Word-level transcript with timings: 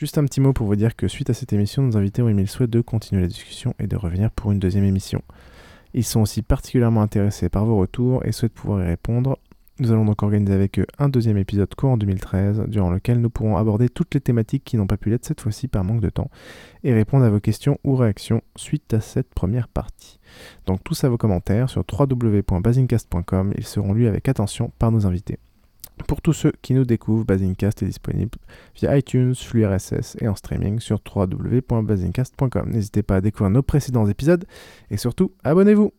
Juste 0.00 0.16
un 0.16 0.24
petit 0.24 0.40
mot 0.40 0.54
pour 0.54 0.66
vous 0.66 0.76
dire 0.76 0.96
que 0.96 1.08
suite 1.08 1.28
à 1.28 1.34
cette 1.34 1.52
émission, 1.52 1.82
nos 1.82 1.98
invités 1.98 2.22
ont 2.22 2.28
émis 2.30 2.40
le 2.40 2.48
souhait 2.48 2.66
de 2.66 2.80
continuer 2.80 3.20
la 3.20 3.28
discussion 3.28 3.74
et 3.78 3.86
de 3.86 3.96
revenir 3.96 4.30
pour 4.30 4.50
une 4.50 4.58
deuxième 4.58 4.86
émission. 4.86 5.20
Ils 5.92 6.04
sont 6.04 6.22
aussi 6.22 6.40
particulièrement 6.40 7.02
intéressés 7.02 7.50
par 7.50 7.66
vos 7.66 7.76
retours 7.76 8.24
et 8.24 8.32
souhaitent 8.32 8.54
pouvoir 8.54 8.82
y 8.82 8.86
répondre. 8.86 9.36
Nous 9.78 9.92
allons 9.92 10.06
donc 10.06 10.22
organiser 10.22 10.54
avec 10.54 10.78
eux 10.78 10.86
un 10.98 11.10
deuxième 11.10 11.36
épisode 11.36 11.74
court 11.74 11.90
en 11.90 11.96
2013, 11.98 12.62
durant 12.68 12.88
lequel 12.88 13.20
nous 13.20 13.28
pourrons 13.28 13.58
aborder 13.58 13.90
toutes 13.90 14.14
les 14.14 14.22
thématiques 14.22 14.64
qui 14.64 14.78
n'ont 14.78 14.86
pas 14.86 14.96
pu 14.96 15.10
l'être 15.10 15.26
cette 15.26 15.42
fois-ci 15.42 15.68
par 15.68 15.84
manque 15.84 16.00
de 16.00 16.08
temps, 16.08 16.30
et 16.82 16.94
répondre 16.94 17.26
à 17.26 17.28
vos 17.28 17.40
questions 17.40 17.76
ou 17.84 17.94
réactions 17.94 18.40
suite 18.56 18.94
à 18.94 19.02
cette 19.02 19.34
première 19.34 19.68
partie. 19.68 20.18
Donc 20.64 20.82
tous 20.82 21.04
à 21.04 21.10
vos 21.10 21.18
commentaires 21.18 21.68
sur 21.68 21.84
www.basincast.com, 21.86 23.52
ils 23.54 23.66
seront 23.66 23.92
lus 23.92 24.08
avec 24.08 24.30
attention 24.30 24.72
par 24.78 24.92
nos 24.92 25.04
invités. 25.04 25.38
Pour 26.06 26.20
tous 26.20 26.32
ceux 26.32 26.52
qui 26.62 26.74
nous 26.74 26.84
découvrent, 26.84 27.24
Basincast 27.24 27.82
est 27.82 27.86
disponible 27.86 28.38
via 28.74 28.96
iTunes, 28.96 29.34
flux 29.34 29.66
RSS 29.66 30.16
et 30.20 30.28
en 30.28 30.34
streaming 30.34 30.80
sur 30.80 31.00
www.basincast.com. 31.14 32.70
N'hésitez 32.70 33.02
pas 33.02 33.16
à 33.16 33.20
découvrir 33.20 33.50
nos 33.50 33.62
précédents 33.62 34.06
épisodes 34.08 34.44
et 34.90 34.96
surtout, 34.96 35.32
abonnez-vous 35.44 35.92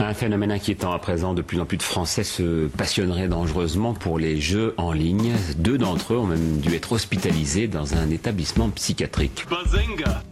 un 0.00 0.14
phénomène 0.14 0.52
inquiétant 0.52 0.92
à 0.92 0.98
présent, 0.98 1.34
de 1.34 1.42
plus 1.42 1.58
en 1.60 1.64
plus 1.64 1.78
de 1.78 1.82
Français 1.82 2.22
se 2.22 2.68
passionneraient 2.68 3.26
dangereusement 3.26 3.94
pour 3.94 4.18
les 4.18 4.40
jeux 4.40 4.74
en 4.76 4.92
ligne. 4.92 5.32
Deux 5.56 5.78
d'entre 5.78 6.14
eux 6.14 6.18
ont 6.18 6.26
même 6.26 6.58
dû 6.58 6.74
être 6.74 6.92
hospitalisés 6.92 7.68
dans 7.68 7.94
un 7.94 8.10
établissement 8.10 8.68
psychiatrique. 8.70 9.46
Bazinga 9.50 10.22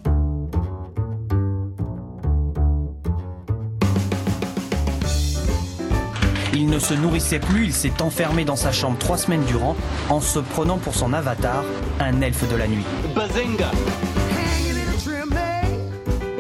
Il 6.59 6.69
ne 6.69 6.79
se 6.79 6.95
nourrissait 6.95 7.39
plus, 7.39 7.67
il 7.67 7.73
s'est 7.75 8.01
enfermé 8.01 8.47
dans 8.47 8.57
sa 8.57 8.73
chambre 8.73 8.97
trois 8.99 9.19
semaines 9.19 9.45
durant 9.45 9.77
en 10.09 10.23
se 10.23 10.39
prenant 10.39 10.79
pour 10.79 10.95
son 10.95 11.13
avatar, 11.13 11.63
un 12.01 12.23
elfe 12.23 12.49
de 12.51 12.57
la 12.57 12.67
nuit. 12.67 12.85
Bazinga 13.15 13.71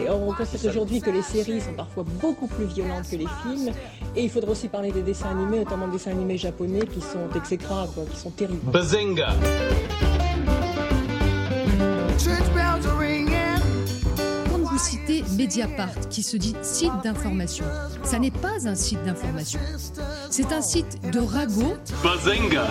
on 0.09 0.33
constate 0.33 0.65
aujourd'hui 0.65 1.01
que 1.03 1.11
les 1.11 1.21
séries 1.21 1.61
sont 1.61 1.75
parfois 1.75 2.05
beaucoup 2.21 2.47
plus 2.47 2.65
violentes 2.65 3.09
que 3.11 3.17
les 3.17 3.27
films. 3.43 3.73
Et 4.15 4.25
il 4.25 4.31
faudra 4.31 4.53
aussi 4.53 4.69
parler 4.69 4.91
des 4.91 5.03
dessins 5.03 5.31
animés, 5.31 5.59
notamment 5.59 5.87
des 5.87 5.95
dessins 5.95 6.13
animés 6.13 6.39
japonais 6.39 6.87
qui 6.87 7.01
sont 7.03 7.29
exécrables, 7.37 7.91
qui 8.11 8.17
sont 8.17 8.31
terribles. 8.31 8.71
Bazinga 8.71 9.35
vous 14.77 14.85
citez 14.85 15.25
Mediapart, 15.39 16.09
qui 16.11 16.23
se 16.23 16.37
dit 16.37 16.55
site 16.61 16.93
d'information, 17.03 17.65
ça 18.03 18.19
n'est 18.19 18.31
pas 18.31 18.69
un 18.69 18.75
site 18.75 19.03
d'information. 19.05 19.59
C'est 20.29 20.53
un 20.53 20.61
site 20.61 21.01
de 21.11 21.19
ragot. 21.19 21.77
Bazinga 22.05 22.67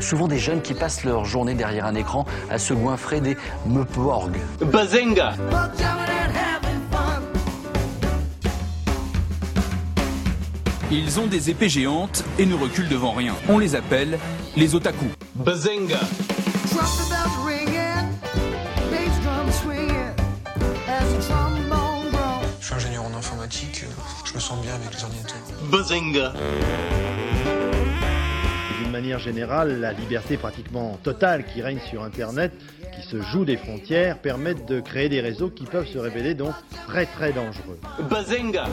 souvent 0.00 0.28
des 0.28 0.38
jeunes 0.38 0.62
qui 0.62 0.74
passent 0.74 1.02
leur 1.02 1.24
journée 1.24 1.54
derrière 1.54 1.84
un 1.86 1.96
écran 1.96 2.24
à 2.48 2.60
se 2.60 2.72
goinfrer 2.72 3.20
des 3.20 3.36
meuporgs. 3.66 4.38
Bazinga 4.60 5.34
Ils 10.92 11.18
ont 11.18 11.26
des 11.26 11.50
épées 11.50 11.68
géantes 11.68 12.22
et 12.38 12.46
ne 12.46 12.54
reculent 12.54 12.88
devant 12.88 13.10
rien. 13.10 13.34
On 13.48 13.58
les 13.58 13.74
appelle 13.74 14.20
les 14.54 14.76
otaku. 14.76 15.06
Bazinga 15.34 15.98
Je 22.60 22.66
suis 22.66 22.74
ingénieur 22.74 23.04
en 23.04 23.14
informatique, 23.16 23.84
je 24.24 24.34
me 24.34 24.40
sens 24.40 24.60
bien 24.62 24.74
avec 24.74 24.94
les 24.94 25.04
ordinateurs. 25.04 25.38
Bazinga 25.70 26.32
manière 28.96 29.18
générale, 29.18 29.78
la 29.78 29.92
liberté 29.92 30.38
pratiquement 30.38 30.98
totale 31.02 31.44
qui 31.44 31.60
règne 31.60 31.80
sur 31.90 32.02
Internet, 32.02 32.50
qui 32.94 33.06
se 33.06 33.20
joue 33.20 33.44
des 33.44 33.58
frontières, 33.58 34.16
permettent 34.18 34.66
de 34.66 34.80
créer 34.80 35.10
des 35.10 35.20
réseaux 35.20 35.50
qui 35.50 35.64
peuvent 35.64 35.86
se 35.86 35.98
révéler 35.98 36.32
donc 36.32 36.54
très 36.86 37.04
très 37.04 37.32
dangereux. 37.32 37.78
Bazinga! 38.08 38.64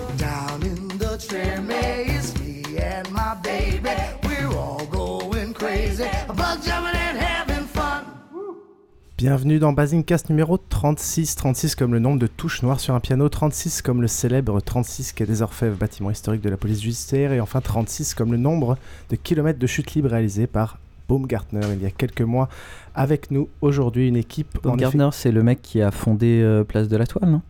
Bienvenue 9.15 9.59
dans 9.59 9.73
Basingcast 9.73 10.31
numéro 10.31 10.57
36. 10.57 11.35
36 11.35 11.75
comme 11.75 11.93
le 11.93 11.99
nombre 11.99 12.17
de 12.17 12.25
touches 12.25 12.63
noires 12.63 12.79
sur 12.79 12.95
un 12.95 12.99
piano, 12.99 13.29
36 13.29 13.83
comme 13.83 14.01
le 14.01 14.07
célèbre 14.07 14.59
36 14.59 15.13
quai 15.13 15.27
des 15.27 15.43
Orfèvres, 15.43 15.77
bâtiment 15.77 16.09
historique 16.09 16.41
de 16.41 16.49
la 16.49 16.57
police 16.57 16.81
judiciaire, 16.81 17.31
et 17.31 17.39
enfin 17.39 17.61
36 17.61 18.15
comme 18.15 18.31
le 18.31 18.39
nombre 18.39 18.75
de 19.11 19.15
kilomètres 19.15 19.59
de 19.59 19.67
chute 19.67 19.93
libre 19.93 20.09
réalisés 20.09 20.47
par 20.47 20.79
Baumgartner 21.07 21.61
il 21.73 21.83
y 21.83 21.85
a 21.85 21.91
quelques 21.91 22.23
mois. 22.23 22.49
Avec 22.95 23.29
nous 23.29 23.49
aujourd'hui 23.61 24.07
une 24.07 24.17
équipe. 24.17 24.57
Baumgartner, 24.63 25.09
c'est 25.11 25.31
le 25.31 25.43
mec 25.43 25.61
qui 25.61 25.83
a 25.83 25.91
fondé 25.91 26.41
euh, 26.41 26.63
Place 26.63 26.87
de 26.87 26.97
la 26.97 27.05
Toile, 27.05 27.29
non? 27.29 27.41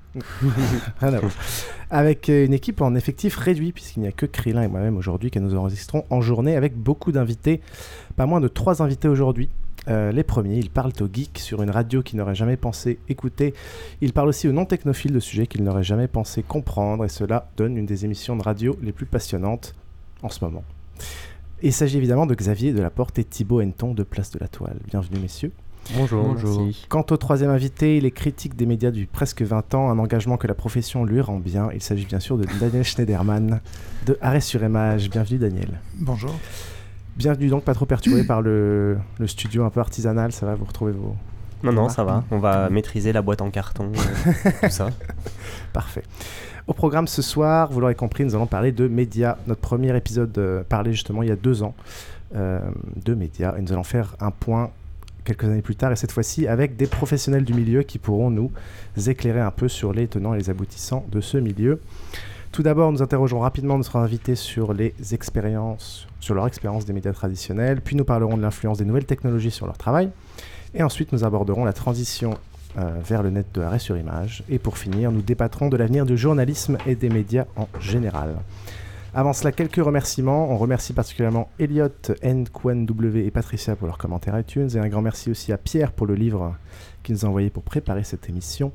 Avec 1.90 2.30
euh, 2.30 2.46
une 2.46 2.54
équipe 2.54 2.82
en 2.82 2.94
effectif 2.94 3.38
réduit, 3.38 3.72
puisqu'il 3.72 4.02
n'y 4.02 4.08
a 4.08 4.12
que 4.12 4.26
Krillin 4.26 4.64
et 4.64 4.68
moi-même 4.68 4.98
aujourd'hui 4.98 5.32
que 5.32 5.40
nous 5.40 5.56
enregistrons 5.56 6.04
en 6.10 6.20
journée 6.20 6.58
avec 6.58 6.76
beaucoup 6.76 7.14
d'invités. 7.14 7.62
Pas 8.18 8.26
moins 8.26 8.42
de 8.42 8.50
trois 8.50 8.82
invités 8.82 9.08
aujourd'hui. 9.08 9.50
Euh, 9.88 10.12
les 10.12 10.24
premiers, 10.24 10.58
ils 10.58 10.70
parlent 10.70 10.94
aux 11.02 11.10
geeks 11.12 11.40
sur 11.40 11.62
une 11.62 11.70
radio 11.70 12.02
qu'ils 12.02 12.18
n'auraient 12.18 12.36
jamais 12.36 12.58
pensé 12.58 13.00
écouter. 13.10 13.54
Ils 14.02 14.14
parlent 14.14 14.30
aussi 14.30 14.48
aux 14.48 14.54
non-technophiles 14.54 15.14
de 15.14 15.20
sujets 15.20 15.48
qu'ils 15.48 15.64
n'auraient 15.64 15.84
jamais 15.84 16.08
pensé 16.08 16.44
comprendre, 16.44 17.06
et 17.06 17.10
cela 17.10 17.50
donne 17.58 17.78
une 17.78 17.86
des 17.86 18.06
émissions 18.06 18.36
de 18.36 18.44
radio 18.44 18.78
les 18.82 18.92
plus 18.92 19.06
passionnantes 19.06 19.76
en 20.22 20.30
ce 20.30 20.44
moment. 20.44 20.64
Il 21.62 21.74
s'agit 21.74 21.98
évidemment 21.98 22.26
de 22.26 22.36
Xavier 22.36 22.74
de 22.74 22.82
la 22.82 22.90
Porte 22.90 23.20
et 23.20 23.24
Thibaut 23.24 23.62
Henton 23.62 23.94
de 23.94 24.04
Place 24.04 24.32
de 24.32 24.40
la 24.40 24.48
Toile. 24.48 24.80
Bienvenue 24.88 25.20
messieurs. 25.20 25.52
Bonjour. 25.96 26.24
Bonjour. 26.24 26.68
Quant 26.90 27.06
au 27.12 27.18
troisième 27.18 27.50
invité, 27.50 27.98
il 27.98 28.06
est 28.06 28.12
critique 28.12 28.56
des 28.56 28.66
médias 28.66 28.92
depuis 28.92 29.06
presque 29.06 29.42
20 29.42 29.74
ans, 29.76 29.90
un 29.90 30.00
engagement 30.00 30.38
que 30.38 30.48
la 30.48 30.54
profession 30.54 31.04
lui 31.04 31.20
rend 31.22 31.40
bien. 31.40 31.70
Il 31.74 31.82
s'agit 31.82 32.06
bien 32.06 32.20
sûr 32.20 32.38
de 32.38 32.46
Daniel 32.60 32.84
Schneiderman 32.84 33.62
de 34.06 34.18
Arrêt 34.22 34.42
sur 34.42 34.64
Image. 34.64 35.10
Bienvenue 35.10 35.40
Daniel. 35.40 35.80
Bonjour. 35.96 36.34
Bienvenue 37.16 37.48
donc, 37.48 37.64
pas 37.64 37.74
trop 37.74 37.86
perturbé 37.86 38.24
par 38.28 38.42
le, 38.42 38.98
studio 39.26 39.64
un 39.64 39.70
peu 39.70 39.80
artisanal, 39.80 40.32
ça 40.32 40.46
va, 40.46 40.56
vous 40.56 40.66
retrouver 40.66 40.92
vos... 40.92 41.16
Non, 41.64 41.72
non, 41.72 41.88
ça 41.88 42.04
va, 42.04 42.26
on 42.30 42.40
va 42.40 42.70
maîtriser 42.70 43.14
la 43.14 43.22
boîte 43.22 43.42
en 43.42 43.50
carton, 43.50 43.92
euh, 43.96 44.50
tout 44.64 44.70
ça. 44.70 44.90
Parfait. 45.72 46.04
Au 46.68 46.74
programme 46.74 47.08
ce 47.08 47.22
soir, 47.22 47.72
vous 47.72 47.80
l'aurez 47.80 47.96
compris, 47.96 48.26
nous 48.26 48.36
allons 48.36 48.48
parler 48.48 48.74
de 48.74 48.88
médias. 48.88 49.38
Notre 49.48 49.62
premier 49.62 49.96
épisode 49.96 50.38
euh, 50.38 50.64
parlait 50.68 50.92
justement 50.92 51.24
il 51.24 51.30
y 51.30 51.32
a 51.32 51.38
deux 51.38 51.64
ans 51.64 51.74
euh, 52.36 52.60
de 52.96 53.14
médias 53.14 53.56
et 53.58 53.62
nous 53.62 53.72
allons 53.72 53.84
faire 53.84 54.16
un 54.20 54.32
point 54.32 54.72
quelques 55.24 55.46
années 55.46 55.62
plus 55.62 55.78
tard 55.78 55.92
et 55.92 55.96
cette 55.96 56.12
fois-ci 56.12 56.48
avec 56.48 56.76
des 56.76 56.88
professionnels 56.88 57.46
du 57.46 57.54
milieu 57.54 57.84
qui 57.84 57.98
pourront 57.98 58.30
nous 58.30 58.52
éclairer 59.08 59.40
un 59.40 59.52
peu 59.52 59.70
sur 59.70 59.94
les 59.94 60.08
tenants 60.08 60.34
et 60.34 60.38
les 60.38 60.50
aboutissants 60.50 61.06
de 61.10 61.22
ce 61.22 61.38
milieu. 61.38 61.80
Tout 62.54 62.62
d'abord, 62.62 62.92
nous 62.92 63.02
interrogerons 63.02 63.40
rapidement 63.40 63.80
notre 63.80 63.96
invité 63.96 64.36
sur 64.36 64.74
les 64.74 64.94
expériences, 65.12 66.08
sur 66.20 66.36
leur 66.36 66.46
expérience 66.46 66.86
des 66.86 66.94
médias 66.94 67.12
traditionnels, 67.12 67.82
puis 67.82 67.96
nous 67.96 68.06
parlerons 68.06 68.38
de 68.38 68.44
l'influence 68.44 68.78
des 68.78 68.86
nouvelles 68.86 69.08
technologies 69.08 69.50
sur 69.50 69.66
leur 69.66 69.76
travail, 69.76 70.12
et 70.76 70.84
ensuite 70.84 71.14
nous 71.14 71.24
aborderons 71.24 71.66
la 71.66 71.74
transition 71.74 72.38
euh, 72.78 72.92
vers 73.04 73.24
le 73.24 73.32
net 73.32 73.48
de 73.56 73.62
arrêt 73.62 73.80
sur 73.80 73.98
image, 73.98 74.44
et 74.50 74.60
pour 74.60 74.78
finir, 74.78 75.12
nous 75.12 75.24
débattrons 75.24 75.70
de 75.70 75.78
l'avenir 75.78 76.06
du 76.06 76.16
journalisme 76.16 76.78
et 76.86 76.94
des 76.94 77.10
médias 77.10 77.46
en 77.56 77.68
général. 77.80 78.36
Avant 79.16 79.34
cela, 79.34 79.52
quelques 79.52 79.84
remerciements. 79.84 80.52
On 80.52 80.58
remercie 80.58 80.92
particulièrement 80.92 81.50
Elliot, 81.60 81.90
NQNW 82.24 83.18
et 83.18 83.32
Patricia 83.32 83.76
pour 83.76 83.86
leurs 83.88 84.00
commentaires 84.00 84.40
iTunes, 84.40 84.70
et 84.76 84.80
un 84.80 84.90
grand 84.90 85.02
merci 85.02 85.32
aussi 85.32 85.52
à 85.52 85.58
Pierre 85.58 85.92
pour 85.92 86.06
le 86.06 86.14
livre 86.16 86.56
qu'il 87.04 87.14
nous 87.16 87.26
a 87.26 87.28
envoyé 87.28 87.50
pour 87.50 87.64
préparer 87.64 88.04
cette 88.04 88.30
émission 88.30 88.72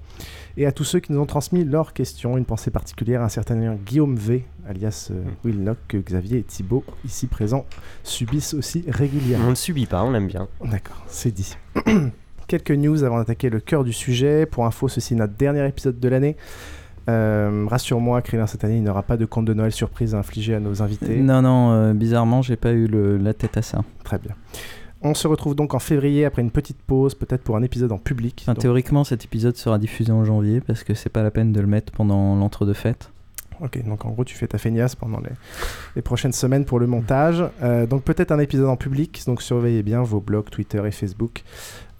et 0.56 0.66
à 0.66 0.72
tous 0.72 0.84
ceux 0.84 1.00
qui 1.00 1.12
nous 1.12 1.20
ont 1.20 1.26
transmis 1.26 1.64
leurs 1.64 1.92
questions. 1.92 2.36
Une 2.36 2.44
pensée 2.44 2.70
particulière 2.70 3.22
à 3.22 3.24
un 3.24 3.28
certain 3.28 3.74
Guillaume 3.74 4.16
V, 4.16 4.44
alias 4.68 5.08
euh, 5.10 5.22
mm. 5.22 5.28
Will 5.44 5.62
Nock, 5.62 5.78
que 5.88 5.96
Xavier 5.96 6.38
et 6.38 6.42
Thibault, 6.42 6.84
ici 7.04 7.26
présents, 7.26 7.66
subissent 8.02 8.54
aussi 8.54 8.84
régulièrement. 8.88 9.48
On 9.48 9.50
ne 9.50 9.54
subit 9.54 9.86
pas, 9.86 10.02
on 10.02 10.10
l'aime 10.10 10.26
bien. 10.26 10.48
D'accord, 10.64 11.02
c'est 11.06 11.32
dit. 11.32 11.56
Quelques 12.46 12.70
news 12.70 13.02
avant 13.04 13.18
d'attaquer 13.18 13.50
le 13.50 13.60
cœur 13.60 13.84
du 13.84 13.92
sujet. 13.92 14.46
Pour 14.46 14.64
info, 14.64 14.88
ceci 14.88 15.14
est 15.14 15.16
notre 15.16 15.34
dernier 15.34 15.66
épisode 15.66 16.00
de 16.00 16.08
l'année. 16.08 16.36
Euh, 17.08 17.66
Rassure-moi, 17.68 18.20
Krillin, 18.22 18.46
cette 18.46 18.64
année, 18.64 18.76
il 18.76 18.82
n'y 18.82 18.88
aura 18.88 19.02
pas 19.02 19.16
de 19.16 19.24
compte 19.24 19.46
de 19.46 19.54
Noël 19.54 19.72
surprise 19.72 20.14
infligé 20.14 20.54
à 20.54 20.60
nos 20.60 20.82
invités. 20.82 21.16
Non, 21.16 21.40
non, 21.40 21.72
euh, 21.72 21.92
bizarrement, 21.94 22.42
j'ai 22.42 22.56
pas 22.56 22.72
eu 22.72 22.86
le, 22.86 23.16
la 23.16 23.32
tête 23.32 23.56
à 23.56 23.62
ça. 23.62 23.82
Très 24.04 24.18
bien. 24.18 24.34
On 25.02 25.14
se 25.14 25.28
retrouve 25.28 25.54
donc 25.54 25.74
en 25.74 25.78
février 25.78 26.24
après 26.24 26.42
une 26.42 26.50
petite 26.50 26.78
pause, 26.82 27.14
peut-être 27.14 27.42
pour 27.42 27.56
un 27.56 27.62
épisode 27.62 27.92
en 27.92 27.98
public. 27.98 28.46
Théoriquement, 28.58 29.04
cet 29.04 29.24
épisode 29.24 29.56
sera 29.56 29.78
diffusé 29.78 30.10
en 30.10 30.24
janvier 30.24 30.60
parce 30.60 30.82
que 30.82 30.94
c'est 30.94 31.08
pas 31.08 31.22
la 31.22 31.30
peine 31.30 31.52
de 31.52 31.60
le 31.60 31.68
mettre 31.68 31.92
pendant 31.92 32.34
l'entre-deux 32.34 32.74
fêtes. 32.74 33.10
Ok, 33.60 33.84
donc 33.84 34.04
en 34.04 34.10
gros, 34.10 34.24
tu 34.24 34.36
fais 34.36 34.46
ta 34.46 34.58
feignasse 34.58 34.94
pendant 34.94 35.20
les, 35.94 36.02
prochaines 36.02 36.32
semaines 36.32 36.64
pour 36.64 36.78
le 36.78 36.86
montage. 36.86 37.42
Euh, 37.62 37.86
donc 37.86 38.02
peut-être 38.02 38.32
un 38.32 38.38
épisode 38.38 38.68
en 38.68 38.76
public, 38.76 39.22
donc 39.26 39.42
surveillez 39.42 39.82
bien 39.82 40.02
vos 40.02 40.20
blogs 40.20 40.48
Twitter 40.50 40.80
et 40.86 40.90
Facebook 40.90 41.42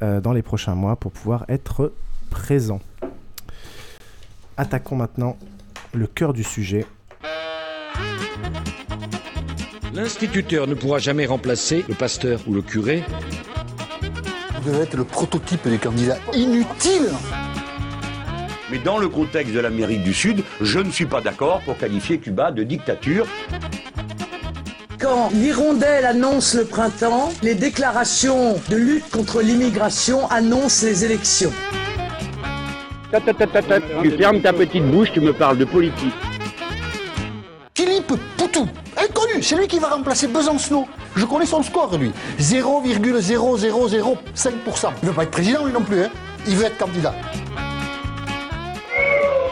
euh, 0.02 0.20
dans 0.20 0.32
les 0.32 0.42
prochains 0.42 0.74
mois 0.74 0.96
pour 0.96 1.12
pouvoir 1.12 1.44
être 1.48 1.92
présent. 2.30 2.80
Attaquons 4.56 4.96
maintenant 4.96 5.36
le 5.94 6.06
cœur 6.06 6.32
du 6.32 6.44
sujet. 6.44 6.86
L'instituteur 9.98 10.68
ne 10.68 10.74
pourra 10.74 11.00
jamais 11.00 11.26
remplacer 11.26 11.84
le 11.88 11.94
pasteur 11.94 12.38
ou 12.46 12.54
le 12.54 12.62
curé. 12.62 13.02
Vous 14.54 14.70
devez 14.70 14.84
être 14.84 14.96
le 14.96 15.02
prototype 15.02 15.66
des 15.66 15.78
candidats 15.78 16.18
inutiles. 16.32 17.10
Mais 18.70 18.78
dans 18.78 18.98
le 18.98 19.08
contexte 19.08 19.52
de 19.52 19.58
l'Amérique 19.58 20.04
du 20.04 20.14
Sud, 20.14 20.44
je 20.60 20.78
ne 20.78 20.92
suis 20.92 21.06
pas 21.06 21.20
d'accord 21.20 21.62
pour 21.64 21.76
qualifier 21.76 22.18
Cuba 22.18 22.52
de 22.52 22.62
dictature. 22.62 23.26
Quand 25.00 25.30
l'hirondelle 25.32 26.06
annonce 26.06 26.54
le 26.54 26.64
printemps, 26.64 27.32
les 27.42 27.56
déclarations 27.56 28.54
de 28.68 28.76
lutte 28.76 29.10
contre 29.10 29.42
l'immigration 29.42 30.30
annoncent 30.30 30.86
les 30.86 31.04
élections. 31.04 31.52
Tu 34.02 34.10
fermes 34.12 34.42
ta 34.42 34.52
petite 34.52 34.84
bouche, 34.84 35.10
tu 35.12 35.20
me 35.20 35.32
parles 35.32 35.58
de 35.58 35.64
politique. 35.64 36.14
C'est 39.48 39.56
lui 39.56 39.66
qui 39.66 39.78
va 39.78 39.88
remplacer 39.88 40.26
Besancenot. 40.26 40.86
Je 41.16 41.24
connais 41.24 41.46
son 41.46 41.62
score, 41.62 41.96
lui. 41.96 42.12
0,0005%. 42.38 44.90
Il 45.02 45.08
veut 45.08 45.14
pas 45.14 45.22
être 45.22 45.30
président, 45.30 45.64
lui 45.64 45.72
non 45.72 45.80
plus, 45.80 46.02
hein. 46.02 46.10
Il 46.46 46.54
veut 46.54 46.66
être 46.66 46.76
candidat. 46.76 47.14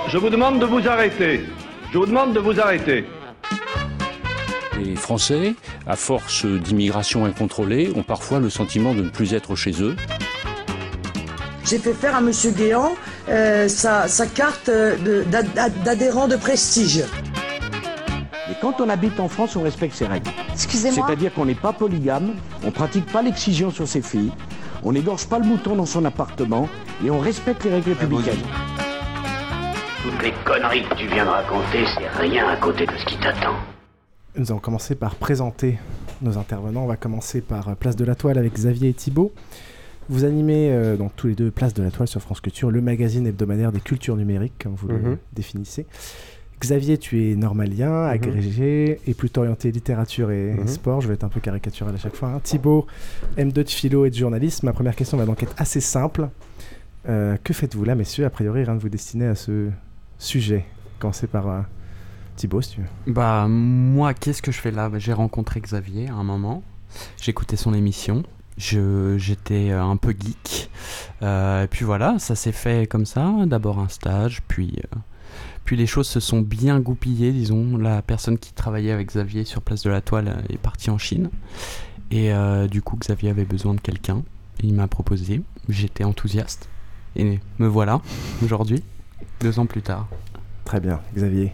Je 0.08 0.18
vous 0.18 0.28
demande 0.28 0.60
de 0.60 0.66
vous 0.66 0.86
arrêter. 0.86 1.46
Je 1.92 1.96
vous 1.96 2.04
demande 2.04 2.34
de 2.34 2.40
vous 2.40 2.60
arrêter. 2.60 3.06
Les 4.78 4.96
Français, 4.96 5.54
à 5.86 5.96
force 5.96 6.44
d'immigration 6.44 7.24
incontrôlée, 7.24 7.90
ont 7.96 8.02
parfois 8.02 8.38
le 8.38 8.50
sentiment 8.50 8.92
de 8.92 9.00
ne 9.00 9.08
plus 9.08 9.32
être 9.32 9.56
chez 9.56 9.82
eux. 9.82 9.96
J'ai 11.64 11.78
fait 11.78 11.94
faire 11.94 12.16
à 12.16 12.18
M. 12.18 12.30
Guéant 12.54 12.92
euh, 13.30 13.66
sa, 13.66 14.06
carte 14.26 14.70
d'adhérent 15.86 16.28
de, 16.28 16.36
prestige. 16.36 17.02
Et 18.56 18.60
quand 18.60 18.80
on 18.80 18.88
habite 18.88 19.18
en 19.20 19.28
France, 19.28 19.56
on 19.56 19.62
respecte 19.62 19.94
ses 19.94 20.06
règles. 20.06 20.30
Excusez-moi. 20.52 21.06
C'est-à-dire 21.06 21.32
qu'on 21.34 21.44
n'est 21.44 21.54
pas 21.54 21.72
polygame, 21.72 22.34
on 22.64 22.70
pratique 22.70 23.06
pas 23.10 23.22
l'excision 23.22 23.70
sur 23.70 23.86
ses 23.86 24.02
filles, 24.02 24.30
on 24.82 24.92
n'égorge 24.92 25.26
pas 25.26 25.38
le 25.38 25.44
mouton 25.44 25.76
dans 25.76 25.86
son 25.86 26.04
appartement 26.04 26.68
et 27.04 27.10
on 27.10 27.18
respecte 27.18 27.64
les 27.64 27.70
règles 27.70 27.90
républicaines. 27.90 28.34
Toutes 30.02 30.22
les 30.22 30.32
conneries 30.44 30.84
que 30.88 30.94
tu 30.94 31.06
viens 31.08 31.24
de 31.24 31.30
raconter, 31.30 31.84
c'est 31.98 32.08
rien 32.08 32.48
à 32.48 32.56
côté 32.56 32.86
de 32.86 32.92
ce 32.96 33.04
qui 33.04 33.18
t'attend. 33.18 33.56
Nous 34.36 34.50
allons 34.50 34.60
commencer 34.60 34.94
par 34.94 35.16
présenter 35.16 35.78
nos 36.22 36.38
intervenants. 36.38 36.84
On 36.84 36.86
va 36.86 36.96
commencer 36.96 37.40
par 37.40 37.68
euh, 37.68 37.74
Place 37.74 37.96
de 37.96 38.04
la 38.04 38.14
Toile 38.14 38.38
avec 38.38 38.54
Xavier 38.54 38.90
et 38.90 38.94
Thibault. 38.94 39.32
Vous 40.08 40.24
animez 40.24 40.70
euh, 40.70 40.96
donc 40.96 41.12
tous 41.16 41.26
les 41.26 41.34
deux 41.34 41.50
Place 41.50 41.74
de 41.74 41.82
la 41.82 41.90
Toile 41.90 42.08
sur 42.08 42.22
France 42.22 42.40
Culture, 42.40 42.70
le 42.70 42.80
magazine 42.80 43.26
hebdomadaire 43.26 43.72
des 43.72 43.80
cultures 43.80 44.16
numériques, 44.16 44.54
comme 44.62 44.74
vous 44.74 44.88
le 44.88 44.98
mhm. 44.98 45.18
définissez. 45.32 45.86
Xavier, 46.60 46.98
tu 46.98 47.30
es 47.30 47.36
normalien, 47.36 48.04
mhm. 48.04 48.10
agrégé 48.10 49.00
et 49.06 49.14
plutôt 49.14 49.42
orienté 49.42 49.70
littérature 49.70 50.30
et 50.30 50.54
mhm. 50.54 50.66
sport. 50.66 51.00
Je 51.00 51.08
vais 51.08 51.14
être 51.14 51.24
un 51.24 51.28
peu 51.28 51.40
caricatural 51.40 51.94
à 51.94 51.98
chaque 51.98 52.14
fois. 52.14 52.30
Hein. 52.30 52.40
Thibaut, 52.42 52.86
M2 53.36 53.52
de 53.52 53.68
philo 53.68 54.04
et 54.06 54.10
de 54.10 54.16
journalisme. 54.16 54.66
Ma 54.66 54.72
première 54.72 54.96
question 54.96 55.16
va 55.18 55.26
donc 55.26 55.42
être 55.42 55.54
assez 55.58 55.80
simple. 55.80 56.28
Euh, 57.08 57.36
que 57.44 57.52
faites-vous 57.52 57.84
là, 57.84 57.94
messieurs? 57.94 58.24
A 58.24 58.30
priori, 58.30 58.64
rien 58.64 58.74
de 58.74 58.80
vous 58.80 58.88
destiner 58.88 59.26
à 59.26 59.34
ce 59.34 59.70
sujet. 60.18 60.64
Commencez 60.98 61.26
par 61.26 61.48
euh, 61.48 61.60
Thibaut, 62.36 62.62
si 62.62 62.72
tu 62.72 62.80
veux. 62.80 63.12
Bah, 63.12 63.46
moi, 63.48 64.14
qu'est-ce 64.14 64.42
que 64.42 64.50
je 64.50 64.60
fais 64.60 64.70
là? 64.70 64.88
Bah, 64.88 64.98
J'ai 64.98 65.12
rencontré 65.12 65.60
Xavier 65.60 66.08
à 66.08 66.14
un 66.14 66.24
moment. 66.24 66.62
J'écoutais 67.20 67.56
son 67.56 67.74
émission. 67.74 68.22
J'étais 68.56 69.70
euh, 69.70 69.82
un 69.82 69.96
peu 69.96 70.10
geek. 70.18 70.70
Euh, 71.22 71.64
et 71.64 71.66
puis 71.66 71.84
voilà, 71.84 72.18
ça 72.18 72.34
s'est 72.34 72.52
fait 72.52 72.88
comme 72.88 73.06
ça. 73.06 73.30
D'abord 73.46 73.78
un 73.78 73.88
stage, 73.88 74.42
puis, 74.48 74.78
puis 75.66 75.76
les 75.76 75.86
choses 75.86 76.06
se 76.06 76.20
sont 76.20 76.40
bien 76.40 76.80
goupillées, 76.80 77.32
disons. 77.32 77.76
La 77.76 78.00
personne 78.00 78.38
qui 78.38 78.54
travaillait 78.54 78.92
avec 78.92 79.08
Xavier 79.08 79.44
sur 79.44 79.60
Place 79.60 79.82
de 79.82 79.90
la 79.90 80.00
Toile 80.00 80.42
est 80.48 80.56
partie 80.56 80.88
en 80.88 80.96
Chine. 80.96 81.28
Et 82.10 82.30
du 82.70 82.80
coup, 82.80 82.96
Xavier 82.96 83.30
avait 83.30 83.44
besoin 83.44 83.74
de 83.74 83.80
quelqu'un. 83.80 84.22
Il 84.62 84.72
m'a 84.72 84.86
proposé. 84.86 85.42
J'étais 85.68 86.04
enthousiaste. 86.04 86.70
Et 87.16 87.40
me 87.58 87.66
voilà 87.66 88.00
aujourd'hui 88.42 88.82
deux 89.40 89.58
ans 89.58 89.66
plus 89.66 89.82
tard. 89.82 90.06
Très 90.64 90.80
bien, 90.80 91.00
Xavier. 91.14 91.52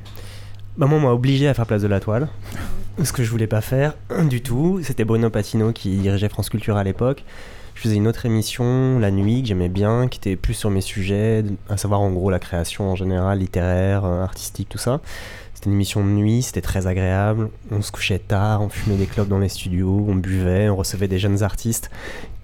Maman 0.76 1.00
m'a 1.00 1.10
obligé 1.10 1.48
à 1.48 1.54
faire 1.54 1.66
place 1.66 1.82
de 1.82 1.88
la 1.88 2.00
toile. 2.00 2.28
Ce 3.02 3.12
que 3.12 3.24
je 3.24 3.30
voulais 3.30 3.46
pas 3.46 3.60
faire 3.60 3.94
du 4.28 4.42
tout. 4.42 4.80
C'était 4.82 5.04
Bruno 5.04 5.30
Patino 5.30 5.72
qui 5.72 5.96
dirigeait 5.96 6.28
France 6.28 6.50
Culture 6.50 6.76
à 6.76 6.84
l'époque. 6.84 7.24
Faisais 7.82 7.96
une 7.96 8.06
autre 8.06 8.26
émission 8.26 9.00
la 9.00 9.10
nuit 9.10 9.42
que 9.42 9.48
j'aimais 9.48 9.68
bien, 9.68 10.06
qui 10.06 10.18
était 10.18 10.36
plus 10.36 10.54
sur 10.54 10.70
mes 10.70 10.82
sujets, 10.82 11.42
à 11.68 11.76
savoir 11.76 12.00
en 12.00 12.12
gros 12.12 12.30
la 12.30 12.38
création 12.38 12.92
en 12.92 12.94
général, 12.94 13.40
littéraire, 13.40 14.04
euh, 14.04 14.22
artistique, 14.22 14.68
tout 14.68 14.78
ça. 14.78 15.00
C'était 15.52 15.66
une 15.66 15.72
émission 15.72 16.04
de 16.04 16.10
nuit, 16.10 16.42
c'était 16.42 16.60
très 16.60 16.86
agréable. 16.86 17.50
On 17.72 17.82
se 17.82 17.90
couchait 17.90 18.20
tard, 18.20 18.62
on 18.62 18.68
fumait 18.68 18.94
des 18.94 19.06
clopes 19.06 19.26
dans 19.26 19.40
les 19.40 19.48
studios, 19.48 20.06
on 20.08 20.14
buvait, 20.14 20.68
on 20.68 20.76
recevait 20.76 21.08
des 21.08 21.18
jeunes 21.18 21.42
artistes 21.42 21.90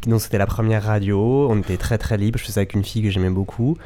donc 0.08 0.22
c'était 0.22 0.38
la 0.38 0.46
première 0.46 0.84
radio, 0.84 1.48
on 1.50 1.58
était 1.58 1.76
très 1.76 1.98
très 1.98 2.16
libre, 2.16 2.38
je 2.38 2.44
faisais 2.44 2.60
avec 2.60 2.74
une 2.74 2.82
fille 2.82 3.02
que 3.02 3.10
j'aimais 3.10 3.30
beaucoup. 3.30 3.76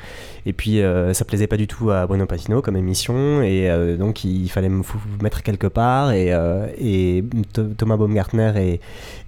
Et 0.47 0.53
puis 0.53 0.81
euh, 0.81 1.13
ça 1.15 1.25
plaisait 1.25 1.47
pas 1.47 1.57
du 1.57 1.67
tout 1.67 1.91
à 1.91 2.07
Bruno 2.07 2.27
Patino 2.27 2.63
comme 2.63 2.77
émission, 2.77 3.43
et 3.43 3.69
euh, 3.69 3.97
donc 3.97 4.25
il 4.25 4.49
fallait 4.49 4.69
me 4.69 4.83
mettre 5.21 5.43
quelque 5.43 5.67
part. 5.67 6.13
Et, 6.13 6.33
euh, 6.33 7.23
Thomas 7.77 7.97
Baumgartner 7.97 8.53
et, 8.57 8.81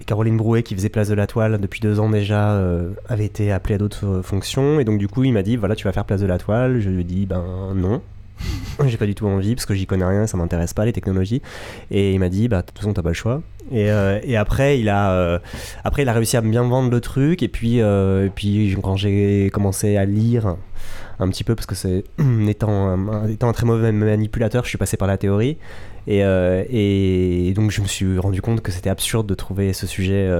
Caroline 0.06 0.36
Brouet, 0.36 0.62
qui 0.62 0.74
faisaient 0.74 0.88
Place 0.88 1.08
de 1.08 1.14
la 1.14 1.26
Toile 1.26 1.58
depuis 1.60 1.80
deux 1.80 1.98
ans 1.98 2.10
déjà, 2.10 2.60
avaient 3.08 3.24
été 3.24 3.50
appelés 3.50 3.74
à 3.74 3.78
d'autres 3.78 4.20
fonctions. 4.22 4.78
Et 4.78 4.84
donc 4.84 4.98
du 4.98 5.08
coup 5.08 5.24
il 5.24 5.32
m'a 5.32 5.42
dit 5.42 5.56
voilà 5.56 5.74
tu 5.74 5.84
vas 5.84 5.92
faire 5.92 6.04
Place 6.04 6.20
de 6.20 6.26
la 6.26 6.38
Toile. 6.38 6.80
Je 6.80 6.90
lui 6.90 7.00
ai 7.00 7.04
dit 7.04 7.26
ben 7.26 7.72
non. 7.74 8.02
J'ai 8.86 8.96
pas 8.96 9.06
du 9.06 9.14
tout 9.14 9.26
envie 9.26 9.54
parce 9.54 9.66
que 9.66 9.74
j'y 9.74 9.86
connais 9.86 10.04
rien, 10.04 10.26
ça 10.26 10.36
m'intéresse 10.36 10.74
pas 10.74 10.84
les 10.84 10.92
technologies. 10.92 11.42
Et 11.90 12.12
il 12.12 12.18
m'a 12.18 12.28
dit 12.28 12.48
bah 12.48 12.62
de 12.62 12.66
toute 12.66 12.78
façon 12.78 12.92
t'as 12.92 13.02
pas 13.02 13.10
le 13.10 13.14
choix. 13.14 13.42
Et, 13.70 13.90
euh, 13.90 14.20
et, 14.22 14.36
après, 14.36 14.78
il 14.78 14.88
a, 14.88 15.12
euh, 15.12 15.38
après, 15.84 16.02
il 16.02 16.08
a 16.08 16.12
réussi 16.12 16.36
à 16.36 16.40
bien 16.40 16.62
vendre 16.64 16.90
le 16.90 17.00
truc. 17.00 17.42
Et 17.42 17.48
puis, 17.48 17.80
euh, 17.80 18.26
et 18.26 18.30
puis 18.30 18.76
quand 18.82 18.96
j'ai 18.96 19.50
commencé 19.52 19.96
à 19.96 20.04
lire 20.04 20.56
un 21.18 21.28
petit 21.28 21.44
peu, 21.44 21.54
parce 21.54 21.66
que 21.66 21.74
c'est 21.74 22.04
étant, 22.48 23.26
étant 23.26 23.48
un 23.48 23.52
très 23.52 23.66
mauvais 23.66 23.92
manipulateur, 23.92 24.64
je 24.64 24.68
suis 24.68 24.78
passé 24.78 24.96
par 24.96 25.08
la 25.08 25.16
théorie. 25.16 25.56
Et, 26.06 26.18
et 26.18 27.54
donc, 27.54 27.70
je 27.70 27.80
me 27.80 27.86
suis 27.86 28.18
rendu 28.18 28.42
compte 28.42 28.60
que 28.60 28.70
c'était 28.70 28.90
absurde 28.90 29.26
de 29.26 29.34
trouver 29.34 29.72
ce 29.72 29.86
sujet 29.86 30.30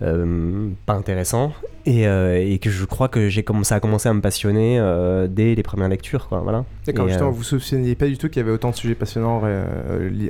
pas 0.00 0.92
intéressant. 0.92 1.52
Euh, 1.86 2.36
et, 2.36 2.58
que 2.58 2.70
je 2.70 2.84
crois 2.84 3.08
que 3.08 3.28
j'ai 3.28 3.42
commencé 3.42 3.74
à 3.74 3.80
commencer 3.80 4.08
à 4.08 4.14
me 4.14 4.20
passionner 4.20 4.78
euh, 4.80 5.28
dès 5.30 5.54
les 5.54 5.62
premières 5.62 5.88
lectures. 5.88 6.28
Quoi, 6.28 6.40
voilà. 6.40 6.64
D'accord, 6.84 7.06
justement, 7.08 7.28
euh, 7.28 7.32
vous 7.32 7.38
ne 7.38 7.44
vous 7.44 7.60
souveniez 7.60 7.94
pas 7.94 8.06
du 8.06 8.18
tout 8.18 8.28
qu'il 8.28 8.38
y 8.38 8.44
avait 8.44 8.52
autant 8.52 8.70
de 8.70 8.76
sujets 8.76 8.94
passionnants 8.94 9.42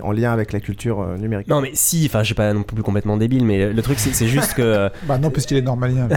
en 0.02 0.12
lien 0.12 0.32
avec 0.32 0.52
la 0.52 0.60
culture 0.60 1.06
numérique 1.18 1.48
Non, 1.48 1.60
mais 1.60 1.70
si, 1.72 2.04
enfin, 2.06 2.20
je 2.20 2.26
suis 2.26 2.34
pas 2.34 2.52
non 2.52 2.62
plus 2.62 2.82
complètement 2.82 3.16
débile, 3.16 3.44
mais 3.44 3.72
le 3.72 3.82
truc, 3.82 3.98
c'est 3.98 4.26
juste 4.26 4.54
que. 4.54 4.90
bah 5.04 5.18
non, 5.18 5.30
puisqu'il 5.30 5.56
est 5.56 5.62
normalien. 5.62 6.08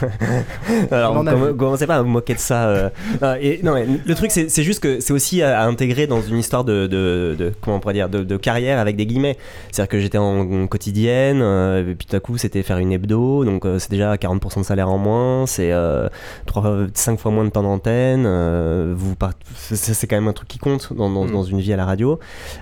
Alors, 0.90 1.24
commencez 1.56 1.86
pas 1.86 1.96
à 1.96 2.02
me 2.02 2.08
moquer 2.08 2.34
de 2.34 2.38
ça. 2.38 2.92
et, 3.40 3.60
non, 3.62 3.74
le 3.74 4.14
truc, 4.14 4.30
c'est 4.30 4.62
juste 4.62 4.80
que 4.80 5.00
c'est 5.00 5.12
aussi 5.12 5.42
à, 5.42 5.64
intégrer 5.64 6.06
dans 6.06 6.22
une 6.22 6.38
histoire 6.38 6.64
de, 6.64 6.86
de, 6.86 7.52
comment 7.60 7.78
on 7.78 7.80
pourrait 7.80 7.94
dire, 7.94 8.08
de, 8.08 8.36
carrière 8.36 8.78
avec 8.78 8.96
des 8.96 9.06
guillemets. 9.06 9.36
C'est-à-dire 9.72 9.88
que 9.88 10.00
j'étais 10.00 10.18
en, 10.18 10.66
quotidienne, 10.68 11.40
et 11.40 11.94
puis 11.94 12.06
tout 12.06 12.16
à 12.16 12.20
coup, 12.20 12.38
c'était 12.38 12.62
faire 12.62 12.78
une 12.78 12.92
hebdo, 12.92 13.44
donc 13.44 13.64
c'est 13.78 13.90
déjà 13.90 14.16
40 14.16 14.43
de 14.60 14.66
salaire 14.66 14.90
en 14.90 14.98
moins, 14.98 15.46
c'est 15.46 15.72
euh, 15.72 16.08
5 16.94 17.18
fois 17.18 17.30
moins 17.30 17.44
de 17.44 17.50
temps 17.50 17.62
d'antenne. 17.62 18.24
Euh, 18.26 18.94
vous 18.96 19.14
c'est 19.54 20.06
quand 20.06 20.16
même 20.16 20.28
un 20.28 20.32
truc 20.32 20.48
qui 20.48 20.58
compte 20.58 20.92
dans, 20.92 21.10
dans, 21.10 21.24
mm. 21.24 21.50
une 21.50 21.60
vie 21.60 21.72
à 21.72 21.76
la 21.76 21.84
radio. 21.84 22.18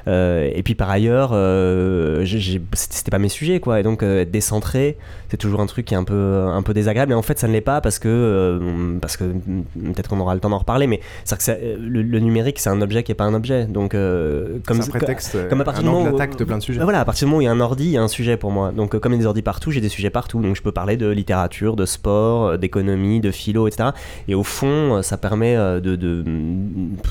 Euh, 0.09 0.51
et 0.53 0.63
puis 0.63 0.75
par 0.75 0.91
ailleurs, 0.91 1.31
euh, 1.33 2.25
c'était 2.73 3.11
pas 3.11 3.19
mes 3.19 3.29
sujets, 3.29 3.61
quoi. 3.61 3.81
Et 3.81 3.83
donc 3.83 4.03
être 4.03 4.31
décentré, 4.31 4.97
c'est 5.29 5.37
toujours 5.37 5.61
un 5.61 5.67
truc 5.67 5.87
qui 5.87 5.95
est 5.95 5.97
un 5.97 6.05
peu, 6.05 6.47
un 6.49 6.63
peu 6.63 6.75
désagréable. 6.75 7.13
Et 7.13 7.15
en 7.15 7.23
fait, 7.23 7.39
ça 7.39 7.49
ne 7.49 7.53
l'est 7.53 7.61
pas 7.61 7.81
parce 7.81 7.99
que, 7.99 8.99
parce 9.01 9.17
que 9.17 9.25
peut-être 9.25 10.09
qu'on 10.09 10.21
aura 10.21 10.35
le 10.35 10.41
temps 10.41 10.51
d'en 10.51 10.59
reparler, 10.59 10.87
mais 10.87 11.01
c'est 11.25 11.39
que 11.39 11.77
le, 11.79 12.19
numérique, 12.21 12.59
c'est 12.59 12.71
un 12.71 12.81
objet 12.81 13.03
qui 13.03 13.13
est 13.13 13.17
pas 13.17 13.25
un 13.25 13.35
objet. 13.35 13.65
Donc, 13.65 13.93
comme 13.93 14.81
un 14.81 14.87
prétexte, 14.87 15.49
comme 15.49 15.61
à 15.61 15.65
partir 15.65 15.89
un 15.89 15.93
moment 15.93 16.11
d'attaque 16.11 16.37
de 16.37 16.45
plein 16.45 16.59
de 16.59 16.63
sujets. 16.63 16.83
Voilà, 16.83 17.01
à 17.01 17.05
partir 17.05 17.27
du 17.27 17.31
moment 17.31 17.39
où 17.39 17.41
il 17.43 17.45
y 17.45 17.49
a 17.49 17.53
un 17.53 17.61
ordi, 17.61 17.85
il 17.85 17.91
y 17.93 17.97
a 17.97 18.03
un 18.03 18.09
sujet 18.09 18.37
pour 18.37 18.51
moi. 18.51 18.73
Donc, 18.73 18.99
comme 18.99 19.13
il 19.13 19.17
y 19.17 19.19
a 19.19 19.23
des 19.23 19.27
ordis 19.27 19.43
partout, 19.43 19.71
j'ai 19.71 19.81
des 19.81 19.89
sujets 19.89 20.11
partout. 20.11 20.41
Donc, 20.41 20.57
je 20.57 20.63
peux 20.63 20.73
parler 20.73 20.97
de 20.97 21.09
littérature 21.09 21.72
de 21.77 21.87
sport, 21.87 22.47
euh, 22.47 22.57
d'économie, 22.57 23.21
de 23.21 23.31
philo, 23.31 23.67
etc. 23.69 23.91
Et 24.29 24.35
au 24.35 24.43
fond, 24.43 24.97
euh, 24.97 25.03
ça 25.03 25.17
permet 25.17 25.57
euh, 25.57 25.81
de, 25.81 25.97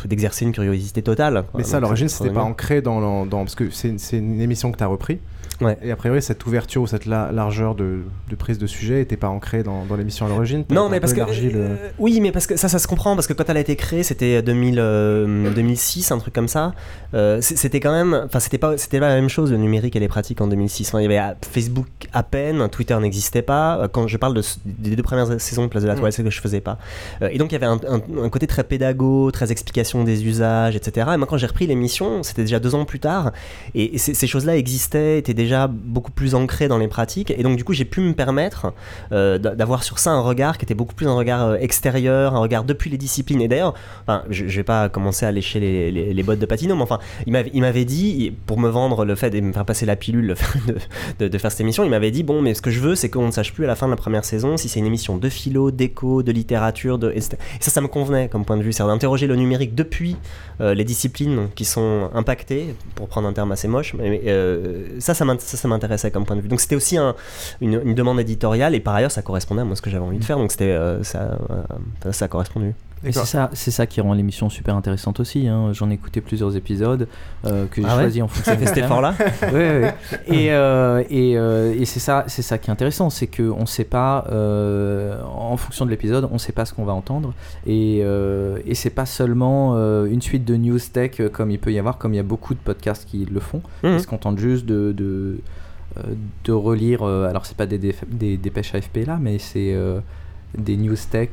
d'exercer 0.06 0.46
une 0.46 0.52
curiosité 0.52 1.02
totale. 1.02 1.44
Mais 1.56 1.64
ça, 1.64 1.78
à 1.78 1.80
l'origine, 1.80 2.10
c'était 2.10 2.30
pas 2.30 2.44
ancré 2.44 2.82
dans, 2.82 3.26
dans, 3.26 3.40
Parce 3.40 3.56
que 3.56 3.70
c'est, 3.70 4.00
c'est 4.00 4.18
une 4.18 4.42
émission 4.42 4.72
que 4.72 4.78
tu 4.78 4.84
as 4.84 4.88
repris. 4.88 5.20
Et 5.82 5.92
a 5.92 5.96
priori, 5.96 6.22
cette 6.22 6.46
ouverture 6.46 6.82
ou 6.82 6.88
cette 6.88 7.06
largeur 7.06 7.76
de, 7.76 8.02
prise 8.38 8.58
de 8.58 8.68
sujet 8.68 8.96
n'était 8.96 9.18
pas 9.18 9.28
ancrée 9.28 9.64
dans, 9.64 9.86
l'émission 9.98 10.26
à 10.26 10.30
l'origine 10.30 10.64
Non, 10.70 10.90
mais 10.90 11.00
parce 11.00 11.14
que. 11.14 11.22
oui, 12.00 12.20
mais 12.22 12.32
parce 12.32 12.48
que 12.48 12.56
ça, 12.56 12.70
ça 12.70 12.80
se 12.80 12.88
comprend, 12.88 13.16
parce 13.16 13.28
que 13.28 13.34
quand 13.34 13.50
elle 13.50 13.58
a 13.58 13.62
été 13.62 13.76
créée, 13.76 14.04
c'était 14.04 14.42
2006, 14.42 16.12
un 16.12 16.18
truc 16.20 16.34
comme 16.34 16.48
ça. 16.48 16.74
c'était 17.42 17.80
quand 17.80 17.92
même, 17.92 18.24
enfin 18.26 18.40
c'était 18.40 18.58
pas, 18.58 18.78
c'était 18.78 19.00
pas 19.00 19.10
la 19.10 19.16
même 19.16 19.30
chose 19.30 19.52
le 19.52 19.58
numérique 19.58 19.96
et 19.96 20.00
les 20.00 20.08
pratiques 20.08 20.42
en 20.42 20.48
2006. 20.48 20.94
il 20.96 21.02
y 21.02 21.06
avait 21.06 21.36
Facebook 21.50 21.88
à 22.14 22.24
peine, 22.24 22.68
Twitter 22.70 22.98
n'existait 23.00 23.42
pas. 23.42 23.88
Quand 23.92 24.08
je 24.08 24.18
parle 24.18 24.34
de, 24.34 24.42
des 24.66 24.96
deux 24.96 25.04
premières 25.04 25.40
saisons 25.40 25.64
de 25.64 25.68
Place 25.70 25.84
de 25.84 25.88
la 25.88 25.96
Toile, 25.96 26.10
mm. 26.10 26.12
c'est 26.12 26.24
que 26.24 26.30
je 26.30 26.42
faisais 26.42 26.62
pas. 26.62 26.78
et 27.30 27.38
donc 27.38 27.52
il 27.52 27.54
y 27.54 27.64
avait 27.64 27.66
un, 27.66 27.80
un, 27.88 28.30
côté 28.30 28.48
très 28.48 28.64
pédago, 28.64 29.32
très 29.32 29.52
explication 29.52 30.04
des 30.04 30.26
usages, 30.26 30.76
etc. 30.76 31.10
Et 31.14 31.18
moi 31.18 31.28
quand 31.28 31.38
j'ai 31.38 31.48
repris 31.48 31.68
l'émission, 31.68 32.24
c'était 32.24 32.44
déjà 32.44 32.60
deux 32.60 32.76
ans 32.76 32.86
plus 32.86 33.00
tard, 33.00 33.32
et, 33.76 33.98
ces, 33.98 34.28
choses-là 34.28 34.58
existaient, 34.58 35.20
étaient 35.20 35.34
déjà 35.34 35.51
beaucoup 35.68 36.12
plus 36.12 36.36
ancrées 36.36 36.68
dans 36.68 36.78
les 36.78 36.88
pratiques, 36.88 37.32
et 37.32 37.44
donc 37.44 37.58
du 37.58 37.64
coup 37.64 37.74
j'ai 37.74 37.86
pu 37.86 38.02
me 38.02 38.14
permettre 38.14 38.74
d'avoir 39.12 39.84
sur 39.84 40.00
ça 40.00 40.12
un 40.12 40.22
regard 40.22 40.58
qui 40.58 40.66
était 40.66 40.74
beaucoup 40.74 40.96
plus 40.96 41.08
un 41.08 41.14
regard 41.14 41.56
extérieur, 41.56 42.36
un 42.36 42.40
regard 42.40 42.64
depuis 42.64 42.90
les 42.90 42.98
disciplines. 42.98 43.42
Et 43.42 43.48
d'ailleurs, 43.48 43.74
enfin, 44.04 44.24
je, 44.30 44.46
vais 44.46 44.64
pas 44.64 44.90
commencer 44.90 45.26
à 45.26 45.32
lécher 45.32 45.60
les, 45.60 46.24
bottes 46.24 46.40
de 46.40 46.46
Patino, 46.46 46.76
mais 46.76 46.82
enfin, 46.82 47.00
il 47.26 47.62
m'avait 47.62 47.86
dit, 47.86 48.34
pour 48.46 48.60
me 48.60 48.70
vendre 48.70 49.06
le 49.06 49.16
fait 49.16 49.30
de 49.30 49.40
me 49.40 49.54
faire 49.54 49.66
passer 49.66 49.86
la 49.86 49.96
pilule 49.96 50.36
de, 51.20 51.38
faire 51.38 51.52
cette 51.52 51.62
émission, 51.62 51.84
il 51.84 51.90
m'avait 51.90 52.12
dit 52.12 52.24
bon, 52.24 52.42
mais 52.42 52.54
ce 52.54 52.62
que 52.62 52.72
je 52.72 52.80
veux, 52.80 52.96
c'est 52.96 53.10
qu'on 53.10 53.28
ne 53.28 53.32
sache 53.32 53.54
plus 53.54 53.66
à 53.66 53.68
la 53.68 53.76
fin 53.76 53.88
de 53.88 53.92
la 53.92 53.98
première 53.98 54.26
saison 54.26 54.58
si 54.58 54.70
c'est 54.70 54.80
une 54.80 54.86
émission 54.86 55.18
de 55.18 55.30
philo, 55.30 55.72
d'éco, 55.72 56.24
de 56.24 56.32
littérature, 56.32 56.98
de, 56.98 57.12
et, 57.12 57.22
ça, 57.22 57.38
ça 57.60 57.82
me 57.82 57.88
convenait 57.88 58.30
comme 58.30 58.46
point 58.46 58.58
de 58.58 58.64
vue, 58.64 58.74
c'est 58.74 58.84
d'interroger 58.84 59.28
le 59.28 59.36
numérique 59.36 59.76
depuis 59.76 60.16
euh, 60.60 60.74
les 60.74 60.84
disciplines 60.84 61.50
qui 61.56 61.66
sont 61.66 62.10
impactées, 62.14 62.76
pour 62.96 63.08
prendre 63.08 63.28
un 63.28 63.34
terme 63.34 63.52
assez 63.52 63.68
moche, 63.68 63.94
mais 63.94 64.22
euh, 64.28 65.00
ça, 65.00 65.14
ça 65.14 65.26
m'intéressait 65.26 65.41
comme 66.12 66.26
point 66.26 66.36
de 66.36 66.42
vue. 66.42 66.48
Donc 66.48 66.62
c'était 66.62 66.76
aussi 66.76 66.98
un, 66.98 67.16
une, 67.62 67.94
demande 67.94 68.20
éditoriale, 68.20 68.76
et 68.76 68.80
par 68.80 68.96
ailleurs, 68.96 69.12
ça 69.12 69.22
correspondait 69.22 69.62
à 69.62 69.66
moi 69.66 69.76
ce 69.76 69.82
que 69.82 69.90
j'avais 69.90 70.06
envie 70.06 70.20
de 70.20 70.24
faire, 70.24 70.38
donc 70.38 70.52
c'était 70.52 70.72
euh, 70.72 71.04
ça, 71.04 71.38
ça 72.12 72.26
a 72.26 72.28
correspondu 72.28 72.74
c'est 73.04 73.26
ça, 73.26 73.50
c'est 73.54 73.72
ça 73.72 73.88
qui 73.88 74.00
rend 74.00 74.14
l'émission 74.14 74.50
super 74.50 74.76
intéressante 74.76 75.20
aussi. 75.20 75.48
Hein. 75.48 75.72
J'en 75.74 75.90
ai 75.90 75.96
écouté 75.96 76.22
plusieurs 76.22 76.56
épisodes 76.56 77.08
euh, 77.46 77.66
que 77.66 77.82
j'ai 77.82 77.88
ah 77.90 77.96
choisi 77.96 78.22
en 78.22 78.28
fonction 78.28 78.56
de 78.60 78.66
cet 78.66 78.78
effort-là. 78.78 79.16
oui, 79.54 79.88
Et, 80.28 80.52
euh, 80.52 81.04
et, 81.10 81.38
euh, 81.38 81.74
et 81.78 81.86
c'est 81.86 82.00
ça, 82.00 82.26
c'est 82.28 82.44
ça 82.44 82.58
qui 82.58 82.70
est 82.70 82.74
intéressant, 82.74 83.10
c'est 83.10 83.28
que 83.28 83.44
on 83.44 83.66
sait 83.66 83.86
pas, 83.86 84.26
en 85.26 85.58
fonction 85.58 85.86
de 85.86 85.90
l'épisode, 85.90 86.30
on 86.32 86.38
sait 86.38 86.52
pas 86.52 86.66
ce 86.66 86.74
qu'on 86.74 86.86
va 86.86 86.94
entendre, 86.94 87.34
et, 87.66 88.00
et 88.00 88.76
c'est 88.76 88.90
pas 88.90 89.06
seulement 89.06 89.76
une 90.06 90.22
suite 90.22 90.46
de 90.46 90.56
news 90.56 90.80
tech 90.80 91.22
comme 91.34 91.52
il 91.52 91.60
peut 91.60 91.74
y 91.74 91.80
avoir, 91.80 91.98
comme 91.98 92.14
il 92.14 92.18
y 92.18 92.20
a 92.22 92.24
beaucoup 92.24 92.54
de 92.54 92.60
podcasts 92.60 93.06
qui 93.06 93.26
le 93.26 93.40
font. 93.40 93.62
Mmh. 93.84 93.88
Ils 93.88 94.00
se 94.02 94.08
contentent 94.08 94.40
juste 94.40 94.66
de, 94.66 94.92
de, 94.92 95.40
de 96.44 96.52
relire. 96.52 97.04
alors 97.04 97.46
c'est 97.46 97.58
pas 97.58 97.66
des, 97.66 97.80
des, 97.80 98.38
dépêches 98.38 98.76
AFP 98.76 99.06
là, 99.08 99.18
mais 99.20 99.40
c'est 99.40 99.76
des 100.58 100.78
news 100.78 100.96
tech 101.10 101.30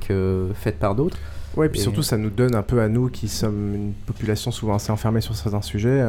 faites 0.54 0.78
par 0.78 0.94
d'autres. 0.94 1.18
Ouais, 1.56 1.66
et 1.66 1.68
puis 1.68 1.80
surtout, 1.80 2.02
ça 2.02 2.16
nous 2.16 2.30
donne 2.30 2.54
un 2.54 2.62
peu 2.62 2.80
à 2.80 2.88
nous 2.88 3.08
qui 3.08 3.28
sommes 3.28 3.74
une 3.74 3.92
population 4.06 4.50
souvent 4.50 4.76
assez 4.76 4.92
enfermée 4.92 5.20
sur 5.20 5.34
certains 5.34 5.62
sujets, 5.62 6.04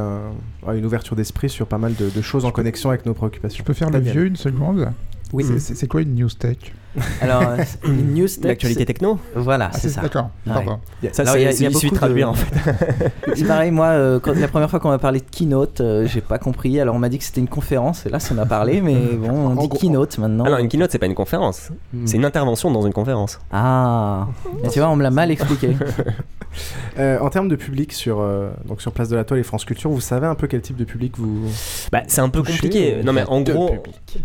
une 0.67 0.86
ouverture 0.86 1.15
d'esprit 1.15 1.50
sur 1.50 1.67
pas 1.67 1.77
mal 1.77 1.93
de, 1.96 2.22
choses 2.22 2.46
en 2.46 2.51
connexion 2.51 2.89
avec 2.89 3.05
nos 3.05 3.13
préoccupations. 3.13 3.60
Je 3.60 3.63
peux 3.63 3.74
faire 3.74 3.89
le 3.89 4.00
vieux 4.00 4.25
une 4.25 4.36
seconde 4.36 4.91
Oui. 5.34 5.46
C'est 5.60 5.88
quoi 5.88 6.01
une 6.01 6.15
news 6.15 6.29
tech? 6.29 6.58
alors, 7.22 7.43
une 7.84 8.15
news 8.15 8.27
L'actualité 8.41 8.86
techno 8.86 9.19
Voilà, 9.36 9.69
ah, 9.72 9.77
c'est 9.77 9.89
ça. 9.89 10.01
D'accord, 10.01 10.29
pardon. 10.46 10.79
Ça, 11.12 11.25
c'est 11.25 11.43
il 11.43 11.62
y 11.62 11.65
a, 11.65 11.69
beaucoup 11.69 11.89
de 11.89 11.96
traduire 11.96 12.29
en 12.29 12.34
fait. 12.34 13.12
c'est 13.36 13.46
pareil, 13.46 13.72
moi, 13.72 13.88
euh, 13.88 14.19
quand, 14.19 14.36
la 14.36 14.48
première 14.48 14.69
fois 14.69 14.79
qu'on 14.79 14.89
m'a 14.89 14.98
parlé 14.98 15.19
de 15.19 15.25
keynote, 15.25 15.81
euh, 15.81 16.08
j'ai 16.08 16.22
pas 16.22 16.39
compris. 16.39 16.79
Alors, 16.79 16.96
on 16.96 17.00
m'a 17.00 17.10
dit 17.10 17.19
que 17.19 17.24
c'était 17.24 17.41
une 17.41 17.48
conférence, 17.48 18.05
et 18.05 18.10
là, 18.10 18.19
ça 18.19 18.34
m'a 18.34 18.46
parlé, 18.46 18.81
mais 18.81 18.96
bon, 19.17 19.29
on 19.31 19.67
dit 19.67 19.69
keynote 19.69 20.17
maintenant. 20.17 20.46
Alors, 20.46 20.60
une 20.60 20.67
keynote, 20.67 20.91
c'est 20.91 20.98
pas 20.98 21.05
une 21.05 21.15
conférence. 21.15 21.69
Hmm. 21.93 22.08
C'est 22.08 22.17
une 22.17 22.25
intervention 22.25 22.72
dans 22.72 22.81
une 22.81 22.93
conférence. 22.93 23.39
Ah, 23.51 24.27
tu 24.72 24.79
vois, 24.79 24.89
on 24.89 24.96
me 24.96 25.03
l'a 25.03 25.12
mal 25.12 25.31
expliqué. 25.31 25.75
Euh, 26.98 27.19
en 27.19 27.29
termes 27.29 27.48
de 27.48 27.55
public 27.55 27.93
sur, 27.93 28.27
donc 28.65 28.81
sur 28.81 28.91
Place 28.91 29.08
de 29.08 29.15
la 29.15 29.24
Toile 29.24 29.39
et 29.39 29.43
France 29.43 29.65
Culture, 29.65 29.91
vous 29.91 30.01
savez 30.01 30.25
un 30.25 30.34
peu 30.34 30.48
quel 30.48 30.62
type 30.62 30.75
de 30.75 30.84
public 30.84 31.13
vous. 31.15 31.48
Bah, 31.91 32.01
c'est 32.08 32.22
un 32.22 32.29
peu 32.29 32.41
compliqué. 32.41 33.01
Non, 33.03 33.13
mais 33.13 33.24
en 33.25 33.41
gros. 33.41 33.75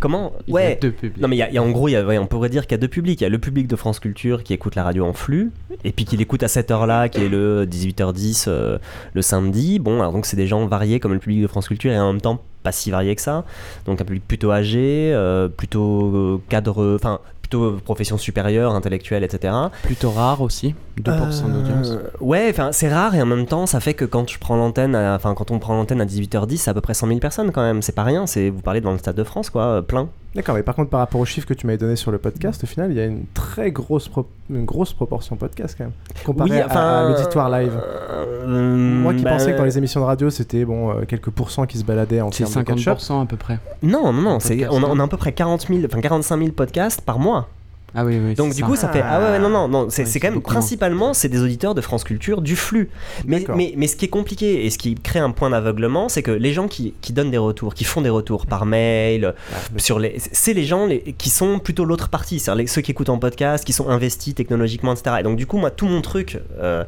Comment? 0.01 0.33
Ouais. 0.49 0.81
Non, 1.21 1.29
mais 1.29 1.37
il 1.37 1.49
y, 1.53 1.59
a 1.59 1.63
en 1.63 1.71
gros, 1.71 1.89
y 1.89 1.97
a, 1.97 2.03
on 2.21 2.27
pourrait 2.27 2.49
dire 2.55 2.67
qu'il 2.67 2.73
y 2.73 2.75
a 2.75 2.79
deux 2.79 2.89
publics. 2.89 3.21
Il 3.21 3.25
y 3.25 3.27
a 3.27 3.31
le 3.31 3.39
public 3.39 3.67
de 3.67 3.77
France 3.77 3.99
Culture 4.01 4.43
qui 4.43 4.53
écoute 4.53 4.75
la 4.75 4.85
radio 4.85 5.05
en 5.05 5.13
flux, 5.13 5.53
et 5.85 5.93
puis 5.93 6.05
qui 6.05 6.17
l'écoute 6.17 6.43
à 6.43 6.49
cette 6.49 6.71
heure-là, 6.71 7.09
qui 7.09 7.23
est 7.23 7.29
le 7.29 7.67
18h10 7.67 8.45
euh, 8.49 8.79
le 9.13 9.23
samedi. 9.23 9.79
Bon, 9.79 10.01
alors 10.01 10.13
donc 10.13 10.27
c'est 10.27 10.37
des 10.37 10.47
gens 10.47 10.67
variés 10.67 11.01
comme 11.01 11.13
le 11.13 11.19
public 11.19 11.43
de 11.43 11.47
France 11.47 11.69
Culture, 11.69 11.93
et 11.93 11.99
en 11.99 12.13
même 12.13 12.21
temps 12.21 12.41
pas 12.63 12.73
si 12.73 12.91
varié 12.91 13.15
que 13.15 13.21
ça. 13.21 13.45
Donc 13.85 14.01
un 14.01 14.05
public 14.05 14.27
plutôt 14.27 14.51
âgé, 14.51 15.11
euh, 15.13 15.49
plutôt 15.49 16.17
euh, 16.17 16.41
cadre, 16.49 16.95
enfin 16.95 17.21
plutôt 17.43 17.73
profession 17.73 18.17
supérieure, 18.17 18.75
intellectuelle, 18.75 19.23
etc. 19.23 19.53
Plutôt 19.83 20.11
rare 20.11 20.41
aussi, 20.41 20.75
2% 20.99 21.53
d'audience. 21.53 21.99
Ouais, 22.21 22.47
enfin 22.49 22.73
c'est 22.73 22.89
rare 22.89 23.15
et 23.15 23.21
en 23.21 23.27
même 23.27 23.45
temps 23.45 23.67
ça 23.67 23.81
fait 23.81 23.93
que 23.93 24.07
quand 24.07 24.31
je 24.31 24.39
prends 24.39 24.57
l'antenne, 24.57 24.97
enfin 24.97 25.35
quand 25.35 25.51
on 25.51 25.59
prend 25.59 25.75
l'antenne 25.75 26.01
à 26.01 26.07
18h10, 26.07 26.57
c'est 26.57 26.71
à 26.71 26.75
peu 26.75 26.81
près 26.81 26.95
100 26.95 27.09
000 27.09 27.19
personnes 27.19 27.53
quand 27.53 27.63
même. 27.63 27.83
C'est 27.83 27.93
pas 27.95 28.05
rien. 28.05 28.27
C'est 28.27 28.49
vous 28.49 28.63
parlez 28.63 28.81
dans 28.81 28.93
le 28.93 28.99
stade 28.99 29.17
de 29.17 29.25
France 29.25 29.51
quoi, 29.51 29.83
plein. 29.83 30.09
D'accord, 30.35 30.57
mais 30.57 30.65
par 30.65 30.75
contre, 30.75 30.91
par 30.91 30.99
rapport 30.99 31.21
aux 31.21 31.25
chiffres 31.25 31.47
que 31.47 31.55
tu 31.55 31.67
m'avais 31.67 31.79
donné 31.79 31.95
sur 31.95 32.11
le 32.11 32.19
podcast, 32.19 32.65
au 32.65 32.67
final, 32.67 32.91
il 32.91 32.97
y 32.97 33.01
a 33.01 33.05
une 33.05 33.25
très 33.35 33.71
grosse, 33.71 34.11
une 34.51 34.65
grosse 34.65 34.93
proportion 34.93 35.37
podcast 35.37 35.77
quand 35.79 35.85
même. 35.85 35.93
Comparé 36.25 36.61
à, 36.61 37.09
l'auditoire 37.09 37.49
live. 37.51 37.73
Euh, 37.81 38.47
Moi 38.47 39.15
qui 39.15 39.23
bah, 39.23 39.31
pensais 39.31 39.53
que 39.53 39.59
dans 39.59 39.65
les 39.65 39.79
émissions 39.79 40.01
de 40.01 40.07
radio, 40.07 40.31
c'était 40.31 40.65
bon, 40.65 40.91
euh, 40.91 41.05
quelques 41.07 41.31
pourcents 41.31 41.67
qui 41.67 41.79
se 41.79 41.85
baladaient 41.85 42.21
en 42.21 42.31
termes 42.31 42.51
de 42.53 42.73
50% 42.73 43.23
à 43.23 43.27
peu 43.27 43.37
près. 43.37 43.61
Non, 43.83 44.13
non, 44.13 44.23
non, 44.23 44.39
on, 44.71 44.83
a, 44.83 44.87
on, 44.89 44.99
a, 44.99 45.05
à 45.05 45.09
peu 45.09 45.17
près 45.17 45.33
40 45.33 45.69
000, 45.69 45.81
enfin 45.87 46.01
45 46.01 46.39
000 46.39 46.51
podcasts 46.51 47.01
par 47.01 47.21
mois. 47.21 47.49
Ah 47.95 48.05
oui, 48.05 48.19
oui. 48.19 48.35
Donc 48.35 48.55
du 48.55 48.65
coup, 48.65 48.77
ça 48.77 48.89
fait 48.89 49.03
ah 49.03 49.21
ouais, 49.21 49.39
non 49.39 49.49
non 49.49 49.69
non, 49.69 49.87
c'est 49.89 50.05
quand 50.19 50.31
même 50.31 50.43
principalement 50.43 51.15
c'est 51.15 51.29
des 51.29 51.41
auditeurs 51.41 51.75
de 51.75 51.81
France 51.81 52.05
Culture 52.05 52.43
du 52.43 52.57
flux. 52.57 52.91
Mais, 53.27 53.45
mais 53.55 53.75
mais 53.77 53.87
ce 53.87 53.97
qui 53.97 54.07
est 54.07 54.09
compliqué 54.09 54.67
et 54.67 54.71
ce 54.71 54.79
qui 54.79 54.95
crée 54.95 55.21
un 55.21 55.31
point 55.31 55.51
d'aveuglement, 55.51 56.09
c'est 56.09 56.23
que 56.23 56.31
les 56.31 56.53
gens 56.53 56.69
qui, 56.69 56.95
qui, 57.01 57.13
donnent 57.13 57.31
des 57.31 57.39
retours, 57.39 57.75
qui 57.75 57.85
font 57.85 58.01
des 58.01 58.11
retours 58.11 58.47
par 58.47 58.67
mail, 58.67 59.35
sur 59.77 59.99
les, 59.99 60.17
c'est 60.19 60.55
les 60.55 60.65
gens 60.65 60.87
les, 60.87 61.01
qui 61.19 61.31
sont 61.31 61.59
plutôt 61.59 61.85
l'autre 61.85 62.09
partie, 62.09 62.41
c'est-à-dire 62.41 62.69
ceux 62.69 62.81
qui 62.81 62.91
écoutent 62.91 63.11
en 63.11 63.19
podcast, 63.19 63.65
qui 63.65 63.73
sont 63.73 63.89
investis 63.89 64.35
technologiquement, 64.35 64.93
etc. 64.93 65.17
Et 65.21 65.23
donc 65.23 65.37
du 65.37 65.47
coup, 65.47 65.59
moi, 65.59 65.71
tout 65.71 65.87
mon 65.87 66.01
truc. 66.01 66.41
Euh, 66.61 66.85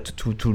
tout, 0.00 0.32
tout, 0.34 0.54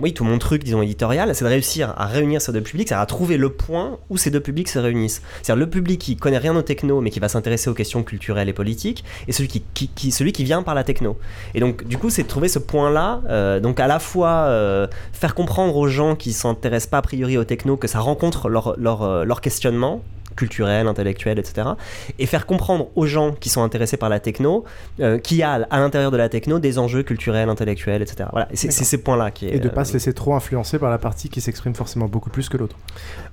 oui, 0.00 0.14
tout 0.14 0.24
mon 0.24 0.38
truc, 0.38 0.64
disons, 0.64 0.82
éditorial, 0.82 1.34
c'est 1.34 1.44
de 1.44 1.50
réussir 1.50 1.94
à 1.96 2.06
réunir 2.06 2.40
ces 2.40 2.52
deux 2.52 2.60
publics, 2.60 2.88
c'est 2.88 2.94
à 2.94 3.06
trouver 3.06 3.36
le 3.36 3.50
point 3.50 3.98
où 4.10 4.16
ces 4.16 4.30
deux 4.30 4.40
publics 4.40 4.68
se 4.68 4.78
réunissent. 4.78 5.22
C'est-à-dire 5.42 5.64
le 5.64 5.70
public 5.70 6.00
qui 6.00 6.16
connaît 6.16 6.38
rien 6.38 6.54
aux 6.56 6.62
techno, 6.62 7.00
mais 7.00 7.10
qui 7.10 7.20
va 7.20 7.28
s'intéresser 7.28 7.70
aux 7.70 7.74
questions 7.74 8.02
culturelles 8.02 8.48
et 8.48 8.52
politiques, 8.52 9.04
et 9.28 9.32
celui 9.32 9.48
qui, 9.48 9.62
qui, 9.94 10.10
celui 10.10 10.32
qui 10.32 10.44
vient 10.44 10.62
par 10.62 10.74
la 10.74 10.84
techno. 10.84 11.18
Et 11.54 11.60
donc, 11.60 11.84
du 11.84 11.98
coup, 11.98 12.10
c'est 12.10 12.22
de 12.22 12.28
trouver 12.28 12.48
ce 12.48 12.58
point-là, 12.58 13.22
euh, 13.28 13.60
donc 13.60 13.80
à 13.80 13.86
la 13.86 13.98
fois 13.98 14.46
euh, 14.48 14.86
faire 15.12 15.34
comprendre 15.34 15.76
aux 15.76 15.88
gens 15.88 16.16
qui 16.16 16.32
s'intéressent 16.32 16.90
pas 16.90 16.98
a 16.98 17.02
priori 17.02 17.36
aux 17.38 17.44
techno 17.44 17.76
que 17.76 17.88
ça 17.88 18.00
rencontre 18.00 18.48
leur, 18.48 18.74
leur, 18.78 19.02
euh, 19.02 19.24
leur 19.24 19.40
questionnement, 19.40 20.02
culturel, 20.36 20.86
intellectuel, 20.86 21.38
etc. 21.38 21.68
Et 22.18 22.26
faire 22.26 22.46
comprendre 22.46 22.88
aux 22.94 23.06
gens 23.06 23.32
qui 23.32 23.48
sont 23.48 23.62
intéressés 23.62 23.96
par 23.96 24.08
la 24.08 24.20
techno 24.20 24.64
euh, 25.00 25.18
qu'il 25.18 25.38
y 25.38 25.42
a 25.42 25.66
à 25.70 25.78
l'intérieur 25.78 26.10
de 26.10 26.16
la 26.16 26.28
techno 26.28 26.58
des 26.58 26.78
enjeux 26.78 27.02
culturels, 27.02 27.48
intellectuels, 27.48 28.02
etc. 28.02 28.28
Voilà, 28.32 28.48
c'est 28.54 28.70
ces 28.70 28.98
points-là 28.98 29.30
qui 29.30 29.46
est, 29.46 29.56
Et 29.56 29.58
de 29.58 29.68
ne 29.68 29.74
pas 29.74 29.82
euh, 29.82 29.84
se 29.84 29.92
laisser 29.92 30.12
trop 30.12 30.34
influencer 30.34 30.78
par 30.78 30.90
la 30.90 30.98
partie 30.98 31.28
qui 31.28 31.40
s'exprime 31.40 31.74
forcément 31.74 32.06
beaucoup 32.06 32.30
plus 32.30 32.48
que 32.48 32.56
l'autre. 32.56 32.76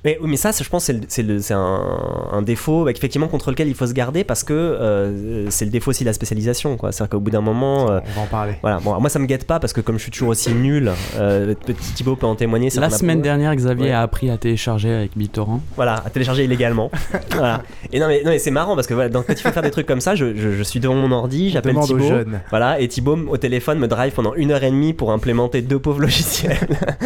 Mais, 0.04 0.18
mais 0.24 0.38
ça, 0.38 0.52
je 0.52 0.70
pense, 0.70 0.92
c'est 1.08 1.52
un, 1.52 2.30
un, 2.32 2.42
défaut 2.42 2.86
bah, 2.86 2.92
effectivement 2.92 3.28
contre 3.28 3.52
lequel 3.52 3.68
il 3.68 3.76
faut 3.76 3.88
se 3.88 3.94
garder 3.94 4.24
parce 4.24 4.44
que 4.44 4.54
euh, 4.54 5.50
c'est 5.50 5.66
le 5.66 5.72
défaut 5.72 5.92
aussi 5.92 6.04
de 6.04 6.10
la 6.10 6.14
spécialisation. 6.14 6.78
C'est-à-dire 6.80 7.10
qu'au 7.10 7.20
bout 7.20 7.32
d'un 7.32 7.42
moment. 7.42 7.86
On 7.86 7.88
va 7.88 8.22
en 8.22 8.28
parler. 8.28 8.54
Voilà, 8.62 8.80
bon, 8.80 9.00
moi 9.00 9.10
ça 9.10 9.20
me 9.20 9.26
guette 9.26 9.46
pas 9.46 9.60
parce 9.60 9.74
que 9.74 9.82
comme 9.82 9.98
je 9.98 10.04
suis 10.04 10.12
toujours 10.12 10.30
aussi 10.30 10.54
nul, 10.54 10.92
petit 11.18 11.94
Thibaut 11.94 12.16
peut 12.16 12.26
en 12.26 12.36
témoigner. 12.36 12.70
La 12.76 12.90
semaine 12.90 13.22
dernière, 13.22 13.56
Xavier 13.56 13.92
a 13.92 14.02
appris 14.02 14.30
à 14.30 14.38
télécharger 14.38 14.92
avec 14.92 15.18
BitTorrent. 15.18 15.62
Voilà, 15.76 15.96
à 16.06 16.10
télécharger 16.10 16.44
illégalement. 16.44 16.91
voilà. 17.32 17.64
Et 17.92 18.00
non 18.00 18.08
mais, 18.08 18.22
non, 18.24 18.32
mais 18.32 18.40
c'est 18.40 18.52
marrant 18.52 18.76
parce 18.76 18.88
que 18.88 18.94
voilà, 18.94 19.10
quand 19.10 19.24
il 19.30 19.38
faut 19.38 19.52
faire 19.52 19.64
des 19.64 19.72
trucs 19.72 19.88
comme 19.88 20.02
ça, 20.02 20.16
je, 20.16 20.36
je, 20.36 20.64
suis 20.64 20.80
devant 20.80 20.96
mon 20.96 21.12
ordi, 21.12 21.50
j'appelle 21.50 21.78
Thibaut. 21.80 22.12
Voilà, 22.50 22.80
et 22.80 22.88
Thibaut 22.88 23.18
au 23.30 23.38
téléphone 23.38 23.80
me 23.80 23.88
drive 23.88 24.14
pendant 24.14 24.34
une 24.36 24.52
heure 24.52 24.64
et 24.64 24.72
demie 24.72 24.94
pour 24.94 25.12
implémenter 25.12 25.62
deux 25.62 25.80
pauvres 25.80 26.02
logiciels. 26.02 26.58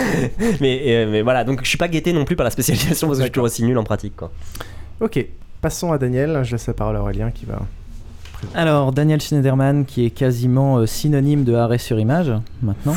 mais, 0.61 1.05
mais 1.09 1.21
voilà, 1.21 1.43
donc 1.43 1.61
je 1.63 1.69
suis 1.69 1.77
pas 1.77 1.87
guetté 1.87 2.13
non 2.13 2.25
plus 2.25 2.35
par 2.35 2.43
la 2.43 2.51
spécialisation 2.51 3.07
parce 3.07 3.19
que 3.19 3.23
je 3.23 3.27
suis 3.27 3.31
toujours 3.31 3.45
aussi 3.45 3.63
nul 3.63 3.77
en 3.77 3.83
pratique. 3.83 4.15
Quoi. 4.15 4.31
Ok, 4.99 5.25
passons 5.61 5.91
à 5.91 5.97
Daniel. 5.97 6.41
Je 6.43 6.53
laisse 6.53 6.67
la 6.67 6.73
parole 6.73 6.95
à 6.95 7.01
Aurélien 7.01 7.31
qui 7.31 7.45
va. 7.45 7.59
Alors, 8.53 8.91
Daniel 8.91 9.21
Schneiderman, 9.21 9.85
qui 9.85 10.05
est 10.05 10.09
quasiment 10.09 10.77
euh, 10.77 10.85
synonyme 10.85 11.43
de 11.43 11.53
arrêt 11.53 11.77
sur 11.77 11.99
image 11.99 12.31
maintenant. 12.61 12.95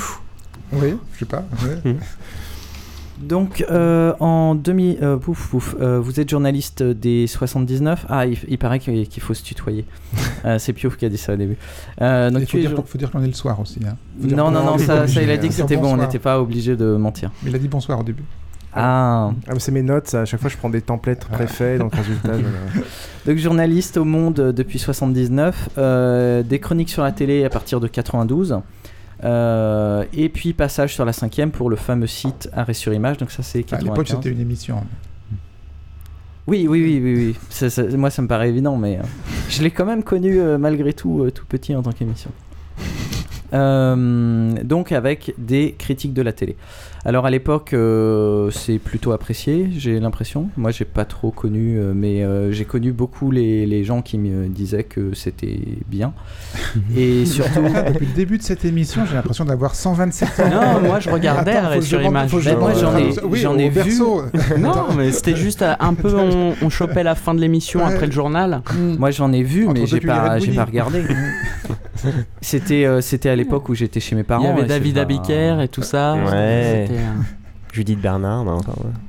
Oui, 0.72 0.96
je 1.14 1.20
sais 1.20 1.24
pas. 1.24 1.44
Ouais. 1.62 1.96
Donc, 3.20 3.64
euh, 3.70 4.14
en 4.20 4.54
demi. 4.54 4.96
Euh, 5.02 5.16
pouf, 5.16 5.48
pouf, 5.48 5.76
euh, 5.80 5.98
vous 5.98 6.20
êtes 6.20 6.28
journaliste 6.30 6.82
des 6.82 7.26
79. 7.26 8.06
Ah, 8.08 8.26
il, 8.26 8.58
paraît 8.58 8.78
qu'il 8.78 9.22
faut 9.22 9.34
se 9.34 9.42
tutoyer. 9.42 9.84
c'est 10.58 10.72
Piouf 10.72 10.96
qui 10.96 11.04
a 11.04 11.08
dit 11.08 11.18
ça 11.18 11.34
au 11.34 11.36
début. 11.36 11.56
donc 12.00 12.40
il 12.40 12.46
faut, 12.46 12.58
dire, 12.58 12.74
faut 12.86 12.98
dire 12.98 13.10
qu'on 13.10 13.22
est 13.22 13.28
le 13.28 13.32
soir 13.32 13.60
aussi. 13.60 13.80
Hein. 13.86 13.96
Non, 14.20 14.50
non, 14.50 14.64
non, 14.64 14.78
ça, 14.78 15.06
il 15.06 15.30
a 15.30 15.36
dit 15.36 15.48
que 15.48 15.54
c'était 15.54 15.76
bon, 15.76 15.94
on 15.94 15.96
n'était 15.96 16.18
pas 16.18 16.40
obligé 16.40 16.76
de 16.76 16.96
mentir. 16.96 17.30
Mais 17.42 17.50
il 17.50 17.56
a 17.56 17.58
dit 17.58 17.68
bonsoir 17.68 18.00
au 18.00 18.04
début. 18.04 18.24
Ah. 18.74 19.32
ah 19.48 19.52
c'est 19.58 19.72
mes 19.72 19.82
notes, 19.82 20.14
à 20.14 20.24
chaque 20.26 20.40
fois 20.40 20.50
je 20.50 20.56
prends 20.56 20.68
des 20.68 20.82
templates 20.82 21.24
préfets, 21.24 21.78
donc 21.78 21.94
résultat. 21.94 22.34
donc 23.26 23.36
journaliste 23.38 23.96
au 23.96 24.04
Monde 24.04 24.52
depuis 24.54 24.78
79, 24.78 25.70
des 26.46 26.58
chroniques 26.60 26.90
sur 26.90 27.02
la 27.02 27.12
télé 27.12 27.44
à 27.44 27.50
partir 27.50 27.80
de 27.80 27.88
92. 27.88 28.60
Et 29.22 30.28
puis 30.28 30.52
passage 30.52 30.94
sur 30.94 31.04
la 31.04 31.12
cinquième 31.12 31.50
pour 31.50 31.70
le 31.70 31.76
fameux 31.76 32.06
site 32.06 32.48
Arrêt 32.52 32.74
sur 32.74 32.92
Image. 32.92 33.18
Donc 33.18 33.30
ça 33.30 33.42
c'est 33.42 33.72
À 33.72 33.80
l'époque 33.80 34.08
c'était 34.08 34.30
une 34.30 34.40
émission. 34.40 34.82
Oui, 36.46 36.66
oui, 36.66 36.82
oui, 36.82 37.00
oui, 37.02 37.36
oui. 37.60 37.96
moi, 37.98 38.08
ça 38.08 38.22
me 38.22 38.26
paraît 38.26 38.48
évident, 38.48 38.78
mais 38.78 38.98
je 39.50 39.62
l'ai 39.62 39.70
quand 39.70 39.84
même 39.84 40.02
connu 40.02 40.40
malgré 40.58 40.94
tout, 40.94 41.30
tout 41.34 41.44
petit 41.46 41.76
en 41.76 41.82
tant 41.82 41.92
qu'émission. 41.92 42.30
donc 43.52 44.92
avec 44.92 45.34
des 45.36 45.74
critiques 45.78 46.14
de 46.14 46.22
la 46.22 46.32
télé. 46.32 46.56
Alors 47.08 47.24
à 47.24 47.30
l'époque, 47.30 47.72
euh, 47.72 48.50
c'est 48.50 48.78
plutôt 48.78 49.12
apprécié, 49.12 49.70
j'ai 49.74 49.98
l'impression. 49.98 50.50
Moi, 50.58 50.72
j'ai 50.72 50.84
pas 50.84 51.06
trop 51.06 51.30
connu, 51.30 51.78
euh, 51.78 51.94
mais 51.94 52.22
euh, 52.22 52.52
j'ai 52.52 52.66
connu 52.66 52.92
beaucoup 52.92 53.30
les, 53.30 53.64
les, 53.64 53.82
gens 53.82 54.02
qui 54.02 54.18
me 54.18 54.46
disaient 54.48 54.84
que 54.84 55.14
c'était 55.14 55.58
bien. 55.88 56.12
Et 56.94 57.24
surtout. 57.24 57.62
Depuis 57.62 58.04
le 58.04 58.14
début 58.14 58.36
de 58.36 58.42
cette 58.42 58.66
émission, 58.66 59.06
j'ai 59.06 59.14
l'impression 59.14 59.46
d'avoir 59.46 59.74
127 59.74 60.40
ans. 60.40 60.50
Non, 60.50 60.86
moi 60.86 61.00
je 61.00 61.08
regardais 61.08 61.52
Attends, 61.52 61.80
sur 61.80 62.02
image. 62.02 62.30
moi 62.30 62.74
j'en 62.74 62.98
ai, 62.98 63.08
oui, 63.24 63.38
j'en 63.38 63.56
ai 63.56 63.70
vu. 63.70 63.98
non, 64.58 64.88
mais 64.94 65.10
c'était 65.10 65.34
juste 65.34 65.62
un 65.62 65.94
peu, 65.94 66.14
on, 66.14 66.56
on 66.60 66.68
chopait 66.68 67.04
la 67.04 67.14
fin 67.14 67.34
de 67.34 67.40
l'émission 67.40 67.86
après 67.86 68.04
le 68.04 68.12
journal. 68.12 68.60
Moi 68.98 69.12
j'en 69.12 69.32
ai 69.32 69.42
vu, 69.42 69.66
mais 69.72 69.86
j'ai 69.86 70.00
pas, 70.00 70.38
j'ai 70.40 70.52
pas 70.52 70.66
regardé. 70.66 71.04
c'était, 72.42 72.86
c'était 73.00 73.30
à 73.30 73.36
l'époque 73.36 73.70
où 73.70 73.74
j'étais 73.74 73.98
chez 73.98 74.14
mes 74.14 74.24
parents. 74.24 74.44
Il 74.44 74.48
y 74.48 74.58
avait 74.58 74.68
David 74.68 74.98
Abiker 74.98 75.62
et 75.62 75.68
tout 75.68 75.80
ça. 75.82 76.14
Ouais. 76.14 76.86
Judith 77.72 78.00
Bernard, 78.00 78.44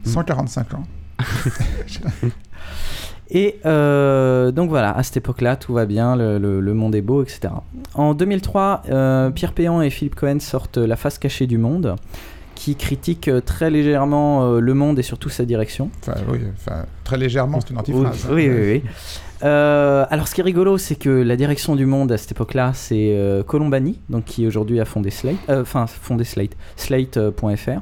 145 0.05 0.73
ans. 0.73 0.83
Et 3.31 3.59
euh, 3.65 4.51
donc 4.51 4.69
voilà, 4.69 4.91
à 4.91 5.03
cette 5.03 5.17
époque-là, 5.17 5.55
tout 5.55 5.73
va 5.73 5.85
bien, 5.85 6.15
le, 6.15 6.73
monde 6.73 6.95
est 6.95 7.01
beau, 7.01 7.21
etc. 7.21 7.53
En 7.93 8.13
2003, 8.13 8.83
euh, 8.89 9.29
Pierre 9.29 9.53
Péan 9.53 9.81
et 9.81 9.89
Philippe 9.89 10.15
Cohen 10.15 10.39
sortent 10.39 10.77
La 10.77 10.95
face 10.95 11.19
cachée 11.19 11.45
du 11.45 11.59
monde, 11.59 11.95
qui 12.55 12.75
critique 12.75 13.29
très 13.45 13.69
légèrement 13.69 14.45
euh, 14.45 14.59
le 14.59 14.73
monde 14.73 14.97
et 14.97 15.03
surtout 15.03 15.29
sa 15.29 15.45
direction. 15.45 15.91
Enfin, 16.01 16.19
oui, 16.27 16.39
très 17.03 17.17
légèrement, 17.17 17.59
c'est 17.61 17.69
une 17.69 17.79
antiphrase. 17.79 18.25
Hein. 18.25 18.33
Oui, 18.33 18.49
oui, 18.49 18.81
oui. 18.83 18.83
Alors, 19.41 20.27
ce 20.27 20.35
qui 20.35 20.41
est 20.41 20.43
rigolo, 20.43 20.77
c'est 20.77 20.95
que 20.95 21.09
la 21.09 21.35
direction 21.35 21.75
du 21.75 21.85
monde 21.85 22.11
à 22.11 22.17
cette 22.17 22.31
époque-là, 22.31 22.71
c'est 22.73 23.15
Colombani, 23.47 23.99
donc 24.09 24.25
qui 24.25 24.45
aujourd'hui 24.47 24.79
a 24.79 24.85
fondé 24.85 25.09
Slate, 25.09 25.37
enfin 25.49 25.87
fondé 25.87 26.23
Slate, 26.23 26.55
Slate.fr. 26.75 27.81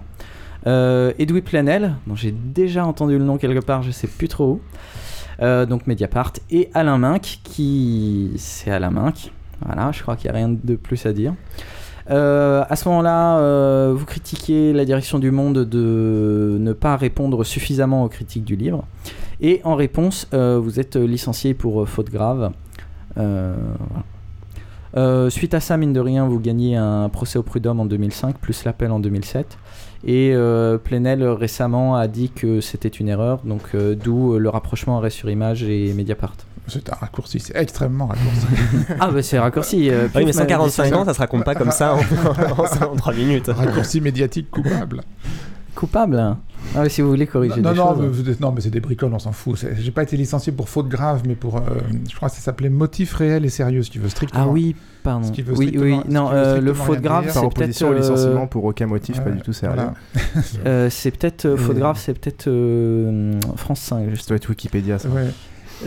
Euh, 0.67 1.13
Edoui 1.17 1.41
Planel, 1.41 1.93
dont 2.07 2.15
j'ai 2.15 2.31
déjà 2.31 2.85
entendu 2.85 3.17
le 3.17 3.23
nom 3.23 3.37
quelque 3.37 3.59
part, 3.59 3.83
je 3.83 3.91
sais 3.91 4.07
plus 4.07 4.27
trop 4.27 4.53
où. 4.53 4.61
Euh, 5.41 5.65
donc 5.65 5.87
Mediapart. 5.87 6.33
Et 6.49 6.69
Alain 6.73 6.97
Minck, 6.97 7.39
qui. 7.43 8.31
C'est 8.37 8.71
Alain 8.71 8.91
Minck. 8.91 9.31
Voilà, 9.65 9.91
je 9.91 10.01
crois 10.01 10.15
qu'il 10.15 10.29
n'y 10.29 10.35
a 10.35 10.39
rien 10.39 10.49
de 10.49 10.75
plus 10.75 11.05
à 11.05 11.13
dire. 11.13 11.33
Euh, 12.09 12.63
à 12.69 12.75
ce 12.75 12.87
moment-là, 12.89 13.91
vous 13.93 14.05
critiquez 14.05 14.73
la 14.73 14.85
direction 14.85 15.19
du 15.19 15.31
monde 15.31 15.59
de 15.59 16.57
ne 16.59 16.73
pas 16.73 16.97
répondre 16.97 17.43
suffisamment 17.43 18.03
aux 18.03 18.09
critiques 18.09 18.45
du 18.45 18.55
livre. 18.55 18.85
Et 19.41 19.61
en 19.63 19.75
réponse, 19.75 20.27
vous 20.31 20.79
êtes 20.79 20.95
licencié 20.95 21.53
pour 21.53 21.87
faute 21.87 22.09
grave. 22.09 22.51
suite 25.29 25.53
à 25.53 25.59
ça, 25.59 25.77
mine 25.77 25.93
de 25.93 25.99
rien, 25.99 26.27
vous 26.27 26.39
gagnez 26.39 26.75
un 26.75 27.09
procès 27.09 27.37
au 27.37 27.43
prud'homme 27.43 27.79
en 27.79 27.85
2005, 27.85 28.37
plus 28.39 28.63
l'appel 28.63 28.91
en 28.91 28.99
2007. 28.99 29.57
Et 30.05 30.31
euh, 30.33 30.77
Plenel 30.77 31.23
récemment 31.23 31.95
a 31.95 32.07
dit 32.07 32.29
que 32.29 32.61
c'était 32.61 32.87
une 32.87 33.09
erreur, 33.09 33.41
donc 33.43 33.61
euh, 33.73 33.95
d'où 33.95 34.37
le 34.37 34.49
rapprochement 34.49 34.97
arrêt 34.97 35.09
sur 35.09 35.29
image 35.29 35.63
et 35.63 35.93
Mediapart. 35.93 36.35
C'est 36.67 36.91
un 36.91 36.95
raccourci, 36.95 37.39
c'est 37.39 37.55
extrêmement 37.55 38.07
raccourci. 38.07 38.45
ah 38.99 39.09
bah 39.09 39.23
c'est 39.23 39.39
raccourci. 39.39 39.89
Euh, 39.89 40.09
oui 40.15 40.25
mais 40.25 40.33
145 40.33 40.93
ans, 40.93 41.05
ça 41.05 41.13
se 41.13 41.19
raconte 41.19 41.45
pas 41.45 41.55
comme 41.55 41.71
ça 41.71 41.95
en, 41.95 42.95
3 42.95 43.13
minutes. 43.13 43.47
Raccourci 43.47 44.01
médiatique 44.01 44.51
coupable. 44.51 45.01
Coupable 45.75 46.35
ah, 46.75 46.89
Si 46.89 47.01
vous 47.01 47.09
voulez 47.09 47.27
corriger 47.27 47.61
non, 47.61 47.71
des 47.71 47.77
non, 47.77 47.95
choses. 47.95 48.25
Mais, 48.25 48.35
non, 48.39 48.51
mais 48.51 48.61
c'est 48.61 48.69
des 48.69 48.79
bricoles, 48.79 49.13
on 49.13 49.19
s'en 49.19 49.31
fout. 49.31 49.65
J'ai 49.77 49.91
pas 49.91 50.03
été 50.03 50.17
licencié 50.17 50.51
pour 50.51 50.69
faute 50.69 50.87
grave, 50.87 51.23
mais 51.25 51.35
pour. 51.35 51.61
je 52.09 52.15
crois 52.15 52.29
que 52.29 52.35
ça 52.35 52.41
s'appelait 52.41 52.69
motif 52.69 53.13
réel 53.13 53.45
et 53.45 53.49
sérieux, 53.49 53.83
ce 53.83 53.91
qui 53.91 53.99
veut 53.99 54.09
strictement. 54.09 54.45
Ah 54.45 54.47
oui, 54.47 54.75
oui, 55.55 55.77
oui, 55.77 55.99
non, 56.09 56.29
euh, 56.31 56.59
le 56.59 56.73
faute 56.73 57.01
grave, 57.01 57.29
c'est 57.31 57.53
peut-être. 57.53 57.81
au 57.83 57.93
licenciement 57.93 58.47
pour 58.47 58.63
aucun 58.65 58.87
motif, 58.87 59.21
pas 59.21 59.31
du 59.31 59.41
tout 59.41 59.53
sérieux. 59.53 59.77
Euh, 60.65 60.89
c'est 60.89 61.11
peut-être. 61.11 61.55
faute 61.55 61.77
grave, 61.77 61.97
c'est 61.99 62.17
peut-être 62.17 62.49
France 63.55 63.81
5. 63.81 64.15
Ça 64.17 64.27
doit 64.27 64.37
être 64.37 64.49
Wikipédia, 64.49 64.99
ça. 64.99 65.09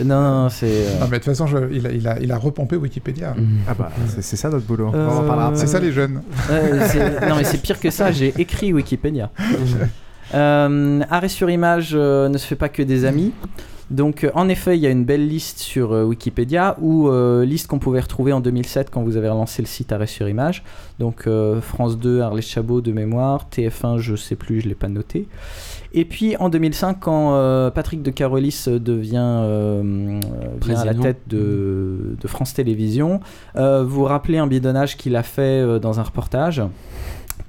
Non, 0.03 0.21
non, 0.21 0.49
c'est. 0.49 0.99
Non, 0.99 1.07
mais 1.11 1.19
de 1.19 1.23
toute 1.23 1.35
façon, 1.35 1.45
il, 1.69 1.85
a, 1.85 1.91
il, 1.91 2.07
a, 2.07 2.19
il, 2.21 2.31
a, 2.31 2.37
repompé 2.37 2.77
Wikipédia. 2.77 3.33
Mhm. 3.35 3.59
Ah 3.67 3.73
bah, 3.73 3.91
c'est 4.07 4.37
ça 4.37 4.49
notre 4.49 4.65
boulot. 4.65 4.91
C'est 5.55 5.67
ça 5.67 5.79
les 5.79 5.91
jeunes. 5.91 6.21
non, 7.29 7.35
mais 7.35 7.43
c'est 7.43 7.61
pire 7.61 7.79
que 7.79 7.89
ça, 7.89 8.11
j'ai 8.11 8.33
écrit 8.37 8.73
Wikipédia. 8.73 9.31
arrêt 10.33 11.29
sur 11.29 11.49
image 11.49 11.95
ne 11.95 12.37
se 12.37 12.45
fait 12.45 12.55
pas 12.55 12.69
que 12.69 12.83
des 12.83 13.05
amis. 13.05 13.33
Donc, 13.91 14.23
euh, 14.23 14.31
en 14.35 14.47
effet, 14.47 14.77
il 14.77 14.81
y 14.81 14.87
a 14.87 14.89
une 14.89 15.03
belle 15.03 15.27
liste 15.27 15.59
sur 15.59 15.91
euh, 15.91 16.05
Wikipédia, 16.05 16.77
ou 16.79 17.09
euh, 17.09 17.43
liste 17.43 17.67
qu'on 17.67 17.77
pouvait 17.77 17.99
retrouver 17.99 18.31
en 18.31 18.39
2007 18.39 18.89
quand 18.89 19.03
vous 19.03 19.17
avez 19.17 19.27
relancé 19.27 19.61
le 19.61 19.67
site 19.67 19.91
Arrêt 19.91 20.07
sur 20.07 20.29
Image. 20.29 20.63
Donc, 20.97 21.27
France 21.61 21.97
2, 21.97 22.21
Arlès 22.21 22.45
Chabot 22.45 22.79
de 22.79 22.91
mémoire, 22.91 23.47
TF1, 23.51 23.97
je 23.97 24.15
sais 24.15 24.35
plus, 24.35 24.61
je 24.61 24.69
l'ai 24.69 24.75
pas 24.75 24.87
noté. 24.87 25.27
Et 25.93 26.05
puis 26.05 26.37
en 26.37 26.47
2005, 26.49 26.99
quand 26.99 27.71
Patrick 27.73 28.03
de 28.03 28.11
Carolis 28.11 28.65
devient, 28.67 29.17
à 29.17 30.85
la 30.85 30.93
tête 30.93 31.21
de, 31.27 32.15
de 32.21 32.27
France 32.27 32.53
Télévisions, 32.53 33.19
vous 33.55 34.03
rappelez 34.03 34.37
un 34.37 34.45
bidonnage 34.45 34.95
qu'il 34.95 35.15
a 35.15 35.23
fait 35.23 35.79
dans 35.79 35.99
un 35.99 36.03
reportage? 36.03 36.61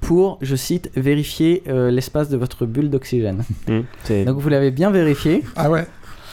Pour, 0.03 0.37
je 0.41 0.55
cite, 0.55 0.91
vérifier 0.95 1.63
l'espace 1.65 2.29
de 2.29 2.37
votre 2.37 2.65
bulle 2.65 2.89
d'oxygène. 2.89 3.43
Mmh, 3.67 4.25
Donc 4.25 4.39
vous 4.39 4.49
l'avez 4.49 4.71
bien 4.71 4.91
vérifié. 4.91 5.43
Ah 5.55 5.71
ouais 5.71 5.85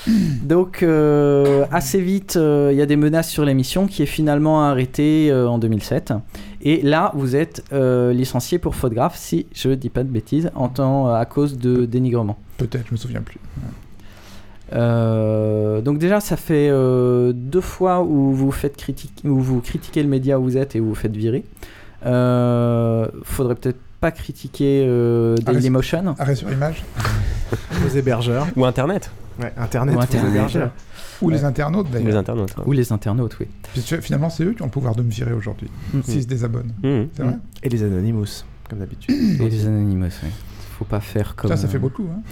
donc 0.43 0.83
euh, 0.83 1.67
assez 1.71 2.01
vite, 2.01 2.37
euh, 2.37 2.71
il 2.73 2.79
y 2.79 2.83
a 2.83 2.87
des 2.87 2.97
menaces 2.97 3.29
sur 3.29 3.45
l'émission 3.45 3.87
qui 3.87 4.03
est 4.03 4.07
finalement 4.07 4.63
arrêtée 4.63 5.31
euh, 5.31 5.49
en 5.49 5.59
2007. 5.59 6.15
Et 6.63 6.83
là, 6.83 7.13
vous 7.15 7.37
êtes 7.37 7.65
licencié 7.73 8.59
pour 8.59 8.75
faute 8.75 8.93
grave, 8.93 9.13
si 9.17 9.47
je 9.55 9.71
dis 9.71 9.89
pas 9.89 10.05
de 10.05 10.11
bêtises, 10.11 10.51
en 10.55 10.69
temps 10.69 11.13
à 11.13 11.25
cause 11.25 11.57
de 11.57 11.87
dénigrement. 11.87 12.37
Peut-être, 12.59 12.89
je 12.89 12.93
me 12.93 12.99
souviens 12.99 13.23
plus. 13.23 13.39
donc 15.83 15.99
déjà, 15.99 16.21
ça 16.21 16.37
fait 16.37 16.69
deux 17.33 17.63
fois 17.63 18.03
où 18.03 18.33
vous 18.33 18.53
faites 18.53 18.77
critique, 18.77 19.23
où 19.25 19.41
vous 19.41 19.63
critiquez 19.63 20.03
le 20.03 20.09
média 20.11 20.39
où 20.39 20.43
vous 20.43 20.59
êtes 20.59 20.77
et 20.77 20.81
où 20.81 20.89
vous 20.89 20.95
faites 20.95 21.17
virer. 21.17 21.45
Faudrait 22.03 23.55
peut-être 23.55 23.81
pas 24.01 24.11
critiquer 24.11 24.87
Dailymotion. 25.43 26.15
Arrêt 26.19 26.35
sur 26.35 26.51
image. 26.51 26.85
Aux 27.87 27.89
hébergeurs. 27.89 28.47
Ou 28.57 28.65
Internet. 28.65 29.11
Internet, 29.57 29.97
ou, 31.23 31.31
les 31.31 31.45
internautes 31.45 31.91
d'ailleurs. 31.91 32.09
Les 32.09 32.17
internautes. 32.17 32.55
Ou 32.67 32.73
les 32.73 32.93
internautes, 32.93 33.37
oui. 33.41 33.47
finalement, 34.01 34.31
c'est 34.31 34.45
eux 34.45 34.53
qui 34.53 34.63
ont 34.63 34.67
le 34.67 34.71
pouvoir 34.71 34.95
de 34.95 35.03
me 35.03 35.11
virer 35.11 35.33
aujourd'hui, 35.33 35.71
mm-hmm. 35.95 36.03
s'ils 36.03 36.23
se 36.23 36.27
désabonnent. 36.27 36.73
Mm-hmm. 36.83 37.09
C'est 37.15 37.23
vrai 37.23 37.37
Et 37.63 37.69
les 37.69 37.83
Anonymous, 37.83 38.45
comme 38.69 38.79
d'habitude. 38.79 39.15
Et 39.41 39.49
les 39.49 39.67
Anonymous, 39.67 40.07
oui. 40.23 40.31
Faut 40.79 40.85
pas 40.85 41.01
faire 41.01 41.37
comme. 41.37 41.51
Ça, 41.51 41.57
ça 41.57 41.69
fait 41.69 41.79
beaucoup. 41.79 42.07
Hein. 42.11 42.23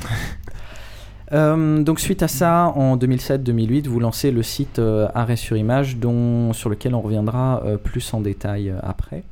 Euh, 1.32 1.82
donc 1.82 2.00
suite 2.00 2.22
à 2.22 2.28
ça, 2.28 2.72
en 2.74 2.96
2007-2008, 2.96 3.86
vous 3.86 4.00
lancez 4.00 4.30
le 4.30 4.42
site 4.42 4.78
euh, 4.78 5.08
Arrêt 5.14 5.36
sur 5.36 5.56
Image, 5.56 5.98
dont, 5.98 6.52
sur 6.52 6.70
lequel 6.70 6.94
on 6.94 7.00
reviendra 7.00 7.62
euh, 7.64 7.76
plus 7.76 8.14
en 8.14 8.20
détail 8.20 8.72
après. 8.82 9.24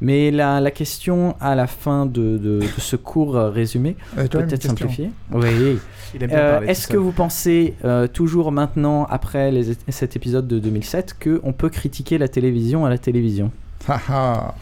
Mais 0.00 0.30
la, 0.30 0.60
la, 0.60 0.70
question 0.70 1.34
à 1.40 1.54
la 1.54 1.66
fin 1.66 2.06
de, 2.06 2.38
de, 2.38 2.60
ce 2.78 2.96
court 2.96 3.34
résumé, 3.34 3.96
peut-être 4.16 4.62
simplifié. 4.62 5.10
Oui. 5.32 5.78
Euh, 6.22 6.60
est-ce 6.62 6.88
que 6.88 6.96
vous 6.96 7.12
pensez 7.12 7.74
euh, 7.84 8.06
toujours 8.06 8.52
maintenant, 8.52 9.04
après 9.04 9.50
les, 9.50 9.76
cet 9.88 10.16
épisode 10.16 10.46
de 10.46 10.58
2007, 10.58 11.16
qu'on 11.22 11.52
peut 11.52 11.68
critiquer 11.68 12.18
la 12.18 12.28
télévision 12.28 12.86
à 12.86 12.90
la 12.90 12.98
télévision? 12.98 13.50
Ah, 13.88 14.00
ah. 14.08 14.54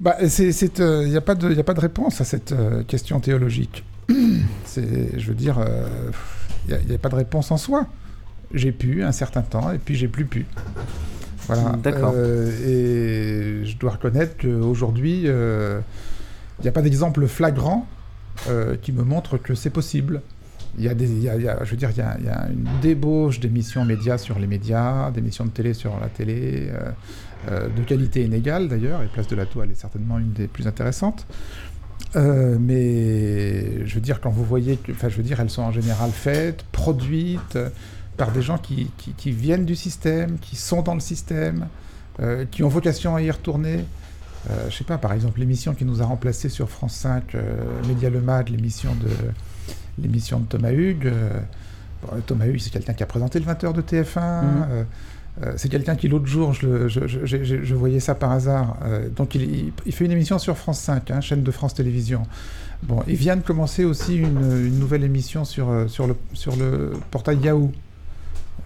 Bah, 0.00 0.16
Il 0.20 0.46
n'y 0.46 0.70
euh, 0.80 1.16
a, 1.16 1.20
pas 1.20 1.34
de, 1.34 1.58
a 1.58 1.64
pas 1.64 1.74
de 1.74 1.80
réponse 1.80 2.20
à 2.20 2.24
cette 2.24 2.54
question 2.86 3.20
théologique. 3.20 3.84
je 4.08 5.26
veux 5.26 5.34
dire, 5.34 5.58
il 6.68 6.74
n'y 6.86 6.92
a, 6.92 6.94
a, 6.94 6.98
pas 6.98 7.08
de 7.08 7.16
réponse 7.16 7.50
en 7.50 7.56
soi. 7.56 7.86
J'ai 8.54 8.72
pu 8.72 9.02
un 9.02 9.12
certain 9.12 9.42
temps 9.42 9.70
et 9.72 9.78
puis 9.78 9.94
j'ai 9.94 10.08
plus 10.08 10.24
pu. 10.24 10.46
Voilà. 11.48 11.76
D'accord. 11.82 12.14
et 12.16 13.64
je 13.64 13.76
dois 13.78 13.92
reconnaître 13.92 14.36
qu'aujourd'hui, 14.36 15.22
il 15.22 16.62
n'y 16.62 16.68
a 16.68 16.72
pas 16.72 16.82
d'exemple 16.82 17.26
flagrant 17.26 17.86
qui 18.82 18.92
me 18.92 19.02
montre 19.02 19.38
que 19.38 19.54
c'est 19.54 19.70
possible 19.70 20.22
il 20.78 20.84
y 20.84 20.88
a 20.88 20.94
des, 20.94 21.06
je 21.06 21.70
veux 21.70 21.76
dire, 21.76 21.90
il 21.90 22.24
y 22.24 22.28
a, 22.28 22.48
une 22.48 22.68
débauche 22.80 23.40
d'émissions 23.40 23.84
médias 23.84 24.16
sur 24.16 24.38
les 24.38 24.46
médias, 24.46 25.10
d'émissions 25.10 25.44
de 25.44 25.50
télé 25.50 25.74
sur 25.74 25.98
la 25.98 26.08
télé, 26.08 26.68
euh, 26.70 26.90
euh, 27.50 27.68
de 27.68 27.82
qualité 27.82 28.24
inégale 28.24 28.68
d'ailleurs, 28.68 29.02
et 29.02 29.06
Place 29.06 29.26
de 29.26 29.36
la 29.36 29.46
Toile 29.46 29.70
est 29.70 29.80
certainement 29.80 30.18
une 30.18 30.32
des 30.32 30.46
plus 30.46 30.66
intéressantes. 30.66 31.26
Euh, 32.16 32.56
mais 32.60 33.86
je 33.86 33.94
veux 33.94 34.00
dire, 34.00 34.20
quand 34.20 34.30
vous 34.30 34.44
voyez, 34.44 34.78
enfin, 34.90 35.08
je 35.08 35.16
veux 35.16 35.22
dire, 35.22 35.40
elles 35.40 35.50
sont 35.50 35.62
en 35.62 35.72
général 35.72 36.10
faites, 36.10 36.62
produites 36.70 37.58
par 38.18 38.32
des 38.32 38.42
gens 38.42 38.58
qui, 38.58 38.90
qui, 39.16 39.30
viennent 39.30 39.64
du 39.64 39.76
système, 39.76 40.38
qui 40.38 40.56
sont 40.56 40.82
dans 40.82 40.94
le 40.94 41.00
système, 41.00 41.68
qui 42.50 42.64
ont 42.64 42.68
vocation 42.68 43.14
à 43.14 43.22
y 43.22 43.30
retourner. 43.30 43.84
je 44.68 44.76
sais 44.76 44.84
pas, 44.84 44.98
par 44.98 45.12
exemple, 45.12 45.38
l'émission 45.38 45.72
qui 45.72 45.84
nous 45.84 46.02
a 46.02 46.04
remplacé 46.04 46.48
sur 46.48 46.68
France 46.68 46.94
5, 46.94 47.36
Média 47.86 48.10
Le 48.10 48.20
Mag, 48.20 48.48
l'émission 48.48 48.94
de, 48.96 49.08
l'émission 50.02 50.40
de 50.40 50.46
Thomas 50.46 50.72
Hugues. 50.72 51.12
Thomas 52.26 52.46
Hugues, 52.46 52.60
c'est 52.60 52.70
quelqu'un 52.70 52.94
qui 52.94 53.04
a 53.04 53.06
présenté 53.06 53.38
le 53.38 53.46
20h 53.46 53.72
de 53.72 53.82
TF1. 53.82 54.84
Euh, 55.42 55.52
c'est 55.56 55.68
quelqu'un 55.68 55.94
qui, 55.94 56.08
l'autre 56.08 56.26
jour, 56.26 56.52
je, 56.52 57.74
voyais 57.74 58.00
ça 58.00 58.14
par 58.14 58.32
hasard. 58.32 58.76
Euh, 58.84 59.08
donc, 59.08 59.34
il, 59.34 59.72
fait 59.92 60.04
une 60.04 60.12
émission 60.12 60.38
sur 60.38 60.56
France 60.56 60.80
5, 60.80 61.10
hein, 61.10 61.20
chaîne 61.20 61.42
de 61.42 61.50
France 61.50 61.74
Télévisions. 61.74 62.22
Bon, 62.82 63.02
il 63.06 63.16
vient 63.16 63.36
de 63.36 63.42
commencer 63.42 63.84
aussi 63.84 64.16
une, 64.16 64.78
nouvelle 64.78 65.04
émission 65.04 65.44
sur, 65.44 65.68
euh, 65.68 65.88
sur, 65.88 66.06
le, 66.06 66.16
sur 66.32 66.56
le 66.56 66.92
portail 67.10 67.38
Yahoo 67.38 67.72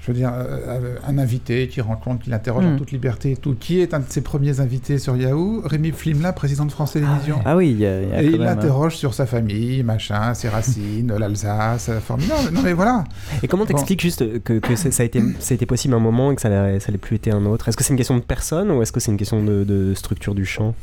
je 0.00 0.08
veux 0.08 0.14
dire, 0.14 0.32
euh, 0.34 0.58
euh, 0.66 0.96
un 1.06 1.18
invité 1.18 1.68
qui 1.68 1.80
rencontre, 1.80 2.24
qui 2.24 2.30
l'interroge 2.30 2.64
en 2.64 2.72
hmm. 2.72 2.78
toute 2.78 2.90
liberté 2.92 3.32
et 3.32 3.36
tout, 3.36 3.54
qui 3.54 3.80
est 3.80 3.94
un 3.94 4.00
de 4.00 4.04
ses 4.08 4.20
premiers 4.20 4.60
invités 4.60 4.98
sur 4.98 5.16
Yahoo, 5.16 5.62
Rémi 5.64 5.92
Flimla, 5.92 6.32
président 6.32 6.64
de 6.64 6.72
France 6.72 6.92
Télévisions. 6.92 7.40
Ah, 7.44 7.56
oui, 7.56 7.70
il 7.70 7.78
y 7.78 7.86
a, 7.86 8.22
Et 8.22 8.26
il 8.26 8.38
l'interroge 8.38 8.96
sur 8.96 9.14
sa 9.14 9.26
famille, 9.26 9.82
machin, 9.82 10.34
ses 10.34 10.48
racines, 10.48 11.14
l'Alsace, 11.18 11.90
formidable. 12.00 12.50
Non 12.52 12.62
mais 12.62 12.72
voilà. 12.72 13.04
Et 13.42 13.48
comment 13.48 13.66
t'expliques 13.66 14.00
juste 14.00 14.42
que, 14.42 14.58
que 14.58 14.76
ça, 14.76 14.88
a 15.02 15.06
été, 15.06 15.22
ça 15.38 15.52
a 15.52 15.54
été 15.54 15.66
possible 15.66 15.94
un 15.94 16.00
moment 16.00 16.32
et 16.32 16.34
que 16.34 16.42
ça 16.42 16.48
n'allait 16.48 16.98
plus 17.00 17.16
été 17.16 17.30
un 17.30 17.44
autre? 17.46 17.68
Est-ce 17.68 17.76
que 17.76 17.84
c'est 17.84 17.92
une 17.92 17.98
question 17.98 18.16
de 18.16 18.22
personne 18.22 18.70
ou 18.70 18.82
est-ce 18.82 18.92
que 18.92 19.00
c'est 19.00 19.12
une 19.12 19.18
question 19.18 19.42
de, 19.42 19.64
de 19.64 19.94
structure 19.94 20.34
du 20.34 20.44
champ? 20.44 20.74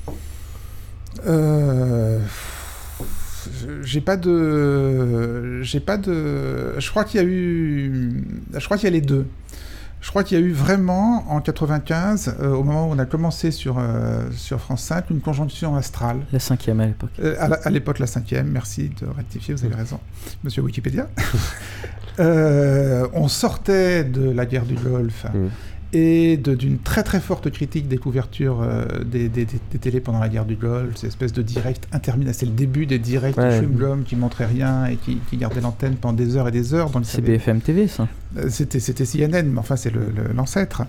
Euh 1.28 2.20
j'ai 3.82 4.02
pas 4.02 4.18
de 4.18 5.62
j'ai 5.62 5.80
pas 5.80 5.98
de 5.98 6.80
je 6.80 6.90
crois 6.90 7.04
qu'il 7.04 7.22
y 7.22 7.24
a 7.24 7.28
eu 7.28 8.24
je 8.54 8.66
crois 8.66 8.78
qu'il 8.78 8.86
y 8.86 8.92
a 8.92 8.94
les 8.94 9.02
deux. 9.02 9.28
Je 10.02 10.10
crois 10.12 10.24
qu'il 10.24 10.40
y 10.40 10.42
a 10.42 10.46
eu 10.46 10.54
vraiment 10.54 11.26
en 11.30 11.42
95 11.42 12.38
euh, 12.40 12.52
au 12.52 12.64
moment 12.64 12.88
où 12.88 12.94
on 12.94 13.00
a 13.00 13.06
commencé 13.06 13.52
sur 13.52 13.78
euh, 13.80 14.30
sur 14.32 14.62
France 14.62 14.84
5 14.84 15.10
une 15.10 15.20
conjonction 15.20 15.76
astrale. 15.76 16.20
La 16.32 16.40
cinquième 16.40 16.80
à 16.80 16.86
l'époque. 16.86 17.12
Euh, 17.20 17.36
à 17.38 17.70
l'époque 17.70 18.00
la 18.00 18.08
cinquième 18.08 18.48
merci 18.48 18.90
de 19.02 19.08
rectifier 19.08 19.54
vous 19.54 19.66
avez 19.66 19.76
raison 19.76 20.00
monsieur 20.44 20.62
Wikipédia. 20.62 21.10
On 22.20 23.28
sortait 23.28 24.04
de 24.04 24.30
la 24.30 24.46
guerre 24.46 24.66
du 24.66 24.76
Golfe 24.76 25.26
et 25.92 26.38
d'une 26.38 26.78
très 26.78 27.04
très 27.04 27.20
forte 27.20 27.50
critique 27.50 27.88
des 27.88 27.98
couvertures 27.98 28.62
euh, 28.62 28.86
des, 29.04 29.28
des, 29.28 29.46
télés 29.46 30.00
pendant 30.00 30.20
la 30.20 30.30
guerre 30.30 30.46
du 30.46 30.56
Golfe, 30.56 30.96
cette 30.96 31.10
espèce 31.10 31.34
de 31.34 31.42
direct 31.42 31.88
interminable. 31.92 32.36
C'est 32.36 32.46
le 32.46 32.52
début 32.52 32.86
des 32.86 33.00
directs 33.00 33.38
de 33.38 33.50
Schwimblom 33.50 34.04
qui 34.04 34.16
montraient 34.16 34.46
rien 34.46 34.86
et 34.86 34.98
qui, 34.98 35.18
qui 35.30 35.38
gardaient 35.38 35.62
l'antenne 35.62 35.96
pendant 35.96 36.16
des 36.16 36.36
heures 36.36 36.48
et 36.48 36.52
des 36.52 36.74
heures. 36.74 36.92
C'est 37.04 37.22
BFM 37.22 37.62
TV 37.62 37.88
ça 37.88 38.08
euh, 38.38 38.50
C'était 38.50 38.80
CNN, 39.06 39.44
mais 39.44 39.60
enfin 39.60 39.76
c'est 39.76 39.92
l'ancêtre. 40.34 40.84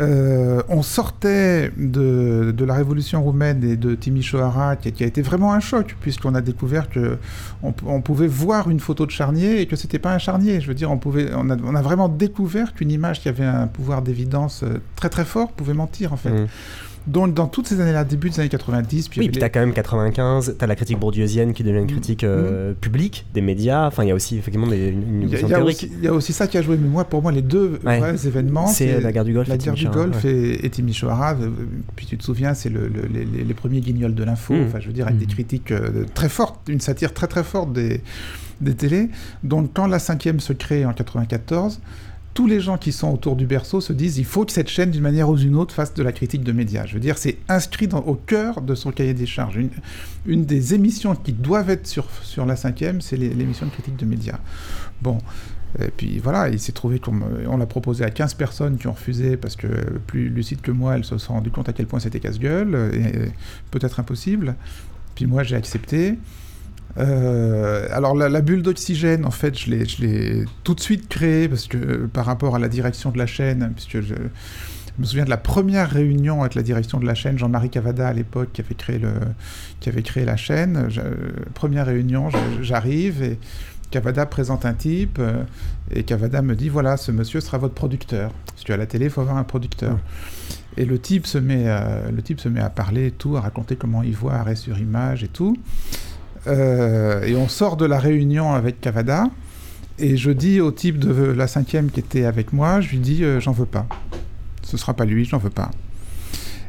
Euh, 0.00 0.62
on 0.68 0.82
sortait 0.82 1.70
de, 1.76 2.52
la 2.64 2.74
révolution 2.74 3.22
roumaine 3.22 3.62
et 3.64 3.76
de 3.76 3.94
Timișoara, 3.94 4.76
qui, 4.76 4.92
qui, 4.92 5.04
a 5.04 5.06
été 5.06 5.22
vraiment 5.22 5.52
un 5.52 5.60
choc, 5.60 5.96
puisqu'on 6.00 6.34
a 6.34 6.40
découvert 6.40 6.90
que 6.90 7.18
on, 7.62 8.00
pouvait 8.00 8.26
voir 8.26 8.68
une 8.68 8.80
photo 8.80 9.06
de 9.06 9.10
charnier 9.10 9.60
et 9.60 9.66
que 9.66 9.76
c'était 9.76 9.98
pas 9.98 10.12
un 10.12 10.18
charnier. 10.18 10.60
Je 10.60 10.66
veux 10.66 10.74
dire, 10.74 10.90
on, 10.90 10.98
pouvait, 10.98 11.30
on, 11.34 11.48
a, 11.48 11.82
vraiment 11.82 12.08
découvert 12.08 12.74
qu'une 12.74 12.90
image 12.90 13.20
qui 13.20 13.28
avait 13.28 13.44
un 13.44 13.66
pouvoir 13.68 14.02
d'évidence 14.02 14.62
euh, 14.62 14.80
très 14.96 15.08
très 15.08 15.24
fort 15.24 15.52
pouvait 15.52 15.74
mentir, 15.74 16.12
en 16.12 16.16
fait. 16.16 16.30
Mmh. 16.30 16.46
Donc, 17.06 17.34
dans 17.34 17.46
toutes 17.46 17.68
ces 17.68 17.80
années-là, 17.80 18.04
début 18.04 18.30
des 18.30 18.40
années 18.40 18.48
90. 18.48 19.08
Puis 19.08 19.20
oui, 19.20 19.28
puis 19.28 19.38
t'as 19.38 19.48
quand 19.48 19.60
même 19.60 19.72
95, 19.72 20.56
t'as 20.58 20.66
la 20.66 20.74
critique 20.74 20.98
bourdieusienne 20.98 21.52
qui 21.52 21.62
devient 21.62 21.78
une 21.78 21.86
critique 21.86 22.24
euh, 22.24 22.72
mm. 22.72 22.74
publique 22.76 23.26
des 23.32 23.40
médias. 23.40 23.86
Enfin, 23.86 24.04
il 24.04 24.08
y 24.08 24.10
a 24.10 24.14
aussi 24.14 24.36
effectivement 24.38 24.66
des, 24.66 24.88
une, 24.88 25.22
il 25.22 25.48
y, 25.48 25.54
a 25.54 25.62
aussi, 25.62 25.90
il 25.92 26.04
y 26.04 26.08
a 26.08 26.12
aussi 26.12 26.32
ça 26.32 26.48
qui 26.48 26.58
a 26.58 26.62
joué, 26.62 26.76
mais 26.76 26.88
moi, 26.88 27.04
pour 27.04 27.22
moi, 27.22 27.30
les 27.30 27.42
deux 27.42 27.78
vrais 27.82 28.26
événements, 28.26 28.66
c'est 28.66 29.00
la 29.00 29.12
guerre 29.12 29.24
du 29.24 29.32
Golfe, 29.32 29.48
la 29.48 29.56
guerre 29.56 29.74
du 29.74 29.88
Golfe 29.88 30.24
et, 30.24 30.66
et 30.66 30.70
Timisoara. 30.70 31.34
Euh, 31.34 31.50
puis 31.94 32.06
tu 32.06 32.18
te 32.18 32.24
souviens, 32.24 32.54
c'est 32.54 32.70
le, 32.70 32.90
les, 33.12 33.54
premiers 33.54 33.80
guignols 33.80 34.14
de 34.14 34.24
l'info. 34.24 34.54
Mm. 34.54 34.64
Enfin, 34.66 34.80
je 34.80 34.88
veux 34.88 34.92
dire, 34.92 35.06
avec 35.06 35.18
des 35.18 35.26
critiques 35.26 35.70
euh, 35.70 36.04
très 36.14 36.28
fortes, 36.28 36.68
une 36.68 36.80
satire 36.80 37.14
très 37.14 37.28
très 37.28 37.44
forte 37.44 37.72
des, 37.72 38.00
des 38.60 38.74
télés. 38.74 39.10
Donc, 39.44 39.70
quand 39.74 39.86
la 39.86 39.98
cinquième 39.98 40.40
se 40.40 40.52
crée 40.52 40.84
en 40.84 40.92
94 40.92 41.80
tous 42.36 42.46
les 42.46 42.60
gens 42.60 42.76
qui 42.76 42.92
sont 42.92 43.10
autour 43.14 43.34
du 43.34 43.46
berceau 43.46 43.80
se 43.80 43.94
disent 43.94 44.18
il 44.18 44.26
faut 44.26 44.44
que 44.44 44.52
cette 44.52 44.68
chaîne, 44.68 44.90
d'une 44.90 45.02
manière 45.02 45.30
ou 45.30 45.36
d'une 45.36 45.56
autre, 45.56 45.74
fasse 45.74 45.94
de 45.94 46.02
la 46.02 46.12
critique 46.12 46.44
de 46.44 46.52
médias. 46.52 46.84
Je 46.84 46.92
veux 46.92 47.00
dire, 47.00 47.16
c'est 47.16 47.38
inscrit 47.48 47.88
au 47.92 48.14
cœur 48.14 48.60
de 48.60 48.74
son 48.74 48.92
cahier 48.92 49.14
des 49.14 49.24
charges. 49.24 49.58
Une, 50.26 50.44
des 50.44 50.74
émissions 50.74 51.16
qui 51.16 51.32
doivent 51.32 51.70
être 51.70 51.86
sur, 51.86 52.06
la 52.46 52.54
cinquième, 52.54 53.00
c'est 53.00 53.16
l'émission 53.16 53.64
de 53.64 53.70
critique 53.70 53.96
de 53.96 54.04
médias. 54.04 54.38
Bon. 55.00 55.18
Et 55.80 55.88
puis 55.88 56.18
voilà, 56.18 56.50
il 56.50 56.60
s'est 56.60 56.72
trouvé 56.72 56.98
qu'on 56.98 57.20
on 57.48 57.56
l'a 57.56 57.66
proposé 57.66 58.04
à 58.04 58.10
15 58.10 58.34
personnes 58.34 58.76
qui 58.76 58.86
ont 58.86 58.92
refusé 58.92 59.38
parce 59.38 59.56
que 59.56 59.66
plus 60.06 60.28
lucides 60.28 60.60
que 60.60 60.70
moi, 60.70 60.96
elles 60.96 61.04
se 61.04 61.16
sont 61.16 61.32
rendues 61.32 61.50
compte 61.50 61.70
à 61.70 61.72
quel 61.72 61.86
point 61.86 62.00
c'était 62.00 62.20
casse-gueule 62.20 62.90
et 62.94 63.30
peut-être 63.70 63.98
impossible. 63.98 64.56
Puis 65.14 65.24
moi, 65.24 65.42
j'ai 65.42 65.56
accepté. 65.56 66.18
Euh, 66.98 67.88
alors 67.90 68.14
la, 68.14 68.40
bulle 68.40 68.62
d'oxygène, 68.62 69.24
en 69.24 69.30
fait, 69.30 69.58
je 69.58 69.70
l'ai 69.70 70.44
tout 70.64 70.74
de 70.74 70.80
suite 70.80 71.08
créée 71.08 71.48
parce 71.48 71.66
que 71.66 72.06
par 72.06 72.24
rapport 72.24 72.56
à 72.56 72.58
la 72.58 72.68
direction 72.68 73.10
de 73.10 73.18
la 73.18 73.26
chaîne, 73.26 73.72
puisque 73.74 74.00
je, 74.00 74.14
me 74.98 75.04
souviens 75.04 75.24
de 75.24 75.30
la 75.30 75.36
première 75.36 75.90
réunion 75.90 76.40
avec 76.40 76.54
la 76.54 76.62
direction 76.62 76.98
de 76.98 77.06
la 77.06 77.14
chaîne, 77.14 77.38
Jean-Marie 77.38 77.68
Cavada 77.68 78.08
à 78.08 78.12
l'époque 78.14 78.48
qui 78.54 78.62
avait 78.62 78.74
créé 78.74 78.98
le, 78.98 79.12
qui 79.80 79.90
avait 79.90 80.02
créé 80.02 80.24
la 80.24 80.36
chaîne. 80.36 80.88
première 81.54 81.86
réunion, 81.86 82.30
j'arrive 82.62 83.22
et 83.22 83.38
Cavada 83.90 84.26
présente 84.26 84.64
un 84.64 84.72
type 84.72 85.18
euh, 85.20 85.44
et 85.92 86.02
Cavada 86.02 86.42
me 86.42 86.56
dit 86.56 86.68
voilà, 86.68 86.96
ce 86.96 87.12
monsieur 87.12 87.40
sera 87.40 87.58
votre 87.58 87.74
producteur. 87.74 88.32
Parce 88.46 88.64
qu'à 88.64 88.76
la 88.78 88.86
télé, 88.86 89.06
il 89.06 89.10
faut 89.10 89.20
avoir 89.20 89.36
un 89.36 89.44
producteur. 89.44 89.98
Et 90.78 90.84
le 90.86 90.98
type 90.98 91.26
se 91.26 91.38
met, 91.38 91.66
le 92.10 92.20
type 92.20 92.38
se 92.38 92.50
met 92.50 92.60
à 92.60 92.68
parler 92.68 93.06
et 93.06 93.10
tout, 93.10 93.36
à 93.36 93.40
raconter 93.40 93.76
comment 93.76 94.02
il 94.02 94.14
voit 94.14 94.34
arrêt 94.34 94.56
sur 94.56 94.78
image 94.78 95.24
et 95.24 95.28
tout. 95.28 95.56
Euh, 96.46 97.24
et 97.24 97.36
on 97.36 97.48
sort 97.48 97.76
de 97.76 97.84
la 97.84 97.98
réunion 97.98 98.52
avec 98.52 98.80
Cavada. 98.80 99.28
Et 99.98 100.16
je 100.16 100.30
dis 100.30 100.60
au 100.60 100.72
type 100.72 100.98
de 100.98 101.10
la 101.10 101.46
cinquième 101.46 101.90
qui 101.90 102.00
était 102.00 102.24
avec 102.24 102.52
moi, 102.52 102.80
je 102.80 102.90
lui 102.90 102.98
dis 102.98 103.24
euh, 103.24 103.40
j'en 103.40 103.52
veux 103.52 103.66
pas. 103.66 103.86
Ce 104.62 104.76
sera 104.76 104.94
pas 104.94 105.04
lui, 105.04 105.24
j'en 105.24 105.38
veux 105.38 105.50
pas. 105.50 105.70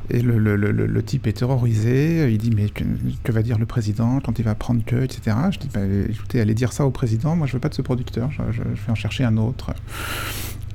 Et 0.10 0.22
le, 0.22 0.38
le, 0.38 0.56
le, 0.56 1.04
type 1.04 1.28
est 1.28 1.34
terrorisé. 1.34 2.32
Il 2.32 2.38
dit 2.38 2.52
mais 2.56 2.70
que, 2.70 3.32
va 3.32 3.42
dire 3.42 3.58
le 3.58 3.66
président 3.66 4.22
quand 4.22 4.40
il 4.40 4.46
va 4.46 4.56
prendre 4.56 4.82
que, 4.86 4.96
etc. 5.04 5.36
Je 5.52 5.60
dis 5.60 5.70
bah, 5.74 5.82
écoutez, 6.10 6.40
allez 6.40 6.54
dire 6.54 6.72
ça 6.72 6.86
au 6.86 6.92
président. 6.92 7.36
Moi 7.36 7.46
je 7.48 7.54
veux 7.54 7.60
pas 7.60 7.68
de 7.68 7.74
ce 7.74 7.82
producteur. 7.82 8.32
Je, 8.32 8.62
vais 8.62 8.92
en 8.92 8.96
chercher 8.96 9.26
un 9.26 9.36
autre. 9.36 9.74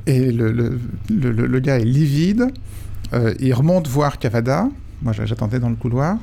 Et 0.07 0.31
le, 0.31 1.59
gars 1.61 1.79
est 1.79 1.85
livide. 1.85 2.49
Euh, 3.15 3.33
il 3.41 3.55
remonte 3.55 3.89
voir 3.89 4.19
Cavada. 4.19 4.69
Moi 5.01 5.15
j'attendais 5.15 5.59
dans 5.59 5.71
le 5.71 5.77
couloir. 5.77 6.19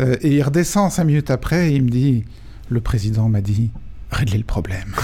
Euh, 0.00 0.16
et 0.20 0.36
il 0.36 0.42
redescend 0.42 0.90
cinq 0.90 1.04
minutes 1.04 1.30
après 1.30 1.70
et 1.70 1.76
il 1.76 1.84
me 1.84 1.90
dit 1.90 2.24
Le 2.68 2.80
président 2.80 3.28
m'a 3.28 3.40
dit 3.40 3.70
régler 4.10 4.38
le 4.38 4.44
problème. 4.44 4.94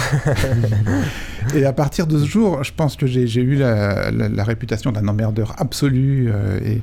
et 1.55 1.65
à 1.65 1.73
partir 1.73 2.07
de 2.07 2.19
ce 2.19 2.27
jour, 2.27 2.63
je 2.63 2.73
pense 2.75 2.97
que 2.97 3.07
j'ai 3.07 3.41
eu 3.41 3.57
la, 3.57 4.45
réputation 4.45 4.93
d'un 4.93 5.09
emmerdeur 5.09 5.55
absolu. 5.59 6.31
Euh, 6.31 6.61
et, 6.63 6.83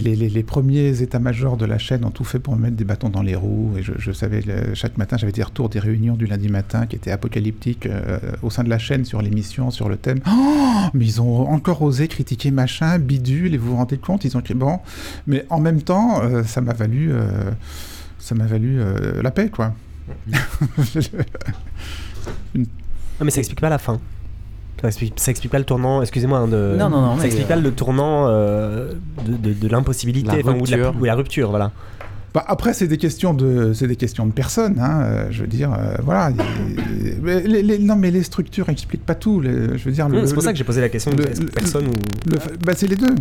les, 0.00 0.42
premiers 0.42 1.02
états-majors 1.02 1.56
de 1.56 1.66
la 1.66 1.78
chaîne 1.78 2.04
ont 2.04 2.10
tout 2.10 2.24
fait 2.24 2.38
pour 2.38 2.56
me 2.56 2.62
mettre 2.62 2.76
des 2.76 2.84
bâtons 2.84 3.08
dans 3.08 3.22
les 3.22 3.34
roues. 3.34 3.72
Et 3.78 3.82
je, 3.82 4.12
savais, 4.12 4.42
chaque 4.74 4.96
matin, 4.96 5.16
j'avais 5.16 5.32
des 5.32 5.42
retours 5.42 5.68
des 5.68 5.78
réunions 5.78 6.14
du 6.14 6.26
lundi 6.26 6.48
matin 6.48 6.86
qui 6.86 6.96
étaient 6.96 7.10
apocalyptiques 7.10 7.86
euh, 7.86 8.18
au 8.42 8.50
sein 8.50 8.64
de 8.64 8.70
la 8.70 8.78
chaîne 8.78 9.04
sur 9.04 9.22
l'émission, 9.22 9.70
sur 9.70 9.88
le 9.88 9.96
thème. 9.96 10.20
Oh, 10.26 10.88
mais 10.94 11.04
ils 11.04 11.20
ont 11.20 11.48
encore 11.48 11.82
osé 11.82 12.08
critiquer 12.08 12.50
machin, 12.50 12.98
bidule, 12.98 13.54
et 13.54 13.58
vous 13.58 13.70
vous 13.70 13.76
rendez 13.76 13.98
compte, 13.98 14.24
ils 14.24 14.36
ont 14.36 14.40
écrit 14.40 14.54
bon. 14.54 14.80
Mais 15.26 15.44
en 15.50 15.60
même 15.60 15.82
temps, 15.82 16.22
euh, 16.22 16.42
ça 16.44 16.60
m'a 16.60 16.72
valu, 16.72 17.12
ça 18.18 18.34
m'a 18.34 18.46
valu 18.46 18.80
la 19.22 19.30
paix, 19.30 19.50
quoi. 19.50 19.74
Non, 22.54 23.26
mais 23.26 23.30
ça 23.30 23.38
explique 23.38 23.60
pas 23.60 23.68
la 23.68 23.78
fin. 23.78 24.00
Ça 24.82 24.88
explique, 24.88 25.20
ça 25.20 25.30
explique 25.30 25.52
pas 25.52 25.60
le 25.60 25.64
tournant, 25.64 26.02
excusez-moi, 26.02 26.38
hein, 26.38 26.48
de, 26.48 26.74
non, 26.76 26.88
non, 26.88 27.00
non, 27.00 27.16
ça 27.16 27.26
explique 27.26 27.46
pas 27.46 27.54
le 27.54 27.70
tournant 27.70 28.26
euh, 28.26 28.94
de, 29.24 29.52
de, 29.52 29.68
l'impossibilité, 29.68 30.42
ou, 30.44 31.00
ou, 31.00 31.04
la 31.04 31.14
rupture, 31.14 31.50
voilà. 31.50 31.70
Bah, 32.34 32.42
après, 32.46 32.72
c'est 32.72 32.88
des 32.88 32.96
questions 32.96 33.34
de, 33.34 33.74
c'est 33.74 33.86
des 33.86 33.96
questions 33.96 34.26
de 34.26 34.32
personnes. 34.32 34.78
Hein, 34.78 35.02
euh, 35.02 35.26
je 35.30 35.42
veux 35.42 35.46
dire, 35.46 35.72
euh, 35.72 35.96
voilà. 36.02 36.32
les, 37.22 37.78
non, 37.78 37.96
mais 37.96 38.10
les 38.10 38.22
structures 38.22 38.66
n'expliquent 38.68 39.04
pas 39.04 39.14
tout. 39.14 39.42
je 39.42 39.84
veux 39.84 39.92
dire. 39.92 40.08
c'est 40.24 40.32
pour 40.32 40.42
ça 40.42 40.52
que 40.52 40.58
j'ai 40.58 40.64
posé 40.64 40.80
la 40.80 40.88
question. 40.88 41.12
de 41.12 41.24
personne 41.24 41.88
ou. 41.88 41.92
Bah, 42.64 42.72
c'est 42.74 42.86
les 42.86 42.96
deux. 42.96 43.14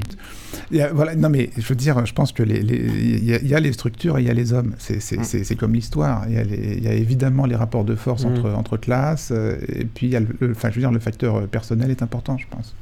voilà. 0.94 1.16
Non, 1.16 1.30
mais 1.30 1.50
je 1.58 1.68
veux 1.68 1.76
dire, 1.76 2.06
je 2.06 2.14
pense 2.14 2.32
que 2.32 2.44
les, 2.44 2.60
il 2.60 3.26
y, 3.26 3.54
a 3.54 3.60
les 3.60 3.74
structures 3.74 4.18
et 4.18 4.22
il 4.22 4.28
y 4.28 4.32
a 4.32 4.34
les 4.34 4.54
hommes. 4.54 4.74
C'est, 4.78 5.18
mm. 5.18 5.56
comme 5.58 5.74
l'histoire. 5.74 6.26
Il 6.30 6.84
y, 6.84 6.88
a 6.88 6.94
évidemment 6.94 7.46
les 7.46 7.56
rapports 7.56 7.84
de 7.84 7.96
force 7.96 8.24
mm. 8.24 8.28
entre, 8.28 8.50
entre 8.52 8.78
classes. 8.78 9.32
Euh, 9.32 9.58
et 9.68 9.84
puis, 9.84 10.08
il 10.08 10.14
y 10.14 10.16
a 10.16 10.22
le, 10.22 10.52
enfin, 10.52 10.70
je 10.70 10.76
veux 10.76 10.82
dire, 10.82 10.92
le 10.92 11.00
facteur 11.00 11.48
personnel 11.48 11.92
est 11.92 12.02
important, 12.02 12.38
je 12.38 12.46
pense. 12.50 12.76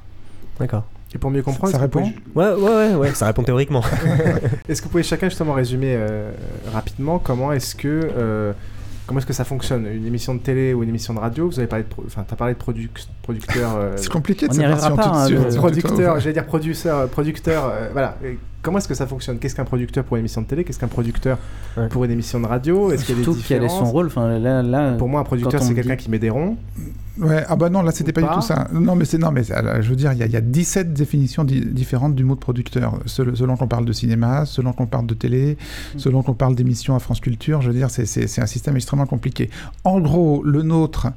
D'accord. 0.60 0.86
Et 1.14 1.18
pour 1.18 1.32
mieux 1.32 1.42
comprendre, 1.42 1.72
ça, 1.72 1.80
répond 1.80 2.04
ouais, 2.36 2.54
ouais, 2.54 2.94
ouais, 2.94 3.14
ça 3.16 3.26
répond 3.26 3.44
théoriquement. 3.44 3.82
est-ce 4.70 4.82
que 4.82 4.86
vous 4.86 4.92
pouvez 4.92 5.04
chacun 5.04 5.28
justement 5.30 5.54
résumer 5.54 5.96
euh, 5.98 6.32
rapidement 6.72 7.18
comment 7.18 7.52
est-ce 7.52 7.74
que, 7.76 7.88
euh, 7.88 8.54
Comment 9.10 9.18
est-ce 9.22 9.26
que 9.26 9.34
ça 9.34 9.44
fonctionne? 9.44 9.88
Une 9.88 10.06
émission 10.06 10.36
de 10.36 10.40
télé 10.40 10.72
ou 10.72 10.84
une 10.84 10.90
émission 10.90 11.16
de 11.16 11.20
radio? 11.20 11.50
Vous 11.50 11.58
avez 11.58 11.68
parlé 11.68 11.84
de, 11.84 11.90
enfin, 12.06 12.24
as 12.30 12.36
parlé 12.36 12.54
de 12.54 12.60
producteur. 12.60 13.76
Euh, 13.76 13.94
c'est 13.96 14.08
compliqué 14.08 14.48
de 14.48 14.54
On 14.54 14.58
n'y 14.58 14.64
arrivera 14.64 14.96
pas. 14.96 15.26
Hein. 15.26 15.56
Producteur, 15.56 16.20
j'allais 16.20 16.34
dire 16.34 16.46
producteur, 16.46 17.08
producteur. 17.08 17.66
Euh, 17.74 17.90
voilà. 17.92 18.20
Comment 18.62 18.78
est-ce 18.78 18.88
que 18.88 18.94
ça 18.94 19.08
fonctionne? 19.08 19.40
Qu'est-ce 19.40 19.56
qu'un 19.56 19.66
producteur 19.66 20.04
pour 20.04 20.18
une 20.18 20.22
émission 20.22 20.42
de 20.42 20.48
télé? 20.48 20.64
Qu'est-ce 20.64 20.80
qu'un 20.80 20.88
producteur 20.88 21.38
pour 21.90 22.06
une 22.06 22.12
émission 22.12 22.40
de 22.40 22.48
radio? 22.48 22.92
Est-ce 22.92 23.06
qu'il 23.06 23.18
y 23.18 23.22
a 23.22 23.26
des 23.26 23.32
différences 23.32 23.48
quel 23.48 23.64
est 23.64 23.70
son 23.70 23.86
rôle? 23.86 24.08
Enfin, 24.08 24.40
là, 24.40 24.62
là, 24.62 24.94
Pour 24.94 25.10
moi, 25.10 25.22
un 25.22 25.24
producteur, 25.24 25.62
c'est 25.62 25.74
quelqu'un 25.74 25.96
qui 25.96 26.10
met 26.10 26.20
des 26.20 26.30
ronds. 26.30 26.58
Ouais, 27.20 27.44
ah 27.50 27.56
bah 27.58 27.70
non, 27.70 27.82
là 27.82 27.92
c'était 27.92 28.14
pas, 28.14 28.22
du 28.22 28.28
tout 28.28 28.42
ça. 28.42 28.68
Non, 28.72 28.96
mais 28.96 29.04
c'est 29.04 29.18
non, 29.18 29.32
mais 29.32 29.44
je 29.44 29.90
veux 29.90 29.96
dire, 29.96 30.14
il 30.14 30.20
y, 30.20 30.36
a 30.36 30.42
17 30.42 30.94
définitions 30.94 31.44
différentes 31.44 32.16
du 32.16 32.24
mot 32.24 32.36
de 32.36 32.40
producteur, 32.40 33.00
selon 33.06 33.58
qu'on 33.58 33.68
parle 33.68 33.86
de 33.86 33.92
cinéma, 33.92 34.46
selon 34.46 34.72
qu'on 34.72 34.86
parle 34.86 35.06
de 35.06 35.14
télé, 35.14 35.58
mm. 35.96 36.00
selon 36.00 36.24
qu'on 36.24 36.34
parle 36.34 36.56
d'émissions 36.56 36.96
à 36.96 37.00
France 37.00 37.20
Culture. 37.20 37.62
Je 37.62 37.68
veux 37.68 37.74
dire, 37.74 37.90
c'est 37.90 38.40
un 38.40 38.46
système 38.46 38.76
extrêmement 38.76 39.06
compliqué. 39.06 39.50
En 39.84 40.00
gros, 40.00 40.42
le 40.44 40.62
nôtre, 40.62 41.08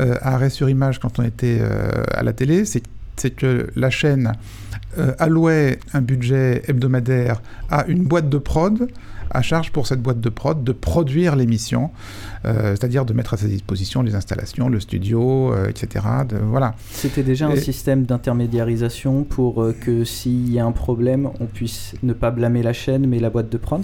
euh, 0.00 0.16
à 0.22 0.34
arrêt 0.34 0.50
sur 0.50 0.68
image 0.68 0.98
quand 0.98 1.20
on 1.20 1.22
était 1.22 1.58
euh, 1.60 2.02
à 2.12 2.24
la 2.24 2.32
télé, 2.32 2.64
c'est 2.64 2.82
que 3.36 3.68
la 3.76 3.90
chaîne 3.90 4.32
euh, 4.98 5.14
allouait 5.18 5.78
un 5.92 6.00
budget 6.00 6.62
hebdomadaire 6.68 7.42
à 7.70 7.86
une 7.86 8.04
boîte 8.04 8.28
de 8.28 8.38
prod 8.38 8.88
à 9.34 9.42
charge 9.42 9.72
pour 9.72 9.86
cette 9.86 10.00
boîte 10.00 10.20
de 10.20 10.28
prod 10.28 10.62
de 10.62 10.72
produire 10.72 11.36
l'émission, 11.36 11.90
euh, 12.44 12.70
c'est-à-dire 12.70 13.04
de 13.04 13.12
mettre 13.12 13.34
à 13.34 13.36
sa 13.36 13.48
disposition 13.48 14.02
les 14.02 14.14
installations, 14.14 14.68
le 14.68 14.80
studio, 14.80 15.52
euh, 15.52 15.68
etc. 15.68 16.04
De, 16.28 16.36
voilà. 16.36 16.74
C'était 16.92 17.24
déjà 17.24 17.48
un 17.48 17.56
système 17.56 18.04
d'intermédiarisation 18.04 19.24
pour 19.24 19.62
euh, 19.62 19.74
que 19.78 20.04
s'il 20.04 20.52
y 20.52 20.58
a 20.58 20.64
un 20.64 20.72
problème, 20.72 21.28
on 21.40 21.46
puisse 21.46 21.94
ne 22.02 22.12
pas 22.12 22.30
blâmer 22.30 22.62
la 22.62 22.72
chaîne, 22.72 23.06
mais 23.06 23.18
la 23.18 23.30
boîte 23.30 23.50
de 23.50 23.58
prod? 23.58 23.82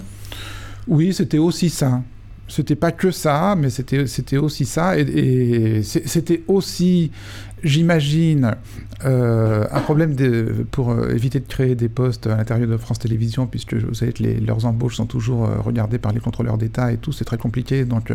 Oui, 0.87 1.13
c'était 1.13 1.37
aussi 1.37 1.69
ça 1.69 2.01
c'était 2.47 2.75
pas 2.75 2.91
que 2.91 3.11
ça, 3.11 3.55
mais 3.57 3.69
c'était 3.69 4.37
aussi 4.37 4.65
ça, 4.65 4.99
et, 4.99 5.03
et 5.03 5.83
c'était 5.83 6.43
aussi 6.49 7.09
j'imagine, 7.63 8.55
euh, 9.05 9.65
un 9.71 9.79
problème 9.79 10.15
pour 10.71 10.91
euh, 10.91 11.13
éviter 11.13 11.39
de 11.39 11.47
créer 11.47 11.75
des 11.75 11.89
postes 11.89 12.27
à 12.27 12.35
l'intérieur 12.35 12.69
de 12.69 12.77
France 12.77 12.99
Télévisions, 12.99 13.47
puisque 13.47 13.73
vous 13.73 13.93
savez 13.93 14.13
que 14.13 14.23
leurs 14.45 14.65
embauches 14.65 14.97
sont 14.97 15.05
toujours 15.05 15.45
euh, 15.45 15.59
regardées 15.59 15.97
par 15.97 16.11
les 16.11 16.19
contrôleurs 16.19 16.57
d'État 16.57 16.91
et 16.91 16.97
tout, 16.97 17.11
c'est 17.11 17.25
très 17.25 17.37
compliqué, 17.37 17.85
donc 17.85 18.13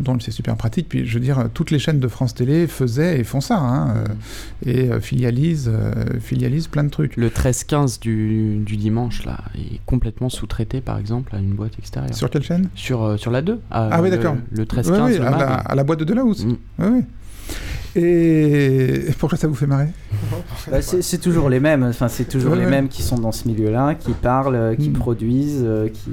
donc 0.00 0.22
c'est 0.22 0.30
super 0.30 0.56
pratique. 0.56 0.88
Puis 0.88 1.06
je 1.06 1.14
veux 1.14 1.20
dire, 1.20 1.48
toutes 1.54 1.70
les 1.70 1.78
chaînes 1.78 2.00
de 2.00 2.08
France 2.08 2.34
Télé 2.34 2.66
faisaient 2.66 3.20
et 3.20 3.24
font 3.24 3.40
ça, 3.40 3.58
hein, 3.58 4.04
et 4.64 4.88
filialisent, 5.00 5.70
filialisent 6.20 6.68
plein 6.68 6.84
de 6.84 6.90
trucs. 6.90 7.16
Le 7.16 7.28
13-15 7.28 8.00
du, 8.00 8.58
du, 8.58 8.76
dimanche, 8.76 9.24
là, 9.24 9.38
est 9.54 9.80
complètement 9.86 10.28
sous-traité, 10.28 10.80
par 10.80 10.98
exemple, 10.98 11.34
à 11.34 11.38
une 11.38 11.54
boîte 11.54 11.78
extérieure. 11.78 12.14
Sur 12.14 12.30
quelle 12.30 12.42
chaîne? 12.42 12.68
Sur, 12.74 13.18
sur 13.18 13.30
la 13.30 13.42
2. 13.42 13.60
ah 13.70 14.00
oui, 14.02 14.10
d'accord. 14.10 14.36
Le, 14.50 14.64
13-15. 14.64 15.20
à, 15.22 15.74
la 15.74 15.84
boîte 15.84 16.00
de 16.00 16.04
Delahousse. 16.04 16.44
Mm. 16.44 16.56
Oui, 16.78 16.86
oui. 16.90 17.02
Et 17.96 19.06
pourquoi 19.18 19.38
ça 19.38 19.48
vous 19.48 19.54
fait 19.54 19.66
marrer? 19.66 19.88
Bah, 20.70 20.82
C'est 20.82 21.18
toujours 21.18 21.48
les 21.48 21.60
mêmes. 21.60 21.82
Enfin, 21.84 22.08
c'est 22.08 22.28
toujours 22.28 22.54
les 22.54 22.66
mêmes 22.66 22.88
qui 22.88 23.02
sont 23.02 23.18
dans 23.18 23.32
ce 23.32 23.48
milieu-là, 23.48 23.94
qui 23.94 24.12
parlent, 24.12 24.76
qui 24.78 24.90
hmm. 24.90 24.94
produisent, 24.94 25.64
euh, 25.64 25.88
qui. 25.88 26.10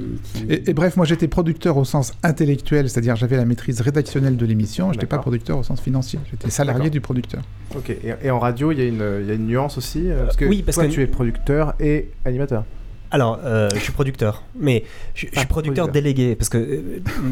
Et, 0.48 0.72
bref, 0.72 0.96
moi 0.96 1.04
j'étais 1.04 1.28
producteur 1.28 1.76
au 1.76 1.84
sens 1.84 2.14
intellectuel, 2.22 2.88
c'est-à-dire 2.88 3.16
j'avais 3.16 3.36
la 3.36 3.44
maîtrise 3.44 3.82
rédactionnelle 3.82 4.36
de 4.36 4.46
l'émission. 4.46 4.92
Je 4.92 4.96
n'étais 4.96 5.06
pas 5.06 5.18
producteur 5.18 5.58
au 5.58 5.62
sens 5.62 5.80
financier. 5.80 6.18
J'étais 6.30 6.50
salarié 6.50 6.88
du 6.88 7.00
producteur. 7.00 7.42
Ok. 7.76 7.94
Et, 8.22 8.30
en 8.30 8.38
radio, 8.38 8.72
il 8.72 8.78
y, 8.78 8.82
y, 8.82 9.02
a 9.02 9.34
une 9.34 9.46
nuance 9.46 9.76
aussi, 9.76 10.10
euh, 10.10 10.24
parce 10.24 10.36
que 10.36 10.46
oui, 10.46 10.62
parce 10.62 10.76
toi, 10.76 10.86
que 10.86 10.90
tu 10.90 11.02
es 11.02 11.06
producteur 11.06 11.74
et 11.80 12.10
animateur. 12.24 12.64
Alors, 13.10 13.38
euh, 13.44 13.68
je 13.74 13.78
suis 13.78 13.92
producteur, 13.92 14.42
mais 14.58 14.84
je, 15.14 15.26
je 15.32 15.38
suis 15.38 15.46
producteur 15.46 15.88
délégué 15.88 16.34
parce 16.34 16.48
que 16.48 16.82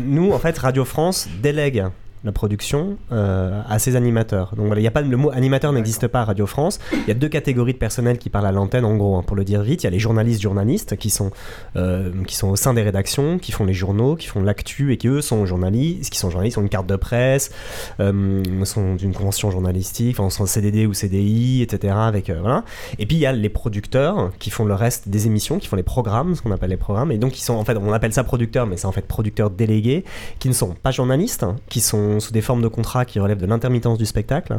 nous, 0.07 0.31
en 0.31 0.39
fait, 0.39 0.57
Radio 0.59 0.85
France 0.85 1.29
délègue 1.43 1.85
la 2.25 2.33
production 2.33 2.97
euh, 3.11 3.61
à 3.69 3.79
ses 3.79 3.97
animateurs. 3.97 4.55
Donc 4.57 4.67
voilà, 4.67 4.81
il 4.81 4.85
y 4.85 4.89
a 4.89 4.91
pas 4.91 5.03
le 5.03 5.17
mot 5.17 5.31
animateur 5.31 5.73
n'existe 5.73 6.07
pas 6.07 6.21
à 6.21 6.25
Radio 6.25 6.47
France. 6.47 6.79
Il 6.93 7.09
y 7.09 7.11
a 7.11 7.15
deux 7.15 7.29
catégories 7.29 7.73
de 7.73 7.79
personnel 7.79 8.19
qui 8.19 8.31
parlent 8.31 8.47
à 8.47 8.53
l'antenne 8.53 8.85
en 8.85 8.97
gros, 8.97 9.17
hein, 9.17 9.23
pour 9.27 9.37
le 9.37 9.45
dire 9.45 9.63
vite. 9.63 9.83
Il 9.83 9.87
y 9.87 9.89
a 9.89 9.91
les 9.91 9.99
journalistes 9.99 10.41
journalistes 10.41 10.97
qui 10.97 11.11
sont 11.11 11.31
euh, 11.77 12.13
qui 12.27 12.37
sont 12.37 12.49
au 12.49 12.57
sein 12.57 12.75
des 12.75 12.83
rédactions, 12.83 13.39
qui 13.39 13.51
font 13.51 13.65
les 13.65 13.75
journaux, 13.75 14.15
qui 14.17 14.29
font 14.29 14.43
l'actu 14.43 14.93
et 14.93 14.97
qui 14.97 15.09
eux 15.09 15.21
sont 15.21 15.47
journalistes, 15.47 16.11
qui 16.11 16.19
sont 16.19 16.31
journalistes, 16.31 16.59
ont 16.59 16.63
une 16.63 16.69
carte 16.69 16.87
de 16.87 16.97
presse, 16.97 17.51
euh, 18.01 18.43
sont 18.65 18.95
d'une 18.95 19.13
convention 19.13 19.51
journalistique, 19.51 20.19
enfin 20.19 20.31
sont 20.31 20.47
CDD 20.47 20.87
ou 20.87 20.95
CDI, 20.95 21.63
etc. 21.63 21.95
Avec 21.97 22.31
voilà. 22.31 22.65
Et 22.99 23.07
puis 23.07 23.17
il 23.17 23.21
y 23.21 23.27
a 23.27 23.33
les 23.33 23.49
producteurs 23.49 24.31
qui 24.39 24.51
font 24.51 24.65
le 24.65 24.75
reste 24.75 25.09
des 25.09 25.27
émissions, 25.27 25.59
qui 25.59 25.67
font 25.67 25.77
les 25.77 25.83
programmes, 25.83 26.37
ce 26.37 26.43
qu'on 26.43 26.53
appelle 26.53 26.71
les 26.71 26.77
programmes, 26.77 27.11
et 27.11 27.19
donc 27.19 27.33
qui 27.33 27.43
sont 27.43 27.55
en 27.55 27.65
fait 27.65 27.77
on 27.77 27.93
appelle 27.93 28.13
ça 28.13 28.23
producteurs, 28.23 28.67
mais 28.67 28.77
c'est 28.77 28.87
en 28.87 28.93
fait 28.93 29.07
producteurs 29.07 29.51
délégués, 29.51 30.05
qui 30.39 30.49
ne 30.49 30.55
sont 30.55 30.75
pas 30.75 30.93
journalistes, 30.93 31.45
qui 31.69 31.81
sont 31.81 32.12
sous 32.21 32.33
des 32.33 32.41
formes 32.41 32.63
de 32.63 32.69
contrats 32.69 33.05
qui 33.05 33.21
relèvent 33.21 33.41
de 33.41 33.47
l'intermittence 33.47 33.99
du 33.99 34.07
spectacle, 34.07 34.59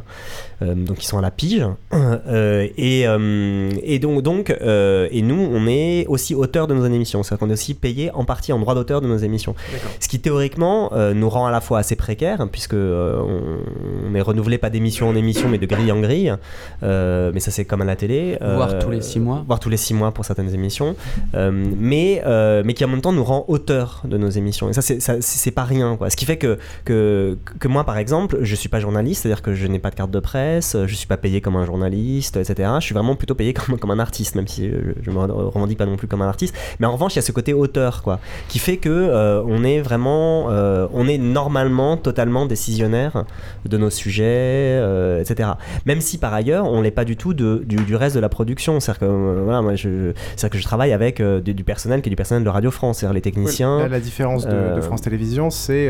euh, 0.62 0.76
donc 0.76 0.98
qui 0.98 1.08
sont 1.08 1.18
à 1.18 1.22
la 1.22 1.32
pige. 1.32 1.66
Euh, 1.94 2.68
et, 2.78 3.08
euh, 3.08 3.70
et, 3.84 4.00
donc, 4.00 4.22
donc 4.22 4.50
et 4.50 5.22
nous, 5.22 5.50
on 5.52 5.68
est 5.68 6.06
aussi 6.08 6.36
auteur 6.36 6.68
de 6.68 6.74
nos 6.74 6.86
émissions, 6.86 7.24
c'est-à-dire 7.24 7.40
qu'on 7.40 7.50
est 7.50 7.54
aussi 7.54 7.74
payé 7.74 8.12
en 8.12 8.26
partie 8.26 8.54
en 8.54 8.60
droit 8.60 8.76
d'auteur 8.76 9.02
de 9.02 9.08
nos 9.08 9.18
émissions. 9.18 9.56
Ce 10.00 10.08
qui 10.08 10.20
théoriquement 10.20 10.92
nous 11.14 11.30
rend 11.30 11.46
à 11.46 11.52
la 11.52 11.62
fois 11.62 11.80
assez 11.80 11.96
précaires, 11.96 12.48
puisque 12.52 12.74
on, 12.74 14.16
est 14.16 14.22
renouvelé 14.22 14.58
pas 14.58 14.70
d'émission 14.70 15.10
en 15.10 15.16
émission, 15.16 15.50
mais 15.50 15.58
de 15.58 15.66
grille 15.66 15.92
en 15.92 16.00
grille. 16.02 16.34
mais 16.82 17.40
ça, 17.40 17.52
c'est 17.52 17.66
comme 17.66 17.82
à 17.82 17.86
la 17.86 17.96
télé. 17.96 18.38
Voire 18.42 18.80
tous 18.80 18.90
les 18.90 19.02
six 19.02 19.20
mois. 19.20 19.44
Voire 19.46 19.60
tous 19.60 19.70
les 19.70 19.78
six 19.78 19.94
mois 19.94 20.12
pour 20.12 20.26
certaines 20.26 20.54
émissions. 20.54 20.96
mais, 21.34 22.22
mais 22.66 22.74
qui 22.74 22.86
en 22.86 22.90
même 22.90 23.02
temps 23.02 23.14
nous 23.14 23.24
rend 23.24 23.46
auteur 23.48 24.02
de 24.06 24.18
nos 24.18 24.30
émissions. 24.30 24.70
Et 24.70 24.74
ça, 24.74 24.82
c'est 24.82 25.52
pas 25.52 25.64
rien. 25.64 25.98
Quoi. 25.98 26.10
Ce 26.10 26.16
qui 26.16 26.26
fait 26.26 26.38
que, 26.38 26.58
que, 26.86 27.38
que 27.60 27.68
moi, 27.68 27.84
par 27.84 27.98
exemple, 27.98 28.38
je 28.42 28.56
suis 28.56 28.70
pas 28.70 28.80
journaliste, 28.80 29.24
c'est-à-dire 29.24 29.42
que 29.42 29.54
je 29.54 29.68
n'ai 29.68 29.80
pas 29.80 29.90
de 29.90 29.96
carte 29.96 30.12
de 30.12 30.20
presse, 30.20 30.78
je 30.86 30.96
suis 30.96 31.08
pas 31.08 31.18
payé 31.18 31.42
comme 31.42 31.56
un 31.56 31.66
journaliste, 31.66 32.38
etc. 32.38 32.70
Je 32.80 32.86
suis 32.86 32.94
vraiment 32.94 33.16
plutôt 33.16 33.36
payé 33.36 33.54
comme, 33.54 33.78
comme 33.78 33.92
un 33.92 34.00
artiste, 34.00 34.36
même 34.36 34.48
si 34.48 34.70
je, 34.70 35.12
me 35.12 35.20
revendique 35.20 35.78
pas 35.78 35.86
non 35.86 35.98
plus 35.98 36.08
comme 36.08 36.22
un 36.22 36.28
artiste. 36.28 36.56
Mais 36.80 36.88
en 36.88 36.94
revanche, 36.94 37.14
il 37.14 37.18
y 37.18 37.20
a 37.20 37.24
ce 37.24 37.32
côté 37.32 37.54
auteur, 37.54 38.02
quoi, 38.02 38.20
qui 38.48 38.60
fait 38.60 38.78
que 38.78 38.90
euh, 38.90 39.44
on 39.46 39.64
est 39.64 39.82
vraiment, 39.82 40.48
euh, 40.50 40.88
on 40.94 41.08
est 41.08 41.18
normalement 41.18 41.98
totalement 41.98 42.46
décisionnaire 42.46 43.26
de 43.66 43.78
nos 43.78 43.90
sujets, 43.90 44.24
euh, 44.26 45.22
etc. 45.22 45.50
Même 45.86 46.02
si 46.02 46.18
par 46.18 46.34
ailleurs, 46.34 46.66
on 46.66 46.82
l'est 46.82 46.92
pas 46.92 47.06
du 47.06 47.18
tout 47.18 47.34
de, 47.34 47.64
du, 47.66 47.96
reste 47.96 48.16
de 48.16 48.22
la 48.22 48.30
production. 48.30 48.80
C'est-à-dire 48.80 49.02
que 49.02 49.42
voilà, 49.44 49.62
moi, 49.62 49.76
je, 49.76 50.14
que 50.50 50.58
je 50.58 50.64
travaille 50.64 50.94
avec 50.94 51.22
du, 51.22 51.64
personnel 51.64 52.02
qui 52.02 52.10
est 52.10 52.12
du 52.12 52.16
personnel 52.16 52.44
de 52.44 52.50
Radio 52.50 52.72
France, 52.72 53.00
c'est-à-dire 53.00 53.14
les 53.14 53.22
techniciens. 53.22 53.88
la, 53.88 54.00
différence 54.00 54.46
de, 54.46 54.76
de 54.76 54.82
France 54.82 55.02
Télévisions, 55.02 55.50
c'est 55.50 55.90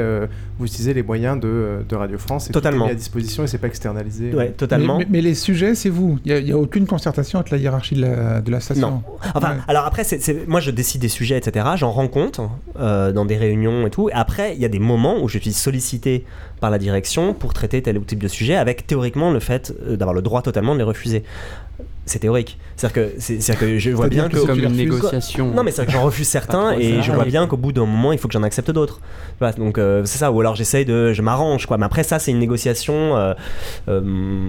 vous 0.59 0.65
utilisez 0.65 0.93
les 0.93 1.03
moyens 1.03 1.39
de 1.39 1.42
de, 1.47 1.95
Radio 1.95 2.17
France. 2.17 2.49
Et 2.49 2.53
totalement. 2.53 2.85
Tout 2.85 2.91
est 2.91 2.93
mis 2.93 2.97
à 2.97 2.99
disposition 2.99 3.43
et 3.43 3.47
c'est 3.47 3.57
pas 3.57 3.67
externalisé. 3.67 4.33
Ouais, 4.33 4.49
totalement. 4.51 4.99
Mais, 5.09 5.21
les 5.21 5.35
sujets, 5.35 5.75
c'est 5.75 5.89
vous. 5.89 6.19
Il 6.25 6.43
n'y 6.43 6.51
a, 6.51 6.57
aucune 6.57 6.87
concertation 6.87 7.39
avec 7.39 7.51
la 7.51 7.57
hiérarchie 7.57 7.95
de 7.95 8.01
la, 8.01 8.41
de 8.41 8.51
la 8.51 8.59
station. 8.59 8.89
Non. 8.89 9.03
Enfin, 9.35 9.57
alors 9.67 9.85
après, 9.85 10.03
c'est 10.03 10.47
moi 10.47 10.59
je 10.59 10.71
décide 10.71 11.01
des 11.01 11.09
sujets, 11.09 11.37
etc. 11.37 11.65
J'en 11.75 11.91
rends 11.91 12.07
compte 12.07 12.39
euh, 12.79 13.11
dans 13.11 13.25
des 13.25 13.37
réunions 13.37 13.85
et 13.87 13.89
tout. 13.89 14.09
Et 14.09 14.13
après, 14.13 14.55
il 14.55 14.61
y 14.61 14.65
a 14.65 14.69
des 14.69 14.79
moments 14.79 15.21
où 15.21 15.27
je 15.27 15.37
suis 15.37 15.53
sollicité 15.53 16.25
par 16.59 16.69
la 16.69 16.77
direction 16.77 17.33
pour 17.33 17.53
traiter 17.53 17.81
tel 17.81 17.97
ou 17.97 18.03
type 18.03 18.21
de 18.21 18.27
sujet, 18.27 18.55
avec 18.55 18.87
théoriquement 18.87 19.31
le 19.31 19.39
fait 19.39 19.73
euh, 19.87 19.97
d'avoir 19.97 20.13
le 20.13 20.21
droit 20.21 20.41
totalement 20.41 20.73
de 20.73 20.79
les 20.79 20.83
refuser 20.83 21.23
c'est 22.05 22.19
théorique. 22.19 22.57
C'est-à-dire 22.75 22.93
que, 22.93 23.13
c'est, 23.19 23.57
que 23.57 23.77
je 23.77 23.91
vois 23.91 24.07
bien 24.07 24.29
que. 24.29 24.39
C'est 24.39 24.47
comme 24.47 24.59
une 24.59 24.73
négociation. 24.73 25.51
Non, 25.53 25.63
mais 25.63 25.71
c'est 25.71 25.85
que 25.85 25.91
j'en 25.91 26.03
refuse 26.03 26.27
certains 26.27 26.73
et 26.73 27.01
je 27.01 27.11
vois 27.11 27.25
bien 27.25 27.47
qu'au 27.47 27.57
bout 27.57 27.71
d'un 27.71 27.85
moment, 27.85 28.11
il 28.11 28.19
faut 28.19 28.27
que 28.27 28.33
j'en 28.33 28.43
accepte 28.43 28.71
d'autres. 28.71 28.99
donc, 29.57 29.77
euh, 29.77 30.03
c'est 30.05 30.17
ça. 30.17 30.31
Ou 30.31 30.39
alors 30.39 30.55
j'essaye 30.55 30.85
de. 30.85 31.13
Je 31.13 31.21
m'arrange, 31.21 31.65
quoi. 31.65 31.77
Mais 31.77 31.85
après, 31.85 32.03
ça, 32.03 32.19
c'est 32.19 32.31
une 32.31 32.39
négociation. 32.39 33.15
Euh, 33.15 33.33
euh, 33.87 34.01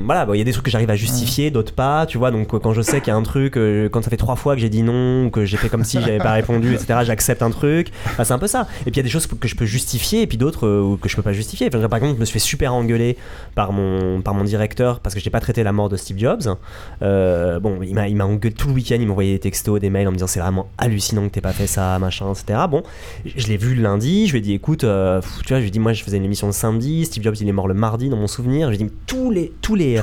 voilà, 0.04 0.26
il 0.32 0.38
y 0.38 0.40
a 0.40 0.44
des 0.44 0.52
trucs 0.52 0.64
que 0.64 0.70
j'arrive 0.70 0.90
à 0.90 0.96
justifier, 0.96 1.50
d'autres 1.50 1.72
pas, 1.72 2.06
tu 2.06 2.18
vois. 2.18 2.30
Donc, 2.30 2.48
quand 2.48 2.72
je 2.72 2.82
sais 2.82 3.00
qu'il 3.00 3.08
y 3.08 3.10
a 3.10 3.16
un 3.16 3.22
truc, 3.22 3.54
quand 3.92 4.02
ça 4.02 4.10
fait 4.10 4.16
trois 4.16 4.36
fois 4.36 4.54
que 4.54 4.60
j'ai 4.60 4.70
dit 4.70 4.82
non, 4.82 5.26
ou 5.26 5.30
que 5.30 5.44
j'ai 5.44 5.56
fait 5.56 5.68
comme 5.68 5.84
si 5.84 6.00
j'avais 6.00 6.18
pas 6.18 6.32
répondu, 6.32 6.74
etc., 6.74 7.00
j'accepte 7.04 7.42
un 7.42 7.50
truc. 7.50 7.92
c'est 8.22 8.32
un 8.32 8.38
peu 8.38 8.46
ça. 8.46 8.66
Et 8.86 8.90
puis, 8.90 8.92
il 8.94 8.96
y 8.98 9.00
a 9.00 9.04
des 9.04 9.08
choses 9.08 9.26
que 9.26 9.48
je 9.48 9.54
peux 9.54 9.66
justifier 9.66 10.22
et 10.22 10.26
puis 10.26 10.38
d'autres 10.38 10.96
que 11.00 11.08
je 11.08 11.16
peux 11.16 11.22
pas 11.22 11.32
justifier. 11.32 11.70
par 11.70 11.82
exemple, 11.82 12.14
je 12.14 12.20
me 12.20 12.24
suis 12.24 12.34
fait 12.34 12.38
super 12.38 12.74
engueuler 12.74 13.16
par 13.54 13.72
mon, 13.72 14.22
par 14.22 14.34
mon 14.34 14.44
directeur 14.44 15.00
parce 15.00 15.14
que 15.14 15.20
j'ai 15.20 15.30
pas 15.30 15.40
traité 15.40 15.62
la 15.62 15.72
mort 15.72 15.88
de 15.88 15.96
Steve 15.96 16.18
Jobs. 16.18 16.56
Bon, 17.00 17.78
il 17.82 17.94
m'a, 17.94 18.08
il 18.14 18.18
m'a 18.18 18.26
engueulé 18.26 18.54
tout 18.54 18.68
le 18.68 18.74
week-end, 18.74 18.96
il 19.00 19.06
m'a 19.06 19.12
envoyé 19.12 19.32
des 19.32 19.40
textos, 19.40 19.80
des 19.80 19.90
mails 19.90 20.06
en 20.06 20.12
me 20.12 20.16
disant 20.16 20.28
c'est 20.28 20.38
vraiment 20.38 20.68
hallucinant 20.78 21.24
que 21.24 21.34
t'aies 21.34 21.40
pas 21.40 21.52
fait 21.52 21.66
ça, 21.66 21.98
machin, 21.98 22.32
etc. 22.32 22.60
Bon, 22.70 22.84
je 23.24 23.46
l'ai 23.48 23.56
vu 23.56 23.74
le 23.74 23.82
lundi, 23.82 24.28
je 24.28 24.32
lui 24.32 24.38
ai 24.38 24.40
dit 24.40 24.52
écoute, 24.52 24.84
euh, 24.84 25.20
tu 25.44 25.48
vois, 25.48 25.58
je 25.58 25.62
lui 25.62 25.68
ai 25.68 25.70
dit 25.72 25.80
moi 25.80 25.92
je 25.92 26.04
faisais 26.04 26.16
une 26.16 26.24
émission 26.24 26.46
le 26.46 26.52
samedi, 26.52 27.04
Steve 27.06 27.24
Jobs 27.24 27.34
il 27.40 27.48
est 27.48 27.52
mort 27.52 27.66
le 27.66 27.74
mardi 27.74 28.08
dans 28.08 28.16
mon 28.16 28.28
souvenir, 28.28 28.70
je 28.70 28.76
lui 28.76 28.84
ai 28.84 28.86
dit 28.86 28.94
tous 29.06 29.32
les, 29.32 29.52
tous 29.62 29.74
les, 29.74 30.00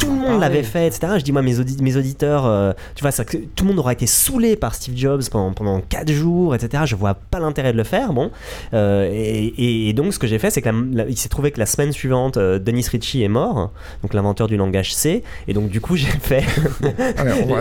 tout 0.00 0.10
le 0.10 0.16
monde, 0.16 0.40
l'avait 0.40 0.64
fait, 0.64 0.88
etc. 0.88 1.14
Je 1.18 1.22
dis 1.22 1.30
moi 1.30 1.42
mes, 1.42 1.54
mes 1.80 1.96
auditeurs, 1.96 2.46
euh, 2.46 2.72
tu 2.96 3.02
vois, 3.02 3.12
ça, 3.12 3.24
tout 3.24 3.38
le 3.60 3.68
monde 3.68 3.78
aura 3.78 3.92
été 3.92 4.08
saoulé 4.08 4.56
par 4.56 4.74
Steve 4.74 4.96
Jobs 4.96 5.22
pendant, 5.30 5.52
pendant 5.52 5.80
4 5.80 6.10
jours, 6.10 6.56
etc. 6.56 6.82
Je 6.86 6.96
vois 6.96 7.14
pas 7.14 7.38
l'intérêt 7.38 7.72
de 7.72 7.78
le 7.78 7.84
faire, 7.84 8.12
bon. 8.12 8.32
Et, 8.72 9.92
donc 9.92 10.14
ce 10.14 10.18
que 10.18 10.26
j'ai 10.26 10.38
fait, 10.38 10.50
c'est 10.50 10.62
que 10.62 10.70
il 11.08 11.16
s'est 11.16 11.28
trouvé 11.28 11.52
que 11.52 11.60
la 11.60 11.66
semaine 11.66 11.92
suivante, 11.92 12.38
Dennis 12.38 12.88
Ritchie 12.90 13.22
est 13.22 13.28
mort, 13.28 13.72
donc 14.02 14.14
l'inventeur 14.14 14.48
du 14.48 14.56
langage 14.56 14.94
C, 14.94 15.22
et 15.46 15.52
donc 15.52 15.68
du 15.68 15.80
coup 15.80 15.96
j'ai 15.96 16.06
fait 16.06 16.44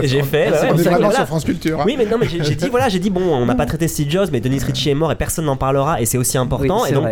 j'ai 0.04 0.24
fait. 0.24 0.52
on 0.72 0.78
est 0.78 0.82
vraiment 0.82 1.12
sur 1.12 1.28
France 1.28 1.46
Culture. 1.46 1.82
Hein. 1.82 1.84
Oui, 1.86 1.96
mais 1.98 2.06
non, 2.06 2.18
mais 2.20 2.28
j'ai 2.28 2.56
dit 2.56 2.70
voilà, 2.70 2.90
j'ai 2.90 3.00
dit 3.00 3.10
bon, 3.10 3.22
on 3.22 3.46
n'a 3.46 3.56
pas 3.56 3.66
traité 3.66 3.88
Steve 3.88 4.10
Jobs, 4.10 4.30
mais 4.32 4.40
Denis 4.40 4.60
Ritchie 4.60 4.90
est 4.90 4.96
mort 4.96 5.12
et 5.12 5.16
personne 5.16 5.46
n'en 5.46 5.58
parlera 5.58 6.02
et 6.02 6.06
c'est 6.06 6.18
aussi 6.18 6.38
important. 6.38 6.86
et 6.86 6.92
donc 6.94 7.08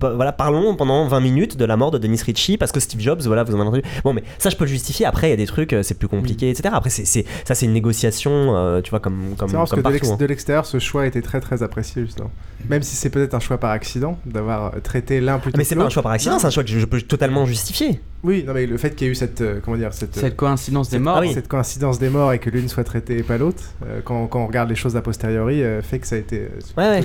voilà, 0.00 0.32
parlons 0.32 0.74
pendant 0.76 1.06
20 1.06 1.20
minutes 1.20 1.56
de 1.56 1.64
la 1.64 1.76
mort 1.76 1.90
de 1.90 1.98
Denis 1.98 2.20
Ritchie 2.24 2.56
parce 2.56 2.72
que 2.72 2.80
Steve 2.80 3.00
Jobs, 3.00 3.22
voilà, 3.22 3.44
vous 3.44 3.54
en 3.54 3.60
avez 3.60 3.68
entendu. 3.68 3.82
Bon, 4.04 4.12
mais 4.12 4.24
ça 4.38 4.50
je 4.50 4.56
peux 4.56 4.64
le 4.64 4.70
justifier. 4.70 5.06
Après, 5.06 5.28
il 5.28 5.30
y 5.30 5.34
a 5.34 5.36
des 5.36 5.46
trucs, 5.46 5.72
euh, 5.72 5.82
c'est 5.82 5.98
plus 5.98 6.08
compliqué, 6.08 6.50
etc. 6.50 6.70
Après, 6.72 6.90
c'est 6.90 7.04
ça, 7.44 7.54
c'est 7.54 7.66
une 7.66 7.72
négociation, 7.72 8.56
euh, 8.56 8.80
tu 8.80 8.90
vois, 8.90 9.00
comme 9.00 9.34
comme. 9.36 9.48
C'est 9.48 9.82
parce 9.82 9.98
que 9.98 10.06
hein. 10.06 10.16
de 10.18 10.26
l'extérieur, 10.26 10.66
ce 10.66 10.78
choix 10.78 11.02
a 11.02 11.06
été 11.06 11.22
très 11.22 11.40
très 11.40 11.62
apprécié 11.62 12.04
justement. 12.04 12.30
Même 12.68 12.82
si 12.82 12.96
c'est 12.96 13.10
peut-être 13.10 13.34
un 13.34 13.40
choix 13.40 13.58
par 13.58 13.70
accident 13.70 14.18
d'avoir 14.24 14.80
traité 14.82 15.20
l'un 15.20 15.38
plutôt. 15.38 15.58
Mais 15.58 15.64
c'est 15.64 15.76
pas 15.76 15.84
un 15.84 15.90
choix 15.90 16.02
par 16.02 16.12
accident, 16.12 16.38
c'est 16.38 16.46
un 16.46 16.50
choix 16.50 16.64
que 16.64 16.70
je 16.70 16.86
peux 16.86 17.00
totalement 17.02 17.44
justifier. 17.46 18.00
Oui, 18.22 18.42
non, 18.46 18.54
mais 18.54 18.66
le 18.66 18.78
fait 18.78 18.94
qu'il 18.94 19.06
y 19.06 19.08
ait 19.08 19.12
eu 19.12 19.14
cette, 19.14 19.42
euh, 19.42 19.60
comment 19.62 19.76
dire, 19.76 19.92
cette, 19.92 20.14
cette 20.14 20.34
coïncidence 20.34 20.88
des 20.88 20.98
morts, 20.98 21.22
cette 21.32 21.46
coïncidence 21.46 21.98
des 21.98 22.08
morts 22.08 22.23
et 22.32 22.38
que 22.38 22.50
l'une 22.50 22.68
soit 22.68 22.84
traitée 22.84 23.18
et 23.18 23.22
pas 23.22 23.38
l'autre, 23.38 23.62
euh, 23.86 24.00
quand, 24.04 24.26
quand, 24.26 24.42
on 24.42 24.46
regarde 24.46 24.68
les 24.68 24.74
choses 24.74 24.96
a 24.96 25.02
posteriori, 25.02 25.62
euh, 25.62 25.82
fait 25.82 25.98
que 25.98 26.06
ça 26.06 26.16
a 26.16 26.18
été 26.18 26.48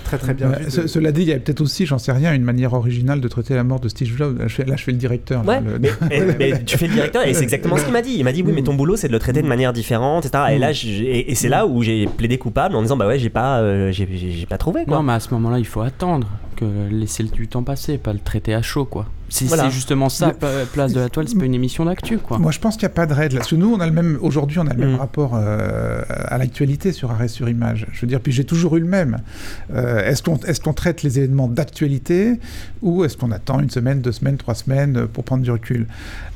très 0.03 0.17
très 0.17 0.33
bien 0.33 0.49
vu. 0.49 0.69
Cela 0.69 1.11
dit, 1.11 1.21
il 1.21 1.27
y 1.27 1.33
a 1.33 1.39
peut-être 1.39 1.61
aussi, 1.61 1.85
j'en 1.85 1.97
sais 1.97 2.11
rien, 2.11 2.33
une 2.33 2.43
manière 2.43 2.73
originale 2.73 3.21
de 3.21 3.27
traiter 3.27 3.55
la 3.55 3.63
mort 3.63 3.79
de 3.79 3.89
Steve 3.89 4.15
Jobs. 4.15 4.37
Là, 4.37 4.47
je 4.47 4.55
fais, 4.55 4.91
le 4.91 4.97
directeur. 4.97 5.45
Ouais, 5.45 5.59
mais, 6.39 6.63
tu 6.65 6.77
fais 6.77 6.87
le 6.87 6.93
directeur 6.93 7.25
et 7.27 7.33
c'est 7.33 7.43
exactement 7.43 7.77
ce 7.77 7.83
qu'il 7.83 7.93
m'a 7.93 8.01
dit. 8.01 8.15
Il 8.17 8.23
m'a 8.23 8.31
dit 8.31 8.43
oui, 8.43 8.51
mais 8.53 8.63
ton 8.63 8.73
boulot, 8.73 8.95
c'est 8.95 9.07
de 9.07 9.13
le 9.13 9.19
traiter 9.19 9.41
de 9.41 9.47
manière 9.47 9.73
différente, 9.73 10.25
etc. 10.25 10.43
Et 10.51 10.59
là, 10.59 10.71
et, 10.71 11.35
c'est 11.35 11.49
là 11.49 11.65
où 11.65 11.83
j'ai 11.83 12.07
plaidé 12.07 12.37
coupable 12.37 12.75
en 12.75 12.81
disant 12.81 12.97
bah 12.97 13.07
ouais, 13.07 13.19
j'ai 13.19 13.29
pas, 13.29 13.61
j'ai 13.91 14.45
pas 14.47 14.57
trouvé. 14.57 14.85
Quoi. 14.85 14.97
Non, 14.97 15.03
mais 15.03 15.13
à 15.13 15.19
ce 15.19 15.33
moment-là, 15.33 15.59
il 15.59 15.67
faut 15.67 15.81
attendre 15.81 16.27
que 16.59 16.89
laisser 16.89 17.23
du 17.23 17.47
temps 17.47 17.63
passer, 17.63 17.97
pas 17.97 18.13
le 18.13 18.19
traiter 18.19 18.53
à 18.53 18.61
chaud, 18.61 18.85
quoi. 18.85 19.05
Si 19.29 19.47
c'est 19.47 19.69
justement 19.69 20.09
ça, 20.09 20.33
place 20.73 20.93
de 20.93 20.99
la 20.99 21.09
toile, 21.09 21.27
c'est 21.27 21.37
pas 21.37 21.45
une 21.45 21.53
émission 21.53 21.85
d'actu, 21.85 22.17
quoi. 22.17 22.39
Moi, 22.39 22.51
je 22.51 22.59
pense 22.59 22.75
qu'il 22.75 22.87
n'y 22.87 22.91
a 22.91 22.95
pas 22.95 23.05
de 23.05 23.13
règle. 23.13 23.37
Parce 23.37 23.49
que 23.49 23.55
nous, 23.55 23.73
on 23.73 23.79
a 23.79 23.85
le 23.85 23.93
même, 23.93 24.17
aujourd'hui, 24.21 24.59
on 24.59 24.67
a 24.67 24.73
le 24.73 24.79
même 24.79 24.93
mm. 24.93 24.99
rapport 24.99 25.31
euh, 25.35 26.01
à 26.07 26.37
l'actualité 26.37 26.91
sur 26.91 27.11
arrêt 27.11 27.27
sur 27.27 27.47
image. 27.47 27.87
Je 27.91 28.01
veux 28.01 28.07
dire, 28.07 28.19
puis 28.21 28.31
j'ai 28.31 28.43
toujours 28.43 28.75
eu 28.77 28.79
le 28.79 28.87
même. 28.87 29.19
Euh, 29.73 30.03
est-ce 30.03 30.23
qu'on 30.23 30.37
est 30.37 30.59
qu'on 30.61 30.73
traite 30.73 31.03
les 31.03 31.19
événements 31.19 31.47
d'actualité 31.47 32.39
ou 32.81 33.05
est-ce 33.05 33.15
qu'on 33.15 33.31
attend 33.31 33.59
une 33.59 33.69
semaine, 33.69 34.01
deux 34.01 34.11
semaines, 34.11 34.37
trois 34.37 34.55
semaines 34.55 35.07
pour 35.07 35.23
prendre 35.23 35.43
du 35.43 35.51
recul? 35.51 35.87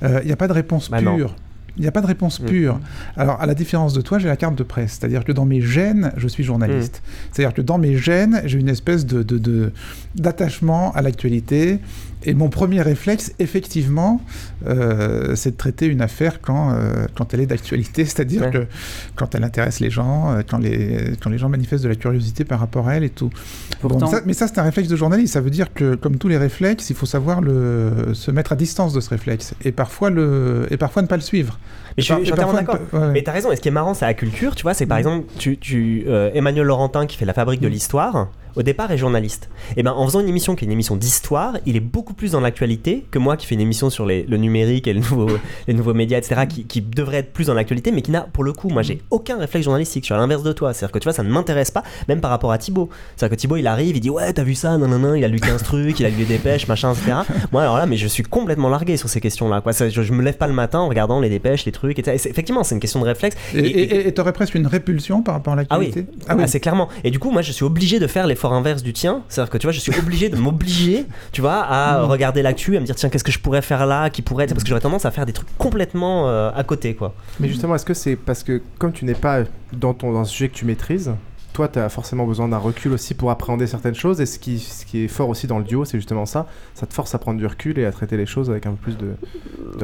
Euh, 0.03 0.19
Il 0.21 0.27
n'y 0.27 0.33
a 0.33 0.37
pas 0.37 0.47
de 0.47 0.53
réponse 0.53 0.89
bah 0.89 0.99
pure. 1.01 1.35
Il 1.77 1.81
n'y 1.81 1.87
a 1.87 1.91
pas 1.91 2.01
de 2.01 2.07
réponse 2.07 2.39
mm. 2.39 2.45
pure. 2.45 2.79
Alors, 3.17 3.41
à 3.41 3.45
la 3.45 3.55
différence 3.55 3.93
de 3.93 4.01
toi, 4.01 4.19
j'ai 4.19 4.27
la 4.27 4.37
carte 4.37 4.55
de 4.55 4.63
presse. 4.63 4.97
C'est-à-dire 4.99 5.25
que 5.25 5.31
dans 5.31 5.45
mes 5.45 5.61
gènes, 5.61 6.11
je 6.17 6.27
suis 6.27 6.43
journaliste. 6.43 7.01
Mm. 7.03 7.09
C'est-à-dire 7.31 7.53
que 7.53 7.61
dans 7.61 7.77
mes 7.77 7.97
gènes, 7.97 8.41
j'ai 8.45 8.59
une 8.59 8.69
espèce 8.69 9.05
de, 9.05 9.71
d'attachement 10.15 10.91
à 10.93 11.01
l'actualité. 11.01 11.79
Et 12.25 12.33
mon 12.33 12.49
premier 12.49 12.81
réflexe, 12.81 13.33
effectivement, 13.39 14.21
euh, 14.67 15.35
c'est 15.35 15.51
de 15.51 15.57
traiter 15.57 15.87
une 15.87 16.01
affaire 16.01 16.41
quand, 16.41 16.71
euh, 16.71 17.05
quand 17.15 17.33
elle 17.33 17.41
est 17.41 17.45
d'actualité, 17.45 18.05
c'est-à-dire 18.05 18.49
que 18.51 18.65
quand 19.15 19.35
elle 19.35 19.43
intéresse 19.43 19.79
les 19.79 19.89
gens, 19.89 20.31
euh, 20.31 20.41
quand 20.47 20.57
les, 20.57 21.13
quand 21.21 21.29
les 21.29 21.37
gens 21.37 21.49
manifestent 21.49 21.83
de 21.83 21.89
la 21.89 21.95
curiosité 21.95 22.45
par 22.45 22.59
rapport 22.59 22.87
à 22.87 22.95
elle 22.95 23.03
et 23.03 23.09
tout. 23.09 23.29
mais 24.25 24.33
ça, 24.33 24.47
c'est 24.47 24.59
un 24.59 24.63
réflexe 24.63 24.89
de 24.89 24.95
journaliste. 24.95 25.33
Ça 25.33 25.41
veut 25.41 25.49
dire 25.49 25.73
que, 25.73 25.95
comme 25.95 26.17
tous 26.17 26.27
les 26.27 26.37
réflexes, 26.37 26.89
il 26.89 26.95
faut 26.95 27.05
savoir 27.05 27.41
le, 27.41 28.13
se 28.13 28.31
mettre 28.31 28.53
à 28.53 28.55
distance 28.55 28.93
de 28.93 29.01
ce 29.01 29.09
réflexe 29.09 29.53
et 29.63 29.71
parfois, 29.71 30.09
le, 30.09 30.67
et 30.71 30.77
parfois 30.77 31.01
ne 31.01 31.07
pas 31.07 31.17
le 31.17 31.21
suivre. 31.21 31.59
Mais 31.97 32.03
je, 32.03 32.13
suis 32.13 32.31
entièrement 32.31 32.53
d'accord. 32.53 32.79
Mais 33.11 33.21
t'as 33.21 33.31
raison. 33.31 33.51
Et 33.51 33.55
ce 33.55 33.61
qui 33.61 33.67
est 33.67 33.71
marrant, 33.71 33.93
c'est 33.93 34.05
la 34.05 34.13
culture, 34.13 34.55
tu 34.55 34.63
vois, 34.63 34.73
c'est 34.73 34.85
par 34.85 34.97
mm. 34.97 34.99
exemple, 34.99 35.25
tu, 35.37 35.57
tu 35.57 36.05
Emmanuel 36.33 36.65
Laurentin 36.65 37.05
qui 37.05 37.17
fait 37.17 37.25
la 37.25 37.33
fabrique 37.33 37.61
de 37.61 37.67
l'histoire 37.67 38.29
au 38.55 38.63
départ 38.63 38.91
est 38.91 38.97
journaliste. 38.97 39.49
Et 39.71 39.73
eh 39.77 39.83
ben 39.83 39.91
en 39.91 40.05
faisant 40.05 40.19
une 40.19 40.27
émission 40.27 40.55
qui 40.55 40.65
est 40.65 40.67
une 40.67 40.71
émission 40.71 40.95
d'histoire, 40.95 41.57
il 41.65 41.75
est 41.75 41.81
beaucoup 41.81 42.13
plus 42.13 42.31
dans 42.31 42.39
l'actualité 42.39 43.05
que 43.11 43.19
moi 43.19 43.37
qui 43.37 43.47
fais 43.47 43.55
une 43.55 43.61
émission 43.61 43.89
sur 43.89 44.05
les, 44.05 44.23
le 44.23 44.37
numérique 44.37 44.87
et 44.87 44.93
le 44.93 44.99
nouveau, 44.99 45.29
les 45.67 45.73
nouveaux 45.73 45.93
médias, 45.93 46.17
etc., 46.17 46.41
qui, 46.47 46.65
qui 46.65 46.81
devrait 46.81 47.17
être 47.17 47.33
plus 47.33 47.47
dans 47.47 47.53
l'actualité, 47.53 47.91
mais 47.91 48.01
qui 48.01 48.11
n'a, 48.11 48.21
pour 48.21 48.43
le 48.43 48.53
coup, 48.53 48.69
moi 48.69 48.81
j'ai 48.81 49.01
aucun 49.09 49.37
réflexe 49.37 49.65
journalistique. 49.65 50.03
Je 50.03 50.07
suis 50.07 50.13
à 50.13 50.17
l'inverse 50.17 50.43
de 50.43 50.51
toi. 50.51 50.73
C'est-à-dire 50.73 50.91
que 50.91 50.99
tu 50.99 51.05
vois, 51.05 51.13
ça 51.13 51.23
ne 51.23 51.29
m'intéresse 51.29 51.71
pas, 51.71 51.83
même 52.07 52.21
par 52.21 52.31
rapport 52.31 52.51
à 52.51 52.57
Thibaut. 52.57 52.89
C'est-à-dire 53.15 53.35
que 53.35 53.41
Thibaut, 53.41 53.57
il 53.57 53.67
arrive, 53.67 53.95
il 53.95 53.99
dit 53.99 54.09
Ouais, 54.09 54.31
t'as 54.33 54.43
vu 54.43 54.55
ça 54.55 54.77
Non, 54.77 54.87
non, 54.87 54.99
non, 54.99 55.15
il 55.15 55.23
a 55.23 55.27
lu 55.27 55.39
15 55.39 55.63
trucs, 55.63 55.99
il 55.99 56.05
a 56.05 56.09
lu 56.09 56.17
les 56.17 56.25
dépêches, 56.25 56.67
machin, 56.67 56.93
etc. 56.93 57.13
Moi, 57.51 57.61
alors 57.61 57.77
là, 57.77 57.85
mais 57.85 57.97
je 57.97 58.07
suis 58.07 58.23
complètement 58.23 58.69
largué 58.69 58.97
sur 58.97 59.09
ces 59.09 59.21
questions-là. 59.21 59.61
Quoi. 59.61 59.71
je, 59.71 59.89
je, 59.89 60.13
me 60.13 60.21
lève 60.21 60.37
pas 60.37 60.47
le 60.47 60.53
matin 60.53 60.79
en 60.79 60.89
regardant 60.89 61.19
les 61.19 61.29
dépêches, 61.29 61.65
les 61.65 61.71
trucs, 61.71 61.99
etc. 61.99 62.15
effectivement, 62.29 62.63
c'est 62.63 62.75
une 62.75 62.81
question 62.81 62.99
de 62.99 63.05
réflexe. 63.05 63.35
Et 63.55 64.11
t'aurais 64.13 64.33
presque 64.33 64.55
une 64.55 64.67
répulsion 64.67 65.21
par 65.21 65.35
rapport 65.35 65.53
à 65.53 65.57
l'actualité 65.57 66.05
Ah 66.07 66.11
oui, 66.11 66.25
ah 66.27 66.35
oui. 66.35 66.43
Ah, 66.43 66.47
c'est 66.47 66.59
clairement. 66.59 66.89
Et 67.03 67.11
du 67.11 67.19
coup, 67.19 67.31
moi, 67.31 67.41
je 67.41 67.51
suis 67.51 67.65
obligé 67.65 67.99
de 67.99 68.07
faire 68.07 68.27
l'effort 68.43 68.53
inverse 68.53 68.83
du 68.83 68.91
tien 68.91 69.23
c'est-à-dire 69.29 69.51
que 69.51 69.57
tu 69.57 69.67
vois, 69.67 69.71
je 69.71 69.79
suis 69.79 69.97
obligé 69.97 70.29
de 70.29 70.35
m'obliger, 70.35 71.05
tu 71.31 71.41
vois, 71.41 71.61
à 71.61 71.99
mm. 72.01 72.05
regarder 72.05 72.41
l'actu, 72.41 72.75
à 72.75 72.79
me 72.79 72.85
dire 72.85 72.95
tiens, 72.95 73.09
qu'est-ce 73.09 73.23
que 73.23 73.31
je 73.31 73.39
pourrais 73.39 73.61
faire 73.61 73.85
là, 73.85 74.09
qui 74.09 74.21
pourrait 74.21 74.45
être. 74.45 74.53
Parce 74.53 74.63
que 74.63 74.69
j'aurais 74.69 74.81
tendance 74.81 75.05
à 75.05 75.11
faire 75.11 75.25
des 75.25 75.33
trucs 75.33 75.47
complètement 75.57 76.27
euh, 76.27 76.51
à 76.53 76.63
côté, 76.63 76.95
quoi. 76.95 77.13
Mais 77.39 77.47
justement, 77.47 77.75
est-ce 77.75 77.85
que 77.85 77.93
c'est 77.93 78.15
parce 78.15 78.43
que 78.43 78.61
comme 78.79 78.91
tu 78.91 79.05
n'es 79.05 79.13
pas 79.13 79.43
dans, 79.71 79.93
ton, 79.93 80.11
dans 80.11 80.19
un 80.19 80.25
sujet 80.25 80.49
que 80.49 80.55
tu 80.55 80.65
maîtrises, 80.65 81.11
toi, 81.53 81.67
tu 81.67 81.79
as 81.79 81.89
forcément 81.89 82.25
besoin 82.25 82.47
d'un 82.47 82.57
recul 82.57 82.91
aussi 82.91 83.13
pour 83.13 83.29
appréhender 83.31 83.67
certaines 83.67 83.95
choses. 83.95 84.19
Et 84.19 84.25
ce 84.25 84.39
qui, 84.39 84.59
est 84.95 85.07
fort 85.07 85.29
aussi 85.29 85.47
dans 85.47 85.59
le 85.59 85.63
duo, 85.63 85.85
c'est 85.85 85.97
justement 85.97 86.25
ça. 86.25 86.47
Ça 86.73 86.87
te 86.87 86.93
force 86.93 87.13
à 87.13 87.19
prendre 87.19 87.37
du 87.37 87.45
recul 87.45 87.77
et 87.79 87.85
à 87.85 87.91
traiter 87.91 88.17
les 88.17 88.25
choses 88.25 88.49
avec 88.49 88.65
un 88.65 88.71
peu 88.71 88.77
plus 88.91 88.97
de, 88.97 89.13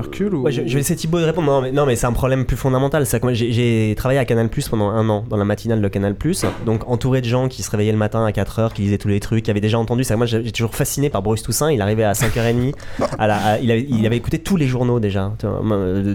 recul. 0.02 0.34
Ou... 0.34 0.50
je, 0.50 0.62
vais 0.62 0.80
essayer 0.80 0.96
Thibaut 0.96 1.20
de 1.20 1.26
répondre. 1.26 1.48
Non, 1.48 1.62
mais, 1.62 1.72
non, 1.72 1.86
mais 1.86 1.96
c'est 1.96 2.08
un 2.08 2.14
problème 2.14 2.46
plus 2.46 2.58
fondamental. 2.58 3.06
J'ai 3.34 3.94
travaillé 3.96 4.20
à 4.20 4.26
Canal 4.26 4.50
Plus 4.50 4.68
pendant 4.68 4.90
un 4.90 5.08
an, 5.10 5.24
dans 5.30 5.38
la 5.38 5.46
matinale 5.46 5.82
de 5.82 5.88
Canal 5.88 6.16
Plus. 6.16 6.44
Donc, 6.66 6.88
entouré 6.88 7.22
de 7.22 7.28
gens 7.28 7.48
qui 7.48 7.62
se 7.62 7.70
réveillaient 7.70 7.92
le 7.92 7.98
matin 7.98 8.26
à 8.26 8.32
4h, 8.32 8.74
qui 8.74 8.82
lisaient 8.82 8.98
tous 8.98 9.08
les 9.08 9.20
trucs, 9.20 9.46
qui 9.46 9.52
avaient 9.52 9.62
déjà 9.62 9.78
entendu. 9.78 10.04
Moi, 10.18 10.26
j'ai 10.26 10.52
toujours 10.52 10.76
fasciné 10.76 11.10
par 11.10 11.22
Bruce 11.22 11.44
Toussaint. 11.44 11.72
Il 11.72 11.82
arrivait 11.82 12.04
à 12.04 12.14
5h30. 12.14 12.74
à 13.20 13.60
il, 13.60 13.72
avait, 14.06 14.18
écouté 14.18 14.40
tous 14.40 14.58
les 14.58 14.68
journaux 14.68 15.00
déjà 15.00 15.32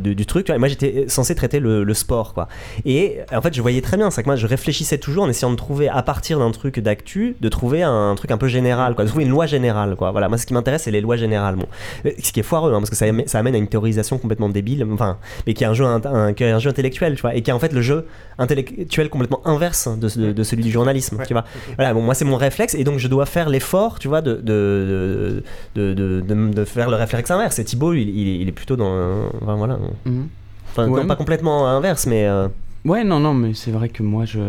du, 0.01 0.27
truc. 0.27 0.51
moi, 0.51 0.69
j'étais 0.69 1.05
censé 1.09 1.35
traiter 1.35 1.61
le, 1.61 1.85
le, 1.85 1.95
sport. 1.95 2.35
quoi. 2.35 2.49
Et 2.85 3.19
en 3.33 3.41
fait, 3.41 3.55
je 3.55 3.63
voyais 3.63 3.81
très 3.81 3.97
bien. 3.97 4.11
C'est 4.11 4.23
que 4.23 4.29
moi, 4.29 4.37
je 4.37 4.47
réfléchissais 4.47 4.99
toujours 4.99 5.25
en 5.25 5.29
essayant 5.29 5.44
de 5.51 5.57
trouver 5.57 5.89
à 5.89 6.03
partir 6.03 6.39
d'un 6.39 6.51
truc 6.51 6.81
d'actu, 6.81 7.37
de 7.41 7.49
trouver 7.49 7.83
un, 7.83 8.15
truc 8.17 8.31
un 8.31 8.39
peu 8.39 8.49
général, 8.49 8.95
quoi, 8.95 9.05
de 9.05 9.09
trouver 9.09 9.25
une 9.25 9.31
loi 9.31 9.47
générale, 9.47 9.97
quoi. 9.97 10.11
Voilà, 10.11 10.29
moi 10.29 10.39
ce 10.39 10.47
qui 10.47 10.55
m'intéresse 10.55 10.83
c'est 10.83 10.91
les 10.91 11.01
lois 11.01 11.17
générales, 11.17 11.57
bon. 11.57 11.67
Euh, 12.07 12.11
ce 12.23 12.33
qui 12.33 12.41
est 12.41 12.45
foireux, 12.45 12.73
hein, 12.73 12.79
parce 12.79 12.91
que 12.91 12.97
ça, 12.97 13.07
ça, 13.27 13.39
amène 13.39 13.55
à 13.55 13.59
une 13.59 13.69
théorisation 13.69 14.19
complètement 14.19 14.49
débile, 14.49 14.87
enfin, 14.93 15.19
mais 15.47 15.55
qui 15.55 15.65
est 15.65 15.67
un 15.67 15.75
jeu, 15.75 15.85
un, 15.85 16.01
un, 16.05 16.59
jeu 16.59 16.71
intellectuel, 16.71 17.17
tu 17.17 17.23
vois, 17.23 17.35
et 17.35 17.43
qui 17.43 17.51
est 17.51 17.55
en 17.55 17.59
fait 17.59 17.73
le 17.73 17.83
jeu 17.83 18.07
intellectuel 18.39 19.09
complètement 19.09 19.41
inverse 19.47 19.89
de, 19.89 20.33
de, 20.33 20.43
celui 20.43 20.63
du 20.63 20.71
journalisme, 20.71 21.19
tu 21.27 21.33
vois. 21.33 21.45
Voilà, 21.77 21.95
bon, 21.95 22.03
moi 22.03 22.15
c'est 22.15 22.25
mon 22.25 22.37
réflexe, 22.37 22.75
et 22.75 22.85
donc 22.85 22.99
je 22.99 23.09
dois 23.09 23.27
faire 23.27 23.49
l'effort, 23.49 23.99
tu 23.99 24.09
vois, 24.09 24.21
de 24.21 24.35
de, 24.35 25.43
de, 25.75 26.23
de, 26.23 26.65
faire 26.65 26.91
le 26.91 26.97
réflexe 26.97 27.31
inverse. 27.31 27.59
Et 27.59 27.65
Thibaut, 27.65 27.95
il, 27.95 28.09
il, 28.09 28.49
est 28.49 28.53
plutôt 28.53 28.77
dans, 28.77 29.29
enfin, 29.41 29.55
voilà. 29.57 29.79
Mhm. 30.05 30.29
Pas 30.75 31.17
complètement 31.17 31.69
inverse, 31.69 32.07
mais. 32.07 32.27
Euh, 32.27 32.49
ouais, 32.85 33.05
non, 33.05 33.21
non, 33.21 33.35
mais 33.35 33.55
c'est 33.55 33.71
vrai 33.71 33.89
que 33.89 34.03
moi, 34.03 34.25
je 34.25 34.41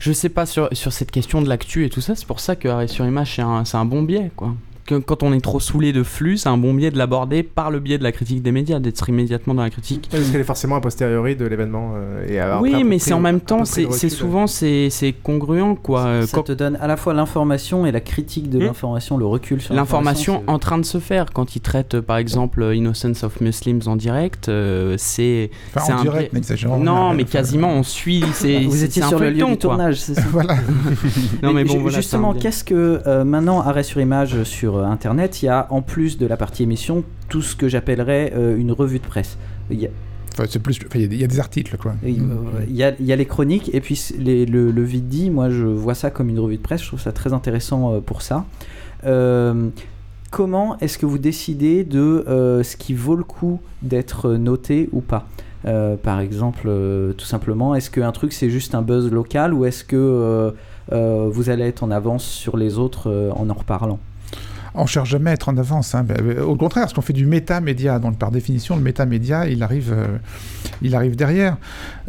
je 0.00 0.12
sais 0.12 0.28
pas 0.28 0.46
sur, 0.46 0.68
cette 0.72 1.10
question 1.10 1.42
de 1.42 1.48
l'actu 1.48 1.84
et 1.84 1.90
tout 1.90 2.00
ça, 2.00 2.14
c'est 2.14 2.26
pour 2.26 2.40
ça 2.40 2.56
que 2.56 2.68
Arrêt 2.68 2.88
sur 2.88 3.06
Image, 3.06 3.36
c'est 3.36 3.42
un, 3.42 3.64
un 3.72 3.84
bon 3.84 4.02
biais, 4.02 4.30
quoi 4.36 4.54
quand 4.94 5.22
on 5.22 5.32
est 5.32 5.40
trop 5.40 5.60
saoulé 5.60 5.92
de 5.92 6.02
flux, 6.02 6.38
c'est 6.38 6.48
un 6.48 6.56
bon 6.56 6.74
biais 6.74 6.90
de 6.90 6.98
l'aborder 6.98 7.42
par 7.42 7.70
le 7.70 7.80
biais 7.80 7.98
de 7.98 8.02
la 8.02 8.12
critique 8.12 8.42
des 8.42 8.52
médias, 8.52 8.78
d'être 8.80 9.08
immédiatement 9.08 9.54
dans 9.54 9.62
la 9.62 9.70
critique. 9.70 10.08
parce 10.10 10.30
qu'elle 10.30 10.40
est 10.40 10.44
forcément 10.44 10.76
a 10.76 10.80
posteriori 10.80 11.36
de 11.36 11.46
l'événement. 11.46 11.92
Euh, 11.96 12.58
oui, 12.60 12.84
mais 12.84 12.98
c'est 12.98 13.12
en 13.12 13.20
même 13.20 13.40
temps, 13.40 13.64
c'est 13.64 14.08
souvent 14.08 14.46
c'est 14.46 15.14
congruent 15.22 15.76
quoi. 15.82 16.26
Ça, 16.26 16.42
te 16.42 16.52
donne 16.52 16.76
à 16.80 16.86
la 16.86 16.96
fois 16.96 17.14
l'information 17.14 17.86
et 17.86 17.92
la 17.92 18.00
critique 18.00 18.48
de 18.50 18.58
hmm. 18.58 18.62
l'information, 18.62 19.16
le 19.16 19.26
recul 19.26 19.60
sur 19.60 19.74
l'information 19.74 20.42
en 20.46 20.58
train 20.58 20.78
de 20.78 20.84
se 20.84 20.98
faire. 20.98 21.26
Quand 21.32 21.56
ils 21.56 21.60
traitent 21.60 22.00
par 22.00 22.16
exemple 22.16 22.70
Innocence 22.74 23.22
of 23.24 23.40
Muslims 23.40 23.80
en 23.86 23.96
direct, 23.96 24.48
euh, 24.48 24.94
c'est 24.98 25.50
enfin, 25.74 25.96
en 25.96 26.02
direct, 26.02 26.34
Non, 26.80 27.14
mais 27.14 27.24
quasiment 27.24 27.70
on 27.70 27.82
suit. 27.82 28.24
Vous 28.68 28.84
étiez 28.84 29.02
sur 29.02 29.18
le 29.18 29.30
lieu 29.30 29.44
du 29.44 29.56
tournage, 29.56 29.96
c'est 30.00 30.14
ça. 30.14 30.22
voilà. 30.30 30.56
non 31.42 31.52
mais 31.52 31.64
bon, 31.64 31.88
justement, 31.88 32.34
qu'est-ce 32.34 32.64
que 32.64 33.00
euh, 33.06 33.24
maintenant 33.24 33.60
arrêt 33.60 33.82
sur 33.82 34.00
image 34.00 34.42
sur 34.44 34.77
Internet, 34.84 35.42
il 35.42 35.46
y 35.46 35.48
a 35.48 35.66
en 35.70 35.82
plus 35.82 36.18
de 36.18 36.26
la 36.26 36.36
partie 36.36 36.62
émission 36.62 37.04
tout 37.28 37.42
ce 37.42 37.56
que 37.56 37.68
j'appellerais 37.68 38.32
euh, 38.34 38.56
une 38.56 38.72
revue 38.72 38.98
de 38.98 39.06
presse. 39.06 39.38
Il 39.70 39.80
y 39.80 39.86
a, 39.86 39.90
c'est 40.48 40.62
plus, 40.62 40.78
il 40.94 41.14
y, 41.14 41.24
a 41.24 41.26
des 41.26 41.40
articles, 41.40 41.76
quoi. 41.78 41.94
Il 42.04 42.22
y, 42.70 42.82
a, 42.84 42.92
il 42.98 43.06
y 43.06 43.12
a 43.12 43.16
les 43.16 43.26
chroniques 43.26 43.74
et 43.74 43.80
puis 43.80 44.00
les, 44.18 44.46
le, 44.46 44.70
le 44.70 44.82
vidi. 44.82 45.30
Moi, 45.30 45.50
je 45.50 45.64
vois 45.64 45.94
ça 45.94 46.10
comme 46.10 46.28
une 46.28 46.38
revue 46.38 46.56
de 46.56 46.62
presse. 46.62 46.82
Je 46.82 46.86
trouve 46.86 47.00
ça 47.00 47.12
très 47.12 47.32
intéressant 47.32 47.94
euh, 47.94 48.00
pour 48.00 48.22
ça. 48.22 48.44
Euh, 49.04 49.68
comment 50.30 50.78
est-ce 50.78 50.96
que 50.96 51.06
vous 51.06 51.18
décidez 51.18 51.82
de 51.82 52.24
ce 52.62 52.76
qui 52.76 52.94
vaut 52.94 53.16
le 53.16 53.24
coup 53.24 53.60
d'être 53.82 54.34
noté 54.34 54.88
ou 54.92 55.00
pas? 55.00 55.26
Par 56.02 56.20
exemple, 56.20 56.70
tout 57.16 57.24
simplement, 57.24 57.74
est-ce 57.74 57.90
qu'un 57.90 58.12
truc 58.12 58.32
c'est 58.32 58.50
juste 58.50 58.74
un 58.74 58.82
buzz 58.82 59.10
local 59.10 59.54
ou 59.54 59.64
est-ce 59.64 59.84
que 59.84 60.52
vous 60.92 61.50
allez 61.50 61.64
être 61.64 61.82
en 61.82 61.90
avance 61.90 62.24
sur 62.24 62.56
les 62.56 62.78
autres 62.78 63.32
en 63.34 63.48
en 63.48 63.54
reparlant? 63.54 63.98
On 64.74 64.86
cherche 64.86 65.10
jamais 65.10 65.30
à 65.30 65.32
être 65.34 65.48
en 65.48 65.56
avance. 65.56 65.94
Hein. 65.94 66.04
Au 66.44 66.56
contraire, 66.56 66.84
parce 66.84 66.92
qu'on 66.92 67.02
fait 67.02 67.12
du 67.12 67.26
métamédia, 67.26 67.98
donc 67.98 68.18
par 68.18 68.30
définition, 68.30 68.76
le 68.76 68.82
métamédia, 68.82 69.48
il 69.48 69.62
arrive, 69.62 69.92
euh, 69.92 70.18
il 70.82 70.94
arrive 70.94 71.16
derrière. 71.16 71.56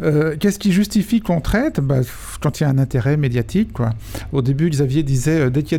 Euh, 0.02 0.36
qu'est-ce 0.38 0.58
qui 0.58 0.72
justifie 0.72 1.20
qu'on 1.20 1.40
traite? 1.40 1.80
Bah, 1.80 2.00
Quand 2.40 2.60
il 2.60 2.64
y 2.64 2.66
a 2.66 2.70
un 2.70 2.78
intérêt 2.78 3.16
médiatique. 3.16 3.70
Au 4.32 4.42
début, 4.42 4.68
Xavier 4.70 5.02
disait 5.02 5.40
euh, 5.40 5.50
dès 5.50 5.62
qu'il 5.62 5.78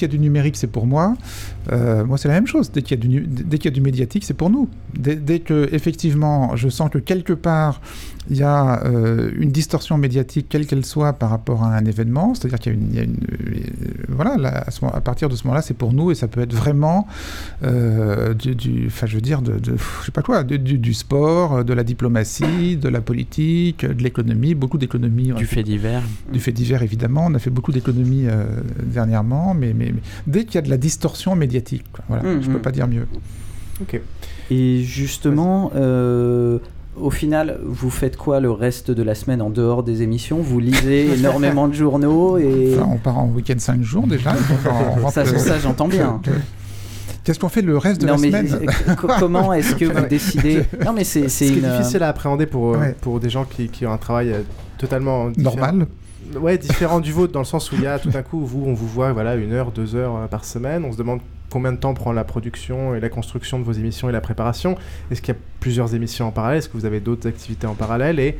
y, 0.00 0.04
a 0.04 0.08
du 0.08 0.18
numérique, 0.18 0.56
c'est 0.56 0.66
pour 0.66 0.86
moi. 0.86 1.14
Moi, 1.70 2.16
c'est 2.16 2.28
la 2.28 2.34
même 2.34 2.46
chose. 2.46 2.70
Dès 2.72 2.82
qu'il 2.82 3.04
y, 3.04 3.64
y, 3.64 3.68
a 3.68 3.70
du 3.70 3.80
médiatique, 3.80 4.24
c'est 4.24 4.34
pour 4.34 4.48
nous. 4.48 4.68
Dès, 4.98 5.16
dès, 5.16 5.40
que, 5.40 5.68
effectivement, 5.72 6.56
je 6.56 6.68
sens 6.68 6.88
que 6.90 6.98
quelque 6.98 7.34
part, 7.34 7.80
il 8.30 8.36
y 8.36 8.42
a 8.42 8.84
euh, 8.84 9.30
une 9.38 9.50
distorsion 9.50 9.96
médiatique, 9.96 10.46
quelle 10.48 10.66
qu'elle 10.66 10.84
soit, 10.84 11.14
par 11.14 11.30
rapport 11.30 11.62
à 11.62 11.74
un 11.74 11.84
événement. 11.84 12.34
C'est-à-dire 12.34 12.58
qu'il 12.58 12.94
y 12.94 12.98
a 12.98 13.02
une. 13.02 13.16
Euh, 13.16 14.04
voilà, 14.08 14.64
à, 14.92 15.00
partir 15.00 15.28
de 15.28 15.36
ce 15.36 15.44
moment-là, 15.44 15.62
c'est 15.62 15.74
pour 15.74 15.92
nous 15.92 16.10
et 16.10 16.14
ça 16.14 16.28
peut 16.28 16.40
être 16.40 16.54
vraiment 16.54 17.06
euh, 17.62 18.34
du. 18.34 18.86
Enfin, 18.86 19.06
je 19.06 19.14
veux 19.14 19.20
dire, 19.20 19.40
de, 19.40 19.58
je 19.64 20.04
sais 20.04 20.12
pas 20.12 20.22
quoi, 20.22 20.44
du, 20.44 20.58
du, 20.58 20.94
sport, 20.94 21.64
de 21.64 21.72
la 21.72 21.84
diplomatie, 21.84 22.76
de 22.76 22.88
la 22.88 23.00
politique, 23.00 23.86
de 23.86 24.02
l'économie, 24.02 24.54
beaucoup 24.54 24.78
d'économies. 24.78 25.32
Du 25.32 25.46
fait 25.46 25.62
divers. 25.62 26.02
Du 26.32 26.40
fait 26.40 26.52
divers, 26.52 26.82
évidemment. 26.82 27.26
On 27.28 27.34
a 27.34 27.38
fait 27.38 27.50
beaucoup 27.50 27.72
d'économies 27.72 28.26
dernièrement, 28.82 29.54
mais, 29.54 29.72
mais, 29.72 29.94
dès 30.26 30.44
qu'il 30.44 30.56
y 30.56 30.58
a 30.58 30.62
de 30.62 30.70
la 30.70 30.76
distorsion 30.76 31.34
médiatique, 31.34 31.84
voilà, 32.08 32.22
mmh, 32.22 32.42
je 32.42 32.50
peux 32.50 32.58
mmh. 32.58 32.62
pas 32.62 32.72
dire 32.72 32.88
mieux. 32.88 33.06
Ok. 33.80 34.00
Et 34.50 34.82
justement, 34.82 35.70
au 37.00 37.10
final, 37.10 37.60
vous 37.64 37.90
faites 37.90 38.16
quoi 38.16 38.40
le 38.40 38.50
reste 38.50 38.90
de 38.90 39.02
la 39.02 39.14
semaine 39.14 39.42
en 39.42 39.50
dehors 39.50 39.82
des 39.82 40.02
émissions? 40.02 40.38
Vous 40.38 40.60
lisez 40.60 41.14
énormément 41.18 41.68
de 41.68 41.74
journaux 41.74 42.38
et... 42.38 42.76
on 42.78 42.96
part 42.96 43.18
en 43.18 43.26
week-end 43.28 43.58
5 43.58 43.82
jours 43.82 44.06
déjà. 44.06 44.34
ça, 45.10 45.24
ça 45.24 45.58
j'entends 45.58 45.88
bien. 45.88 46.20
Qu'est-ce 47.28 47.38
qu'on 47.38 47.50
fait 47.50 47.60
le 47.60 47.76
reste 47.76 48.00
de 48.00 48.06
la 48.06 48.16
semaine? 48.16 48.66
Comment 49.18 49.52
est-ce 49.52 49.74
que 49.74 49.84
vous 49.84 50.06
décidez? 50.08 50.62
Non, 50.82 50.94
mais 50.94 51.04
c'est 51.04 51.28
c'est 51.28 51.50
difficile 51.50 52.02
à 52.02 52.08
appréhender 52.08 52.46
pour 52.46 52.74
euh, 52.74 52.92
pour 53.02 53.20
des 53.20 53.28
gens 53.28 53.44
qui, 53.44 53.68
qui 53.68 53.84
ont 53.84 53.92
un 53.92 53.98
travail 53.98 54.32
euh, 54.32 54.40
totalement 54.78 55.28
normal. 55.36 55.86
Ouais, 56.40 56.56
différent 56.56 57.00
du 57.00 57.12
vôtre 57.12 57.34
dans 57.34 57.40
le 57.40 57.44
sens 57.44 57.70
où 57.70 57.74
il 57.74 57.82
y 57.82 57.86
a 57.86 57.98
tout 57.98 58.08
d'un 58.08 58.22
coup 58.22 58.40
vous 58.46 58.64
on 58.64 58.72
vous 58.72 58.86
voit 58.86 59.12
voilà 59.12 59.34
une 59.34 59.52
heure, 59.52 59.72
deux 59.72 59.94
heures 59.94 60.16
euh, 60.16 60.26
par 60.26 60.46
semaine. 60.46 60.86
On 60.86 60.92
se 60.92 60.96
demande 60.96 61.20
combien 61.50 61.72
de 61.72 61.78
temps 61.78 61.94
prend 61.94 62.12
la 62.12 62.24
production 62.24 62.94
et 62.94 63.00
la 63.00 63.08
construction 63.08 63.58
de 63.58 63.64
vos 63.64 63.72
émissions 63.72 64.08
et 64.08 64.12
la 64.12 64.20
préparation. 64.20 64.76
Est-ce 65.10 65.22
qu'il 65.22 65.34
y 65.34 65.36
a 65.36 65.40
plusieurs 65.60 65.94
émissions 65.94 66.26
en 66.26 66.30
parallèle? 66.30 66.58
Est-ce 66.58 66.68
que 66.68 66.76
vous 66.76 66.86
avez 66.86 67.00
d'autres 67.00 67.28
activités 67.28 67.66
en 67.66 67.74
parallèle? 67.74 68.34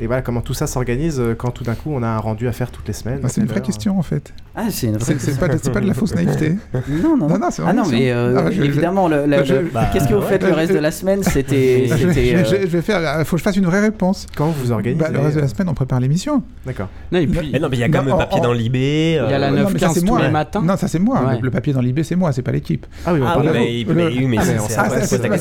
Et 0.00 0.06
voilà 0.06 0.22
comment 0.22 0.40
tout 0.40 0.54
ça 0.54 0.66
s'organise 0.66 1.20
euh, 1.20 1.34
quand 1.34 1.50
tout 1.50 1.62
d'un 1.64 1.74
coup 1.74 1.90
on 1.92 2.02
a 2.02 2.08
un 2.08 2.18
rendu 2.18 2.48
à 2.48 2.52
faire 2.52 2.70
toutes 2.70 2.88
les 2.88 2.94
semaines. 2.94 3.20
Bah, 3.20 3.28
c'est 3.28 3.42
une 3.42 3.46
vraie 3.46 3.60
question 3.60 3.98
en 3.98 4.02
fait. 4.02 4.32
Ah, 4.56 4.64
c'est 4.70 4.88
une 4.88 4.96
vraie 4.96 5.14
C'est 5.18 5.38
pas, 5.38 5.48
pas, 5.48 5.80
de 5.80 5.86
la 5.86 5.94
fausse 5.94 6.14
naïveté. 6.14 6.56
non, 6.88 7.16
non, 7.16 7.28
non. 7.28 7.38
non 7.38 7.48
ah 7.64 7.72
non, 7.72 7.84
mais 7.88 8.10
euh, 8.10 8.46
ah, 8.46 8.50
évidemment, 8.50 9.08
bah, 9.08 9.90
qu'est-ce 9.92 10.08
que 10.08 10.14
vous 10.14 10.22
faites 10.22 10.42
le 10.42 10.52
reste 10.52 10.72
de 10.72 10.78
la 10.78 10.90
semaine? 10.90 11.22
C'était. 11.22 11.86
Je, 12.00 12.06
euh, 12.06 12.66
vais 12.66 12.82
faire. 12.82 13.20
Il 13.20 13.24
faut 13.24 13.36
que 13.36 13.40
je 13.40 13.44
fasse 13.44 13.56
une 13.56 13.66
vraie 13.66 13.80
réponse. 13.80 14.26
Quand 14.36 14.48
vous 14.48 14.72
organisez 14.72 14.98
bah, 14.98 15.10
Le 15.12 15.20
reste 15.20 15.36
de 15.36 15.42
la 15.42 15.48
semaine, 15.48 15.68
on 15.68 15.74
prépare 15.74 16.00
l'émission. 16.00 16.42
D'accord. 16.66 16.88
Non, 17.12 17.18
et 17.18 17.26
puis, 17.26 17.50
mais 17.52 17.58
non, 17.58 17.68
mais 17.70 17.76
il 17.76 17.80
y 17.80 17.84
a 17.84 17.88
quand 17.88 18.02
même 18.02 18.12
le 18.12 18.18
papier 18.18 18.40
dans 18.40 18.52
l'IB. 18.52 18.74
Il 18.74 19.14
y 19.14 19.18
a 19.18 19.38
la 19.38 19.52
9-15 19.52 20.04
tous 20.04 20.16
les 20.16 20.30
matins. 20.30 20.62
Non, 20.62 20.76
ça 20.76 20.88
c'est 20.88 20.98
moi. 20.98 21.38
Le 21.40 21.50
papier 21.50 21.72
dans 21.72 21.80
l'IB, 21.80 22.02
c'est 22.02 22.16
moi, 22.16 22.32
c'est 22.32 22.42
pas 22.42 22.52
l'équipe. 22.52 22.86
Ah 23.06 23.12
oui, 23.12 23.20
mais 23.86 24.36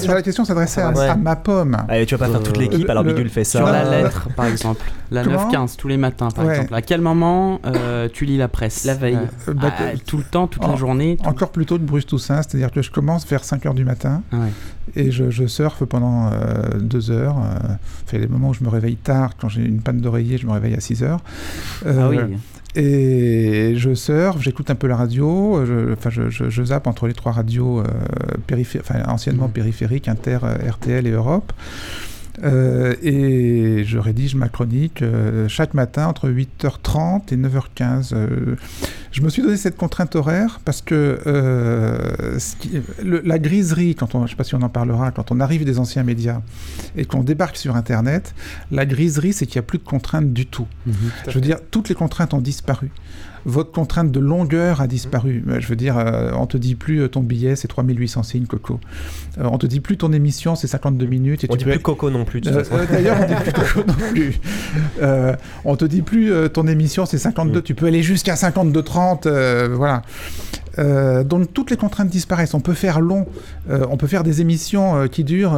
la 0.08 0.22
question 0.22 0.46
s'adressait 0.46 0.82
à 0.82 1.16
ma 1.16 1.36
pomme. 1.36 1.78
Tu 2.06 2.16
vas 2.16 2.26
pas 2.26 2.32
faire 2.32 2.44
toute 2.44 2.58
l'équipe, 2.58 2.90
alors 2.90 3.04
Bidule 3.04 3.30
fait 3.30 3.44
ça. 3.44 3.60
Sur 3.60 3.68
la 3.68 3.84
lettre, 3.84 4.30
par 4.36 4.46
exemple. 4.50 4.92
La 5.12 5.24
9-15 5.24 5.76
tous 5.76 5.88
les 5.88 5.98
matins, 5.98 6.30
par 6.30 6.50
exemple. 6.50 6.74
À 6.74 6.82
quel 6.82 7.02
moment 7.02 7.60
euh, 7.66 8.08
tu 8.12 8.26
lis 8.26 8.38
la 8.38 8.48
presse 8.48 8.86
La 8.86 8.96
veille. 8.96 9.18
Euh, 9.48 9.54
bah, 9.54 9.74
ah, 9.78 9.84
tout 10.06 10.18
le 10.18 10.24
temps, 10.24 10.48
toute 10.48 10.66
la 10.66 10.76
journée 10.76 11.18
Encore 11.26 11.52
plutôt 11.52 11.78
de 11.78 11.84
Bruce 11.84 12.06
Toussaint, 12.06 12.42
c'est-à-dire 12.42 12.72
que 12.72 12.82
je 12.82 12.92
commence 12.92 13.26
vers 13.28 13.44
5h 13.44 13.74
du 13.74 13.86
matin 13.86 14.22
et 14.96 15.12
je, 15.12 15.48
surfe 15.48 15.86
pendant 15.86 16.32
2 16.80 17.12
euh, 17.12 17.14
heures. 17.14 17.36
il 18.12 18.14
y 18.14 18.18
a 18.18 18.26
des 18.26 18.32
moments 18.32 18.50
où 18.50 18.54
je 18.54 18.64
me 18.64 18.70
réveille 18.70 18.98
tard, 18.98 19.32
quand 19.40 19.50
j'ai 19.50 19.64
une 19.64 19.82
panne 19.82 20.00
d'oreiller, 20.00 20.38
je 20.38 20.48
me 20.48 20.52
réveille 20.52 20.76
à 20.76 20.80
6 20.80 21.04
heures. 21.04 21.22
ah 21.86 22.10
oui 22.10 22.18
et 22.76 23.74
je 23.78 23.96
surfe, 23.96 24.42
j'écoute 24.42 24.70
un 24.70 24.76
peu 24.76 24.86
la 24.86 24.96
radio, 24.96 25.66
je, 25.66 25.92
enfin, 25.94 26.12
je, 26.12 26.30
je, 26.30 26.64
zappe 26.64 26.86
entre 26.86 27.08
les 27.08 27.16
trois 27.16 27.32
radios 27.32 27.82
enfin, 28.80 29.02
anciennement 29.08 29.48
mmh. 29.48 29.52
périphériques, 29.52 30.08
Inter, 30.08 30.38
RTL 30.70 31.08
et 31.08 31.10
Europe. 31.10 31.52
Euh, 32.44 32.96
et 33.02 33.84
je 33.84 33.98
rédige 33.98 34.36
ma 34.36 34.50
chronique 34.50 35.02
euh, 35.02 35.48
chaque 35.48 35.74
matin 35.74 36.08
entre 36.08 36.30
8h30 36.30 37.34
et 37.34 37.38
9h15. 37.38 38.12
Euh, 38.14 38.56
je 39.12 39.22
me 39.22 39.30
suis 39.30 39.42
donné 39.42 39.58
cette 39.58 39.76
contrainte 39.76 40.16
horaire 40.16 40.60
parce 40.64 40.82
que 40.82 41.20
la 43.04 43.40
griserie, 43.40 43.96
quand 43.96 44.16
on, 44.16 44.20
je 44.20 44.24
ne 44.24 44.30
sais 44.30 44.36
pas 44.36 44.44
si 44.44 44.56
on 44.56 44.62
en 44.62 44.70
parlera, 44.70 45.12
quand 45.12 45.32
on 45.32 45.40
arrive 45.40 45.66
des 45.66 45.80
anciens 45.80 46.04
médias 46.04 46.42
et 46.96 47.06
qu'on 47.06 47.24
débarque 47.24 47.58
sur 47.58 47.76
Internet, 47.76 48.36
la 48.72 48.86
griserie, 48.86 49.34
c'est 49.34 49.46
qu'il 49.46 49.60
n'y 49.60 49.66
a 49.66 49.68
plus 49.68 49.80
de 49.80 49.84
contraintes 49.84 50.32
du 50.32 50.46
tout. 50.46 50.68
Mhm, 50.86 50.94
je 51.28 51.32
veux 51.32 51.42
dire, 51.42 51.58
toutes 51.72 51.90
les 51.90 51.96
contraintes 51.96 52.34
ont 52.34 52.42
disparu 52.42 52.92
votre 53.46 53.72
contrainte 53.72 54.12
de 54.12 54.20
longueur 54.20 54.82
a 54.82 54.88
disparu. 54.88 55.44
Je 55.60 55.68
veux 55.68 55.76
dire, 55.76 55.98
euh, 55.98 56.32
on 56.36 56.46
te 56.46 56.58
dit 56.58 56.76
plus 56.76 57.02
euh, 57.02 57.08
ton 57.08 57.22
billet, 57.22 57.56
c'est 57.56 57.68
3800 57.68 58.24
signes, 58.24 58.46
Coco. 58.46 58.80
Euh, 59.38 59.44
on 59.52 59.58
te 59.58 59.68
dit 59.68 59.80
plus 59.80 59.98
ton 59.98 60.12
émission, 60.12 60.56
c'est 60.56 60.68
52 60.68 61.06
minutes. 61.06 61.44
Et 61.44 61.48
on 61.50 61.56
tu 61.56 61.66
dit 61.66 61.72
plus 61.72 61.80
Coco 61.80 62.10
non 62.10 62.26
plus. 62.26 62.42
D'ailleurs, 62.42 63.18
on 63.22 63.26
dit 63.26 63.36
plus 63.36 63.54
Coco 63.54 63.84
non 63.88 63.94
plus. 64.12 64.40
on 65.66 65.76
te 65.76 65.86
dit 65.86 66.02
plus 66.02 66.32
ton 66.52 66.68
émission, 66.68 67.06
c'est 67.06 67.18
52. 67.18 67.60
Mm. 67.60 67.64
Tu 67.64 67.76
peux 67.76 67.88
aller 67.88 68.04
jusqu'à 68.04 68.36
52-30. 68.36 69.28
voilà. 69.74 70.02
donc 71.24 71.54
toutes 71.54 71.72
les 71.72 71.78
contraintes 71.78 72.10
disparaissent. 72.10 72.54
On 72.54 72.60
peut 72.60 72.74
faire 72.74 73.00
long, 73.00 73.26
on 73.70 73.98
peut 73.98 74.08
faire 74.08 74.24
des 74.24 74.42
émissions 74.42 75.08
qui 75.08 75.24
durent 75.24 75.58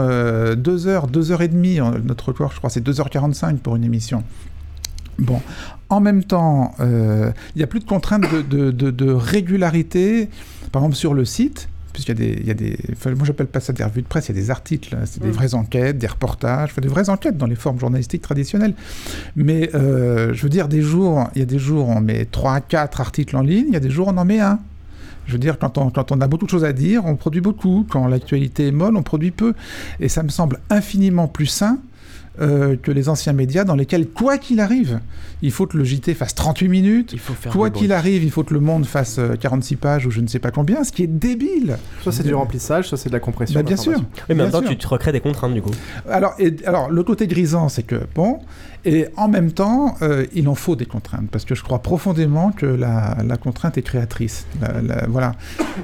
2 0.55 0.87
heures, 0.87 1.07
2 1.07 1.31
heures 1.31 1.41
et 1.41 1.47
demie. 1.47 1.79
Notre 2.03 2.29
record, 2.29 2.51
je 2.51 2.57
crois, 2.57 2.69
c'est 2.69 2.85
2h45 2.85 3.57
pour 3.57 3.75
une 3.75 3.83
émission. 3.83 4.23
Bon, 5.19 5.39
en 5.91 5.99
même 5.99 6.23
temps, 6.23 6.73
euh, 6.79 7.31
il 7.53 7.59
n'y 7.59 7.63
a 7.63 7.67
plus 7.67 7.81
de 7.81 7.85
contraintes 7.85 8.23
de, 8.23 9.11
régularité, 9.11 10.29
par 10.71 10.81
exemple 10.81 10.95
sur 10.95 11.13
le 11.13 11.25
site, 11.25 11.67
puisqu'il 11.91 12.11
y 12.11 12.11
a 12.11 12.15
des, 12.15 12.39
il 12.39 12.47
y 12.47 12.51
a 12.51 12.53
des 12.53 12.77
moi 13.13 13.25
j'appelle 13.25 13.47
pas 13.47 13.59
ça 13.59 13.73
des 13.73 13.83
revues 13.83 14.01
de 14.01 14.07
presse, 14.07 14.29
il 14.29 14.35
y 14.35 14.39
a 14.39 14.41
des 14.41 14.51
articles, 14.51 14.95
hein, 14.95 15.03
c'est 15.03 15.21
des 15.21 15.27
mm. 15.27 15.31
vraies 15.31 15.53
enquêtes, 15.53 15.97
des 15.97 16.07
reportages, 16.07 16.73
des 16.73 16.87
vraies 16.87 17.09
enquêtes 17.09 17.37
dans 17.37 17.45
les 17.45 17.55
formes 17.55 17.77
journalistiques 17.77 18.21
traditionnelles. 18.21 18.73
Mais 19.35 19.69
euh, 19.75 20.33
je 20.33 20.41
veux 20.43 20.49
dire, 20.49 20.69
des 20.69 20.81
jours, 20.81 21.29
il 21.35 21.39
y 21.39 21.41
a 21.41 21.45
des 21.45 21.59
jours 21.59 21.89
on 21.89 21.99
met 21.99 22.23
3 22.23 22.61
4 22.61 23.01
articles 23.01 23.35
en 23.35 23.41
ligne, 23.41 23.65
il 23.67 23.73
y 23.73 23.77
a 23.77 23.81
des 23.81 23.91
jours 23.91 24.07
on 24.07 24.17
en 24.17 24.25
met 24.25 24.39
un. 24.39 24.59
Je 25.27 25.33
veux 25.33 25.39
dire, 25.39 25.59
quand 25.59 25.77
on, 25.77 25.89
quand 25.89 26.13
on 26.13 26.21
a 26.21 26.27
beaucoup 26.27 26.45
de 26.45 26.49
choses 26.49 26.63
à 26.63 26.73
dire, 26.73 27.05
on 27.05 27.15
produit 27.15 27.41
beaucoup. 27.41 27.85
Quand 27.89 28.07
l'actualité 28.07 28.67
est 28.67 28.71
molle, 28.71 28.95
on 28.95 29.03
produit 29.03 29.31
peu. 29.31 29.53
Et 29.99 30.09
ça 30.09 30.23
me 30.23 30.29
semble 30.29 30.59
infiniment 30.69 31.27
plus 31.27 31.45
sain 31.45 31.77
euh, 32.39 32.77
que 32.81 32.91
les 32.91 33.09
anciens 33.09 33.33
médias 33.33 33.65
dans 33.65 33.75
lesquels, 33.75 34.07
quoi 34.07 34.37
qu'il 34.37 34.61
arrive, 34.61 35.01
il 35.41 35.51
faut 35.51 35.67
que 35.67 35.77
le 35.77 35.83
JT 35.83 36.13
fasse 36.13 36.33
38 36.33 36.69
minutes, 36.69 37.15
quoi 37.51 37.69
qu'il 37.69 37.91
arrive, 37.91 38.23
il 38.23 38.31
faut 38.31 38.43
que 38.43 38.53
le 38.53 38.61
Monde 38.61 38.85
fasse 38.85 39.19
46 39.39 39.73
euh, 39.73 39.77
pages 39.77 40.05
ou 40.05 40.11
je 40.11 40.21
ne 40.21 40.27
sais 40.27 40.39
pas 40.39 40.51
combien, 40.51 40.85
ce 40.85 40.93
qui 40.93 41.03
est 41.03 41.07
débile. 41.07 41.77
Soit 42.01 42.13
c'est 42.13 42.23
du 42.23 42.33
remplissage, 42.33 42.87
soit 42.87 42.97
c'est 42.97 43.09
de 43.09 43.13
la 43.13 43.19
compression. 43.19 43.59
Bah, 43.59 43.63
bien 43.63 43.75
sûr. 43.75 43.99
Mais 44.29 44.35
maintenant, 44.35 44.61
tu 44.61 44.77
te 44.77 44.87
recrées 44.87 45.11
des 45.11 45.19
contraintes 45.19 45.53
du 45.53 45.61
coup. 45.61 45.71
Alors, 46.09 46.33
et, 46.39 46.55
alors 46.65 46.89
le 46.89 47.03
côté 47.03 47.27
grisant, 47.27 47.67
c'est 47.67 47.83
que, 47.83 47.99
bon, 48.15 48.39
et 48.83 49.07
en 49.15 49.27
même 49.27 49.51
temps, 49.51 49.95
euh, 50.01 50.25
il 50.33 50.47
en 50.47 50.55
faut 50.55 50.75
des 50.75 50.85
contraintes, 50.85 51.29
parce 51.31 51.45
que 51.45 51.55
je 51.55 51.63
crois 51.63 51.79
profondément 51.79 52.51
que 52.51 52.65
la, 52.65 53.15
contrainte 53.41 53.77
est 53.77 53.81
créatrice. 53.81 54.45
voilà. 55.07 55.33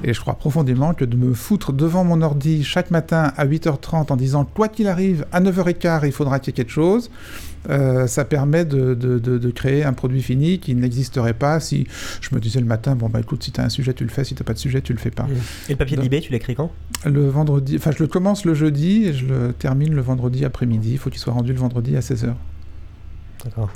Et 0.03 0.13
je 0.13 0.21
crois 0.21 0.35
profondément 0.35 0.93
que 0.93 1.05
de 1.05 1.15
me 1.15 1.33
foutre 1.33 1.73
devant 1.73 2.03
mon 2.03 2.21
ordi 2.21 2.63
chaque 2.63 2.91
matin 2.91 3.31
à 3.37 3.45
8h30 3.45 4.11
en 4.11 4.15
disant 4.15 4.45
quoi 4.45 4.67
qu'il 4.67 4.87
arrive, 4.87 5.25
à 5.31 5.41
9h15, 5.41 6.01
il 6.05 6.11
faudra 6.11 6.39
qu'il 6.39 6.51
y 6.51 6.55
ait 6.55 6.63
quelque 6.63 6.71
chose, 6.71 7.09
euh, 7.69 8.07
ça 8.07 8.25
permet 8.25 8.65
de, 8.65 9.51
créer 9.51 9.83
un 9.83 9.93
produit 9.93 10.21
fini 10.21 10.59
qui 10.59 10.75
n'existerait 10.75 11.33
pas 11.33 11.59
si 11.59 11.87
je 12.21 12.33
me 12.33 12.39
disais 12.39 12.59
le 12.59 12.65
matin, 12.65 12.95
bon 12.95 13.09
bah 13.09 13.19
écoute, 13.19 13.43
si 13.43 13.51
tu 13.51 13.59
as 13.59 13.63
un 13.63 13.69
sujet, 13.69 13.93
tu 13.93 14.03
le 14.03 14.09
fais, 14.09 14.23
si 14.23 14.35
tu 14.35 14.41
n'as 14.41 14.45
pas 14.45 14.53
de 14.53 14.59
sujet, 14.59 14.81
tu 14.81 14.93
le 14.93 14.99
fais 14.99 15.11
pas. 15.11 15.27
Et 15.67 15.73
le 15.73 15.77
papier 15.77 15.97
d'IB, 15.97 16.21
tu 16.21 16.31
l'écris 16.31 16.55
quand? 16.55 16.71
Le 17.05 17.27
vendredi, 17.27 17.75
enfin 17.77 17.91
je 17.91 18.01
le 18.01 18.07
commence 18.07 18.45
le 18.45 18.53
jeudi 18.53 19.05
et 19.05 19.13
je 19.13 19.25
le 19.25 19.53
termine 19.53 19.93
le 19.93 20.01
vendredi 20.01 20.45
après-midi. 20.45 20.91
Il 20.93 20.97
faut 20.97 21.09
qu'il 21.09 21.19
soit 21.19 21.33
rendu 21.33 21.53
le 21.53 21.59
vendredi 21.59 21.95
à 21.95 21.99
16h. 21.99 22.33
D'accord. 23.55 23.69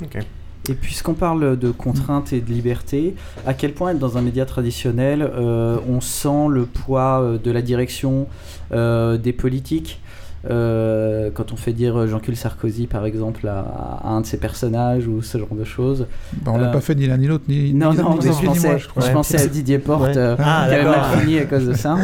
Et 0.68 0.74
puisqu'on 0.74 1.14
parle 1.14 1.58
de 1.58 1.70
contraintes 1.72 2.32
et 2.32 2.40
de 2.40 2.52
liberté, 2.52 3.16
à 3.46 3.54
quel 3.54 3.72
point 3.72 3.90
être 3.90 3.98
dans 3.98 4.16
un 4.16 4.22
média 4.22 4.46
traditionnel, 4.46 5.22
euh, 5.22 5.76
on 5.88 6.00
sent 6.00 6.48
le 6.50 6.66
poids 6.66 7.20
euh, 7.20 7.38
de 7.38 7.50
la 7.50 7.62
direction 7.62 8.28
euh, 8.72 9.16
des 9.16 9.32
politiques 9.32 10.00
quand 10.44 11.52
on 11.52 11.56
fait 11.56 11.72
dire 11.72 12.08
Jean-Claude 12.08 12.36
Sarkozy 12.36 12.88
par 12.88 13.06
exemple 13.06 13.46
à, 13.46 14.00
un 14.04 14.22
de 14.22 14.26
ses 14.26 14.38
personnages 14.38 15.06
ou 15.06 15.22
ce 15.22 15.38
genre 15.38 15.54
de 15.54 15.62
choses. 15.62 16.08
Bah, 16.32 16.50
on 16.52 16.58
l'a 16.58 16.66
pas 16.66 16.80
fait 16.80 16.96
ni 16.96 17.06
l'un 17.06 17.16
ni 17.16 17.28
l'autre, 17.28 17.44
ni, 17.46 17.72
non, 17.72 17.94
non, 17.94 18.20
je, 18.20 18.44
pensais, 18.44 18.76
je, 18.76 19.12
pensais 19.12 19.40
à 19.40 19.46
Didier 19.46 19.78
Porte 19.78 20.16
ah, 20.16 20.66
qui 20.68 20.74
avait 20.74 20.84
mal 20.84 21.20
fini 21.20 21.38
à 21.38 21.44
cause 21.44 21.66
de 21.66 21.74
ça. 21.74 21.96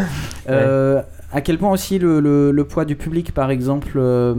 à 1.31 1.41
quel 1.43 1.59
point 1.59 1.71
aussi 1.71 1.99
le, 1.99 2.63
poids 2.69 2.85
du 2.87 2.97
public, 2.97 3.33
par 3.33 3.51
exemple, 3.51 3.93
euh, 3.97 4.35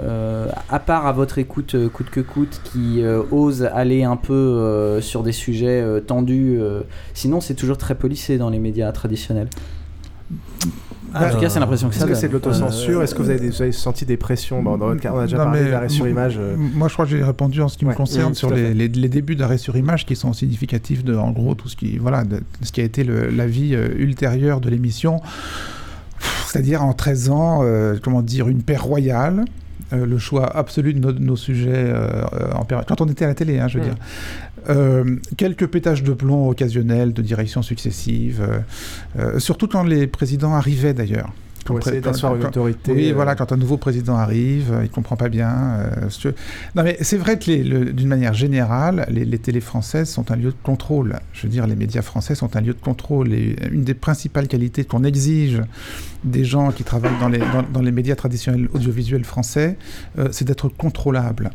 euh, 0.00 0.48
à 0.70 0.78
part 0.78 1.06
à 1.06 1.12
votre 1.12 1.36
écoute 1.38 1.74
euh, 1.74 1.88
coûte 1.90 2.08
que 2.10 2.20
coûte, 2.20 2.60
qui 2.64 3.02
ose 3.30 3.64
aller 3.64 4.02
un 4.02 4.16
peu 4.16 4.98
sur 5.02 5.22
des 5.22 5.32
sujets 5.32 5.84
tendus, 6.06 6.58
sinon 7.12 7.40
c'est 7.40 7.54
toujours 7.54 7.78
très 7.78 7.94
policé 7.94 8.38
dans 8.38 8.48
les 8.50 8.58
médias 8.58 8.90
traditionnels. 8.92 9.48
en 11.14 11.30
tout 11.30 11.38
cas, 11.38 11.48
c'est 11.48 11.60
l'impression 11.60 11.88
que 11.88 11.94
ça. 11.94 12.00
Est-ce 12.00 12.08
que 12.08 12.14
c'est 12.14 12.28
de 12.28 12.32
l'autocensure? 12.32 13.02
Est-ce 13.02 13.14
que 13.14 13.22
vous 13.22 13.30
avez, 13.30 13.48
vous 13.50 13.62
avez, 13.62 13.72
senti 13.72 14.04
des 14.06 14.16
pressions 14.16 14.62
bon, 14.62 14.76
Dans 14.78 14.86
votre 14.86 15.00
cas, 15.00 15.12
on 15.14 15.18
a 15.18 15.22
déjà 15.26 15.36
Non, 15.36 15.44
parlé 15.44 15.64
mais, 15.64 15.70
d'arrêt 15.70 15.88
sur 15.88 16.08
image. 16.08 16.40
Moi, 16.56 16.88
je 16.88 16.92
crois 16.94 17.04
que 17.04 17.10
j'ai 17.10 17.22
répondu 17.22 17.60
en 17.60 17.68
ce 17.68 17.76
qui 17.78 17.84
me 17.84 17.92
concerne 17.94 18.34
sur 18.34 18.50
les, 18.50 18.68
fait. 18.68 18.74
les- 18.74 18.88
les 18.88 19.08
débuts 19.08 19.36
d'arrêt 19.36 19.58
sur 19.58 19.76
image 19.76 20.06
qui 20.06 20.16
sont 20.16 20.32
significatifs 20.32 21.04
de, 21.04 21.14
en 21.14 21.30
gros, 21.30 21.54
tout 21.54 21.68
ce 21.68 21.76
qui, 21.76 21.98
voilà, 21.98 22.24
de, 22.24 22.40
ce 22.62 22.72
qui 22.72 22.80
a 22.80 22.84
été 22.84 23.04
le- 23.04 23.28
la 23.28 23.46
vie 23.46 23.74
euh, 23.74 23.88
ultérieure 23.96 24.60
de 24.60 24.70
l'émission. 24.70 25.20
C'est-à-dire 26.46 26.82
en 26.84 26.92
13 26.92 27.30
ans, 27.30 27.60
euh, 27.62 27.96
comment 28.02 28.22
dire, 28.22 28.48
une 28.48 28.62
paix 28.62 28.76
royale. 28.76 29.44
euh, 29.92 30.06
le 30.06 30.18
choix 30.18 30.46
absolu 30.56 30.94
de 30.94 30.98
nos, 30.98 31.12
de 31.12 31.18
nos 31.18 31.36
sujets 31.36 31.70
euh, 31.74 32.22
en 32.54 32.64
période- 32.64 32.86
quand 32.88 33.00
on 33.02 33.06
était 33.06 33.26
à 33.26 33.28
la 33.28 33.34
télé, 33.34 33.58
hein, 33.58 33.68
je 33.68 33.78
veux 33.78 33.84
Mm. 33.84 33.88
dire. 33.88 35.26
Quelques 35.36 35.66
pétages 35.66 36.02
de 36.02 36.12
plomb 36.14 36.48
occasionnels 36.48 37.12
de 37.12 37.20
directions 37.20 37.60
successives, 37.62 38.42
surtout 39.38 39.68
quand 39.68 39.82
les 39.84 40.06
présidents 40.06 40.54
arrivaient 40.54 40.94
d'ailleurs. 40.94 41.30
Pour 41.64 41.78
essayer 41.78 42.00
d'asseoir 42.00 42.34
une 42.36 42.42
quand- 42.42 42.48
autorité, 42.48 42.92
Oui, 42.92 43.10
euh, 43.10 43.14
voilà, 43.14 43.34
quand 43.34 43.50
un 43.52 43.56
nouveau 43.56 43.76
président 43.78 44.16
arrive, 44.16 44.70
euh, 44.72 44.84
il 44.84 44.90
comprend 44.90 45.16
pas 45.16 45.28
bien. 45.30 45.50
euh, 45.78 46.32
Non, 46.74 46.82
mais 46.82 46.96
c'est 47.00 47.16
vrai 47.16 47.38
que 47.38 47.50
le- 47.50 47.92
d'une 47.92 48.08
manière 48.08 48.34
générale, 48.34 49.06
les, 49.10 49.24
les 49.24 49.38
télés 49.38 49.60
françaises 49.60 50.08
sont 50.10 50.30
un 50.30 50.36
lieu 50.36 50.50
de 50.50 50.56
contrôle. 50.62 51.18
Je 51.32 51.42
veux 51.42 51.48
dire, 51.48 51.66
les 51.66 51.76
médias 51.76 52.02
français 52.02 52.34
sont 52.34 52.54
un 52.56 52.60
lieu 52.60 52.74
de 52.74 52.80
contrôle. 52.80 53.32
Et 53.32 53.56
une 53.72 53.84
des 53.84 53.94
principales 53.94 54.46
qualités 54.48 54.84
qu'on 54.84 55.04
exige 55.04 55.62
des 56.22 56.44
gens 56.44 56.70
qui 56.70 56.84
travaillent 56.84 57.18
dans 57.20 57.28
les, 57.28 57.38
dans, 57.38 57.62
dans 57.72 57.82
les 57.82 57.92
médias 57.92 58.14
traditionnels 58.16 58.68
audiovisuels 58.74 59.24
français, 59.24 59.76
euh, 60.18 60.28
c'est 60.32 60.44
d'être 60.44 60.68
contrôlable. 60.68 61.50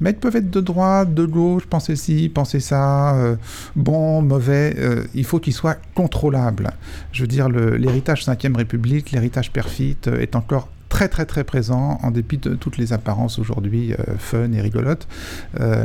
Mais 0.00 0.10
ils 0.10 0.16
peuvent 0.16 0.36
être 0.36 0.50
de 0.50 0.60
droite, 0.60 1.14
de 1.14 1.24
gauche, 1.24 1.66
penser 1.66 1.96
ci, 1.96 2.30
penser 2.32 2.60
ça, 2.60 3.14
euh, 3.16 3.36
bon, 3.76 4.22
mauvais. 4.22 4.74
euh, 4.78 5.04
il 5.14 5.24
faut 5.24 5.38
qu'ils 5.40 5.52
soient 5.52 5.76
contrôlables. 5.94 6.70
Je 7.12 7.22
veux 7.22 7.28
dire, 7.28 7.48
l'héritage 7.48 8.24
5ème 8.24 8.56
République, 8.56 9.10
l'héritage 9.12 9.52
perfide 9.52 9.96
euh, 10.06 10.20
est 10.20 10.36
encore 10.36 10.68
très 10.88 11.08
très 11.08 11.26
très 11.26 11.44
présent 11.44 11.98
en 12.02 12.10
dépit 12.10 12.38
de 12.38 12.54
toutes 12.54 12.78
les 12.78 12.94
apparences 12.94 13.38
aujourd'hui 13.38 13.92
fun 14.18 14.50
et 14.52 14.60
rigolotes. 14.62 15.06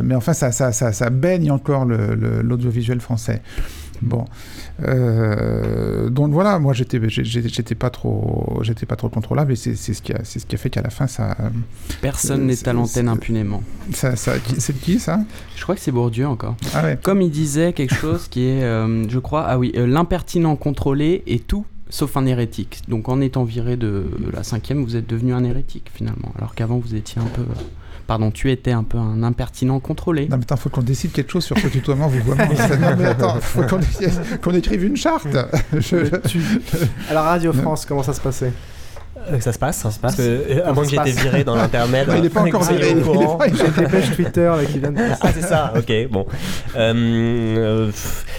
Mais 0.01 0.15
enfin, 0.15 0.31
ça, 0.31 0.53
ça, 0.53 0.71
ça, 0.71 1.09
baigne 1.09 1.51
encore 1.51 1.83
l'audiovisuel 1.83 3.01
français. 3.01 3.41
Bon, 4.03 4.25
Euh, 5.03 6.09
donc 6.09 6.31
voilà, 6.31 6.59
moi 6.59 6.73
j'étais 6.73 6.99
j'étais 7.09 7.75
pas 7.75 7.89
trop 7.89 8.59
j'étais 8.63 8.85
pas 8.85 8.95
trop 8.95 9.09
contrôlable 9.09 9.53
et 9.53 9.55
c'est 9.55 9.75
ce 9.75 10.01
qui 10.01 10.13
a 10.13 10.19
c'est 10.23 10.39
ce 10.39 10.45
qui 10.45 10.55
a 10.55 10.57
fait 10.57 10.69
qu'à 10.69 10.81
la 10.81 10.89
fin 10.89 11.07
ça 11.07 11.35
euh, 11.39 11.49
Personne 12.01 12.45
n'est 12.47 12.55
c'est- 12.55 12.67
à 12.67 12.73
l'antenne 12.73 13.07
impunément. 13.07 13.63
ça, 13.93 14.15
c'est 14.15 14.41
qui 14.79 14.99
ça? 14.99 15.19
Je 15.55 15.63
crois 15.63 15.75
que 15.75 15.81
c'est 15.81 15.91
Bourdieu 15.91 16.27
encore. 16.27 16.55
Ah 16.73 16.83
ouais. 16.83 16.99
Comme 17.01 17.21
il 17.21 17.31
disait 17.31 17.73
quelque 17.73 17.95
chose 17.95 18.27
qui 18.27 18.41
est, 18.45 18.63
euh, 18.63 19.07
je 19.07 19.19
crois, 19.19 19.45
ah 19.47 19.57
oui, 19.57 19.71
euh, 19.77 19.85
l'impertinent 19.87 20.55
contrôlé 20.55 21.23
est 21.27 21.45
tout 21.47 21.65
sauf 21.89 22.17
un 22.17 22.25
hérétique. 22.25 22.81
Donc 22.87 23.07
en 23.09 23.21
étant 23.21 23.43
viré 23.43 23.77
de 23.77 24.05
la 24.33 24.43
cinquième, 24.43 24.83
vous 24.83 24.95
êtes 24.95 25.07
devenu 25.07 25.33
un 25.33 25.43
hérétique 25.43 25.89
finalement, 25.93 26.33
alors 26.37 26.55
qu'avant 26.55 26.77
vous 26.77 26.95
étiez 26.95 27.21
un 27.21 27.25
peu, 27.35 27.43
pardon, 28.07 28.31
tu 28.31 28.51
étais 28.51 28.71
un 28.71 28.83
peu 28.83 28.97
un 28.97 29.23
impertinent 29.23 29.79
contrôlé. 29.79 30.27
Non 30.29 30.37
mais 30.37 30.43
attends, 30.43 30.57
faut 30.57 30.69
qu'on 30.69 30.81
décide 30.81 31.11
quelque 31.11 31.31
chose 31.31 31.43
sur 31.45 31.57
ce 31.57 31.67
tutoiement, 31.67 32.07
vouvoiement. 32.07 32.43
non 32.81 32.95
mais 32.97 33.05
attends, 33.05 33.39
faut 33.41 33.63
qu'on 34.41 34.51
écrive 34.55 34.83
une 34.83 34.97
charte. 34.97 35.27
Je- 35.77 35.97
Alors, 37.09 37.25
Radio 37.25 37.53
France, 37.53 37.85
comment 37.85 38.03
ça 38.03 38.13
se 38.13 38.21
passait? 38.21 38.51
Euh, 39.31 39.39
ça 39.39 39.53
se 39.53 39.59
passe. 39.59 39.77
se 39.77 39.83
passe. 39.83 39.97
Parce 40.01 40.15
que, 40.15 40.21
euh, 40.21 40.65
à 40.65 40.73
moins 40.73 40.83
que 40.83 40.89
j'ai 40.89 40.97
Ça 40.97 41.03
se 41.05 41.09
été 41.09 41.15
passe. 41.15 41.23
viré 41.25 41.43
dans 41.43 41.55
l'intermède. 41.55 42.07
Non, 42.07 42.15
il 42.17 42.25
est 42.25 42.29
pas 42.29 42.41
encore 42.41 42.63
viré, 42.63 42.91
il 42.91 42.97
est 42.97 43.77
des 43.81 43.87
pages 43.87 44.15
Twitter 44.15 44.45
là, 44.45 44.65
qui 44.65 44.79
viennent 44.79 44.93
de 44.93 44.99
passer. 44.99 45.21
Ah, 45.21 45.29
c'est 45.33 45.41
ça, 45.41 45.73
ok, 45.77 45.91
bon. 46.11 46.25
Euh, 46.75 47.89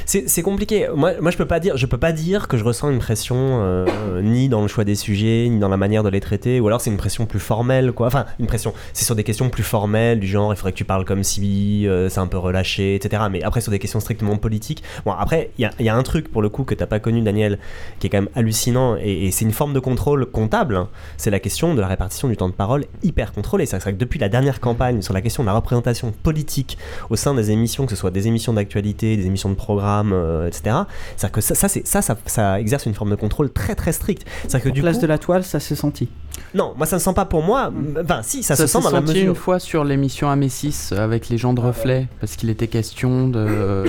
c'est 0.06 0.28
c'est 0.28 0.42
compliqué. 0.42 0.88
Moi, 0.94 1.12
moi, 1.20 1.30
je 1.30 1.36
peux 1.36 1.46
pas 1.46 1.60
dire, 1.60 1.76
je 1.76 1.86
peux 1.86 1.98
pas 1.98 2.12
dire 2.12 2.48
que 2.48 2.56
je 2.56 2.64
ressens 2.64 2.90
une 2.90 2.98
pression 2.98 3.36
euh, 3.38 3.86
ni 4.22 4.48
dans 4.48 4.62
le 4.62 4.68
choix 4.68 4.84
des 4.84 4.94
sujets, 4.94 5.48
ni 5.50 5.58
dans 5.58 5.68
la 5.68 5.76
manière 5.76 6.02
de 6.02 6.08
les 6.08 6.20
traiter, 6.20 6.60
ou 6.60 6.66
alors 6.66 6.80
c'est 6.80 6.90
une 6.90 6.96
pression 6.96 7.26
plus 7.26 7.40
formelle, 7.40 7.92
quoi. 7.92 8.06
Enfin, 8.06 8.26
une 8.38 8.46
pression, 8.46 8.74
c'est 8.92 9.04
sur 9.04 9.14
des 9.14 9.24
questions 9.24 9.48
plus 9.50 9.62
formelles, 9.62 10.20
du 10.20 10.26
genre, 10.26 10.52
il 10.52 10.56
faudrait 10.56 10.72
que 10.72 10.76
tu 10.76 10.84
parles 10.84 11.04
comme 11.04 11.22
si, 11.22 11.86
euh, 11.88 12.08
c'est 12.08 12.20
un 12.20 12.26
peu 12.26 12.38
relâché, 12.38 12.94
etc. 12.94 13.22
Mais 13.30 13.42
après, 13.42 13.60
sur 13.60 13.70
des 13.70 13.78
questions 13.78 14.00
strictement 14.00 14.36
politiques, 14.36 14.82
bon, 15.04 15.12
après, 15.12 15.50
il 15.58 15.62
y 15.62 15.64
a, 15.64 15.70
il 15.78 15.86
y 15.86 15.88
a 15.88 15.96
un 15.96 16.02
truc, 16.02 16.30
pour 16.30 16.42
le 16.42 16.48
coup, 16.48 16.64
que 16.64 16.74
t'as 16.74 16.86
pas 16.86 16.98
connu, 17.00 17.22
Daniel, 17.22 17.58
qui 17.98 18.06
est 18.06 18.10
quand 18.10 18.18
même 18.18 18.28
hallucinant, 18.34 18.96
et, 18.96 19.26
et 19.26 19.30
c'est 19.30 19.44
une 19.44 19.52
forme 19.52 19.72
de 19.72 19.80
contrôle 19.80 20.26
comptable, 20.26 20.73
hein. 20.76 20.88
c'est 21.16 21.30
la 21.30 21.40
question 21.40 21.74
de 21.74 21.80
la 21.80 21.86
répartition 21.86 22.28
du 22.28 22.36
temps 22.36 22.48
de 22.48 22.54
parole 22.54 22.84
hyper 23.02 23.32
contrôlée. 23.32 23.66
C'est-à-dire 23.66 23.92
que 23.92 23.96
depuis 23.98 24.18
la 24.18 24.28
dernière 24.28 24.60
campagne 24.60 25.02
sur 25.02 25.14
la 25.14 25.20
question 25.20 25.42
de 25.42 25.46
la 25.48 25.54
représentation 25.54 26.12
politique 26.22 26.78
au 27.10 27.16
sein 27.16 27.34
des 27.34 27.50
émissions, 27.50 27.84
que 27.86 27.90
ce 27.90 27.96
soit 27.96 28.10
des 28.10 28.26
émissions 28.26 28.52
d'actualité, 28.52 29.16
des 29.16 29.26
émissions 29.26 29.48
de 29.50 29.54
programme, 29.54 30.12
euh, 30.12 30.46
etc. 30.48 30.76
C'est-à-dire 31.16 31.32
que 31.32 31.40
ça, 31.40 31.54
ça, 31.54 31.68
c'est- 31.68 31.86
ça, 31.86 32.02
ça, 32.02 32.16
ça 32.26 32.60
exerce 32.60 32.86
une 32.86 32.94
forme 32.94 33.10
de 33.10 33.16
contrôle 33.16 33.50
très 33.52 33.74
très 33.74 33.92
stricte. 33.92 34.26
C'est-à-dire 34.42 34.62
que 34.64 34.68
En 34.68 34.72
du 34.72 34.80
place 34.82 34.96
coup, 34.96 35.02
de 35.02 35.06
la 35.06 35.18
toile, 35.18 35.44
ça 35.44 35.60
s'est 35.60 35.74
senti. 35.76 36.08
non, 36.54 36.74
moi 36.76 36.86
ça 36.86 36.96
ne 36.96 37.00
sent 37.00 37.14
pas 37.14 37.24
pour 37.24 37.42
moi. 37.42 37.72
Enfin, 38.02 38.20
si, 38.22 38.42
ça, 38.42 38.56
se 38.56 38.66
sent 38.66 38.80
dans 38.82 38.90
la 38.90 39.00
mesure. 39.00 39.28
une 39.30 39.34
fois 39.34 39.58
sur 39.58 39.84
l'émission 39.84 40.28
Amécis 40.28 40.90
avec 40.96 41.28
les 41.28 41.38
gens 41.38 41.52
de 41.52 41.60
reflet 41.60 42.08
parce 42.20 42.36
qu'il 42.36 42.50
était 42.50 42.68
question 42.68 43.28
de 43.28 43.84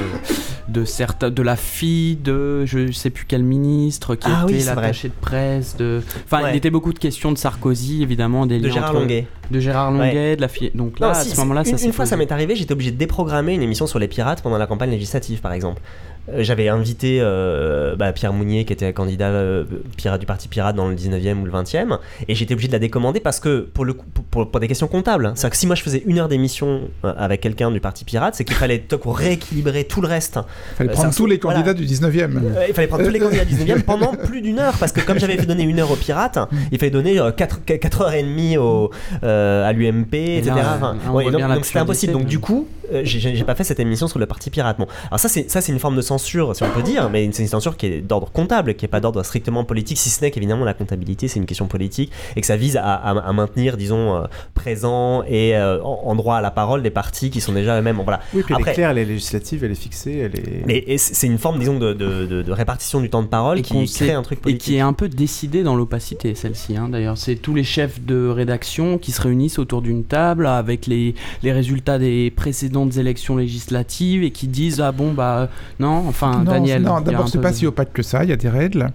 de 0.67 0.83
certains 0.83 1.29
de 1.29 1.41
la 1.43 1.55
fille 1.55 2.15
de 2.15 2.65
je 2.65 2.91
sais 2.91 3.11
plus 3.11 3.25
quel 3.27 3.43
ministre 3.43 4.15
qui 4.15 4.27
Ah 4.29 4.45
oui, 4.47 4.53
était 4.53 4.63
c'est 4.63 4.71
vrai. 4.73 4.81
l'attaché 4.81 5.09
de 5.09 5.13
presse 5.21 5.77
de 5.77 6.01
enfin 6.25 6.43
Ouais. 6.43 6.51
il 6.53 6.55
était 6.55 6.71
beaucoup 6.75 6.91
de 6.93 6.99
questions 6.99 7.31
de 7.31 7.37
Sarkozy 7.37 8.03
évidemment 8.03 8.45
des 8.45 8.59
De 8.59 8.67
liens 8.67 8.73
Gérard 8.73 8.89
entre- 8.91 8.99
Longuet. 8.99 9.27
de 9.49 9.59
Gérard 9.61 9.93
Ouais. 9.93 10.07
Longuet 10.07 10.35
de 10.35 10.41
la 10.41 10.47
fille 10.49 10.71
donc 10.75 10.99
là 10.99 11.07
Non, 11.07 11.13
à 11.13 11.15
ce 11.15 11.37
moment-là 11.39 11.63
ça 11.63 11.77
une 11.85 11.93
fois 11.93 12.05
ça 12.05 12.17
m'est 12.17 12.31
arrivé, 12.33 12.55
j'étais 12.57 12.73
obligé 12.73 12.91
de 12.91 12.97
déprogrammer 12.97 13.53
une 13.53 13.61
émission 13.61 13.87
sur 13.87 13.97
les 13.97 14.09
pirates 14.09 14.41
pendant 14.41 14.57
la 14.57 14.67
campagne 14.67 14.91
législative, 14.91 15.39
par 15.39 15.53
exemple. 15.53 15.81
Euh, 16.29 16.43
J'avais 16.43 16.67
invité 16.69 17.19
euh, 17.21 17.95
bah, 17.95 18.11
Pierre 18.13 18.33
Mounier, 18.33 18.65
qui 18.65 18.73
était 18.73 18.91
candidat 18.93 19.27
euh, 19.29 19.63
pirate 19.97 20.19
du 20.19 20.25
Parti 20.25 20.47
Pirate 20.47 20.75
dans 20.75 20.87
le 20.87 20.95
19e 20.95 21.41
ou 21.41 21.45
le 21.45 21.51
20e, 21.51 21.99
et 22.27 22.35
j'étais 22.35 22.53
obligé 22.53 22.67
de 22.67 22.73
la 22.73 22.79
décommander 22.79 23.19
parce 23.19 23.39
que, 23.39 23.59
pour, 23.73 23.85
le, 23.85 23.93
coup- 23.93 24.05
pour, 24.13 24.23
pour- 24.25 24.51
pour 24.51 24.59
des 24.59 24.67
questions 24.67 24.87
comptables, 24.87 25.25
hein. 25.27 25.33
c'est-à-dire 25.35 25.51
que 25.51 25.57
si 25.57 25.67
moi 25.67 25.75
je 25.75 25.83
faisais 25.83 26.03
une 26.05 26.19
heure 26.19 26.27
d'émission 26.27 26.81
avec 27.03 27.41
quelqu'un 27.41 27.69
du 27.71 27.79
Parti 27.79 28.05
Pirate, 28.05 28.35
c'est 28.35 28.43
qu'il 28.43 28.55
fallait 28.55 28.83
rééquilibrer 29.05 29.83
tout 29.85 30.01
le 30.01 30.07
reste. 30.07 30.39
Il 30.73 30.75
fallait 30.77 30.89
Euh, 30.89 30.93
prendre 30.93 31.15
tous 31.15 31.25
les 31.25 31.37
voilà. 31.37 31.59
candidats 31.61 31.73
du 31.73 31.85
19e. 31.85 32.37
Euh, 32.37 32.65
il 32.67 32.73
fallait 32.73 32.87
prendre 32.87 33.03
tous 33.05 33.11
les 33.11 33.19
candidats 33.19 33.45
du 33.45 33.55
19e 33.55 33.81
pendant 33.83 34.13
plus 34.25 34.41
d'une 34.41 34.59
heure 34.59 34.73
parce 34.79 34.91
que 34.91 35.01
comme 35.01 35.19
j'avais 35.19 35.37
fait 35.37 35.45
donner 35.45 35.63
une 35.63 35.79
heure 35.79 35.91
aux 35.91 35.95
pirates, 35.95 36.39
il 36.71 36.77
fallait 36.79 36.91
donner 36.91 37.19
4, 37.35 38.01
heures 38.01 38.13
et 38.13 38.23
demie 38.23 38.57
au, 38.57 38.89
euh, 39.23 39.67
à 39.67 39.71
l'UMP, 39.73 40.13
etc. 40.13 40.51
Enfin, 40.75 40.95
ouais, 41.11 41.29
donc 41.31 41.65
c'était 41.65 41.79
impossible. 41.79 42.13
Donc 42.13 42.25
du 42.25 42.39
coup, 42.39 42.67
euh, 42.93 43.01
j'ai 43.03 43.43
pas 43.43 43.55
fait 43.55 43.63
cette 43.63 43.79
émission 43.79 44.07
sur 44.07 44.19
le 44.19 44.25
parti 44.25 44.49
pirate. 44.49 44.77
Bon, 44.77 44.87
alors 45.07 45.19
ça 45.19 45.29
c'est 45.29 45.49
ça 45.49 45.61
c'est 45.61 45.71
une 45.71 45.79
forme 45.79 45.95
de 45.95 46.01
censure, 46.17 46.55
si 46.55 46.63
on 46.63 46.69
peut 46.69 46.81
dire, 46.83 47.09
mais 47.09 47.29
c'est 47.31 47.43
une 47.43 47.49
censure 47.49 47.75
qui 47.77 47.87
est 47.87 48.01
d'ordre 48.01 48.31
comptable, 48.31 48.75
qui 48.75 48.85
est 48.85 48.87
pas 48.87 48.99
d'ordre 48.99 49.21
strictement 49.23 49.63
politique, 49.63 49.97
si 49.97 50.09
ce 50.09 50.21
n'est 50.21 50.31
qu'évidemment 50.31 50.63
la 50.65 50.73
comptabilité 50.73 51.27
c'est 51.27 51.39
une 51.39 51.45
question 51.45 51.67
politique 51.67 52.11
et 52.35 52.41
que 52.41 52.47
ça 52.47 52.55
vise 52.57 52.77
à, 52.77 52.83
à- 52.93 53.19
à 53.29 53.33
maintenir, 53.33 53.77
disons, 53.77 54.15
euh, 54.15 54.21
présent 54.53 55.23
et 55.27 55.55
euh, 55.55 55.81
en, 55.83 56.15
droit 56.15 56.37
à 56.37 56.41
la 56.41 56.51
parole 56.51 56.81
des 56.83 56.89
partis 56.89 57.29
qui 57.29 57.41
sont 57.41 57.53
déjà 57.53 57.77
eux-mêmes. 57.79 57.97
Bon, 57.97 58.03
voilà. 58.03 58.21
Oui, 58.33 58.43
puis 58.43 58.53
elle 58.53 58.61
Après, 58.61 58.71
est 58.71 58.75
claire, 58.75 58.89
elle 58.91 58.97
est 58.99 59.05
législative, 59.05 59.63
elle 59.63 59.71
est 59.71 59.75
fixée, 59.75 60.17
elle 60.17 60.39
est. 60.39 60.65
mais 60.65 60.83
et 60.87 60.97
c'est 60.97 61.27
une 61.27 61.37
forme, 61.37 61.59
disons, 61.59 61.77
de, 61.79 61.93
de- 61.93 62.25
de- 62.25 62.41
de 62.41 62.51
répartition 62.51 63.01
du 63.01 63.09
temps 63.09 63.21
de 63.21 63.27
parole 63.27 63.59
et 63.59 63.61
qui 63.61 63.85
crée 63.85 64.11
un 64.13 64.21
truc 64.23 64.39
et 64.39 64.41
politique. 64.41 64.61
qui 64.63 64.75
est 64.77 64.81
un 64.81 64.93
peu 64.93 65.09
décidée 65.09 65.63
dans 65.63 65.75
l'opacité 65.75 66.35
celle-ci 66.35 66.75
hein, 66.77 66.89
d'ailleurs 66.89 67.17
c'est 67.17 67.35
tous 67.35 67.53
les 67.53 67.63
chefs 67.63 68.01
de 68.01 68.27
rédaction 68.27 68.97
qui 68.97 69.11
se 69.11 69.21
réunissent 69.21 69.59
autour 69.59 69.81
d'une 69.81 70.03
table 70.03 70.47
avec 70.47 70.87
les, 70.87 71.15
les 71.43 71.51
résultats 71.51 71.99
des 71.99 72.31
précédentes 72.35 72.97
élections 72.97 73.35
législatives 73.37 74.23
et 74.23 74.31
qui 74.31 74.47
disent 74.47 74.81
ah 74.81 74.91
bon 74.91 75.13
bah 75.13 75.49
non 75.79 76.04
enfin 76.07 76.37
non, 76.39 76.51
Daniel 76.51 76.81
non, 76.83 77.01
d'abord 77.01 77.27
c'est 77.29 77.41
pas 77.41 77.51
de- 77.51 77.55
si 77.55 77.65
opaque 77.67 77.93
que 77.93 78.01
ça, 78.03 78.23
il 78.23 78.29
y 78.29 78.33
a 78.33 78.37
des 78.37 78.49
règles. 78.49 78.89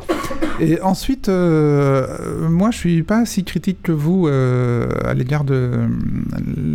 Et 0.63 0.79
ensuite, 0.83 1.31
euh, 1.31 2.07
moi 2.49 2.71
je 2.71 2.77
suis 2.77 3.03
pas 3.03 3.25
si 3.25 3.45
critique 3.45 3.79
que 3.83 3.93
vous 3.93 4.27
euh, 4.29 4.89
à 5.07 5.15
l'égard 5.15 5.45
de 5.45 5.55
euh, 5.55 5.87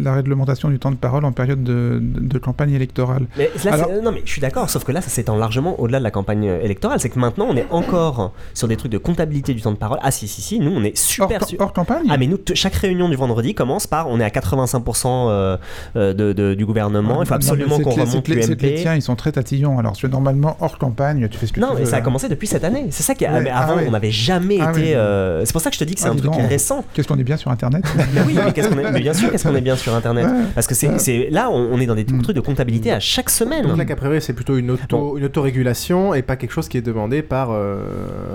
la 0.04 0.14
réglementation 0.14 0.70
du 0.70 0.80
temps 0.80 0.90
de 0.92 0.96
parole 0.96 1.24
en 1.26 1.32
période 1.32 1.64
de, 1.64 2.00
de- 2.02 2.20
de 2.20 2.38
campagne 2.40 2.72
électorale. 2.74 3.28
Mais 3.38 3.50
là, 3.64 3.74
Alors- 3.74 3.88
c'est- 3.90 4.02
non, 4.02 4.12
mais 4.12 4.22
je 4.26 4.32
suis 4.32 4.42
d'accord, 4.42 4.70
sauf 4.70 4.84
que 4.84 4.92
là, 4.92 5.02
ça 5.02 5.10
s'étend 5.10 5.38
largement 5.38 5.80
au-delà 5.80 6.00
de 6.00 6.04
la 6.04 6.12
campagne 6.12 6.46
électorale. 6.46 7.00
C'est 7.00 7.10
que 7.10 7.20
maintenant, 7.20 7.46
on 7.50 7.56
est 7.56 7.68
encore 7.70 8.34
sur 8.56 8.68
des 8.68 8.76
trucs 8.76 8.92
de 8.92 8.98
comptabilité 8.98 9.54
du 9.54 9.62
temps 9.62 9.72
de 9.72 9.78
parole. 9.78 10.00
Ah, 10.02 10.10
si, 10.12 10.28
si, 10.28 10.42
si, 10.42 10.60
nous, 10.60 10.72
on 10.72 10.84
est 10.84 10.98
super. 10.98 11.42
Hors- 11.42 11.48
su- 11.48 11.58
hors 11.60 11.74
campagne 11.74 12.08
Ah, 12.10 12.18
mais 12.18 12.28
nous, 12.28 12.40
chaque 12.56 12.76
réunion 12.76 13.08
du 13.10 13.16
vendredi 13.16 13.54
commence 13.54 13.86
par 13.88 14.10
on 14.10 14.20
est 14.20 14.24
à 14.24 14.30
85% 14.30 15.28
euh, 15.30 15.58
euh, 15.96 16.14
de, 16.14 16.34
de- 16.34 16.54
du 16.56 16.66
gouvernement. 16.66 17.22
Il 17.22 17.28
faut 17.28 17.34
absolument 17.36 17.80
qu'on 17.80 17.96
les- 17.96 18.02
remonte 18.02 18.26
que 18.26 18.34
les- 18.34 18.42
c'est 18.42 18.56
que 18.56 18.62
les 18.64 18.70
l'UMP. 18.72 18.82
tiens, 18.82 18.96
ils 18.96 19.02
sont 19.02 19.16
très 19.16 19.32
tatillons. 19.32 19.78
Alors, 19.78 19.94
tu 19.94 20.06
es 20.08 20.10
normalement 20.26 20.58
hors 20.60 20.78
campagne, 20.78 21.28
tu 21.30 21.38
fais 21.38 21.46
ce 21.48 21.54
que 21.54 21.60
Non, 21.60 21.70
tu 21.70 21.74
veux. 21.76 21.80
mais 21.82 21.86
ça 21.86 21.98
a 21.98 22.02
commencé 22.02 22.28
depuis 22.30 22.48
cette 22.48 22.64
année. 22.64 22.88
C'est 22.90 23.04
ça 23.04 23.14
qui 23.16 23.24
est. 23.26 23.30
Ouais, 23.30 23.42
mais 23.42 23.52
ah 23.54 23.60
avant, 23.64 23.76
ouais. 23.78 23.86
on 23.88 23.92
n'avait 23.92 24.12
jamais 24.12 24.58
Ah 24.62 24.72
été. 24.72 24.96
euh, 24.96 25.46
C'est 25.46 25.52
pour 25.54 25.62
ça 25.62 25.70
que 25.70 25.76
je 25.76 25.80
te 25.80 25.84
dis 25.84 25.94
que 25.96 26.00
c'est 26.02 26.08
Ah, 26.08 26.12
un 26.12 26.16
truc 26.16 26.26
donc. 26.26 26.36
qui 26.36 26.40
est 26.42 26.48
récent. 26.48 26.84
Qu'est-ce 26.94 27.08
qu'on 27.08 27.18
est 27.20 27.24
bien 27.24 27.38
sur 27.38 27.52
Internet 27.52 27.84
Mais 28.14 28.22
oui, 28.26 28.36
mais, 28.44 28.52
qu'est-ce 28.54 28.70
qu'on 28.70 28.80
est- 28.80 28.92
mais 28.92 29.00
bien 29.02 29.14
sûr, 29.14 29.32
qu'est-ce 29.32 29.48
qu'on 29.48 29.56
est 29.56 29.62
bien 29.62 29.76
sur 29.76 29.94
Internet 29.94 30.26
Ouais. 30.26 30.32
Parce 30.56 30.68
que 30.68 30.74
c'est 30.76 30.98
c'est- 31.00 31.30
là, 31.30 31.50
on, 31.52 31.80
est 31.80 31.86
dans 31.86 31.96
des 31.96 32.06
Hmm. 32.06 32.22
trucs 32.22 32.36
de 32.36 32.42
comptabilité 32.42 32.92
à 32.92 33.00
chaque 33.00 33.30
semaine. 33.30 33.66
Donc 33.68 33.78
là, 33.78 33.86
qu'a 33.86 33.96
priori, 33.96 34.22
c'est 34.22 34.34
plutôt 34.34 34.58
une, 34.58 34.72
auto, 34.72 35.18
une 35.18 35.26
autorégulation 35.26 36.14
et 36.14 36.22
pas 36.22 36.36
quelque 36.36 36.52
chose 36.52 36.68
qui 36.68 36.78
est 36.78 36.82
demandé 36.82 37.22
par. 37.22 37.50
euh, 37.52 37.78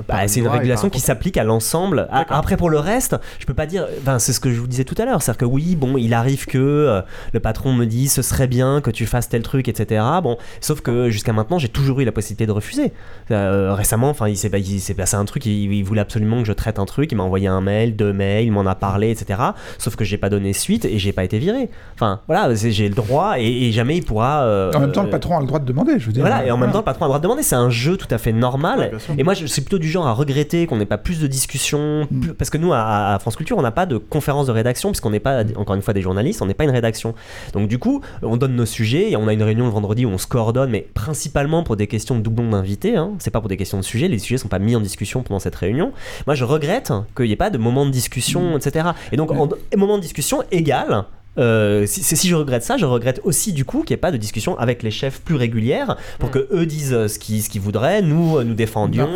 par 0.06 0.18
Bah, 0.20 0.28
c'est 0.28 0.40
une 0.40 0.48
régulation 0.48 0.90
qui 0.90 1.00
s'applique 1.00 1.36
à 1.36 1.44
l'ensemble. 1.44 2.08
A- 2.10 2.24
Après, 2.36 2.56
pour 2.56 2.70
le 2.70 2.78
reste, 2.78 3.16
je 3.38 3.46
peux 3.46 3.54
pas 3.54 3.66
dire. 3.66 3.86
Enfin, 4.02 4.18
c'est 4.18 4.32
ce 4.32 4.40
que 4.40 4.50
je 4.50 4.60
vous 4.60 4.66
disais 4.66 4.84
tout 4.84 4.94
à 4.98 5.04
l'heure. 5.04 5.22
C'est-à-dire 5.22 5.38
que 5.38 5.44
oui, 5.44 5.76
bon, 5.76 5.96
il 5.96 6.14
arrive 6.14 6.46
que 6.46 6.58
euh, 6.58 7.00
le 7.32 7.40
patron 7.40 7.72
me 7.72 7.84
dise 7.86 8.12
ce 8.12 8.22
serait 8.22 8.46
bien 8.46 8.80
que 8.80 8.90
tu 8.90 9.06
fasses 9.06 9.28
tel 9.28 9.42
truc, 9.42 9.68
etc. 9.68 10.02
Bon, 10.22 10.36
sauf 10.60 10.80
que 10.80 11.10
jusqu'à 11.10 11.32
maintenant, 11.32 11.58
j'ai 11.58 11.68
toujours 11.70 12.00
eu 12.00 12.04
la 12.04 12.12
possibilité 12.12 12.46
de 12.46 12.52
refuser. 12.52 12.92
Euh, 13.30 13.74
récemment, 13.74 14.10
enfin, 14.10 14.28
il 14.28 14.36
s'est 14.36 14.50
passé 14.94 15.16
un 15.16 15.24
truc, 15.24 15.46
il, 15.46 15.82
voulait 15.82 16.00
absolument 16.00 16.40
que 16.40 16.46
je 16.46 16.52
traite 16.52 16.78
un 16.78 16.84
truc, 16.84 17.12
il 17.12 17.16
m'a 17.16 17.22
envoyé 17.22 17.48
un 17.48 17.60
mail, 17.60 17.96
deux 17.96 18.12
mails, 18.12 18.46
il 18.46 18.52
m'en 18.52 18.66
a 18.66 18.74
parlé, 18.74 19.10
etc. 19.10 19.40
Sauf 19.78 19.96
que 19.96 20.04
j'ai 20.04 20.18
pas 20.18 20.28
donné 20.28 20.52
suite 20.52 20.84
et 20.84 20.98
j'ai 20.98 21.12
pas 21.12 21.24
été 21.24 21.38
viré. 21.38 21.70
Enfin, 21.94 22.20
voilà, 22.26 22.54
j'ai 22.54 22.88
le 22.88 22.94
droit 22.94 23.34
et, 23.38 23.70
jamais 23.72 23.96
il 23.96 24.04
pourra. 24.04 24.42
Euh, 24.42 24.72
en 24.74 24.80
même 24.80 24.92
temps, 24.92 25.02
le 25.02 25.10
patron 25.10 25.36
a 25.36 25.40
le 25.40 25.46
droit 25.46 25.58
de 25.58 25.64
demander, 25.64 25.98
je 25.98 26.06
veux 26.06 26.12
dire. 26.12 26.22
Voilà, 26.22 26.44
et 26.44 26.50
en 26.50 26.56
même 26.56 26.72
temps, 26.72 26.78
le 26.78 26.84
patron 26.84 27.04
a 27.04 27.08
le 27.08 27.10
droit 27.10 27.18
de 27.18 27.22
demander. 27.22 27.42
C'est 27.42 27.56
un 27.56 27.70
jeu 27.70 27.96
tout 27.96 28.08
à 28.10 28.18
fait 28.18 28.32
normal. 28.32 28.92
et 29.16 29.22
moi, 29.22 29.34
je 29.34 29.46
suis 29.46 29.62
plutôt 29.62 29.78
du 29.78 29.88
genre 29.88 30.06
à 30.06 30.12
regretter 30.12 30.66
qu'on 30.66 30.76
n'ait 30.76 30.86
pas 30.86 30.98
plus 30.98 31.20
de 31.20 31.26
discussions, 31.26 32.06
mm. 32.10 32.32
parce 32.38 32.50
que 32.50 32.58
nous, 32.58 32.72
à, 32.72 33.16
France 33.20 33.36
Culture, 33.36 33.58
on 33.58 33.62
n'a 33.62 33.70
pas 33.70 33.86
de 33.86 33.96
conférence 33.96 34.46
de 34.46 34.52
rédaction, 34.52 34.90
puisqu'on 34.90 35.10
n'est 35.10 35.20
pas, 35.20 35.42
encore 35.56 35.76
une 35.76 35.82
fois, 35.82 35.94
des 35.94 36.02
journalistes, 36.02 36.42
on 36.42 36.46
n'est 36.46 36.54
pas 36.54 36.64
une 36.64 36.70
rédaction. 36.70 37.14
Donc, 37.52 37.68
du 37.68 37.78
coup, 37.78 38.00
on 38.22 38.36
donne 38.36 38.56
nos 38.56 38.66
sujets 38.66 39.10
et 39.10 39.16
on 39.16 39.28
a 39.28 39.32
une 39.32 39.42
réunion 39.42 39.66
le 39.66 39.72
vendredi 39.72 40.06
où 40.06 40.10
on 40.10 40.18
se 40.18 40.26
coordonne, 40.26 40.70
mais 40.70 40.86
principalement 40.94 41.59
pour 41.62 41.76
des 41.76 41.86
questions 41.86 42.16
de 42.16 42.20
doublons 42.20 42.50
d'invités. 42.50 42.96
Hein. 42.96 43.12
C'est 43.18 43.30
pas 43.30 43.40
pour 43.40 43.48
des 43.48 43.56
questions 43.56 43.78
de 43.78 43.82
sujets. 43.82 44.08
Les 44.08 44.18
sujets 44.18 44.38
sont 44.38 44.48
pas 44.48 44.58
mis 44.58 44.76
en 44.76 44.80
discussion 44.80 45.22
pendant 45.22 45.40
cette 45.40 45.56
réunion. 45.56 45.92
Moi, 46.26 46.34
je 46.34 46.44
regrette 46.44 46.92
qu'il 47.16 47.26
n'y 47.26 47.32
ait 47.32 47.36
pas 47.36 47.50
de 47.50 47.58
moment 47.58 47.86
de 47.86 47.90
discussion, 47.90 48.54
mm. 48.54 48.56
etc. 48.56 48.88
Et 49.12 49.16
donc, 49.16 49.30
en, 49.30 49.48
moment 49.76 49.96
de 49.96 50.02
discussion 50.02 50.42
égal, 50.50 51.04
euh, 51.38 51.86
si, 51.86 52.02
si 52.02 52.28
je 52.28 52.34
regrette 52.34 52.64
ça, 52.64 52.76
je 52.76 52.84
regrette 52.84 53.20
aussi 53.24 53.52
du 53.52 53.64
coup 53.64 53.82
qu'il 53.82 53.94
n'y 53.94 53.98
ait 53.98 54.00
pas 54.00 54.10
de 54.10 54.16
discussion 54.16 54.58
avec 54.58 54.82
les 54.82 54.90
chefs 54.90 55.20
plus 55.20 55.36
régulières 55.36 55.96
pour 56.18 56.28
mm. 56.28 56.32
que 56.32 56.48
eux 56.52 56.66
disent 56.66 56.92
euh, 56.92 57.08
ce 57.08 57.18
qu'ils 57.18 57.60
voudraient, 57.60 58.02
nous 58.02 58.38
euh, 58.38 58.44
nous 58.44 58.54
défendions. 58.54 59.08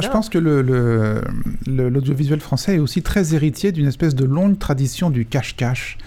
je, 0.00 0.08
pense, 0.08 0.28
que 0.28 0.38
l'audiovisuel 0.38 2.38
le, 2.38 2.42
français 2.42 2.76
est 2.76 2.78
aussi 2.78 3.02
très 3.02 3.34
héritier 3.34 3.72
d'une 3.72 3.86
espèce 3.86 4.14
de 4.14 4.24
longue 4.24 4.58
tradition 4.58 5.10
du 5.10 5.24
cache-cache. 5.24 5.98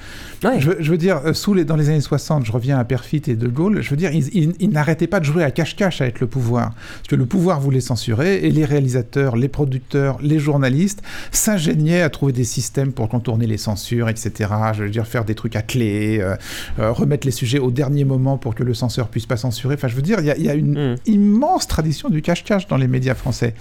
Je, 0.41 0.91
veux 0.91 0.97
dire, 0.97 1.21
euh, 1.25 1.33
sous 1.33 1.53
les, 1.53 1.65
dans 1.65 1.75
les 1.75 1.89
années 1.89 1.99
60, 1.99 2.45
je 2.45 2.51
reviens 2.51 2.79
à 2.79 2.85
Perfit 2.85 3.21
et 3.27 3.35
De 3.35 3.47
Gaulle, 3.47 3.81
je 3.81 3.89
veux 3.89 3.97
dire, 3.97 4.11
ils, 4.13 4.69
n'arrêtaient 4.69 5.07
pas 5.07 5.19
de 5.19 5.25
jouer 5.25 5.43
à 5.43 5.51
cache-cache 5.51 6.01
avec 6.01 6.21
le 6.21 6.27
pouvoir. 6.27 6.73
Parce 6.73 7.07
que 7.09 7.15
le 7.15 7.25
pouvoir 7.25 7.59
voulait 7.59 7.81
censurer 7.81 8.45
et 8.45 8.51
les 8.51 8.63
réalisateurs, 8.63 9.35
les 9.35 9.49
producteurs, 9.49 10.17
les 10.21 10.39
journalistes 10.39 11.01
s'ingéniaient 11.31 12.01
à 12.01 12.09
trouver 12.09 12.31
des 12.31 12.45
systèmes 12.45 12.93
pour 12.93 13.09
contourner 13.09 13.47
les 13.47 13.57
censures, 13.57 14.07
etc. 14.07 14.49
Je 14.73 14.83
veux 14.83 14.89
dire, 14.89 15.07
faire 15.07 15.25
des 15.25 15.35
trucs 15.35 15.55
à 15.55 15.61
clé, 15.61 16.19
euh, 16.21 16.35
euh, 16.79 16.91
remettre 16.91 17.27
les 17.27 17.31
sujets 17.31 17.59
au 17.59 17.71
dernier 17.71 18.05
moment 18.05 18.37
pour 18.37 18.55
que 18.55 18.63
le 18.63 18.73
censeur 18.73 19.09
puisse 19.09 19.25
pas 19.25 19.37
censurer. 19.37 19.75
Enfin, 19.75 19.89
je 19.89 19.95
veux 19.95 20.01
dire, 20.01 20.19
il 20.19 20.25
y, 20.25 20.49
a 20.49 20.53
une 20.53 20.93
mm. 20.93 20.95
immense 21.05 21.67
tradition 21.67 22.09
du 22.09 22.21
cache-cache 22.21 22.67
dans 22.67 22.77
les 22.77 22.87
médias 22.87 23.15
français. 23.15 23.53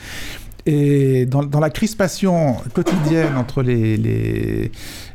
Et 0.66 1.24
dans, 1.24 1.42
dans, 1.44 1.60
la 1.60 1.70
crispation 1.70 2.56
quotidienne 2.74 3.36
entre 3.38 3.62
les, 3.62 3.96
les, 3.96 4.70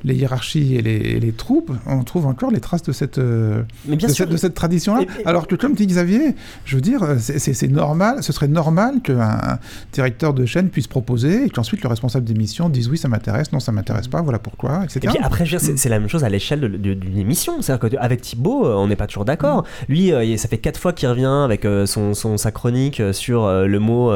les 0.05 0.15
hiérarchies 0.15 0.75
et 0.75 0.81
les, 0.81 1.31
troupes, 1.31 1.71
on 1.85 2.03
trouve 2.03 2.25
encore 2.25 2.51
les 2.51 2.59
traces 2.59 2.83
de 2.83 2.91
cette, 2.91 3.17
euh, 3.17 3.63
de, 3.87 4.37
cette, 4.37 4.53
tradition-là. 4.53 5.03
Alors 5.25 5.47
que, 5.47 5.55
comme 5.55 5.73
dit 5.73 5.87
Xavier, 5.87 6.35
je 6.65 6.75
veux 6.75 6.81
dire, 6.81 7.01
c'est 7.19 7.67
normal, 7.69 8.21
ce 8.21 8.33
serait 8.33 8.47
normal 8.47 9.01
qu'un 9.01 9.59
directeur 9.93 10.33
de 10.33 10.45
chaîne 10.45 10.69
puisse 10.69 10.87
proposer 10.87 11.45
et 11.45 11.49
qu'ensuite 11.49 11.81
le 11.81 11.89
responsable 11.89 12.25
d'émission 12.25 12.69
dise 12.69 12.89
oui, 12.89 12.97
ça 12.97 13.07
m'intéresse, 13.07 13.51
non, 13.51 13.59
ça 13.59 13.71
m'intéresse 13.71 14.07
pas, 14.07 14.21
voilà 14.21 14.39
pourquoi, 14.39 14.83
etc. 14.83 14.99
Et 15.03 15.07
puis 15.07 15.17
après, 15.23 15.45
c'est 15.45 15.89
la 15.89 15.99
même 15.99 16.09
chose 16.09 16.23
à 16.23 16.29
l'échelle 16.29 16.81
d'une 16.81 17.17
émission. 17.17 17.61
C'est-à-dire 17.61 17.89
qu'avec 17.89 18.21
Thibaut, 18.21 18.65
euh, 18.65 18.75
on 18.75 18.87
n'est 18.87 18.95
pas 18.95 19.07
toujours 19.07 19.25
d'accord. 19.25 19.63
Lui, 19.87 20.11
euh, 20.11 20.37
ça 20.37 20.47
fait 20.47 20.57
quatre 20.57 20.79
fois 20.79 20.93
qu'il 20.93 21.07
revient 21.07 21.25
avec 21.25 21.65
son, 21.85 22.13
son, 22.13 22.37
sa 22.37 22.51
chronique 22.51 23.01
sur 23.13 23.47
le 23.47 23.79
mot 23.79 24.11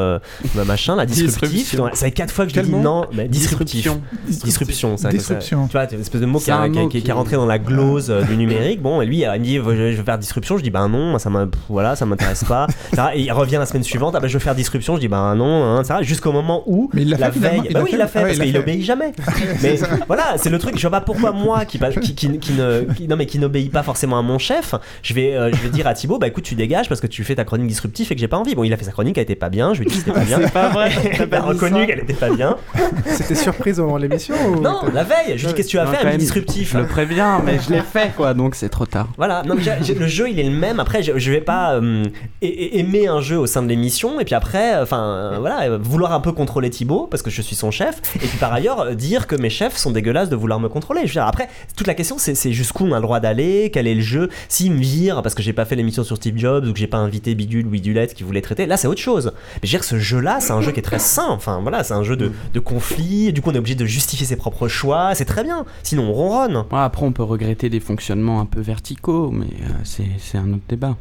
machin, 0.66 0.96
la 0.96 1.06
disruptif. 1.08 1.76
ça 1.76 2.06
fait 2.06 2.12
quatre 2.12 2.34
fois 2.34 2.46
que 2.46 2.54
je 2.54 2.60
dis 2.60 2.72
non, 2.72 3.06
disruption. 3.30 4.02
Disruption. 4.28 4.96
Disruption 4.96 5.68
une 5.86 6.02
espèce 6.02 6.22
de 6.22 6.26
mot, 6.26 6.40
qui, 6.40 6.50
est 6.50 7.12
rentré 7.12 7.36
dans 7.36 7.46
la 7.46 7.60
glose 7.60 8.10
euh, 8.10 8.24
du 8.24 8.38
numérique. 8.38 8.82
Bon, 8.82 9.02
et 9.02 9.06
lui, 9.06 9.22
il 9.22 9.28
me 9.30 9.38
dit, 9.38 9.56
je 9.56 9.62
veux 9.62 10.04
faire 10.04 10.18
disruption. 10.18 10.58
Je 10.58 10.64
dis, 10.64 10.70
ben 10.70 10.88
non, 10.90 11.18
ça 11.20 11.30
voilà, 11.70 11.96
ça 11.96 12.06
m'intéresse 12.06 12.44
pas. 12.44 12.68
et 13.14 13.22
il 13.22 13.32
revient 13.32 13.58
la 13.58 13.66
semaine 13.66 13.84
suivante, 13.84 14.16
ah 14.16 14.20
ben, 14.20 14.28
je 14.28 14.34
veux 14.34 14.40
faire 14.40 14.56
disruption. 14.56 14.96
Je 14.96 15.02
dis, 15.02 15.08
ben 15.08 15.36
non, 15.36 15.64
hein, 15.64 16.02
jusqu'au 16.02 16.32
moment 16.32 16.64
où 16.66 16.90
Mais 16.94 17.04
il 17.04 17.10
la 17.10 17.30
veille. 17.30 17.70
Bah 17.72 17.82
oui, 17.84 17.92
il 17.94 17.98
l'a 17.98 18.08
fait, 18.08 18.22
parce 18.22 18.40
qu'il 18.40 18.58
obéit 18.58 18.84
jamais. 18.84 19.12
mais 19.62 19.80
voilà, 20.08 20.36
c'est 20.38 20.50
le 20.50 20.60
truc. 20.60 20.78
Je 20.78 20.82
vois 20.82 20.92
pas 20.92 21.02
pourquoi 21.02 21.32
moi, 21.32 21.66
qui, 21.66 21.80
qui, 22.14 22.40
qui, 22.40 22.54
ne, 22.54 22.86
non, 23.08 23.16
mais 23.16 23.26
qui 23.26 23.40
n'obéit 23.40 23.72
pas 23.72 23.84
forcément 23.84 24.18
à 24.18 24.22
mon 24.22 24.40
chef, 24.40 24.76
je 25.02 25.14
vais, 25.14 25.34
euh, 25.34 25.52
je 25.52 25.58
vais 25.58 25.70
dire 25.70 25.88
à 25.88 25.94
Thibaut, 25.94 26.18
bah 26.18 26.28
écoute, 26.28 26.44
tu 26.44 26.56
dégages 26.56 26.90
parce 26.90 27.02
que 27.02 27.08
tu 27.08 27.24
fais 27.24 27.36
ta 27.36 27.44
chronique 27.44 27.68
disruptive 27.68 28.08
et 28.12 28.16
que 28.16 28.22
j'ai 28.22 28.28
pas 28.28 28.38
envie. 28.38 28.56
Bon, 28.56 28.64
il 28.64 28.74
a 28.74 28.78
fait 28.78 28.86
sa 28.86 28.92
chronique, 28.92 29.18
elle 29.18 29.24
était 29.24 29.36
pas 29.36 29.50
bien. 29.50 29.74
Je 29.74 29.82
lui 29.82 29.88
ai 29.88 29.92
dit, 29.92 29.98
c'était 29.98 30.12
pas 30.12 30.24
bien. 30.24 30.40
C'est 30.42 30.54
pas 30.54 30.70
vrai. 30.70 30.92
A 31.32 31.42
reconnu 31.42 31.86
qu'elle 31.86 32.00
était 32.00 32.14
pas 32.14 32.30
bien. 32.30 32.58
C'était 33.06 33.36
surprise 33.36 33.80
au 33.80 33.86
moment 33.86 33.98
de 33.98 34.04
l'émission 34.04 34.36
Non, 34.62 34.82
la 34.94 35.04
veille. 35.04 35.38
Je 35.38 35.44
lui 35.44 35.52
qu'est-ce 35.68 35.86
que 35.86 35.92
tu 35.92 35.98
as 35.98 36.00
fait 36.02 36.16
un 36.16 36.18
disruptif 36.18 36.74
je 36.74 36.78
le 36.78 36.88
préviens, 36.88 37.42
mais 37.44 37.60
je 37.60 37.72
l'ai 37.72 37.82
fait, 37.82 38.14
quoi, 38.16 38.34
donc 38.34 38.56
c'est 38.56 38.70
trop 38.70 38.86
tard. 38.86 39.08
Voilà, 39.18 39.44
non, 39.44 39.56
le 39.56 40.08
jeu 40.08 40.30
il 40.30 40.40
est 40.40 40.44
le 40.44 40.52
même. 40.52 40.80
Après, 40.80 41.04
je, 41.04 41.18
je 41.18 41.32
vais 41.32 41.42
pas 41.42 41.76
euh, 41.76 42.04
aimer 42.42 43.08
un 43.08 43.22
jeu 43.22 43.38
au 43.38 43.48
sein 43.48 43.62
de 43.62 43.68
l'émission, 43.68 44.20
et 44.20 44.26
puis 44.26 44.36
après, 44.36 44.76
euh, 44.76 44.84
enfin, 44.84 45.04
euh, 45.04 45.38
voilà, 45.40 45.78
vouloir 45.78 46.14
un 46.14 46.20
peu 46.20 46.32
contrôler 46.32 46.70
Thibaut, 46.70 47.08
parce 47.10 47.24
que 47.24 47.30
je 47.30 47.42
suis 47.42 47.56
son 47.56 47.72
chef, 47.72 48.02
et 48.16 48.28
puis 48.28 48.38
par 48.38 48.54
ailleurs, 48.54 48.96
dire 48.96 49.28
que 49.28 49.36
mes 49.36 49.50
chefs 49.50 49.78
sont 49.78 49.92
dégueulasses 49.92 50.30
de 50.30 50.36
vouloir 50.36 50.60
me 50.60 50.70
contrôler. 50.70 51.02
Je 51.02 51.08
veux 51.08 51.14
dire, 51.14 51.26
après, 51.26 51.48
toute 51.76 51.88
la 51.88 51.94
question, 51.94 52.18
c'est 52.18 52.52
jusqu'où 52.52 52.86
on 52.86 52.94
a 52.94 52.98
le 52.98 53.02
droit 53.02 53.20
d'aller, 53.20 53.70
quel 53.72 53.88
est 53.88 53.96
le 53.96 54.02
jeu. 54.02 54.30
S'il 54.50 54.72
me 54.72 54.80
vire 54.80 55.22
parce 55.22 55.36
que 55.36 55.44
j'ai 55.44 55.54
pas 55.54 55.66
fait 55.66 55.76
l'émission 55.76 56.04
sur 56.04 56.18
Steve 56.18 56.38
Jobs, 56.38 56.66
ou 56.68 56.74
que 56.74 56.80
j'ai 56.80 56.88
pas 56.88 56.98
invité 56.98 57.36
Bidule 57.36 57.68
ou 57.68 57.70
Bidulette 57.70 58.14
qui 58.14 58.24
voulait 58.24 58.42
traiter, 58.42 58.66
là, 58.66 58.78
c'est 58.78 58.88
autre 58.88 59.02
chose. 59.02 59.32
Mais 59.36 59.68
je 59.68 59.68
veux 59.68 59.80
dire, 59.80 59.84
ce 59.84 60.00
jeu-là, 60.00 60.38
c'est 60.40 60.52
un 60.52 60.62
jeu 60.62 60.72
qui 60.72 60.80
est 60.80 60.84
très 60.84 61.00
sain. 61.00 61.28
Enfin, 61.30 61.60
voilà, 61.62 61.84
c'est 61.84 61.94
un 61.94 62.04
jeu 62.04 62.16
de, 62.16 62.32
de 62.54 62.60
conflit, 62.60 63.34
du 63.34 63.42
coup, 63.42 63.52
on 63.52 63.56
est 63.56 63.60
obligé 63.60 63.76
de 63.76 63.86
justifier 63.86 64.26
ses 64.26 64.36
propres 64.36 64.68
choix, 64.68 65.16
c'est 65.16 65.26
très 65.26 65.44
bien. 65.44 65.57
Sinon, 65.84 66.04
on 66.04 66.14
ronronne. 66.14 66.64
après, 66.72 67.06
on 67.06 67.12
peut 67.12 67.24
regretter 67.24 67.70
des 67.70 67.80
fonctionnements 67.80 68.40
un 68.40 68.46
peu 68.46 68.60
verticaux, 68.60 69.32
mais 69.32 69.46
euh, 69.46 70.06
c'est 70.20 70.38
un 70.38 70.54
autre 70.54 70.64
débat. 70.68 70.96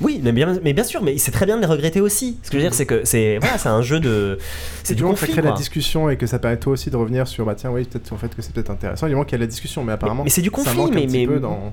Oui, 0.00 0.20
mais 0.22 0.32
bien, 0.32 0.58
mais 0.62 0.72
bien 0.72 0.84
sûr, 0.84 1.02
mais 1.02 1.18
c'est 1.18 1.30
très 1.30 1.46
bien 1.46 1.56
de 1.56 1.60
les 1.60 1.66
regretter 1.66 2.00
aussi. 2.00 2.38
Ce 2.42 2.50
que 2.50 2.58
je 2.58 2.62
veux 2.62 2.68
dire, 2.68 2.74
c'est 2.74 2.86
que 2.86 3.04
c'est 3.04 3.38
voilà, 3.38 3.58
c'est 3.58 3.68
un 3.68 3.82
jeu 3.82 4.00
de. 4.00 4.38
C'est 4.82 4.94
du 4.94 5.04
conflit. 5.04 5.28
Ça 5.28 5.32
crée 5.32 5.42
la 5.42 5.52
discussion 5.52 6.10
et 6.10 6.16
que 6.16 6.26
ça 6.26 6.38
permet 6.38 6.56
toi 6.56 6.72
aussi 6.72 6.90
de 6.90 6.96
revenir 6.96 7.28
sur 7.28 7.44
bah 7.44 7.54
tiens, 7.54 7.70
oui, 7.70 7.84
peut-être 7.84 8.12
en 8.12 8.16
fait 8.16 8.34
que 8.34 8.42
c'est 8.42 8.52
peut-être 8.52 8.70
intéressant. 8.70 9.06
Du 9.06 9.12
moment 9.12 9.24
qu'il 9.24 9.38
y 9.38 9.40
a 9.40 9.44
la 9.44 9.46
discussion, 9.46 9.84
mais 9.84 9.92
apparemment. 9.92 10.24
Mais, 10.24 10.30
c'est 10.30 10.42
du 10.42 10.50
conflit, 10.50 10.90
mais, 10.92 11.06
mais, 11.06 11.26
dans... 11.38 11.72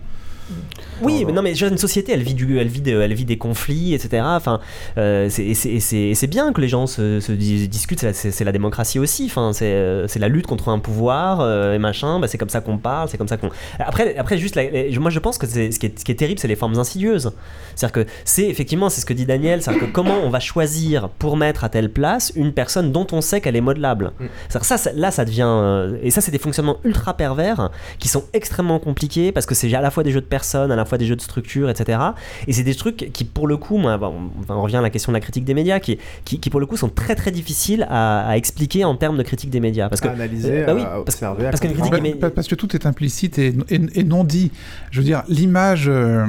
Oui, 1.02 1.26
mais 1.26 1.32
non, 1.32 1.42
mais 1.42 1.58
une 1.58 1.78
société, 1.78 2.12
elle 2.12 2.22
vit, 2.22 2.34
du, 2.34 2.60
elle 2.60 2.68
vit, 2.68 2.84
elle 2.88 3.14
vit 3.14 3.26
des 3.26 3.38
conflits, 3.38 3.94
etc. 3.94 4.24
Enfin, 4.24 4.60
euh, 4.98 5.30
c'est 5.30 6.28
bien 6.28 6.54
que 6.54 6.62
les 6.62 6.68
gens 6.68 6.88
se, 6.88 7.32
discutent, 7.32 8.12
c'est 8.14 8.44
la 8.44 8.52
démocratie 8.52 9.00
aussi. 9.00 9.26
Enfin, 9.26 9.52
c'est 9.54 9.72
euh, 9.72 10.08
la 10.16 10.28
lutte 10.28 10.48
contre 10.48 10.70
un 10.70 10.80
pouvoir 10.80 11.40
euh, 11.42 11.74
et 11.74 11.80
machin. 11.80 12.20
Bah, 12.20 12.28
c'est 12.28 12.38
comme 12.38 12.50
ça 12.50 12.62
qu'on 12.62 12.78
parle, 12.78 13.10
c'est 13.10 13.18
comme 13.18 13.28
ça 13.28 13.38
qu'on. 13.38 13.50
Après, 13.80 14.16
après, 14.18 14.38
juste, 14.38 14.60
moi 15.00 15.10
je 15.10 15.20
pense 15.20 15.38
que 15.38 15.48
ce 15.48 15.54
qui, 15.54 15.86
est, 15.88 16.00
ce 16.00 16.06
qui 16.06 16.12
est 16.12 16.16
terrible, 16.16 16.40
c'est 16.40 16.48
les 16.48 16.56
formes 16.56 16.78
insidieuses. 16.78 17.32
C'est-à-dire 17.76 18.06
que 18.06 18.12
c'est 18.26 18.48
effectivement, 18.48 18.90
c'est 18.90 19.02
ce 19.02 19.06
que 19.06 19.14
dit 19.14 19.26
Daniel, 19.26 19.62
c'est-à-dire 19.62 19.88
que 19.88 19.92
comment 19.92 20.20
on 20.24 20.30
va 20.30 20.40
choisir 20.40 21.10
pour 21.10 21.38
mettre 21.38 21.64
à 21.64 21.70
telle 21.70 21.92
place 21.92 22.32
une 22.36 22.54
personne 22.54 22.92
dont 22.92 23.08
on 23.12 23.22
sait 23.22 23.42
qu'elle 23.42 23.56
est 23.56 23.62
modelable. 23.62 24.12
Mm. 24.20 24.26
Ça, 24.50 24.78
ça, 24.78 24.92
là, 24.94 25.10
ça 25.10 25.26
devient. 25.26 25.98
et 26.04 26.12
ça, 26.12 26.22
c'est 26.22 26.32
des 26.32 26.38
fonctionnements 26.38 26.78
ultra 26.84 27.16
pervers 27.16 27.72
qui 27.98 28.08
sont 28.08 28.26
extrêmement 28.34 28.80
compliqués 28.80 29.32
parce 29.32 29.48
que 29.48 29.56
c'est 29.56 29.74
à 29.74 29.82
la 29.82 29.90
fois 29.90 30.04
des 30.04 30.12
jeux 30.12 30.22
de 30.22 30.26
personnes, 30.32 30.72
à 30.72 30.76
la 30.76 30.86
fois 30.86 30.98
des 30.98 31.06
jeux 31.06 31.16
de 31.16 31.22
structure, 31.22 31.70
etc. 31.70 32.00
Et 32.48 32.54
c'est 32.54 32.64
des 32.64 32.74
trucs 32.74 33.12
qui, 33.14 33.24
pour 33.24 33.48
le 33.48 33.58
coup, 33.58 33.78
on, 33.78 34.62
revient 34.62 34.78
à 34.78 34.82
la 34.82 34.90
question 34.90 35.12
de 35.12 35.18
la 35.18 35.20
critique 35.20 35.46
des 35.46 35.54
médias, 35.54 35.80
qui, 35.80 36.00
qui, 36.26 36.50
pour 36.50 36.60
le 36.60 36.66
coup 36.66 36.78
sont 36.78 36.90
très 36.90 37.14
très 37.14 37.30
difficiles 37.30 37.86
à, 37.90 38.36
expliquer 38.38 38.86
en 38.86 38.96
termes 38.96 39.18
de 39.18 39.24
critique 39.24 39.52
des 39.52 39.60
médias. 39.60 39.90
Parce 39.90 40.02
que, 40.02 40.08
à 40.08 40.14
analyser, 40.14 40.64
euh, 40.64 40.66
bah 40.66 41.04
parce, 41.06 41.18
que 41.18 42.30
parce 42.30 42.48
que 42.48 42.56
tout 42.56 42.76
est 42.76 42.86
implicite 42.88 43.38
et, 43.38 43.54
et, 43.70 44.04
non 44.04 44.24
dit. 44.24 44.52
Je 44.90 45.00
veux 45.00 45.06
dire, 45.06 45.24
l'image. 45.28 45.88
Euh, 45.88 46.26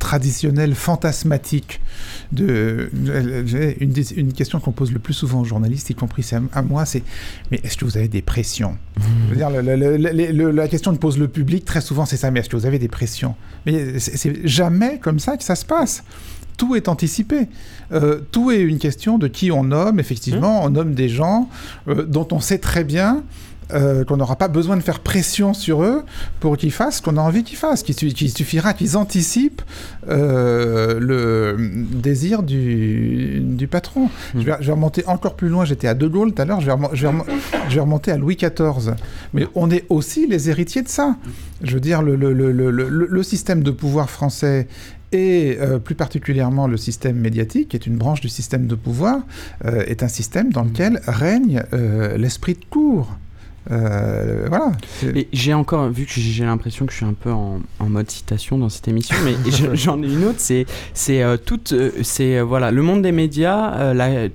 traditionnelle, 0.00 0.74
fantasmatique 0.74 1.80
de 2.32 2.90
une, 2.92 3.94
une 4.16 4.32
question 4.32 4.58
qu'on 4.58 4.72
pose 4.72 4.90
le 4.90 4.98
plus 4.98 5.14
souvent 5.14 5.42
aux 5.42 5.44
journalistes, 5.44 5.90
y 5.90 5.94
compris 5.94 6.28
à, 6.52 6.62
moi, 6.62 6.84
c'est 6.84 7.04
mais 7.52 7.60
est-ce 7.62 7.76
que 7.76 7.84
vous 7.84 7.96
avez 7.96 8.08
des 8.08 8.22
pressions? 8.22 8.76
Dire, 9.32 9.50
La 9.50 10.66
question 10.68 10.92
que 10.92 10.98
pose 10.98 11.18
le 11.18 11.28
public 11.28 11.64
très 11.64 11.80
souvent, 11.80 12.06
c'est 12.06 12.16
ça. 12.16 12.32
Mais 12.32 12.40
est-ce 12.40 12.48
que 12.48 12.56
vous 12.56 12.66
avez 12.66 12.80
des 12.80 12.88
pressions? 12.88 13.36
Mais 13.66 14.00
c'est 14.00 14.46
jamais 14.46 14.98
comme 14.98 15.20
ça 15.20 15.36
que 15.36 15.44
ça 15.44 15.54
se 15.54 15.64
passe 15.64 16.02
tout 16.56 16.76
est 16.76 16.88
anticipé. 16.88 17.48
Euh, 17.90 18.20
tout 18.32 18.50
est 18.50 18.60
une 18.60 18.76
question 18.76 19.16
de 19.16 19.28
qui 19.28 19.50
on 19.50 19.64
nomme. 19.64 19.98
Effectivement, 19.98 20.60
mmh. 20.60 20.66
on 20.66 20.70
nomme 20.70 20.94
des 20.94 21.08
gens 21.08 21.48
euh, 21.88 22.04
dont 22.04 22.28
on 22.32 22.40
sait 22.40 22.58
très 22.58 22.84
bien 22.84 23.22
euh, 23.74 24.04
qu'on 24.04 24.16
n'aura 24.16 24.36
pas 24.36 24.48
besoin 24.48 24.76
de 24.76 24.82
faire 24.82 25.00
pression 25.00 25.54
sur 25.54 25.82
eux 25.82 26.02
pour 26.40 26.56
qu'ils 26.56 26.72
fassent 26.72 26.98
ce 26.98 27.02
qu'on 27.02 27.16
a 27.16 27.20
envie 27.20 27.44
qu'ils 27.44 27.56
fassent, 27.56 27.82
qu'il 27.82 27.94
suffira 28.30 28.72
qu'ils 28.74 28.96
anticipent 28.96 29.62
euh, 30.08 30.98
le 30.98 31.56
désir 31.92 32.42
du, 32.42 33.40
du 33.40 33.66
patron. 33.66 34.08
Hmm. 34.34 34.40
Je, 34.40 34.46
vais, 34.46 34.72
remonter 34.72 35.04
encore 35.06 35.36
plus 35.36 35.48
loin, 35.48 35.64
j'étais 35.64 35.88
à 35.88 35.94
De 35.94 36.06
Gaulle 36.06 36.32
tout 36.32 36.42
à 36.42 36.44
l'heure, 36.44 36.60
je, 36.60 36.70
je, 36.92 37.06
vais 37.74 37.80
remonter 37.80 38.12
à 38.12 38.16
Louis 38.16 38.36
XIV. 38.36 38.94
Mais 39.34 39.46
on 39.54 39.70
est 39.70 39.84
aussi 39.88 40.26
les 40.26 40.50
héritiers 40.50 40.82
de 40.82 40.88
ça. 40.88 41.16
Je 41.62 41.74
veux 41.74 41.80
dire, 41.80 42.02
le, 42.02 42.16
le, 42.16 42.32
le, 42.32 42.52
le 42.70 43.22
système 43.22 43.62
de 43.62 43.70
pouvoir 43.70 44.10
français 44.10 44.66
et 45.12 45.58
euh, 45.60 45.78
plus 45.78 45.94
particulièrement 45.94 46.66
le 46.66 46.76
système 46.76 47.16
médiatique, 47.16 47.70
qui 47.70 47.76
est 47.76 47.86
une 47.86 47.96
branche 47.96 48.20
du 48.20 48.28
système 48.28 48.66
de 48.66 48.74
pouvoir, 48.74 49.20
est 49.64 50.02
un 50.02 50.08
système 50.08 50.52
dans 50.52 50.62
lequel 50.62 51.00
règne 51.06 51.62
l'esprit 52.16 52.54
de 52.54 52.64
cour 52.68 53.16
Euh, 53.70 54.46
voilà. 54.48 54.72
Et 55.14 55.28
j'ai 55.32 55.54
encore, 55.54 55.88
vu 55.90 56.06
que 56.06 56.12
j'ai 56.12 56.44
l'impression 56.44 56.86
que 56.86 56.92
je 56.92 56.98
suis 56.98 57.06
un 57.06 57.14
peu 57.14 57.30
en, 57.30 57.60
mode 57.80 58.10
citation 58.10 58.58
dans 58.58 58.68
cette 58.68 58.88
émission, 58.88 59.16
mais 59.24 59.34
j'en 59.74 60.02
ai 60.02 60.06
une 60.06 60.24
autre, 60.24 60.38
c'est 60.38 60.66
c'est 60.94 61.22
euh, 61.22 61.36
toute, 61.36 61.72
euh, 61.72 61.90
c'est 62.02 62.40
voilà, 62.40 62.70
le 62.70 62.82
monde 62.82 63.02
des 63.02 63.12
médias, 63.12 63.92
la 63.94 64.28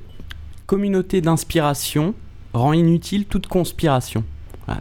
communauté 0.66 1.22
d'inspiration 1.22 2.14
rend 2.54 2.74
inutile 2.74 3.26
toute 3.26 3.48
conspiration 3.48 4.24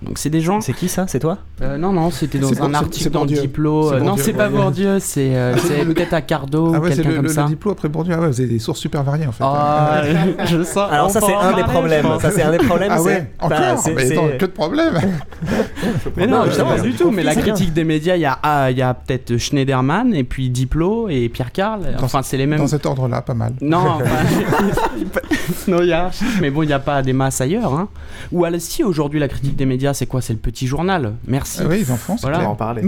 donc 0.03 0.19
c'est 0.19 0.31
des 0.31 0.41
gens. 0.41 0.61
C'est 0.61 0.73
qui 0.73 0.89
ça? 0.89 1.07
C'est 1.09 1.19
toi? 1.19 1.39
Euh, 1.61 1.77
Non, 1.77 1.93
non, 1.93 2.11
c'était 2.11 2.39
dans 2.39 2.63
un 2.63 2.75
article 2.75 3.11
dans 3.11 3.27
Diplo. 3.27 3.93
Euh, 3.93 4.01
non, 4.01 4.17
c'est 4.17 4.33
pas 4.33 4.49
Bourdieu, 4.49 4.99
c'est 4.99 5.31
euh, 5.35 5.55
peut-être 5.87 6.15
à 6.15 6.23
Cardo 6.23 6.73
ah 6.75 6.79
ou 6.79 6.83
quelqu'un 6.83 7.15
comme 7.15 7.29
ça. 7.29 7.43
Le 7.43 7.49
Diplo 7.49 7.73
après 7.73 7.89
Bourdieu, 7.89 8.15
ah 8.17 8.21
ouais, 8.21 8.29
vous 8.29 8.41
avez 8.41 8.49
des 8.49 8.59
sources 8.59 8.81
super 8.81 9.03
variées 9.03 9.27
en 9.27 9.33
fait. 9.33 9.45
Ah, 9.47 10.03
je 10.47 10.63
sens. 10.63 10.91
Alors 10.91 11.11
ça 11.11 11.21
c'est 11.21 11.35
un 11.35 11.53
des 11.53 11.65
problèmes. 11.65 12.07
Ça 12.21 12.31
c'est 12.31 12.43
un 12.43 12.53
des 12.53 12.59
problèmes. 12.59 12.93
Ah 12.93 13.03
ouais. 13.03 13.31
Encore? 13.41 13.59
Mais 13.95 14.09
que 14.39 14.47
de 14.47 14.51
problèmes. 14.51 14.95
mais 16.17 16.27
non, 16.27 16.45
pas 16.47 16.81
du 16.81 16.93
tout. 16.95 17.11
Mais 17.11 17.23
la 17.23 17.35
critique 17.35 17.73
des 17.73 17.85
médias, 17.85 18.17
il 18.17 18.23
y 18.23 18.27
a 18.27 18.71
il 18.71 18.79
y 18.79 18.83
a 18.83 18.95
peut-être 18.95 19.37
Schneiderman 19.37 20.15
et 20.15 20.25
puis 20.25 20.51
Diplo 20.51 21.09
et 21.09 21.29
Pierre 21.29 21.53
Carl. 21.53 21.83
Enfin, 22.01 22.23
c'est 22.23 22.37
les 22.37 22.47
mêmes. 22.47 22.59
Dans 22.59 22.67
cet 22.67 22.87
ordre-là, 22.87 23.23
pas 23.23 23.35
mal. 23.35 23.53
Non. 23.61 23.99
Non, 25.69 25.81
il 25.81 25.89
y 25.89 25.93
a. 25.93 26.11
Mais 26.41 26.51
bon, 26.51 26.63
il 26.63 26.67
n'y 26.67 26.73
a 26.73 26.79
pas 26.79 27.03
des 27.03 27.13
masses 27.13 27.41
ailleurs. 27.41 27.73
Hein. 27.73 27.89
Ou 28.33 28.45
alors 28.45 28.61
si 28.61 28.83
aujourd'hui 28.83 29.21
la 29.21 29.29
critique 29.29 29.57
des 29.57 29.67
médias 29.67 29.95
c'est 29.95 30.07
quoi? 30.07 30.21
C'est 30.21 30.33
le 30.33 30.39
petit 30.39 30.67
journal. 30.67 31.15
Merci. 31.27 31.61
Ah 31.63 31.67
oui, 31.69 31.79
les 31.79 31.91
enfants, 31.91 32.17
voilà. 32.21 32.49
en 32.49 32.55
parler. 32.55 32.83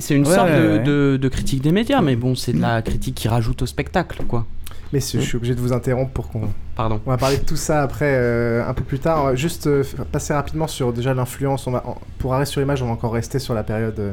c'est 0.00 0.14
une 0.14 0.26
sorte 0.26 0.50
de, 0.50 1.28
critique 1.28 1.62
des 1.62 1.72
médias, 1.72 2.00
mais 2.02 2.16
bon, 2.16 2.34
c'est 2.34 2.52
de 2.52 2.60
la 2.60 2.82
critique 2.82 3.14
qui 3.14 3.28
rajoute 3.28 3.62
au 3.62 3.66
spectacle, 3.66 4.24
quoi. 4.24 4.46
Mais 4.92 5.00
je 5.00 5.20
suis 5.20 5.36
obligé 5.36 5.54
de 5.54 5.60
vous 5.60 5.72
interrompre 5.72 6.12
pour 6.12 6.28
qu'on. 6.28 6.48
Pardon. 6.76 7.00
On 7.06 7.10
va 7.10 7.16
parler 7.16 7.38
de 7.38 7.44
tout 7.44 7.56
ça 7.56 7.82
après, 7.82 8.14
euh, 8.14 8.68
un 8.68 8.74
peu 8.74 8.84
plus 8.84 8.98
tard. 8.98 9.22
On 9.22 9.24
va 9.28 9.34
juste 9.34 9.66
euh, 9.66 9.82
passer 10.10 10.34
rapidement 10.34 10.66
sur 10.66 10.92
déjà 10.92 11.14
l'influence. 11.14 11.66
Va... 11.66 11.82
Pour 12.18 12.34
arrêter 12.34 12.50
sur 12.50 12.60
l'image, 12.60 12.82
on 12.82 12.86
va 12.86 12.92
encore 12.92 13.14
rester 13.14 13.38
sur 13.38 13.54
la 13.54 13.62
période 13.62 13.98
euh, 13.98 14.12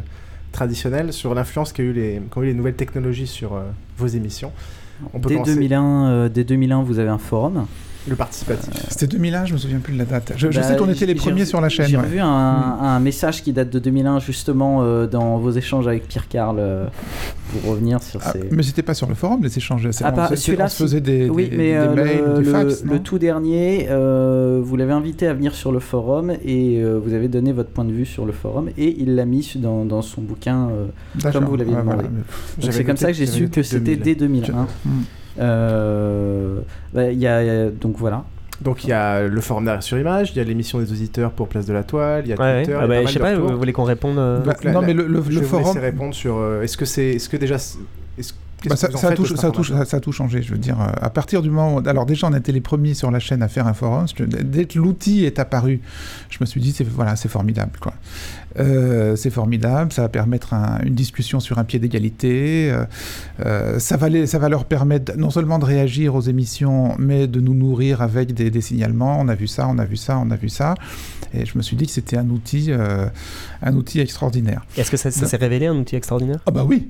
traditionnelle, 0.53 1.11
sur 1.11 1.35
l'influence 1.35 1.73
qu'a 1.73 1.83
eu 1.83 1.91
les, 1.91 2.21
eu 2.37 2.45
les 2.45 2.53
nouvelles 2.53 2.75
technologies 2.75 3.27
sur 3.27 3.61
vos 3.97 4.07
émissions. 4.07 4.53
On 5.13 5.19
peut 5.19 5.29
dès, 5.29 5.41
2001, 5.41 6.29
dès 6.29 6.43
2001, 6.43 6.83
vous 6.83 6.99
avez 6.99 7.09
un 7.09 7.17
forum. 7.17 7.65
Le 8.09 8.15
participatif. 8.15 8.69
Euh, 8.75 8.87
C'était 8.89 9.07
2001, 9.07 9.45
je 9.45 9.53
me 9.53 9.57
souviens 9.57 9.79
plus 9.79 9.93
de 9.93 9.99
la 9.99 10.05
date. 10.05 10.33
Je, 10.35 10.51
sais 10.51 10.59
bah, 10.59 10.75
qu'on 10.75 10.89
était 10.89 11.05
les 11.05 11.15
premiers 11.15 11.45
sur 11.45 11.61
la 11.61 11.69
chaîne. 11.69 11.87
J'ai 11.87 11.97
vu 11.97 12.19
un, 12.19 12.99
message 12.99 13.43
qui 13.43 13.53
date 13.53 13.69
de 13.69 13.79
2001 13.79 14.19
justement 14.19 14.79
euh, 14.81 15.07
dans 15.07 15.37
vos 15.37 15.51
échanges 15.51 15.87
avec 15.87 16.07
Pierre 16.07 16.27
Carl 16.27 16.57
euh, 16.59 16.87
pour 17.51 17.71
revenir 17.71 18.01
sur 18.01 18.19
ah, 18.23 18.33
ces. 18.33 18.49
Mais 18.51 18.63
c'était 18.63 18.81
pas 18.81 18.93
sur 18.93 19.07
le 19.07 19.15
forum 19.15 19.41
les 19.43 19.57
échanges. 19.57 19.87
Ah, 20.03 20.29
on, 20.31 20.35
se 20.35 20.75
faisait 20.75 21.01
des, 21.01 21.29
oui, 21.29 21.49
mais, 21.51 21.77
mails, 21.87 22.23
le, 22.25 22.43
des 22.43 22.49
fax. 22.49 22.83
Le, 22.83 22.99
tout 22.99 23.19
dernier, 23.19 23.87
vous 23.89 24.75
l'avez 24.75 24.93
invité 24.93 25.27
à 25.27 25.33
venir 25.33 25.53
sur 25.53 25.71
le 25.71 25.79
forum 25.79 26.33
et 26.43 26.83
vous 26.83 27.13
avez 27.13 27.27
donné 27.27 27.51
votre 27.51 27.69
point 27.69 27.85
de 27.85 27.93
vue 27.93 28.05
sur 28.05 28.25
le 28.25 28.31
forum 28.31 28.69
et 28.77 28.95
il 28.99 29.15
l'a 29.15 29.25
mis 29.25 29.53
dans, 29.55 29.85
dans, 29.85 30.01
son 30.01 30.21
bouquin 30.21 30.69
comme 31.31 31.45
vous 31.45 31.55
l'aviez 31.55 31.75
demandé. 31.75 32.05
C'est 32.59 32.83
comme 32.83 32.97
ça 32.97 33.07
que 33.07 33.13
j'ai 33.13 33.27
su 33.27 33.49
que 33.49 33.63
c'était 33.63 33.95
dès 33.95 34.15
2001. 34.15 34.67
Euh, 35.39 36.59
bah, 36.93 37.11
y 37.11 37.27
a, 37.27 37.69
donc 37.69 37.97
voilà. 37.97 38.23
Donc 38.61 38.83
il 38.83 38.89
y 38.89 38.93
a 38.93 39.21
le 39.25 39.41
forum 39.41 39.65
d'arrêt 39.65 39.81
sur 39.81 39.97
image, 39.97 40.31
il 40.31 40.37
y 40.37 40.41
a 40.41 40.43
l'émission 40.43 40.79
des 40.79 40.91
auditeurs 40.91 41.31
pour 41.31 41.47
Place 41.47 41.65
de 41.65 41.73
la 41.73 41.83
Toile, 41.83 42.23
il 42.25 42.29
y 42.29 42.33
a 42.33 42.35
Twitter. 42.35 42.77
Ah 42.79 42.87
bah, 42.87 43.05
je 43.05 43.11
sais 43.11 43.19
pas, 43.19 43.35
vous 43.35 43.57
voulez 43.57 43.71
qu'on 43.71 43.83
réponde 43.83 44.17
euh 44.17 44.43
Non, 44.65 44.81
mais 44.81 44.93
le, 44.93 45.07
le, 45.07 45.23
je 45.29 45.39
forum. 45.41 45.77
répondre 45.77 46.13
sur. 46.13 46.37
Euh, 46.37 46.63
est-ce 46.63 46.75
que 46.75 46.85
c'est, 46.85 47.11
est-ce 47.11 47.29
que 47.29 47.37
déjà, 47.37 47.55
est-ce 47.55 48.33
bah, 48.67 48.75
ça, 48.75 48.91
ça, 48.91 49.09
a 49.09 49.13
tout, 49.13 49.25
ça, 49.25 49.37
ça, 49.85 49.97
a 49.97 49.99
tout, 50.01 50.11
changé, 50.11 50.41
je 50.41 50.51
veux 50.51 50.57
dire. 50.57 50.77
À 50.79 51.09
partir 51.09 51.41
du 51.41 51.49
moment 51.49 51.75
où, 51.75 51.87
alors 51.87 52.05
déjà, 52.05 52.27
on 52.27 52.33
était 52.33 52.51
les 52.51 52.59
premiers 52.61 52.93
sur 52.93 53.09
la 53.09 53.19
chaîne 53.19 53.41
à 53.41 53.47
faire 53.47 53.67
un 53.67 53.73
forum. 53.73 54.05
Dès 54.17 54.65
que 54.65 54.77
l'outil 54.77 55.23
est 55.23 55.39
apparu, 55.39 55.79
je 56.29 56.37
me 56.41 56.45
suis 56.45 56.59
dit, 56.59 56.73
c'est 56.73 56.83
voilà, 56.83 57.15
c'est 57.15 57.29
formidable, 57.29 57.71
quoi. 57.79 57.93
Euh, 58.59 59.15
c'est 59.15 59.29
formidable, 59.29 59.91
ça 59.93 60.01
va 60.01 60.09
permettre 60.09 60.53
une 60.83 60.95
discussion 60.95 61.39
sur 61.39 61.59
un 61.59 61.63
pied 61.63 61.79
d'égalité. 61.79 62.71
Euh, 62.71 62.85
euh, 63.45 63.79
ça, 63.79 63.97
va 63.97 64.09
ça 64.25 64.39
va 64.39 64.49
leur 64.49 64.65
permettre 64.65 65.13
non 65.17 65.29
seulement 65.29 65.59
de 65.59 65.65
réagir 65.65 66.15
aux 66.15 66.21
émissions, 66.21 66.95
mais 66.97 67.27
de 67.27 67.39
nous 67.39 67.53
nourrir 67.53 68.01
avec 68.01 68.33
des, 68.33 68.49
des 68.49 68.61
signalements. 68.61 69.17
On 69.19 69.27
a 69.27 69.35
vu 69.35 69.47
ça, 69.47 69.67
on 69.69 69.77
a 69.77 69.85
vu 69.85 69.95
ça, 69.95 70.17
on 70.17 70.29
a 70.31 70.35
vu 70.35 70.49
ça. 70.49 70.75
Et 71.33 71.45
je 71.45 71.57
me 71.57 71.61
suis 71.61 71.77
dit 71.77 71.85
que 71.85 71.91
c'était 71.91 72.17
un 72.17 72.29
outil, 72.29 72.71
un 73.61 73.75
outil 73.75 73.99
extraordinaire. 73.99 74.65
Est-ce 74.77 74.89
que 74.89 74.97
ça, 74.97 75.11
s'est 75.11 75.37
révélé 75.37 75.67
un 75.67 75.75
outil 75.75 75.95
extraordinaire? 75.95 76.39
Ah 76.45 76.51
bah 76.51 76.63
oui. 76.67 76.89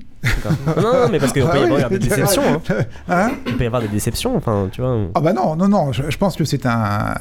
non, 0.66 0.82
non, 0.82 1.08
mais 1.10 1.18
parce 1.18 1.32
qu'il 1.32 1.42
peut 1.44 1.58
y 1.58 1.62
avoir 1.62 1.90
des 1.90 1.98
déceptions. 1.98 2.42
Hein. 2.42 2.60
Hein? 3.08 3.32
Il 3.46 3.56
peut 3.56 3.64
y 3.64 3.66
avoir 3.66 3.82
des 3.82 3.88
déceptions, 3.88 4.36
enfin, 4.36 4.68
tu 4.70 4.80
vois. 4.80 5.08
Ah 5.14 5.20
bah 5.20 5.32
non, 5.32 5.56
non, 5.56 5.68
non. 5.68 5.92
Je, 5.92 6.02
je 6.08 6.16
pense 6.16 6.36
que 6.36 6.44
c'est 6.44 6.64
un. 6.66 7.14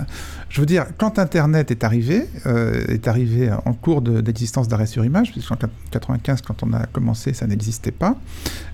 Je 0.49 0.59
veux 0.59 0.65
dire, 0.65 0.85
quand 0.97 1.19
Internet 1.19 1.71
est 1.71 1.83
arrivé, 1.83 2.25
est 2.45 3.07
arrivé 3.07 3.51
en 3.65 3.73
cours 3.73 4.01
d'existence 4.01 4.39
existence 4.39 4.67
d'arrêt 4.69 4.87
sur 4.87 5.03
image, 5.03 5.31
puisqu'en 5.31 5.57
95, 5.91 6.41
quand 6.41 6.63
on 6.63 6.71
a 6.73 6.85
commencé, 6.85 7.33
ça 7.33 7.45
n'existait 7.45 7.91
pas. 7.91 8.15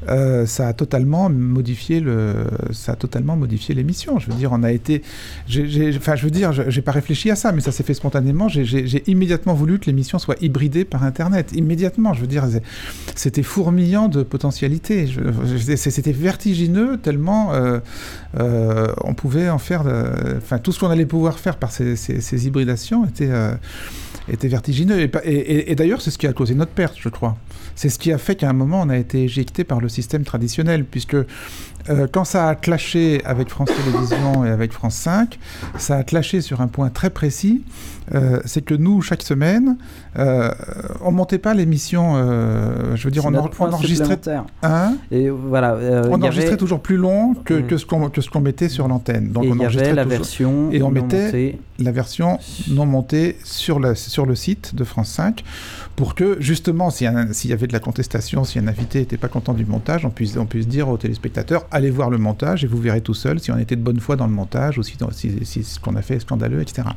Euh, 0.07 0.45
ça 0.45 0.67
a 0.67 0.73
totalement 0.73 1.29
modifié 1.29 1.99
le, 1.99 2.45
ça 2.71 2.91
a 2.91 2.95
totalement 2.95 3.35
modifié 3.35 3.73
l'émission. 3.73 4.19
Je 4.19 4.29
veux 4.29 4.37
dire, 4.37 4.51
on 4.51 4.61
a 4.61 4.71
été, 4.71 5.01
enfin, 5.95 6.15
je 6.15 6.23
veux 6.23 6.31
dire, 6.31 6.51
j'ai 6.53 6.81
pas 6.81 6.91
réfléchi 6.91 7.31
à 7.31 7.35
ça, 7.35 7.51
mais 7.51 7.61
ça 7.61 7.71
s'est 7.71 7.83
fait 7.83 7.95
spontanément. 7.95 8.47
J'ai 8.47 9.09
immédiatement 9.09 9.53
voulu 9.53 9.79
que 9.79 9.87
l'émission 9.87 10.19
soit 10.19 10.35
hybridée 10.41 10.85
par 10.85 11.03
Internet. 11.03 11.51
Immédiatement, 11.53 12.13
je 12.13 12.21
veux 12.21 12.27
dire, 12.27 12.45
c'était 13.15 13.43
fourmillant 13.43 14.07
de 14.07 14.21
potentialités. 14.23 15.09
C'était 15.75 16.11
vertigineux 16.11 16.97
tellement 16.97 17.53
euh, 17.53 17.79
euh, 18.39 18.87
on 19.03 19.13
pouvait 19.13 19.49
en 19.49 19.57
faire, 19.57 19.83
enfin, 20.37 20.57
tout 20.57 20.71
ce 20.71 20.79
qu'on 20.79 20.89
allait 20.89 21.05
pouvoir 21.05 21.39
faire 21.39 21.57
par 21.57 21.71
ces, 21.71 22.47
hybridations 22.47 23.05
était 23.05 23.29
était 24.27 24.47
vertigineux. 24.47 25.09
Et, 25.23 25.71
et, 25.71 25.75
d'ailleurs, 25.75 26.01
c'est 26.01 26.11
ce 26.11 26.17
qui 26.17 26.27
a 26.27 26.33
causé 26.33 26.55
notre 26.55 26.71
perte, 26.71 26.95
je 26.99 27.09
crois. 27.09 27.37
C'est 27.75 27.89
ce 27.89 27.99
qui 27.99 28.11
a 28.11 28.17
fait 28.17 28.35
qu'à 28.35 28.49
un 28.49 28.53
moment, 28.53 28.81
on 28.81 28.89
a 28.89 28.97
été 28.97 29.23
éjecté 29.23 29.63
par 29.63 29.79
le 29.79 29.89
système 29.89 30.23
traditionnel, 30.23 30.83
puisque 30.83 31.17
euh, 31.89 32.07
quand 32.11 32.25
ça 32.25 32.49
a 32.49 32.55
clashé 32.55 33.21
avec 33.25 33.49
France 33.49 33.69
Télévisions 33.69 34.45
et 34.45 34.49
avec 34.49 34.73
France 34.73 34.95
5, 34.95 35.37
ça 35.77 35.97
a 35.97 36.03
clashé 36.03 36.41
sur 36.41 36.61
un 36.61 36.67
point 36.67 36.89
très 36.89 37.09
précis, 37.09 37.63
euh, 38.13 38.39
c'est 38.45 38.63
que 38.63 38.73
nous, 38.73 39.01
chaque 39.01 39.21
semaine, 39.21 39.77
euh, 40.17 40.51
on 41.01 41.11
montait 41.11 41.37
pas 41.37 41.53
l'émission, 41.53 42.15
je 42.95 43.03
veux 43.03 43.11
dire, 43.11 43.25
on, 43.25 43.35
enregistrait... 43.35 44.19
Hein 44.63 44.95
et 45.11 45.29
voilà, 45.29 45.77
on 46.09 46.21
enregistrait 46.21 46.57
toujours 46.57 46.79
plus 46.79 46.97
long 46.97 47.33
que, 47.33 47.53
mm. 47.53 47.67
que 47.67 47.77
ce 48.21 48.29
qu'on 48.29 48.41
mettait 48.41 48.69
sur 48.69 48.87
l'antenne. 48.87 49.31
Donc 49.31 49.45
et 49.45 49.51
on 49.51 49.57
y 49.57 49.65
avait 49.65 49.93
la 49.93 50.05
version 50.05 50.71
et 50.71 50.81
on 50.81 50.89
mettait 50.89 51.57
la 51.79 51.91
version 51.91 52.39
non 52.69 52.85
montée 52.85 53.37
sur, 53.43 53.79
la, 53.79 53.95
sur 53.95 54.25
le 54.25 54.35
site 54.35 54.75
de 54.75 54.83
France 54.83 55.09
5 55.09 55.43
pour 55.95 56.15
que 56.15 56.37
justement, 56.39 56.89
s'il 56.89 57.07
y, 57.07 57.53
avait 57.53 57.67
de 57.67 57.73
la 57.73 57.79
contestation, 57.79 58.43
si 58.43 58.59
un 58.59 58.67
invité 58.67 58.99
n'était 58.99 59.17
pas 59.17 59.29
content 59.29 59.53
du 59.53 59.65
montage, 59.65 60.05
on 60.05 60.09
puisse, 60.09 60.35
on 60.35 60.45
puisse 60.45 60.67
dire 60.67 60.89
aux 60.89 60.97
téléspectateurs 60.97 61.65
allez 61.75 61.91
voir 61.91 62.09
le 62.09 62.17
montage 62.17 62.63
et 62.63 62.67
vous 62.67 62.79
verrez 62.79 63.01
tout 63.01 63.13
seul 63.13 63.39
si 63.39 63.51
on 63.51 63.57
était 63.57 63.75
de 63.75 63.81
bonne 63.81 63.99
foi 63.99 64.15
dans 64.15 64.27
le 64.27 64.33
montage 64.33 64.77
ou 64.77 64.83
si, 64.83 64.95
ce 64.95 65.79
qu'on 65.79 65.95
a 65.95 66.01
fait 66.01 66.15
est 66.15 66.19
scandaleux, 66.19 66.61
etc. 66.61 66.87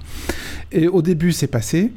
Et 0.71 0.87
au 0.87 1.03
début, 1.03 1.33
c'est 1.33 1.49
passé. 1.49 1.93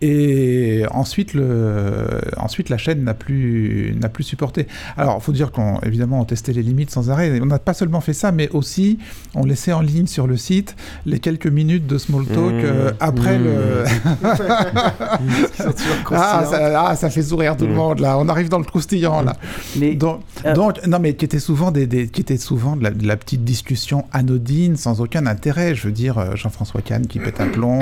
Et 0.00 0.84
ensuite, 0.92 1.34
le, 1.34 2.20
ensuite 2.36 2.68
la 2.68 2.78
chaîne 2.78 3.02
n'a 3.02 3.14
plus, 3.14 3.96
n'a 4.00 4.08
plus 4.08 4.22
supporté. 4.22 4.68
Alors, 4.96 5.16
il 5.20 5.24
faut 5.24 5.32
dire 5.32 5.50
qu'on, 5.50 5.80
évidemment, 5.80 6.20
on 6.20 6.24
testait 6.24 6.52
les 6.52 6.62
limites 6.62 6.90
sans 6.90 7.10
arrêt. 7.10 7.40
On 7.40 7.46
n'a 7.46 7.58
pas 7.58 7.74
seulement 7.74 8.00
fait 8.00 8.12
ça, 8.12 8.30
mais 8.30 8.48
aussi, 8.50 8.98
on 9.34 9.44
laissait 9.44 9.72
en 9.72 9.80
ligne 9.80 10.06
sur 10.06 10.28
le 10.28 10.36
site 10.36 10.76
les 11.04 11.18
quelques 11.18 11.48
minutes 11.48 11.86
de 11.86 11.98
small 11.98 12.26
talk 12.26 12.36
mmh. 12.36 12.60
euh, 12.64 12.92
après 13.00 13.38
le. 13.38 13.84
ah, 16.12 16.44
ça, 16.44 16.88
ah, 16.88 16.96
ça, 16.96 17.10
fait 17.10 17.22
sourire 17.22 17.56
tout 17.56 17.66
le 17.66 17.72
mmh. 17.72 17.76
monde, 17.76 17.98
là. 17.98 18.18
On 18.18 18.28
arrive 18.28 18.48
dans 18.48 18.58
le 18.58 18.64
croustillant, 18.64 19.22
là. 19.22 19.34
Mais, 19.76 19.96
donc, 19.96 20.20
euh, 20.44 20.54
donc, 20.54 20.86
non, 20.86 21.00
mais 21.00 21.14
qui 21.14 21.24
était 21.24 21.40
souvent, 21.40 21.72
des, 21.72 21.88
des 21.88 22.06
qui 22.06 22.20
était 22.20 22.36
souvent 22.36 22.76
de 22.76 22.84
la, 22.84 23.16
petite 23.16 23.42
discussion 23.42 24.04
anodine, 24.12 24.76
sans 24.76 25.00
aucun 25.00 25.26
intérêt. 25.26 25.74
Je 25.74 25.88
veux 25.88 25.92
dire, 25.92 26.18
euh, 26.18 26.36
Jean-François 26.36 26.82
Kahn 26.82 27.08
qui 27.08 27.18
pète 27.18 27.40
un 27.40 27.48
plomb, 27.48 27.80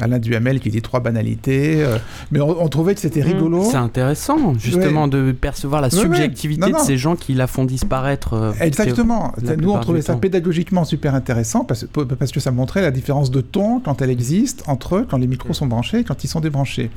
Alain 0.00 0.18
Duhamel 0.18 0.60
qui 0.60 0.70
dit 0.70 0.82
trois 0.82 1.00
banalités. 1.00 1.82
Euh, 1.82 1.98
mais 2.30 2.40
on, 2.40 2.68
trouvait 2.68 2.94
que 2.94 3.00
c'était 3.00 3.20
mmh. 3.20 3.26
rigolo. 3.26 3.64
C'est 3.70 3.76
intéressant, 3.76 4.54
justement, 4.58 5.08
de 5.08 5.32
percevoir 5.32 5.80
la 5.80 5.90
subjectivité 5.90 6.70
de 6.70 6.78
ces 6.78 6.96
gens 6.96 7.16
qui 7.16 7.34
la 7.34 7.46
font 7.46 7.64
disparaître. 7.64 8.34
Euh, 8.34 8.52
Exactement. 8.60 9.32
Nous, 9.58 9.70
on 9.70 9.80
trouvait 9.80 10.02
ça 10.02 10.16
pédagogiquement 10.16 10.84
super 10.84 11.14
intéressant 11.14 11.64
parce, 11.64 11.86
parce, 12.18 12.32
que 12.32 12.40
ça 12.40 12.50
montrait 12.50 12.82
la 12.82 12.90
différence 12.90 13.30
de 13.30 13.40
ton 13.40 13.80
quand 13.80 14.02
elle 14.02 14.10
existe 14.10 14.62
entre 14.66 14.96
eux, 14.96 15.06
quand 15.08 15.18
les 15.18 15.26
micros 15.26 15.52
sont 15.52 15.66
branchés 15.66 16.00
et 16.00 16.04
quand 16.04 16.24
ils 16.24 16.28
sont 16.28 16.40
débranchés. 16.40 16.90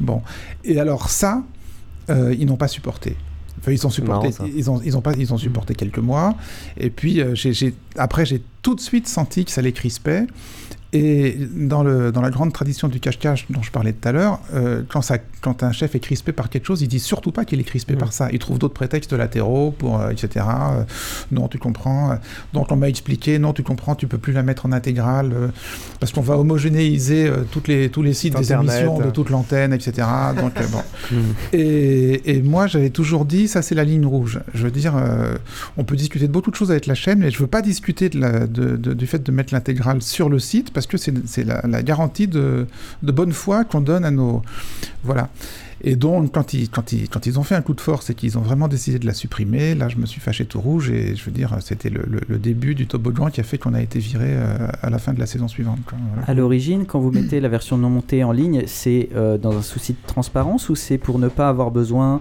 Bon. 0.00 0.22
Et 0.64 0.80
alors, 0.80 1.10
ça, 1.10 1.42
euh, 2.10 2.34
ils 2.38 2.46
n'ont 2.46 2.56
pas 2.56 2.68
supporté. 2.68 3.16
Enfin, 3.60 3.72
ils 3.72 3.86
ont 3.86 3.90
supporté, 3.90 4.30
ils 4.54 4.70
ont, 4.70 4.80
ils 4.84 4.96
ont 4.96 5.00
pas, 5.00 5.14
ils 5.18 5.34
ont 5.34 5.38
supporté 5.38 5.74
quelques 5.74 5.98
mois. 5.98 6.36
Et 6.76 6.90
puis, 6.90 7.20
après, 7.96 8.24
j'ai 8.24 8.42
tout 8.62 8.74
de 8.74 8.80
suite 8.80 9.08
senti 9.08 9.44
que 9.44 9.50
ça 9.50 9.62
les 9.62 9.72
crispait. 9.72 10.26
Et 10.94 11.36
dans, 11.54 11.82
le, 11.82 12.12
dans 12.12 12.22
la 12.22 12.30
grande 12.30 12.54
tradition 12.54 12.88
du 12.88 12.98
cache-cache 12.98 13.44
dont 13.50 13.60
je 13.60 13.70
parlais 13.70 13.92
tout 13.92 14.08
à 14.08 14.12
l'heure, 14.12 14.40
euh, 14.54 14.82
quand, 14.88 15.02
ça, 15.02 15.18
quand 15.42 15.62
un 15.62 15.72
chef 15.72 15.94
est 15.94 16.00
crispé 16.00 16.32
par 16.32 16.48
quelque 16.48 16.64
chose, 16.64 16.80
il 16.80 16.88
dit 16.88 16.98
surtout 16.98 17.30
pas 17.30 17.44
qu'il 17.44 17.60
est 17.60 17.64
crispé 17.64 17.94
par 17.94 18.14
ça. 18.14 18.28
Il 18.32 18.38
trouve 18.38 18.58
d'autres 18.58 18.72
prétextes 18.72 19.12
latéraux, 19.12 19.70
pour, 19.70 20.00
euh, 20.00 20.08
etc. 20.10 20.46
Euh, 20.48 20.84
non, 21.30 21.48
tu 21.48 21.58
comprends. 21.58 22.18
donc 22.54 22.72
on 22.72 22.76
m'a 22.76 22.88
expliqué, 22.88 23.38
non, 23.38 23.52
tu 23.52 23.62
comprends, 23.62 23.96
tu 23.96 24.06
peux 24.06 24.16
plus 24.16 24.32
la 24.32 24.42
mettre 24.42 24.64
en 24.64 24.72
intégrale 24.72 25.34
parce 26.00 26.12
qu'on 26.12 26.22
va 26.22 26.38
homogénéiser 26.38 27.30
toutes 27.50 27.68
les, 27.68 27.90
tous 27.90 28.02
les 28.02 28.14
sites 28.14 28.36
des 28.36 28.52
émissions 28.52 28.98
de 28.98 29.10
toute 29.10 29.28
l'antenne, 29.28 29.74
etc. 29.74 30.06
Donc, 30.36 30.54
bon. 30.70 30.82
Mm. 31.10 31.16
et, 31.54 32.36
et, 32.36 32.42
moi, 32.42 32.66
j'avais 32.66 32.90
toujours 32.90 33.24
dit, 33.24 33.48
ça 33.48 33.62
c'est 33.62 33.74
la 33.74 33.84
ligne 33.84 34.04
rouge. 34.04 34.40
Je 34.52 34.64
veux 34.64 34.70
dire, 34.70 34.94
on 35.78 35.84
peut 35.84 35.96
discuter 35.96 36.26
de 36.26 36.32
beaucoup 36.32 36.50
de 36.50 36.56
choses 36.56 36.70
avec 36.70 36.84
la 36.86 36.94
chaîne, 36.94 37.20
mais 37.20 37.30
je 37.30 37.38
veux 37.38 37.46
pas 37.46 37.62
discuter 37.62 38.10
de 38.10 38.20
la, 38.20 38.46
de, 38.46 38.76
du 38.76 39.06
fait 39.06 39.22
de 39.22 39.32
mettre 39.32 39.54
l'intégrale 39.54 40.02
sur 40.02 40.28
le 40.28 40.38
site 40.38 40.70
parce 40.78 40.86
que 40.86 40.96
c'est 40.96 41.44
la, 41.44 41.82
garantie 41.82 42.28
de, 42.28 42.68
bonne 43.02 43.32
foi 43.32 43.64
qu'on 43.64 43.80
donne 43.80 44.04
à 44.04 44.12
nos... 44.12 44.42
Voilà. 45.02 45.28
Et 45.80 45.96
donc, 45.96 46.32
quand 46.32 46.54
ils, 46.54 46.70
quand, 46.70 46.92
ils, 46.92 47.08
quand 47.08 47.26
ils 47.26 47.36
ont 47.38 47.42
fait 47.42 47.56
un 47.56 47.62
coup 47.62 47.74
de 47.74 47.80
force 47.80 48.10
et 48.10 48.14
qu'ils 48.14 48.38
ont 48.38 48.42
vraiment 48.42 48.68
décidé 48.68 49.00
de 49.00 49.06
la 49.06 49.12
supprimer, 49.12 49.74
là, 49.74 49.88
je 49.88 49.96
me 49.96 50.06
suis 50.06 50.20
fâché 50.20 50.44
tout 50.44 50.60
rouge 50.60 50.90
et 50.90 51.16
je 51.16 51.24
veux 51.24 51.32
dire, 51.32 51.56
c'était 51.60 51.90
le, 51.90 52.38
début 52.38 52.76
du 52.76 52.86
toboggan 52.86 53.28
qui 53.30 53.40
a 53.40 53.44
fait 53.44 53.58
qu'on 53.58 53.74
a 53.74 53.82
été 53.82 53.98
viré 53.98 54.28
euh, 54.28 54.68
à 54.82 54.88
la 54.88 54.98
fin 54.98 55.12
de 55.12 55.18
la 55.18 55.26
saison 55.26 55.48
suivante. 55.48 55.80
À 56.28 56.34
l'origine, 56.34 56.86
quand 56.86 57.00
vous 57.00 57.10
mettez 57.10 57.40
la 57.40 57.48
version 57.48 57.76
non 57.76 57.90
montée 57.90 58.22
en 58.22 58.30
ligne, 58.30 58.62
c'est 58.66 59.08
euh, 59.16 59.36
dans 59.36 59.56
un 59.56 59.62
souci 59.62 59.94
de 59.94 60.06
transparence 60.06 60.68
ou 60.68 60.76
c'est 60.76 60.98
pour 60.98 61.18
ne 61.18 61.26
pas 61.26 61.48
avoir 61.48 61.72
besoin 61.72 62.20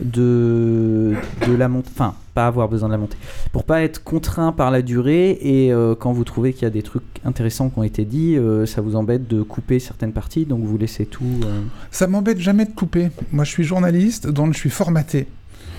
de, 0.00 1.14
de 1.44 1.54
la 1.56 1.66
montée, 1.66 1.90
pas 2.36 2.46
avoir 2.46 2.68
besoin 2.68 2.90
de 2.90 2.92
la 2.92 2.98
montée, 2.98 3.16
pour 3.50 3.64
pas 3.64 3.82
être 3.82 4.04
contraint 4.04 4.52
par 4.52 4.70
la 4.70 4.82
durée 4.82 5.38
et 5.40 5.72
euh, 5.72 5.94
quand 5.94 6.12
vous 6.12 6.22
trouvez 6.22 6.52
qu'il 6.52 6.64
y 6.64 6.66
a 6.66 6.70
des 6.70 6.82
trucs 6.82 7.02
intéressants 7.24 7.70
qui 7.70 7.78
ont 7.78 7.82
été 7.82 8.04
dits, 8.04 8.36
euh, 8.36 8.66
ça 8.66 8.82
vous 8.82 8.94
embête 8.94 9.26
de 9.26 9.40
couper 9.40 9.78
certaines 9.78 10.12
parties, 10.12 10.44
donc 10.44 10.62
vous 10.62 10.76
laissez 10.76 11.06
tout. 11.06 11.24
Euh. 11.46 11.62
Ça 11.90 12.06
m'embête 12.06 12.38
jamais 12.38 12.66
de 12.66 12.72
couper. 12.72 13.08
Moi 13.32 13.44
je 13.44 13.50
suis 13.50 13.64
journaliste, 13.64 14.26
donc 14.26 14.52
je 14.52 14.58
suis 14.58 14.68
formaté. 14.68 15.28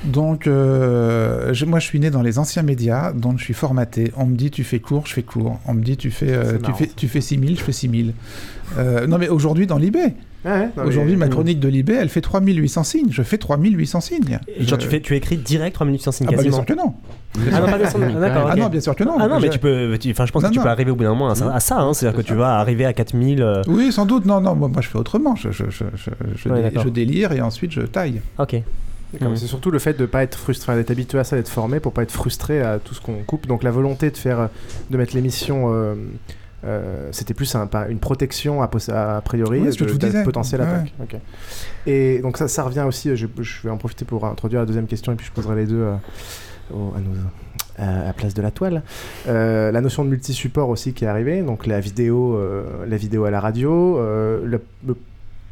Donc, 0.03 0.45
moi, 0.47 1.79
je 1.79 1.85
suis 1.85 1.99
né 1.99 2.09
dans 2.09 2.21
les 2.21 2.39
anciens 2.39 2.63
médias, 2.63 3.13
donc 3.13 3.39
je 3.39 3.43
suis 3.43 3.53
formaté. 3.53 4.11
On 4.17 4.25
me 4.25 4.35
dit, 4.35 4.51
tu 4.51 4.63
fais 4.63 4.79
court, 4.79 5.05
je 5.05 5.13
fais 5.13 5.23
court. 5.23 5.59
On 5.67 5.73
me 5.73 5.81
dit, 5.81 5.97
tu 5.97 6.11
fais, 6.11 6.59
tu 6.63 6.73
fais, 6.73 6.87
tu 6.95 7.07
fais 7.07 7.21
6000, 7.21 7.57
je 7.57 7.63
fais 7.63 7.71
6000. 7.71 8.13
non, 9.07 9.17
mais 9.17 9.29
aujourd'hui, 9.29 9.67
dans 9.67 9.77
l'IB, 9.77 9.97
Aujourd'hui, 10.85 11.15
ma 11.15 11.27
chronique 11.27 11.59
de 11.59 11.67
Libé, 11.67 11.93
elle 11.93 12.09
fait 12.09 12.21
3800 12.21 12.83
signes. 12.83 13.11
Je 13.11 13.21
fais 13.21 13.37
3800 13.37 14.01
signes. 14.01 14.39
Et 14.47 14.63
genre, 14.63 14.77
tu, 14.77 14.87
fais, 14.87 15.01
tu 15.01 15.15
écris 15.15 15.37
direct 15.37 15.75
3800 15.75 16.11
signes 16.11 16.27
ah 16.29 16.31
bah, 16.31 16.37
quasiment 16.37 16.63
bien 16.63 16.65
sûr 16.65 16.75
que 16.75 16.81
non. 16.81 16.93
Ah 17.51 17.59
non, 17.59 17.65
pas 17.67 17.77
bien 17.77 17.89
sûr, 17.89 17.99
ah 18.23 18.55
non, 18.55 18.69
bien 18.69 18.81
sûr 18.81 18.95
que 18.95 19.03
non. 19.03 19.17
Ah 19.19 19.27
non, 19.27 19.39
mais 19.39 19.49
tu 19.49 19.59
peux. 19.59 19.95
Enfin, 20.09 20.25
je 20.25 20.31
pense 20.31 20.43
que 20.43 20.49
tu 20.49 20.59
peux 20.59 20.69
arriver 20.69 20.91
au 20.91 20.95
bout 20.95 21.03
d'un 21.03 21.09
moment 21.09 21.29
à, 21.29 21.59
ça. 21.59 21.79
Hein. 21.79 21.93
C'est-à-dire 21.93 22.17
que 22.17 22.25
tu 22.25 22.33
vas 22.33 22.57
arriver 22.59 22.85
à 22.85 22.93
4000. 22.93 23.41
Euh. 23.41 23.61
Oui, 23.67 23.91
sans 23.91 24.05
doute. 24.05 24.25
Non, 24.25 24.39
non, 24.39 24.55
moi, 24.55 24.69
moi 24.69 24.81
je 24.81 24.87
fais 24.87 24.97
autrement. 24.97 25.35
Je, 25.35 25.51
je, 25.51 25.65
je, 25.69 25.83
je, 26.35 26.89
délire 26.89 27.31
et 27.33 27.41
ensuite 27.41 27.71
je 27.71 27.81
taille. 27.81 28.21
Ok. 28.39 28.61
C'est 29.19 29.47
surtout 29.47 29.71
le 29.71 29.79
fait 29.79 29.93
de 29.93 30.01
ne 30.01 30.05
pas 30.05 30.23
être 30.23 30.37
frustré, 30.37 30.75
d'être 30.75 30.91
habitué 30.91 31.17
à 31.17 31.23
ça, 31.23 31.35
d'être 31.35 31.49
formé 31.49 31.79
pour 31.79 31.93
pas 31.93 32.03
être 32.03 32.11
frustré 32.11 32.61
à 32.61 32.79
tout 32.79 32.93
ce 32.93 33.01
qu'on 33.01 33.23
coupe. 33.23 33.47
Donc 33.47 33.63
la 33.63 33.71
volonté 33.71 34.11
de 34.11 34.17
faire, 34.17 34.49
de 34.89 34.97
mettre 34.97 35.15
l'émission 35.15 35.73
euh, 35.73 35.95
euh, 36.63 37.09
c'était 37.11 37.35
plus 37.35 37.55
une 37.55 37.99
protection 37.99 38.63
a, 38.63 38.67
priori 38.67 39.61
de, 39.61 40.23
potentielle 40.23 40.61
attaque. 40.61 40.93
Et 41.85 42.19
donc 42.19 42.37
ça, 42.37 42.47
ça 42.47 42.63
revient 42.63 42.83
aussi, 42.87 43.15
je, 43.15 43.27
vais 43.63 43.69
en 43.69 43.77
profiter 43.77 44.05
pour 44.05 44.25
introduire 44.25 44.61
la 44.61 44.65
deuxième 44.65 44.87
question 44.87 45.11
et 45.13 45.15
puis 45.15 45.25
je 45.25 45.31
poserai 45.31 45.55
les 45.55 45.65
deux 45.65 45.83
euh, 45.83 45.95
à, 47.77 48.09
à, 48.09 48.13
place 48.13 48.33
de 48.33 48.41
la 48.41 48.49
toile. 48.49 48.81
Euh, 49.27 49.71
la 49.71 49.81
notion 49.81 50.03
de 50.03 50.09
multi-support 50.09 50.69
aussi 50.69 50.93
qui 50.93 51.05
est 51.05 51.07
arrivée, 51.07 51.43
donc 51.43 51.67
la 51.67 51.79
vidéo, 51.79 52.39
la 52.87 52.97
vidéo 52.97 53.25
à 53.25 53.31
la 53.31 53.39
radio, 53.39 54.01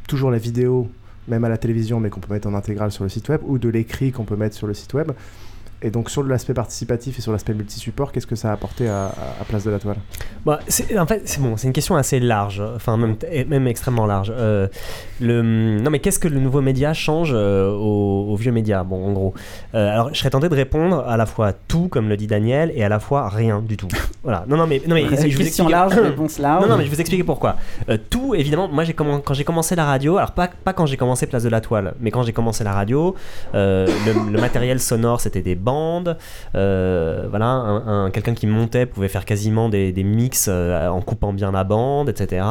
toujours 0.08 0.30
la 0.30 0.38
vidéo 0.38 0.90
même 1.28 1.44
à 1.44 1.48
la 1.48 1.58
télévision 1.58 2.00
mais 2.00 2.10
qu'on 2.10 2.20
peut 2.20 2.32
mettre 2.32 2.48
en 2.48 2.54
intégrale 2.54 2.92
sur 2.92 3.04
le 3.04 3.10
site 3.10 3.28
web 3.28 3.40
ou 3.44 3.58
de 3.58 3.68
l'écrit 3.68 4.12
qu'on 4.12 4.24
peut 4.24 4.36
mettre 4.36 4.56
sur 4.56 4.66
le 4.66 4.74
site 4.74 4.94
web. 4.94 5.12
Et 5.82 5.90
donc 5.90 6.08
sur 6.08 6.22
l'aspect 6.22 6.54
participatif 6.54 7.18
et 7.18 7.22
sur 7.22 7.32
l'aspect 7.32 7.52
multi-support, 7.52 8.10
qu'est-ce 8.10 8.26
que 8.26 8.34
ça 8.34 8.50
a 8.50 8.52
apporté 8.54 8.88
à, 8.88 9.12
Place 9.46 9.64
de 9.64 9.70
la 9.70 9.78
Toile? 9.78 9.98
Bah, 10.44 10.60
En 10.98 11.06
fait, 11.06 11.22
c'est 11.26 11.40
bon, 11.40 11.58
c'est 11.58 11.66
une 11.66 11.74
question 11.74 11.96
assez 11.96 12.18
large, 12.18 12.62
enfin 12.74 12.96
même, 12.96 13.16
même 13.46 13.66
extrêmement 13.66 14.06
large. 14.06 14.32
Euh, 14.34 14.68
le, 15.20 15.42
non 15.42 15.90
mais 15.90 15.98
qu'est-ce 15.98 16.18
que 16.18 16.28
le 16.28 16.40
nouveau 16.40 16.62
média 16.62 16.94
change 16.94 17.32
euh, 17.34 17.70
au, 17.70 18.34
vieux 18.36 18.52
média? 18.52 18.84
Bon, 18.84 19.06
en 19.06 19.12
gros. 19.12 19.34
Euh, 19.74 19.92
alors 19.92 20.14
je 20.14 20.18
serais 20.18 20.30
tenté 20.30 20.48
de 20.48 20.54
répondre 20.54 21.04
à 21.06 21.18
la 21.18 21.26
fois 21.26 21.52
tout, 21.52 21.88
comme 21.88 22.08
le 22.08 22.16
dit 22.16 22.26
Daniel, 22.26 22.72
et 22.74 22.82
à 22.82 22.88
la 22.88 22.98
fois 22.98 23.28
rien 23.28 23.60
du 23.60 23.76
tout. 23.76 23.88
Voilà. 24.22 24.44
Non, 24.48 24.56
non 24.56 24.66
mais, 24.66 24.82
non, 24.88 24.96
mais 24.96 25.04
je 25.04 25.36
vous 25.36 25.46
explique... 25.46 25.70
large, 25.70 25.94
réponse 25.94 26.40
large. 26.40 26.62
Non, 26.62 26.68
non, 26.68 26.76
mais 26.76 26.84
je 26.84 26.88
vais 26.88 26.96
vous 26.96 27.00
expliquer 27.00 27.22
pourquoi. 27.22 27.54
tout, 28.10 28.34
évidemment, 28.34 28.66
moi 28.66 28.82
j'ai 28.82 28.92
quand 28.92 29.34
j'ai 29.34 29.44
commencé 29.44 29.76
la 29.76 29.84
radio, 29.84 30.16
alors 30.16 30.32
pas, 30.32 30.48
pas 30.48 30.72
quand 30.72 30.86
j'ai 30.86 30.96
commencé 30.96 31.26
Place 31.26 31.44
de 31.44 31.48
la 31.48 31.60
Toile, 31.60 31.94
mais 32.00 32.10
quand 32.10 32.24
j'ai 32.24 32.32
commencé 32.32 32.64
la 32.64 32.72
radio, 32.72 33.14
le, 33.54 33.86
le 34.32 34.40
matériel 34.40 34.80
sonore 34.80 35.20
c'était 35.20 35.42
des 35.42 35.54
bande. 35.66 36.16
Euh, 36.54 37.26
voilà, 37.28 37.46
un, 37.46 38.10
quelqu'un 38.10 38.34
qui 38.34 38.46
montait 38.46 38.86
pouvait 38.86 39.08
faire 39.08 39.24
quasiment 39.24 39.68
des, 39.68 39.92
mix 40.04 40.46
euh, 40.48 40.88
en 40.88 41.00
coupant 41.00 41.32
bien 41.32 41.50
la 41.50 41.64
bande, 41.64 42.08
etc. 42.08 42.44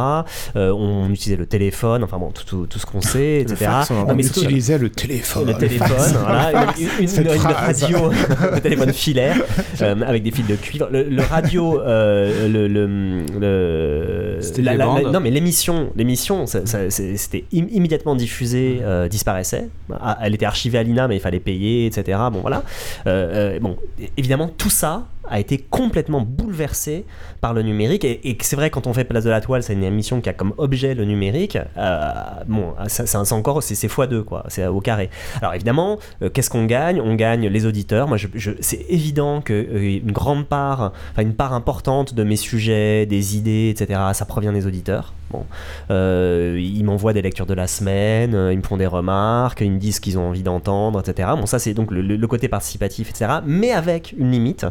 Euh, 0.56 0.72
on 0.72 1.10
utilisait 1.10 1.38
le 1.38 1.46
téléphone, 1.46 2.04
enfin 2.04 2.18
bon, 2.18 2.32
tout, 2.32 2.68
tout, 2.68 2.80
ce 2.80 2.86
qu'on 2.86 3.02
sait, 3.02 3.42
etc. 3.42 3.72
on 3.90 4.18
utilisait 4.18 4.78
le 4.78 4.90
téléphone. 4.90 5.48
Le 5.48 5.54
téléphone, 5.54 6.18
voilà, 6.20 6.74
une, 7.00 7.28
radio, 7.28 8.12
le 8.54 8.60
téléphone 8.60 8.92
filaire 8.92 9.38
avec 9.80 10.24
des 10.24 10.32
fils 10.32 10.48
de 10.48 10.56
cuivre. 10.56 10.90
Le, 10.92 11.22
radio, 11.22 11.82
le, 11.86 12.68
le, 12.68 14.40
la, 14.58 14.76
non 14.76 15.20
mais 15.22 15.32
l'émission, 15.32 15.92
l'émission, 15.96 16.46
c'était 16.46 17.46
immédiatement 17.54 18.16
diffusé, 18.16 18.82
disparaissait. 19.10 19.70
Ah, 19.94 20.18
elle 20.22 20.36
était 20.36 20.46
archivée 20.46 20.78
à 20.80 20.84
l'INA, 20.84 21.08
mais 21.08 21.16
il 21.16 21.22
fallait 21.22 21.40
payer, 21.40 21.86
etc. 21.86 22.20
Bon 22.32 22.42
voilà. 22.42 22.64
Euh, 23.08 23.56
euh, 23.56 23.60
bon, 23.60 23.78
évidemment, 24.18 24.48
tout 24.48 24.70
ça 24.70 25.08
a 25.30 25.40
été 25.40 25.58
complètement 25.58 26.22
bouleversé 26.22 27.06
par 27.42 27.54
le 27.54 27.62
numérique. 27.62 28.06
Et, 28.06 28.38
c'est 28.42 28.56
vrai, 28.56 28.70
quand 28.70 28.88
on 28.88 28.94
fait 28.94 29.04
Place 29.04 29.24
de 29.24 29.30
la 29.30 29.42
Toile, 29.42 29.64
c'est 29.64 29.74
une 29.74 29.84
émission 29.84 30.22
qui 30.22 30.30
a 30.30 30.34
comme 30.34 30.54
objet 30.58 30.94
le 30.94 31.06
numérique. 31.06 31.58
Euh, 31.78 32.12
bon, 32.48 32.74
c'est 32.88 33.32
encore, 33.32 33.64
c'est 33.64 33.74
x2, 33.76 34.24
quoi. 34.24 34.44
C'est 34.48 34.66
au 34.68 34.82
carré. 34.82 35.10
Alors 35.42 35.54
évidemment, 35.54 36.00
qu'est-ce 36.34 36.50
qu'on 36.50 36.66
gagne? 36.66 37.02
On 37.02 37.16
gagne 37.16 37.48
les 37.48 37.66
auditeurs. 37.66 38.08
Moi, 38.08 38.18
c'est 38.60 38.86
évident 38.90 39.42
qu'une 39.42 40.12
grande 40.12 40.46
part, 40.46 40.94
enfin 41.12 41.22
une 41.22 41.34
part 41.34 41.54
importante 41.54 42.14
de 42.14 42.24
mes 42.24 42.36
sujets, 42.36 43.06
des 43.06 43.38
idées, 43.38 43.74
etc., 43.76 44.00
ça 44.14 44.26
provient 44.26 44.54
des 44.54 44.68
auditeurs. 44.68 45.14
Bon, 45.32 45.46
ils 45.90 46.84
m'envoient 46.84 47.14
des 47.14 47.22
lectures 47.22 47.48
de 47.48 47.54
la 47.54 47.68
semaine, 47.68 48.32
ils 48.52 48.58
me 48.58 48.64
font 48.64 48.78
des 48.78 48.86
remarques, 48.86 49.62
ils 49.62 49.72
me 49.72 49.80
disent 49.80 49.96
ce 49.96 50.02
qu'ils 50.02 50.20
ont 50.20 50.30
envie 50.30 50.44
d'entendre, 50.44 51.00
etc. 51.00 51.30
Bon, 51.36 51.46
ça 51.46 51.58
c'est 51.60 51.74
donc 51.74 51.90
le 51.92 52.28
côté 52.28 52.48
participatif 52.48 53.12
mais 53.46 53.72
avec 53.72 54.14
une 54.18 54.32
limite 54.32 54.66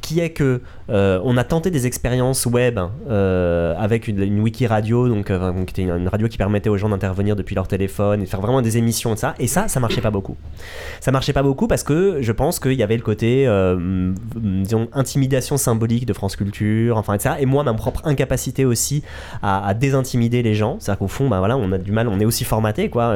qui 0.00 0.20
est 0.20 0.30
que 0.30 0.60
euh, 0.90 1.20
on 1.22 1.36
a 1.36 1.44
tenté 1.44 1.70
des 1.70 1.86
expériences 1.86 2.46
web 2.46 2.78
euh, 3.08 3.74
avec 3.78 4.08
une, 4.08 4.40
wiki 4.40 4.66
radio, 4.66 5.08
donc 5.08 5.30
euh, 5.30 5.52
qui 5.64 5.80
était 5.80 5.82
une, 5.82 6.08
radio 6.08 6.28
qui 6.28 6.38
permettait 6.38 6.70
aux 6.70 6.78
gens 6.78 6.88
d'intervenir 6.88 7.36
depuis 7.36 7.54
leur 7.54 7.68
téléphone 7.68 8.20
et 8.22 8.24
de 8.24 8.28
faire 8.28 8.40
vraiment 8.40 8.62
des 8.62 8.78
émissions 8.78 9.12
et 9.14 9.16
ça. 9.16 9.34
Et 9.38 9.46
ça, 9.46 9.68
ça 9.68 9.80
marchait 9.80 10.00
pas 10.00 10.10
beaucoup. 10.10 10.36
Ça 11.00 11.10
marchait 11.10 11.32
pas 11.32 11.42
beaucoup 11.42 11.68
parce 11.68 11.82
que 11.82 12.18
je 12.22 12.32
pense 12.32 12.58
qu'il 12.58 12.72
y 12.72 12.82
avait 12.82 12.96
le 12.96 13.02
côté, 13.02 13.46
disons, 14.36 14.88
intimidation 14.92 15.56
symbolique 15.56 16.06
de 16.06 16.12
France 16.12 16.36
Culture, 16.36 16.96
enfin, 16.96 17.14
etc. 17.14 17.36
Et 17.40 17.46
moi, 17.46 17.62
ma 17.64 17.74
propre 17.74 18.02
incapacité 18.04 18.64
aussi 18.64 19.02
à, 19.42 19.74
désintimider 19.74 20.42
les 20.42 20.54
gens. 20.54 20.76
C'est-à-dire 20.80 20.98
qu'au 20.98 21.08
fond, 21.08 21.28
bah 21.28 21.38
voilà, 21.38 21.56
on 21.56 21.70
a 21.72 21.78
du 21.78 21.92
mal, 21.92 22.08
on 22.08 22.18
est 22.20 22.24
aussi 22.24 22.44
formaté, 22.44 22.88
quoi. 22.88 23.14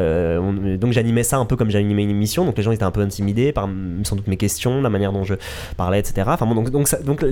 donc 0.79 0.93
j'animais 0.93 1.23
ça 1.23 1.39
un 1.39 1.45
peu 1.45 1.57
comme 1.57 1.71
j'animais 1.71 2.03
une 2.03 2.11
émission, 2.11 2.45
donc 2.45 2.57
les 2.57 2.63
gens 2.63 2.73
étaient 2.73 2.83
un 2.85 2.91
peu 2.91 3.01
intimidés 3.01 3.53
par 3.53 3.69
sans 4.05 4.17
doute 4.17 4.27
mes 4.27 4.37
questions 4.37 4.83
la 4.83 4.91
manière 4.91 5.13
dont 5.13 5.25
je 5.25 5.35
parlais, 5.77 5.99
etc. 5.99 6.23
Enfin 6.27 6.47
bon, 6.47 6.55
donc, 6.55 6.71
donc, 6.73 6.89
ça, 6.89 6.99
donc 6.99 7.25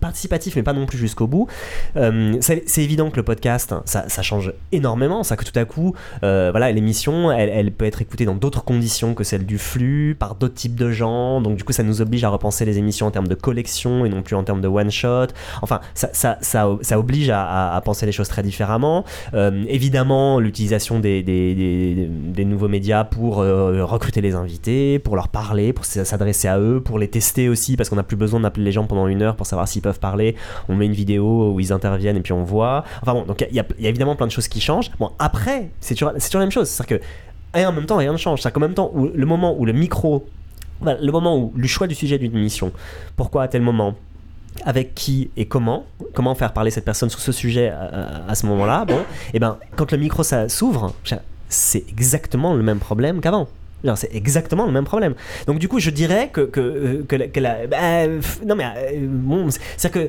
participatif, 0.00 0.56
mais 0.56 0.62
pas 0.62 0.72
non 0.72 0.86
plus 0.86 0.98
jusqu'au 0.98 1.26
bout. 1.26 1.48
Euh, 1.96 2.36
c'est 2.40 2.82
évident 2.82 3.10
que 3.10 3.16
le 3.16 3.22
podcast, 3.22 3.72
hein, 3.72 3.82
ça, 3.86 4.22
change 4.22 4.52
énormément. 4.70 5.22
Ça 5.22 5.36
que 5.36 5.44
tout 5.44 5.58
à 5.58 5.64
coup, 5.64 5.94
euh, 6.22 6.50
voilà, 6.50 6.70
l'émission, 6.70 7.32
elle, 7.32 7.72
peut 7.72 7.86
être 7.86 8.02
écoutée 8.02 8.24
dans 8.24 8.34
d'autres 8.34 8.64
conditions 8.64 9.14
que 9.14 9.24
celles 9.24 9.46
du 9.46 9.58
flux, 9.58 10.14
par 10.18 10.34
d'autres 10.34 10.54
types 10.54 10.76
de 10.76 10.90
gens. 10.90 11.40
Donc 11.40 11.56
du 11.56 11.64
coup, 11.64 11.72
ça 11.72 11.82
nous 11.82 12.00
oblige 12.00 12.24
à 12.24 12.28
repenser 12.28 12.64
les 12.64 12.78
émissions 12.78 13.06
en 13.06 13.10
termes 13.10 13.28
de 13.28 13.34
collection 13.34 14.04
et 14.04 14.08
non 14.08 14.22
plus 14.22 14.36
en 14.36 14.44
termes 14.44 14.60
de 14.60 14.68
one 14.68 14.90
shot. 14.90 15.28
Enfin, 15.62 15.80
ça, 15.94 16.10
ça, 16.12 16.38
ça, 16.40 16.98
oblige 16.98 17.30
à, 17.30 17.80
penser 17.84 18.06
les 18.06 18.12
choses 18.12 18.28
très 18.28 18.42
différemment. 18.42 19.04
Euh, 19.34 19.64
évidemment, 19.68 20.38
l'utilisation 20.38 21.00
des, 21.00 21.22
des, 21.22 22.44
nouveaux 22.44 22.68
médias 22.68 23.04
pour 23.04 23.36
recruter 23.36 24.20
les 24.20 24.34
invités, 24.34 24.98
pour 24.98 25.16
leur 25.16 25.28
parler, 25.28 25.72
pour 25.72 25.84
s'adresser 25.84 26.48
à 26.48 26.58
eux, 26.58 26.80
pour 26.80 26.98
les 26.98 27.08
tester 27.08 27.48
aussi, 27.48 27.76
parce 27.76 27.88
qu'on 27.88 27.96
n'a 27.96 28.02
plus 28.02 28.16
besoin 28.16 28.40
d'appeler 28.40 28.64
les 28.64 28.72
gens 28.72 28.81
pendant 28.86 29.06
une 29.06 29.22
heure 29.22 29.36
pour 29.36 29.46
savoir 29.46 29.68
s'ils 29.68 29.82
peuvent 29.82 30.00
parler. 30.00 30.36
On 30.68 30.74
met 30.74 30.86
une 30.86 30.92
vidéo 30.92 31.52
où 31.52 31.60
ils 31.60 31.72
interviennent 31.72 32.16
et 32.16 32.20
puis 32.20 32.32
on 32.32 32.44
voit. 32.44 32.84
Enfin 33.02 33.14
bon, 33.14 33.24
donc 33.24 33.44
il 33.50 33.56
y, 33.56 33.60
a 33.60 33.88
évidemment 33.88 34.16
plein 34.16 34.26
de 34.26 34.32
choses 34.32 34.48
qui 34.48 34.60
changent. 34.60 34.90
Bon, 34.98 35.10
après, 35.18 35.70
c'est 35.80 35.94
toujours, 35.94 36.12
la 36.12 36.40
même 36.40 36.50
chose. 36.50 36.68
C'est-à-dire 36.68 37.00
que, 37.00 37.58
et 37.58 37.66
en 37.66 37.72
même 37.72 37.86
temps, 37.86 37.96
rien 37.96 38.12
ne 38.12 38.16
change. 38.16 38.40
C'est-à-dire 38.40 38.54
qu'en 38.54 38.60
même 38.60 38.74
temps, 38.74 38.92
le 38.94 39.26
moment 39.26 39.54
où 39.58 39.64
le 39.64 39.72
micro, 39.72 40.26
le 40.84 41.10
moment 41.10 41.38
où 41.38 41.52
le 41.56 41.66
choix 41.66 41.86
du 41.86 41.94
sujet 41.94 42.18
d'une 42.18 42.36
émission, 42.36 42.72
pourquoi 43.16 43.42
à 43.42 43.48
tel 43.48 43.62
moment 43.62 43.94
avec 44.64 44.94
qui 44.94 45.30
et 45.36 45.46
comment, 45.46 45.86
comment 46.14 46.34
faire 46.34 46.52
parler 46.52 46.70
cette 46.70 46.84
personne 46.84 47.08
sur 47.08 47.20
ce 47.20 47.32
sujet 47.32 47.70
à, 47.70 48.34
ce 48.34 48.46
moment-là. 48.46 48.84
Bon, 48.84 48.98
et 49.32 49.38
ben 49.38 49.58
quand 49.76 49.90
le 49.92 49.98
micro 49.98 50.22
ça 50.22 50.48
s'ouvre, 50.48 50.94
c'est 51.48 51.84
exactement 51.88 52.54
le 52.54 52.62
même 52.62 52.78
problème 52.78 53.20
qu'avant. 53.20 53.48
C'est 53.96 54.14
exactement 54.14 54.66
le 54.66 54.72
même 54.72 54.84
problème. 54.84 55.14
Donc 55.46 55.58
du 55.58 55.68
coup, 55.68 55.78
je 55.78 55.90
dirais 55.90 56.30
que, 56.32 56.42
que, 56.42 57.02
que, 57.06 57.40
la, 57.40 57.66
bah, 57.66 58.06
non 58.46 58.54
mais 58.54 58.64
euh, 58.64 59.06
bon, 59.06 59.48
c'est 59.76 59.90
que 59.90 60.08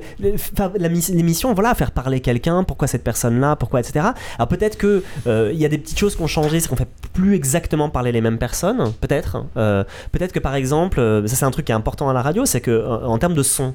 l'émission, 0.77 1.53
voilà, 1.53 1.73
faire 1.75 1.91
parler 1.91 2.19
quelqu'un, 2.19 2.63
pourquoi 2.63 2.87
cette 2.87 3.03
personne-là, 3.03 3.55
pourquoi 3.55 3.79
etc. 3.79 4.07
Alors 4.37 4.47
peut-être 4.47 4.77
que 4.77 5.03
euh, 5.27 5.51
il 5.53 5.59
y 5.59 5.65
a 5.65 5.69
des 5.69 5.77
petites 5.77 5.97
choses 5.97 6.15
qui 6.15 6.21
ont 6.21 6.27
changé, 6.27 6.59
c'est 6.59 6.69
qu'on 6.69 6.75
fait 6.75 6.87
plus 7.13 7.35
exactement 7.35 7.89
parler 7.89 8.11
les 8.11 8.21
mêmes 8.21 8.37
personnes, 8.37 8.93
peut-être. 9.01 9.45
Euh, 9.57 9.83
peut-être 10.11 10.31
que 10.31 10.39
par 10.39 10.55
exemple, 10.55 10.97
ça 11.25 11.35
c'est 11.35 11.45
un 11.45 11.51
truc 11.51 11.65
qui 11.65 11.71
est 11.71 11.75
important 11.75 12.09
à 12.09 12.13
la 12.13 12.21
radio, 12.21 12.45
c'est 12.45 12.61
que 12.61 12.85
en, 12.87 13.17
termes 13.17 13.33
de 13.33 13.43
son, 13.43 13.73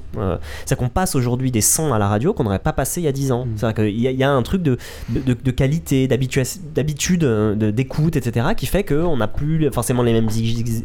c'est 0.65 0.77
qu'on 0.77 0.89
passe 0.89 1.15
aujourd'hui 1.15 1.51
des 1.51 1.61
sons 1.61 1.93
à 1.93 1.99
la 1.99 2.07
radio 2.07 2.33
qu'on 2.33 2.43
n'aurait 2.43 2.59
pas 2.59 2.73
passé 2.73 3.01
il 3.01 3.05
y 3.05 3.07
a 3.07 3.11
10 3.11 3.31
ans. 3.31 3.45
Mm. 3.45 3.49
C'est-à-dire 3.57 3.83
qu'il 3.83 3.99
y, 3.99 4.15
y, 4.15 4.23
a 4.23 4.31
un 4.31 4.43
truc 4.43 4.61
de, 4.61 4.77
de, 5.09 5.33
de 5.33 5.51
qualité, 5.51 6.07
d'habitude, 6.07 7.23
d'écoute, 7.23 8.15
etc. 8.15 8.47
qui 8.55 8.65
fait 8.65 8.83
qu'on 8.83 9.17
n'a 9.17 9.27
plus, 9.27 9.67
enfin 9.67 9.81
les 10.03 10.13
mêmes 10.13 10.29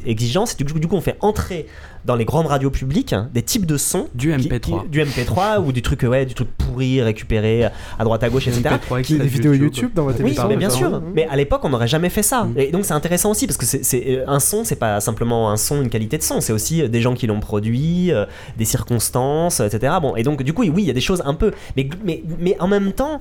exigences. 0.07 0.57
Et 0.59 0.65
du 0.65 0.73
coup, 0.73 0.79
du 0.79 0.89
coup, 0.89 0.97
on 0.97 1.01
fait 1.01 1.17
entrer 1.21 1.67
dans 2.05 2.17
les 2.17 2.25
grandes 2.25 2.47
radios 2.47 2.71
publiques 2.71 3.15
des 3.33 3.43
types 3.43 3.67
de 3.67 3.77
sons 3.77 4.09
du 4.15 4.33
MP3, 4.33 4.89
du 4.89 5.03
MP3 5.03 5.65
ou 5.65 5.73
du 5.73 5.81
truc 5.81 6.03
ouais, 6.03 6.27
du 6.27 6.35
truc 6.35 6.49
pourri 6.57 7.01
récupéré 7.01 7.65
à 7.65 8.05
droite 8.05 8.23
à 8.23 8.29
gauche, 8.29 8.47
etc. 8.47 8.77
Qui 9.03 9.19
des 9.19 9.27
vidéos 9.27 9.55
YouTube 9.55 9.91
dans 9.95 10.05
votre 10.05 10.23
Oui, 10.23 10.37
mais 10.49 10.57
bien 10.57 10.71
sûr. 10.71 11.03
Mais 11.15 11.27
à 11.27 11.37
l'époque, 11.37 11.61
on 11.65 11.71
n'aurait 11.71 11.89
jamais 11.89 12.11
fait 12.11 12.23
ça. 12.23 12.45
Mm. 12.45 12.59
Et 12.59 12.71
donc, 12.71 12.85
c'est 12.85 12.93
intéressant 12.93 13.31
aussi 13.31 13.47
parce 13.47 13.57
que 13.57 13.67
c'est 13.67 14.05
euh, 14.09 14.25
un 14.27 14.41
son, 14.41 14.65
c'est 14.65 14.77
pas 14.77 15.01
simplement 15.01 15.51
un 15.51 15.57
son, 15.57 15.83
une 15.83 15.91
qualité 15.91 16.19
de 16.19 16.23
son, 16.23 16.41
c'est 16.41 16.53
aussi 16.53 16.83
euh, 16.83 16.89
des 16.89 17.01
gens 17.01 17.15
qui 17.15 17.27
l'ont 17.27 17.41
produit, 17.41 18.13
euh, 18.13 18.27
des 18.57 18.65
circonstances, 18.65 19.61
etc. 19.61 19.95
Bon, 20.01 20.17
et 20.17 20.23
donc, 20.23 20.43
du 20.43 20.53
coup, 20.53 20.63
oui, 20.63 20.83
il 20.83 20.87
y 20.87 20.91
a 20.91 20.95
des 20.95 21.01
choses 21.01 21.23
un 21.25 21.35
peu, 21.35 21.53
mais 21.77 21.89
mais 22.05 22.23
mais 22.39 22.57
en 22.61 22.69
même 22.69 22.93
temps. 22.93 23.21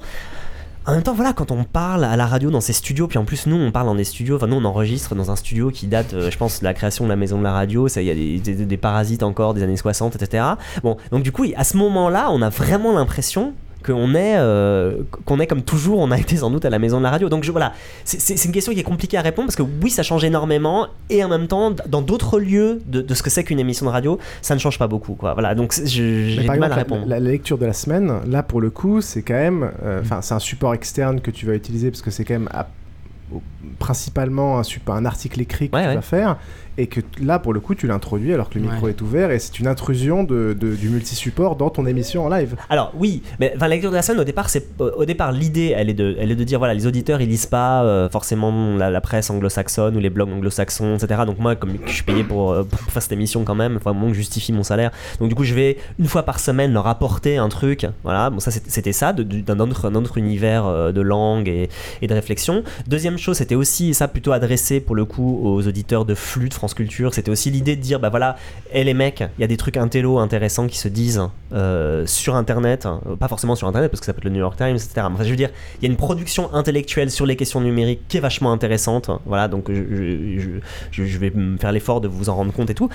En 0.86 0.92
même 0.92 1.04
temps, 1.04 1.14
voilà, 1.14 1.32
quand 1.32 1.52
on 1.52 1.64
parle 1.64 2.04
à 2.04 2.18
la 2.18 2.26
radio 2.26 2.52
dans 2.52 2.60
ces 2.60 2.74
studios, 2.74 3.08
puis 3.08 3.18
en 3.18 3.24
plus, 3.24 3.48
nous, 3.48 3.56
on 3.56 3.72
parle 3.72 3.86
dans 3.86 3.96
des 3.96 4.04
studios, 4.04 4.36
enfin, 4.36 4.48
nous, 4.48 4.58
on 4.58 4.66
enregistre 4.66 5.16
dans 5.16 5.32
un 5.32 5.38
studio 5.38 5.72
qui 5.72 5.88
date, 5.88 6.14
euh, 6.14 6.30
je 6.30 6.38
pense, 6.38 6.60
de 6.60 6.66
la 6.66 6.74
création 6.74 7.06
de 7.06 7.10
la 7.10 7.16
maison 7.16 7.38
de 7.38 7.44
la 7.44 7.54
radio, 7.54 7.88
il 7.88 8.04
y 8.04 8.12
a 8.12 8.16
des, 8.16 8.66
des, 8.66 8.78
parasites 8.78 9.24
encore 9.24 9.54
des 9.54 9.64
années 9.64 9.78
60, 9.78 10.18
etc. 10.18 10.44
Bon, 10.84 10.98
donc 11.12 11.24
du 11.24 11.32
coup, 11.32 11.46
à 11.56 11.64
ce 11.64 11.78
moment-là, 11.78 12.30
on 12.32 12.42
a 12.42 12.50
vraiment 12.50 12.92
l'impression 12.92 13.54
qu'on 13.84 14.16
est, 14.16 14.38
euh, 14.38 15.04
qu'on 15.26 15.40
est 15.40 15.48
comme 15.48 15.62
toujours, 15.62 16.00
on 16.00 16.12
a 16.12 16.18
été 16.18 16.38
sans 16.38 16.50
doute 16.50 16.66
à 16.66 16.70
la 16.70 16.80
maison 16.80 16.98
de 16.98 17.04
la 17.04 17.10
radio. 17.10 17.30
Donc 17.30 17.44
je, 17.44 17.52
voilà, 17.52 17.74
c'est 18.06 18.46
une 18.46 18.52
question 18.52 18.74
qui 18.74 18.80
est 18.80 18.84
compliquée 18.84 19.18
à 19.18 19.22
répondre 19.22 19.48
parce 19.48 19.56
que 19.56 19.64
oui, 19.82 19.90
ça 19.90 20.04
change 20.04 20.24
énormément 20.24 20.88
et 21.10 21.24
en 21.24 21.30
même 21.30 21.48
temps, 21.48 21.72
dans 21.88 22.02
d'autres 22.02 22.40
lieux 22.40 22.82
de, 22.86 23.14
ce 23.14 23.22
que 23.22 23.30
c'est 23.30 23.44
qu'une 23.44 23.60
émission 23.60 23.86
de 23.86 23.92
radio, 23.92 24.18
ça 24.42 24.56
ne 24.56 24.60
change 24.60 24.80
pas 24.80 24.88
beaucoup. 24.88 25.16
Quoi. 25.16 25.34
Voilà, 25.34 25.56
donc 25.56 25.74
j'ai 25.84 26.38
du 26.38 26.48
mal 26.48 26.72
à 26.72 26.76
répondre. 26.76 27.06
La, 27.08 27.20
lecture 27.20 27.58
de 27.58 27.66
la 27.66 27.74
semaine, 27.74 28.22
là 28.28 28.44
pour 28.44 28.62
le 28.62 28.70
coup, 28.70 29.02
c'est 29.02 29.22
quand 29.22 29.34
même, 29.34 29.72
euh, 29.84 30.02
enfin, 30.02 30.22
c'est 30.22 30.34
un 30.34 30.40
support 30.40 30.74
externe 30.74 31.22
que 31.22 31.32
tu 31.32 31.46
vas 31.46 31.54
utiliser 31.54 31.90
parce 31.92 32.02
que 32.02 32.12
c'est 32.12 32.26
quand 32.26 32.34
même 32.34 32.50
principalement 33.80 34.60
un, 34.60 34.64
un 34.88 35.06
article 35.06 35.42
écrit 35.42 35.70
que 35.70 35.78
tu 35.78 35.96
vas 35.96 36.02
faire 36.02 36.38
et 36.78 36.88
que 36.88 37.02
là 37.22 37.40
pour 37.40 37.54
le 37.54 37.60
coup 37.60 37.76
tu 37.76 37.88
l'introduis 37.88 38.34
alors 38.34 38.50
que 38.50 38.58
le 38.58 38.66
micro 38.66 38.88
est 38.88 39.02
ouvert 39.02 39.32
et 39.32 39.40
c'est 39.40 39.60
une 39.60 39.68
intrusion 39.68 40.24
de, 40.24 40.54
du 40.54 40.90
multi-support 40.90 41.56
dans 41.56 41.70
ton 41.70 41.86
émission 41.86 42.26
en 42.26 42.30
live. 42.30 42.56
Alors 42.70 42.92
oui, 42.98 43.22
mais 43.40 43.54
la 43.60 43.68
lecture 43.68 43.92
de 43.92 43.96
la 43.96 44.02
scène 44.02 44.20
au 44.20 44.24
départ 44.24 44.50
c'est 44.50 44.68
au 44.80 45.06
départ 45.06 45.32
l'idée 45.32 45.74
elle 45.76 45.90
est 45.90 45.94
de 45.94 46.16
elle 46.20 46.32
est 46.32 46.36
de 46.36 46.44
dire 46.44 46.60
voilà 46.60 46.74
les 46.74 46.88
auditeurs 46.88 47.22
ils 47.22 47.30
lisent 47.30 47.46
pas 47.46 47.84
euh, 47.84 48.10
forcément 48.10 48.76
la, 48.76 49.02
presse 49.02 49.30
anglo-saxonne 49.30 49.96
ou 49.98 50.00
les 50.00 50.10
blogs 50.10 50.30
anglo-saxons 50.30 50.96
etc. 50.96 51.22
Donc 51.26 51.40
moi 51.40 51.56
comme 51.56 51.78
je 51.86 51.92
suis 51.92 52.04
payé 52.04 52.24
pour, 52.24 52.52
euh, 52.52 52.64
faire 52.90 53.02
cette 53.02 53.12
émission 53.12 53.44
quand 53.44 53.56
même, 53.56 53.74
il 53.74 53.80
faut 53.80 53.94
que 53.94 54.10
je 54.10 54.14
justifie 54.14 54.54
mon 54.54 54.64
salaire. 54.64 54.92
Donc 55.20 55.30
du 55.30 55.36
coup 55.36 55.44
je 55.44 55.54
vais 55.54 55.78
une 56.00 56.08
fois 56.08 56.24
par 56.24 56.40
semaine 56.40 56.74
leur 56.74 56.88
apporter 56.88 57.38
un 57.38 57.50
truc. 57.50 57.86
Voilà, 58.04 58.30
bon 58.30 58.40
ça 58.40 58.52
c'était 58.52 58.94
ça 58.94 59.14
d'un 59.14 59.60
autre, 59.60 59.90
autre, 59.90 60.18
univers 60.18 60.66
euh, 60.66 60.92
de 60.92 61.02
langue 61.02 61.48
et, 61.48 61.70
et 62.02 62.08
de 62.08 62.14
réflexion. 62.14 62.64
Deuxième 62.88 63.18
chose 63.18 63.38
c'était 63.38 63.56
aussi 63.56 63.94
ça 63.94 64.08
plutôt 64.08 64.32
adressé 64.32 64.80
pour 64.80 64.96
le 64.96 65.06
coup 65.06 65.42
aux 65.44 65.68
auditeurs 65.68 66.06
de 66.06 66.16
flux 66.16 66.50
de 66.50 66.54
Culture. 66.74 67.14
C'était 67.14 67.32
aussi 67.32 67.52
l'idée 67.52 67.76
de 67.76 67.82
dire, 67.82 68.00
bah 68.00 68.10
voilà, 68.10 68.38
et 68.72 68.84
les 68.84 68.94
mecs, 68.94 69.24
il 69.38 69.42
y 69.42 69.44
a 69.44 69.48
des 69.48 69.58
trucs 69.58 69.78
intello 69.78 70.20
intéressants 70.20 70.68
qui 70.68 70.78
se 70.78 70.88
disent 70.88 71.22
euh, 71.54 72.06
sur 72.06 72.36
Internet, 72.36 72.86
hein, 72.86 73.02
pas 73.20 73.28
forcément 73.28 73.56
sur 73.56 73.68
Internet 73.68 73.92
parce 73.92 74.00
que 74.00 74.06
ça 74.06 74.14
peut 74.14 74.20
être 74.20 74.26
le 74.26 74.32
New 74.32 74.40
York 74.40 74.58
Times, 74.58 74.76
etc. 74.76 75.08
Je 75.20 75.30
veux 75.30 75.36
dire, 75.36 75.50
il 75.80 75.86
y 75.86 75.88
a 75.88 75.92
une 75.92 75.98
production 75.98 76.54
intellectuelle 76.54 77.12
sur 77.12 77.26
les 77.26 77.36
questions 77.36 77.62
numériques 77.62 78.08
qui 78.08 78.18
est 78.18 78.22
vachement 78.22 78.52
intéressante. 78.52 79.12
Voilà, 79.26 79.48
donc 79.48 79.72
je, 79.72 80.60
je, 80.92 81.18
vais 81.18 81.32
me 81.32 81.58
faire 81.58 81.72
l'effort 81.72 82.02
de 82.02 82.08
vous 82.08 82.30
en 82.30 82.36
rendre 82.36 82.54
compte 82.54 82.70
et 82.70 82.74
tout. 82.74 82.90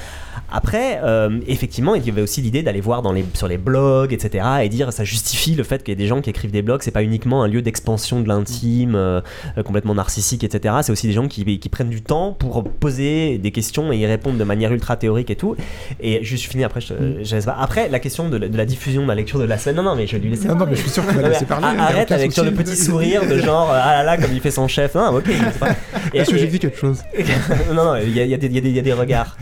Après, 0.51 1.01
euh, 1.05 1.41
effectivement, 1.47 1.95
il 1.95 2.05
y 2.05 2.11
avait 2.11 2.23
aussi 2.23 2.41
l'idée 2.41 2.63
d'aller 2.63 2.81
voir 2.81 3.03
dans 3.03 3.13
les, 3.13 3.25
sur 3.35 3.49
les 3.49 3.59
blogs, 3.59 4.13
etc. 4.13 4.45
et 4.63 4.69
dire, 4.69 4.93
ça 4.93 5.05
justifie 5.05 5.55
le 5.55 5.63
fait 5.63 5.83
qu'il 5.83 5.93
y 5.93 5.93
ait 5.93 5.97
des 5.97 6.07
gens 6.07 6.21
qui 6.21 6.31
écrivent 6.31 6.51
des 6.51 6.63
blogs, 6.63 6.83
c'est 6.83 6.91
pas 6.91 7.03
uniquement 7.03 7.43
un 7.43 7.49
lieu 7.49 7.63
d'expansion 7.63 8.21
de 8.21 8.29
l'intime, 8.29 8.95
euh, 8.95 9.21
complètement 9.65 9.95
narcissique, 9.95 10.43
etc. 10.43 10.77
C'est 10.83 10.93
aussi 10.93 11.07
des 11.07 11.13
gens 11.13 11.29
qui, 11.29 11.59
qui 11.59 11.69
prennent 11.69 11.91
du 11.91 12.03
temps 12.03 12.33
pour 12.33 12.65
poser 12.65 13.39
des 13.39 13.51
questions 13.51 13.58
et 13.93 13.97
y 13.97 14.07
répondre 14.07 14.39
de 14.39 14.45
manière 14.45 14.73
ultra 14.73 14.97
théorique 14.97 15.31
et 15.31 15.37
tout. 15.37 15.57
Et 16.01 16.21
je 16.23 16.37
suis 16.37 16.51
fini 16.51 16.65
après, 16.65 16.81
je, 16.81 16.95
je 17.23 17.45
pas. 17.45 17.57
Après, 17.61 17.89
la 17.89 17.99
question 17.99 18.29
de, 18.29 18.37
la 18.37 18.65
diffusion 18.65 19.03
de 19.03 19.09
la 19.09 19.15
lecture 19.15 19.39
de 19.39 19.45
la 19.45 19.59
scène, 19.59 19.77
non, 19.77 19.83
non, 19.83 19.95
mais 19.95 20.07
je 20.07 20.13
vais 20.13 20.23
lui 20.23 20.31
laisser. 20.31 20.49
Non, 20.49 20.57
non, 20.57 20.67
mais 20.67 20.77
je 20.77 20.83
suis 20.83 20.91
sûr 20.91 21.07
qu'il 21.07 21.17
va 21.17 21.29
laisser 21.29 21.45
parler. 21.45 21.67
Arrête 21.79 22.13
avec 22.13 22.37
le 22.37 22.51
petit 22.53 22.77
sourire 22.77 23.27
de 23.27 23.39
genre, 23.39 23.71
ah 23.71 23.93
là 23.97 24.03
là, 24.03 24.17
comme 24.17 24.33
il 24.33 24.41
fait 24.41 24.51
son 24.51 24.69
chef. 24.69 24.95
Non, 24.95 25.17
ok, 25.17 25.29
Est-ce 26.15 26.31
que 26.31 26.39
j'ai 26.39 26.47
dit 26.47 26.59
quelque 26.59 26.79
chose 26.79 27.03
Non, 27.73 27.85
non, 27.85 27.97
il 27.97 28.17
y 28.17 28.21
a, 28.21 28.25
y, 28.25 28.35
a 28.35 28.39
y 28.39 28.79
a, 28.79 28.83
des 28.83 28.93
regards. 28.93 29.37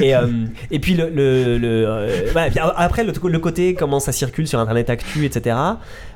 Et, 0.00 0.14
euh, 0.14 0.26
et 0.70 0.78
puis, 0.78 0.94
le, 0.94 1.08
le, 1.08 1.58
le 1.58 1.84
euh, 1.86 2.32
après, 2.76 3.04
le, 3.04 3.12
le, 3.12 3.38
côté, 3.38 3.74
comment 3.74 4.00
ça 4.00 4.12
circule 4.12 4.46
sur 4.46 4.58
Internet 4.58 4.90
Actu, 4.90 5.24
etc. 5.24 5.56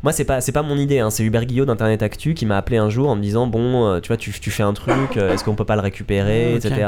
Moi, 0.03 0.13
c'est 0.13 0.25
pas, 0.25 0.41
pas 0.41 0.63
mon 0.63 0.77
idée. 0.77 0.99
Hein. 0.99 1.11
C'est 1.11 1.25
Hubert 1.25 1.45
Guillot 1.45 1.65
d'Internet 1.65 2.03
Actu 2.03 2.35
qui 2.35 2.47
m'a 2.47 2.57
appelé 2.57 2.77
un 2.79 2.91
jour 2.91 3.09
en 3.09 3.17
me 3.17 3.23
disant 3.23 3.47
Bon, 3.47 3.87
euh, 3.87 4.01
tu 4.01 4.09
vois, 4.09 4.17
tu, 4.17 4.33
tu 4.33 4.51
fais 4.51 4.63
un 4.63 4.73
truc, 4.73 5.17
est-ce 5.17 5.45
qu'on 5.45 5.55
peut 5.55 5.65
pas 5.65 5.77
le 5.77 5.83
récupérer, 5.83 6.55
etc. 6.55 6.87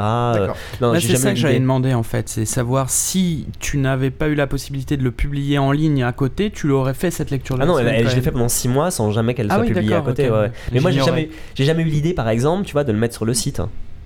c'est 1.01 1.17
ça 1.17 1.31
que 1.31 1.37
j'avais 1.37 1.61
demandé 1.61 1.95
en 1.95 2.03
fait, 2.03 2.29
c'est 2.29 2.45
savoir 2.45 2.91
si 2.91 3.47
tu 3.61 3.79
n'avais 3.79 4.11
pas 4.11 4.29
eu 4.29 4.35
la 4.35 4.47
possibilité 4.47 4.97
de 4.97 5.03
le 5.03 5.11
publier 5.11 5.59
en 5.59 5.73
ligne 5.73 6.03
à 6.03 6.13
côté, 6.13 6.51
tu 6.51 6.67
l'aurais 6.67 6.95
fait 6.95 7.11
cette 7.11 7.31
lecture-là. 7.31 7.65
Ah 7.65 7.67
non, 7.67 7.79
je 7.79 8.15
l'ai 8.15 8.23
fait 8.23 8.33
pendant 8.33 8.49
6 8.49 8.69
mois 8.69 8.91
sans 8.91 9.11
jamais 9.11 9.35
qu'elle 9.35 9.49
ah 9.51 9.57
soit 9.57 9.65
publiée 9.65 9.95
à 9.95 10.01
côté. 10.01 10.31
Mais 10.73 10.81
moi, 10.81 10.91
j'ai 10.91 11.03
jamais, 11.03 11.31
jamais 11.57 11.83
eu 11.83 11.87
l'idée, 11.87 12.15
par 12.15 12.29
exemple, 12.29 12.65
tu 12.65 12.73
vois, 12.73 12.85
de 12.85 12.93
le 12.93 12.99
mettre 12.99 13.15
sur 13.15 13.25
le 13.25 13.35
site. 13.35 13.61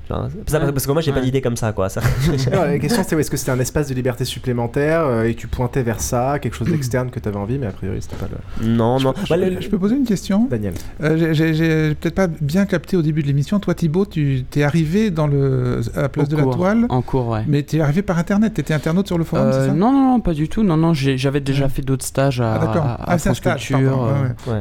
Parce 0.09 0.86
que 0.86 0.92
moi 0.92 1.03
j'ai 1.03 1.12
pas 1.12 1.20
d'idée 1.20 1.40
comme 1.40 1.57
ça 1.57 1.72
quoi. 1.72 1.88
Ça. 1.88 2.00
la 2.53 2.78
question 2.78 3.03
c'est 3.07 3.18
est-ce 3.18 3.30
que 3.30 3.36
c'était 3.36 3.50
un 3.50 3.61
espace 3.61 3.88
de 3.88 3.94
liberté 3.94 4.24
supplémentaire 4.24 5.05
euh, 5.05 5.24
et 5.24 5.34
tu 5.34 5.46
pointais 5.46 5.82
vers 5.82 6.00
ça, 6.00 6.38
quelque 6.40 6.55
chose 6.55 6.68
d'externe 6.68 7.11
que 7.11 7.20
tu 7.20 7.28
avais 7.28 7.36
envie, 7.36 7.59
mais 7.59 7.66
a 7.66 7.72
priori 7.72 8.00
c'était 8.00 8.16
pas 8.16 8.28
le. 8.30 8.66
Non, 8.66 9.00
non. 9.00 9.14
Je, 9.24 9.68
peux 9.68 9.78
poser 9.78 9.96
une 9.96 10.05
question 10.05 10.46
Daniel. 10.50 10.74
Euh, 11.03 11.32
j'ai 11.32 11.94
peut-être 11.94 12.14
pas 12.14 12.26
bien 12.26 12.66
capté 12.66 12.96
au 12.96 13.03
début 13.03 13.22
de 13.22 13.26
l'émission. 13.28 13.61
Toi 13.61 13.74
Thibaut, 13.74 14.07
tu 14.07 14.44
t'es 14.50 14.62
arrivé 14.62 15.11
dans 15.11 15.26
le, 15.26 15.80
à 15.94 16.03
la 16.03 16.09
place 16.09 16.28
de 16.28 16.36
la 16.36 16.44
toile. 16.44 16.86
En 16.88 17.03
cours, 17.03 17.28
ouais. 17.28 17.44
Mais 17.46 17.62
tu 17.62 17.76
es 17.76 17.80
arrivé 17.80 18.03
par 18.03 18.18
internet, 18.18 18.55
tu 18.55 18.61
étais 18.61 18.74
internaute 18.74 19.07
sur 19.07 19.18
le 19.18 19.24
forum, 19.24 19.48
c'est 19.53 19.59
euh, 19.59 19.66
ça? 19.68 19.74
Non, 19.74 19.92
non, 19.92 20.12
non, 20.12 20.20
pas 20.20 20.34
du 20.34 20.48
tout. 20.48 20.62
Non, 20.62 20.76
non, 20.76 20.94
j'avais 20.94 21.40
déjà 21.40 21.68
fait 21.68 21.82
d'autres 21.82 22.05
stages 22.05 22.40
à, 22.40 22.55
ah, 22.55 22.96
à, 23.00 23.12
ah, 23.12 23.18
France 23.18 23.40
Culture. 23.40 24.09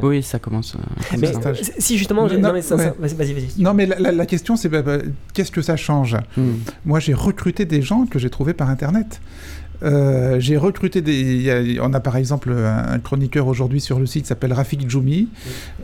Oui, 0.02 0.22
ça 0.22 0.38
commence. 0.38 0.76
Mais, 1.18 1.32
si 1.78 1.98
justement, 1.98 2.26
non, 2.28 2.52
mais 2.52 2.60
vas-y, 2.60 3.14
vas-y. 3.14 3.48
Non, 3.58 3.74
mais 3.74 3.86
la, 3.86 4.26
question 4.26 4.56
c'est 4.56 4.68
bah, 4.68 4.82
bah, 4.82 4.98
qu'est-ce 5.32 5.50
que 5.50 5.62
ça 5.62 5.76
change 5.76 6.16
Hmm. 6.36 6.52
Moi, 6.84 7.00
j'ai 7.00 7.14
recruté 7.14 7.64
des 7.64 7.82
gens 7.82 8.06
que 8.06 8.18
j'ai 8.18 8.30
trouvés 8.30 8.54
par 8.54 8.70
Internet. 8.70 9.20
Euh, 9.82 10.38
j'ai 10.38 10.56
recruté 10.56 11.02
des. 11.02 11.78
on 11.82 11.92
a 11.92 11.98
par 11.98 12.16
exemple 12.16 12.52
un, 12.52 12.98
chroniqueur 13.00 13.48
aujourd'hui 13.48 13.80
sur 13.80 13.98
le 13.98 14.06
site 14.06 14.22
qui 14.22 14.28
s'appelle 14.28 14.52
Rafik 14.52 14.88
Djoumi, 14.88 15.28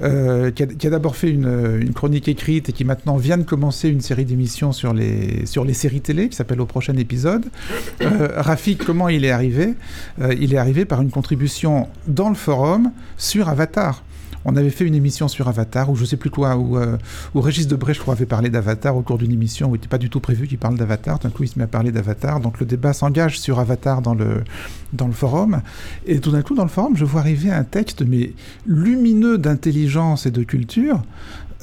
euh, 0.03 0.53
qui 0.53 0.63
a, 0.63 0.91
d'abord 0.91 1.17
fait 1.17 1.31
une, 1.31 1.93
chronique 1.95 2.29
écrite 2.29 2.69
et 2.69 2.73
qui 2.73 2.85
maintenant 2.85 3.17
vient 3.17 3.39
de 3.39 3.43
commencer 3.43 3.89
une 3.89 4.01
série 4.01 4.25
d'émissions 4.25 4.71
sur 4.71 4.93
les, 4.95 5.47
sur 5.47 5.65
les 5.65 5.75
séries 5.75 6.01
télé 6.01 6.29
qui 6.29 6.37
s'appelle 6.37 6.61
Au 6.61 6.67
prochain 6.67 6.97
épisode. 6.97 7.47
Euh, 8.03 8.29
Rafik, 8.37 8.85
comment 8.85 9.09
il 9.09 9.25
est 9.25 9.33
arrivé? 9.33 9.75
Il 10.39 10.55
est 10.55 10.59
arrivé 10.59 10.85
par 10.85 11.03
une 11.03 11.11
contribution 11.11 11.89
dans 12.07 12.29
le 12.29 12.37
forum 12.37 12.93
sur 13.17 13.49
Avatar 13.49 14.05
on 14.45 14.57
avait 14.57 14.71
fait 14.71 14.85
une 14.85 14.95
émission 14.95 15.29
sur 15.29 15.49
Avatar, 15.49 15.91
ou 15.91 15.97
je 15.97 16.05
sais 16.05 16.17
plus 16.17 16.31
quoi, 16.31 16.57
où, 16.57 16.77
euh, 16.77 16.97
Régis 17.35 17.67
Debray, 17.67 17.95
je 17.95 18.01
crois, 18.01 18.15
avait 18.15 18.27
parlé 18.27 18.51
d'Avatar 18.51 18.97
au 18.97 19.03
cours 19.03 19.19
d'une 19.19 19.33
émission 19.33 19.69
où 19.69 19.75
il 19.75 19.79
n'était 19.79 19.89
pas 19.89 19.99
du 19.99 20.11
tout 20.11 20.21
prévu 20.21 20.47
qu'il 20.47 20.59
parle 20.59 20.77
d'Avatar. 20.77 21.19
D'un 21.19 21.31
coup, 21.31 21.45
il 21.45 21.49
se 21.49 21.59
met 21.59 21.65
à 21.65 21.69
parler 21.69 21.93
d'Avatar. 21.93 22.41
Donc 22.41 22.61
le 22.61 22.67
débat 22.67 22.93
s'engage 22.93 23.39
sur 23.41 23.59
Avatar 23.59 24.03
dans 24.03 24.15
le, 24.15 24.45
dans 24.93 25.07
le 25.07 25.13
forum. 25.13 25.63
Et 26.07 26.21
tout 26.21 26.31
d'un 26.31 26.43
coup, 26.43 26.55
dans 26.55 26.63
le 26.63 26.69
forum, 26.69 26.97
je 26.97 27.05
vois 27.05 27.21
arriver 27.21 27.51
un 27.51 27.65
texte, 27.65 28.03
mais 28.03 28.33
lumineux 28.67 29.39
d'intelligence 29.39 30.27
et 30.27 30.31
de 30.31 30.43
culture, 30.43 31.03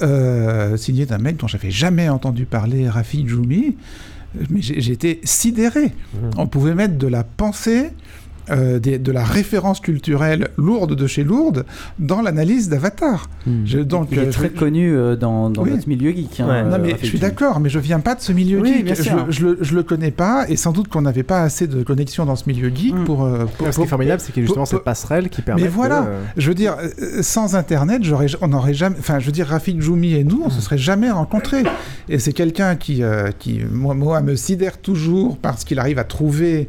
euh, 0.02 0.76
signé 0.76 1.06
d'un 1.06 1.18
mec 1.18 1.36
dont 1.38 1.48
j'avais 1.48 1.70
jamais 1.70 2.08
entendu 2.08 2.44
parler, 2.44 2.88
Rafi 2.88 3.26
Djoumi. 3.26 3.76
Mais 4.50 4.60
j'étais 4.60 5.20
sidéré. 5.24 5.86
Mmh. 5.86 6.18
On 6.36 6.46
pouvait 6.46 6.74
mettre 6.74 6.98
de 6.98 7.06
la 7.06 7.24
pensée 7.24 7.90
euh, 8.50 8.78
de 8.78 9.12
la 9.12 9.24
référence 9.24 9.80
culturelle 9.80 10.48
lourde 10.56 10.94
de 10.94 11.06
chez 11.06 11.24
lourde 11.24 11.64
dans 11.98 12.22
l'analyse 12.22 12.68
d'Avatar. 12.68 13.28
Hmm. 13.46 13.64
Donc, 13.82 14.08
il 14.12 14.18
est 14.18 14.30
très 14.30 14.50
connu 14.50 14.94
dans, 15.18 15.50
dans 15.50 15.64
notre 15.64 15.88
milieu 15.88 16.10
geek. 16.10 16.40
Hein, 16.40 16.64
non, 16.64 16.78
mais 16.80 16.96
je 17.00 17.06
suis 17.06 17.18
d'accord, 17.18 17.60
mais 17.60 17.68
je 17.68 17.78
viens 17.78 18.00
pas 18.00 18.14
de 18.14 18.20
ce 18.20 18.32
milieu 18.32 18.64
geek. 18.64 18.94
Je, 18.94 19.10
je, 19.30 19.56
je, 19.60 19.74
le 19.74 19.82
connais 19.82 20.10
pas, 20.10 20.48
et 20.48 20.56
sans 20.56 20.72
doute 20.72 20.88
qu'on 20.88 21.02
n'avait 21.02 21.22
pas 21.22 21.42
assez 21.42 21.66
de 21.66 21.82
connexion 21.82 22.24
dans 22.24 22.36
ce 22.36 22.44
milieu 22.46 22.70
geek 22.74 22.94
hmm. 22.94 23.04
pour, 23.04 23.28
pour, 23.58 23.72
Ce 23.72 23.78
qui 23.78 23.82
est 23.82 23.86
formidable, 23.86 24.20
c'est 24.20 24.32
qu'il 24.32 24.42
y 24.42 24.44
a 24.44 24.46
justement 24.46 24.66
cette 24.66 24.84
passerelle 24.84 25.28
qui 25.28 25.42
permet. 25.42 25.62
Mais 25.62 25.68
voilà, 25.68 26.06
je 26.36 26.48
veux 26.48 26.54
dire, 26.54 26.76
sans 27.22 27.54
Internet, 27.54 28.02
on 28.40 28.48
n'aurait 28.48 28.74
jamais. 28.74 28.96
Enfin, 28.98 29.18
je 29.18 29.26
veux 29.26 29.32
dire, 29.32 29.46
Rafik 29.46 29.80
Joumi 29.80 30.14
et 30.14 30.24
nous, 30.24 30.42
on 30.44 30.50
se 30.50 30.60
serait 30.60 30.78
jamais 30.78 31.10
rencontrés. 31.10 31.64
Et 32.08 32.18
c'est 32.18 32.32
quelqu'un 32.32 32.76
qui, 32.76 33.02
qui 33.38 33.60
moi, 33.70 33.94
moi, 33.94 34.20
me 34.20 34.36
sidère 34.36 34.78
toujours 34.78 35.38
parce 35.38 35.64
qu'il 35.64 35.78
arrive 35.78 35.98
à 35.98 36.04
trouver 36.04 36.68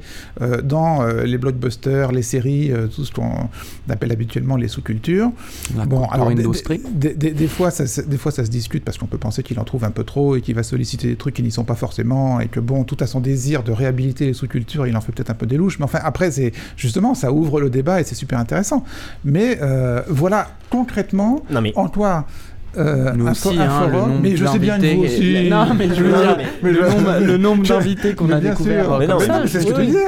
dans 0.64 1.06
les 1.06 1.38
blockbusters 1.68 2.12
les 2.12 2.22
séries, 2.22 2.72
euh, 2.72 2.88
tout 2.88 3.06
ce 3.06 3.12
qu'on 3.12 3.50
appelle 3.90 4.12
habituellement 4.12 4.56
les 4.56 4.68
sous-cultures. 4.68 5.32
Bon, 5.88 6.06
alors 6.06 6.32
des, 6.32 7.14
des, 7.14 7.48
fois, 7.48 7.72
ça, 7.72 8.02
des 8.04 8.18
fois 8.18 8.32
ça 8.32 8.46
se 8.46 8.50
discute 8.50 8.84
parce 8.84 8.98
qu'on 8.98 9.08
peut 9.08 9.18
penser 9.18 9.44
qu'il 9.44 9.60
en 9.60 9.64
trouve 9.64 9.84
un 9.84 9.92
peu 9.92 10.04
trop 10.04 10.36
et 10.36 10.42
qu'il 10.42 10.56
va 10.56 10.64
solliciter 10.64 11.08
des 11.08 11.16
trucs 11.16 11.36
qui 11.36 11.44
n'y 11.44 11.52
sont 11.52 11.64
pas 11.64 11.76
forcément 11.76 12.40
et 12.40 12.48
que 12.48 12.60
bon, 12.60 12.84
tout 12.84 12.98
à 13.00 13.08
son 13.08 13.20
désir 13.20 13.64
de 13.64 13.72
réhabiliter 13.72 14.26
les 14.26 14.34
sous-cultures, 14.34 14.88
il 14.88 14.96
en 14.96 15.02
fait 15.02 15.12
peut-être 15.12 15.32
un 15.32 15.36
peu 15.36 15.46
des 15.46 15.58
louches. 15.58 15.80
Mais 15.80 15.86
enfin, 15.86 16.00
après, 16.04 16.32
c'est 16.32 16.54
justement, 16.76 17.14
ça 17.14 17.32
ouvre 17.32 17.60
le 17.60 17.70
débat 17.70 18.02
et 18.02 18.04
c'est 18.04 18.16
super 18.16 18.40
intéressant. 18.40 18.84
Mais 19.24 19.60
euh, 19.62 20.02
voilà, 20.08 20.50
concrètement, 20.70 21.44
non 21.50 21.62
mais... 21.62 21.74
en 21.76 21.90
toi, 21.90 22.26
euh, 22.78 23.14
Nous 23.16 23.28
aussi, 23.28 23.58
hein, 23.60 23.90
forum, 23.92 24.20
mais 24.22 24.36
je 24.36 24.46
sais 24.46 24.60
bien 24.60 24.80
que 24.80 24.96
vous 24.96 25.04
aussi. 25.04 25.50
Non, 25.50 25.74
mais 25.78 25.88
je 25.94 26.04
veux 26.04 26.12
dire, 26.12 26.38
mais 26.62 26.72
le, 26.72 26.82
nombre, 26.82 27.20
le 27.22 27.38
nombre 27.48 27.64
d'invités 27.64 28.14
qu'on 28.14 28.30
a 28.32 28.40
découvert. 28.40 28.98
Mais 29.00 29.08
non, 29.08 29.18
c'est 29.46 29.62
ce 29.62 29.68
que 29.68 29.74
tu 29.74 29.86
disais. 29.86 30.06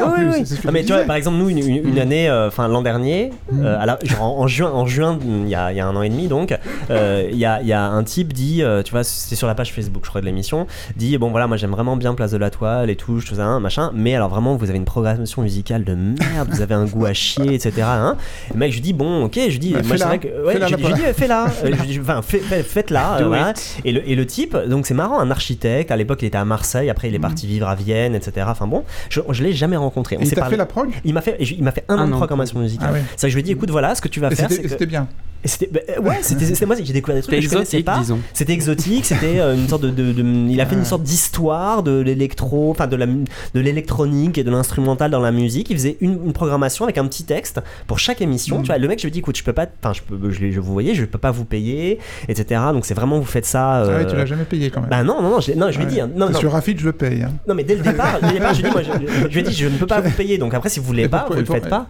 Mais 0.72 0.84
tu 0.84 0.94
vois, 0.94 1.04
par 1.04 1.16
exemple, 1.16 1.38
nous, 1.38 1.50
une, 1.50 1.94
mm. 1.94 1.98
année, 1.98 2.30
euh, 2.30 2.48
enfin 2.48 2.68
l'an 2.68 2.82
dernier, 2.82 3.32
mm. 3.52 3.62
euh, 3.64 3.96
en, 4.20 4.48
juin, 4.48 4.72
en 4.72 4.86
juin, 4.86 5.18
il 5.24 5.50
y 5.50 5.56
a, 5.56 5.68
un 5.68 5.96
an 5.96 6.02
et 6.02 6.10
demi, 6.10 6.28
donc, 6.28 6.58
il 6.90 7.38
y, 7.38 7.46
a, 7.46 7.84
un 7.84 8.04
type 8.04 8.34
dit, 8.34 8.64
tu 8.86 8.92
vois, 8.92 9.04
c'est 9.04 9.36
sur 9.36 9.48
la 9.48 9.56
page 9.56 9.74
Facebook, 9.74 10.04
je 10.04 10.10
crois, 10.10 10.22
de 10.22 10.26
l'émission, 10.26 10.68
dit 10.96 11.18
bon 11.18 11.32
voilà, 11.32 11.48
moi 11.48 11.58
j'aime 11.58 11.72
vraiment 11.72 11.96
bien 11.96 12.14
Place 12.14 12.32
de 12.32 12.38
la 12.38 12.50
Toile 12.50 12.90
et 12.90 12.96
tout, 12.96 13.22
tout 13.22 13.36
ça, 13.36 13.60
machin, 13.60 13.92
mais 13.94 14.16
alors 14.16 14.30
vraiment, 14.30 14.56
vous 14.56 14.70
avez 14.70 14.78
une 14.78 14.86
programmation 14.86 15.42
musicale 15.42 15.84
de 15.84 15.96
merde, 15.96 16.50
vous 16.50 16.62
avez 16.62 16.76
un 16.76 16.86
goût 16.86 17.06
à 17.06 17.14
chier, 17.14 17.54
etc. 17.54 17.74
Hein. 17.84 18.18
Le 18.54 18.60
mec, 18.60 18.74
je 18.74 18.80
dis 18.80 18.94
bon, 18.94 19.26
ok, 19.26 19.40
je 19.50 19.58
dis, 19.58 19.74
bah, 19.74 19.82
moi 19.86 19.98
c'est 19.98 20.04
vrai 20.04 20.20
que, 20.20 20.28
ouais, 20.46 20.60
je 20.68 20.76
dis, 20.76 20.84
fais-la, 21.14 21.48
enfin, 22.02 22.22
fais 22.22 22.59
faites-la. 22.64 23.20
Et, 23.86 23.92
le, 23.92 24.10
et 24.10 24.16
le 24.16 24.26
type, 24.26 24.56
donc 24.68 24.86
c'est 24.86 24.94
marrant, 24.94 25.20
un 25.20 25.32
architecte, 25.32 25.92
à 25.92 25.98
l'époque 25.98 26.22
il 26.22 26.26
était 26.26 26.38
à 26.38 26.46
Marseille, 26.46 26.90
après 26.90 27.10
il 27.10 27.16
est 27.16 27.20
parti 27.20 27.48
vivre 27.48 27.68
à 27.68 27.76
Vienne, 27.76 28.16
etc. 28.16 28.48
Enfin 28.50 28.68
bon, 28.68 28.84
je, 29.10 29.22
je 29.30 29.44
l'ai 29.44 29.54
jamais 29.54 29.78
rencontré. 29.78 30.18
On 30.18 30.22
il 30.22 30.32
t'a 30.32 30.46
fait 30.46 30.58
la 30.58 30.66
prog? 30.66 30.90
Il 31.06 31.14
m'a 31.14 31.22
fait, 31.22 31.38
il 31.40 31.64
m'a 31.64 31.72
fait 31.72 31.86
un, 31.88 31.98
an 31.98 32.08
de 32.08 32.14
programmation 32.14 32.60
musicale. 32.60 32.92
Ah 32.94 33.00
C'est 33.12 33.22
ça 33.22 33.28
que 33.28 33.32
je 33.32 33.36
lui 33.36 33.42
ai 33.42 33.44
dit, 33.44 33.52
écoute, 33.52 33.70
voilà, 33.72 33.96
ce 33.96 34.02
que 34.02 34.08
tu 34.08 34.20
vas 34.20 34.30
faire. 34.32 34.50
C'était 34.52 34.86
bien. 34.86 35.08
C'était 35.46 35.68
bah, 35.72 36.02
ouais, 36.02 36.18
c'était 36.22 36.66
moi 36.66 36.76
j'ai 36.76 36.92
découvert 36.92 37.16
des 37.16 37.22
trucs 37.22 37.36
que 37.36 37.42
je 37.42 37.50
connaissais 37.50 37.82
pas. 37.82 38.02
C'était 38.34 38.54
exotique, 38.54 39.06
c'était 39.06 39.40
euh, 39.40 39.56
une 39.56 39.70
sorte 39.70 39.84
de, 39.84 39.90
de, 39.90 40.22
il 40.50 40.60
a 40.60 40.66
fait 40.66 40.76
une 40.76 40.86
sorte 40.86 41.04
d'histoire 41.04 41.82
de 41.82 42.00
l'électro, 42.00 42.72
enfin 42.72 42.88
de 42.88 42.96
la 42.96 43.06
de 43.06 43.60
l'électronique 43.60 44.38
et 44.38 44.44
de 44.44 44.52
l'instrumental 44.52 45.12
dans 45.12 45.22
la 45.22 45.32
musique. 45.32 45.70
Il 45.70 45.78
faisait 45.78 45.98
une, 46.02 46.34
programmation 46.34 46.86
avec 46.86 46.98
un 46.98 47.06
petit 47.08 47.24
texte 47.24 47.62
pour 47.88 48.00
chaque 48.00 48.22
émission. 48.22 48.60
Mm. 48.60 48.64
Tu 48.64 48.68
vois, 48.68 48.78
le 48.78 48.88
mec 48.88 49.00
je 49.00 49.06
lui 49.06 49.12
dis 49.12 49.20
écoute, 49.20 49.38
je 49.38 49.44
peux 49.44 49.54
pas, 49.54 49.66
enfin 49.82 49.94
je 49.94 50.02
peux, 50.02 50.30
je, 50.30 50.52
je, 50.52 50.60
vous 50.60 50.74
voyez, 50.74 50.94
je 50.94 51.06
peux 51.06 51.18
pas 51.18 51.32
vous 51.32 51.46
payer, 51.46 52.00
etc. 52.28 52.39
Donc 52.44 52.86
c'est 52.86 52.94
vraiment 52.94 53.20
vous 53.20 53.26
faites 53.26 53.46
ça. 53.46 53.82
Euh... 53.82 53.90
Ah 53.90 53.98
ouais, 53.98 54.08
tu 54.08 54.16
l'as 54.16 54.26
jamais 54.26 54.44
payé 54.44 54.70
quand 54.70 54.82
même. 54.82 54.90
Bah 54.90 55.04
non 55.04 55.22
non 55.22 55.30
non, 55.30 55.40
je, 55.40 55.54
non, 55.54 55.72
je 55.72 55.80
lui 55.80 55.86
dis 55.86 56.02
hein, 56.02 56.10
non 56.16 56.34
Sur 56.34 56.52
Rafid 56.52 56.80
je 56.80 56.86
le 56.86 56.94
paye. 56.94 57.24
Hein. 57.24 57.32
Non 57.48 57.56
mais 57.56 57.64
dès 57.64 57.76
le 57.76 57.82
départ, 57.82 58.20
dès 58.22 58.28
le 58.28 58.34
départ 58.34 58.54
je 58.54 58.62
lui 58.62 58.70
dis 58.70 58.74
moi 58.74 58.82
je, 58.84 59.28
lui 59.28 59.40
ai 59.40 59.44
dit 59.44 59.54
je 59.54 59.68
ne 59.68 59.78
peux 59.78 59.88
pas 59.88 60.02
vous 60.02 60.12
payer. 60.12 60.38
Donc 60.38 60.54
après 60.54 60.70
si 60.70 60.80
vous 60.80 60.86
voulez 60.86 61.08
pas, 61.08 61.26
vous 61.30 61.36
le 61.36 61.46
faites 61.46 61.70
pas. 61.70 61.88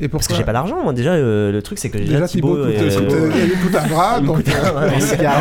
Et 0.00 0.08
Parce 0.08 0.26
que 0.26 0.34
j'ai 0.34 0.44
pas 0.44 0.52
d'argent, 0.52 0.82
moi. 0.82 0.92
Déjà, 0.92 1.12
euh, 1.12 1.52
le 1.52 1.62
truc, 1.62 1.78
c'est 1.78 1.90
que 1.90 1.98
déjà, 1.98 2.26
Thibaut. 2.26 2.56
Euh, 2.56 3.30
il 3.34 3.58
coûte 3.60 3.74
un 3.74 3.86
bras, 3.86 4.20
donc. 4.24 4.48
Euh, 4.48 4.90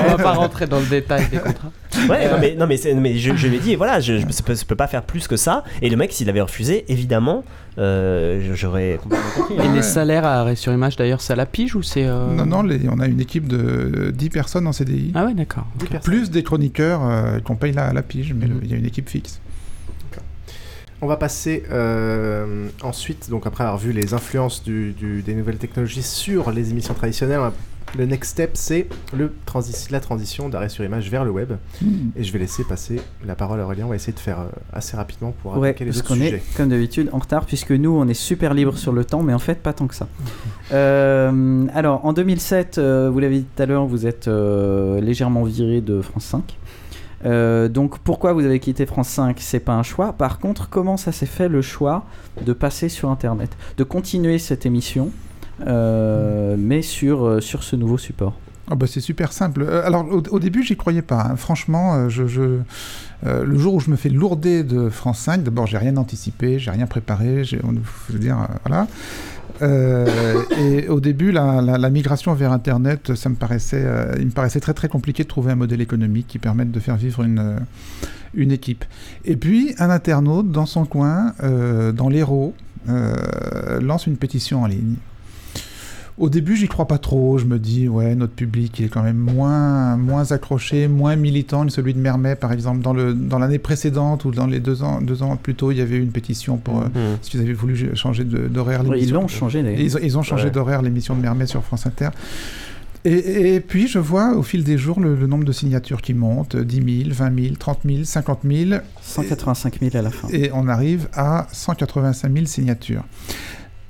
on 0.05 0.09
va 0.09 0.17
pas 0.17 0.33
rentrer 0.33 0.67
dans 0.67 0.79
le 0.79 0.85
détail 0.85 1.27
des 1.29 1.37
contrats. 1.37 1.71
Ouais, 2.09 2.29
non, 2.29 2.37
mais, 2.41 2.55
non, 2.59 2.67
mais, 2.67 2.77
mais 2.95 3.17
je, 3.17 3.33
je 3.37 3.47
lui 3.47 3.55
ai 3.55 3.59
dit, 3.59 3.75
voilà, 3.75 4.01
je, 4.01 4.17
je, 4.17 4.25
peux, 4.43 4.53
peux, 4.67 4.75
pas 4.75 4.87
faire 4.87 5.01
plus 5.01 5.29
que 5.29 5.37
ça. 5.37 5.63
Et 5.81 5.89
le 5.89 5.95
mec, 5.95 6.11
s'il 6.11 6.29
avait 6.29 6.41
refusé, 6.41 6.83
évidemment, 6.89 7.45
j'aurais 7.77 8.99
compris. 9.01 9.55
Et 9.63 9.73
les 9.73 9.81
salaires 9.81 10.25
à 10.25 10.41
arrêt 10.41 10.57
sur 10.57 10.73
image, 10.73 10.97
d'ailleurs, 10.97 11.21
c'est 11.21 11.31
à 11.31 11.37
la 11.37 11.45
pige 11.45 11.73
ou 11.73 11.83
c'est. 11.83 12.05
Non, 12.05 12.45
non, 12.45 12.67
on 12.91 12.99
a 12.99 13.07
une 13.07 13.21
équipe 13.21 13.47
de 13.47 14.11
10 14.13 14.29
personnes 14.29 14.67
en 14.67 14.73
CDI. 14.73 15.13
Ah 15.15 15.25
ouais, 15.25 15.33
d'accord. 15.33 15.67
Plus 16.03 16.29
des 16.29 16.43
chroniqueurs 16.43 16.99
qu'on 17.45 17.55
paye 17.55 17.71
la, 17.71 17.93
la 17.93 18.01
pige, 18.01 18.33
mais 18.37 18.47
il 18.61 18.69
y 18.69 18.73
a 18.73 18.77
une 18.77 18.85
équipe 18.85 19.07
fixe. 19.07 19.39
On 21.01 21.07
va 21.07 21.17
passer 21.17 21.63
euh, 21.71 22.67
ensuite, 22.81 23.29
donc 23.29 23.45
après 23.45 23.63
avoir 23.63 23.77
vu 23.77 23.91
les 23.91 24.13
influences 24.13 24.63
du, 24.63 24.93
des 24.93 25.33
nouvelles 25.33 25.57
technologies 25.57 26.03
sur 26.03 26.51
les 26.51 26.71
émissions 26.71 26.93
traditionnelles, 26.93 27.41
le 27.97 28.05
next 28.05 28.31
step 28.31 28.51
c'est 28.55 28.87
le 29.15 29.31
la 29.91 29.99
transition 29.99 30.49
d'arrêt 30.49 30.69
sur 30.69 30.83
image 30.83 31.09
vers 31.09 31.23
le 31.23 31.31
web. 31.31 31.53
Hmm. 31.81 32.09
Et 32.15 32.23
je 32.23 32.31
vais 32.33 32.39
laisser 32.39 32.63
passer 32.63 32.99
la 33.25 33.35
parole 33.35 33.59
à 33.61 33.63
Aurélien. 33.63 33.85
On 33.85 33.89
va 33.89 33.95
essayer 33.95 34.13
de 34.13 34.19
faire 34.19 34.39
euh, 34.39 34.47
assez 34.73 34.97
rapidement 34.97 35.33
pour 35.41 35.57
ouais, 35.57 35.75
les 35.79 35.97
autres 35.97 36.13
sujets. 36.13 36.35
Est, 36.35 36.57
comme 36.57 36.69
d'habitude, 36.69 37.09
en 37.11 37.19
retard 37.19 37.45
puisque 37.45 37.71
nous 37.71 37.91
on 37.91 38.07
est 38.07 38.13
super 38.13 38.53
libre 38.53 38.77
sur 38.77 38.91
le 38.91 39.05
temps, 39.05 39.21
mais 39.21 39.33
en 39.33 39.39
fait 39.39 39.61
pas 39.61 39.73
tant 39.73 39.87
que 39.87 39.95
ça. 39.95 40.07
Euh, 40.71 41.67
alors 41.75 42.03
en 42.05 42.11
2007, 42.11 42.79
vous 42.79 43.19
l'avez 43.19 43.39
dit 43.39 43.45
tout 43.55 43.61
à 43.61 43.67
l'heure, 43.67 43.85
vous 43.85 44.07
êtes 44.07 44.27
légèrement 44.27 45.43
viré 45.43 45.79
de 45.79 46.01
France 46.01 46.25
5. 46.25 46.57
Euh, 47.25 47.67
donc 47.67 47.99
pourquoi 47.99 48.33
vous 48.33 48.45
avez 48.45 48.59
quitté 48.59 48.85
France 48.85 49.09
5 49.09 49.37
C'est 49.39 49.59
pas 49.59 49.73
un 49.73 49.83
choix. 49.83 50.13
Par 50.13 50.39
contre, 50.39 50.69
comment 50.69 50.97
ça 50.97 51.11
s'est 51.11 51.25
fait 51.25 51.49
le 51.49 51.61
choix 51.61 52.05
de 52.45 52.53
passer 52.53 52.89
sur 52.89 53.09
Internet, 53.09 53.57
de 53.77 53.83
continuer 53.83 54.37
cette 54.37 54.65
émission, 54.65 55.11
euh, 55.65 56.55
mais 56.57 56.81
sur, 56.81 57.25
euh, 57.25 57.41
sur 57.41 57.63
ce 57.63 57.75
nouveau 57.75 57.97
support? 57.97 58.33
Ah 58.67 58.73
bah 58.73 58.87
c'est 58.87 58.99
super 58.99 59.31
simple. 59.31 59.63
Alors 59.85 60.07
au, 60.31 60.39
début 60.39 60.63
j'y 60.63 60.75
croyais 60.75 61.03
pas. 61.03 61.27
Hein. 61.29 61.35
Franchement, 61.35 62.09
je, 62.09 62.23
le 63.23 63.57
jour 63.59 63.75
où 63.75 63.79
je 63.79 63.91
me 63.91 63.95
fais 63.95 64.09
lourder 64.09 64.63
de 64.63 64.89
France 64.89 65.19
5, 65.19 65.43
d'abord 65.43 65.67
j'ai 65.67 65.77
rien 65.77 65.97
anticipé, 65.97 66.57
j'ai 66.57 66.71
rien 66.71 66.87
préparé. 66.87 67.43
Je 67.43 67.57
veux 68.09 68.17
dire 68.17 68.47
voilà. 68.65 68.87
Euh, 69.61 70.43
et 70.57 70.87
au 70.87 70.99
début, 70.99 71.31
la, 71.31 71.89
migration 71.89 72.33
vers 72.33 72.51
Internet, 72.51 73.15
ça 73.15 73.29
me 73.29 73.35
paraissait, 73.35 73.83
euh, 73.83 74.13
il 74.19 74.27
me 74.27 74.31
paraissait 74.31 74.59
très 74.59 74.73
très 74.73 74.87
compliqué 74.87 75.23
de 75.23 75.27
trouver 75.27 75.51
un 75.51 75.55
modèle 75.55 75.81
économique 75.81 76.27
qui 76.27 76.39
permette 76.39 76.71
de 76.71 76.79
faire 76.79 76.97
vivre 76.97 77.23
une, 77.23 77.39
euh, 77.39 77.59
une 78.33 78.51
équipe. 78.51 78.85
Et 79.23 79.35
puis, 79.35 79.73
un 79.79 79.89
internaute 79.89 80.51
dans 80.51 80.65
son 80.65 80.85
coin, 80.85 81.33
dans 81.41 82.09
l'Hérault, 82.09 82.53
lance 83.81 84.07
une 84.07 84.17
pétition 84.17 84.63
en 84.63 84.67
ligne. 84.67 84.95
Au 86.17 86.29
début, 86.29 86.55
j'y 86.55 86.67
crois 86.67 86.87
pas 86.87 86.97
trop. 86.97 87.37
Je 87.37 87.45
me 87.45 87.59
dis, 87.59 87.89
ouais, 87.89 88.15
notre 88.15 88.33
public, 88.33 88.79
il 88.79 88.85
est 88.85 88.89
quand 88.89 89.03
même 89.03 89.17
moins, 89.17 89.97
moins 89.97 90.31
accroché, 90.31 90.87
moins 90.87 91.17
militant 91.17 91.65
que 91.65 91.71
celui 91.71 91.93
de 91.93 91.99
Mermet, 91.99 92.35
par 92.35 92.53
exemple. 92.53 92.81
Dans, 92.81 92.93
le, 92.93 93.13
dans 93.13 93.37
l'année 93.37 93.59
précédente 93.59 94.23
ou 94.23 94.31
dans 94.31 94.47
les 94.47 94.59
deux 94.61 94.81
ans, 94.81 95.01
deux 95.01 95.23
ans 95.23 95.35
plus 95.35 95.55
tôt, 95.55 95.71
il 95.71 95.77
y 95.77 95.81
avait 95.81 95.97
eu 95.97 96.01
une 96.01 96.11
pétition 96.11 96.57
pour, 96.57 96.81
euh, 96.81 96.85
mmh. 96.85 97.17
si 97.21 97.35
vous 97.35 97.43
avez 97.43 97.53
voulu 97.53 97.95
changer 97.95 98.23
d'horaire. 98.23 98.83
ils 98.95 99.11
l'ont 99.11 99.27
changé, 99.27 99.59
ils, 99.59 99.97
ils, 100.01 100.17
ont 100.17 100.23
changé 100.23 100.49
d'horaire 100.51 100.81
l'émission 100.81 101.15
de 101.15 101.21
Mermet 101.21 101.47
sur 101.47 101.63
France 101.63 101.85
Inter. 101.85 102.09
Et, 103.07 103.59
puis, 103.59 103.87
je 103.87 103.99
vois 103.99 104.35
au 104.35 104.41
fil 104.41 104.63
des 104.63 104.79
jours 104.79 104.99
le, 104.99 105.27
nombre 105.27 105.43
de 105.43 105.51
signatures 105.51 106.01
qui 106.01 106.15
monte 106.15 106.55
10 106.55 107.03
000, 107.03 107.13
20 107.13 107.43
000, 107.43 107.55
30 107.55 107.79
000, 107.85 108.03
50 108.03 108.39
000. 108.43 108.81
185 109.03 109.79
000 109.79 109.95
à 109.95 110.01
la 110.01 110.09
fin. 110.09 110.27
Et 110.29 110.49
on 110.51 110.67
arrive 110.67 111.07
à 111.13 111.47
185 111.51 112.33
000 112.33 112.45
signatures. 112.47 113.03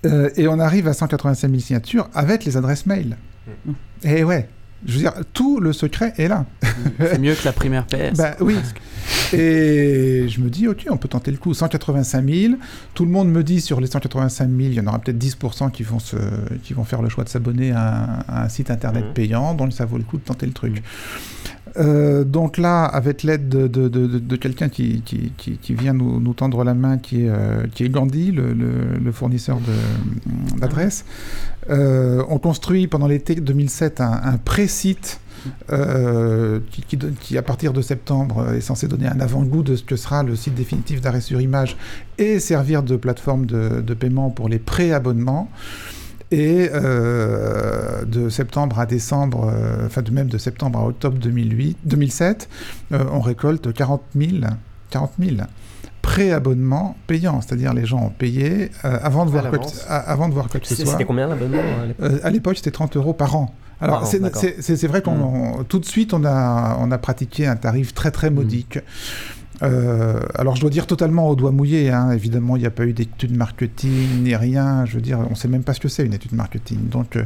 Euh, 0.05 0.29
et 0.35 0.47
on 0.47 0.59
arrive 0.59 0.87
à 0.87 0.93
185 0.93 1.49
000 1.49 1.59
signatures 1.59 2.09
avec 2.13 2.45
les 2.45 2.57
adresses 2.57 2.85
mail. 2.85 3.17
Mm. 3.65 3.71
Et 4.03 4.23
ouais, 4.23 4.49
je 4.85 4.93
veux 4.93 4.99
dire, 4.99 5.13
tout 5.33 5.59
le 5.59 5.73
secret 5.73 6.13
est 6.17 6.27
là. 6.27 6.45
C'est 6.99 7.19
mieux 7.19 7.33
que 7.33 7.45
la 7.45 7.53
primaire 7.53 7.85
PS. 7.85 8.17
bah, 8.17 8.35
oui. 8.39 8.55
Et 9.33 10.27
je 10.29 10.39
me 10.41 10.49
dis, 10.49 10.67
ok, 10.67 10.85
on 10.89 10.97
peut 10.97 11.07
tenter 11.07 11.31
le 11.31 11.37
coup. 11.37 11.53
185 11.53 12.29
000. 12.29 12.53
Tout 12.93 13.05
le 13.05 13.11
monde 13.11 13.29
me 13.29 13.43
dit 13.43 13.61
sur 13.61 13.81
les 13.81 13.87
185 13.87 14.47
000, 14.47 14.59
il 14.59 14.73
y 14.73 14.79
en 14.79 14.87
aura 14.87 14.99
peut-être 14.99 15.17
10% 15.17 15.71
qui 15.71 15.83
vont, 15.83 15.99
se, 15.99 16.17
qui 16.63 16.73
vont 16.73 16.83
faire 16.83 17.01
le 17.01 17.09
choix 17.09 17.23
de 17.23 17.29
s'abonner 17.29 17.71
à, 17.71 18.25
un 18.27 18.49
site 18.49 18.69
internet 18.69 19.05
mm. 19.09 19.13
payant, 19.13 19.53
donc 19.53 19.73
ça 19.73 19.85
vaut 19.85 19.97
le 19.97 20.03
coup 20.03 20.17
de 20.17 20.23
tenter 20.23 20.45
le 20.45 20.53
truc. 20.53 20.83
Euh, 21.77 22.23
donc 22.23 22.57
là, 22.57 22.85
avec 22.85 23.23
l'aide 23.23 23.49
de, 23.49 23.67
de, 23.67 23.87
de, 23.89 24.35
quelqu'un 24.35 24.69
qui, 24.69 25.01
qui, 25.01 25.31
qui, 25.37 25.73
vient 25.73 25.93
nous, 25.93 26.19
nous, 26.19 26.33
tendre 26.33 26.63
la 26.63 26.73
main, 26.73 26.97
qui 26.97 27.23
est, 27.23 27.29
euh, 27.29 27.65
qui 27.73 27.83
est 27.83 27.89
Gandhi, 27.89 28.31
le, 28.31 28.53
le, 28.53 29.11
fournisseur 29.11 29.59
d'adresses, 30.57 31.05
euh, 31.69 32.23
on 32.29 32.39
construit 32.39 32.87
pendant 32.87 33.07
l'été 33.07 33.35
2007 33.35 34.01
un, 34.01 34.21
un 34.23 34.37
pré-site 34.37 35.19
qui, 35.69 36.97
qui, 37.19 37.37
à 37.37 37.41
partir 37.43 37.71
de 37.71 37.81
septembre, 37.81 38.53
est 38.53 38.61
censé 38.61 38.87
donner 38.87 39.07
un 39.07 39.19
avant-goût 39.19 39.61
de 39.61 39.75
ce 39.75 39.83
que 39.83 39.95
sera 39.95 40.23
le 40.23 40.35
site 40.35 40.55
définitif 40.55 41.01
d'arrêt 41.01 41.21
sur 41.21 41.39
image 41.39 41.77
et 42.17 42.39
servir 42.39 42.81
de 42.81 42.95
plateforme 42.95 43.45
de, 43.45 43.81
de 43.81 43.93
paiement 43.93 44.31
pour 44.31 44.49
les 44.49 44.57
pré-abonnements. 44.57 45.49
Et 46.31 46.69
euh, 46.73 48.03
de 48.05 48.29
septembre 48.29 48.79
à 48.79 48.85
décembre, 48.85 49.51
euh, 49.53 49.85
enfin 49.85 50.01
de 50.01 50.11
même 50.11 50.27
de 50.27 50.37
septembre 50.37 50.79
à 50.79 50.87
octobre 50.87 51.17
2008, 51.19 51.77
2007, 51.85 52.49
euh, 52.91 53.03
on 53.11 53.19
récolte 53.19 53.71
40 53.71 54.01
000, 54.15 54.29
40 54.89 55.11
000 55.19 55.35
pré-abonnement 56.01 56.95
payant, 57.07 57.41
c'est-à-dire 57.41 57.73
les 57.73 57.85
gens 57.85 57.99
ont 57.99 58.09
payé 58.09 58.69
avant, 58.83 59.25
de 59.25 59.31
voir 59.31 59.49
quoi, 59.49 59.59
avant 59.89 60.29
de 60.29 60.35
voir 60.35 60.49
quoi 60.49 60.59
que 60.59 60.67
ce 60.67 60.75
soit. 60.75 60.85
C'était 60.85 61.05
combien 61.05 61.27
l'abonnement 61.27 61.63
À 62.23 62.29
l'époque, 62.29 62.57
c'était 62.57 62.69
30 62.69 62.95
euros 62.97 63.13
par 63.13 63.35
an. 63.35 63.55
Alors, 63.81 64.05
c'est 64.05 64.87
vrai 64.87 65.01
qu'on 65.01 65.61
mm. 65.61 65.65
tout 65.65 65.79
de 65.79 65.85
suite, 65.85 66.13
on 66.13 66.23
a, 66.23 66.77
on 66.79 66.91
a 66.91 66.97
pratiqué 66.99 67.47
un 67.47 67.55
tarif 67.55 67.93
très 67.93 68.11
très 68.11 68.29
modique. 68.29 68.79
Euh, 69.63 70.19
alors 70.35 70.55
je 70.55 70.61
dois 70.61 70.69
dire 70.69 70.87
totalement 70.87 71.29
au 71.29 71.35
doigt 71.35 71.51
mouillé, 71.51 71.89
hein. 71.89 72.11
évidemment 72.11 72.57
il 72.57 72.59
n'y 72.59 72.65
a 72.65 72.71
pas 72.71 72.85
eu 72.85 72.93
d'études 72.93 73.35
marketing 73.35 74.23
ni 74.23 74.35
rien, 74.35 74.85
je 74.85 74.95
veux 74.95 75.01
dire 75.01 75.19
on 75.19 75.29
ne 75.31 75.35
sait 75.35 75.47
même 75.47 75.63
pas 75.63 75.73
ce 75.73 75.79
que 75.79 75.87
c'est 75.87 76.05
une 76.05 76.13
étude 76.13 76.33
marketing, 76.33 76.89
donc, 76.89 77.15
euh, 77.15 77.23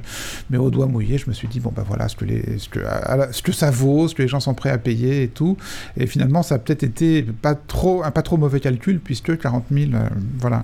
mais 0.50 0.58
au 0.58 0.70
doigt 0.70 0.86
mouillé 0.86 1.18
je 1.18 1.28
me 1.28 1.34
suis 1.34 1.48
dit 1.48 1.60
bon 1.60 1.72
ben 1.76 1.84
voilà 1.88 2.08
ce 2.08 2.16
que, 2.16 2.26
ce, 2.58 2.70
que, 2.70 2.80
ce 3.32 3.42
que 3.42 3.52
ça 3.52 3.72
vaut, 3.72 4.08
ce 4.08 4.16
que 4.16 4.22
les 4.22 4.28
gens 4.28 4.40
sont 4.40 4.54
prêts 4.54 4.70
à 4.70 4.78
payer 4.78 5.24
et 5.24 5.28
tout, 5.28 5.58
et 5.98 6.06
finalement 6.06 6.44
ça 6.44 6.56
a 6.56 6.60
peut-être 6.60 6.84
été 6.84 7.24
pas 7.24 7.56
trop, 7.56 8.04
un 8.04 8.12
pas 8.12 8.22
trop 8.22 8.38
mauvais 8.38 8.60
calcul 8.60 9.00
puisque 9.00 9.38
40 9.38 9.66
000, 9.72 9.92
euh, 9.94 10.08
voilà. 10.40 10.62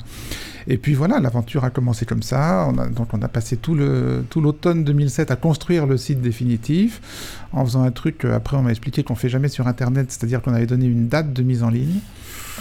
Et 0.67 0.77
puis 0.77 0.93
voilà, 0.93 1.19
l'aventure 1.19 1.63
a 1.63 1.69
commencé 1.69 2.05
comme 2.05 2.23
ça. 2.23 2.67
On 2.69 2.77
a, 2.77 2.87
donc 2.87 3.13
on 3.13 3.21
a 3.21 3.27
passé 3.27 3.57
tout 3.57 3.75
l'automne 3.75 4.79
tout 4.79 4.91
2007 4.91 5.31
à 5.31 5.35
construire 5.35 5.85
le 5.85 5.97
site 5.97 6.21
définitif 6.21 7.47
en 7.51 7.65
faisant 7.65 7.83
un 7.83 7.91
truc, 7.91 8.25
après 8.25 8.57
on 8.57 8.63
m'a 8.63 8.71
expliqué 8.71 9.03
qu'on 9.03 9.15
fait 9.15 9.29
jamais 9.29 9.47
sur 9.47 9.67
Internet, 9.67 10.11
c'est-à-dire 10.11 10.41
qu'on 10.41 10.53
avait 10.53 10.65
donné 10.65 10.85
une 10.85 11.07
date 11.07 11.33
de 11.33 11.43
mise 11.43 11.63
en 11.63 11.69
ligne. 11.69 11.99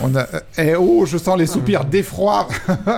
On 0.01 0.15
a, 0.17 0.27
eh 0.59 0.75
oh, 0.75 1.07
je 1.07 1.19
sens 1.19 1.39
les 1.39 1.47
soupirs 1.47 1.85
d'effroi 1.85 2.49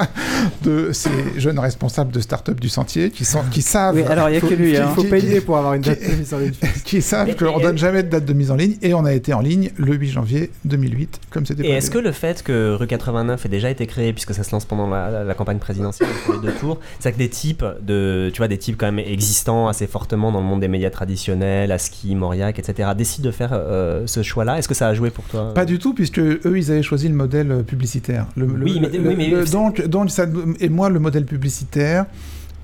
de 0.62 0.92
ces 0.92 1.10
jeunes 1.38 1.58
responsables 1.58 2.10
de 2.10 2.20
start-up 2.20 2.58
du 2.58 2.70
sentier 2.70 3.10
qui, 3.10 3.24
sont, 3.24 3.42
qui 3.50 3.60
savent. 3.60 3.96
Oui, 3.96 4.02
alors 4.02 4.28
il 4.28 4.32
n'y 4.32 4.38
a 4.38 4.40
que 4.40 4.54
lui. 4.54 4.70
Il 4.70 4.76
hein. 4.76 4.92
faut 4.94 5.04
payer 5.04 5.40
pour 5.42 5.58
avoir 5.58 5.74
une 5.74 5.82
date 5.82 6.00
de 6.00 6.14
mise 6.14 6.32
en 6.32 6.38
ligne. 6.38 6.54
qui 6.84 7.02
savent 7.02 7.36
qu'on 7.36 7.58
ne 7.58 7.62
donne 7.62 7.76
jamais 7.76 8.02
de 8.02 8.08
date 8.08 8.24
de 8.24 8.32
mise 8.32 8.50
en 8.50 8.56
ligne 8.56 8.76
et 8.80 8.94
on 8.94 9.04
a 9.04 9.12
été 9.12 9.34
en 9.34 9.40
ligne 9.40 9.70
le 9.76 9.94
8 9.94 10.10
janvier 10.10 10.50
2008, 10.64 11.20
comme 11.30 11.44
c'était 11.44 11.66
Et 11.66 11.70
est-ce 11.72 11.90
que 11.90 11.98
le 11.98 12.12
fait 12.12 12.42
que 12.42 12.74
Rue 12.74 12.86
89 12.86 13.44
ait 13.44 13.48
déjà 13.48 13.68
été 13.70 13.86
créé, 13.86 14.12
puisque 14.12 14.32
ça 14.32 14.42
se 14.42 14.52
lance 14.52 14.64
pendant 14.64 14.88
la, 14.88 15.34
campagne 15.34 15.58
présidentielle, 15.58 16.08
les 16.32 16.38
deux 16.38 16.54
tours, 16.54 16.80
c'est 16.98 17.12
que 17.12 17.18
des 17.18 17.28
types, 17.28 17.64
de, 17.82 18.30
tu 18.32 18.38
vois, 18.38 18.48
des 18.48 18.58
types 18.58 18.76
quand 18.78 18.90
même 18.90 18.98
existants 18.98 19.68
assez 19.68 19.86
fortement 19.86 20.32
dans 20.32 20.40
le 20.40 20.46
monde 20.46 20.60
des 20.60 20.68
médias 20.68 20.90
traditionnels, 20.90 21.72
Aski, 21.72 22.14
Mauriac, 22.14 22.58
etc., 22.58 22.90
décident 22.96 23.26
de 23.26 23.32
faire 23.32 23.50
euh, 23.52 24.06
ce 24.06 24.22
choix-là 24.22 24.58
Est-ce 24.58 24.68
que 24.68 24.74
ça 24.74 24.88
a 24.88 24.94
joué 24.94 25.10
pour 25.10 25.24
toi? 25.24 25.52
Pas 25.52 25.66
du 25.66 25.78
tout, 25.78 25.92
puisque 25.92 26.18
eux, 26.18 26.40
ils 26.56 26.70
avaient 26.70 26.82
choisi 26.86 27.08
le 27.08 27.14
modèle 27.14 27.50
euh, 27.50 27.62
publicitaire. 27.62 28.26
Le, 28.36 28.46
oui, 28.46 28.80
mais, 28.80 29.44
donc, 29.44 29.86
donc 29.86 30.10
ça, 30.10 30.26
et 30.60 30.68
moi, 30.68 30.88
le 30.88 31.00
modèle 31.00 31.24
publicitaire, 31.24 32.06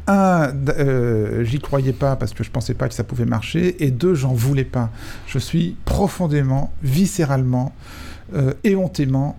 un, 0.07 0.53
euh, 0.69 1.45
j'y 1.45 1.61
croyais 1.61 1.93
pas 1.93 2.17
parce 2.17 2.33
que 2.33 2.43
je 2.45 2.51
pensais 2.51 2.75
pas 2.75 2.89
que 2.89 2.95
ça 2.95 3.05
pouvait 3.05 3.25
marcher, 3.25 3.85
et 3.85 3.91
deux, 3.91 4.15
j'en 4.15 4.33
voulais 4.33 4.65
pas. 4.65 4.91
Je 5.27 5.39
suis 5.39 5.77
profondément, 5.85 6.73
viscéralement, 6.83 7.75
euh, 8.35 8.55
éhontément 8.65 9.39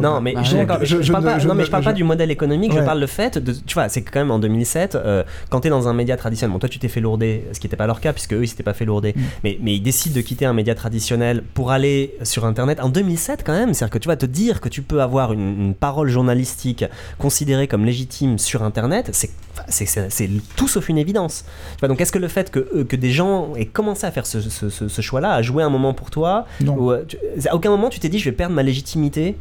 non, 0.00 0.20
mais 0.20 0.34
je, 0.42 1.02
je, 1.02 1.12
parle 1.12 1.24
pas, 1.24 1.38
non, 1.38 1.54
mais 1.54 1.64
je 1.64 1.70
parle 1.70 1.84
pas 1.84 1.92
du 1.92 2.04
modèle 2.04 2.30
économique, 2.30 2.72
je 2.72 2.80
parle 2.80 3.00
le 3.00 3.06
fait 3.06 3.38
de. 3.38 3.52
Tu 3.52 3.74
vois, 3.74 3.88
c'est 3.88 4.02
quand 4.02 4.20
même 4.20 4.30
en 4.30 4.38
2007, 4.38 4.94
euh, 4.94 5.22
quand 5.50 5.60
tu 5.60 5.68
es 5.68 5.70
dans 5.70 5.88
un 5.88 5.94
média 5.94 6.16
traditionnel, 6.16 6.52
bon, 6.52 6.58
toi 6.58 6.68
tu 6.68 6.78
t'es 6.78 6.88
fait 6.88 7.00
lourder, 7.00 7.44
ce 7.52 7.60
qui 7.60 7.66
n'était 7.66 7.76
pas 7.76 7.86
leur 7.86 8.00
cas, 8.00 8.12
puisque 8.12 8.34
eux 8.34 8.42
ils 8.42 8.48
s'étaient 8.48 8.62
pas 8.62 8.74
fait 8.74 8.84
lourder, 8.84 9.14
mm. 9.16 9.20
mais, 9.44 9.58
mais 9.60 9.74
ils 9.74 9.80
décident 9.80 10.14
de 10.14 10.20
quitter 10.20 10.44
un 10.44 10.52
média 10.52 10.74
traditionnel 10.74 11.42
pour 11.54 11.70
aller 11.70 12.14
sur 12.22 12.44
Internet 12.44 12.80
en 12.80 12.88
2007 12.88 13.42
quand 13.44 13.52
même. 13.52 13.74
C'est-à-dire 13.74 13.92
que 13.92 13.98
tu 13.98 14.08
vas 14.08 14.16
te 14.16 14.26
dire 14.26 14.60
que 14.60 14.68
tu 14.68 14.82
peux 14.82 15.00
avoir 15.00 15.32
une, 15.32 15.74
parole 15.78 16.08
journalistique 16.08 16.84
considérée 17.18 17.68
comme 17.68 17.84
légitime 17.84 18.38
sur 18.38 18.62
Internet, 18.62 19.10
c'est 19.12 19.30
c'est 19.68 20.30
tout 20.56 20.68
sauf 20.68 20.88
une 20.88 20.98
évidence. 20.98 21.44
donc 21.82 22.00
est-ce 22.00 22.12
que 22.12 22.18
le 22.18 22.28
fait 22.28 22.50
que, 22.50 22.60
euh, 22.74 22.84
que 22.84 22.96
des 22.96 23.10
gens 23.10 23.54
aient 23.56 23.66
commencé 23.66 24.06
à 24.06 24.10
faire 24.10 24.24
ce, 24.24 24.40
ce, 24.40 24.68
ce, 24.70 25.02
choix-là 25.02 25.32
a 25.32 25.42
joué 25.42 25.62
un 25.62 25.68
moment 25.68 25.94
pour 25.94 26.10
toi 26.10 26.46
non. 26.60 26.92
Euh, 26.92 27.04
à 27.48 27.54
aucun 27.54 27.70
moment 27.70 27.88
tu 27.88 27.98
t'es 27.98 28.08
dit 28.08 28.18
je 28.18 28.26
vais 28.26 28.36
perdre 28.36 28.54
ma 28.54 28.62
légitimité 28.62 29.36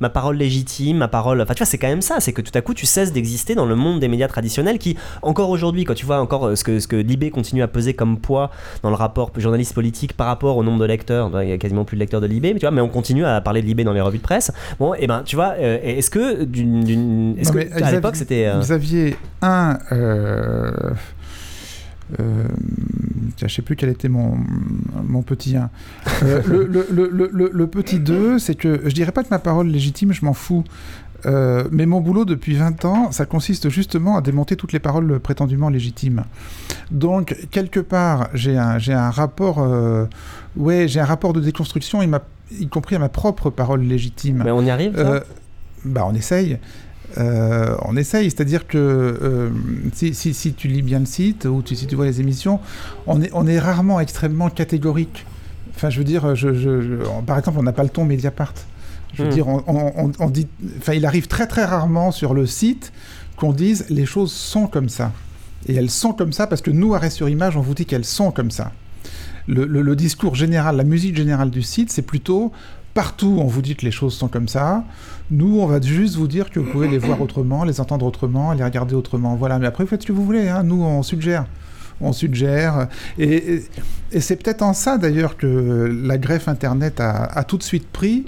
ma 0.00 0.10
parole 0.10 0.36
légitime, 0.36 0.98
ma 0.98 1.08
parole. 1.08 1.40
Enfin, 1.40 1.54
tu 1.54 1.58
vois, 1.58 1.66
c'est 1.66 1.78
quand 1.78 1.88
même 1.88 2.02
ça. 2.02 2.20
C'est 2.20 2.32
que 2.32 2.42
tout 2.42 2.56
à 2.56 2.60
coup, 2.60 2.74
tu 2.74 2.86
cesses 2.86 3.12
d'exister 3.12 3.54
dans 3.54 3.66
le 3.66 3.76
monde 3.76 4.00
des 4.00 4.08
médias 4.08 4.28
traditionnels 4.28 4.78
qui, 4.78 4.96
encore 5.22 5.50
aujourd'hui, 5.50 5.84
quand 5.84 5.94
tu 5.94 6.06
vois 6.06 6.20
encore 6.20 6.46
euh, 6.46 6.56
ce 6.56 6.64
que, 6.64 6.80
ce 6.80 6.88
que 6.88 6.96
Libé 6.96 7.30
continue 7.30 7.62
à 7.62 7.68
peser 7.68 7.94
comme 7.94 8.18
poids 8.18 8.50
dans 8.82 8.90
le 8.90 8.96
rapport 8.96 9.30
journaliste 9.36 9.74
politique 9.74 10.14
par 10.14 10.26
rapport 10.26 10.56
au 10.56 10.64
nombre 10.64 10.80
de 10.80 10.84
lecteurs, 10.84 11.30
il 11.42 11.48
y 11.48 11.52
a 11.52 11.58
quasiment 11.58 11.84
plus 11.84 11.96
de 11.96 12.00
lecteurs 12.00 12.20
de 12.20 12.26
Libé, 12.26 12.52
mais 12.52 12.60
tu 12.60 12.66
vois, 12.66 12.70
mais 12.70 12.80
on 12.80 12.88
continue 12.88 13.24
à 13.24 13.40
parler 13.40 13.62
de 13.62 13.66
Libé 13.66 13.84
dans 13.84 13.92
les 13.92 14.00
revues 14.00 14.18
de 14.18 14.22
presse. 14.22 14.52
Bon, 14.78 14.94
et 14.94 14.98
eh 15.00 15.06
ben, 15.06 15.22
tu 15.24 15.36
vois, 15.36 15.54
euh, 15.58 15.78
est-ce 15.82 16.10
que 16.10 16.44
d'une. 16.44 17.36
Est-ce 17.38 17.52
que 17.52 17.82
à 17.82 17.90
l'époque, 17.92 18.16
c'était. 18.16 18.46
Euh, 18.46 18.58
vous 18.58 18.72
aviez 18.72 19.16
un. 19.40 19.78
Euh, 19.92 20.70
je 22.18 23.44
ne 23.44 23.50
sais 23.50 23.62
plus 23.62 23.76
quel 23.76 23.88
était 23.88 24.08
mon, 24.08 24.38
mon 25.04 25.22
petit 25.22 25.56
1. 25.56 25.70
Euh, 26.22 26.42
le, 26.46 26.64
le, 26.66 26.86
le, 27.10 27.50
le, 27.52 27.66
petit 27.66 27.98
2, 27.98 28.38
c'est 28.38 28.54
que 28.54 28.82
je 28.84 28.94
dirais 28.94 29.12
pas 29.12 29.24
que 29.24 29.30
ma 29.30 29.38
parole 29.38 29.68
légitime, 29.68 30.12
je 30.12 30.24
m'en 30.24 30.34
fous. 30.34 30.64
Euh, 31.24 31.64
mais 31.70 31.86
mon 31.86 32.00
boulot 32.00 32.24
depuis 32.24 32.54
20 32.54 32.84
ans, 32.84 33.12
ça 33.12 33.26
consiste 33.26 33.68
justement 33.68 34.16
à 34.16 34.20
démonter 34.20 34.56
toutes 34.56 34.72
les 34.72 34.80
paroles 34.80 35.20
prétendument 35.20 35.68
légitimes. 35.68 36.24
Donc, 36.90 37.36
quelque 37.50 37.80
part, 37.80 38.28
j'ai 38.34 38.58
un, 38.58 38.78
un 38.88 39.10
rapport, 39.10 39.66
ouais, 40.56 40.88
j'ai 40.88 41.00
un 41.00 41.04
rapport 41.04 41.32
de 41.32 41.40
déconstruction, 41.40 42.02
y 42.50 42.68
compris 42.68 42.96
à 42.96 42.98
ma 42.98 43.08
propre 43.08 43.50
parole 43.50 43.82
légitime. 43.82 44.42
Mais 44.44 44.50
on 44.50 44.62
y 44.62 44.70
arrive 44.70 45.22
bah, 45.84 46.04
on 46.06 46.14
essaye. 46.14 46.58
Euh, 47.18 47.76
on 47.82 47.96
essaye, 47.96 48.30
c'est-à-dire 48.30 48.66
que 48.66 48.78
euh, 48.78 49.50
si, 49.92 50.54
tu 50.54 50.68
lis 50.68 50.82
bien 50.82 51.00
le 51.00 51.06
site 51.06 51.44
ou 51.44 51.62
si 51.64 51.86
tu 51.86 51.94
vois 51.94 52.06
les 52.06 52.20
émissions, 52.20 52.60
on 53.06 53.22
est, 53.22 53.30
on 53.32 53.46
est 53.46 53.58
rarement 53.58 54.00
extrêmement 54.00 54.50
catégorique. 54.50 55.24
Enfin, 55.74 55.90
je 55.90 55.98
veux 55.98 56.04
dire, 56.04 56.34
je, 56.34 56.98
par 57.26 57.38
exemple, 57.38 57.58
on 57.58 57.62
n'a 57.62 57.72
pas 57.72 57.82
le 57.82 57.88
ton 57.88 58.04
Mediapart. 58.04 58.54
Je 59.14 59.22
veux 59.22 59.28
hmm. 59.28 59.32
dire, 59.32 59.48
on, 59.48 60.30
dit, 60.30 60.48
enfin, 60.78 60.94
il 60.94 61.04
arrive 61.04 61.26
très 61.26 61.46
très 61.46 61.64
rarement 61.64 62.12
sur 62.12 62.34
le 62.34 62.46
site 62.46 62.92
qu'on 63.36 63.52
dise 63.52 63.86
les 63.90 64.06
choses 64.06 64.32
sont 64.32 64.66
comme 64.66 64.88
ça. 64.88 65.12
Et 65.66 65.74
elles 65.74 65.90
sont 65.90 66.12
comme 66.12 66.32
ça 66.32 66.46
parce 66.46 66.62
que 66.62 66.70
nous, 66.70 66.94
Arrêt 66.94 67.10
sur 67.10 67.28
Image, 67.28 67.56
on 67.56 67.60
vous 67.60 67.74
dit 67.74 67.86
qu'elles 67.86 68.04
sont 68.04 68.30
comme 68.30 68.50
ça. 68.50 68.72
le, 69.46 69.94
discours 69.94 70.34
général, 70.34 70.76
la 70.76 70.84
musique 70.84 71.16
générale 71.16 71.50
du 71.50 71.62
site, 71.62 71.90
c'est 71.90 72.02
plutôt 72.02 72.52
Partout, 72.94 73.38
on 73.40 73.46
vous 73.46 73.62
dit 73.62 73.74
que 73.74 73.86
les 73.86 73.90
choses 73.90 74.14
sont 74.14 74.28
comme 74.28 74.48
ça. 74.48 74.84
Nous, 75.30 75.60
on 75.60 75.66
va 75.66 75.80
juste 75.80 76.16
vous 76.16 76.28
dire 76.28 76.50
que 76.50 76.60
vous 76.60 76.70
pouvez 76.70 76.88
les 76.88 76.98
voir 76.98 77.22
autrement, 77.22 77.64
les 77.64 77.80
entendre 77.80 78.04
autrement, 78.04 78.52
les 78.52 78.62
regarder 78.62 78.94
autrement. 78.94 79.34
Voilà, 79.34 79.58
mais 79.58 79.66
après, 79.66 79.84
vous 79.84 79.90
faites 79.90 80.02
ce 80.02 80.06
que 80.06 80.12
vous 80.12 80.24
voulez. 80.24 80.48
Hein. 80.48 80.62
Nous, 80.62 80.82
on 80.82 81.02
suggère 81.02 81.46
on 82.02 82.12
suggère. 82.12 82.88
Et, 83.18 83.62
c'est 84.20 84.36
peut-être 84.36 84.60
en 84.60 84.74
ça 84.74 84.98
d'ailleurs 84.98 85.38
que 85.38 85.90
la 86.04 86.18
greffe 86.18 86.46
Internet 86.46 87.00
a, 87.00 87.44
tout 87.44 87.56
de 87.56 87.62
suite 87.62 87.88
pris, 87.88 88.26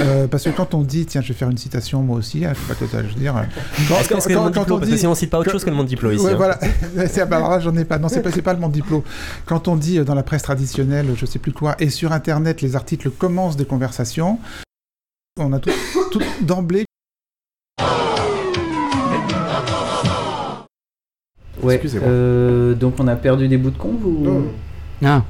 euh, 0.00 0.26
parce 0.26 0.44
que 0.44 0.48
quand 0.48 0.72
on 0.72 0.80
dit, 0.80 1.04
tiens, 1.04 1.20
je 1.20 1.28
vais 1.28 1.34
faire 1.34 1.50
une 1.50 1.58
citation 1.58 2.02
moi 2.02 2.16
aussi, 2.16 2.46
hein, 2.46 2.54
je 2.54 2.74
sais 2.74 2.86
pas 2.86 3.02
je 3.02 3.08
veux 3.08 3.20
dire. 3.20 3.34
Quand, 3.88 3.96
quand, 4.08 4.70
on 4.70 4.78
dit, 4.78 4.80
parce 4.80 4.90
que 4.90 4.96
si 4.96 5.06
on 5.06 5.14
cite 5.14 5.28
pas 5.28 5.38
autre 5.38 5.50
chose 5.50 5.64
que 5.64 5.70
le 5.70 5.76
monde 5.76 5.86
diplôme 5.86 6.14
ici. 6.14 6.24
Ouais, 6.24 6.32
hein. 6.32 6.36
voilà, 6.36 6.58
alors 7.30 7.50
là 7.50 7.60
j'en 7.60 7.76
ai 7.76 7.84
pas. 7.84 7.98
Non, 7.98 8.08
c'est 8.08 8.22
pas, 8.22 8.30
pas 8.30 8.54
le 8.54 8.60
monde 8.60 8.72
diplôme. 8.72 9.02
Quand 9.44 9.68
on 9.68 9.76
dit 9.76 9.98
euh, 9.98 10.04
dans 10.04 10.14
la 10.14 10.22
presse 10.22 10.42
traditionnelle, 10.42 11.08
je 11.14 11.26
sais 11.26 11.38
plus 11.38 11.52
quoi, 11.52 11.76
et 11.78 11.90
sur 11.90 12.12
Internet, 12.12 12.62
les 12.62 12.74
articles 12.74 13.10
commencent 13.10 13.56
des 13.56 13.66
conversations. 13.66 14.38
On 15.38 15.52
a 15.52 15.58
tout, 15.58 15.70
tout 16.10 16.22
d'emblée 16.40 16.86
Ouais. 21.62 21.80
Euh, 22.02 22.74
donc 22.74 22.94
on 22.98 23.08
a 23.08 23.16
perdu 23.16 23.48
des 23.48 23.56
bouts 23.56 23.70
de 23.70 23.78
conve 23.78 24.04
ou 24.04 24.26
Ah. 25.04 25.22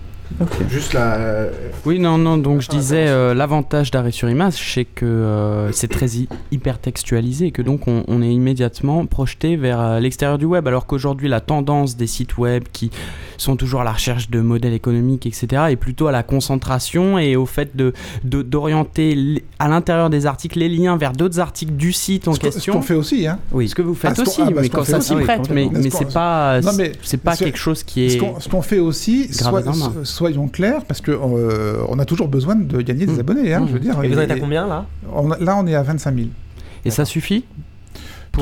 Juste 0.69 0.93
la. 0.93 1.15
Euh, 1.15 1.51
oui, 1.87 1.99
non, 1.99 2.19
non. 2.19 2.37
Donc 2.37 2.61
je 2.61 2.69
disais, 2.69 3.09
euh, 3.09 3.33
l'avantage 3.33 3.91
d'arrêt 3.91 4.11
sur 4.11 4.29
image, 4.29 4.75
c'est 4.75 4.85
que 4.85 5.69
c'est 5.73 5.89
très 5.89 6.07
hyper 6.53 6.79
textualisé 6.79 7.47
et 7.47 7.51
que 7.51 7.63
donc 7.63 7.89
on, 7.89 8.05
on 8.09 8.21
est 8.21 8.31
immédiatement 8.33 9.07
projeté 9.07 9.57
vers 9.57 10.01
l'extérieur 10.01 10.37
du 10.37 10.45
web. 10.45 10.69
Alors 10.69 10.87
qu'aujourd'hui, 10.87 11.29
la 11.29 11.41
tendance 11.41 11.97
des 11.97 12.07
sites 12.07 12.37
web 12.37 12.65
qui 12.73 12.91
sont 13.39 13.57
toujours 13.57 13.81
à 13.81 13.85
la 13.85 13.93
recherche 13.93 14.31
de 14.31 14.41
modèles 14.41 14.73
économiques, 14.73 15.27
etc. 15.27 15.65
Et 15.71 15.77
plutôt 15.77 16.07
à 16.07 16.13
la 16.13 16.23
concentration 16.23 17.19
et 17.19 17.37
au 17.37 17.47
fait 17.47 17.77
de 17.77 17.93
d'orienter 18.25 19.43
à 19.59 19.69
l'intérieur 19.69 20.11
des 20.11 20.27
articles 20.27 20.59
les 20.59 20.69
liens 20.69 20.97
vers 20.97 21.13
d'autres 21.13 21.41
articles 21.41 21.73
du 21.73 21.93
site 21.93 22.29
en 22.29 22.35
question. 22.35 22.73
ce 22.75 22.79
qu'on 22.79 22.83
fait 22.83 22.95
aussi, 22.95 23.27
hein. 23.27 23.39
Oui. 23.53 23.69
Ce 23.69 23.75
que 23.75 23.83
vous 23.83 23.95
faites 23.95 24.19
aussi, 24.19 24.41
ah, 24.43 24.51
bah, 24.51 24.61
mais 24.63 24.69
quand 24.69 24.85
ça 24.85 25.01
s'y 25.01 25.15
prête. 25.15 25.51
Mais, 25.51 25.69
mais 25.73 25.91
c'est 25.91 26.13
pas, 26.13 26.61
c'est 27.03 27.19
pas 27.19 27.37
quelque 27.37 27.59
chose 27.59 27.83
qui 27.83 28.07
est. 28.07 28.11
Ce 28.11 28.49
qu'on 28.49 28.63
fait 28.63 28.79
aussi, 28.79 29.31
soyons 30.05 30.49
clairs, 30.49 30.85
parce 30.85 31.01
que 31.01 31.13
euh, 31.13 31.83
on 31.89 31.99
a 31.99 32.05
toujours 32.05 32.29
besoin 32.29 32.57
de 32.57 32.81
gagner 32.81 33.07
des 33.07 33.15
mmh. 33.15 33.21
abonnés. 33.21 33.55
Hein, 33.55 33.65
je 33.67 33.73
veux 33.73 33.79
mmh. 33.79 33.83
dire. 33.83 34.05
Et 34.05 34.09
vous 34.09 34.19
êtes 34.19 34.31
à 34.31 34.39
combien 34.39 34.67
là? 34.67 34.87
Là, 35.41 35.57
on 35.57 35.67
est 35.67 35.75
à 35.75 35.83
25 35.83 36.15
000. 36.15 36.29
Et 36.85 36.91
ça 36.91 37.05
suffit? 37.05 37.45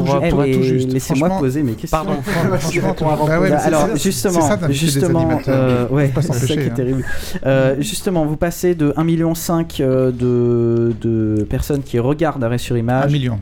Pour, 0.04 0.20
tout, 0.20 0.52
tout 0.52 0.62
juste. 0.62 0.92
Laissez-moi 0.92 1.30
poser 1.38 1.62
mes 1.62 1.72
questions. 1.72 1.96
Pardon. 1.96 2.20
Bah 2.26 3.58
alors 3.64 3.96
justement, 3.96 4.40
ça, 4.40 4.58
justement, 4.70 5.40
euh, 5.48 5.88
ouais, 5.88 6.12
c'est 6.14 6.22
ça 6.22 6.46
qui 6.46 6.52
est 6.52 6.70
hein. 6.70 6.74
terrible. 6.74 7.04
Euh, 7.44 7.76
justement, 7.80 8.24
vous 8.24 8.36
passez 8.36 8.74
de 8.74 8.90
1,5 8.92 9.04
million 9.04 9.32
euh, 9.80 10.10
de, 10.10 10.94
de 11.00 11.44
personnes 11.44 11.82
qui 11.82 11.98
regardent 11.98 12.42
Arrêt 12.44 12.58
sur 12.58 12.76
Image. 12.76 13.06
1 13.06 13.12
million. 13.12 13.40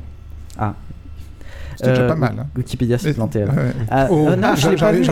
Ah. 0.59 0.75
C'est 1.85 1.91
déjà 1.91 2.07
pas 2.07 2.17
mal. 2.17 2.35
Hein. 2.39 2.47
Wikipédia 2.57 2.99
s'est 2.99 3.15
planté. 3.15 3.45
Ah, 3.91 4.09
oh, 4.11 4.31
non, 4.37 4.55
je 4.57 4.67
ne 4.67 4.71
l'ai 4.73 4.77
pas, 4.77 4.93
vu 4.93 5.05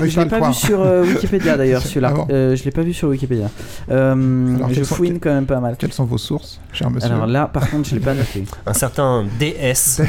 sur 0.53 0.81
Wikipédia 0.81 1.57
d'ailleurs, 1.59 1.83
celui-là. 1.83 2.15
Ah 2.17 2.27
je 2.29 2.65
l'ai 2.65 2.71
pas 2.71 2.83
vu 2.83 2.93
sur 2.93 3.09
Wikipédia. 3.09 3.49
je 3.89 4.85
fouine 4.85 5.19
quand 5.21 5.33
même 5.33 5.47
pas 5.47 5.61
mal. 5.61 5.77
Quelles 5.79 5.93
sont 5.93 6.05
vos 6.05 6.19
sources, 6.19 6.61
cher 6.73 6.91
monsieur 6.91 7.11
Alors 7.11 7.27
là, 7.27 7.47
par 7.47 7.71
contre, 7.71 7.89
je 7.89 7.95
l'ai 7.95 8.01
pas 8.01 8.15
noté. 8.15 8.45
Un 8.67 8.73
certain 8.73 9.25
DS. 9.39 10.01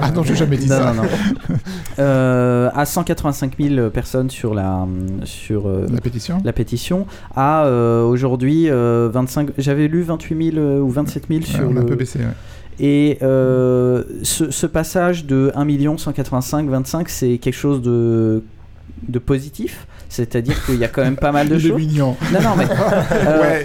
ah 0.00 0.10
non, 0.10 0.22
j'ai 0.22 0.36
jamais 0.36 0.56
dit 0.56 0.68
ça. 0.68 0.92
Non, 0.92 1.02
non. 1.02 1.08
euh, 1.98 2.70
à 2.74 2.84
185 2.84 3.52
000 3.58 3.90
personnes 3.90 4.30
sur 4.30 4.54
la 4.54 4.86
sur 5.24 5.68
la 5.68 6.00
pétition. 6.00 6.40
La 6.44 6.52
pétition. 6.52 7.06
À 7.34 7.66
aujourd'hui 7.68 8.68
25. 8.70 9.50
J'avais 9.58 9.88
lu 9.88 10.02
28 10.02 10.52
000 10.54 10.66
ou 10.80 10.90
27 10.90 11.24
000 11.28 11.42
sur. 11.42 11.68
on 11.70 11.76
a 11.76 11.80
un 11.80 11.84
peu 11.84 11.96
baissé. 11.96 12.20
Ouais. 12.20 12.24
Et 12.78 13.18
euh, 13.22 14.04
ce, 14.22 14.50
ce, 14.50 14.66
passage 14.66 15.24
de 15.24 15.50
1 15.54 15.96
185 15.96 16.68
25, 16.68 17.08
c'est 17.08 17.38
quelque 17.38 17.54
chose 17.54 17.80
de, 17.80 18.42
de 19.08 19.18
positif? 19.18 19.86
C'est-à-dire 20.08 20.64
qu'il 20.64 20.76
y 20.76 20.84
a 20.84 20.88
quand 20.88 21.02
même 21.02 21.16
pas 21.16 21.32
mal 21.32 21.48
de 21.48 21.58
choses. 21.58 21.76
mignon. 21.76 22.16
Non, 22.32 22.40
non, 22.42 22.56
mais. 22.56 22.66
Euh, 23.26 23.62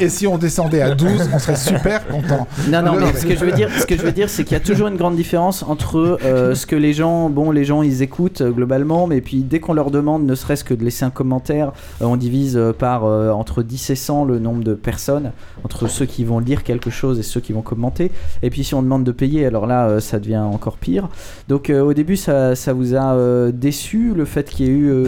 et, 0.00 0.08
si, 0.08 0.26
on 0.26 0.38
descendait 0.38 0.82
à 0.82 0.94
12, 0.94 1.30
on 1.32 1.38
serait 1.38 1.56
super 1.56 2.06
content. 2.06 2.46
Non, 2.68 2.82
non, 2.82 2.92
mais 2.96 3.12
ce 3.18 3.26
que 3.26 3.34
je 3.34 3.44
veux 3.44 3.52
dire, 3.52 3.68
ce 3.78 3.86
que 3.86 3.96
je 3.96 4.02
veux 4.02 4.12
dire, 4.12 4.28
c'est 4.28 4.44
qu'il 4.44 4.52
y 4.52 4.60
a 4.60 4.64
toujours 4.64 4.88
une 4.88 4.96
grande 4.96 5.16
différence 5.16 5.62
entre 5.62 6.18
euh, 6.24 6.54
ce 6.54 6.66
que 6.66 6.76
les 6.76 6.92
gens, 6.92 7.30
bon, 7.30 7.50
les 7.50 7.64
gens, 7.64 7.82
ils 7.82 8.02
écoutent 8.02 8.40
euh, 8.40 8.50
globalement, 8.50 9.06
mais 9.06 9.20
puis 9.20 9.42
dès 9.42 9.60
qu'on 9.60 9.72
leur 9.72 9.90
demande, 9.90 10.24
ne 10.24 10.34
serait-ce 10.34 10.64
que 10.64 10.74
de 10.74 10.84
laisser 10.84 11.04
un 11.04 11.10
commentaire, 11.10 11.72
on 12.00 12.16
divise 12.16 12.60
par 12.78 13.04
entre 13.04 13.62
10 13.62 13.90
et 13.90 13.94
100 13.94 14.24
le 14.24 14.38
nombre 14.38 14.62
de 14.62 14.74
personnes, 14.74 15.32
entre 15.64 15.88
ceux 15.88 16.06
qui 16.06 16.24
vont 16.24 16.38
lire 16.38 16.62
quelque 16.62 16.90
chose 16.90 17.18
et 17.18 17.22
ceux 17.22 17.40
qui 17.40 17.52
vont 17.52 17.62
commenter. 17.62 18.10
Et 18.42 18.50
puis 18.50 18.64
si 18.64 18.74
on 18.74 18.82
demande 18.82 19.04
de 19.04 19.12
payer, 19.12 19.46
alors 19.46 19.66
là, 19.66 20.00
ça 20.00 20.18
devient 20.18 20.38
encore 20.38 20.76
pire. 20.76 21.08
Donc 21.48 21.70
au 21.70 21.94
début, 21.94 22.16
ça, 22.16 22.54
ça 22.54 22.72
vous 22.72 22.94
a 22.94 23.50
déçu 23.52 24.12
le 24.14 24.24
fait 24.24 24.48
qu'il 24.50 24.66
y 24.66 24.68
ait 24.68 24.72
eu 24.72 25.07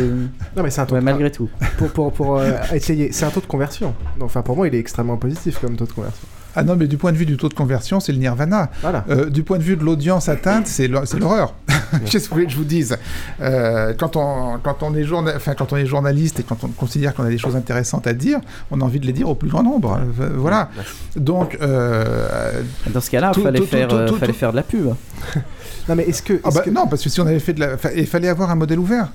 non, 0.57 0.63
mais 0.63 0.71
c'est 0.71 0.81
un 0.81 0.87
taux 0.87 1.01
malgré 1.01 1.31
tout. 1.31 1.49
Pour, 1.79 1.89
pour, 1.91 2.13
pour 2.13 2.39
euh, 2.39 2.53
essayer, 2.75 3.13
c'est 3.13 3.25
un 3.25 3.31
taux 3.31 3.41
de 3.41 3.47
conversion. 3.47 3.95
Enfin, 4.21 4.43
pour 4.43 4.57
moi, 4.57 4.69
il 4.69 4.75
est 4.75 4.79
extrêmement 4.79 5.17
positif 5.17 5.59
comme 5.61 5.77
taux 5.77 5.87
de 5.87 5.93
conversion. 5.93 6.27
Ah 6.57 6.65
non, 6.65 6.75
mais 6.77 6.89
du 6.89 6.97
point 6.97 7.13
de 7.13 7.17
vue 7.17 7.27
du 7.27 7.37
taux 7.37 7.49
de 7.49 7.55
conversion, 7.55 8.01
c'est 8.01 8.13
le 8.13 8.19
nirvana. 8.19 8.71
Voilà. 8.83 9.05
Euh, 9.09 9.31
du 9.31 9.45
point 9.45 9.59
de 9.59 9.63
vue 9.63 9.77
de 9.77 9.85
l'audience 9.85 10.29
atteinte, 10.29 10.67
c'est 10.67 10.89
l'horreur. 10.89 11.55
Qu'est-ce 12.07 12.25
que 12.25 12.31
vous 12.31 12.35
voulez 12.35 12.47
que 12.47 12.53
je 12.53 12.57
vous 12.57 12.65
dise? 12.65 12.97
Euh, 13.41 13.95
quand, 13.97 14.17
on, 14.17 14.59
quand, 14.63 14.83
on 14.83 14.95
est 14.95 15.07
enfin, 15.13 15.55
quand 15.55 15.73
on 15.73 15.77
est 15.77 15.87
journaliste 15.87 16.41
et 16.41 16.43
quand 16.43 16.65
on 16.65 16.69
considère 16.69 17.15
qu'on 17.15 17.25
a 17.25 17.29
des 17.29 17.39
choses 17.39 17.57
intéressantes 17.57 18.07
à 18.07 18.13
dire, 18.13 18.41
on 18.71 18.81
a 18.81 18.85
envie 18.85 19.01
de 19.01 19.07
les 19.07 19.13
dire 19.13 19.29
au 19.29 19.35
plus 19.35 19.49
grand 19.49 19.63
nombre. 19.63 20.01
voilà. 20.37 20.71
Donc. 21.17 21.57
Dans 21.59 23.01
ce 23.01 23.11
cas-là, 23.11 23.33
il 23.37 23.43
fallait, 23.43 23.61
faire, 23.63 24.19
fallait 24.19 24.33
faire 24.33 24.51
de 24.51 24.57
la 24.57 24.63
pub. 24.63 24.87
non, 25.89 25.95
mais 25.95 26.05
est-ce 26.05 26.23
que, 26.23 26.41
ah 26.45 26.51
bah, 26.53 26.65
Non, 26.71 26.87
parce 26.87 27.03
que 27.03 27.09
si 27.09 27.21
on 27.21 27.27
avait 27.27 27.41
fait 27.41 27.53
de 27.53 27.61
la. 27.61 27.77
Il 27.97 28.07
fallait 28.07 28.29
avoir 28.29 28.51
un 28.51 28.57
modèle 28.57 28.79
ouvert. 28.79 29.09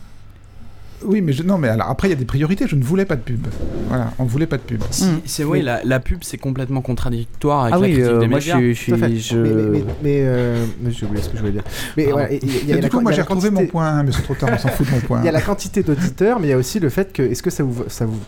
Oui, 1.05 1.21
mais 1.21 1.33
je, 1.33 1.43
non, 1.43 1.57
mais 1.57 1.67
alors 1.67 1.89
après 1.89 2.07
il 2.07 2.11
y 2.11 2.13
a 2.13 2.17
des 2.17 2.25
priorités. 2.25 2.67
Je 2.67 2.75
ne 2.75 2.83
voulais 2.83 3.05
pas 3.05 3.15
de 3.15 3.21
pub. 3.21 3.45
Voilà, 3.87 4.11
on 4.19 4.23
ne 4.23 4.29
voulait 4.29 4.47
pas 4.47 4.57
de 4.57 4.63
pub. 4.63 4.81
c'est 5.25 5.43
vrai, 5.43 5.61
la, 5.61 5.83
la, 5.83 5.99
pub 5.99 6.19
c'est 6.23 6.37
complètement 6.37 6.81
contradictoire 6.81 7.63
avec 7.63 7.73
ah 7.75 7.77
la 7.77 7.81
oui, 7.81 7.93
critique 7.93 8.11
euh, 8.11 8.19
des 8.19 8.27
moi 8.27 8.39
médias. 8.39 8.59
Je, 8.59 8.73
je, 8.73 9.17
je... 9.19 9.37
Mais, 9.37 9.83
mais, 10.03 10.19
euh, 10.21 10.65
j'ai 10.89 11.05
oublié 11.05 11.23
ce 11.23 11.29
que 11.29 11.37
je 11.37 11.41
voulais 11.41 11.53
dire. 11.53 11.63
Mais 11.97 12.11
ouais, 12.11 12.39
y 12.67 12.73
a, 12.73 12.77
du 12.77 12.89
coup, 12.89 12.99
moi 12.99 13.11
j'ai 13.11 13.21
retrouvé 13.21 13.49
mon 13.49 13.65
point, 13.67 14.03
mais 14.03 14.11
c'est 14.11 14.23
trop 14.23 14.35
tard, 14.35 14.49
on 14.53 14.57
s'en 14.57 14.69
fout 14.69 14.85
de 14.85 14.91
mon 14.91 14.99
point. 15.07 15.19
Il 15.21 15.25
y 15.25 15.29
a 15.29 15.31
la 15.31 15.41
quantité 15.41 15.83
d'auditeurs, 15.83 16.39
mais 16.39 16.47
il 16.47 16.51
y 16.51 16.53
a 16.53 16.57
aussi 16.57 16.79
le 16.79 16.89
fait 16.89 17.13
que 17.13 17.21
est-ce 17.21 17.43
que 17.43 17.49
ça 17.49 17.63
vous, 17.63 17.83
ça 17.87 18.05
vous 18.05 18.19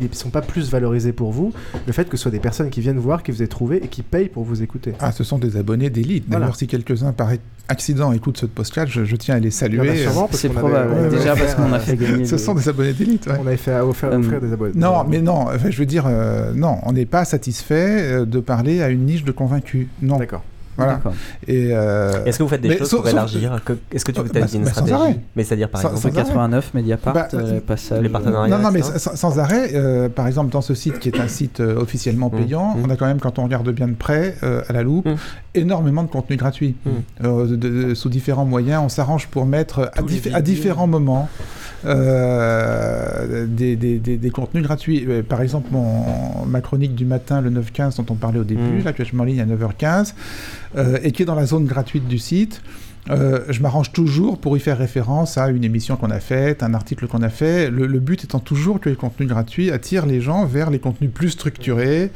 ils 0.00 0.08
ne 0.08 0.14
sont 0.14 0.30
pas 0.30 0.42
plus 0.42 0.70
valorisés 0.70 1.12
pour 1.12 1.32
vous, 1.32 1.52
le 1.86 1.92
fait 1.92 2.08
que 2.08 2.16
ce 2.16 2.22
soit 2.22 2.30
des 2.30 2.40
personnes 2.40 2.70
qui 2.70 2.80
viennent 2.80 2.98
voir, 2.98 3.22
qui 3.22 3.30
vous 3.30 3.42
aient 3.42 3.46
trouvé 3.48 3.82
et 3.84 3.88
qui 3.88 4.02
payent 4.02 4.28
pour 4.28 4.44
vous 4.44 4.62
écouter. 4.62 4.94
Ah, 5.00 5.12
ce 5.12 5.24
sont 5.24 5.38
des 5.38 5.56
abonnés 5.56 5.90
d'élite. 5.90 6.28
D'ailleurs, 6.28 6.56
si 6.56 6.66
quelques-uns 6.66 7.12
par 7.12 7.30
accident 7.68 8.12
écoutent 8.12 8.38
ce 8.38 8.46
podcast, 8.46 8.90
je, 8.90 9.04
je 9.04 9.16
tiens 9.16 9.36
à 9.36 9.38
les 9.38 9.50
saluer. 9.50 10.06
C'est 10.32 10.48
probable, 10.48 11.10
déjà 11.10 11.34
parce 11.36 11.54
qu'on 11.54 11.72
a 11.72 11.78
fait 11.78 11.96
gagner. 11.96 12.24
Ce 12.24 12.38
sont 12.38 12.54
des 12.54 12.68
abonnés 12.68 12.92
d'élite. 12.92 13.28
On 13.28 13.46
avait 13.46 13.56
fait 13.56 13.78
offrir, 13.80 14.12
offrir 14.12 14.40
des 14.40 14.52
abonnés. 14.52 14.72
Non, 14.74 15.04
mais 15.08 15.20
non, 15.20 15.48
enfin, 15.48 15.70
je 15.70 15.78
veux 15.78 15.86
dire, 15.86 16.04
euh, 16.06 16.52
non, 16.54 16.78
on 16.84 16.92
n'est 16.92 17.06
pas 17.06 17.24
satisfait 17.24 18.02
euh, 18.02 18.24
de 18.24 18.40
parler 18.40 18.82
à 18.82 18.88
une 18.88 19.04
niche 19.04 19.24
de 19.24 19.32
convaincus. 19.32 19.86
Non. 20.02 20.18
D'accord. 20.18 20.42
Voilà. 20.78 21.00
Et 21.48 21.70
euh... 21.72 22.24
Est-ce 22.24 22.38
que 22.38 22.44
vous 22.44 22.48
faites 22.48 22.60
des 22.60 22.78
choses 22.78 22.90
pour 22.90 23.08
élargir 23.08 23.60
Est-ce 23.92 24.04
que 24.04 24.12
tu 24.12 24.20
veux 24.20 24.28
bah, 24.28 24.46
une 24.54 24.62
bah, 24.62 24.70
stratégie 24.70 25.18
Mais 25.34 25.42
c'est-à-dire 25.42 25.68
par 25.68 25.80
exemple. 25.80 26.00
189 26.00 26.74
Mediapart, 26.74 27.14
bah, 27.14 27.28
euh. 27.34 27.60
Les 28.00 28.08
partenariats. 28.08 28.56
Non, 28.56 28.62
non, 28.62 28.70
mais 28.70 28.82
sans, 28.82 29.38
arrêt. 29.40 29.70
Euh, 29.74 30.08
par 30.08 30.28
exemple, 30.28 30.52
dans 30.52 30.60
ce 30.60 30.74
site 30.74 31.00
qui 31.00 31.08
est 31.08 31.18
un 31.18 31.26
site 31.26 31.58
euh, 31.60 31.80
officiellement 31.80 32.30
mmh. 32.32 32.36
payant, 32.36 32.76
mmh. 32.76 32.82
on 32.84 32.90
a 32.90 32.96
quand 32.96 33.06
même, 33.06 33.18
quand 33.18 33.40
on 33.40 33.44
regarde 33.44 33.68
bien 33.70 33.88
de 33.88 33.94
près, 33.94 34.36
à 34.42 34.72
la 34.72 34.82
loupe, 34.84 35.06
mmh. 35.06 35.16
énormément 35.56 36.04
de 36.04 36.08
contenu 36.08 36.36
gratuit. 36.36 36.76
sous 37.94 38.08
différents 38.08 38.44
moyens, 38.44 38.82
on 38.84 38.88
s'arrange 38.88 39.26
pour 39.26 39.46
mettre 39.46 39.90
à, 39.96 40.40
différents 40.40 40.86
moments. 40.86 41.28
des, 41.84 43.76
des, 43.76 43.98
des, 43.98 44.30
contenus 44.30 44.62
gratuits. 44.62 45.06
par 45.28 45.42
exemple, 45.42 45.68
mon, 45.72 46.44
ma 46.46 46.60
chronique 46.60 46.94
du 46.94 47.04
matin, 47.04 47.40
le 47.40 47.50
9-15, 47.50 47.96
dont 47.96 48.06
on 48.10 48.14
parlait 48.14 48.38
au 48.38 48.44
début, 48.44 48.82
là, 48.84 48.92
que 48.92 49.04
je 49.04 49.16
ligne 49.24 49.40
à 49.40 49.46
9h15, 49.46 50.14
euh, 50.76 50.98
et 51.02 51.12
qui 51.12 51.22
est 51.22 51.26
dans 51.26 51.34
la 51.34 51.46
zone 51.46 51.66
gratuite 51.66 52.06
du 52.06 52.18
site. 52.18 52.62
Euh, 53.10 53.40
je 53.48 53.62
m'arrange 53.62 53.92
toujours 53.92 54.38
pour 54.38 54.56
y 54.56 54.60
faire 54.60 54.76
référence 54.76 55.38
à 55.38 55.48
une 55.48 55.64
émission 55.64 55.96
qu'on 55.96 56.10
a 56.10 56.20
faite, 56.20 56.62
un 56.62 56.74
article 56.74 57.06
qu'on 57.06 57.22
a 57.22 57.30
fait, 57.30 57.70
le, 57.70 57.86
le, 57.86 58.00
but 58.00 58.22
étant 58.24 58.38
toujours 58.38 58.80
que 58.80 58.90
les 58.90 58.96
contenus 58.96 59.28
gratuits 59.28 59.70
attirent 59.70 60.04
les 60.04 60.20
gens 60.20 60.44
vers 60.44 60.68
les 60.68 60.78
contenus 60.78 61.10
plus 61.10 61.30
structurés, 61.30 62.10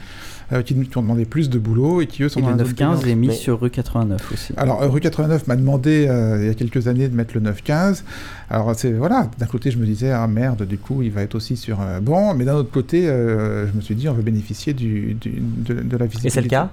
euh, 0.53 0.61
qui, 0.61 0.74
ont 0.97 1.01
demandé 1.01 1.24
plus 1.24 1.49
de 1.49 1.59
boulot 1.59 2.03
et 2.03 2.07
qui 2.07 2.24
eux 2.24 2.29
sont 2.29 2.41
et 2.41 2.43
le 2.43 2.57
915 2.57 3.07
est 3.07 3.15
mis 3.15 3.35
sur 3.35 3.59
rue 3.59 3.70
89 3.70 4.33
aussi. 4.33 4.53
Alors 4.59 4.83
euh, 4.83 4.89
rue 4.89 5.01
89 5.01 5.47
m'a 5.47 5.57
demandé 5.57 6.07
euh, 6.07 6.43
il 6.43 6.47
y 6.47 6.51
a 6.51 6.55
quelques 6.55 6.89
années 6.89 7.09
de 7.09 7.16
mettre 7.16 7.33
le 7.35 7.41
915. 7.41 8.05
Alors 8.51 8.74
c'est 8.77 8.93
voilà, 8.93 9.31
d'un 9.39 9.47
côté 9.47 9.70
je 9.70 9.79
me 9.79 9.87
disais 9.87 10.11
ah 10.11 10.27
merde 10.27 10.66
du 10.66 10.77
coup 10.77 11.03
il 11.03 11.11
va 11.11 11.23
être 11.23 11.37
aussi 11.37 11.57
sur 11.57 11.79
bon, 12.03 12.35
mais 12.35 12.45
d'un 12.45 12.57
autre 12.57 12.70
côté 12.70 13.07
je 13.07 13.74
me 13.74 13.81
suis 13.81 13.95
dit 13.95 14.11
on 14.11 14.12
veut 14.12 14.23
bénéficier 14.23 14.74
du, 14.74 15.16
de, 15.19 15.74
de, 15.74 15.97
la 15.97 16.05
visibilité. 16.05 16.27
Et 16.27 16.31
c'est 16.31 16.43
le 16.43 16.49
cas? 16.49 16.70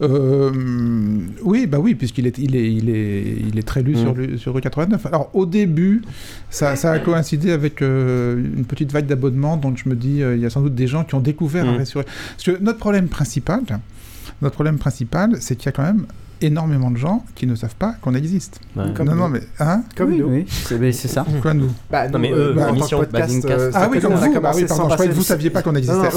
Euh, 0.00 0.52
oui, 1.42 1.66
bah 1.66 1.78
oui, 1.78 1.94
puisqu'il 1.94 2.26
est, 2.26 2.38
il 2.38 2.54
est, 2.54 2.72
il 2.72 2.90
est, 2.90 3.36
il 3.48 3.58
est 3.58 3.66
très 3.66 3.82
lu 3.82 3.96
sur, 3.96 4.14
mm. 4.14 4.38
sur 4.38 4.54
rue 4.54 4.60
89. 4.60 5.06
Alors 5.06 5.30
au 5.34 5.46
début, 5.46 6.02
ça, 6.50 6.76
ça 6.76 6.92
a 6.92 6.98
coïncidé 6.98 7.50
avec 7.50 7.82
euh, 7.82 8.36
une 8.36 8.64
petite 8.64 8.92
vague 8.92 9.06
d'abonnements, 9.06 9.56
donc 9.56 9.80
je 9.82 9.88
me 9.88 9.96
dis, 9.96 10.22
euh, 10.22 10.36
il 10.36 10.42
y 10.42 10.46
a 10.46 10.50
sans 10.50 10.60
doute 10.60 10.74
des 10.74 10.86
gens 10.86 11.04
qui 11.04 11.14
ont 11.14 11.20
découvert 11.20 11.64
mmh. 11.64 11.76
Parce 11.78 11.92
que 12.44 12.62
notre 12.62 12.78
problème 12.78 13.08
principal, 13.08 13.62
notre 14.40 14.54
problème 14.54 14.78
principal, 14.78 15.36
c'est 15.40 15.56
qu'il 15.56 15.66
y 15.66 15.68
a 15.70 15.72
quand 15.72 15.82
même 15.82 16.06
énormément 16.40 16.90
de 16.90 16.96
gens 16.96 17.24
qui 17.34 17.46
ne 17.46 17.54
savent 17.54 17.74
pas 17.74 17.94
qu'on 18.00 18.14
existe. 18.14 18.60
Comme 18.94 19.08
non, 19.08 19.14
non, 19.14 19.28
mais 19.28 19.40
hein 19.60 19.82
Comme 19.96 20.16
nous. 20.16 20.28
Oui, 20.28 20.46
c'est 20.92 21.08
ça. 21.08 21.24
Quoi 21.42 21.54
nous 21.54 21.70
bah, 21.90 22.08
Non, 22.08 22.18
mais 22.18 22.32
eux, 22.32 22.52
bah, 22.54 22.72
podcast, 22.72 23.44
euh, 23.46 23.70
ah 23.74 23.88
oui, 23.90 24.00
comme 24.00 24.14
vous. 24.14 24.40
Bah 24.40 24.52
oui, 24.54 24.64
pardon, 24.66 24.88
je 24.88 24.94
croyais 24.94 25.10
que 25.10 25.16
vous 25.16 25.22
saviez 25.22 25.50
pas 25.50 25.62
qu'on 25.62 25.74
existait. 25.74 26.10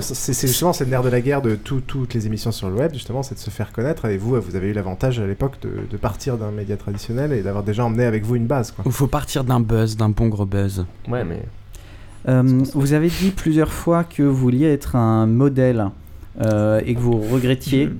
C'est 0.00 0.46
justement 0.46 0.72
c'est 0.72 0.84
le 0.84 0.90
nerf 0.90 1.02
de 1.02 1.08
la 1.08 1.20
guerre 1.20 1.42
de 1.42 1.54
toutes 1.56 2.14
les 2.14 2.26
émissions 2.26 2.52
sur 2.52 2.68
le 2.68 2.76
web, 2.76 2.92
justement, 2.92 3.22
c'est 3.22 3.34
de 3.34 3.40
se 3.40 3.50
faire 3.50 3.72
connaître. 3.72 4.04
Et 4.06 4.16
vous, 4.16 4.40
vous 4.40 4.56
avez 4.56 4.68
eu 4.68 4.72
l'avantage 4.72 5.18
à 5.18 5.26
l'époque 5.26 5.54
de, 5.62 5.96
partir 5.96 6.36
d'un 6.36 6.50
média 6.50 6.76
traditionnel 6.76 7.32
et 7.32 7.42
d'avoir 7.42 7.64
déjà 7.64 7.84
emmené 7.84 8.04
avec 8.04 8.24
vous 8.24 8.36
une 8.36 8.46
base. 8.46 8.74
Il 8.84 8.92
faut 8.92 9.06
partir 9.06 9.44
d'un 9.44 9.60
buzz, 9.60 9.96
d'un 9.96 10.10
bon 10.10 10.28
gros 10.28 10.46
buzz. 10.46 10.84
Ouais, 11.08 11.24
mais. 11.24 11.42
Euh, 12.28 12.42
vous 12.74 12.92
avez 12.92 13.08
dit 13.08 13.30
plusieurs 13.30 13.72
fois 13.72 14.02
que 14.02 14.22
vous 14.22 14.34
vouliez 14.34 14.66
être 14.66 14.96
un 14.96 15.26
modèle 15.26 15.90
euh, 16.40 16.80
et 16.84 16.94
que 16.94 17.00
vous 17.00 17.18
regrettiez. 17.18 17.90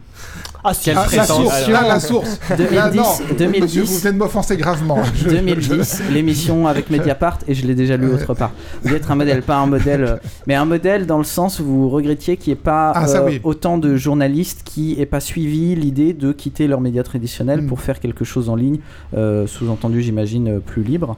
Ah, 0.69 0.73
Quelle 0.83 0.99
ah, 0.99 1.07
la 1.15 1.25
source, 1.25 1.69
là, 1.69 1.83
la 1.87 2.01
source. 2.01 2.41
2010, 2.59 2.97
non, 2.97 3.05
2010 3.39 3.81
vous 3.83 3.99
venez 3.99 4.13
de 4.13 4.19
m'offenser 4.19 4.57
gravement. 4.57 4.99
2010, 5.29 6.03
l'émission 6.13 6.67
avec 6.67 6.91
Mediapart, 6.91 7.39
et 7.47 7.55
je 7.55 7.65
l'ai 7.65 7.77
déjà 7.77 7.97
lu 7.97 8.09
autre 8.13 8.35
part. 8.35 8.51
Vous 8.83 8.93
êtes 8.93 9.09
un 9.09 9.15
modèle, 9.15 9.43
pas 9.43 9.59
un 9.59 9.67
modèle, 9.67 10.05
euh, 10.05 10.17
mais 10.49 10.57
un 10.57 10.65
modèle 10.65 11.07
dans 11.07 11.19
le 11.19 11.25
sens 11.25 11.61
où 11.61 11.65
vous 11.65 11.89
regrettiez 11.89 12.37
qu'il 12.37 12.53
n'y 12.53 12.59
ait 12.59 12.63
pas 12.63 12.91
ah, 12.91 13.09
euh, 13.09 13.39
autant 13.45 13.79
de 13.79 13.95
journalistes 13.95 14.63
qui 14.65 14.97
n'aient 14.97 15.07
pas 15.07 15.21
suivi 15.21 15.77
l'idée 15.77 16.13
de 16.13 16.33
quitter 16.33 16.67
leurs 16.67 16.81
médias 16.81 17.05
traditionnels 17.05 17.63
mm. 17.63 17.67
pour 17.69 17.81
faire 17.81 18.01
quelque 18.01 18.25
chose 18.25 18.49
en 18.49 18.57
ligne, 18.57 18.79
sous-entendu, 19.13 20.03
j'imagine, 20.03 20.59
plus 20.59 20.83
libre. 20.83 21.17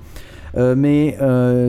mais 0.55 1.17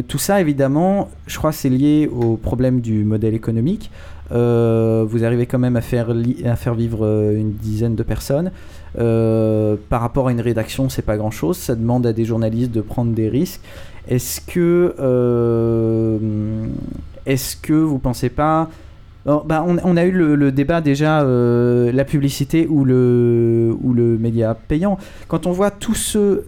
tout 0.09 0.17
ça, 0.17 0.41
évidemment, 0.41 1.09
je 1.27 1.37
crois 1.37 1.53
c'est 1.53 1.69
lié 1.69 2.09
au 2.13 2.35
problème 2.35 2.81
du 2.81 3.05
modèle 3.05 3.33
économique. 3.33 3.89
Euh, 4.31 5.05
vous 5.07 5.23
arrivez 5.23 5.45
quand 5.45 5.59
même 5.59 5.75
à 5.75 5.81
faire, 5.81 6.13
à 6.45 6.55
faire 6.55 6.75
vivre 6.75 7.05
euh, 7.05 7.35
une 7.35 7.53
dizaine 7.53 7.95
de 7.95 8.03
personnes. 8.03 8.51
Euh, 8.97 9.75
par 9.89 10.01
rapport 10.01 10.27
à 10.27 10.31
une 10.31 10.41
rédaction, 10.41 10.89
c'est 10.89 11.01
pas 11.01 11.17
grand 11.17 11.31
chose. 11.31 11.57
Ça 11.57 11.75
demande 11.75 12.05
à 12.05 12.13
des 12.13 12.25
journalistes 12.25 12.71
de 12.71 12.81
prendre 12.81 13.13
des 13.13 13.29
risques. 13.29 13.61
Est-ce 14.07 14.41
que, 14.41 14.95
est-ce 17.25 17.55
que 17.55 17.73
vous 17.73 17.99
pensez 17.99 18.29
pas 18.29 18.69
bah, 19.25 19.63
on, 19.67 19.97
a 19.97 20.05
eu 20.05 20.11
le, 20.11 20.51
débat 20.51 20.81
déjà, 20.81 21.23
la 21.23 22.05
publicité 22.05 22.65
ou 22.67 22.83
le, 22.85 23.75
ou 23.83 23.93
le 23.93 24.17
média 24.17 24.55
payant. 24.55 24.97
Quand 25.27 25.45
on 25.45 25.51
voit 25.51 25.69
tous 25.69 25.93
ceux 25.93 26.47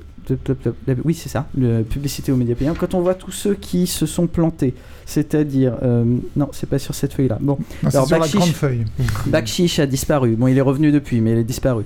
oui, 1.04 1.14
c'est 1.14 1.30
ça, 1.30 1.48
la 1.58 1.82
publicité 1.84 2.32
aux 2.32 2.36
médias 2.36 2.56
payants. 2.56 2.76
Quand 2.78 2.94
on 2.94 3.02
voit 3.02 3.16
tous 3.16 3.32
ceux 3.32 3.56
qui 3.56 3.88
se 3.88 4.06
sont 4.06 4.28
plantés, 4.28 4.74
c'est-à-dire, 5.12 5.76
euh, 5.84 6.04
non, 6.36 6.50
c'est 6.52 6.70
pas 6.70 6.80
sur 6.80 6.96
cette 6.96 7.14
feuille-là. 7.14 7.38
Bon, 7.42 7.58
alors 7.84 8.08
sur 8.08 8.20
la 8.20 8.28
grande 8.28 8.50
feuille. 8.50 8.86
Bakshish 9.28 9.80
a 9.80 9.86
disparu. 9.86 10.36
Bon, 10.36 10.48
il 10.48 10.58
est 10.58 10.62
revenu 10.62 10.92
depuis, 10.92 11.22
mais 11.22 11.32
il 11.32 11.38
est 11.38 11.44
disparu. 11.44 11.84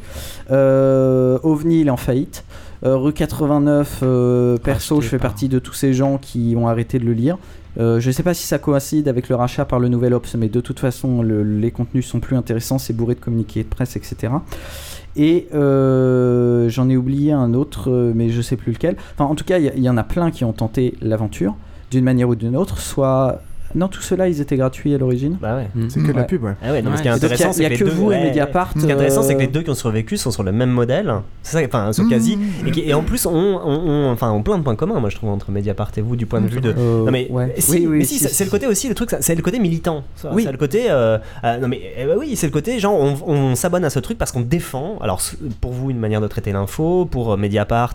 Euh, 0.52 1.38
OVNI, 1.43 1.81
il 1.81 1.88
est 1.88 1.91
en 1.91 1.97
faillite. 1.97 2.43
Euh, 2.84 2.97
rue 2.97 3.14
89, 3.14 4.03
perso, 4.64 5.02
je 5.02 5.07
fais 5.07 5.18
partie 5.18 5.49
de 5.49 5.60
tous 5.60 5.73
ces 5.73 5.93
gens 5.93 6.18
qui 6.18 6.56
ont 6.57 6.68
arrêté 6.68 6.99
de 6.99 7.06
le 7.06 7.14
lire. 7.14 7.38
je 7.77 8.06
ne 8.06 8.11
sais 8.11 8.23
pas 8.23 8.34
si 8.34 8.45
ça 8.45 8.60
coïncide 8.60 9.07
avec 9.07 9.30
le 9.30 9.35
rachat 9.35 9.65
par 9.65 9.80
le 9.80 9.88
Nouvel 9.88 10.14
Ops, 10.14 10.35
mais 10.35 10.49
de 10.49 10.61
toute 10.61 10.80
façon, 10.80 11.22
les 11.22 11.72
contenus 11.72 12.07
sont 12.07 12.19
plus 12.19 12.38
intéressants, 12.38 12.77
c'est 12.77 12.93
bourré 12.93 13.15
de 13.15 13.19
communiqués 13.19 13.64
de 13.64 13.69
presse, 13.69 13.95
etc. 13.95 14.34
Et 15.18 15.47
euh, 15.53 16.68
j'en 16.69 16.89
ai 16.89 16.97
oublié 16.97 17.31
un 17.31 17.53
autre, 17.53 17.89
euh, 17.89 18.11
mais 18.14 18.30
je 18.30 18.41
sais 18.41 18.57
plus 18.57 18.73
lequel. 18.73 18.97
Enfin, 19.14 19.26
en 19.26 19.35
tout 19.35 19.45
cas, 19.45 19.60
il 19.60 19.80
y, 19.80 19.89
en 19.89 19.97
a 19.97 20.03
plein 20.03 20.30
qui 20.31 20.43
ont 20.43 20.53
tenté 20.53 20.95
l'aventure 21.02 21.56
d'une 21.95 22.03
manière 22.03 22.27
ou 22.27 22.35
d'une 22.35 22.57
autre, 22.57 22.80
soit 22.80 23.41
non, 23.74 23.88
tout 23.88 24.02
cela, 24.02 24.30
ils 24.30 24.40
étaient 24.42 24.58
gratuits 24.58 24.94
à 24.94 24.98
l'origine. 24.98 25.38
Bah 25.42 25.58
ouais. 25.58 25.68
C'est 25.90 26.02
que 26.02 26.12
de 26.12 26.14
la 26.14 26.24
pub, 26.24 26.44
ouais. 26.44 26.56
Ah 26.62 26.72
ouais, 26.72 26.82
non, 26.82 26.96
ce 26.96 27.02
qui 27.02 27.08
est 27.08 27.12
intéressant, 27.12 27.52
c'est 27.52 27.66
que, 27.66 27.70
les 27.70 27.78
deux, 27.78 27.90
vous 27.90 28.12
et 28.12 28.24
Mediapart. 28.24 28.72
Ce 28.76 28.80
qui 28.80 28.90
est 28.90 28.94
intéressant, 28.94 29.24
c'est 29.24 29.36
que 29.36 29.42
les 29.42 29.48
deux 29.48 29.64
qui 29.64 29.70
ont 29.70 29.76
survécu 29.76 30.18
sont 30.18 30.32
sur 30.32 30.44
le 30.44 30.52
même 30.52 30.70
modèle. 30.70 31.14
C'est 31.44 31.60
ça, 31.60 31.66
enfin, 31.66 31.92
sur 31.92 32.08
quasi. 32.08 32.38
Et, 32.78 32.94
en 32.94 33.04
plus, 33.04 33.26
on, 33.26 33.32
on, 33.34 34.12
enfin, 34.12 34.32
on 34.32 34.44
plein 34.44 34.58
de 34.58 34.64
points 34.64 34.76
communs, 34.76 35.00
moi, 35.00 35.10
je 35.10 35.16
trouve, 35.16 35.30
entre 35.30 35.52
Mediapart 35.52 35.92
et 35.98 36.02
vous, 36.02 36.16
du 36.16 36.26
point 36.26 36.42
de 36.42 36.48
vue 36.48 36.62
de. 36.62 36.74
Euh, 36.78 37.06
non, 37.06 37.12
mais 37.12 37.30
si, 37.58 37.88
mais 37.88 38.06
si, 38.06 38.20
c'est 38.20 38.46
le 38.46 38.50
côté 38.50 38.68
aussi, 38.68 38.88
le 38.88 38.96
truc, 38.96 39.16
c'est 39.20 39.36
le 39.36 39.42
côté 39.42 39.60
militant. 39.60 40.04
Oui. 40.32 40.44
C'est 40.44 40.52
le 40.52 40.58
côté. 40.58 40.90
Euh, 40.90 41.18
euh, 41.44 41.58
non, 41.58 41.68
mais 41.68 41.82
eh 41.98 42.06
ben 42.06 42.16
oui, 42.18 42.36
c'est 42.36 42.48
le 42.48 42.54
côté, 42.54 42.80
genre, 42.80 43.00
on, 43.26 43.56
s'abonne 43.56 43.86
à 43.86 43.90
ce 43.90 44.00
truc 44.00 44.18
parce 44.18 44.32
qu'on 44.32 44.42
défend. 44.42 44.98
Alors, 45.02 45.22
pour 45.62 45.72
vous, 45.72 45.92
une 45.92 46.00
manière 46.00 46.22
de 46.22 46.28
traiter 46.28 46.52
l'info. 46.52 47.06
Pour 47.06 47.38
Mediapart, 47.38 47.94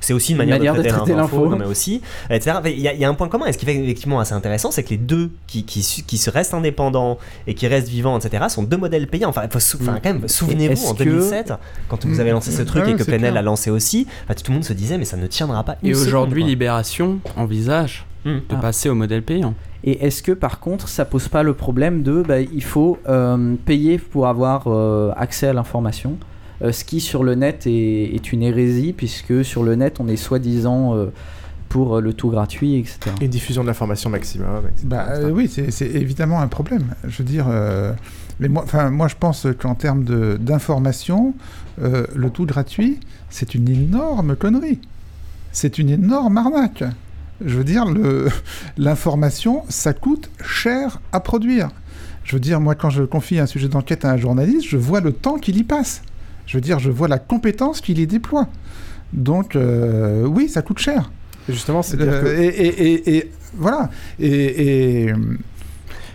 c'est 0.00 0.12
aussi 0.12 0.32
une 0.32 0.38
manière, 0.38 0.74
de 0.74 0.82
traiter 0.82 1.14
l'info. 1.14 1.48
mais 1.48 1.66
aussi, 1.66 2.02
etc. 2.30 2.56
Il 2.66 2.80
y, 2.80 3.04
a 3.04 3.08
un 3.08 3.14
point 3.14 3.28
commun. 3.28 3.46
Et 3.46 3.52
ce 3.52 3.58
qui 3.58 3.66
fait 3.66 3.76
effectivement 3.76 4.20
assez 4.20 4.34
intéressant, 4.34 4.70
c'est 4.70 4.82
que 4.82 4.90
les 4.90 4.96
deux 4.96 5.21
qui 5.46 5.64
qui 5.64 6.18
se 6.18 6.30
restent 6.30 6.54
indépendants 6.54 7.18
et 7.46 7.54
qui 7.54 7.66
restent 7.66 7.88
vivants, 7.88 8.18
etc., 8.18 8.44
sont 8.48 8.62
deux 8.62 8.76
modèles 8.76 9.06
payants. 9.06 9.28
Enfin, 9.28 9.42
faut 9.50 9.78
mm. 9.78 9.86
quand 9.86 10.04
même, 10.04 10.28
souvenez-vous, 10.28 10.86
en 10.86 10.94
2007, 10.94 11.54
quand 11.88 12.04
vous 12.04 12.20
avez 12.20 12.30
lancé 12.30 12.50
ce 12.50 12.62
truc 12.62 12.86
et 12.88 12.94
que 12.94 13.04
Plenel 13.04 13.36
a 13.36 13.42
lancé 13.42 13.70
aussi, 13.70 14.06
tout 14.28 14.50
le 14.50 14.54
monde 14.54 14.64
se 14.64 14.72
disait, 14.72 14.98
mais 14.98 15.04
ça 15.04 15.16
ne 15.16 15.26
tiendra 15.26 15.64
pas. 15.64 15.76
Et 15.82 15.94
aujourd'hui, 15.94 16.44
Libération 16.44 17.20
envisage 17.36 18.06
mm. 18.24 18.30
de 18.30 18.40
ah. 18.50 18.56
passer 18.56 18.88
au 18.88 18.94
modèle 18.94 19.22
payant. 19.22 19.54
Et 19.84 20.04
est-ce 20.06 20.22
que 20.22 20.32
par 20.32 20.60
contre, 20.60 20.88
ça 20.88 21.04
pose 21.04 21.28
pas 21.28 21.42
le 21.42 21.54
problème 21.54 22.02
de 22.02 22.22
bah, 22.22 22.40
il 22.40 22.62
faut 22.62 22.98
euh, 23.08 23.54
payer 23.64 23.98
pour 23.98 24.28
avoir 24.28 24.64
euh, 24.66 25.10
accès 25.16 25.48
à 25.48 25.52
l'information 25.52 26.18
euh, 26.62 26.70
Ce 26.70 26.84
qui 26.84 27.00
sur 27.00 27.24
le 27.24 27.34
net 27.34 27.66
est, 27.66 28.14
est, 28.14 28.32
une 28.32 28.42
hérésie, 28.42 28.92
puisque 28.92 29.44
sur 29.44 29.64
le 29.64 29.74
net, 29.74 29.98
on 29.98 30.06
est 30.06 30.16
soi-disant 30.16 30.96
pour 31.72 31.96
euh, 31.96 32.00
le 32.02 32.12
tout 32.12 32.28
gratuit, 32.28 32.76
etc. 32.76 33.16
Une 33.22 33.28
diffusion 33.28 33.62
de 33.62 33.66
l'information 33.66 34.10
maximum. 34.10 34.64
Bah, 34.84 35.06
euh, 35.08 35.30
oui, 35.30 35.48
c'est 35.48 35.86
évidemment 35.86 36.42
un 36.42 36.46
problème. 36.46 36.94
Je 37.08 37.16
veux 37.16 37.24
dire, 37.24 37.46
euh, 37.48 37.94
mais 38.40 38.48
moi, 38.48 38.66
moi 38.90 39.08
je 39.08 39.14
pense 39.18 39.46
qu'en 39.58 39.74
termes 39.74 40.04
d'information, 40.36 41.34
le 41.78 42.28
tout 42.28 42.44
gratuit, 42.44 43.00
c'est 43.30 43.54
une 43.54 43.70
énorme 43.70 44.36
connerie. 44.36 44.80
C'est 45.50 45.78
une 45.78 45.88
énorme 45.88 46.36
arnaque. 46.36 46.84
Je 47.42 47.56
veux 47.56 47.64
dire, 47.64 47.86
l'information, 48.76 49.62
ça 49.70 49.94
coûte 49.94 50.28
cher 50.44 51.00
à 51.12 51.20
produire. 51.20 51.70
Je 52.24 52.36
veux 52.36 52.40
dire, 52.40 52.60
moi, 52.60 52.74
quand 52.74 52.90
je 52.90 53.02
confie 53.02 53.38
un 53.38 53.46
sujet 53.46 53.68
d'enquête 53.68 54.04
à 54.04 54.10
un 54.10 54.18
journaliste, 54.18 54.66
je 54.68 54.76
vois 54.76 55.00
le 55.00 55.12
temps 55.12 55.38
qu'il 55.38 55.56
y 55.56 55.64
passe. 55.64 56.02
Je 56.44 56.58
veux 56.58 56.60
dire, 56.60 56.78
je 56.78 56.90
vois 56.90 57.08
la 57.08 57.18
compétence 57.18 57.80
qu'il 57.80 57.98
y 57.98 58.06
déploie. 58.06 58.46
Donc, 59.14 59.56
oui, 59.56 60.50
ça 60.50 60.60
coûte 60.60 60.78
cher. 60.78 61.10
Justement, 61.48 61.82
c'est 61.82 62.00
et, 62.00 63.30
voilà. 63.54 63.90
Et, 64.18 65.12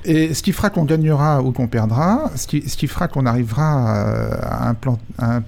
et, 0.05 0.33
ce 0.33 0.41
qui 0.41 0.53
fera 0.53 0.69
qu'on 0.69 0.85
gagnera 0.85 1.41
ou 1.41 1.51
qu'on 1.51 1.67
perdra, 1.67 2.31
ce 2.35 2.47
qui, 2.47 2.67
ce 2.67 2.77
qui 2.77 2.87
fera 2.87 3.07
qu'on 3.07 3.25
arrivera 3.25 4.71
à, 5.19 5.41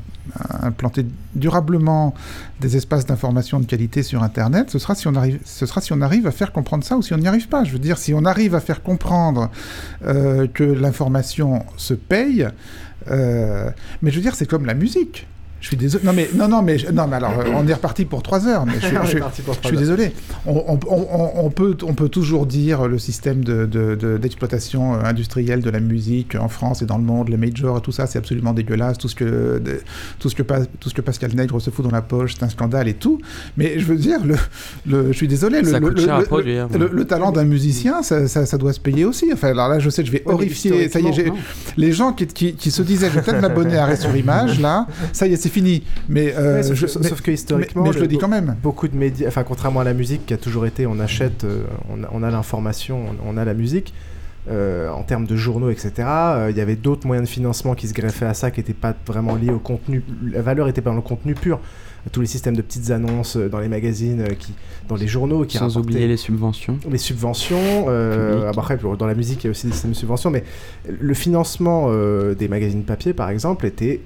implanter 0.61 1.05
durablement 1.33 2.13
des 2.59 2.77
espaces 2.77 3.05
d'information 3.05 3.59
de 3.59 3.65
qualité 3.65 4.03
sur 4.03 4.21
Internet, 4.23 4.69
ce 4.69 4.79
sera, 4.79 4.95
si 4.95 5.07
on 5.07 5.15
arrive, 5.15 5.39
ce 5.43 5.65
sera 5.65 5.81
si 5.81 5.93
on 5.93 6.01
arrive 6.01 6.27
à 6.27 6.31
faire 6.31 6.51
comprendre 6.51 6.83
ça 6.83 6.97
ou 6.97 7.01
si 7.01 7.13
on 7.13 7.17
n'y 7.17 7.27
arrive 7.27 7.47
pas. 7.47 7.63
Je 7.63 7.71
veux 7.71 7.79
dire, 7.79 7.97
si 7.97 8.13
on 8.13 8.25
arrive 8.25 8.55
à 8.55 8.59
faire 8.59 8.83
comprendre 8.83 9.49
euh, 10.05 10.47
que 10.47 10.63
l'information 10.63 11.65
se 11.77 11.93
paye, 11.93 12.47
euh, 13.09 13.69
mais 14.01 14.11
je 14.11 14.17
veux 14.17 14.21
dire, 14.21 14.35
c'est 14.35 14.47
comme 14.47 14.65
la 14.65 14.73
musique. 14.73 15.27
Je 15.61 15.67
suis 15.67 15.77
désolé. 15.77 16.05
Non 16.05 16.13
mais 16.13 16.29
non 16.35 16.47
non 16.47 16.61
mais 16.61 16.77
non 16.93 17.07
mais 17.07 17.17
alors 17.17 17.33
on 17.53 17.67
est 17.67 17.73
reparti 17.73 18.05
pour 18.05 18.23
trois 18.23 18.47
heures. 18.47 18.65
Mais 18.65 18.73
je, 18.79 19.67
suis 19.67 19.77
désolé. 19.77 20.13
On, 20.45 21.49
peut 21.49 21.75
on 21.83 21.93
peut 21.93 22.09
toujours 22.09 22.45
dire 22.45 22.87
le 22.87 22.97
système 22.97 23.43
d'exploitation 23.43 24.97
de, 24.97 25.05
industrielle 25.05 25.61
de 25.61 25.69
la 25.69 25.79
musique 25.79 26.35
en 26.35 26.47
France 26.47 26.81
et 26.81 26.85
dans 26.85 26.97
le 26.97 27.03
monde, 27.03 27.29
les 27.29 27.37
majors 27.37 27.79
et 27.79 27.81
tout 27.81 27.91
ça, 27.91 28.07
c'est 28.07 28.17
absolument 28.17 28.53
dégueulasse. 28.53 28.97
Tout 28.97 29.09
ce 29.09 29.15
que 29.15 29.61
tout 30.19 30.29
ce 30.29 30.35
que 30.35 30.43
tout 30.79 30.89
ce 30.89 30.93
que 30.93 31.01
Pascal 31.01 31.33
Nègre 31.35 31.59
se 31.59 31.69
fout 31.69 31.83
dans 31.83 31.91
la 31.91 32.01
poche, 32.01 32.35
c'est 32.37 32.45
un 32.45 32.49
scandale 32.49 32.87
et 32.87 32.93
tout. 32.93 33.19
Mais 33.57 33.79
je 33.79 33.85
veux 33.85 33.97
dire 33.97 34.25
le, 34.25 34.35
le 34.85 35.11
je 35.11 35.17
suis 35.17 35.27
désolé. 35.27 35.61
Le, 35.61 36.89
le, 36.91 37.05
talent 37.05 37.31
d'un 37.31 37.43
musicien, 37.43 38.01
ça, 38.03 38.27
ça, 38.27 38.57
doit 38.57 38.73
se 38.73 38.79
payer 38.79 39.05
aussi. 39.05 39.29
Enfin 39.33 39.49
alors 39.49 39.67
là 39.67 39.79
je 39.79 39.89
sais 39.89 40.05
je 40.05 40.11
vais 40.11 40.23
horrifier. 40.25 40.87
Ça 40.89 40.99
y 40.99 41.07
est, 41.07 41.31
les 41.75 41.91
gens 41.91 42.13
qui, 42.13 42.27
qui, 42.27 42.53
qui, 42.53 42.71
se 42.71 42.81
disaient 42.81 43.09
je 43.09 43.15
vais 43.15 43.21
peut-être 43.21 43.41
m'abonner 43.41 43.77
à 43.77 43.85
Reste 43.85 44.03
sur 44.03 44.15
Image 44.15 44.59
là, 44.59 44.87
ça 45.11 45.27
y 45.27 45.33
est 45.33 45.48
fini. 45.49 45.83
Mais, 46.07 46.33
euh, 46.35 46.63
sauf, 46.63 47.21
que 47.21 47.31
historiquement, 47.31 47.83
mais, 47.83 47.93
je 47.93 47.99
le 47.99 48.07
dis 48.07 48.17
quand 48.17 48.27
même. 48.27 48.55
Beaucoup 48.61 48.87
de 48.87 48.95
médias, 48.95 49.27
enfin 49.27 49.43
contrairement 49.43 49.81
à 49.81 49.83
la 49.83 49.93
musique 49.93 50.25
qui 50.25 50.33
a 50.33 50.37
toujours 50.37 50.65
été, 50.65 50.87
on 50.87 50.99
achète, 50.99 51.43
euh, 51.43 51.63
on, 51.89 52.23
a, 52.23 52.31
l'information, 52.31 53.05
on, 53.25 53.37
a 53.37 53.45
la 53.45 53.53
musique. 53.53 53.93
Euh, 54.49 54.89
en 54.89 55.03
termes 55.03 55.27
de 55.27 55.35
journaux, 55.35 55.69
etc. 55.69 55.91
Il 56.49 56.57
y 56.57 56.61
avait 56.61 56.77
d'autres 56.77 57.05
moyens 57.05 57.27
de 57.27 57.31
financement 57.31 57.75
qui 57.75 57.87
se 57.87 57.93
greffaient 57.93 58.25
à 58.25 58.33
ça, 58.33 58.49
qui 58.49 58.61
n'étaient 58.61 58.73
pas 58.73 58.95
vraiment 59.05 59.35
liés 59.35 59.51
au 59.51 59.59
contenu. 59.59 60.01
La 60.23 60.41
valeur 60.41 60.65
n'était 60.65 60.81
pas 60.81 60.89
dans 60.89 60.95
le 60.95 61.01
contenu 61.03 61.35
pur 61.35 61.59
tous 62.11 62.21
les 62.21 62.27
systèmes 62.27 62.55
de 62.55 62.61
petites 62.61 62.91
annonces 62.91 63.35
euh, 63.35 63.49
dans 63.49 63.59
les 63.59 63.67
magazines, 63.67 64.21
euh, 64.21 64.33
qui, 64.37 64.53
dans 64.87 64.95
les 64.95 65.07
journaux. 65.07 65.45
Qui 65.45 65.57
Sans 65.57 65.77
oublier 65.77 66.07
les 66.07 66.17
subventions. 66.17 66.79
Les 66.89 66.97
subventions. 66.97 67.85
Euh, 67.87 68.49
après, 68.49 68.77
dans 68.77 69.05
la 69.05 69.15
musique, 69.15 69.43
il 69.43 69.47
y 69.47 69.49
a 69.49 69.51
aussi 69.51 69.67
des 69.67 69.73
systèmes 69.73 69.91
de 69.91 69.95
subventions, 69.95 70.29
mais 70.29 70.43
le 70.87 71.13
financement 71.13 71.89
des 72.33 72.47
magazines 72.47 72.83
papier, 72.83 73.13
par 73.13 73.29
exemple, 73.29 73.65
était 73.65 74.01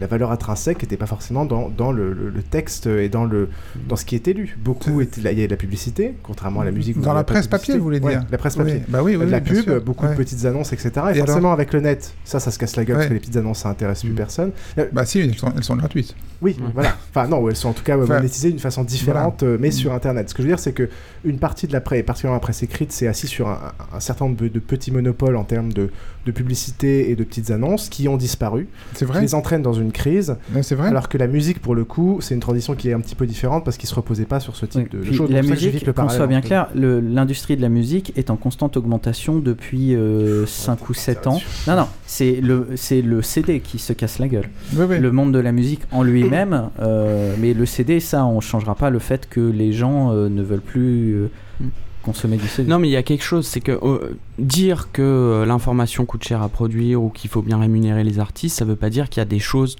la 0.00 0.06
valeur 0.06 0.30
intrinsèque 0.30 0.82
n'était 0.82 0.96
pas 0.96 1.06
forcément 1.06 1.44
dans, 1.44 1.68
dans 1.68 1.92
le, 1.92 2.32
texte 2.50 2.86
et 2.86 3.08
dans, 3.08 3.24
le, 3.24 3.48
dans 3.88 3.96
ce 3.96 4.04
qui 4.04 4.16
était 4.16 4.32
lu. 4.32 4.56
Beaucoup 4.62 5.00
étaient, 5.00 5.20
il 5.20 5.24
y 5.24 5.28
avait 5.28 5.46
de 5.46 5.50
la 5.50 5.56
publicité, 5.56 6.14
contrairement 6.22 6.60
à 6.60 6.64
la 6.64 6.72
musique. 6.72 7.00
Dans 7.00 7.14
la 7.14 7.24
presse 7.24 7.46
papier, 7.46 7.76
vous 7.76 7.84
voulez 7.84 8.00
dire 8.00 8.24
La 8.30 8.38
presse 8.38 8.56
papier. 8.56 8.82
Bah 8.88 9.02
oui, 9.02 9.16
oui, 9.16 9.28
la 9.28 9.40
pub, 9.40 9.70
beaucoup 9.84 10.06
de 10.06 10.14
petites 10.14 10.44
annonces, 10.44 10.72
etc. 10.72 10.90
Et, 11.14 11.18
forcément, 11.18 11.52
avec 11.52 11.72
le 11.72 11.80
net, 11.80 12.14
ça, 12.24 12.40
ça 12.40 12.50
se 12.50 12.58
casse 12.58 12.76
la 12.76 12.84
gueule 12.84 12.96
parce 12.96 13.08
que 13.08 13.14
les 13.14 13.20
petites 13.20 13.36
annonces, 13.36 13.60
ça 13.60 13.68
intéresse 13.68 14.00
plus 14.00 14.12
mm. 14.12 14.14
personne. 14.14 14.52
Bah 14.92 15.04
si, 15.04 15.20
elles 15.20 15.36
sont, 15.36 15.52
elles 15.56 15.64
sont 15.64 15.76
gratuites. 15.76 16.14
Oui, 16.42 16.56
voilà. 16.74 16.96
Enfin, 17.10 17.28
non, 17.28 17.39
elles 17.48 17.56
sont 17.56 17.70
en 17.70 17.72
tout 17.72 17.82
cas 17.82 17.96
monétisées 17.96 18.50
d'une 18.50 18.58
façon 18.58 18.84
différente, 18.84 19.42
euh, 19.42 19.56
mais 19.60 19.70
sur 19.70 19.92
Internet. 19.92 20.28
Ce 20.28 20.34
que 20.34 20.42
je 20.42 20.48
veux 20.48 20.52
dire, 20.52 20.60
c'est 20.60 20.72
que 20.72 20.88
une 21.24 21.38
partie 21.38 21.66
de 21.66 21.72
la 21.72 21.80
presse, 21.80 22.04
particulièrement 22.04 22.36
la 22.36 22.40
presse 22.40 22.62
écrite, 22.62 22.92
c'est 22.92 23.06
assis 23.06 23.26
sur 23.26 23.48
un, 23.48 24.00
certain 24.00 24.26
nombre 24.26 24.48
de, 24.48 24.58
petits 24.58 24.90
monopoles 24.90 25.36
en 25.36 25.44
termes 25.44 25.72
de, 25.72 25.90
de, 26.26 26.32
publicité 26.32 27.10
et 27.10 27.16
de 27.16 27.24
petites 27.24 27.50
annonces 27.50 27.88
qui 27.88 28.08
ont 28.08 28.16
disparu. 28.16 28.68
C'est 28.94 29.04
vrai. 29.04 29.18
Qui 29.18 29.24
les 29.26 29.34
entraînent 29.34 29.62
dans 29.62 29.72
une 29.72 29.92
crise. 29.92 30.36
C'est 30.62 30.74
vrai. 30.74 30.88
Alors 30.88 31.08
que 31.08 31.18
la 31.18 31.26
musique, 31.26 31.60
pour 31.60 31.74
le 31.74 31.84
coup, 31.84 32.18
c'est 32.20 32.34
une 32.34 32.40
transition 32.40 32.74
qui 32.74 32.88
est 32.88 32.92
un 32.92 33.00
petit 33.00 33.14
peu 33.14 33.26
différente 33.26 33.64
parce 33.64 33.76
qu'il 33.76 33.88
se 33.88 33.94
reposait 33.94 34.24
pas 34.24 34.40
sur 34.40 34.56
ce 34.56 34.66
type 34.66 34.90
de, 34.90 35.02
choses. 35.12 35.30
La 35.30 35.42
musique, 35.42 35.92
qu'on 35.92 36.08
soit 36.08 36.26
bien 36.26 36.40
clair, 36.40 36.68
l'industrie 36.74 37.56
de 37.56 37.62
la 37.62 37.68
musique 37.68 38.12
est 38.16 38.30
en 38.30 38.36
constante 38.36 38.76
augmentation 38.76 39.38
depuis 39.38 39.90
5 39.90 39.94
euh, 39.96 40.46
ou 40.88 40.94
7 40.94 41.26
ans. 41.26 41.40
Non, 41.66 41.76
non, 41.76 41.88
c'est 42.06 42.40
le, 42.40 42.68
le 43.04 43.22
CD 43.22 43.60
qui 43.60 43.78
se 43.78 43.92
casse 43.92 44.18
la 44.18 44.28
gueule. 44.28 44.48
Le 44.76 45.10
monde 45.10 45.32
de 45.32 45.38
la 45.38 45.52
musique 45.52 45.82
en 45.92 46.02
lui-même, 46.02 46.70
euh, 46.80 47.34
mais 47.38 47.54
le 47.54 47.66
CD, 47.66 48.00
ça, 48.00 48.24
on 48.24 48.40
changera 48.40 48.74
pas 48.74 48.90
le 48.90 48.98
fait 48.98 49.28
que 49.28 49.40
les 49.40 49.72
gens 49.72 50.12
euh, 50.12 50.28
ne 50.28 50.42
veulent 50.42 50.60
plus 50.60 51.14
euh, 51.14 51.30
consommer 52.02 52.36
du. 52.36 52.46
Non, 52.64 52.78
mais 52.78 52.88
il 52.88 52.92
y 52.92 52.96
a 52.96 53.02
quelque 53.02 53.24
chose, 53.24 53.46
c'est 53.46 53.60
que 53.60 53.78
dire 54.38 54.88
que 54.92 55.44
l'information 55.46 56.06
coûte 56.06 56.24
cher 56.24 56.42
à 56.42 56.48
produire 56.48 57.02
ou 57.02 57.10
qu'il 57.10 57.30
faut 57.30 57.42
bien 57.42 57.58
rémunérer 57.58 58.04
les 58.04 58.18
artistes, 58.18 58.58
ça 58.58 58.64
veut 58.64 58.76
pas 58.76 58.90
dire 58.90 59.08
qu'il 59.08 59.20
y 59.20 59.22
a 59.22 59.26
des 59.26 59.38
choses 59.38 59.76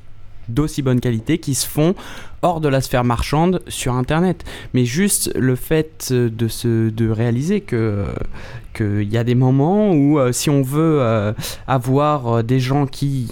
d'aussi 0.49 0.83
bonne 0.83 1.01
qualité 1.01 1.39
qui 1.39 1.55
se 1.55 1.67
font 1.67 1.95
hors 2.43 2.61
de 2.61 2.69
la 2.69 2.81
sphère 2.81 3.05
marchande 3.05 3.63
sur 3.69 3.95
internet 3.95 4.45
mais 4.75 4.85
juste 4.85 5.31
le 5.37 5.55
fait 5.55 6.13
de 6.13 6.49
se 6.49 6.91
de 6.91 7.09
réaliser 7.09 7.61
que 7.61 8.07
qu'il 8.75 9.09
y 9.13 9.17
a 9.17 9.23
des 9.23 9.37
moments 9.37 9.93
où 9.93 10.19
si 10.33 10.51
on 10.51 10.63
veut 10.63 11.35
avoir 11.69 12.43
des 12.43 12.59
gens 12.59 12.87
qui 12.87 13.29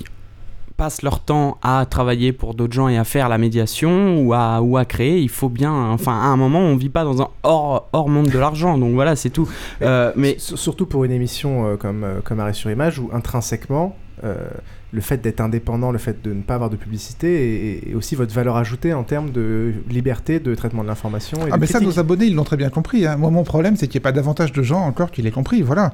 passent 0.79 1.03
leur 1.03 1.21
temps 1.21 1.59
à 1.61 1.85
travailler 1.85 2.33
pour 2.33 2.55
d'autres 2.55 2.73
gens 2.73 2.89
et 2.89 2.97
à 2.97 3.05
faire 3.05 3.29
la 3.29 3.37
médiation 3.37 4.23
ou 4.23 4.33
à, 4.33 4.63
ou 4.63 4.79
à 4.79 4.85
créer, 4.85 5.19
il 5.19 5.29
faut 5.29 5.49
bien. 5.49 5.73
Enfin, 5.73 6.13
à 6.13 6.27
un 6.27 6.37
moment, 6.37 6.61
on 6.61 6.77
vit 6.77 6.89
pas 6.89 7.05
dans 7.05 7.21
un 7.21 7.29
hors, 7.43 7.89
hors 7.93 8.09
monde 8.09 8.29
de 8.29 8.39
l'argent. 8.39 8.79
Donc 8.79 8.95
voilà, 8.95 9.17
c'est 9.17 9.29
tout. 9.29 9.49
Euh, 9.83 10.13
mais 10.17 10.37
surtout 10.39 10.87
pour 10.87 11.05
une 11.05 11.11
émission 11.11 11.67
euh, 11.67 11.77
comme, 11.77 12.05
euh, 12.05 12.21
comme 12.23 12.39
Arrêt 12.39 12.53
sur 12.53 12.71
Image 12.71 13.01
où 13.01 13.11
intrinsèquement, 13.13 13.97
le 14.91 15.01
fait 15.01 15.19
d'être 15.19 15.41
indépendant, 15.41 15.93
le 15.93 15.99
fait 15.99 16.23
de 16.23 16.33
ne 16.33 16.43
pas 16.43 16.55
avoir 16.55 16.71
de 16.71 16.77
publicité 16.77 17.91
et, 17.91 17.95
aussi 17.95 18.15
votre 18.15 18.35
valeur 18.35 18.57
ajoutée 18.57 18.95
en 18.95 19.03
termes 19.03 19.31
de 19.31 19.75
liberté 19.91 20.41
de 20.41 20.55
traitement 20.55 20.83
de 20.83 20.89
l'information. 20.89 21.39
Ah, 21.51 21.59
mais 21.59 21.67
ça, 21.67 21.81
nos 21.81 21.99
abonnés, 21.99 22.27
ils 22.27 22.35
l'ont 22.35 22.45
très 22.45 22.57
bien 22.57 22.71
compris. 22.71 23.07
Hein. 23.07 23.17
Moi, 23.17 23.31
mon 23.31 23.45
problème, 23.45 23.77
c'est 23.77 23.87
qu'il 23.87 23.99
n'y 23.99 24.03
ait 24.03 24.11
pas 24.11 24.13
davantage 24.13 24.53
de 24.53 24.63
gens 24.63 24.81
encore 24.81 25.11
qui 25.11 25.23
l'aient 25.23 25.31
compris. 25.31 25.63
Voilà. 25.63 25.93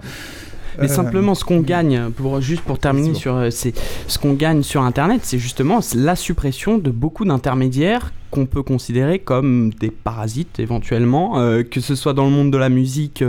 Mais 0.78 0.90
euh, 0.90 0.94
simplement, 0.94 1.34
ce 1.34 1.44
qu'on 1.44 1.60
gagne, 1.60 2.10
pour, 2.10 2.40
juste 2.40 2.62
pour 2.62 2.78
terminer 2.78 3.14
sur 3.14 3.36
euh, 3.36 3.50
c'est 3.50 3.74
ce 4.06 4.18
qu'on 4.18 4.34
gagne 4.34 4.62
sur 4.62 4.82
Internet, 4.82 5.20
c'est 5.24 5.38
justement 5.38 5.80
la 5.94 6.16
suppression 6.16 6.78
de 6.78 6.90
beaucoup 6.90 7.24
d'intermédiaires 7.24 8.12
qu'on 8.30 8.46
peut 8.46 8.62
considérer 8.62 9.20
comme 9.20 9.72
des 9.74 9.90
parasites 9.90 10.58
éventuellement, 10.58 11.38
euh, 11.38 11.62
que 11.62 11.80
ce 11.80 11.94
soit 11.94 12.14
dans 12.14 12.24
le 12.24 12.32
monde 12.32 12.50
de 12.50 12.58
la 12.58 12.68
musique, 12.68 13.22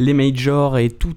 les 0.00 0.14
majors 0.14 0.78
et 0.78 0.90
tous 0.90 1.14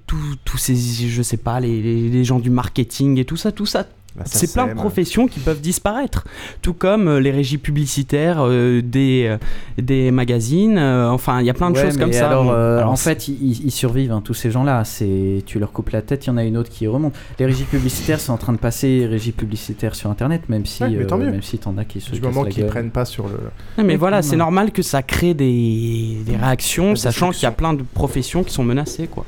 ces, 0.58 0.76
je 0.76 1.22
sais 1.24 1.38
pas, 1.38 1.60
les, 1.60 1.82
les, 1.82 2.24
gens 2.24 2.40
du 2.40 2.52
marketing 2.52 3.18
et 3.18 3.26
tout 3.26 3.38
ça, 3.38 3.52
tout 3.52 3.66
ça, 3.66 3.88
c'est 4.26 4.52
plein 4.52 4.68
de 4.68 4.74
professions 4.74 5.28
qui 5.28 5.40
peuvent 5.40 5.62
disparaître, 5.62 6.26
tout 6.62 6.74
comme 6.74 7.08
euh, 7.08 7.20
les 7.20 7.32
régies 7.32 7.58
publicitaires 7.58 8.40
euh, 8.42 8.82
des, 8.82 9.26
euh, 9.28 9.38
des 9.82 10.12
magazines. 10.12 10.78
enfin, 10.78 11.40
il 11.40 11.46
y 11.46 11.50
a 11.50 11.54
plein 11.54 11.72
de 11.72 11.78
choses 11.78 11.98
comme 11.98 12.14
ça. 12.14 12.30
Alors, 12.30 12.92
en 12.92 12.96
fait, 12.96 13.28
ils, 13.28 13.72
survivent, 13.72 14.12
hein, 14.12 14.22
tous 14.24 14.34
ces 14.34 14.52
gens-là. 14.52 14.84
C'est 14.84 15.44
tu 15.46 15.60
leur 15.60 15.72
coupes 15.72 15.90
la 15.90 16.02
tête, 16.02 16.26
il 16.26 16.30
y 16.30 16.32
en 16.32 16.38
a 16.38 16.44
une 16.44 16.58
autre 16.58 16.70
qui 16.70 16.88
remonte. 16.88 17.14
Les 17.40 17.46
régies 17.46 17.64
publicitaires 17.64 18.20
sont 18.20 18.34
en 18.34 18.38
train 18.38 18.54
de 18.54 18.58
passer 18.58 19.08
régies 19.10 19.32
publicitaires 19.32 19.96
sur 19.96 20.10
Internet, 20.10 20.50
même 20.50 20.66
si 20.66 20.84
même 20.84 21.42
si 21.42 21.58
t'en 21.58 21.78
as 21.78 21.86
qui 21.86 22.02
se 22.02 22.12
du 22.12 22.22
moment 22.22 22.44
qu'ils 22.46 22.66
prennent 22.66 22.92
pas 22.92 23.06
sur 23.06 23.28
le. 23.28 23.84
mais 23.84 23.96
voilà, 23.96 24.22
c'est 24.22 24.36
normal 24.36 24.72
que 24.72 24.82
ça 24.82 25.02
crée 25.02 25.34
des, 25.34 26.18
des 26.26 26.36
réactions, 26.36 26.96
sachant 26.96 27.32
qu'il 27.32 27.44
y 27.44 27.48
a 27.48 27.52
plein 27.52 27.74
de 27.74 27.84
professions 27.84 28.44
qui 28.44 28.54
sont 28.54 28.64
menacées, 28.64 29.08
quoi. 29.08 29.26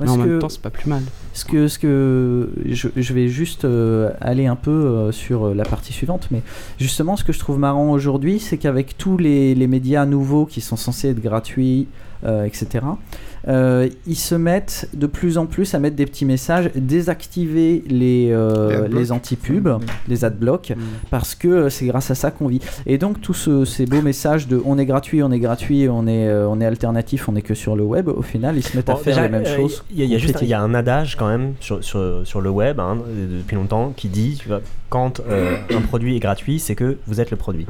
Mais 0.00 0.08
en 0.08 0.16
même 0.16 0.38
temps, 0.38 0.48
c'est 0.48 0.62
pas 0.62 0.70
plus 0.70 0.88
mal. 0.88 1.02
Ce 1.34 1.46
que, 1.46 1.66
ce 1.66 1.78
que 1.78 2.50
je, 2.66 3.12
vais 3.14 3.28
juste 3.28 3.64
euh, 3.64 4.10
aller 4.20 4.46
un 4.46 4.56
peu 4.56 4.70
euh, 4.70 5.12
sur 5.12 5.46
euh, 5.46 5.54
la 5.54 5.64
partie 5.64 5.92
suivante, 5.92 6.28
mais 6.30 6.42
justement, 6.78 7.16
ce 7.16 7.24
que 7.24 7.32
je 7.32 7.38
trouve 7.38 7.58
marrant 7.58 7.90
aujourd'hui, 7.90 8.38
c'est 8.38 8.58
qu'avec 8.58 8.98
tous 8.98 9.16
les, 9.16 9.54
les, 9.54 9.66
médias 9.66 10.04
nouveaux 10.04 10.44
qui 10.44 10.60
sont 10.60 10.76
censés 10.76 11.08
être 11.08 11.20
gratuits, 11.20 11.88
etc., 12.24 12.84
euh, 13.48 13.88
ils 14.06 14.16
se 14.16 14.34
mettent 14.34 14.88
de 14.94 15.06
plus 15.06 15.38
en 15.38 15.46
plus 15.46 15.74
à 15.74 15.78
mettre 15.78 15.96
des 15.96 16.06
petits 16.06 16.24
messages, 16.24 16.70
désactiver 16.74 17.82
les, 17.88 18.28
euh, 18.30 18.88
les, 18.88 19.12
anti-pubs, 19.12 19.66
mmh. 19.66 19.80
les 20.08 20.24
adblocks, 20.24 20.70
mmh. 20.70 20.80
parce 21.10 21.34
que 21.34 21.48
euh, 21.48 21.70
c'est 21.70 21.86
grâce 21.86 22.10
à 22.10 22.14
ça 22.14 22.30
qu'on 22.30 22.46
vit. 22.46 22.60
Et 22.86 22.98
donc 22.98 23.20
tous 23.20 23.64
ces 23.64 23.86
beaux 23.86 24.02
messages 24.02 24.46
de 24.46 24.60
on 24.64 24.78
est 24.78 24.86
gratuit, 24.86 25.22
on 25.22 25.32
est 25.32 25.40
gratuit, 25.40 25.88
on 25.88 26.06
est, 26.06 26.32
on 26.32 26.60
est 26.60 26.66
alternatif, 26.66 27.28
on 27.28 27.36
est 27.36 27.42
que 27.42 27.54
sur 27.54 27.76
le 27.76 27.82
web, 27.82 28.08
au 28.08 28.22
final 28.22 28.56
ils 28.56 28.62
se 28.62 28.76
mettent 28.76 28.90
à 28.90 28.96
faire 28.96 29.20
les 29.22 29.28
mêmes 29.28 29.46
choses. 29.46 29.84
Il 29.90 30.04
y, 30.04 30.14
a 30.14 30.18
juste 30.18 30.38
il 30.42 30.48
y 30.48 30.54
a 30.54 30.60
un 30.60 30.74
adage 30.74 31.16
quand 31.16 31.28
même 31.28 31.54
sur, 31.60 31.82
sur, 31.82 32.22
sur 32.24 32.40
le 32.40 32.50
web 32.50 32.80
hein, 32.80 32.98
depuis 33.16 33.56
longtemps 33.56 33.92
qui 33.96 34.08
dit 34.08 34.42
quand 34.88 35.20
un 35.28 35.80
produit 35.80 36.16
est 36.16 36.20
gratuit, 36.20 36.58
c'est 36.58 36.74
que 36.74 36.98
vous 37.06 37.20
êtes 37.20 37.30
le 37.30 37.36
produit. 37.36 37.66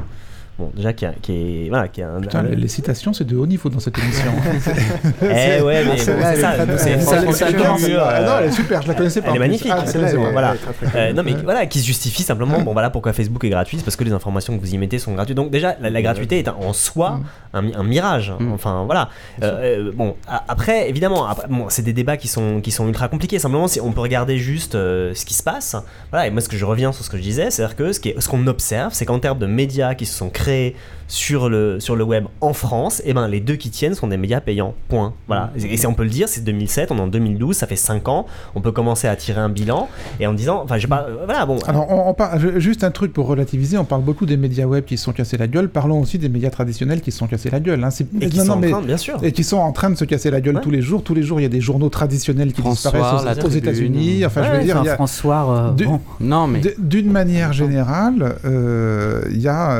Bon, 0.59 0.70
déjà, 0.77 0.93
qui, 0.93 1.07
est. 1.07 1.69
Voilà, 1.70 1.89
qui 1.89 2.03
un, 2.03 2.20
Putain, 2.20 2.43
les 2.43 2.69
citations, 2.69 3.15
c'est 3.15 3.24
de 3.24 3.37
haut 3.37 3.47
niveau 3.47 3.70
dans 3.70 3.81
cette 3.81 3.97
émission. 3.99 4.31
eh 5.23 5.62
ouais, 5.62 5.83
mais 5.85 5.97
c'est 5.97 6.20
ça. 6.37 6.53
C'est 6.77 7.53
Non, 7.57 8.39
elle 8.39 8.49
est 8.49 8.51
super, 8.51 8.83
je 8.83 8.89
la 8.89 8.95
connaissais 8.95 9.23
pas. 9.23 9.31
Elle 9.31 9.37
est 9.37 9.39
magnifique. 9.39 9.73
Ah, 9.74 9.85
voilà. 10.31 10.55
Euh, 10.95 11.15
non, 11.15 11.23
mais 11.23 11.33
voilà, 11.43 11.65
qui 11.65 11.81
se 11.81 11.87
justifie 11.87 12.23
simplement. 12.23 12.61
Bon, 12.61 12.74
voilà 12.74 12.91
pourquoi 12.91 13.15
Facebook 13.15 13.43
est 13.45 13.49
gratuit, 13.49 13.79
c'est 13.79 13.85
parce 13.85 13.97
que 13.97 14.05
les 14.05 14.12
informations 14.12 14.55
que 14.55 14.61
vous 14.61 14.74
y 14.74 14.77
mettez 14.77 14.99
sont 14.99 15.15
gratuites. 15.15 15.37
Donc, 15.37 15.51
déjà, 15.51 15.74
la, 15.81 16.03
gratuité 16.03 16.39
est 16.39 16.49
en 16.49 16.74
soi 16.74 17.20
mm. 17.55 17.70
un, 17.74 17.83
mirage. 17.83 18.35
Mm. 18.39 18.53
Enfin, 18.53 18.85
voilà. 18.85 19.09
Euh, 19.43 19.89
euh, 19.89 19.93
bon, 19.95 20.16
après, 20.49 20.91
évidemment, 20.91 21.27
bon, 21.49 21.66
c'est 21.70 21.83
des 21.83 21.95
débats 21.95 22.19
qui 22.19 22.29
sont, 22.29 22.61
qui 22.61 22.73
sont 22.73 22.87
ultra 22.87 23.09
compliqués. 23.09 23.39
Simplement, 23.39 23.69
si 23.69 23.81
on 23.81 23.93
peut 23.93 24.03
regarder 24.03 24.37
juste 24.37 24.73
ce 24.73 25.24
qui 25.24 25.33
se 25.33 25.43
passe. 25.43 25.77
Voilà, 26.11 26.27
et 26.27 26.31
moi, 26.31 26.43
ce 26.43 26.51
que 26.51 26.59
je 26.59 26.66
reviens 26.66 26.93
sur 26.93 27.07
ce 27.07 27.09
que 27.09 27.16
je 27.16 27.23
disais, 27.23 27.51
c'est-à-dire 27.51 27.74
que 27.74 27.91
ce 27.93 28.29
qu'on 28.29 28.47
observe, 28.47 28.93
c'est 28.93 29.07
qu'en 29.07 29.19
termes 29.19 29.39
de 29.39 29.47
médias 29.47 29.95
qui 29.95 30.05
se 30.05 30.15
sont 30.15 30.29
créés, 30.29 30.41
créés 30.43 30.74
sur 31.12 31.51
le, 31.51 31.78
sur 31.78 31.94
le 31.94 32.05
web 32.05 32.24
en 32.40 32.55
France, 32.55 33.01
et 33.01 33.10
eh 33.10 33.12
ben 33.12 33.28
les 33.28 33.40
deux 33.40 33.56
qui 33.56 33.68
tiennent 33.68 33.94
sont 33.94 34.06
des 34.06 34.16
médias 34.16 34.40
payants. 34.40 34.74
Point. 34.89 35.12
Voilà. 35.26 35.52
Et, 35.59 35.74
et 35.74 35.86
on 35.86 35.93
peut 35.93 36.05
le 36.05 36.09
dire, 36.09 36.26
c'est 36.26 36.43
2007, 36.43 36.90
on 36.90 36.97
est 36.97 37.01
en 37.02 37.06
2012, 37.06 37.55
ça 37.55 37.66
fait 37.66 37.76
5 37.76 38.09
ans. 38.09 38.24
On 38.55 38.62
peut 38.62 38.72
commencer 38.72 39.09
à 39.09 39.14
tirer 39.14 39.39
un 39.39 39.51
bilan 39.51 39.90
et 40.20 40.26
en 40.26 40.32
disant, 40.32 40.62
enfin, 40.64 40.78
je 40.78 40.86
pas, 40.86 41.06
euh, 41.06 41.26
voilà, 41.26 41.44
bon. 41.44 41.59
Alors, 41.66 41.86
on, 41.90 42.14
parle, 42.14 42.59
juste 42.59 42.82
un 42.82 42.90
truc 42.90 43.12
pour 43.12 43.26
relativiser. 43.26 43.76
On 43.76 43.84
parle 43.84 44.01
beaucoup 44.01 44.24
des 44.24 44.39
médias 44.39 44.64
web 44.64 44.86
qui 44.86 44.97
se 44.97 45.05
sont 45.05 45.12
cassés 45.12 45.36
la 45.36 45.48
gueule. 45.48 45.68
Parlons 45.68 46.01
aussi 46.01 46.16
des 46.16 46.30
médias 46.30 46.48
traditionnels 46.48 47.02
qui 47.02 47.12
se 47.12 47.18
sont 47.18 47.26
cassés 47.26 47.51
la 47.51 47.60
gueule. 47.60 47.84
Hein. 47.84 47.90
Et 48.18 48.30
qui 48.30 48.39
sont 48.39 48.48
en 48.48 48.60
train, 48.62 48.80
bien 48.80 48.97
sûr. 48.97 49.18
Et 49.22 49.32
qui 49.32 49.44
sont 49.44 49.59
en 49.59 49.72
train 49.72 49.90
de 49.90 49.97
se 49.97 50.06
casser 50.06 50.30
la 50.30 50.40
gueule 50.40 50.60
tous 50.62 50.70
les 50.70 50.80
jours. 50.80 51.02
Tous 51.02 51.14
les 51.14 51.22
jours, 51.22 51.40
il 51.40 51.43
y 51.43 51.47
a 51.47 51.51
des 51.51 51.60
journaux 51.60 51.90
traditionnels 51.90 52.55
qui 52.55 52.62
disparaissent 52.62 53.44
aux, 53.44 53.48
États-Unis. 53.48 54.24
Enfin, 54.24 54.44
je 54.44 54.51
veux 54.56 54.64
dire, 54.64 54.78
il 54.82 54.86
y 54.86 54.89
a 54.89 54.94
François. 54.94 55.74
Euh, 55.78 55.97
non, 56.20 56.47
mais 56.47 56.62
d'une 56.78 57.10
manière 57.10 57.52
générale, 57.52 58.36
euh, 58.47 59.24
il 59.30 59.43
y 59.43 59.48
a 59.48 59.78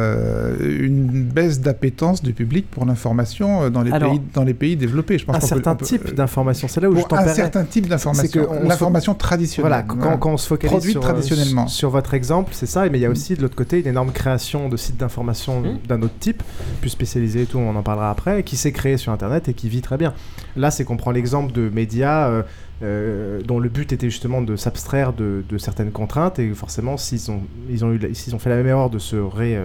une 0.61 1.22
baisse 1.25 1.61
d'appétence 1.61 2.23
du 2.23 2.33
public 2.33 2.71
pour 2.71 2.85
l'information 2.85 3.63
euh, 3.63 3.71
dans 3.71 3.83
les 3.83 3.91
pays 3.91 4.21
dans 4.35 4.45
les 4.45 4.55
pays 4.55 4.77
développés. 4.77 5.19
Je 5.19 5.25
pense 5.25 5.37
un 5.37 5.41
certain 5.41 5.75
type 5.75 6.15
d'information, 6.15 6.69
c'est 6.69 6.81
là 6.81 6.91
où 6.91 6.97
je 6.97 7.03
Un 7.11 7.29
certain 7.29 7.65
type 7.65 7.89
d'information, 7.89 8.49
l'information 8.63 9.15
traditionnelle. 9.15 9.71
Voilà, 9.71 9.83
quand, 9.83 10.19
quand, 10.19 10.33
on 10.33 10.37
se 10.37 10.47
focalise 10.47 10.91
sur, 10.91 11.01
traditionnellement. 11.01 11.67
sur 11.69 11.91
votre 11.91 12.15
exemple, 12.15 12.53
c'est 12.55 12.67
ça. 12.67 12.89
Mais 12.89 12.99
il 12.99 13.03
y 13.03 13.07
a 13.07 13.11
aussi 13.11 13.35
de 13.35 13.43
l'autre 13.43 13.57
côté 13.57 13.81
une 13.81 13.87
énorme 13.87 14.13
création 14.13 14.69
de 14.69 14.77
sites 14.77 14.99
d'information 14.99 15.61
mmh. 15.61 15.79
d'un 15.89 16.03
autre 16.03 16.19
type, 16.19 16.43
plus 16.81 16.91
spécialisé 16.91 17.43
et 17.43 17.47
tout. 17.47 17.59
On 17.59 17.77
en 17.77 17.83
parlera 17.83 18.11
après, 18.11 18.43
qui 18.43 18.57
s'est 18.57 18.73
créé 18.73 18.97
sur 18.97 19.13
Internet 19.13 19.49
et 19.49 19.55
qui 19.55 19.69
vit 19.69 19.83
très 19.83 19.97
bien. 19.97 20.15
Là, 20.57 20.71
c'est 20.71 20.85
qu'on 20.85 20.97
prend 20.97 21.11
l'exemple 21.11 21.53
de 21.53 21.69
médias. 21.69 22.29
Euh, 22.29 22.43
euh, 22.83 23.41
dont 23.43 23.61
le 23.61 23.69
but 23.69 23.93
était 23.93 24.11
justement 24.11 24.43
de 24.43 24.57
s'abstraire 24.57 25.13
de, 25.13 25.45
certaines 25.59 25.93
contraintes 25.93 26.41
et 26.41 26.49
forcément 26.51 26.97
s'ils 26.97 27.31
ont, 27.31 27.43
ils 27.71 27.85
ont, 27.85 27.93
eu, 27.93 28.13
s'ils 28.13 28.35
ont 28.35 28.41
fait 28.41 28.51
la 28.51 28.57
même 28.57 28.67
erreur 28.67 28.91
de 28.91 28.99
se 28.99 29.15
ré, 29.15 29.57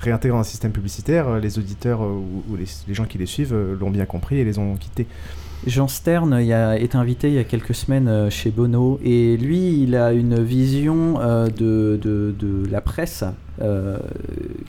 réintégrer 0.00 0.36
dans 0.36 0.40
un 0.40 0.44
système 0.44 0.72
publicitaire, 0.72 1.28
euh, 1.28 1.40
les 1.40 1.58
auditeurs 1.58 2.02
euh, 2.02 2.20
ou, 2.50 2.56
les, 2.56 2.94
gens 2.94 3.04
qui 3.04 3.18
les 3.18 3.26
suivent 3.26 3.54
euh, 3.54 3.76
l'ont 3.78 3.90
bien 3.90 4.06
compris 4.06 4.38
et 4.38 4.44
les 4.44 4.58
ont 4.58 4.76
quittés. 4.76 5.06
Jean 5.66 5.88
Stern 5.88 6.32
a, 6.32 6.78
est 6.78 6.94
invité 6.94 7.28
il 7.28 7.34
y 7.34 7.38
a 7.38 7.44
quelques 7.44 7.74
semaines 7.74 8.30
chez 8.30 8.50
Bono 8.50 9.00
et 9.02 9.36
lui 9.36 9.82
il 9.82 9.96
a 9.96 10.12
une 10.12 10.40
vision 10.40 11.14
de, 11.18 11.98
de, 12.00 12.32
de, 12.38 12.70
la 12.70 12.80
presse 12.80 13.24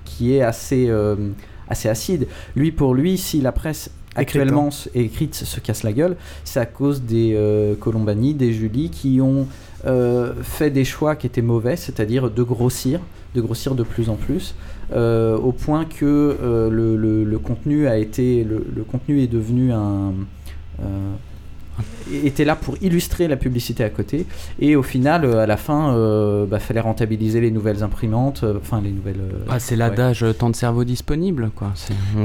qui 0.04 0.34
est 0.34 0.42
assez, 0.42 0.92
assez 1.68 1.90
acide. 1.90 2.28
Lui 2.56 2.72
pour 2.72 2.96
lui 2.96 3.20
si 3.20 3.40
la 3.40 3.52
presse 3.52 3.92
actuellement 4.16 4.70
écrite 4.96 5.36
se 5.36 5.60
casse 5.60 5.84
la 5.84 5.94
gueule, 5.94 6.18
c'est 6.44 6.60
à 6.60 6.66
cause 6.66 7.04
des 7.04 7.40
Colombani, 7.80 8.34
des 8.34 8.52
Julie 8.52 8.90
qui 8.90 9.22
ont 9.22 9.46
fait 10.42 10.72
des 10.72 10.86
choix 10.86 11.16
qui 11.16 11.28
étaient 11.28 11.44
mauvais, 11.44 11.76
c'est-à-dire 11.76 12.32
de 12.32 12.42
grossir, 12.42 13.00
de 13.36 13.42
grossir 13.42 13.76
de 13.76 13.84
plus 13.84 14.10
en 14.10 14.16
plus. 14.16 14.56
Euh, 14.92 15.38
au 15.38 15.52
point 15.52 15.86
que 15.86 16.06
euh, 16.42 16.70
le, 16.70 17.40
contenu 17.40 17.88
a 17.88 17.98
été 17.98 18.44
le, 18.44 18.84
contenu 18.84 19.22
est 19.22 19.28
devenu 19.28 19.72
un 19.72 20.14
euh, 20.82 21.14
était 22.12 22.44
là 22.44 22.56
pour 22.56 22.76
illustrer 22.82 23.28
la 23.28 23.38
publicité 23.38 23.84
à 23.84 23.90
côté. 23.90 24.26
Et 24.60 24.76
au 24.76 24.82
final 24.82 25.26
à 25.26 25.46
la 25.46 25.58
fin 25.58 25.94
il 25.94 26.50
bah, 26.50 26.60
fallait 26.60 26.80
rentabiliser 26.80 27.40
les 27.40 27.52
nouvelles 27.52 27.84
imprimantes 27.84 28.44
enfin 28.58 28.82
les 28.84 28.92
nouvelles 28.92 29.22
ah, 29.48 29.60
c'est 29.60 29.76
l'adage 29.76 30.26
temps 30.38 30.50
de 30.50 30.56
cerveau 30.56 30.84
disponible 30.84 31.52
quoi. 31.56 31.72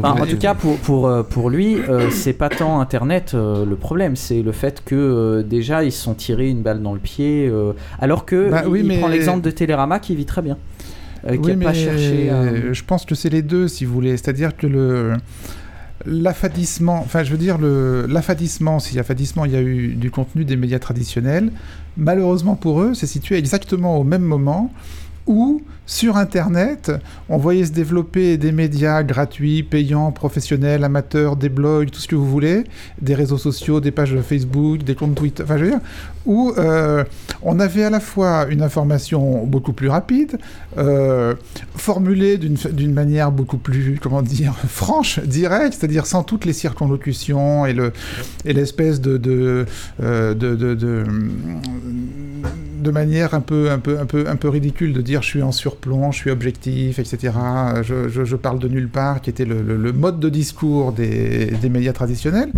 En 0.03 0.27
tout 0.27 0.39
cas 0.39 0.55
pour, 0.55 0.79
pour, 0.79 1.25
pour 1.27 1.51
lui 1.51 1.77
c'est 2.11 2.33
pas 2.33 2.49
tant 2.49 2.81
internet 2.81 3.35
le 3.35 3.77
problème 3.77 4.17
c'est 4.17 4.43
le 4.43 4.53
fait 4.53 4.83
que 4.85 5.43
déjà 5.43 5.85
ils 5.85 5.93
se 5.93 6.03
sont 6.03 6.15
tirés 6.15 6.49
une 6.49 6.63
balle 6.63 6.83
dans 6.83 6.95
le 6.95 7.01
pied 7.01 7.53
alors 8.01 8.25
que 8.25 8.51
bah 8.51 8.65
il, 8.75 8.99
prend 8.99 9.09
l'exemple 9.09 9.43
de 9.43 9.51
Télérama 9.51 9.99
qui 9.99 10.17
vit 10.17 10.27
très 10.27 10.43
bien 10.43 10.57
euh, 11.27 11.37
oui, 11.39 11.57
mais 11.57 11.73
Je 11.75 12.85
pense 12.85 13.05
que 13.05 13.15
c'est 13.15 13.31
les 13.31 13.43
deux, 13.43 13.69
si 13.69 13.85
vous 13.85 13.95
voulez. 13.95 14.17
C'est-à-dire 14.17 14.57
que 14.57 14.67
le 14.67 15.13
l'affadissement, 16.07 17.01
enfin 17.01 17.23
je 17.23 17.31
veux 17.31 17.39
dire 17.39 17.57
le 17.57 18.07
l'affadissement, 18.09 18.79
a 18.79 18.99
affadissement, 18.99 19.45
il 19.45 19.53
y 19.53 19.57
a 19.57 19.63
eu 19.63 19.95
du 19.95 20.11
contenu 20.11 20.45
des 20.45 20.57
médias 20.57 20.79
traditionnels. 20.79 21.51
Malheureusement 21.97 22.57
pour 22.57 22.83
eux, 22.83 22.95
c'est 22.95 23.07
situé 23.07 23.39
exactement 23.39 23.99
au 23.99 24.05
même 24.05 24.23
moment 24.23 24.73
où 25.27 25.63
sur 25.87 26.17
Internet, 26.17 26.93
on 27.29 27.37
voyait 27.37 27.67
se 27.67 27.73
développer 27.73 28.39
des 28.39 28.53
médias 28.53 29.03
gratuits, 29.03 29.63
payants, 29.63 30.13
professionnels, 30.13 30.83
amateurs, 30.83 31.37
des 31.37 31.51
blogs, 31.51 31.91
tout 31.91 32.01
ce 32.01 32.09
que 32.09 32.15
vous 32.15 32.29
voulez, 32.29 32.65
des 33.03 33.15
réseaux 33.15 33.37
sociaux, 33.37 33.81
des 33.81 33.91
pages 33.91 34.17
Facebook, 34.23 34.83
des 34.83 34.95
comptes 34.95 35.15
Twitter, 35.15 35.43
enfin 35.43 35.59
je 35.59 35.65
veux 35.65 35.71
dire, 35.71 35.81
où 36.25 36.53
euh, 36.57 37.05
on 37.43 37.61
avait 37.61 37.85
à 37.85 37.91
la 37.91 38.01
fois 38.01 38.47
une 38.49 38.63
information 38.63 39.45
beaucoup 39.45 39.75
plus 39.75 39.89
rapide, 39.89 40.39
euh, 40.79 41.35
formulée 41.77 42.39
d'une 42.39 42.95
manière 42.95 43.31
beaucoup 43.31 43.59
plus, 43.59 43.99
comment 44.01 44.23
dire, 44.23 44.55
franche, 44.67 45.19
directe, 45.21 45.77
c'est-à-dire 45.79 46.07
sans 46.07 46.23
toutes 46.23 46.47
les 46.47 46.55
circonlocutions 46.55 47.67
et 47.67 47.75
l'espèce 48.45 49.03
le, 49.03 49.17
et 49.17 49.19
de, 49.19 49.67
euh, 50.03 50.35
de, 50.35 50.55
de, 50.55 50.75
de, 50.75 51.05
de, 52.81 52.91
manière 52.91 53.35
un 53.35 53.41
peu, 53.41 53.71
un, 53.71 53.79
peu, 53.79 53.99
un, 53.99 54.07
peu, 54.07 54.29
un 54.29 54.37
peu 54.37 54.49
ridicule 54.49 54.93
de 54.95 55.03
dire 55.03 55.14
je 55.23 55.29
suis 55.29 55.43
en 55.43 55.53
sur 55.53 55.77
plomb, 55.77 56.13
je 56.13 56.19
suis 56.19 56.31
objectif, 56.31 56.99
etc. 56.99 57.33
Je, 57.83 58.37
parle 58.37 58.59
de 58.59 58.69
nulle 58.69 58.89
part, 58.89 59.21
qui 59.21 59.31
était 59.31 59.45
le, 59.45 59.93
mode 59.93 60.21
de 60.21 60.29
discours 60.29 60.93
des, 60.93 61.57
médias 61.71 61.93
traditionnels. 61.93 62.51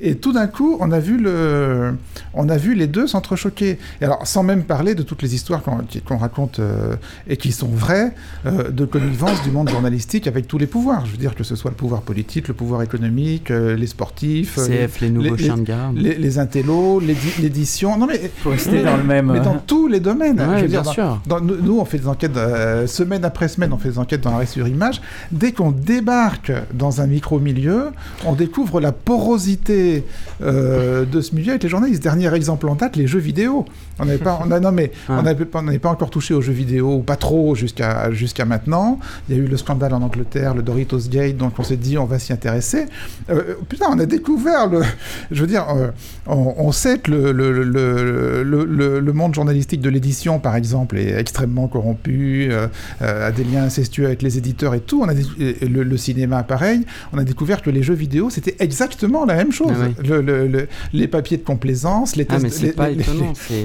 Et 0.00 0.14
tout 0.14 0.32
d'un 0.32 0.46
coup, 0.46 0.76
on 0.80 0.92
a 0.92 1.00
vu, 1.00 1.18
le, 1.18 1.96
on 2.32 2.48
a 2.48 2.56
vu 2.56 2.74
les 2.74 2.86
deux 2.86 3.08
s'entrechoquer. 3.08 3.78
Et 4.00 4.04
alors, 4.04 4.24
sans 4.26 4.44
même 4.44 4.62
parler 4.62 4.94
de 4.94 5.02
toutes 5.02 5.22
les 5.22 5.34
histoires 5.34 5.62
qu'on 5.62 6.16
raconte 6.16 6.60
euh, 6.60 6.94
et 7.28 7.36
qui 7.36 7.50
sont 7.50 7.66
vraies, 7.66 8.14
euh, 8.46 8.70
de 8.70 8.84
connivence 8.84 9.42
du 9.42 9.50
monde 9.50 9.68
journalistique 9.68 10.28
avec 10.28 10.46
tous 10.46 10.58
les 10.58 10.68
pouvoirs. 10.68 11.04
Je 11.06 11.12
veux 11.12 11.16
dire 11.16 11.34
que 11.34 11.42
ce 11.42 11.56
soit 11.56 11.72
le 11.72 11.76
pouvoir 11.76 12.02
politique, 12.02 12.46
le 12.46 12.54
pouvoir 12.54 12.82
économique, 12.82 13.50
euh, 13.50 13.74
les 13.74 13.88
sportifs, 13.88 14.54
CF, 14.54 15.00
les, 15.00 15.10
nouveaux 15.10 15.36
chiens 15.36 15.56
de 15.56 15.62
garde, 15.62 15.96
les, 15.96 16.14
les 16.14 16.38
intellos, 16.38 17.00
l'édition. 17.00 17.98
Non 17.98 18.06
mais 18.06 18.30
pour 18.42 18.52
rester 18.52 18.82
dans 18.84 18.96
le 18.96 19.04
même. 19.04 19.32
Mais 19.32 19.40
dans 19.40 19.58
tous 19.58 19.88
les 19.88 20.00
domaines. 20.00 20.38
je 20.38 20.62
veux 20.62 20.68
bien 20.68 20.82
dire, 20.82 20.92
sûr. 20.92 21.20
nous, 21.42 21.80
on 21.80 21.84
fait 21.84 21.98
des 21.98 22.08
enquêtes 22.08 22.38
semaine 22.86 23.24
après 23.24 23.48
semaine, 23.48 23.72
on 23.72 23.78
fait 23.78 23.90
des 23.90 23.98
enquêtes 23.98 24.20
dans 24.20 24.30
l'arrêt 24.30 24.46
sur 24.46 24.68
image. 24.68 25.00
Dès 25.32 25.50
qu'on 25.50 25.72
débarque 25.72 26.52
dans 26.72 27.00
un 27.00 27.06
micro 27.08 27.40
milieu, 27.40 27.86
on 28.24 28.34
découvre 28.34 28.80
la 28.80 28.92
porosité 28.92 29.87
euh, 30.42 31.04
de 31.04 31.20
ce 31.20 31.34
milieu 31.34 31.50
avec 31.50 31.62
les 31.62 31.68
journalistes. 31.68 32.02
Dernier 32.02 32.32
exemple 32.34 32.68
en 32.68 32.74
date, 32.74 32.96
les 32.96 33.06
jeux 33.06 33.18
vidéo. 33.18 33.64
On 33.98 34.04
n'avait 34.04 34.18
pas, 34.18 34.40
on 34.44 34.50
a, 34.50 34.60
non 34.60 34.72
mais 34.72 34.92
on 35.08 35.22
n'avait 35.22 35.44
pas, 35.44 35.62
pas, 35.62 35.88
encore 35.88 36.10
touché 36.10 36.34
aux 36.34 36.40
jeux 36.40 36.52
vidéo, 36.52 36.96
ou 36.96 37.02
pas 37.02 37.16
trop 37.16 37.54
jusqu'à 37.54 38.10
jusqu'à 38.12 38.44
maintenant. 38.44 39.00
Il 39.28 39.36
y 39.36 39.38
a 39.38 39.42
eu 39.42 39.46
le 39.46 39.56
scandale 39.56 39.94
en 39.94 40.02
Angleterre, 40.02 40.54
le 40.54 40.62
Doritos 40.62 41.08
Gate, 41.10 41.36
donc 41.36 41.58
on 41.58 41.62
s'est 41.62 41.76
dit 41.76 41.98
on 41.98 42.04
va 42.04 42.18
s'y 42.18 42.32
intéresser. 42.32 42.86
Euh, 43.30 43.54
putain, 43.68 43.86
on 43.90 43.98
a 43.98 44.06
découvert 44.06 44.68
le, 44.68 44.82
je 45.30 45.40
veux 45.40 45.46
dire, 45.46 45.66
euh, 45.70 45.90
on, 46.26 46.72
sait 46.72 46.98
que 46.98 47.10
le 47.10 47.32
le, 47.32 47.52
le, 47.62 49.00
le, 49.00 49.12
monde 49.12 49.34
journalistique 49.34 49.80
de 49.80 49.90
l'édition, 49.90 50.38
par 50.38 50.56
exemple, 50.56 50.96
est 50.98 51.18
extrêmement 51.18 51.66
corrompu, 51.66 52.50
a 53.00 53.32
des 53.32 53.44
liens 53.44 53.64
incestueux 53.64 54.06
avec 54.06 54.22
les 54.22 54.38
éditeurs 54.38 54.74
et 54.74 54.80
tout. 54.80 55.02
On 55.02 55.08
a 55.08 55.14
le, 55.14 55.96
cinéma, 55.96 56.42
pareil. 56.42 56.84
On 57.12 57.18
a 57.18 57.24
découvert 57.24 57.62
que 57.62 57.70
les 57.70 57.82
jeux 57.82 57.94
vidéo, 57.94 58.30
c'était 58.30 58.56
exactement 58.60 59.24
la 59.24 59.34
même 59.34 59.52
chose. 59.52 59.72
Ah 59.80 60.02
le, 60.06 60.68
les 60.92 61.08
papiers 61.08 61.36
de 61.36 61.44
complaisance, 61.44 62.16
les 62.16 62.26
ah, 62.28 62.38
tests, 62.38 62.62
les, 62.62 62.74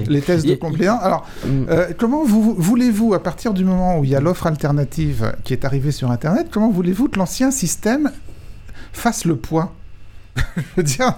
les, 0.07 0.21
tests 0.25 0.45
de 0.45 0.55
complaisance. 0.55 1.01
Alors, 1.01 1.25
mm. 1.45 1.65
euh, 1.69 1.87
comment 1.97 2.23
vous, 2.23 2.55
voulez-vous, 2.57 3.13
à 3.13 3.21
partir 3.21 3.53
du 3.53 3.63
moment 3.65 3.99
où 3.99 4.03
il 4.03 4.09
y 4.09 4.15
a 4.15 4.19
l'offre 4.19 4.47
alternative 4.47 5.35
qui 5.43 5.53
est 5.53 5.65
arrivée 5.65 5.91
sur 5.91 6.11
Internet, 6.11 6.47
comment 6.51 6.69
voulez-vous 6.69 7.09
que 7.09 7.19
l'ancien 7.19 7.51
système 7.51 8.11
fasse 8.91 9.25
le 9.25 9.35
poids 9.35 9.73
je 10.57 10.61
veux 10.77 10.83
dire, 10.83 11.15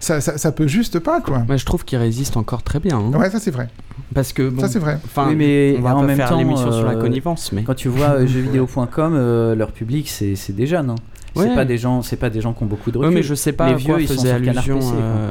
ça, 0.00 0.20
ça, 0.20 0.50
peut 0.50 0.66
juste 0.66 0.98
pas, 0.98 1.20
quoi. 1.20 1.44
Mais 1.48 1.56
je 1.56 1.64
trouve 1.64 1.84
qu'il 1.84 1.98
résiste 1.98 2.36
encore 2.36 2.64
très 2.64 2.80
bien. 2.80 2.98
Hein. 2.98 3.16
Ouais, 3.16 3.30
ça 3.30 3.38
c'est 3.38 3.52
vrai. 3.52 3.68
Parce 4.12 4.32
que 4.32 4.52
ça 4.58 4.66
c'est 4.66 4.80
vrai. 4.80 4.98
Enfin, 5.04 5.32
mais 5.36 5.76
on 5.78 5.82
va 5.82 5.94
en 5.94 6.02
même 6.02 6.16
faire 6.16 6.36
l'émission 6.36 6.72
sur 6.72 6.84
la 6.84 6.94
euh, 6.94 7.00
connivence, 7.00 7.52
mais 7.52 7.62
quand 7.62 7.74
tu 7.74 7.86
vois 7.86 8.14
euh, 8.14 8.26
jeuxvideo.com, 8.26 9.54
leur 9.56 9.70
public 9.70 10.08
c'est 10.08 10.52
des 10.52 10.66
jeunes. 10.66 10.90
Hein. 10.90 10.96
C'est 11.36 11.54
pas 11.54 11.64
des 11.64 11.78
gens, 11.78 12.02
c'est 12.02 12.16
pas 12.16 12.30
des 12.30 12.40
gens 12.40 12.52
qui 12.52 12.62
ont 12.62 12.66
beaucoup 12.66 12.90
de 12.90 12.98
recul. 12.98 13.14
mais 13.14 13.22
je 13.22 13.34
sais 13.34 13.52
pas 13.52 13.68
les 13.68 13.74
vieux, 13.74 14.00
ils 14.00 14.08
faisaient 14.08 14.30
allusion, 14.30 14.78
euh, 14.80 15.28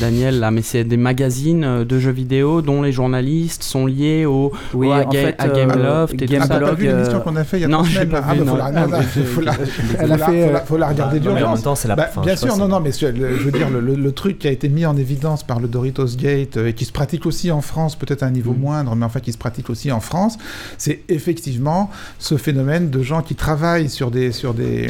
Daniel 0.00 0.40
là, 0.40 0.50
mais 0.50 0.62
c'est 0.62 0.84
des 0.84 0.96
magazines 0.96 1.64
euh, 1.64 1.84
de 1.84 1.98
jeux 1.98 2.10
vidéo 2.10 2.62
dont 2.62 2.82
les 2.82 2.92
journalistes 2.92 3.62
sont 3.62 3.86
liés 3.86 4.26
au, 4.26 4.52
oui, 4.74 4.90
à, 4.92 5.08
fait, 5.10 5.34
à 5.38 5.48
Gameloft 5.48 6.14
euh, 6.14 6.24
et 6.24 6.26
Game 6.26 6.42
tout 6.42 6.48
ça. 6.48 6.74
vu 6.74 6.86
l'émission 6.86 7.20
qu'on 7.20 7.36
a 7.36 7.44
fait 7.44 7.58
il 7.58 7.62
y 7.62 7.64
a 7.64 7.68
non, 7.68 7.82
trois 7.82 7.90
semaines 7.90 8.10
ah, 8.14 8.86
bah, 8.86 9.02
faut 9.02 9.40
la, 9.40 10.60
faut 10.60 10.76
la 10.76 10.88
regarder 10.88 11.20
d'urgence. 11.20 11.48
En 11.48 11.54
même 11.54 11.62
temps, 11.62 11.74
c'est 11.74 11.88
la. 11.88 11.96
Bah, 11.96 12.08
bien 12.22 12.36
sûr, 12.36 12.56
non, 12.56 12.68
non, 12.68 12.80
mais 12.80 12.92
je 12.92 13.06
veux 13.06 13.52
dire 13.52 13.70
le 13.70 14.12
truc 14.12 14.38
qui 14.38 14.48
a 14.48 14.50
été 14.50 14.68
mis 14.68 14.86
en 14.86 14.96
évidence 14.96 15.42
par 15.42 15.60
le 15.60 15.68
Doritos 15.68 16.16
Gate 16.16 16.56
et 16.56 16.72
qui 16.72 16.84
se 16.84 16.92
pratique 16.92 17.26
aussi 17.26 17.50
en 17.50 17.60
France, 17.60 17.96
peut-être 17.96 18.22
à 18.22 18.26
un 18.26 18.30
niveau 18.30 18.52
mm. 18.52 18.58
moindre, 18.58 18.96
mais 18.96 19.04
enfin 19.04 19.20
qui 19.20 19.32
se 19.32 19.38
pratique 19.38 19.70
aussi 19.70 19.90
en 19.92 20.00
France, 20.00 20.38
c'est 20.78 21.02
effectivement 21.08 21.90
ce 22.18 22.36
phénomène 22.36 22.90
de 22.90 23.02
gens 23.02 23.22
qui 23.22 23.34
travaillent 23.34 23.88
sur 23.88 24.10
des 24.10 24.32
sur 24.32 24.54
des 24.54 24.88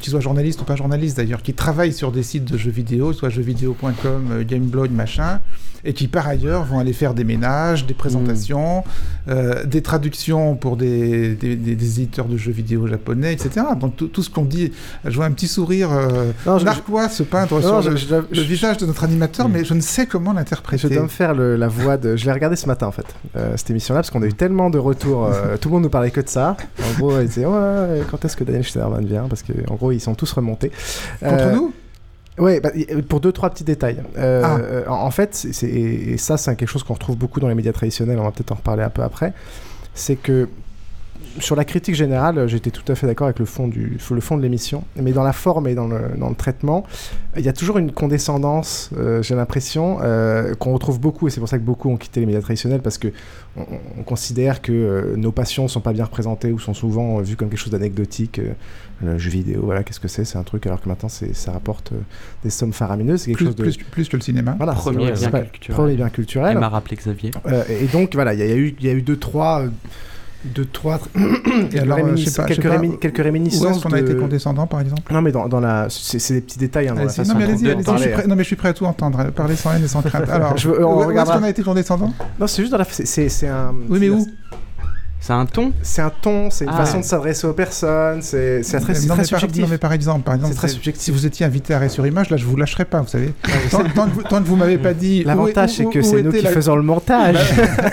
qui 0.00 0.10
soient 0.10 0.20
journalistes 0.20 0.60
ou 0.60 0.64
pas 0.64 0.76
journalistes 0.76 1.16
d'ailleurs, 1.16 1.42
qui 1.42 1.54
travaillent 1.54 1.92
sur 1.92 2.12
des 2.12 2.22
sites 2.22 2.44
de 2.44 2.56
jeux 2.56 2.70
vidéo, 2.70 3.12
soit 3.12 3.28
jeuxvideo.com, 3.28 4.28
euh, 4.32 4.44
Gameblog, 4.44 4.90
machin, 4.90 5.40
et 5.84 5.92
qui 5.92 6.08
par 6.08 6.26
ailleurs 6.26 6.64
vont 6.64 6.78
aller 6.78 6.92
faire 6.92 7.14
des 7.14 7.24
ménages, 7.24 7.86
des 7.86 7.94
présentations, 7.94 8.78
mm. 8.78 9.30
euh, 9.30 9.64
des 9.64 9.82
traductions 9.82 10.56
pour 10.56 10.76
des, 10.76 11.34
des, 11.34 12.00
éditeurs 12.00 12.26
de 12.26 12.36
jeux 12.36 12.52
vidéo 12.52 12.86
japonais, 12.86 13.32
etc. 13.32 13.66
Donc 13.78 13.96
tout, 13.96 14.22
ce 14.22 14.30
qu'on 14.30 14.44
dit, 14.44 14.72
je 15.04 15.14
vois 15.14 15.26
un 15.26 15.30
petit 15.32 15.48
sourire 15.48 15.90
euh, 15.92 16.32
narquois 16.64 17.08
se 17.08 17.22
peindre 17.22 17.60
sur 17.60 17.90
le, 17.90 18.42
visage 18.42 18.78
de 18.78 18.86
notre 18.86 19.04
animateur, 19.04 19.48
mm. 19.48 19.52
mais 19.52 19.64
je 19.64 19.74
ne 19.74 19.80
sais 19.80 20.06
comment 20.06 20.32
l'interpréter. 20.32 20.88
Je 20.88 20.94
dois 20.94 21.02
me 21.02 21.08
faire 21.08 21.34
la 21.34 21.68
voix 21.68 21.96
de... 21.96 22.16
Je 22.16 22.24
l'ai 22.24 22.32
regardé 22.32 22.56
ce 22.56 22.66
matin 22.66 22.86
en 22.86 22.92
fait, 22.92 23.06
euh, 23.36 23.52
cette 23.56 23.70
émission-là, 23.70 24.00
parce 24.00 24.10
qu'on 24.10 24.22
a 24.22 24.26
eu 24.26 24.32
tellement 24.32 24.70
de 24.70 24.78
retours, 24.78 25.30
tout 25.60 25.68
le 25.68 25.74
monde 25.74 25.82
nous 25.84 25.90
parlait 25.90 26.10
que 26.10 26.20
de 26.20 26.28
ça. 26.28 26.56
En 26.82 26.98
gros, 26.98 27.20
ils 27.20 27.26
disaient, 27.26 27.46
ouais, 27.46 28.02
quand 28.10 28.24
est-ce 28.24 28.36
que 28.36 28.44
Daniel 28.44 28.62
Schneiderman 28.62 29.04
vient? 29.04 29.26
Parce 29.28 29.42
qu'en 29.62 29.74
gros, 29.74 29.92
ils 29.92 30.00
sont 30.00 30.14
tous 30.14 30.32
remontés. 30.32 30.70
Contre 31.20 31.52
nous? 31.52 31.72
Oui, 32.38 32.58
bah, 32.60 32.70
pour 33.08 33.20
deux, 33.20 33.32
trois 33.32 33.50
petits 33.50 33.64
détails. 33.64 34.02
Euh, 34.18 34.42
ah. 34.44 34.58
euh, 34.58 34.84
en, 34.88 35.10
fait, 35.10 35.34
c'est, 35.34 35.66
et 35.68 36.16
ça, 36.16 36.36
c'est 36.36 36.56
quelque 36.56 36.68
chose 36.68 36.82
qu'on 36.82 36.94
retrouve 36.94 37.16
beaucoup 37.16 37.40
dans 37.40 37.48
les 37.48 37.54
médias 37.54 37.72
traditionnels, 37.72 38.18
on 38.18 38.24
va 38.24 38.32
peut-être 38.32 38.52
en 38.52 38.56
reparler 38.56 38.82
un 38.82 38.90
peu 38.90 39.02
après, 39.02 39.32
c'est 39.94 40.16
que 40.16 40.48
sur 41.40 41.56
la 41.56 41.64
critique 41.64 41.94
générale, 41.94 42.48
j'étais 42.48 42.70
tout 42.70 42.90
à 42.90 42.94
fait 42.94 43.06
d'accord 43.06 43.26
avec 43.26 43.38
le 43.38 43.44
fond, 43.44 43.68
du, 43.68 43.98
le 44.10 44.20
fond 44.20 44.36
de 44.36 44.42
l'émission, 44.42 44.84
mais 44.96 45.12
dans 45.12 45.22
la 45.22 45.32
forme 45.32 45.66
et 45.66 45.74
dans 45.74 45.86
le, 45.86 46.00
dans 46.16 46.28
le 46.28 46.34
traitement, 46.34 46.84
il 47.36 47.44
y 47.44 47.48
a 47.48 47.52
toujours 47.52 47.78
une 47.78 47.92
condescendance, 47.92 48.90
euh, 48.96 49.22
j'ai 49.22 49.34
l'impression, 49.34 49.98
euh, 50.02 50.54
qu'on 50.54 50.72
retrouve 50.72 51.00
beaucoup, 51.00 51.26
et 51.26 51.30
c'est 51.30 51.40
pour 51.40 51.48
ça 51.48 51.58
que 51.58 51.64
beaucoup 51.64 51.90
ont 51.90 51.96
quitté 51.96 52.20
les 52.20 52.26
médias 52.26 52.40
traditionnels, 52.40 52.82
parce 52.82 52.98
que 52.98 53.08
on, 53.56 54.02
considère 54.04 54.62
que 54.62 54.72
euh, 54.72 55.16
nos 55.16 55.32
passions 55.32 55.68
sont 55.68 55.80
pas 55.80 55.92
bien 55.92 56.04
représentées 56.04 56.52
ou 56.52 56.58
sont 56.58 56.74
souvent 56.74 57.20
vues 57.20 57.36
comme 57.36 57.48
quelque 57.48 57.58
chose 57.58 57.72
d'anecdotique. 57.72 58.40
le 59.02 59.18
jeu 59.18 59.30
vidéo, 59.30 59.62
voilà, 59.64 59.82
qu'est-ce 59.82 60.00
que 60.00 60.08
c'est? 60.08 60.24
C'est 60.24 60.38
un 60.38 60.42
truc, 60.42 60.66
alors 60.66 60.80
que 60.80 60.88
maintenant 60.88 61.08
ça 61.08 61.52
rapporte 61.52 61.92
des 62.42 62.50
sommes 62.50 62.72
faramineuses. 62.72 63.22
C'est 63.22 63.30
quelque 63.30 63.38
plus, 63.38 63.46
chose 63.46 63.56
de... 63.56 63.62
plus, 63.62 63.76
plus, 63.76 64.08
que 64.08 64.16
le 64.16 64.22
cinéma. 64.22 64.54
Voilà, 64.56 64.72
premier, 64.74 65.12
bien 65.12 65.30
culturel. 65.30 65.74
premier 65.74 65.96
bien 65.96 66.08
culturel. 66.10 66.58
m'a 66.58 66.68
rappelé 66.68 66.96
Xavier. 66.96 67.30
et 67.68 67.86
donc 67.86 68.14
voilà, 68.14 68.34
il 68.34 68.40
y, 68.40 68.42
a 68.42 68.56
eu, 68.56 68.76
y 68.80 68.88
a 68.88 68.92
eu 68.92 69.02
deux, 69.02 69.16
trois 69.16 69.64
de 70.44 70.64
trois. 70.64 71.00
et 71.72 71.78
alors, 71.78 71.98
euh, 71.98 72.16
je 72.16 72.24
sais 72.24 72.42
pas, 72.42 72.46
quelques, 72.46 73.00
quelques 73.00 73.22
réminiscences. 73.22 73.62
Où 73.62 73.70
est-ce 73.70 73.82
qu'on 73.82 73.92
a 73.92 74.00
été 74.00 74.14
condescendant, 74.16 74.66
par 74.66 74.80
exemple? 74.80 75.12
Non, 75.12 75.22
mais 75.22 75.32
dans, 75.32 75.48
dans 75.48 75.60
la, 75.60 75.86
c'est 75.88 76.34
des 76.34 76.40
petits 76.40 76.58
détails. 76.58 76.88
Hein, 76.88 76.94
dans 76.94 77.04
la 77.04 77.08
façon 77.08 77.32
non, 77.32 77.38
mais 77.38 77.44
allez-y, 77.44 77.70
allez 77.70 77.82
je 77.84 77.96
suis 77.98 78.10
prêt, 78.10 78.26
non, 78.26 78.36
mais 78.36 78.42
je 78.42 78.48
suis 78.48 78.56
prêt 78.56 78.68
à 78.68 78.74
tout 78.74 78.86
entendre. 78.86 79.30
Parler 79.30 79.56
sans 79.56 79.72
haine 79.72 79.84
et 79.84 79.88
sans 79.88 80.02
crainte. 80.02 80.28
Alors, 80.30 80.56
je, 80.56 80.70
on 80.70 81.06
où 81.06 81.10
est-ce 81.10 81.24
qu'on 81.24 81.42
a 81.42 81.50
été 81.50 81.62
condescendant 81.62 82.12
Non, 82.38 82.46
c'est 82.46 82.62
juste 82.62 82.72
dans 82.72 82.78
la. 82.78 82.84
C'est 82.84 83.48
un. 83.48 83.74
Oui, 83.88 83.98
mais 84.00 84.10
où 84.10 84.26
c'est 85.24 85.32
un 85.32 85.46
ton 85.46 85.72
C'est 85.80 86.02
un 86.02 86.10
ton, 86.10 86.50
c'est 86.50 86.66
une 86.66 86.70
ah. 86.70 86.76
façon 86.76 87.00
de 87.00 87.04
s'adresser 87.04 87.46
aux 87.46 87.54
personnes, 87.54 88.20
c'est 88.20 88.60
très, 88.60 88.92
non, 89.06 89.14
très 89.14 89.24
subjectif. 89.24 89.62
non, 89.62 89.68
mais 89.70 89.78
par 89.78 89.94
exemple, 89.94 90.22
par 90.22 90.34
exemple 90.34 90.54
très 90.54 90.68
subjectif. 90.68 91.02
si 91.02 91.10
vous 91.10 91.24
étiez 91.24 91.46
invité 91.46 91.72
à 91.72 91.78
Arrêt 91.78 91.88
sur 91.88 92.06
Image, 92.06 92.28
là, 92.28 92.36
je 92.36 92.44
vous 92.44 92.56
lâcherai 92.56 92.84
pas, 92.84 93.00
vous 93.00 93.08
savez. 93.08 93.32
tant, 93.70 93.82
que 93.82 94.44
vous, 94.44 94.56
m'avez 94.56 94.76
pas 94.76 94.92
dit. 94.92 95.24
L'avantage, 95.24 95.76
c'est 95.76 95.86
que 95.86 96.02
c'est 96.02 96.22
nous 96.22 96.30
qui 96.30 96.44
faisons 96.44 96.76
le 96.76 96.82
montage. 96.82 97.38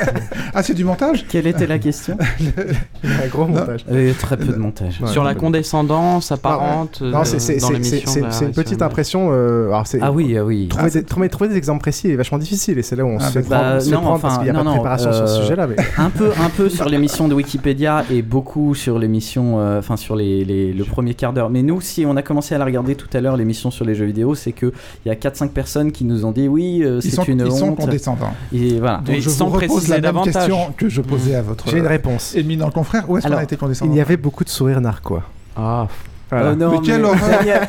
ah, 0.53 0.61
c'est 0.61 0.73
du 0.73 0.83
montage 0.83 1.25
Quelle 1.29 1.47
était 1.47 1.67
la 1.67 1.79
question? 1.79 2.17
Un 3.05 3.27
gros 3.29 3.47
montage. 3.47 3.85
Il 3.89 4.07
y 4.07 4.09
a 4.09 4.13
très 4.13 4.35
peu 4.35 4.51
de 4.51 4.59
montage. 4.59 5.01
Sur 5.05 5.23
la 5.23 5.33
condescendance 5.33 6.33
apparente 6.33 7.01
Non, 7.01 7.23
c'est 7.23 7.55
une 7.55 8.51
petite 8.51 8.81
impression. 8.81 9.29
Euh, 9.31 9.71
ah 10.01 10.11
oui, 10.11 10.35
ah 10.37 10.43
oui. 10.43 10.67
Trouver 11.07 11.47
des 11.47 11.55
exemples 11.55 11.79
précis 11.79 12.11
est 12.11 12.17
vachement 12.17 12.39
difficile, 12.39 12.77
et 12.77 12.83
c'est 12.83 12.97
là 12.97 13.05
où 13.05 13.09
on 13.09 13.19
se 13.19 13.31
fait 13.31 13.41
prendre 13.43 14.19
parce 14.19 14.35
qu'il 14.35 14.43
n'y 14.43 14.49
a 14.49 14.53
pas 14.53 14.63
de 14.63 14.69
préparation 14.69 15.13
sur 15.13 15.29
ce 15.29 15.33
euh, 15.33 15.41
sujet-là. 15.43 15.69
Un 15.97 16.09
peu 16.09 16.67
sur 16.67 16.89
l'émission 16.89 17.20
de 17.27 17.33
Wikipédia 17.33 18.05
et 18.11 18.21
beaucoup 18.21 18.75
sur 18.75 18.99
l'émission, 18.99 19.59
euh, 19.59 19.79
enfin 19.79 19.97
sur 19.97 20.15
les, 20.15 20.73
le 20.73 20.83
premier 20.83 21.13
quart 21.13 21.33
d'heure. 21.33 21.49
Mais 21.49 21.63
nous, 21.63 21.81
si 21.81 22.05
on 22.05 22.15
a 22.15 22.21
commencé 22.21 22.55
à 22.55 22.57
la 22.57 22.65
regarder 22.65 22.95
tout 22.95 23.09
à 23.13 23.21
l'heure, 23.21 23.37
l'émission 23.37 23.71
sur 23.71 23.85
les 23.85 23.95
jeux 23.95 24.05
vidéo, 24.05 24.35
c'est 24.35 24.51
qu'il 24.51 24.71
y 25.05 25.09
a 25.09 25.15
4-5 25.15 25.49
personnes 25.49 25.91
qui 25.91 26.05
nous 26.05 26.25
ont 26.25 26.31
dit 26.31 26.47
oui, 26.47 26.83
euh, 26.83 27.01
c'est 27.01 27.27
une 27.27 27.39
ils 27.39 27.45
honte. 27.47 27.57
Sont 27.57 27.75
condescendants. 27.75 28.33
Et 28.53 28.79
voilà. 28.79 29.01
Donc, 29.05 29.19
je 29.19 29.29
vous 29.29 29.45
repose 29.45 29.87
la 29.87 29.99
même 29.99 30.21
question 30.21 30.73
que 30.77 30.89
je 30.89 31.01
posais 31.01 31.35
à 31.35 31.41
votre. 31.41 31.69
J'ai 31.69 31.77
une 31.77 31.87
réponse. 31.87 32.35
Éminent 32.35 32.69
confrère, 32.71 33.09
où 33.09 33.17
est-ce 33.17 33.27
qu'on 33.27 33.33
a 33.33 33.43
été 33.43 33.57
condescendant 33.57 33.91
Il 33.91 33.97
y 33.97 34.01
avait 34.01 34.17
beaucoup 34.17 34.43
de 34.43 34.49
sourires 34.49 34.81
narquois. 34.81 35.23
Ah. 35.55 35.87
Euh, 36.33 36.55
non, 36.55 36.71
mais 36.71 36.79
quelle 36.79 37.01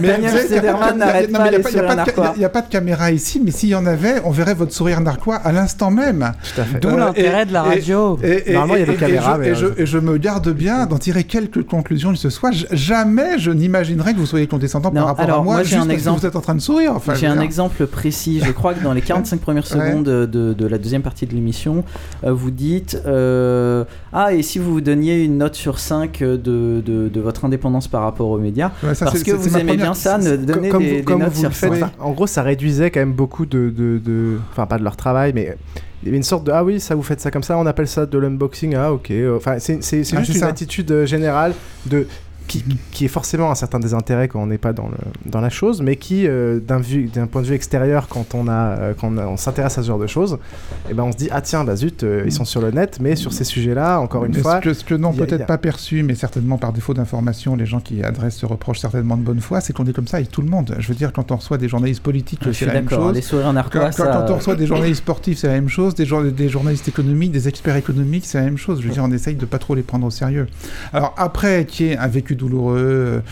Daniel, 0.01 0.39
Sederman 0.47 0.97
n'arrête 0.97 1.33
pas 1.33 1.51
les 1.51 1.63
sourires 1.63 1.97
narquois. 1.97 2.33
Il 2.37 2.39
n'y 2.39 2.45
a 2.45 2.49
pas 2.49 2.63
de 2.63 2.69
caméra 2.69 3.11
ici, 3.11 3.41
mais 3.45 3.51
s'il 3.51 3.71
y 3.71 3.75
en 3.75 3.87
avait, 3.87 4.23
on 4.25 4.31
verrait 4.31 4.55
votre 4.55 4.73
sourire 4.73 5.01
narquois 5.01 5.37
à 5.37 5.51
l'instant 5.51 5.91
même. 5.91 6.33
D'où 6.81 6.91
euh, 6.91 6.97
l'intérêt 6.97 7.47
de 7.47 7.53
la 7.53 7.63
radio. 7.63 8.19
Normalement, 8.49 8.75
il 8.75 8.81
y 8.81 8.83
a 8.83 8.87
des 8.87 8.97
caméras. 8.97 9.39
Et 9.77 9.87
je 9.87 9.99
me 9.99 10.17
garde 10.17 10.49
bien 10.51 10.87
d'en 10.87 10.99
tirer 10.99 11.25
quelques 11.25 11.65
conclusions 11.65 12.13
de 12.13 12.17
ce 12.17 12.31
soir. 12.31 12.53
Jamais 12.71 13.39
je 13.39 13.51
n'imaginerais 13.51 14.15
que 14.15 14.19
vous 14.19 14.27
soyez 14.27 14.47
condescendant 14.47 14.91
par 14.91 15.07
rapport 15.07 15.41
à 15.41 15.43
moi, 15.43 15.63
juste 15.63 15.77
parce 15.77 16.03
que 16.03 16.11
vous 16.11 16.27
êtes 16.27 16.37
en 16.37 16.41
train 16.41 16.55
de 16.55 16.61
sourire. 16.61 16.95
J'ai 17.15 17.27
un 17.27 17.41
exemple 17.41 17.87
précis. 17.87 18.41
Je 18.45 18.53
crois 18.53 18.75
que 18.75 18.83
dans 18.83 18.93
les 18.93 19.03
45 19.03 19.41
premières 19.41 19.67
secondes 19.67 20.05
de 20.05 20.67
la 20.67 20.79
deuxième 20.79 21.03
partie 21.03 21.27
de 21.27 21.35
l'émission, 21.35 21.85
euh, 22.25 22.33
vous 22.33 22.53
dites 22.53 22.97
Ah, 23.05 24.33
et 24.33 24.43
si 24.43 24.59
vous 24.61 24.73
vous 24.73 24.81
donniez 24.81 25.25
une 25.25 25.39
note 25.39 25.57
sur 25.57 25.81
5 25.81 26.21
de 26.21 27.21
votre 27.21 27.45
indépendance 27.45 27.89
par 27.89 28.03
rapport 28.03 28.29
aux 28.29 28.39
médias 28.39 28.52
parce 28.81 29.23
que 29.23 29.33
vous 29.33 29.57
aimez 29.57 29.77
bien 29.77 29.95
ça, 29.95 30.19
ne 30.19 30.37
donner 30.37 30.69
comme, 30.69 30.83
des, 30.83 31.03
comme 31.03 31.21
notes 31.21 31.33
vous 31.33 31.41
sur 31.41 31.53
faites, 31.53 31.85
En 31.99 32.13
gros, 32.13 32.27
ça 32.27 32.43
réduisait 32.43 32.91
quand 32.91 33.01
même 33.01 33.13
beaucoup 33.13 33.47
de, 33.47 33.71
de, 33.71 34.39
Enfin, 34.51 34.67
pas 34.67 34.79
de 34.79 34.85
leur 34.85 34.97
travail, 34.97 35.33
mais 35.35 35.57
il 36.03 36.07
y 36.07 36.09
avait 36.09 36.17
une 36.17 36.23
sorte 36.25 36.45
de 36.45 36.51
ah 36.51 36.65
oui 36.65 36.81
ça 36.81 36.97
vous 36.97 37.03
faites 37.03 37.21
ça 37.21 37.31
comme 37.31 37.45
ça 37.45 37.57
on 37.57 37.65
appelle 37.65 37.87
ça 37.87 38.07
de 38.07 38.19
l'unboxing 38.19 38.75
ah 38.75 38.93
ok 38.93 39.13
enfin 39.37 39.61
c'est, 39.61 39.85
c'est, 39.85 40.03
c'est 40.03 40.17
ah, 40.17 40.23
juste 40.25 40.39
une 40.39 40.45
attitude 40.45 40.91
euh, 40.91 41.07
générale 41.07 41.55
de 41.87 42.09
qui, 42.47 43.05
est 43.05 43.09
forcément 43.09 43.51
un 43.51 43.55
certain 43.55 43.79
désintérêt 43.79 44.29
quand 44.29 44.43
on 44.43 44.47
n'est 44.47 44.59
pas 44.59 44.73
dans, 44.73 44.89
le, 44.89 44.97
dans 45.27 45.41
la 45.41 45.51
chose, 45.51 45.83
mais 45.83 45.97
qui, 45.97 46.27
euh, 46.27 46.61
d'un 46.61 47.27
point 47.27 47.43
de 47.43 47.47
vue 47.47 47.55
extérieur, 47.55 48.09
quand 48.09 48.35
on, 48.35 48.49
a, 48.49 48.53
euh, 48.53 48.95
quand 48.99 49.17
on, 49.17 49.37
s'intéresse 49.37 49.79
à 49.79 49.83
ce 49.83 49.89
genre 49.89 49.99
de 49.99 50.07
choses, 50.07 50.35
et 50.35 50.91
eh 50.91 50.95
ben 50.95 51.05
on 51.05 51.13
se 51.13 51.17
dit 51.17 51.29
ah 51.31 51.41
tiens 51.41 51.65
bah 51.65 51.77
zut 51.77 52.03
euh, 52.03 52.23
ils 52.27 52.33
sont 52.33 52.45
sur 52.45 52.61
le 52.61 52.71
net, 52.71 52.99
mais 53.01 53.17
sur 53.17 53.33
ces 53.33 53.45
sujets-là, 53.45 54.01
encore 54.01 54.25
une 54.25 54.35
fois, 54.35 54.57
ce 54.57 54.63
que, 54.63 54.75
ce 54.75 54.85
que 54.85 54.95
n'ont 54.95 55.13
peut-être 55.13 55.47
pas 55.47 55.59
perçu, 55.59 56.03
mais 56.03 56.15
certainement 56.15 56.59
par 56.59 56.73
défaut 56.73 56.95
d'information, 56.95 57.57
les 57.57 57.67
gens 57.67 57.81
qui 57.81 58.03
adressent 58.03 58.37
ce 58.37 58.47
reproche 58.47 58.79
certainement 58.79 59.17
de 59.17 59.23
bonne 59.23 59.41
foi, 59.41 59.61
c'est 59.61 59.73
qu'on 59.73 59.87
est 59.87 59.93
comme 59.93 60.09
ça 60.09 60.19
avec 60.19 60.31
tout 60.31 60.43
le 60.43 60.49
monde. 60.49 60.75
Je 60.79 60.89
veux 60.89 60.95
dire 60.95 61.13
quand 61.13 61.33
on 61.33 61.37
reçoit 61.37 61.59
des 61.59 61.69
journalistes 61.69 62.03
politiques, 62.03 62.41
c'est 62.53 62.67
la 62.67 62.75
même 62.75 62.89
chose. 62.89 63.15
Les 63.15 63.23
sourires 63.23 63.49
en 63.49 63.55
quand, 63.55 63.91
quand, 63.97 64.31
on 64.31 64.37
reçoit 64.37 64.57
des 64.57 64.67
journalistes 64.67 65.01
sportifs, 65.01 65.39
c'est 65.39 65.49
la 65.49 65.55
même 65.55 65.69
chose. 65.69 65.95
Des, 65.95 66.07
des 66.33 66.49
journalistes 66.49 66.89
économiques, 66.89 67.33
des 67.33 67.49
experts 67.49 67.77
économiques, 67.77 68.25
c'est 68.27 68.39
la 68.39 68.45
même 68.45 68.59
chose. 68.59 68.81
Je 68.81 68.87
veux 68.87 68.93
dire 68.93 69.05
on 69.05 69.13
essaye 69.13 69.35
de 69.35 69.47
pas 69.47 69.59
trop 69.59 69.75
les 69.75 69.83
prendre 69.83 70.07
au 70.07 70.11
sérieux. 70.11 70.47
Alors 70.93 71.15
après, 71.17 71.65
qui 71.67 71.87
est 71.87 71.97
un 71.97 72.09
vécu 72.09 72.32
douloureux 72.37 73.23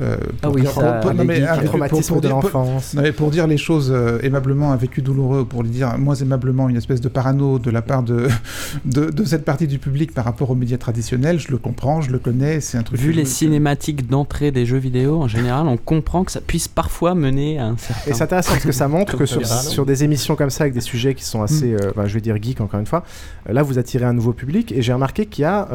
euh, 0.00 0.16
ah 0.42 0.50
oui, 0.50 0.64
ça, 0.66 1.00
pour, 1.02 1.12
mais, 1.14 1.44
traumatisme 1.64 2.20
de 2.20 2.28
l'enfance. 2.28 2.96
Pour 3.16 3.30
dire 3.30 3.46
les 3.46 3.58
choses 3.58 3.90
euh, 3.94 4.18
aimablement, 4.22 4.72
un 4.72 4.76
vécu 4.76 5.02
douloureux, 5.02 5.44
pour 5.44 5.62
les 5.62 5.70
dire 5.70 5.96
moins 5.98 6.14
aimablement, 6.14 6.68
une 6.68 6.76
espèce 6.76 7.00
de 7.00 7.08
parano 7.08 7.58
de 7.58 7.70
la 7.70 7.82
part 7.82 8.02
de, 8.02 8.28
de, 8.84 9.24
cette 9.24 9.44
partie 9.44 9.66
du 9.66 9.78
public 9.78 10.14
par 10.14 10.24
rapport 10.24 10.50
aux 10.50 10.54
médias 10.54 10.78
traditionnels, 10.78 11.38
je 11.38 11.50
le 11.50 11.58
comprends, 11.58 12.00
je 12.00 12.10
le 12.10 12.18
connais, 12.18 12.60
c'est 12.60 12.78
un 12.78 12.82
truc... 12.82 12.98
Vu 12.98 13.12
les 13.12 13.24
cinématiques 13.24 14.08
d'entrée 14.08 14.50
des 14.50 14.66
jeux 14.66 14.78
vidéo, 14.78 15.22
en 15.22 15.28
général, 15.28 15.66
on 15.66 15.76
comprend 15.76 16.24
que 16.24 16.32
ça 16.32 16.40
puisse 16.40 16.68
parfois 16.68 17.14
mener 17.14 17.58
à 17.58 17.66
un 17.66 17.76
certain... 17.76 18.10
Et 18.10 18.14
c'est 18.14 18.22
intéressant 18.22 18.52
parce 18.52 18.64
que 18.64 18.72
ça 18.72 18.88
montre 18.88 19.16
que 19.16 19.26
sur, 19.26 19.46
sur, 19.46 19.86
des 19.86 20.04
émissions 20.04 20.36
comme 20.36 20.50
ça, 20.50 20.64
avec 20.64 20.74
des 20.74 20.80
sujets 20.80 21.14
qui 21.14 21.24
sont 21.24 21.42
assez, 21.42 21.72
mm. 21.72 22.06
je 22.06 22.14
vais 22.14 22.20
dire 22.20 22.36
geek 22.40 22.60
encore 22.60 22.80
une 22.80 22.86
fois, 22.86 23.04
là 23.48 23.62
vous 23.62 23.78
attirez 23.78 24.04
un 24.04 24.12
nouveau 24.12 24.32
public, 24.32 24.72
et 24.72 24.82
j'ai 24.82 24.92
remarqué 24.92 25.26
qu'il 25.26 25.42
y 25.42 25.46
a, 25.46 25.68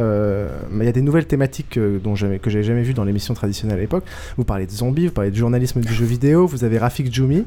il 0.72 0.84
y 0.84 0.88
a 0.88 0.92
des 0.92 1.02
nouvelles 1.02 1.28
thématiques 1.28 1.80
dont 2.04 2.16
que 2.16 2.50
j'avais 2.50 2.64
jamais 2.64 2.75
vues 2.82 2.94
dans 2.94 3.04
l'émission 3.04 3.34
traditionnelle 3.34 3.78
à 3.78 3.82
l'époque, 3.82 4.06
vous 4.38 4.44
parlez 4.44 4.66
de 4.66 4.72
zombies, 4.72 5.08
vous 5.08 5.14
parlez 5.14 5.32
de 5.32 5.36
journalisme 5.36 5.82
du 5.82 5.94
jeu 5.94 6.06
vidéo, 6.06 6.48
vous 6.48 6.64
avez 6.64 6.78
Rafik 6.78 7.14
Djoumi. 7.14 7.46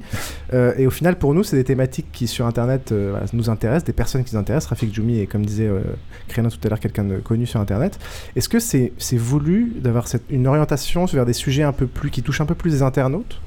Euh, 0.53 0.73
et 0.77 0.87
au 0.87 0.91
final, 0.91 1.17
pour 1.17 1.35
nous, 1.35 1.45
c'est 1.45 1.57
des 1.57 1.65
thématiques 1.65 2.07
qui 2.13 2.27
sur 2.27 2.47
Internet 2.47 2.93
euh, 2.93 3.19
nous 3.33 3.51
intéressent, 3.51 3.85
des 3.85 3.93
personnes 3.93 4.25
qui 4.25 4.35
nous 4.35 4.41
intéressent. 4.41 4.71
Rafik 4.71 4.95
Djoumi 4.95 5.21
est, 5.21 5.27
comme 5.27 5.45
disait 5.45 5.67
euh, 5.67 5.81
Créna 6.29 6.51
tout 6.51 6.59
à 6.65 6.69
l'heure, 6.69 6.81
quelqu'un 6.81 7.05
de 7.05 7.17
connu 7.17 7.47
sur 7.47 7.61
Internet. 7.61 7.99
Est-ce 8.37 8.49
que 8.49 8.59
c'est 8.59 8.93
voulu 9.17 9.73
d'avoir 9.81 10.07
une 10.31 10.47
orientation 10.47 11.05
vers 11.07 11.27
des 11.27 11.33
sujets 11.33 11.63
un 11.63 11.73
peu 11.73 11.87
plus 11.87 12.11
qui 12.11 12.23
touchent 12.23 12.41
un 12.41 12.47
peu 12.47 12.55
plus 12.55 12.71
les 12.71 12.83
internautes 12.83 13.41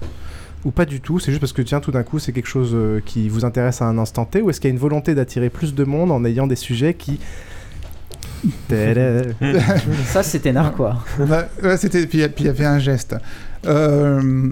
ou 0.64 0.72
pas 0.72 0.86
du 0.86 1.02
tout? 1.02 1.20
C'est 1.20 1.32
juste 1.32 1.42
parce 1.42 1.54
que 1.54 1.62
tiens, 1.62 1.80
tout 1.80 1.92
d'un 1.92 2.04
coup, 2.04 2.20
c'est 2.20 2.32
quelque 2.32 2.50
chose 2.50 2.76
qui 3.06 3.30
vous 3.30 3.46
intéresse 3.46 3.82
à 3.82 3.86
un 3.86 3.98
instant 3.98 4.26
T, 4.26 4.42
ou 4.42 4.50
est-ce 4.50 4.60
qu'il 4.60 4.70
y 4.70 4.72
a 4.72 4.74
une 4.74 4.80
volonté 4.80 5.16
d'attirer 5.16 5.50
plus 5.50 5.74
de 5.74 5.84
monde 5.84 6.12
en 6.12 6.24
ayant 6.26 6.48
des 6.48 6.56
sujets 6.56 6.94
qui 6.94 7.20
ça, 10.06 10.24
c'était 10.24 10.54
narquois. 10.54 11.04
Ouais, 11.20 11.78
c'était, 11.78 12.06
puis 12.08 12.28
il 12.40 12.46
y 12.46 12.50
avait 12.50 12.66
un 12.66 12.80
geste. 12.80 13.16
Euh, 13.66 14.50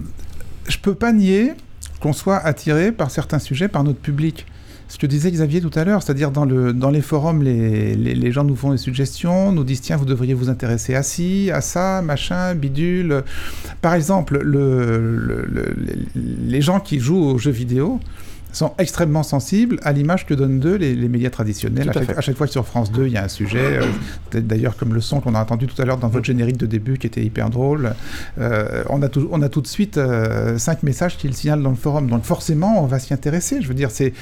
je 0.67 0.77
peux 0.77 0.95
pas 0.95 1.11
nier 1.11 1.53
qu'on 1.99 2.13
soit 2.13 2.37
attiré 2.37 2.91
par 2.91 3.11
certains 3.11 3.39
sujets 3.39 3.67
par 3.67 3.83
notre 3.83 3.99
public. 3.99 4.45
Ce 4.87 4.97
que 4.97 5.05
disait 5.05 5.29
Xavier 5.29 5.61
tout 5.61 5.71
à 5.75 5.83
l'heure, 5.83 6.01
c'est-à-dire 6.01 6.31
dans, 6.31 6.45
le, 6.45 6.73
dans 6.73 6.89
les 6.89 7.01
forums, 7.01 7.43
les, 7.43 7.95
les, 7.95 8.31
gens 8.31 8.43
nous 8.43 8.55
font 8.55 8.71
des 8.71 8.77
suggestions, 8.77 9.51
nous 9.51 9.63
disent 9.63 9.81
tiens, 9.81 9.97
vous 9.97 10.05
devriez 10.05 10.33
vous 10.33 10.49
intéresser 10.49 10.95
à 10.95 11.03
ci, 11.03 11.51
à 11.53 11.61
ça, 11.61 12.01
machin, 12.01 12.55
bidule. 12.55 13.23
Par 13.83 13.93
exemple, 13.93 14.39
le, 14.41 15.75
les 16.15 16.61
gens 16.61 16.79
qui 16.79 16.99
jouent 16.99 17.23
aux 17.23 17.37
jeux 17.37 17.51
vidéo, 17.51 17.99
sont 18.51 18.73
extrêmement 18.77 19.23
sensibles 19.23 19.79
à 19.83 19.91
l'image 19.91 20.25
que 20.25 20.33
donnent 20.33 20.59
d'eux 20.59 20.75
les, 20.75 20.95
médias 21.07 21.29
traditionnels. 21.29 21.89
À 22.15 22.21
chaque, 22.21 22.35
fois 22.35 22.47
que 22.47 22.51
sur 22.51 22.65
France 22.65 22.91
2, 22.91 23.07
il 23.07 23.13
y 23.13 23.17
a 23.17 23.23
un 23.23 23.27
sujet, 23.27 23.79
euh, 23.79 24.41
d'ailleurs 24.41 24.75
comme 24.75 24.93
le 24.93 25.01
son 25.01 25.21
qu'on 25.21 25.35
a 25.35 25.41
entendu 25.41 25.67
tout 25.67 25.79
à 25.81 25.85
l'heure 25.85 25.97
dans 25.97 26.07
votre 26.07 26.25
générique 26.25 26.57
de 26.57 26.65
début 26.65 26.97
qui 26.97 27.07
était 27.07 27.23
hyper 27.23 27.49
drôle, 27.49 27.93
euh, 28.39 28.83
on, 28.89 29.01
a 29.01 29.09
tout, 29.09 29.27
on 29.31 29.41
a 29.41 29.49
tout 29.49 29.61
de 29.61 29.67
suite 29.67 29.97
euh, 29.97 30.57
cinq 30.57 30.83
messages 30.83 31.17
qui 31.17 31.27
le 31.27 31.33
signalent 31.33 31.61
dans 31.61 31.69
le 31.69 31.75
forum. 31.75 32.09
Donc 32.09 32.23
forcément, 32.23 32.83
on 32.83 32.87
va 32.87 32.99
s'y 32.99 33.13
intéresser. 33.13 33.61
Je 33.61 33.67
veux 33.67 33.73
dire, 33.73 33.91
c'est 33.91 34.13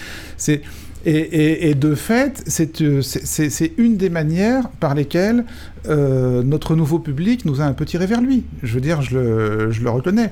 et, 1.06 1.76
de 1.76 1.96
fait, 1.96 2.44
euh, 2.82 3.02
c'est 3.02 3.72
une 3.78 3.98
des 3.98 4.10
manières 4.10 4.70
par 4.80 4.96
lesquelles 4.96 5.46
euh, 5.88 6.44
notre 6.44 6.76
nouveau 6.76 7.00
public 7.00 7.46
nous 7.46 7.62
a 7.62 7.66
un 7.66 7.74
peu 7.74 7.86
tiré 7.86 8.06
vers 8.08 8.20
lui. 8.20 8.44
Je 8.62 8.74
veux 8.74 8.82
dire, 8.82 9.02
je 9.02 9.18
le, 9.18 9.90
reconnais. 9.90 10.32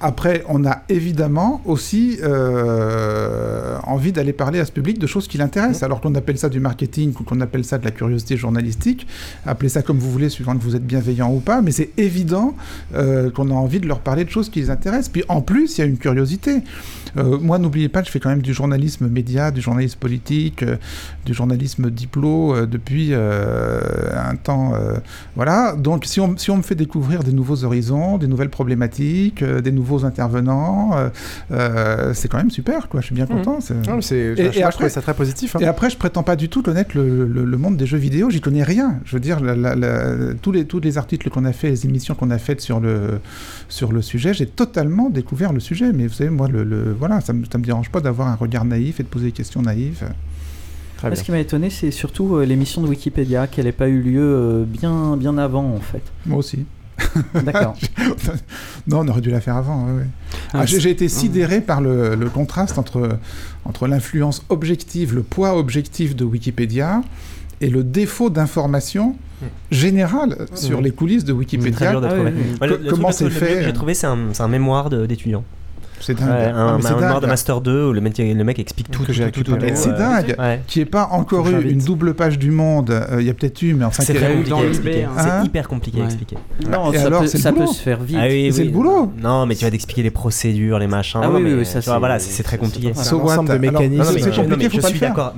Après, 0.00 0.42
on 0.48 0.64
a 0.64 0.82
évidemment 0.88 1.60
aussi 1.64 2.18
euh, 2.22 3.78
envie 3.84 4.10
d'aller 4.10 4.32
parler 4.32 4.58
à 4.58 4.64
ce 4.64 4.72
public 4.72 4.98
de 4.98 5.06
choses 5.06 5.28
qui 5.28 5.38
l'intéressent. 5.38 5.84
Alors 5.84 6.00
qu'on 6.00 6.14
appelle 6.14 6.38
ça 6.38 6.48
du 6.48 6.58
marketing 6.58 7.12
ou 7.20 7.22
qu'on 7.22 7.40
appelle 7.40 7.64
ça 7.64 7.78
de 7.78 7.84
la 7.84 7.92
curiosité 7.92 8.36
journalistique, 8.36 9.06
appelez 9.44 9.68
ça 9.68 9.82
comme 9.82 9.98
vous 9.98 10.10
voulez, 10.10 10.28
suivant 10.28 10.56
que 10.56 10.62
vous 10.62 10.74
êtes 10.74 10.86
bienveillant 10.86 11.32
ou 11.32 11.38
pas, 11.38 11.62
mais 11.62 11.70
c'est 11.70 11.90
évident 11.98 12.56
qu'on 12.92 13.50
a 13.50 13.54
envie 13.54 13.80
de 13.80 13.86
leur 13.86 14.00
parler 14.00 14.24
de 14.24 14.30
choses 14.30 14.48
qui 14.48 14.60
les 14.60 14.70
intéressent. 14.70 15.10
Puis 15.10 15.24
en 15.28 15.40
plus, 15.40 15.78
il 15.78 15.80
y 15.82 15.84
a 15.84 15.86
une 15.86 15.98
curiosité. 15.98 16.62
moi, 17.14 17.58
n'oubliez 17.58 17.88
pas, 17.88 18.02
je 18.02 18.10
fais 18.10 18.20
quand 18.20 18.30
même 18.30 18.42
du 18.42 18.54
journalisme 18.54 19.08
média, 19.08 19.50
du 19.50 19.60
journalisme 19.60 19.98
politique 20.06 20.62
euh, 20.62 20.76
du 21.24 21.34
journalisme 21.34 21.90
diplo 21.90 22.54
euh, 22.54 22.66
depuis 22.66 23.08
euh, 23.10 23.80
un 24.14 24.36
temps. 24.36 24.74
voilà. 25.34 25.74
Donc, 25.76 26.04
si 26.04 26.20
on, 26.20 26.36
si 26.36 26.52
on 26.52 26.58
me 26.58 26.62
fait 26.62 26.76
découvrir 26.76 27.24
des 27.24 27.32
nouveaux 27.32 27.64
horizons, 27.64 28.16
des 28.16 28.28
nouvelles 28.28 28.50
problématiques, 28.50 29.42
des 29.42 29.72
nouveaux 29.72 30.04
intervenants, 30.04 30.92
c'est 32.12 32.28
quand 32.28 32.36
même 32.38 32.52
super, 32.52 32.88
quoi. 32.88 33.00
Je 33.00 33.06
suis 33.06 33.14
bien 33.16 33.24
mmh. 33.24 33.28
content. 33.28 33.58
C'est... 34.00 34.34
et, 34.36 34.62
après, 34.62 34.88
ça 34.88 35.02
très 35.02 35.14
positif. 35.14 35.56
Hein. 35.56 35.60
Et 35.60 35.66
après, 35.66 35.90
je 35.90 35.96
prétends 35.96 36.22
pas 36.22 36.36
du 36.36 36.48
tout 36.48 36.62
connaître 36.62 36.96
le, 36.96 37.26
le, 37.26 37.58
monde 37.58 37.76
des 37.76 37.86
jeux 37.86 37.98
vidéo. 37.98 38.30
J'y 38.30 38.40
connais 38.40 38.62
rien. 38.62 39.00
Je 39.04 39.16
veux 39.16 39.20
dire, 39.20 39.38
tous, 40.42 40.52
les, 40.52 40.64
tous 40.64 40.80
les 40.80 40.98
articles 40.98 41.28
qu'on 41.30 41.44
a 41.44 41.52
fait, 41.52 41.70
les 41.70 41.86
émissions 41.86 42.14
qu'on 42.14 42.30
a 42.30 42.38
faites 42.38 42.60
sur 42.60 42.78
le, 42.78 43.20
sur 43.68 43.90
le 43.92 44.02
sujet, 44.02 44.32
j'ai 44.32 44.46
totalement 44.46 45.10
découvert 45.10 45.52
le 45.52 45.60
sujet. 45.60 45.92
Mais 45.92 46.06
vous 46.06 46.14
savez, 46.14 46.30
moi, 46.30 46.46
le, 46.48 46.94
voilà, 46.96 47.20
ça 47.20 47.32
me, 47.32 47.44
ça 47.50 47.58
me 47.58 47.64
dérange 47.64 47.90
pas 47.90 48.00
d'avoir 48.00 48.28
un 48.28 48.36
regard 48.36 48.64
naïf 48.64 49.00
et 49.00 49.02
de 49.02 49.08
poser 49.08 49.26
des 49.26 49.32
questions 49.32 49.62
naïves. 49.62 49.95
Ce 51.14 51.22
qui 51.22 51.30
m'a 51.30 51.38
étonné, 51.38 51.70
c'est 51.70 51.90
surtout 51.90 52.36
euh, 52.36 52.44
l'émission 52.44 52.82
de 52.82 52.88
Wikipédia, 52.88 53.46
qu'elle 53.46 53.66
n'ait 53.66 53.72
pas 53.72 53.88
eu 53.88 54.00
lieu 54.00 54.22
euh, 54.22 54.64
bien, 54.64 55.16
bien 55.16 55.38
avant, 55.38 55.64
en 55.64 55.80
fait. 55.80 56.02
Moi 56.24 56.38
aussi. 56.38 56.64
D'accord. 57.44 57.76
non, 58.86 59.00
on 59.00 59.08
aurait 59.08 59.20
dû 59.20 59.30
la 59.30 59.40
faire 59.40 59.56
avant. 59.56 59.86
Ah, 60.52 60.60
ah, 60.60 60.66
j'ai 60.66 60.90
été 60.90 61.08
sidéré 61.08 61.60
par 61.60 61.80
le, 61.80 62.16
contraste 62.32 62.78
entre, 62.78 63.18
entre 63.64 63.86
l'influence 63.86 64.42
objective, 64.48 65.14
le 65.14 65.22
poids 65.22 65.56
objectif 65.58 66.16
de 66.16 66.24
Wikipédia 66.24 67.02
et 67.60 67.68
le 67.68 67.84
défaut 67.84 68.30
d'information 68.30 69.16
générale 69.70 70.46
sur 70.54 70.80
les 70.80 70.90
coulisses 70.90 71.24
de 71.24 71.34
Wikipédia. 71.34 72.00
comment 72.88 73.12
c'est 73.12 73.28
fait 73.28 73.62
J'ai 73.62 73.74
trouvé 73.74 73.92
c'est 73.92 74.06
un, 74.06 74.30
un 74.38 74.48
mémoire 74.48 74.88
d'étudiants. 74.88 75.44
C'est 76.00 76.14
dingue. 76.14 76.28
un, 76.28 76.78
mémoire 76.78 77.20
de 77.20 77.26
Master 77.26 77.60
2 77.60 77.86
où 77.86 77.92
le 77.92 78.00
mec, 78.00 78.18
le 78.18 78.44
mec 78.44 78.58
explique 78.58 78.90
tout. 78.90 79.04
c'est 79.06 79.96
dingue. 79.96 80.36
Qui 80.66 80.80
n'est 80.80 80.84
pas 80.84 81.08
encore 81.10 81.48
eu 81.48 81.70
une 81.70 81.80
double 81.80 82.14
page 82.14 82.38
du 82.38 82.50
monde. 82.50 82.90
Euh, 82.90 83.20
il 83.20 83.26
y 83.26 83.30
a 83.30 83.34
peut-être 83.34 83.62
eu, 83.62 83.74
mais 83.74 83.84
enfin, 83.84 84.02
c'est 84.02 84.14
très 84.14 84.34
compliqué 84.34 84.54
à 84.54 84.66
expliquer. 84.66 85.04
Hein 85.04 85.10
c'est 85.18 85.46
hyper 85.46 85.68
compliqué 85.68 86.00
à 86.02 86.04
expliquer. 86.04 86.36
Non, 86.70 86.92
ça, 86.92 87.06
alors, 87.06 87.20
peut, 87.22 87.26
ça 87.26 87.52
peut 87.52 87.66
se 87.66 87.80
faire 87.80 88.00
vite. 88.02 88.18
Ah 88.20 88.28
c'est 88.52 88.64
le 88.64 88.70
boulot. 88.70 89.12
Non, 89.22 89.46
mais 89.46 89.54
tu 89.54 89.64
vas 89.64 89.70
t'expliquer 89.70 90.02
les 90.02 90.10
procédures, 90.10 90.78
les 90.78 90.86
machins. 90.86 91.20
Ah 91.22 91.30
oui, 91.30 91.64
ça 91.64 91.98
voilà, 91.98 92.18
c'est 92.18 92.42
très 92.42 92.58
compliqué. 92.58 92.92
C'est 92.94 93.14
ensemble 93.14 93.50
de 93.50 93.58
mécanismes. 93.58 94.18
C'est 94.18 94.34
compliqué, 94.34 94.68
je 94.72 94.80
suis 94.80 95.00
d'accord. 95.00 95.34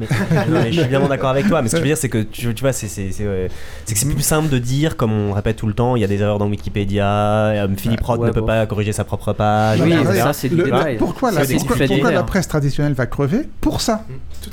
Je 0.66 0.80
suis 0.80 0.88
bien 0.88 1.06
d'accord 1.08 1.30
avec 1.30 1.48
toi. 1.48 1.62
Mais 1.62 1.68
ce 1.68 1.72
que 1.72 1.78
je 1.78 1.82
veux 1.82 1.88
dire, 1.88 1.98
c'est 1.98 2.08
que 2.08 2.22
tu 2.22 2.52
vois, 2.60 2.72
c'est 2.72 2.86
que 2.86 3.98
c'est 3.98 4.08
plus 4.08 4.22
simple 4.22 4.48
de 4.48 4.58
dire, 4.58 4.96
comme 4.96 5.12
on 5.12 5.32
répète 5.32 5.56
tout 5.56 5.66
le 5.66 5.74
temps, 5.74 5.96
il 5.96 6.00
y 6.00 6.04
a 6.04 6.08
des 6.08 6.20
erreurs 6.20 6.38
dans 6.38 6.48
Wikipédia. 6.48 7.06
Euh, 7.06 7.68
Philippe 7.76 8.02
Roth 8.02 8.20
ne 8.20 8.30
peut 8.30 8.44
pas 8.44 8.66
corriger 8.66 8.92
sa 8.92 9.04
propre 9.04 9.32
page. 9.32 9.80
Oui, 9.80 9.94
ça 10.14 10.32
c'est 10.32 10.47
pourquoi, 10.98 11.30
la, 11.30 11.44
pourquoi, 11.44 12.10
la, 12.10 12.22
presse 12.22 12.48
traditionnelle 12.48 12.94
va 12.94 13.06
crever 13.06 13.48
Pour 13.60 13.80
ça. 13.80 14.04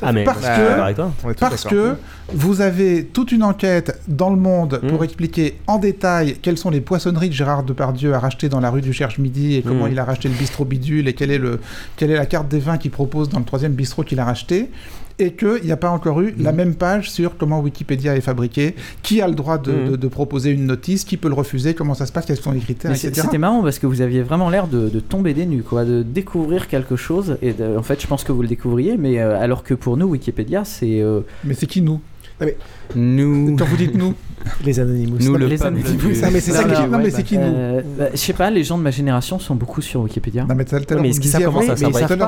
Ah, 0.02 0.12
mais 0.12 0.24
parce 0.24 0.42
que, 0.42 1.34
parce 1.40 1.64
que 1.64 1.96
vous 2.34 2.62
avez 2.62 3.06
toute 3.06 3.32
une 3.32 3.44
enquête 3.44 4.00
dans 4.08 4.30
le 4.30 4.36
monde 4.36 4.82
pour 4.88 5.02
mmh. 5.02 5.04
expliquer 5.04 5.60
en 5.68 5.78
détail 5.78 6.38
quelles 6.42 6.58
sont 6.58 6.70
les 6.70 6.82
poissonneries 6.82 7.30
que 7.30 7.36
Gérard 7.36 7.64
Depardieu 7.64 8.14
a 8.14 8.20
rachetées 8.20 8.50
dans 8.50 8.60
la 8.60 8.70
rue 8.70 8.82
du 8.82 8.94
Cherche-Midi 8.94 9.56
et 9.56 9.62
comment 9.62 9.86
mmh. 9.86 9.92
il 9.92 10.00
a 10.00 10.06
racheté 10.06 10.28
le 10.28 10.36
bistrot 10.36 10.66
bidule 10.66 11.08
et 11.08 11.14
quelle 11.14 11.32
est, 11.32 11.38
le, 11.38 11.60
quelle 11.98 12.12
est 12.12 12.18
la 12.18 12.26
carte 12.26 12.48
des 12.48 12.60
vins 12.60 12.78
qu'il 12.78 12.92
propose 12.92 13.30
dans 13.30 13.40
le 13.40 13.46
troisième 13.46 13.74
bistrot 13.74 14.04
qu'il 14.04 14.20
a 14.20 14.26
racheté 14.26 14.70
et 15.18 15.34
qu'il 15.34 15.64
n'y 15.64 15.72
a 15.72 15.78
pas 15.78 15.90
encore 15.90 16.22
eu 16.22 16.34
la 16.38 16.52
mm. 16.52 16.56
même 16.56 16.76
page 16.76 17.10
sur 17.10 17.38
comment 17.38 17.60
Wikipédia 17.62 18.16
est 18.16 18.22
fabriqué, 18.22 18.76
qui 19.02 19.22
a 19.22 19.28
le 19.28 19.36
droit 19.36 19.58
de, 19.58 19.72
mm. 19.72 20.10
proposer 20.10 20.52
une 20.52 20.66
notice, 20.66 21.04
qui 21.04 21.18
peut 21.18 21.30
le 21.30 21.34
refuser, 21.34 21.74
comment 21.74 21.94
ça 21.94 22.06
se 22.06 22.12
passe, 22.12 22.26
quels 22.26 22.38
sont 22.38 22.52
les 22.52 22.60
critères, 22.60 22.92
etc. 22.92 23.12
C'était 23.14 23.38
marrant 23.38 23.62
parce 23.62 23.80
que 23.80 23.88
vous 23.88 24.02
aviez 24.02 24.22
vraiment 24.22 24.50
l'air 24.50 24.68
de, 24.68 24.90
tomber 25.00 25.34
des 25.34 25.46
nues, 25.46 25.64
quoi, 25.64 25.86
de 25.86 26.04
découvrir 26.04 26.68
quelque 26.68 26.96
chose. 26.96 27.38
Et 27.42 27.54
en 27.78 27.84
fait, 27.84 28.02
je 28.02 28.08
pense 28.08 28.24
que 28.24 28.32
vous 28.32 28.42
le 28.42 28.48
découvriez, 28.48 28.98
mais 28.98 29.20
euh, 29.20 29.40
alors 29.40 29.64
que 29.64 29.74
pour 29.74 29.98
nous, 29.98 30.08
Wikipédia, 30.08 30.66
c'est. 30.66 31.02
Euh, 31.02 31.22
mais 31.44 31.54
c'est 31.54 31.68
qui 31.68 31.82
nous? 31.82 32.02
Mais 32.42 32.58
nous. 32.96 33.56
Quand 33.56 33.66
vous 33.66 33.78
dites 33.78 33.96
nous 33.96 34.14
Les 34.66 34.80
Anonymous. 34.80 35.18
Nous, 35.22 35.36
le 35.36 35.48
les 35.48 35.64
Anonymous. 35.64 35.88
mais 36.32 36.40
c'est 36.40 36.52
ça 36.52 36.64
qui, 36.64 36.90
non, 36.90 36.98
mais 37.00 37.10
c'est 37.10 37.24
qui 37.24 37.38
nous 37.38 37.44
euh, 37.44 37.82
bah, 37.98 38.06
Je 38.12 38.18
sais 38.18 38.34
pas, 38.34 38.50
les 38.50 38.64
gens 38.64 38.78
de 38.78 38.84
ma 38.84 38.92
génération 38.92 39.40
sont 39.40 39.56
beaucoup 39.56 39.82
sur 39.82 40.02
Wikipédia. 40.02 40.46
Non, 40.48 40.56
mais 40.56 40.66
tout 40.66 40.76
à 40.76 40.80
l'heure, 40.80 40.88
vous, 40.90 41.04
me 41.04 41.12
disiez 41.12 41.46
avant, 41.46 41.62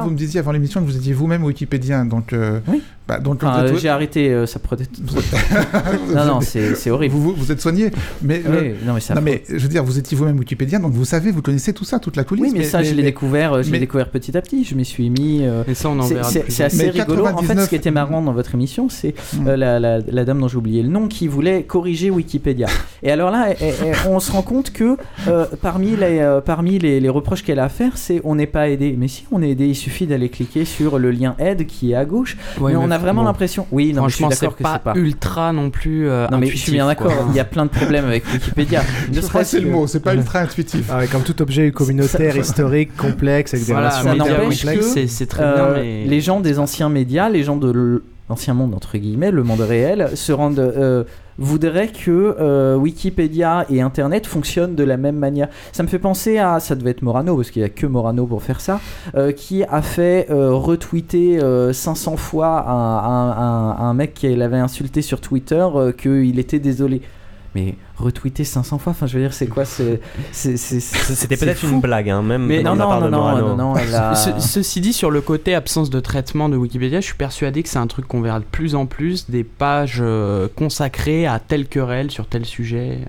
vous 0.04 0.10
me 0.12 0.18
disiez 0.18 0.40
avant 0.40 0.52
l'émission 0.52 0.82
que 0.82 0.86
vous 0.86 0.98
étiez 0.98 1.14
vous-même 1.14 1.44
Wikipédien. 1.44 2.06
Donc, 2.06 2.34
euh, 2.34 2.60
Bah, 3.08 3.20
donc, 3.20 3.42
euh, 3.42 3.78
j'ai 3.78 3.88
arrêté 3.88 4.30
euh, 4.34 4.46
ça 4.46 4.60
prenait 4.60 4.84
non 6.14 6.26
non 6.26 6.40
c'est 6.42 6.92
horrible 6.92 7.16
vous, 7.16 7.34
vous, 7.34 7.52
êtes 7.54 7.62
soigné 7.62 7.90
mais, 8.22 8.42
non, 8.44 8.52
mais, 8.52 8.76
non, 9.16 9.22
mais, 9.22 9.44
je 9.48 9.60
veux 9.60 9.70
dire 9.70 9.82
vous 9.82 9.98
étiez 9.98 10.18
vous-même 10.18 10.38
Wikipédien 10.38 10.82
donc 10.82 10.92
vous 10.92 11.06
savez 11.06 11.32
vous 11.32 11.42
connaissez 11.42 11.72
tout 11.72 11.86
ça 11.86 12.00
toute 12.00 12.18
la 12.18 12.26
coulisse 12.26 12.52
oui 12.52 12.54
mais, 12.58 12.66
ça 12.66 12.84
je 12.84 12.94
l'ai 12.94 13.04
découvert 13.04 13.62
découvert 13.64 14.10
petit 14.10 14.36
à 14.36 14.42
petit 14.42 14.66
je 14.66 14.76
m'y 14.76 14.84
suis 14.84 15.10
mis 15.10 15.42
c'est 16.50 16.64
assez 16.66 16.90
rigolo 16.90 17.28
en 17.28 17.42
fait 17.44 17.58
ce 17.58 17.70
qui 17.70 17.76
était 17.76 17.92
marrant 17.92 18.22
dans 18.22 18.34
votre 18.34 18.56
émission 18.56 18.90
c'est 18.90 19.16
la, 19.46 19.80
la, 19.80 20.00
la, 20.00 20.26
dame 20.26 20.42
dont 20.42 20.47
j'ai 20.48 20.58
oublié 20.58 20.84
le 20.84 20.90
nom 20.90 21.08
qui 21.08 21.28
voulait 21.28 21.64
corriger 21.64 22.10
Wikipédia 22.10 22.68
et 23.04 23.12
alors 23.12 23.32
là 23.32 23.48
on 24.08 24.20
se 24.20 24.32
rend 24.32 24.42
compte 24.42 24.72
que 24.72 24.98
parmi 25.62 25.96
les 25.96 26.40
parmi 26.46 26.80
les, 26.80 27.00
les 27.00 27.10
reproches 27.10 27.44
qu'elle 27.44 27.60
a 27.60 27.66
à 27.66 27.70
faire 27.70 27.98
c'est 27.98 28.22
on 28.24 28.36
n'est 28.36 28.48
pas 28.48 28.70
aidé 28.70 28.96
mais 28.98 29.08
si 29.08 29.26
on 29.32 29.42
est 29.42 29.50
aidé 29.50 29.68
il 29.68 29.76
suffit 29.76 30.08
d'aller 30.08 30.30
cliquer 30.30 30.66
sur 30.66 31.00
le 31.00 31.12
lien 31.12 31.36
aide 31.40 31.66
qui 31.66 31.92
est 31.92 31.96
à 31.96 32.06
gauche 32.06 32.38
mais 32.62 32.76
on 32.76 32.92
a 32.92 32.98
vraiment 32.98 33.24
l'impression. 33.24 33.68
Oui, 33.72 33.94
non, 33.94 34.02
franchement, 34.02 34.30
c'est 34.32 34.50
pas, 34.50 34.80
pas 34.80 34.94
ultra 34.96 35.54
non 35.54 35.70
plus. 35.70 36.10
Euh, 36.10 36.28
non, 36.32 36.38
mais 36.38 36.48
je 36.48 36.58
suis 36.58 36.72
bien 36.72 36.88
d'accord. 36.88 37.12
Il 37.30 37.36
y 37.36 37.40
a 37.40 37.46
plein 37.46 37.66
de 37.66 37.72
problèmes 37.72 38.06
avec 38.06 38.26
Wikipédia. 38.32 38.84
je 39.12 39.22
crois 39.22 39.42
que 39.42 39.48
c'est 39.48 39.60
le 39.60 39.70
mot. 39.70 39.88
C'est 39.88 40.00
pas 40.00 40.16
ultra 40.16 40.40
intuitif. 40.40 40.90
Ah 40.92 41.06
comme 41.08 41.24
tout 41.24 41.42
objet 41.42 41.72
communautaire, 41.72 42.36
historique, 42.38 42.96
complexe, 42.96 43.54
avec 43.54 43.66
des 43.66 43.74
relations. 43.74 44.16
C'est 45.08 45.26
très 45.28 45.44
bien. 45.44 45.64
Euh, 45.64 46.06
les 46.06 46.22
gens 46.22 46.40
des 46.40 46.60
anciens 46.60 46.90
médias, 46.90 47.30
les 47.30 47.44
gens 47.44 47.58
de 47.58 48.04
l'ancien 48.30 48.54
monde 48.54 48.74
entre 48.74 48.98
guillemets, 48.98 49.32
le 49.32 49.44
monde 49.44 49.62
réel, 49.62 50.16
se 50.16 50.32
rendent 50.32 50.60
euh, 50.60 51.04
voudrait 51.38 51.90
que 51.90 52.36
euh, 52.40 52.76
Wikipédia 52.76 53.66
et 53.70 53.82
Internet 53.82 54.26
fonctionnent 54.26 54.76
de 54.76 54.84
la 54.84 54.98
même 54.98 55.18
manière. 55.18 55.50
Ça 55.72 55.84
me 55.84 55.88
fait 55.88 56.00
penser 56.00 56.38
à, 56.38 56.60
ça 56.60 56.76
devait 56.76 56.92
être 56.92 57.02
Morano, 57.02 57.36
parce 57.36 57.52
qu'il 57.52 57.62
n'y 57.62 57.66
a 57.66 57.70
que 57.70 57.86
Morano 57.86 58.26
pour 58.26 58.44
faire 58.44 58.62
ça, 58.62 58.80
euh, 59.16 59.32
qui 59.32 59.64
a 59.64 59.82
fait 59.82 60.28
euh, 60.30 60.54
retweeter 60.54 61.40
500 61.74 62.18
fois 62.18 62.66
un, 62.68 63.90
un, 63.90 63.94
mec 63.94 64.14
qui 64.14 64.36
l'avait 64.36 64.58
insulté 64.58 65.02
sur 65.02 65.22
Twitter 65.22 65.66
qu'il 65.98 66.40
était 66.40 66.60
désolé. 66.60 67.02
Mais 67.56 67.76
retweeter 67.98 68.44
500 68.44 68.78
fois. 68.78 68.92
Enfin, 68.92 69.08
je 69.08 69.18
veux 69.18 69.24
dire, 69.24 69.34
c'est 69.34 69.48
quoi 69.48 69.64
C'était 70.32 71.38
peut-être 71.38 71.66
une 71.66 71.82
blague, 71.82 72.10
hein, 72.10 72.22
même. 72.22 72.46
Mais 72.46 72.64
non, 72.64 72.76
non, 72.76 73.00
non, 73.10 73.10
non, 73.10 73.56
non, 73.56 73.76
Ceci 74.40 74.82
dit, 74.82 74.94
sur 74.94 75.12
le 75.12 75.22
côté 75.22 75.56
absence 75.56 75.90
de 75.90 76.00
traitement 76.00 76.50
de 76.50 76.58
Wikipédia, 76.58 77.02
je 77.02 77.06
suis 77.06 77.16
persuadé 77.16 77.64
que 77.64 77.70
c'est 77.70 77.80
un 77.80 77.88
truc 77.88 78.08
qu'on 78.08 78.22
verra 78.22 78.40
de 78.40 78.46
plus 78.46 78.76
en 78.76 78.86
plus, 78.86 79.30
des 79.30 79.44
pages 79.44 80.00
euh, 80.02 80.48
consacrées 80.56 81.26
à 81.26 81.40
telle 81.40 81.68
querelle 81.68 82.12
sur 82.12 82.28
tel 82.28 82.46
sujet, 82.46 83.00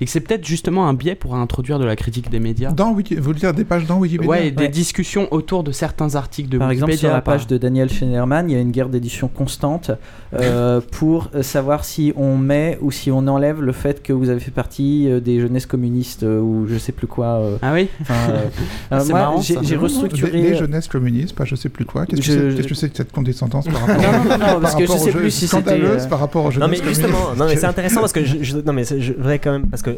et 0.00 0.04
que 0.04 0.10
c'est 0.10 0.20
peut-être 0.20 0.44
justement 0.44 0.88
un 0.88 0.94
biais 0.94 1.14
pour 1.14 1.34
introduire 1.36 1.78
de 1.78 1.84
la 1.84 1.96
critique 1.96 2.30
des 2.30 2.40
médias. 2.40 2.72
Dans 2.72 2.92
Wiki... 2.92 3.16
Vous 3.16 3.34
dire 3.34 3.52
des 3.52 3.64
pages 3.64 3.86
dans 3.86 3.98
Wikipédia 3.98 4.30
Ouais, 4.30 4.50
des 4.50 4.68
discussions 4.68 5.28
autour 5.30 5.62
de 5.62 5.72
certains 5.72 6.14
articles 6.14 6.48
de 6.48 6.58
Par 6.58 6.68
Wikipédia. 6.68 6.86
Par 6.86 6.92
exemple, 6.92 7.08
sur 7.08 7.14
la 7.14 7.20
page 7.20 7.46
de 7.46 7.58
Daniel 7.58 7.90
Schneiderman, 7.90 8.50
il 8.50 8.54
y 8.54 8.56
a 8.56 8.60
une 8.60 8.72
guerre 8.72 8.88
d'édition 8.88 9.28
constante 9.28 9.90
euh, 10.34 10.80
pour 10.90 11.30
savoir 11.42 11.84
si 11.84 12.12
on 12.16 12.36
met 12.36 12.78
ou 12.80 12.90
si 12.90 13.10
on 13.10 13.26
enlève 13.28 13.62
le 13.62 13.72
fait 13.72 14.02
que 14.02 14.12
vous 14.12 14.30
avez 14.32 14.40
fait 14.40 14.50
partie 14.50 15.08
euh, 15.08 15.20
des 15.20 15.40
jeunesses 15.40 15.66
communistes 15.66 16.22
euh, 16.22 16.40
ou 16.40 16.66
je 16.68 16.76
sais 16.78 16.92
plus 16.92 17.06
quoi. 17.06 17.26
Euh. 17.26 17.56
ah 17.62 17.72
oui 17.72 17.88
Moi, 18.90 19.40
j'ai 19.40 19.76
restructuré. 19.76 20.30
Les, 20.32 20.56
jeunesses 20.56 20.88
communistes, 20.88 21.34
pas 21.34 21.44
je 21.44 21.54
sais 21.54 21.68
plus 21.68 21.84
quoi. 21.84 22.06
Qu'est-ce 22.06 22.66
que 22.66 22.74
c'est 22.74 22.90
que 22.90 22.96
cette 22.96 23.12
condescendance 23.12 23.66
par 23.66 23.86
rapport 23.86 23.96
Non, 24.02 24.24
non, 24.24 24.38
non, 24.38 24.60
parce 24.60 24.74
que 24.74 24.86
je 24.86 24.92
sais 24.92 25.12
plus 25.12 25.30
si 25.30 25.46
c'était. 25.46 25.80
par 26.08 26.18
rapport 26.18 26.46
aux 26.46 26.50
jeunesses 26.50 26.68
Non, 26.68 26.84
mais 26.84 26.88
justement, 26.88 27.34
non, 27.36 27.46
mais 27.46 27.56
c'est 27.56 27.66
intéressant 27.66 28.00
parce 28.00 28.12
que 28.12 28.24
je, 28.24 28.58
non, 28.58 28.72
mais 28.72 28.84
je 28.84 29.12
voudrais 29.12 29.38
quand 29.38 29.52
même. 29.52 29.66
Parce 29.66 29.82
que 29.82 29.96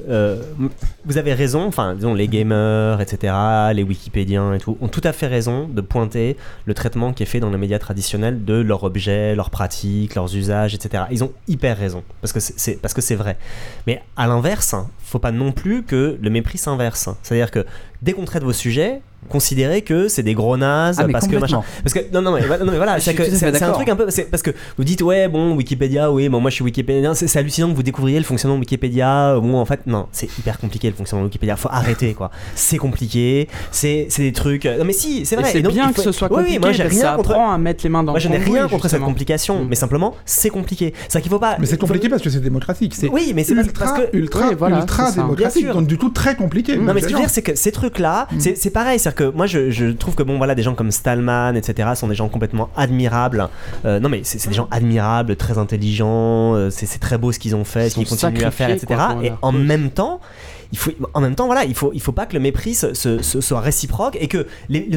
vous 1.04 1.18
avez 1.18 1.32
raison, 1.32 1.66
enfin, 1.66 1.94
disons, 1.94 2.14
les 2.14 2.28
gamers, 2.28 3.00
etc., 3.00 3.32
les 3.72 3.82
wikipédiens 3.82 4.54
et 4.54 4.58
tout, 4.58 4.76
ont 4.80 4.88
tout 4.88 5.02
à 5.04 5.12
fait 5.12 5.26
raison 5.26 5.68
de 5.68 5.80
pointer 5.80 6.36
le 6.66 6.74
traitement 6.74 7.12
qui 7.12 7.22
est 7.22 7.26
fait 7.26 7.40
dans 7.40 7.50
les 7.50 7.58
médias 7.58 7.78
traditionnels 7.78 8.44
de 8.44 8.54
leurs 8.54 8.84
objets, 8.84 9.34
leurs 9.34 9.50
pratiques, 9.50 10.14
leurs 10.14 10.34
usages, 10.34 10.74
etc. 10.74 11.04
Ils 11.10 11.24
ont 11.24 11.32
hyper 11.48 11.76
raison 11.78 12.02
parce 12.20 12.32
que 12.32 12.40
c'est 12.40 12.80
parce 12.80 12.94
que 12.94 13.00
c'est 13.00 13.14
vrai. 13.14 13.36
Mais 13.86 14.02
à 14.24 14.26
l'inverse, 14.26 14.74
faut 15.02 15.18
pas 15.18 15.32
non 15.32 15.52
plus 15.52 15.82
que 15.82 16.18
le 16.20 16.30
mépris 16.30 16.56
s'inverse. 16.56 17.10
C'est-à-dire 17.22 17.50
que 17.50 17.66
dès 18.00 18.14
qu'on 18.14 18.24
traite 18.24 18.42
vos 18.42 18.54
sujets, 18.54 19.02
considérer 19.28 19.82
que 19.82 20.08
c'est 20.08 20.22
des 20.22 20.34
gros 20.34 20.56
nazes 20.56 20.98
ah, 21.00 21.06
parce 21.10 21.28
que 21.28 21.36
machin. 21.36 21.62
parce 21.82 21.94
que 21.94 22.00
non 22.12 22.22
non 22.22 22.32
mais, 22.32 22.42
non, 22.58 22.70
mais 22.70 22.76
voilà 22.76 23.00
c'est 23.00 23.62
un 23.62 23.72
truc 23.72 23.88
un 23.88 23.96
peu 23.96 24.06
parce 24.30 24.42
que 24.42 24.50
vous 24.76 24.84
dites 24.84 25.02
ouais 25.02 25.28
bon 25.28 25.54
Wikipédia 25.56 26.10
oui 26.10 26.28
bon 26.28 26.40
moi 26.40 26.50
je 26.50 26.56
suis 26.56 26.64
Wikipédia 26.64 27.14
c'est 27.14 27.38
hallucinant 27.38 27.70
que 27.70 27.76
vous 27.76 27.82
découvriez 27.82 28.18
le 28.18 28.24
fonctionnement 28.24 28.56
de 28.56 28.60
Wikipédia 28.60 29.38
bon 29.40 29.56
en 29.56 29.64
fait 29.64 29.86
non 29.86 30.06
c'est 30.12 30.28
hyper 30.38 30.58
compliqué 30.58 30.88
le 30.88 30.94
fonctionnement 30.94 31.24
de 31.24 31.28
Wikipédia. 31.28 31.56
Faut 31.56 31.68
arrêter 31.70 32.14
quoi. 32.14 32.30
C'est 32.54 32.78
compliqué 32.78 33.48
c'est 33.70 34.08
des 34.18 34.32
trucs 34.32 34.64
non 34.64 34.84
mais 34.84 34.92
si 34.92 35.26
c'est 35.26 35.36
vrai 35.36 35.50
c'est 35.50 35.62
bien 35.62 35.92
que 35.92 36.00
ce 36.00 36.12
soit 36.12 36.28
compliqué 36.28 36.52
oui, 36.52 36.58
moi 36.58 36.72
j'ai 36.72 36.82
rien 36.84 37.16
contre 37.16 37.32
à 37.32 37.58
mettre 37.58 37.84
les 37.84 37.90
mains 37.90 38.02
dans 38.02 38.12
moi 38.12 38.18
je 38.18 38.28
n'ai 38.28 38.38
rien 38.38 38.68
contre 38.68 38.88
cette 38.88 39.02
complication 39.02 39.64
mm. 39.64 39.68
mais 39.68 39.76
simplement 39.76 40.14
c'est 40.24 40.50
compliqué. 40.50 40.94
C'est 41.08 41.20
qu'il 41.20 41.30
faut 41.30 41.38
pas 41.38 41.56
mais 41.58 41.66
c'est 41.66 41.78
compliqué 41.78 42.08
parce 42.08 42.22
que 42.22 42.30
c'est 42.30 42.40
démocratique 42.40 42.94
c'est 42.94 43.08
oui 43.08 43.32
mais 43.34 43.44
c'est 43.44 43.54
parce 43.54 43.92
que 43.92 44.16
ultra 44.16 44.50
ultra 44.50 45.12
démocratique 45.12 45.68
donc 45.68 45.86
du 45.86 45.98
tout 45.98 46.10
très 46.10 46.36
compliqué. 46.36 46.76
Non 46.76 46.94
mais 46.94 47.00
ce 47.00 47.06
que 47.06 47.12
je 47.12 47.16
veux 47.16 47.22
dire 47.22 47.30
c'est 47.30 47.42
que 47.42 47.54
ces 47.54 47.72
trucs 47.72 47.98
là 47.98 48.28
mm. 48.32 48.38
c'est 48.56 48.70
pareil 48.70 48.98
c'est 48.98 49.13
que 49.14 49.30
moi 49.30 49.46
je 49.46 49.92
trouve 49.92 50.14
que 50.14 50.22
bon 50.22 50.36
voilà 50.36 50.54
des 50.54 50.62
gens 50.62 50.74
comme 50.74 50.90
Stallman 50.90 51.54
etc 51.54 51.90
sont 51.94 52.08
des 52.08 52.14
gens 52.14 52.28
complètement 52.28 52.70
admirables. 52.76 53.48
Euh, 53.84 54.00
non 54.00 54.08
mais 54.08 54.20
c'est 54.24 54.48
des 54.48 54.54
gens 54.54 54.68
admirables 54.70 55.36
très 55.36 55.58
intelligents 55.58 56.54
euh, 56.54 56.70
c'est 56.70 56.98
très 56.98 57.18
beau 57.18 57.32
ce 57.32 57.38
qu'ils 57.38 57.56
ont 57.56 57.64
fait 57.64 57.90
ce 57.90 57.94
qu'ils 57.94 58.08
continuent 58.08 58.44
à 58.44 58.50
faire 58.50 58.70
etc 58.70 59.00
et 59.22 59.32
en 59.42 59.52
même 59.52 59.90
temps 59.90 60.20
il 60.74 60.76
faut, 60.76 60.90
en 61.14 61.20
même 61.20 61.36
temps, 61.36 61.46
voilà, 61.46 61.64
il 61.64 61.74
faut, 61.74 61.92
il 61.94 62.00
faut 62.00 62.10
pas 62.10 62.26
que 62.26 62.34
le 62.34 62.40
mépris 62.40 62.74
se, 62.74 63.22
soit 63.22 63.60
réciproque 63.60 64.18
et 64.20 64.26
que 64.26 64.48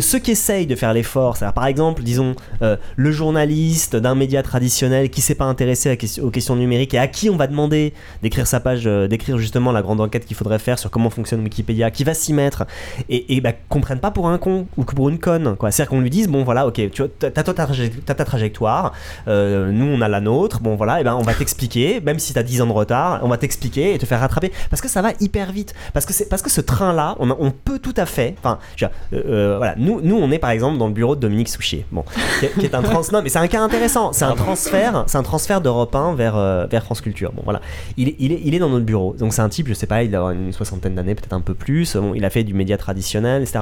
ceux 0.01 0.17
qui 0.17 0.31
essayent 0.31 0.65
de 0.65 0.73
faire 0.73 0.91
l'effort, 0.91 1.37
par 1.53 1.67
exemple, 1.67 2.01
disons, 2.01 2.35
euh, 2.63 2.77
le 2.95 3.11
journaliste 3.11 3.95
d'un 3.95 4.15
média 4.15 4.41
traditionnel 4.41 5.11
qui 5.11 5.21
s'est 5.21 5.35
pas 5.35 5.45
intéressé 5.45 5.95
aux 6.23 6.31
questions 6.31 6.55
numériques 6.55 6.95
et 6.95 6.97
à 6.97 7.05
qui 7.05 7.29
on 7.29 7.37
va 7.37 7.45
demander 7.45 7.93
d'écrire 8.23 8.47
sa 8.47 8.59
page, 8.59 8.87
euh, 8.87 9.07
d'écrire 9.07 9.37
justement 9.37 9.71
la 9.71 9.83
grande 9.83 10.01
enquête 10.01 10.25
qu'il 10.25 10.35
faudrait 10.35 10.57
faire 10.57 10.79
sur 10.79 10.89
comment 10.89 11.11
fonctionne 11.11 11.43
Wikipédia, 11.43 11.91
qui 11.91 12.03
va 12.03 12.15
s'y 12.15 12.33
mettre 12.33 12.65
et, 13.07 13.35
et 13.35 13.39
bah, 13.39 13.51
comprennent 13.69 13.99
pas 13.99 14.09
pour 14.09 14.29
un 14.29 14.39
con 14.39 14.65
ou 14.77 14.83
pour 14.83 15.09
une 15.09 15.19
conne, 15.19 15.55
quoi. 15.57 15.69
C'est-à-dire 15.69 15.91
qu'on 15.91 16.01
lui 16.01 16.09
dise, 16.09 16.27
bon 16.27 16.43
voilà, 16.43 16.65
ok, 16.65 16.89
tu 16.89 17.03
as 17.03 17.07
ta, 17.29 18.25
trajectoire, 18.25 18.93
euh, 19.27 19.71
nous 19.71 19.85
on 19.85 20.01
a 20.01 20.07
la 20.07 20.21
nôtre, 20.21 20.59
bon 20.59 20.75
voilà, 20.75 21.01
et 21.01 21.03
ben 21.03 21.13
on 21.13 21.21
va 21.21 21.35
t'expliquer, 21.35 22.01
même 22.01 22.17
si 22.17 22.33
tu 22.33 22.39
as 22.39 22.43
10 22.43 22.63
ans 22.63 22.67
de 22.67 22.71
retard, 22.71 23.19
on 23.21 23.27
va 23.27 23.37
t'expliquer 23.37 23.93
et 23.93 23.99
te 23.99 24.07
faire 24.07 24.21
rattraper 24.21 24.51
parce 24.71 24.81
que 24.81 24.87
ça 24.87 25.03
va 25.03 25.11
hyper 25.19 25.51
vite. 25.51 25.66
Parce 25.93 26.05
que, 26.05 26.13
c'est, 26.13 26.29
parce 26.29 26.41
que 26.41 26.49
ce 26.49 26.61
train-là, 26.61 27.15
on, 27.19 27.29
on, 27.31 27.51
peut 27.51 27.79
tout 27.79 27.93
à 27.97 28.05
fait. 28.05 28.35
Enfin, 28.39 28.59
euh, 28.81 28.87
euh, 29.13 29.57
voilà, 29.57 29.75
nous, 29.77 30.01
nous, 30.01 30.15
on 30.15 30.31
est 30.31 30.39
par 30.39 30.51
exemple 30.51 30.77
dans 30.77 30.87
le 30.87 30.93
bureau 30.93 31.15
de 31.15 31.21
Dominique 31.21 31.49
Souchier, 31.49 31.85
bon, 31.91 32.03
qui, 32.39 32.65
est 32.65 32.75
un 32.75 32.81
trans. 32.81 33.01
non, 33.11 33.21
mais 33.21 33.29
c'est 33.29 33.39
un 33.39 33.47
cas 33.47 33.61
intéressant. 33.61 34.13
C'est 34.13 34.25
un 34.25 34.35
transfert, 34.35 35.03
c'est 35.07 35.17
un 35.17 35.23
transfert 35.23 35.61
d'Europe 35.61 35.95
1 35.95 36.15
vers, 36.15 36.35
euh, 36.35 36.65
vers 36.67 36.83
France 36.83 37.01
Culture. 37.01 37.31
Bon, 37.33 37.41
voilà. 37.43 37.61
Il, 37.97 38.15
il, 38.19 38.31
est, 38.31 38.41
il 38.43 38.55
est 38.55 38.59
dans 38.59 38.69
notre 38.69 38.85
bureau. 38.85 39.15
Donc, 39.17 39.33
c'est 39.33 39.41
un 39.41 39.49
type, 39.49 39.67
je 39.67 39.73
sais 39.73 39.87
pas, 39.87 40.03
il 40.03 40.15
a 40.15 40.21
une 40.31 40.53
soixantaine 40.53 40.95
d'années, 40.95 41.15
peut-être 41.15 41.33
un 41.33 41.41
peu 41.41 41.53
plus. 41.53 41.95
Bon, 41.95 42.13
il 42.13 42.23
a 42.25 42.29
fait 42.29 42.43
du 42.43 42.53
média 42.53 42.77
traditionnel, 42.77 43.41
etc. 43.43 43.59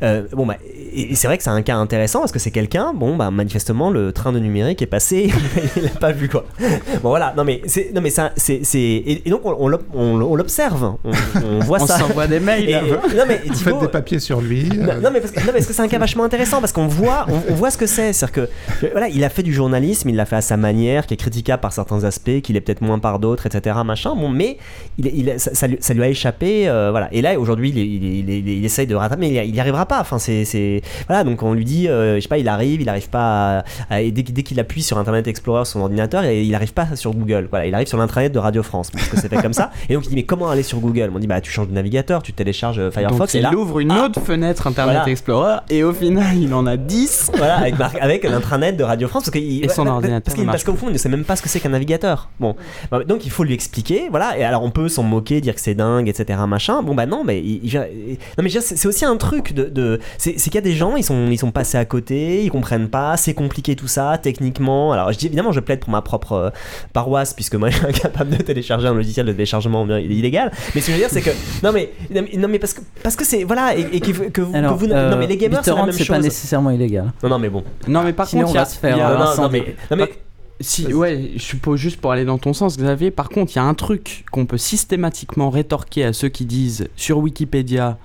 Bon, 0.00 0.26
bon 0.32 0.46
bah, 0.46 0.56
et, 0.92 1.14
c'est 1.14 1.26
vrai 1.26 1.38
que 1.38 1.44
c'est 1.44 1.50
un 1.50 1.62
cas 1.62 1.76
intéressant 1.76 2.20
parce 2.20 2.32
que 2.32 2.38
c'est 2.38 2.50
quelqu'un, 2.50 2.92
bon, 2.94 3.16
bah, 3.16 3.30
manifestement, 3.30 3.90
le 3.90 4.12
train 4.12 4.32
de 4.32 4.38
numérique 4.38 4.82
est 4.82 4.86
passé, 4.86 5.32
il 5.76 5.82
l'a 5.82 5.90
pas 5.90 6.12
vu, 6.12 6.28
quoi. 6.28 6.44
Bon, 7.02 7.10
voilà. 7.10 7.34
Non, 7.36 7.44
mais, 7.44 7.62
c'est, 7.66 7.92
non, 7.94 8.00
mais 8.00 8.10
ça, 8.10 8.32
c'est, 8.36 8.62
et, 8.74 9.22
donc, 9.30 9.42
on, 9.44 9.72
on, 9.94 10.36
l'observe. 10.36 10.96
On, 11.04 11.10
on 11.44 11.58
voit 11.60 11.82
on 11.82 11.86
ça. 11.86 11.98
s'envoie 11.98 12.26
des 12.26 12.40
mails. 12.40 12.90
non, 13.16 13.24
mais, 13.26 13.40
Vous 13.46 13.54
faites 13.54 13.78
des 13.78 13.88
papiers 13.88 14.18
sur 14.18 14.40
lui. 14.40 14.68
Euh. 14.72 15.00
Non, 15.00 15.10
mais 15.12 15.20
parce 15.20 15.32
que, 15.32 15.72
c'est 15.72 15.82
un 15.82 15.88
cas 15.88 15.98
vachement 15.98 16.24
intéressant 16.24 16.60
parce 16.60 16.72
qu'on 16.72 16.86
voit, 16.86 17.26
on, 17.28 17.54
voit 17.54 17.70
ce 17.70 17.78
que 17.78 17.86
c'est. 17.86 18.12
C'est-à-dire 18.12 18.48
que 18.80 18.86
voilà, 18.92 19.08
il 19.08 19.22
a 19.24 19.28
fait 19.28 19.42
du 19.42 19.52
journalisme, 19.52 20.08
il 20.08 20.16
l'a 20.16 20.26
fait 20.26 20.36
à 20.36 20.40
sa 20.40 20.56
manière, 20.56 21.06
qui 21.06 21.14
est 21.14 21.18
critiquable 21.18 21.60
par 21.60 21.72
certains 21.72 22.04
aspects, 22.04 22.40
qu'il 22.42 22.56
est 22.56 22.60
peut-être 22.60 22.80
moins 22.80 22.98
par 22.98 23.18
d'autres, 23.18 23.46
etc. 23.46 23.76
Machin. 23.84 24.14
Bon, 24.14 24.28
mais 24.28 24.58
il, 24.98 25.06
il 25.06 25.34
ça, 25.38 25.66
lui, 25.66 25.78
ça, 25.80 25.94
lui, 25.94 26.02
a 26.02 26.08
échappé. 26.08 26.68
Euh, 26.68 26.90
voilà. 26.90 27.08
Et 27.12 27.22
là, 27.22 27.38
aujourd'hui, 27.38 27.70
il, 27.70 28.28
il, 28.30 28.64
essaye 28.64 28.86
de 28.86 28.94
rattraper, 28.94 29.20
mais 29.28 29.46
il 29.46 29.52
n'y 29.52 29.60
arrivera 29.60 29.86
pas. 29.86 30.00
Enfin, 30.00 30.18
c'est 30.18 30.82
voilà. 31.06 31.24
Donc 31.24 31.42
on 31.42 31.52
lui 31.52 31.64
dit, 31.64 31.88
euh, 31.88 32.16
je 32.16 32.20
sais 32.20 32.28
pas, 32.28 32.38
il 32.38 32.48
arrive, 32.48 32.80
il 32.80 32.86
n'arrive 32.86 33.08
pas. 33.08 33.64
À, 33.90 34.02
dès, 34.02 34.10
dès 34.10 34.42
qu'il 34.42 34.58
appuie 34.60 34.82
sur 34.82 34.98
Internet 34.98 35.26
Explorer 35.26 35.64
son 35.64 35.80
ordinateur, 35.80 36.24
il 36.24 36.50
n'arrive 36.50 36.72
pas 36.72 36.96
sur 36.96 37.12
Google. 37.14 37.48
Voilà, 37.50 37.66
il 37.66 37.74
arrive 37.74 37.88
sur 37.88 37.98
l'intranet 37.98 38.32
de 38.32 38.38
Radio 38.38 38.62
France 38.62 38.90
parce 38.90 39.08
que 39.08 39.16
c'est 39.16 39.28
fait 39.28 39.42
comme 39.42 39.52
ça. 39.52 39.70
Et 39.88 39.94
donc 39.94 40.04
il 40.06 40.10
dit 40.10 40.14
mais 40.16 40.24
comment 40.24 40.50
aller 40.50 40.62
sur 40.62 40.80
Google? 40.80 41.10
On 41.18 41.20
dit 41.20 41.26
bah 41.26 41.40
tu 41.40 41.50
changes 41.50 41.66
de 41.66 41.72
navigateur, 41.72 42.22
tu 42.22 42.32
télécharges 42.32 42.78
euh, 42.78 42.92
Firefox. 42.92 43.34
et 43.34 43.40
là, 43.40 43.48
il 43.52 43.56
ouvre 43.56 43.80
une 43.80 43.90
autre 43.90 44.20
fenêtre 44.20 44.68
Internet 44.68 45.02
Explorer 45.08 45.56
et 45.68 45.82
au 45.82 45.92
final 45.92 46.36
il 46.36 46.54
en 46.54 46.64
a 46.64 46.76
10. 46.76 47.32
Voilà, 47.36 47.56
avec, 47.56 47.74
avec 48.00 48.22
l'intranet 48.22 48.76
de 48.76 48.84
Radio 48.84 49.08
France. 49.08 49.24
Parce 49.24 49.36
et 49.36 49.68
son 49.68 49.88
ordinateur. 49.88 50.34
Parce 50.46 50.62
qu'au 50.62 50.74
fond, 50.74 50.86
il 50.88 50.92
ne 50.92 50.98
sait 50.98 51.08
même 51.08 51.24
pas 51.24 51.34
ce 51.34 51.42
que 51.42 51.48
c'est 51.48 51.58
qu'un 51.58 51.70
navigateur. 51.70 52.28
Bon, 52.38 52.54
bah, 52.92 53.02
donc 53.02 53.26
il 53.26 53.32
faut 53.32 53.42
lui 53.42 53.52
expliquer. 53.52 54.06
Voilà, 54.10 54.38
et 54.38 54.44
alors 54.44 54.62
on 54.62 54.70
peut 54.70 54.88
s'en 54.88 55.02
moquer, 55.02 55.40
dire 55.40 55.56
que 55.56 55.60
c'est 55.60 55.74
dingue, 55.74 56.08
etc. 56.08 56.38
Machin. 56.46 56.82
Bon, 56.82 56.94
bah 56.94 57.06
non, 57.06 57.24
mais, 57.24 57.42
non, 57.42 58.44
mais 58.44 58.48
c'est 58.48 58.86
aussi 58.86 59.04
un 59.04 59.16
truc 59.16 59.54
de. 59.54 59.64
de 59.64 59.98
c'est 60.18 60.34
qu'il 60.34 60.54
y 60.54 60.58
a 60.58 60.62
des 60.62 60.74
gens, 60.74 60.96
ils 60.96 61.04
sont, 61.04 61.26
ils 61.30 61.38
sont 61.38 61.50
passés 61.50 61.78
à 61.78 61.84
côté, 61.84 62.44
ils 62.44 62.50
comprennent 62.50 62.88
pas, 62.88 63.16
c'est 63.16 63.34
compliqué 63.34 63.74
tout 63.74 63.88
ça, 63.88 64.18
techniquement. 64.22 64.92
Alors 64.92 65.12
je 65.12 65.18
dis 65.18 65.26
évidemment, 65.26 65.52
je 65.52 65.60
plaide 65.60 65.80
pour 65.80 65.90
ma 65.90 66.02
propre 66.02 66.32
euh, 66.32 66.50
paroisse, 66.92 67.34
puisque 67.34 67.54
moi 67.56 67.70
je 67.70 67.76
suis 67.76 67.86
incapable 67.86 68.36
de 68.36 68.42
télécharger 68.42 68.86
un 68.86 68.94
logiciel 68.94 69.26
de 69.26 69.32
téléchargement 69.32 69.86
illégal. 69.86 70.52
Mais 70.74 70.80
ce 70.80 70.86
que 70.86 70.92
je 70.92 70.96
veux 70.96 71.02
dire, 71.02 71.07
c'est 71.08 71.22
que. 71.22 71.30
Non, 71.62 71.72
mais 71.72 71.92
non 72.36 72.48
mais 72.48 72.58
parce 72.58 72.74
que 72.74 72.80
parce 73.02 73.16
que 73.16 73.24
c'est 73.24 73.44
voilà 73.44 73.76
et, 73.76 74.00
que, 74.00 74.28
que, 74.28 74.40
vous, 74.40 74.54
Alors, 74.54 74.78
non 74.80 75.16
mais 75.18 75.26
les 75.26 75.36
gamers 75.36 75.64
c'est 75.64 75.74
la 75.74 75.84
même 75.84 75.92
chose. 75.92 76.06
pas 76.06 76.18
nécessairement 76.18 76.70
illégal. 76.70 77.12
Non 77.22 77.28
non 77.28 77.38
mais 77.38 77.48
bon. 77.48 77.64
Non 77.86 78.02
mais 78.02 78.12
par 78.12 78.28
contre 78.28 78.50
il 78.50 78.54
y 78.54 78.58
a, 78.58 78.64
se 78.64 78.78
faire, 78.78 78.96
non, 78.96 79.42
non, 79.42 79.48
mais, 79.50 79.76
non, 79.90 79.96
mais 79.96 80.10
si, 80.60 80.92
ouais, 80.92 81.32
je 81.36 81.42
suppose 81.42 81.78
juste 81.78 82.00
pour 82.00 82.12
aller 82.12 82.24
dans 82.24 82.38
ton 82.38 82.52
sens, 82.52 82.76
Xavier. 82.76 83.10
Par 83.10 83.28
contre, 83.28 83.52
il 83.52 83.56
y 83.56 83.58
a 83.60 83.64
un 83.64 83.74
truc 83.74 84.24
qu'on 84.32 84.46
peut 84.46 84.58
systématiquement 84.58 85.50
rétorquer 85.50 86.04
à 86.04 86.12
ceux 86.12 86.28
qui 86.28 86.46
disent 86.46 86.88
sur 86.96 87.18
Wikipédia, 87.18 87.98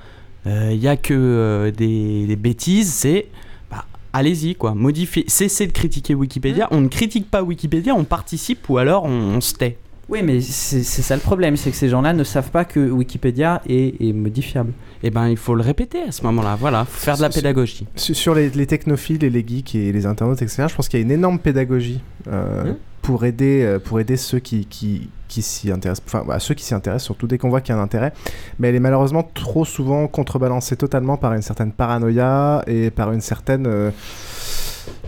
il 0.46 0.52
euh, 0.52 0.76
n'y 0.76 0.88
a 0.88 0.98
que 0.98 1.14
euh, 1.14 1.72
des, 1.72 2.36
bêtises, 2.36 2.94
c'est 2.94 3.28
bah, 3.72 3.86
allez-y, 4.12 4.56
quoi. 4.56 4.76
Modifiez, 4.76 5.26
cessez 5.28 5.66
de 5.66 5.72
critiquer 5.72 6.14
Wikipédia. 6.14 6.68
On 6.72 6.82
ne 6.82 6.90
critique 6.90 7.32
pas 7.32 7.42
Wikipédia, 7.42 7.96
on 7.96 8.04
participe 8.04 8.70
ou 8.70 8.78
alors 8.78 9.06
on, 9.06 9.42
se 9.42 9.56
tait. 9.56 9.78
Oui, 10.14 10.22
mais 10.22 10.42
c'est 10.42 10.84
ça 10.84 11.16
le 11.16 11.22
problème, 11.22 11.58
c'est 11.58 11.72
que 11.72 11.76
ces 11.76 11.90
gens-là 11.90 12.14
ne 12.14 12.24
savent 12.24 12.52
pas 12.52 12.66
que 12.66 12.80
Wikipédia 12.80 13.64
est, 13.68 14.14
modifiable. 14.14 14.72
Eh 15.02 15.10
ben, 15.10 15.28
il 15.28 15.38
faut 15.38 15.56
le 15.56 15.64
répéter 15.64 16.04
à 16.04 16.12
ce 16.12 16.22
moment-là. 16.22 16.56
Voilà, 16.56 16.86
faut 16.86 17.04
faire 17.04 17.18
de 17.18 17.24
la 17.24 17.30
pédagogie. 17.30 17.88
Sur 17.96 18.36
les, 18.36 18.52
technophiles 18.68 19.24
et 19.24 19.32
les 19.32 19.44
geeks 19.44 19.74
et 19.74 19.92
les 19.92 20.06
internautes, 20.06 20.44
etc., 20.44 20.68
je 20.70 20.76
pense 20.76 20.88
qu'il 20.88 21.00
y 21.00 21.02
a 21.02 21.06
une 21.06 21.12
énorme 21.12 21.40
pédagogie 21.40 22.00
euh, 22.28 22.74
mmh. 22.74 22.76
pour, 23.02 23.26
aider, 23.26 23.78
pour 23.84 24.00
aider 24.00 24.16
ceux 24.16 24.38
qui, 24.38 24.68
qui, 24.68 25.10
qui 25.34 25.42
s'y 25.42 25.72
intéressent, 25.72 26.06
enfin 26.06 26.24
bah, 26.28 26.40
ceux 26.40 26.54
qui 26.54 26.64
s'y 26.64 26.76
intéressent, 26.76 27.06
surtout 27.06 27.26
dès 27.26 27.40
qu'on 27.40 27.50
voit 27.50 27.60
qu'il 27.60 27.74
y 27.74 27.78
a 27.78 27.82
un 27.82 27.84
intérêt. 27.84 28.14
Mais 28.60 28.70
elle 28.70 28.76
est 28.76 28.80
malheureusement 28.80 29.24
trop 29.34 29.66
souvent 29.66 30.08
contrebalancée 30.08 30.76
totalement 30.78 31.18
par 31.18 31.34
une 31.34 31.42
certaine 31.42 31.72
paranoïa 31.72 32.64
et 32.68 32.92
par 32.92 33.12
une 33.12 33.22
certaine 33.22 33.66
euh, 33.66 33.90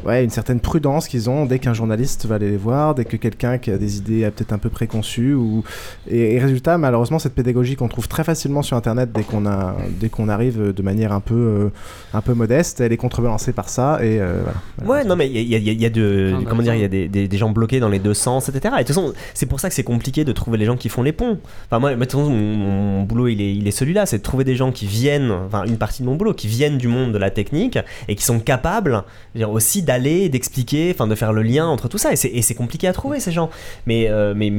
ouais, 0.06 0.24
une 0.24 0.30
certaine 0.30 0.60
prudence 0.60 1.08
qu'ils 1.08 1.30
ont 1.30 1.46
dès 1.46 1.60
qu'un 1.60 1.74
journaliste 1.74 2.26
va 2.26 2.36
aller 2.36 2.50
les 2.50 2.58
voir, 2.58 2.96
dès 2.96 3.06
que 3.06 3.18
quelqu'un 3.18 3.58
qui 3.58 3.72
a 3.72 3.78
des 3.78 3.98
idées 3.98 4.30
peut-être 4.32 4.54
un 4.54 4.58
peu 4.58 4.70
préconçues. 4.70 5.34
Ou... 5.34 5.64
Et, 6.08 6.40
résultat, 6.40 6.78
malheureusement, 6.78 7.20
cette 7.20 7.34
pédagogie 7.34 7.76
qu'on 7.76 7.88
trouve 7.88 8.08
très 8.08 8.24
facilement 8.24 8.62
sur 8.62 8.78
Internet 8.78 9.12
dès 9.14 9.24
qu'on 9.24 9.46
a, 9.46 9.76
dès 10.00 10.10
qu'on 10.10 10.30
arrive 10.30 10.74
de 10.74 10.82
manière 10.82 11.12
un 11.12 11.20
peu, 11.20 11.36
euh, 11.36 11.70
un 12.14 12.22
peu 12.22 12.34
modeste, 12.34 12.82
elle 12.82 12.94
est 12.94 12.98
contrebalancée 12.98 13.54
par 13.54 13.70
ça. 13.70 14.00
Et 14.02 14.20
euh, 14.20 14.42
Ouais, 14.86 15.04
non, 15.04 15.16
mais 15.16 15.30
il 15.30 15.48
y 15.48 15.56
a, 15.56 15.58
y 15.58 15.86
a, 15.86 15.90
de, 15.90 16.36
comment 16.48 16.62
dire, 16.62 16.76
il 16.76 16.82
y 16.82 16.86
a 16.86 16.88
des, 16.88 17.08
des, 17.08 17.38
gens 17.38 17.50
bloqués 17.50 17.80
dans 17.80 17.90
les 17.90 18.00
deux 18.00 18.14
sens, 18.14 18.50
etc. 18.50 18.76
Et 18.78 18.84
de 18.84 18.88
toute 18.88 18.96
façon, 18.96 19.14
c'est 19.34 19.46
pour 19.46 19.60
ça 19.60 19.70
que 19.70 19.76
c'est 19.76 19.84
compliqué 19.84 20.15
de 20.24 20.32
trouver 20.32 20.58
les 20.58 20.66
gens 20.66 20.78
qui 20.78 20.90
font 20.90 21.04
les 21.04 21.12
ponts. 21.12 21.40
Enfin, 21.66 21.80
moi, 21.80 21.92
mon, 21.96 22.30
mon, 22.30 23.04
boulot, 23.04 23.28
il 23.28 23.42
est, 23.42 23.56
il 23.56 23.68
est 23.68 23.72
celui-là, 23.72 24.06
c'est 24.06 24.20
de 24.20 24.24
trouver 24.24 24.44
des 24.44 24.56
gens 24.56 24.72
qui 24.72 24.86
viennent, 24.86 25.32
enfin, 25.32 25.64
une 25.66 25.78
partie 25.78 26.02
de 26.02 26.08
mon 26.08 26.16
boulot, 26.16 26.34
qui 26.34 26.48
viennent 26.48 26.78
du 26.78 26.88
monde 26.88 27.12
de 27.12 27.18
la 27.18 27.30
technique 27.30 27.78
et 28.08 28.16
qui 28.16 28.24
sont 28.24 28.40
capables 28.40 29.04
aussi 29.44 29.82
d'aller, 29.82 30.30
d'expliquer, 30.30 30.92
enfin 30.94 31.08
de 31.08 31.16
faire 31.16 31.34
le 31.34 31.44
lien 31.44 31.66
entre 31.68 31.88
tout 31.88 31.98
ça. 31.98 32.12
Et 32.14 32.42
c'est 32.42 32.56
compliqué 32.56 32.88
à 32.88 32.94
trouver 32.94 33.20
ces 33.20 33.32
gens. 33.32 33.50
Mais, 33.86 34.08
euh, 34.10 34.34
mais, 34.36 34.52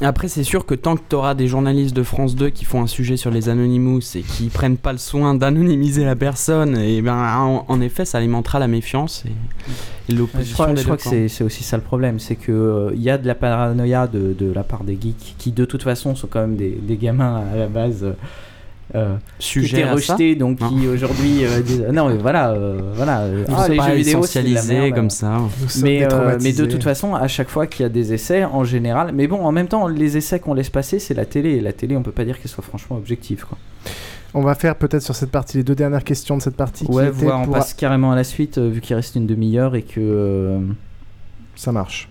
après, 0.00 0.28
c'est 0.28 0.44
sûr 0.44 0.66
que 0.66 0.74
tant 0.74 0.96
que 0.96 1.02
tu 1.08 1.16
auras 1.16 1.34
des 1.34 1.48
journalistes 1.48 1.94
de 1.94 2.02
France 2.02 2.34
2 2.34 2.50
qui 2.50 2.64
font 2.64 2.82
un 2.82 2.86
sujet 2.86 3.16
sur 3.16 3.30
les 3.30 3.48
Anonymous 3.48 4.16
et 4.16 4.22
qui 4.22 4.48
prennent 4.52 4.76
pas 4.76 4.92
le 4.92 4.98
soin 4.98 5.34
d'anonymiser 5.34 6.04
la 6.04 6.16
personne, 6.16 6.76
et 6.76 7.02
ben 7.02 7.62
en, 7.68 7.80
effet, 7.80 8.04
ça 8.04 8.18
alimentera 8.18 8.58
la 8.58 8.68
méfiance 8.68 9.24
l'opposition. 10.08 10.74
Je 10.74 10.82
crois, 10.82 10.96
que 10.96 11.28
c'est 11.28 11.44
aussi 11.44 11.62
ça 11.64 11.76
le 11.76 11.82
problème, 11.82 12.18
c'est 12.18 12.36
que 12.36 12.52
euh, 12.52 12.90
il 12.94 13.02
y 13.02 13.10
a 13.10 13.18
de 13.18 13.26
la 13.26 13.34
paranoïa 13.34 14.06
de, 14.06 14.34
de, 14.38 14.52
la 14.52 14.64
part 14.64 14.84
des 14.84 14.98
geeks 15.00 15.34
qui 15.38 15.52
de 15.52 15.64
toute 15.64 15.82
façon 15.82 16.14
sont 16.14 16.26
quand 16.26 16.40
même 16.40 16.56
des, 16.56 16.70
des 16.70 16.96
gamins 16.96 17.42
à 17.52 17.56
la 17.56 17.66
base. 17.68 18.04
Euh, 18.04 18.12
euh, 18.94 19.16
sujet 19.38 19.90
rejeté 19.90 20.34
donc 20.34 20.58
qui 20.58 20.86
aujourd'hui 20.86 21.46
euh, 21.46 21.62
disent 21.62 21.86
non 21.94 22.10
mais 22.10 22.16
voilà 22.18 22.50
euh, 22.50 22.78
voilà 22.94 23.24
ah, 23.48 23.66
les 23.66 23.80
jeux 23.80 23.94
vidéo 23.94 24.22
c'est 24.24 24.92
comme 24.94 25.08
ça 25.08 25.38
mais, 25.80 26.06
mais 26.42 26.52
de 26.52 26.66
toute 26.66 26.82
façon 26.82 27.14
à 27.14 27.26
chaque 27.26 27.48
fois 27.48 27.66
qu'il 27.66 27.84
y 27.84 27.86
a 27.86 27.88
des 27.88 28.12
essais 28.12 28.44
en 28.44 28.64
général 28.64 29.12
mais 29.14 29.28
bon 29.28 29.46
en 29.46 29.52
même 29.52 29.68
temps 29.68 29.88
les 29.88 30.18
essais 30.18 30.40
qu'on 30.40 30.52
laisse 30.52 30.68
passer 30.68 30.98
c'est 30.98 31.14
la 31.14 31.24
télé 31.24 31.52
et 31.52 31.60
la 31.60 31.72
télé 31.72 31.96
on 31.96 32.02
peut 32.02 32.12
pas 32.12 32.26
dire 32.26 32.38
qu'elle 32.38 32.50
soit 32.50 32.64
franchement 32.64 32.96
objective 32.98 33.46
quoi 33.46 33.56
on 34.34 34.40
va 34.40 34.54
faire 34.54 34.76
peut-être 34.76 35.02
sur 35.02 35.14
cette 35.14 35.30
partie 35.30 35.58
les 35.58 35.64
deux 35.64 35.74
dernières 35.74 36.04
questions 36.04 36.36
de 36.36 36.42
cette 36.42 36.56
partie. 36.56 36.84
Ouais, 36.86 37.10
qui 37.10 37.24
on 37.26 37.46
passe 37.46 37.74
carrément 37.74 38.12
à 38.12 38.16
la 38.16 38.24
suite 38.24 38.58
vu 38.58 38.80
qu'il 38.80 38.96
reste 38.96 39.16
une 39.16 39.26
demi-heure 39.26 39.74
et 39.74 39.82
que. 39.82 40.60
Ça 41.54 41.72
marche. 41.72 42.08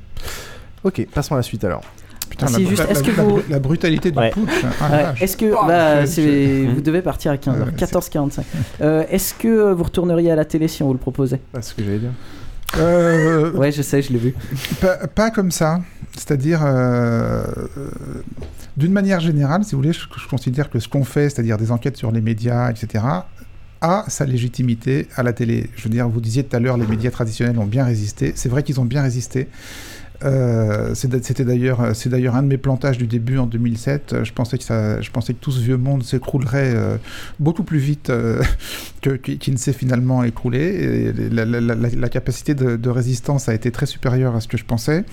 Ok, 0.83 1.05
passons 1.13 1.33
à 1.35 1.37
la 1.37 1.43
suite 1.43 1.63
alors. 1.63 1.83
Putain, 2.29 2.45
la, 2.45 2.59
juste, 2.59 2.85
est-ce 2.89 3.03
que 3.03 3.11
vous... 3.11 3.41
la, 3.49 3.59
brutalité 3.59 4.09
du 4.09 4.17
putsch. 4.17 4.65
Ah, 4.79 5.13
est-ce 5.19 5.35
que 5.35 5.51
oh, 5.53 5.65
bah, 5.67 6.05
vous 6.05 6.81
devez 6.81 7.01
partir 7.01 7.31
à 7.33 7.35
15h, 7.35 7.75
14h45. 7.75 8.43
Euh, 8.81 9.03
est-ce 9.09 9.33
que 9.33 9.73
vous 9.73 9.83
retourneriez 9.83 10.31
à 10.31 10.35
la 10.35 10.45
télé 10.45 10.69
si 10.69 10.81
on 10.81 10.87
vous 10.87 10.93
le 10.93 10.99
proposait? 10.99 11.41
C'est 11.55 11.61
ce 11.61 11.73
que 11.73 11.83
j'allais 11.83 11.99
dire. 11.99 12.11
Euh, 12.77 13.51
ouais, 13.51 13.73
je 13.73 13.81
sais, 13.81 14.01
je 14.01 14.13
l'ai 14.13 14.19
vu. 14.19 14.35
Pas, 15.13 15.29
comme 15.29 15.51
ça. 15.51 15.81
C'est-à-dire, 16.15 16.61
euh, 16.63 17.43
d'une 18.81 18.91
manière 18.91 19.19
générale, 19.19 19.63
si 19.63 19.71
vous 19.71 19.81
voulez, 19.81 19.93
je, 19.93 20.01
je 20.17 20.27
considère 20.27 20.69
que 20.69 20.79
ce 20.79 20.87
qu'on 20.87 21.03
fait, 21.03 21.29
c'est-à-dire 21.29 21.57
des 21.57 21.71
enquêtes 21.71 21.97
sur 21.97 22.11
les 22.11 22.21
médias, 22.21 22.69
etc., 22.69 23.03
a 23.81 24.05
sa 24.07 24.25
légitimité 24.25 25.07
à 25.15 25.23
la 25.23 25.33
télé. 25.33 25.69
Je 25.75 25.83
veux 25.83 25.89
dire, 25.89 26.07
vous 26.07 26.21
disiez 26.21 26.43
tout 26.43 26.55
à 26.55 26.59
l'heure, 26.59 26.77
les 26.77 26.85
médias 26.85 27.11
traditionnels 27.11 27.57
ont 27.57 27.65
bien 27.65 27.83
résisté. 27.83 28.33
C'est 28.35 28.49
vrai 28.49 28.63
qu'ils 28.63 28.79
ont 28.79 28.85
bien 28.85 29.01
résisté. 29.01 29.47
Euh, 30.23 30.93
c'était 30.93 31.43
d'ailleurs 31.43 31.95
c'est 31.95 32.09
d'ailleurs 32.09 32.35
un 32.35 32.43
de 32.43 32.47
mes 32.47 32.57
plantages 32.57 32.97
du 32.97 33.07
début 33.07 33.37
en 33.37 33.47
2007. 33.47 34.23
Je 34.23 34.31
pensais 34.33 34.57
que 34.57 34.63
je 34.63 35.11
pensais 35.11 35.33
que 35.33 35.39
tout 35.39 35.51
ce 35.51 35.59
vieux 35.59 35.77
monde 35.77 36.03
s'écroulerait 36.03 36.73
euh, 36.75 36.97
beaucoup 37.39 37.63
plus 37.63 37.79
vite 37.79 38.09
euh, 38.09 38.43
que 39.01 39.11
qu'il 39.11 39.53
ne 39.53 39.57
s'est 39.57 39.73
finalement 39.73 40.23
écroulé. 40.23 41.11
La, 41.31 42.09
capacité 42.09 42.53
de, 42.53 42.89
résistance 42.89 43.49
a 43.49 43.53
été 43.53 43.71
très 43.71 43.85
supérieure 43.85 44.35
à 44.35 44.41
ce 44.41 44.47
que 44.47 44.57
je 44.57 44.65
pensais. 44.65 45.05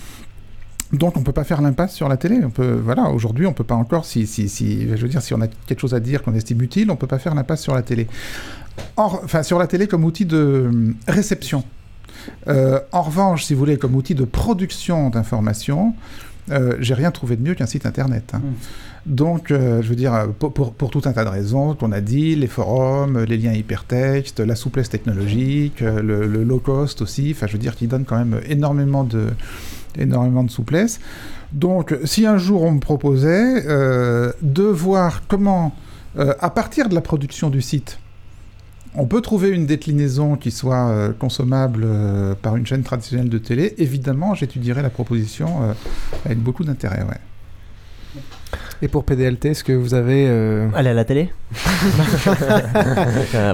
Donc 0.92 1.16
on 1.16 1.22
peut 1.22 1.32
pas 1.32 1.44
faire 1.44 1.60
l'impasse 1.60 1.94
sur 1.94 2.08
la 2.08 2.16
télé. 2.16 2.40
On 2.44 2.50
peut, 2.50 2.80
voilà, 2.82 3.10
aujourd'hui 3.10 3.46
on 3.46 3.52
peut 3.52 3.64
pas 3.64 3.74
encore, 3.74 4.04
si, 4.04 4.26
si, 4.26 4.48
si, 4.48 4.88
je 4.88 5.02
veux 5.02 5.08
dire, 5.08 5.22
si 5.22 5.34
on 5.34 5.40
a 5.40 5.46
quelque 5.46 5.80
chose 5.80 5.94
à 5.94 6.00
dire 6.00 6.22
qu'on 6.22 6.34
estime 6.34 6.62
utile, 6.62 6.90
on 6.90 6.96
peut 6.96 7.06
pas 7.06 7.18
faire 7.18 7.34
l'impasse 7.34 7.62
sur 7.62 7.74
la 7.74 7.82
télé. 7.82 8.06
Or, 8.96 9.20
enfin, 9.24 9.42
sur 9.42 9.58
la 9.58 9.66
télé 9.66 9.86
comme 9.86 10.04
outil 10.04 10.24
de 10.24 10.70
réception 11.08 11.64
euh, 12.48 12.80
en 12.92 13.02
revanche, 13.02 13.44
si 13.44 13.54
vous 13.54 13.60
voulez, 13.60 13.76
comme 13.76 13.94
outil 13.94 14.14
de 14.14 14.24
production 14.24 15.10
d'informations, 15.10 15.94
euh, 16.50 16.76
j'ai 16.80 16.94
rien 16.94 17.10
trouvé 17.10 17.36
de 17.36 17.42
mieux 17.42 17.54
qu'un 17.54 17.66
site 17.66 17.86
internet. 17.86 18.32
Hein. 18.34 18.38
Hmm. 18.38 18.54
Donc, 19.06 19.50
euh, 19.50 19.80
je 19.82 19.88
veux 19.88 19.96
dire, 19.96 20.28
pour, 20.38 20.52
pour, 20.52 20.90
tout 20.90 21.02
un 21.04 21.12
tas 21.12 21.24
de 21.24 21.30
raisons 21.30 21.74
qu'on 21.74 21.92
a 21.92 22.00
dit, 22.00 22.34
les 22.34 22.46
forums, 22.46 23.24
les 23.24 23.38
liens 23.38 23.52
hypertextes, 23.52 24.40
la 24.40 24.54
souplesse 24.54 24.90
technologique, 24.90 25.80
le, 25.80 26.26
low 26.26 26.58
cost 26.58 27.00
aussi, 27.00 27.32
enfin, 27.34 27.46
je 27.46 27.52
veux 27.52 27.58
dire, 27.58 27.74
qui 27.74 27.86
donne 27.86 28.04
quand 28.04 28.18
même 28.18 28.40
énormément 28.48 29.04
de, 29.04 29.28
énormément 29.96 30.44
de 30.44 30.50
souplesse. 30.50 31.00
Donc, 31.52 31.96
si 32.04 32.26
un 32.26 32.36
jour 32.36 32.62
on 32.62 32.72
me 32.72 32.80
proposait 32.80 33.62
de 33.62 34.62
voir 34.62 35.22
comment, 35.28 35.74
à 36.18 36.50
partir 36.50 36.88
de 36.88 36.94
la 36.94 37.00
production 37.00 37.48
du 37.48 37.62
site, 37.62 37.98
on 38.94 39.06
peut 39.06 39.20
trouver 39.20 39.50
une 39.50 39.66
déclinaison 39.66 40.36
qui 40.36 40.50
soit 40.50 40.88
euh, 40.88 41.12
consommable 41.12 41.82
euh, 41.84 42.34
par 42.34 42.56
une 42.56 42.66
chaîne 42.66 42.82
traditionnelle 42.82 43.28
de 43.28 43.38
télé. 43.38 43.74
Évidemment, 43.78 44.34
j'étudierai 44.34 44.82
la 44.82 44.90
proposition 44.90 45.62
euh, 45.62 45.72
avec 46.24 46.38
beaucoup 46.38 46.64
d'intérêt. 46.64 47.04
Et 48.80 48.88
pour 48.88 49.04
PDLT, 49.04 49.46
est-ce 49.46 49.64
que 49.64 49.72
vous 49.72 49.94
avez. 49.94 50.28
Aller 50.74 50.90
à 50.90 50.94
la 50.94 51.04
télé 51.04 51.32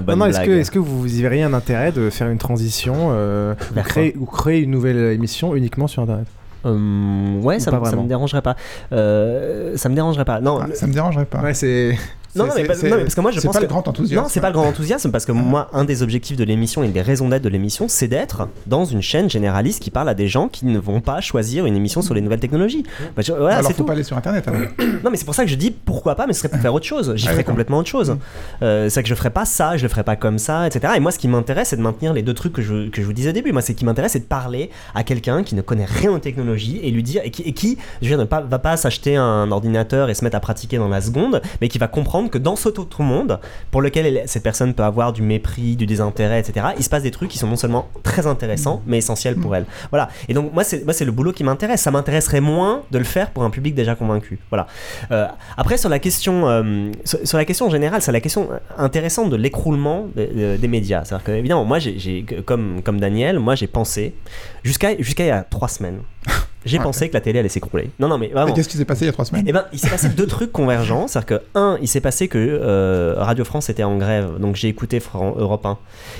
Non, 0.06 0.16
non 0.16 0.26
est-ce 0.26 0.40
que, 0.40 0.50
est 0.50 0.70
que, 0.70 0.78
vous 0.78 1.06
y 1.06 1.22
verriez 1.22 1.42
un 1.42 1.54
intérêt 1.54 1.92
de 1.92 2.10
faire 2.10 2.28
une 2.28 2.38
transition 2.38 3.10
ou 3.10 3.80
créer, 3.84 4.14
ou, 4.18 4.26
créer, 4.26 4.60
une 4.60 4.70
nouvelle 4.70 5.12
émission 5.12 5.54
uniquement 5.54 5.86
sur 5.86 6.02
Internet? 6.02 6.26
Ouais, 6.64 7.58
ça, 7.58 7.70
ça, 7.70 7.96
me 7.96 8.06
dérangerait 8.06 8.42
pas. 8.42 8.56
ça 8.90 9.88
me 9.88 9.94
dérangerait 9.94 10.24
pas. 10.24 10.40
Non, 10.40 10.60
ah, 10.62 10.66
ça 10.74 10.86
me 10.86 10.92
dérangerait 10.92 11.26
pas. 11.26 11.40
Ouais, 11.40 11.54
c'est. 11.54 11.96
Non, 12.36 12.46
non, 12.46 12.52
mais, 12.56 12.64
parce 12.64 12.80
que 12.80 13.20
moi 13.20 13.30
je 13.30 13.40
pense 13.40 13.54
pas 13.54 13.60
le 13.60 13.66
grand 13.66 13.86
enthousiasme. 13.86 14.22
Non, 14.22 14.28
c'est 14.28 14.40
pas 14.40 14.48
le 14.48 14.54
grand 14.54 14.66
enthousiasme 14.66 15.10
parce 15.10 15.24
que 15.24 15.32
moi, 15.32 15.68
un 15.72 15.84
des 15.84 16.02
objectifs 16.02 16.36
de 16.36 16.44
l'émission 16.44 16.82
et 16.82 16.88
des 16.88 17.02
raisons 17.02 17.28
d'être 17.28 17.42
de 17.42 17.48
l'émission, 17.48 17.86
c'est 17.88 18.08
d'être 18.08 18.48
dans 18.66 18.84
une 18.84 19.02
chaîne 19.02 19.30
généraliste 19.30 19.82
qui 19.82 19.90
parle 19.90 20.08
à 20.08 20.14
des 20.14 20.28
gens 20.28 20.48
qui 20.48 20.66
ne 20.66 20.78
vont 20.78 21.00
pas 21.00 21.20
choisir 21.20 21.66
une 21.66 21.76
émission 21.76 22.02
sur 22.02 22.14
les 22.14 22.20
nouvelles 22.20 22.40
technologies. 22.40 22.84
Bah, 23.16 23.22
voilà, 23.26 23.58
Alors, 23.58 23.70
faut 23.70 23.78
tout. 23.78 23.84
pas 23.84 23.92
aller 23.92 24.02
sur 24.02 24.16
Internet. 24.16 24.46
non, 25.04 25.10
mais 25.10 25.16
c'est 25.16 25.24
pour 25.24 25.34
ça 25.34 25.44
que 25.44 25.50
je 25.50 25.54
dis 25.54 25.70
pourquoi 25.70 26.14
pas, 26.14 26.26
mais 26.26 26.32
ce 26.32 26.40
serait 26.40 26.48
pour 26.48 26.60
faire 26.60 26.74
autre 26.74 26.86
chose. 26.86 27.12
J'y 27.16 27.28
ah, 27.28 27.32
ferais 27.32 27.44
complètement 27.44 27.78
autre 27.78 27.88
chose. 27.88 28.10
Mm. 28.10 28.18
Euh, 28.62 28.88
c'est 28.88 29.02
que 29.02 29.08
je 29.08 29.14
ferais 29.14 29.30
pas 29.30 29.44
ça, 29.44 29.76
je 29.76 29.82
le 29.82 29.88
ferais 29.88 30.04
pas 30.04 30.16
comme 30.16 30.38
ça, 30.38 30.66
etc. 30.66 30.94
Et 30.96 31.00
moi, 31.00 31.12
ce 31.12 31.18
qui 31.18 31.28
m'intéresse, 31.28 31.68
c'est 31.68 31.76
de 31.76 31.82
maintenir 31.82 32.12
les 32.12 32.22
deux 32.22 32.34
trucs 32.34 32.52
que 32.52 32.62
je, 32.62 32.88
que 32.88 33.00
je 33.00 33.06
vous 33.06 33.12
disais 33.12 33.30
au 33.30 33.32
début. 33.32 33.52
Moi, 33.52 33.62
c'est 33.62 33.74
qui 33.74 33.84
m'intéresse, 33.84 34.12
c'est 34.12 34.20
de 34.20 34.24
parler 34.24 34.70
à 34.94 35.04
quelqu'un 35.04 35.42
qui 35.42 35.54
ne 35.54 35.62
connaît 35.62 35.84
rien 35.84 36.10
aux 36.10 36.18
technologies 36.18 36.80
et 36.82 36.90
lui 36.90 37.02
dire 37.02 37.22
et 37.24 37.30
qui, 37.30 37.42
et 37.42 37.52
qui 37.52 37.78
je 38.02 38.08
veux 38.08 38.16
dire, 38.16 38.18
ne 38.18 38.24
pas, 38.24 38.40
va 38.40 38.58
pas 38.58 38.76
s'acheter 38.76 39.16
un 39.16 39.50
ordinateur 39.50 40.10
et 40.10 40.14
se 40.14 40.24
mettre 40.24 40.36
à 40.36 40.40
pratiquer 40.40 40.78
dans 40.78 40.88
la 40.88 41.00
seconde, 41.00 41.42
mais 41.60 41.68
qui 41.68 41.78
va 41.78 41.88
comprendre 41.88 42.23
que 42.28 42.38
dans 42.38 42.56
ce 42.56 42.68
autre 42.68 43.02
monde, 43.02 43.40
pour 43.70 43.82
lequel 43.82 44.22
cette 44.26 44.42
personne 44.42 44.74
peut 44.74 44.82
avoir 44.82 45.12
du 45.12 45.22
mépris, 45.22 45.76
du 45.76 45.86
désintérêt, 45.86 46.40
etc., 46.40 46.66
il 46.76 46.84
se 46.84 46.90
passe 46.90 47.02
des 47.02 47.10
trucs 47.10 47.30
qui 47.30 47.38
sont 47.38 47.46
non 47.46 47.56
seulement 47.56 47.88
très 48.02 48.26
intéressants, 48.26 48.82
mais 48.86 48.98
essentiels 48.98 49.36
pour 49.36 49.54
elle. 49.56 49.66
Voilà. 49.90 50.08
Et 50.28 50.34
donc, 50.34 50.52
moi, 50.52 50.64
c'est, 50.64 50.84
moi, 50.84 50.92
c'est 50.92 51.04
le 51.04 51.12
boulot 51.12 51.32
qui 51.32 51.44
m'intéresse. 51.44 51.82
Ça 51.82 51.90
m'intéresserait 51.90 52.40
moins 52.40 52.82
de 52.90 52.98
le 52.98 53.04
faire 53.04 53.30
pour 53.30 53.44
un 53.44 53.50
public 53.50 53.74
déjà 53.74 53.94
convaincu. 53.94 54.38
Voilà. 54.50 54.66
Euh, 55.10 55.26
après, 55.56 55.76
sur 55.76 55.88
la 55.88 55.98
question, 55.98 56.48
euh, 56.48 56.90
sur, 57.04 57.38
la 57.38 57.44
question 57.44 57.68
générale, 57.70 58.02
c'est 58.02 58.12
la 58.12 58.20
question 58.20 58.48
intéressante 58.78 59.30
de 59.30 59.36
l'écroulement 59.36 60.06
des 60.14 60.68
médias. 60.68 61.04
C'est-à-dire 61.04 61.24
que, 61.24 61.32
évidemment, 61.32 61.64
moi, 61.64 61.78
j'ai, 61.78 62.24
comme, 62.44 62.82
comme 62.82 63.00
Daniel, 63.00 63.38
moi, 63.38 63.54
j'ai 63.54 63.66
pensé, 63.66 64.14
jusqu'à, 64.62 64.96
jusqu'à 64.98 65.24
il 65.24 65.28
y 65.28 65.30
a 65.30 65.42
trois 65.42 65.68
semaines, 65.68 66.00
j'ai 66.64 66.78
pensé 66.78 67.08
que 67.08 67.14
la 67.14 67.20
télé 67.20 67.38
allait 67.38 67.48
s'écrouler. 67.48 67.90
Non, 67.98 68.08
non, 68.08 68.18
mais 68.18 68.28
vraiment. 68.28 68.52
Qu'est-ce 68.52 68.68
qui 68.68 68.76
s'est 68.76 68.84
passé 68.84 69.04
il 69.04 69.06
y 69.06 69.10
a 69.10 69.12
trois 69.12 69.24
semaines 69.24 69.44
Eh 69.46 69.52
ben, 69.52 69.64
il 69.72 69.78
s'est 69.78 69.90
passé 69.90 70.08
deux 70.08 70.26
trucs 70.26 70.52
convergents. 70.52 71.06
C'est-à-dire 71.08 71.38
que, 71.38 71.44
un, 71.54 71.78
il 71.82 71.88
s'est 71.88 72.00
passé 72.00 72.28
que 72.28 72.38
euh, 72.38 73.14
Radio 73.18 73.44
France 73.44 73.68
était 73.68 73.82
en 73.82 73.96
grève, 73.98 74.38
donc 74.38 74.56
j'ai 74.56 74.68
écouté 74.68 75.00
Europe 75.14 75.66
1. 75.66 75.78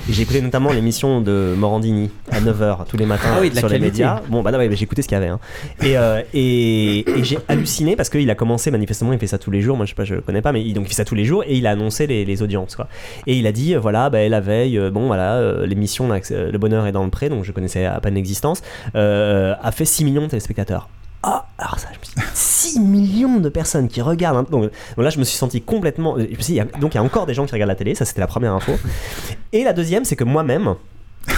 Et 0.09 0.13
j'ai 0.13 0.23
écouté 0.23 0.41
notamment 0.41 0.71
l'émission 0.71 1.21
de 1.21 1.53
Morandini 1.57 2.11
à 2.31 2.41
9h 2.41 2.85
tous 2.87 2.97
les 2.97 3.05
matins 3.05 3.37
ah 3.41 3.59
sur 3.59 3.69
les 3.69 3.79
médias. 3.79 4.21
Bon, 4.29 4.43
bah 4.43 4.51
non, 4.51 4.59
j'ai 4.59 4.83
écouté 4.83 5.01
ce 5.01 5.07
qu'il 5.07 5.15
y 5.15 5.21
avait. 5.21 5.29
Hein. 5.29 5.39
Et, 5.81 5.97
euh, 5.97 6.21
et, 6.33 7.05
j'ai 7.21 7.39
halluciné 7.47 7.95
parce 7.95 8.09
qu'il 8.09 8.29
a 8.29 8.35
commencé, 8.35 8.71
manifestement, 8.71 9.13
il 9.13 9.19
fait 9.19 9.27
ça 9.27 9.37
tous 9.37 9.51
les 9.51 9.61
jours. 9.61 9.77
Moi, 9.77 9.85
je 9.85 9.91
sais 9.91 9.95
pas, 9.95 10.05
je 10.05 10.15
le 10.15 10.21
connais 10.21 10.41
pas, 10.41 10.51
mais 10.51 10.61
il, 10.61 10.73
donc, 10.73 10.85
il 10.85 10.89
fait 10.89 10.95
ça 10.95 11.05
tous 11.05 11.15
les 11.15 11.25
jours 11.25 11.43
et 11.43 11.55
il 11.55 11.65
a 11.65 11.71
annoncé 11.71 12.07
les, 12.07 12.25
les 12.25 12.43
audiences. 12.43 12.75
Quoi. 12.75 12.87
Et 13.25 13.35
il 13.37 13.47
a 13.47 13.51
dit, 13.51 13.75
voilà, 13.75 14.09
bah, 14.09 14.27
la 14.27 14.41
veille, 14.41 14.79
bon, 14.91 15.07
voilà, 15.07 15.65
l'émission 15.65 16.07
Le 16.09 16.57
Bonheur 16.57 16.85
est 16.85 16.91
dans 16.91 17.03
le 17.03 17.09
pré, 17.09 17.29
donc 17.29 17.43
je 17.43 17.51
connaissais 17.51 17.85
à 17.85 17.99
peine 17.99 18.15
l'existence, 18.15 18.61
a 18.93 19.71
fait 19.71 19.85
6 19.85 20.05
millions 20.05 20.27
de 20.27 20.34
téléspectateurs. 20.35 20.89
Ah, 21.23 21.47
alors 21.57 21.79
ça, 21.79 21.87
je 21.91 21.99
me 21.99 22.03
suis 22.03 22.75
6 22.75 22.79
millions 22.81 23.39
de 23.39 23.49
personnes 23.49 23.87
qui 23.87 24.01
regardent. 24.01 24.49
Donc, 24.51 24.69
là, 24.97 25.09
je 25.09 25.17
me 25.17 25.23
suis 25.23 25.37
senti 25.37 25.61
complètement. 25.61 26.17
donc, 26.17 26.93
il 26.93 26.95
y 26.95 26.97
a 26.97 27.03
encore 27.03 27.25
des 27.25 27.33
gens 27.33 27.45
qui 27.45 27.53
regardent 27.53 27.69
la 27.69 27.75
télé, 27.75 27.95
ça 27.95 28.05
c'était 28.05 28.21
la 28.21 28.27
première 28.27 28.53
info. 28.53 28.73
Et 29.51 29.63
la 29.63 29.73
deuxième, 29.73 30.05
c'est 30.05 30.15
que 30.15 30.23
moi-même, 30.23 30.75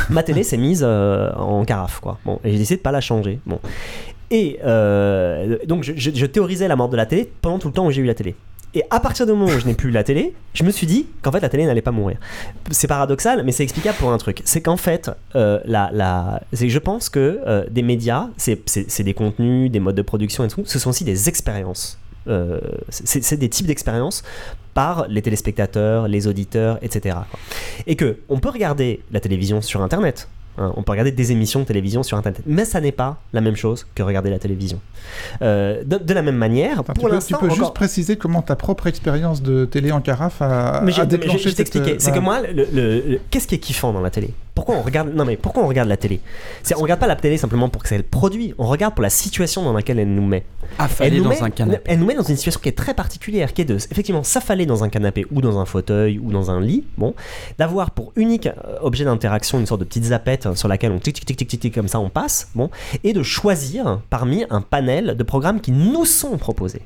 ma 0.10 0.24
télé 0.24 0.44
s'est 0.44 0.58
mise 0.58 0.84
euh, 0.86 1.32
en 1.36 1.64
carafe, 1.64 2.02
quoi. 2.02 2.18
Bon, 2.26 2.40
et 2.44 2.52
j'ai 2.52 2.58
décidé 2.58 2.78
de 2.78 2.82
pas 2.82 2.92
la 2.92 3.00
changer. 3.00 3.40
Bon. 3.46 3.60
Et 4.30 4.60
euh, 4.66 5.58
donc, 5.66 5.84
je, 5.84 6.26
théorisais 6.26 6.68
la 6.68 6.76
mort 6.76 6.90
de 6.90 6.98
la 6.98 7.06
télé 7.06 7.32
pendant 7.42 7.60
tout 7.60 7.68
le 7.68 7.74
temps 7.74 7.86
où 7.86 7.92
j'ai 7.92 8.02
eu 8.02 8.06
la 8.06 8.16
télé. 8.16 8.36
Et 8.74 8.84
à 8.90 9.00
partir 9.00 9.26
du 9.26 9.32
moment 9.32 9.46
où 9.46 9.60
je 9.60 9.66
n'ai 9.66 9.74
plus 9.74 9.92
la 9.92 10.04
télé, 10.04 10.34
je 10.54 10.64
me 10.64 10.72
suis 10.72 10.88
dit 10.88 11.08
qu'en 11.22 11.32
fait 11.32 11.40
la 11.40 11.50
télé 11.50 11.66
n'allait 11.66 11.82
pas 11.82 11.92
mourir. 11.92 12.18
C'est 12.72 12.88
paradoxal, 12.88 13.44
mais 13.44 13.52
c'est 13.52 13.64
explicable 13.64 13.98
pour 13.98 14.12
un 14.12 14.18
truc. 14.18 14.42
C'est 14.46 14.62
qu'en 14.62 14.78
fait, 14.78 15.10
euh, 15.36 15.60
la, 15.66 15.90
la... 15.94 16.42
je 16.52 16.80
pense 16.80 17.10
que 17.10 17.40
euh, 17.48 17.66
des 17.70 17.82
médias, 17.82 18.30
c'est 18.38 19.04
des 19.04 19.14
contenus, 19.14 19.72
des 19.72 19.80
modes 19.80 19.96
de 19.96 20.02
production 20.02 20.44
et 20.44 20.48
tout, 20.48 20.64
ce 20.66 20.80
sont 20.80 20.90
aussi 20.90 21.04
des 21.04 21.30
expériences. 21.30 21.98
Euh, 22.28 22.60
c'est 22.90 23.38
des 23.38 23.50
types 23.50 23.68
d'expériences 23.68 24.22
par 24.74 25.08
les 25.08 25.22
téléspectateurs, 25.22 26.08
les 26.08 26.28
auditeurs, 26.28 26.78
etc. 26.82 27.16
Et 27.88 27.96
que 27.96 28.18
on 28.30 28.40
peut 28.40 28.50
regarder 28.50 29.02
la 29.12 29.20
télévision 29.20 29.62
sur 29.62 29.82
Internet. 29.82 30.28
Hein, 30.58 30.74
on 30.76 30.84
peut 30.84 30.92
regarder 30.92 31.12
des 31.12 31.32
émissions 31.32 31.60
de 31.60 31.66
télévision 31.66 32.02
sur 32.02 32.18
Internet, 32.18 32.42
mais 32.48 32.66
ça 32.66 32.82
n'est 32.82 32.92
pas 32.92 33.18
la 33.34 33.42
même 33.42 33.56
chose 33.56 33.86
que 33.94 34.02
regarder 34.02 34.30
la 34.30 34.40
télévision. 34.40 34.80
Euh, 35.42 35.84
de, 35.84 36.14
la 36.14 36.22
même 36.24 36.36
manière, 36.36 36.84
pour 36.84 37.10
l'instant, 37.10 37.38
tu 37.40 37.48
peux, 37.48 37.54
juste 37.54 37.74
préciser 37.74 38.18
comment 38.18 38.42
ta 38.42 38.56
propre 38.56 38.88
expérience 38.88 39.44
de 39.44 39.66
télé 39.66 39.92
en 39.92 40.02
carafe 40.02 40.42
a, 40.42 40.82
mais 40.84 40.94
déclenché. 41.06 41.50
Je, 41.50 41.56
t'expliquer. 41.56 41.98
C'est 42.00 42.12
que 42.12 42.20
moi, 42.20 42.42
le, 42.42 43.20
qu'est-ce 43.30 43.48
qui 43.48 43.56
est 43.56 43.60
kiffant 43.60 43.94
dans 43.94 44.02
la 44.02 44.10
télé? 44.10 44.34
Pourquoi 44.58 44.74
on 44.74 44.82
regarde 44.82 45.14
Non 45.14 45.24
mais 45.24 45.38
pourquoi 45.38 45.62
on 45.62 45.68
regarde 45.68 45.88
la 45.88 45.98
télé? 45.98 46.20
C'est 46.64 46.76
on 46.76 46.80
regarde 46.80 47.00
pas 47.00 47.06
la 47.06 47.16
télé 47.16 47.38
simplement 47.38 47.70
pour 47.70 47.84
que 47.84 47.90
c'est 47.90 47.98
le 47.98 48.02
produit. 48.02 48.56
On 48.58 48.66
regarde 48.66 48.96
pour 48.96 49.04
la 49.04 49.12
situation 49.12 49.62
dans 49.62 49.72
laquelle 49.72 50.00
elle 50.00 50.12
nous 50.12 50.26
met. 50.26 50.46
elle 51.00 51.22
nous, 51.22 51.30
met, 51.30 51.40
un 51.44 51.52
canapé. 51.52 51.84
elle 51.86 52.00
nous 52.00 52.08
met 52.08 52.16
dans 52.16 52.24
une 52.24 52.36
situation 52.36 52.60
qui 52.60 52.68
est 52.68 52.76
très 52.76 52.96
particulière, 52.96 53.54
qui 53.54 53.62
est 53.62 53.66
de 53.66 53.76
effectivement 53.76 54.24
s'affaler 54.24 54.66
dans 54.66 54.84
un 54.84 54.90
canapé 54.90 55.28
ou 55.32 55.42
dans 55.42 55.60
un 55.60 55.66
fauteuil 55.66 56.18
ou 56.18 56.32
dans 56.32 56.50
un 56.50 56.60
lit. 56.60 56.86
Bon, 56.98 57.14
d'avoir 57.60 57.92
pour 57.92 58.14
unique 58.16 58.48
euh, 58.48 58.80
objet 58.82 59.06
d'interaction 59.06 59.60
une 59.60 59.68
sorte 59.68 59.82
de 59.82 59.86
petite 59.86 60.06
zapette 60.06 60.56
sur 60.56 60.68
laquelle 60.68 60.92
on 60.92 60.98
tic 60.98 61.24
tic 61.24 61.38
tic 61.38 61.48
tic 61.48 61.60
tic 61.60 61.76
comme 61.76 61.88
ça 61.88 62.00
on 62.00 62.10
passe. 62.10 62.50
Bon, 62.56 62.72
et 63.04 63.14
de 63.14 63.22
choisir 63.22 64.02
parmi 64.10 64.44
un 64.50 64.62
panel 64.62 65.16
de 65.16 65.24
programmes 65.24 65.62
qui 65.62 65.72
nous 65.72 66.06
sont 66.06 66.36
proposés. 66.40 66.82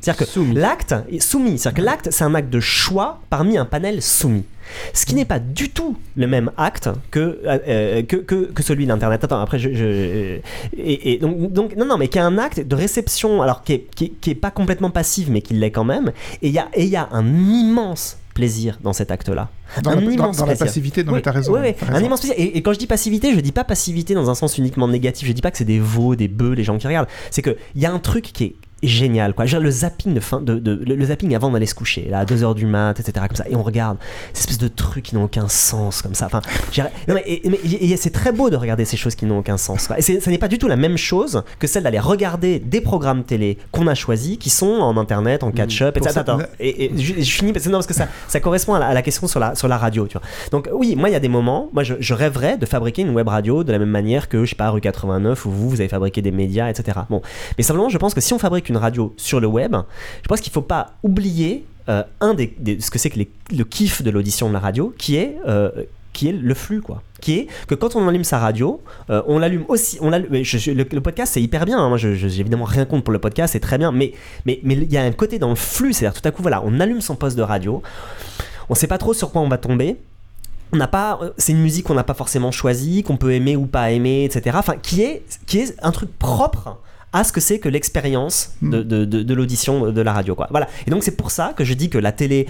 C'est-à-dire 0.00 0.26
que 0.26 0.54
l'acte 0.54 0.94
est 1.10 1.20
soumis. 1.20 1.58
C'est-à-dire 1.58 1.82
que 1.82 1.86
l'acte, 1.86 2.08
c'est 2.10 2.24
un 2.24 2.34
acte 2.34 2.50
de 2.50 2.60
choix 2.60 3.20
parmi 3.30 3.56
un 3.58 3.64
panel 3.64 4.00
soumis. 4.02 4.44
Ce 4.92 5.06
qui 5.06 5.14
n'est 5.14 5.24
pas 5.24 5.38
du 5.38 5.70
tout 5.70 5.96
le 6.16 6.26
même 6.26 6.50
acte 6.56 6.88
que, 7.10 7.40
euh, 7.44 8.02
que, 8.02 8.16
que, 8.16 8.62
celui 8.62 8.86
d'Internet. 8.86 9.24
Attends, 9.24 9.40
après, 9.40 9.58
je. 9.58 10.38
et, 10.76 11.18
donc, 11.18 11.52
donc, 11.52 11.76
non, 11.76 11.86
non, 11.86 11.98
mais 11.98 12.08
qui 12.08 12.18
est 12.18 12.22
un 12.22 12.38
acte 12.38 12.60
de 12.60 12.74
réception, 12.74 13.42
alors 13.42 13.62
qui 13.62 13.74
est, 13.74 13.86
qui 13.94 14.30
est, 14.30 14.34
pas 14.34 14.50
complètement 14.50 14.90
passif, 14.90 15.28
mais 15.28 15.40
qui 15.40 15.54
l'est 15.54 15.70
quand 15.70 15.84
même. 15.84 16.12
Et 16.42 16.48
il 16.48 16.52
y 16.52 16.58
a, 16.58 16.68
y 16.76 16.96
a 16.96 17.08
un 17.12 17.26
immense 17.26 18.18
plaisir 18.34 18.78
dans 18.82 18.92
cet 18.92 19.10
acte-là. 19.10 19.48
Dans, 19.82 19.92
un 19.92 19.96
la, 19.96 20.02
immense 20.02 20.36
dans, 20.36 20.46
la 20.46 20.54
passivité, 20.54 21.02
oui, 21.08 21.22
raison. 21.24 21.54
Oui, 21.54 21.74
un 21.88 22.02
immense 22.02 22.20
plaisir. 22.20 22.36
Et, 22.38 22.62
quand 22.62 22.72
je 22.74 22.78
dis 22.78 22.86
passivité, 22.86 23.34
je 23.34 23.40
dis 23.40 23.52
pas 23.52 23.64
passivité 23.64 24.14
dans 24.14 24.28
un 24.28 24.34
sens 24.34 24.58
uniquement 24.58 24.86
négatif. 24.86 25.26
Je 25.26 25.32
dis 25.32 25.40
pas 25.40 25.50
que 25.50 25.56
c'est 25.56 25.64
des 25.64 25.80
veaux, 25.80 26.14
des 26.16 26.28
bœufs, 26.28 26.52
les 26.52 26.62
gens 26.62 26.76
qui 26.76 26.86
regardent. 26.86 27.08
C'est 27.30 27.42
qu'il 27.42 27.56
y 27.76 27.86
a 27.86 27.92
un 27.92 27.98
truc 27.98 28.24
qui 28.24 28.44
est 28.44 28.54
génial 28.82 29.32
quoi. 29.34 29.46
le 29.46 29.70
zapping 29.70 30.14
de 30.14 30.20
fin, 30.20 30.40
de, 30.40 30.60
le, 30.84 31.04
zapping 31.04 31.34
avant 31.34 31.50
d'aller 31.50 31.66
se 31.66 31.74
coucher, 31.74 32.08
là, 32.10 32.20
à 32.20 32.24
2h 32.24 32.54
du 32.54 32.66
mat, 32.66 32.98
etc. 33.00 33.26
comme 33.26 33.36
ça, 33.36 33.48
et 33.48 33.56
on 33.56 33.62
regarde 33.62 33.96
ces 34.32 34.40
espèces 34.40 34.58
de 34.58 34.68
trucs 34.68 35.04
qui 35.04 35.14
n'ont 35.14 35.24
aucun 35.24 35.48
sens 35.48 36.02
comme 36.02 36.14
ça. 36.14 36.26
Enfin, 36.26 36.42
non, 37.08 37.14
mais, 37.14 37.42
mais, 37.44 37.96
c'est 37.96 38.10
très 38.10 38.32
beau 38.32 38.50
de 38.50 38.56
regarder 38.56 38.84
ces 38.84 38.96
choses 38.96 39.14
qui 39.14 39.24
n'ont 39.24 39.38
aucun 39.38 39.56
sens. 39.56 39.86
Quoi. 39.86 39.98
Et 39.98 40.02
ça 40.02 40.30
n'est 40.30 40.38
pas 40.38 40.48
du 40.48 40.58
tout 40.58 40.68
la 40.68 40.76
même 40.76 40.96
chose 40.96 41.42
que 41.58 41.66
celle 41.66 41.84
d'aller 41.84 41.98
regarder 41.98 42.58
des 42.58 42.80
programmes 42.80 43.24
télé 43.24 43.58
qu'on 43.72 43.86
a 43.86 43.94
choisis, 43.94 44.36
qui 44.36 44.50
sont 44.50 44.66
en 44.66 44.96
internet, 44.96 45.42
en 45.42 45.50
catch-up, 45.50 45.96
etc. 45.96 46.22
Et, 46.60 46.90
je, 46.96 47.30
finis 47.30 47.52
parce 47.52 47.64
que, 47.64 47.70
non, 47.70 47.78
parce 47.78 47.86
que 47.86 47.94
ça, 47.94 48.08
ça 48.28 48.40
correspond 48.40 48.74
à 48.74 48.92
la, 48.92 49.02
question 49.02 49.26
sur 49.26 49.40
la, 49.40 49.54
sur 49.54 49.68
la 49.68 49.78
radio. 49.78 50.06
Tu 50.06 50.18
vois. 50.18 50.26
Donc 50.50 50.68
oui, 50.72 50.96
moi 50.96 51.08
il 51.08 51.12
y 51.12 51.16
a 51.16 51.20
des 51.20 51.28
moments, 51.28 51.70
moi 51.72 51.82
je, 51.82 51.94
je, 52.00 52.14
rêverais 52.14 52.56
de 52.58 52.66
fabriquer 52.66 53.02
une 53.02 53.10
web 53.10 53.28
radio 53.28 53.64
de 53.64 53.72
la 53.72 53.78
même 53.78 53.90
manière 53.90 54.28
que 54.28 54.44
je 54.44 54.50
sais 54.50 54.56
pas 54.56 54.70
rue 54.70 54.80
89 54.80 55.44
où 55.46 55.50
vous 55.50 55.70
vous 55.70 55.80
avez 55.80 55.88
fabriqué 55.88 56.22
des 56.22 56.30
médias, 56.30 56.68
etc. 56.68 56.98
Bon, 57.10 57.22
mais 57.58 57.64
simplement 57.64 57.88
je 57.88 57.98
pense 57.98 58.14
que 58.14 58.20
si 58.20 58.32
on 58.32 58.38
fabrique 58.38 58.65
une 58.68 58.76
radio 58.76 59.14
sur 59.16 59.40
le 59.40 59.46
web, 59.46 59.74
je 60.22 60.28
pense 60.28 60.40
qu'il 60.40 60.50
ne 60.50 60.54
faut 60.54 60.62
pas 60.62 60.92
oublier 61.02 61.64
euh, 61.88 62.02
un 62.20 62.34
des, 62.34 62.54
ce 62.80 62.90
que 62.90 62.98
c'est 62.98 63.10
que 63.10 63.20
le 63.20 63.64
kiff 63.64 64.02
de 64.02 64.10
l'audition 64.10 64.48
de 64.48 64.52
la 64.52 64.60
radio, 64.60 64.94
qui 64.98 65.16
est 65.16 65.36
euh, 65.46 65.70
qui 66.16 66.28
est 66.28 66.32
le 66.32 66.54
flux 66.54 66.80
quoi 66.80 67.02
qui 67.20 67.34
est 67.34 67.46
que 67.68 67.74
quand 67.74 67.94
on 67.94 68.08
allume 68.08 68.24
sa 68.24 68.38
radio 68.38 68.80
euh, 69.10 69.22
on 69.26 69.38
l'allume 69.38 69.66
aussi 69.68 69.98
on 70.00 70.10
le, 70.10 71.00
podcast 71.00 71.34
c'est 71.34 71.42
hyper 71.42 71.66
bien 71.66 71.78
hein. 71.78 71.90
moi 71.90 71.98
j'ai 71.98 72.40
évidemment 72.40 72.64
rien 72.64 72.86
contre 72.86 73.04
pour 73.04 73.12
le 73.12 73.18
podcast 73.18 73.52
c'est 73.52 73.60
très 73.60 73.76
bien 73.76 73.92
mais 73.92 74.12
mais 74.46 74.58
mais 74.62 74.74
il 74.74 74.90
y 74.90 74.96
a 74.96 75.02
un 75.02 75.12
côté 75.12 75.38
dans 75.38 75.50
le 75.50 75.56
flux 75.56 75.92
c'est 75.92 76.06
à 76.06 76.10
dire 76.10 76.20
tout 76.20 76.26
à 76.26 76.30
coup 76.30 76.40
voilà 76.40 76.62
on 76.64 76.80
allume 76.80 77.02
son 77.02 77.16
poste 77.16 77.36
de 77.36 77.42
radio 77.42 77.82
on 78.70 78.74
sait 78.74 78.86
pas 78.86 78.96
trop 78.96 79.12
sur 79.12 79.30
quoi 79.30 79.42
on 79.42 79.48
va 79.48 79.58
tomber 79.58 79.98
on 80.72 80.78
n'a 80.78 80.88
pas 80.88 81.20
c'est 81.36 81.52
une 81.52 81.60
musique 81.60 81.84
qu'on 81.84 81.94
n'a 81.94 82.04
pas 82.04 82.14
forcément 82.14 82.50
choisie 82.50 83.02
qu'on 83.02 83.18
peut 83.18 83.32
aimer 83.32 83.54
ou 83.54 83.66
pas 83.66 83.90
aimer 83.90 84.24
etc 84.24 84.56
enfin 84.58 84.76
qui 84.80 85.02
est 85.02 85.22
qui 85.46 85.58
est 85.58 85.76
un 85.82 85.92
truc 85.92 86.18
propre 86.18 86.78
à 87.12 87.24
ce 87.24 87.32
que 87.32 87.40
c'est 87.40 87.58
que 87.58 87.68
l'expérience 87.68 88.52
de, 88.62 88.82
hmm. 88.82 89.06
de, 89.06 89.34
l'audition 89.34 89.90
de 89.90 90.00
la 90.00 90.12
radio. 90.12 90.34
Quoi. 90.34 90.48
Voilà. 90.50 90.68
Et 90.86 90.90
donc 90.90 91.02
c'est 91.02 91.16
pour 91.16 91.30
ça 91.30 91.52
que 91.56 91.64
je 91.64 91.74
dis 91.74 91.88
que 91.88 91.98
la 91.98 92.12
télé 92.12 92.46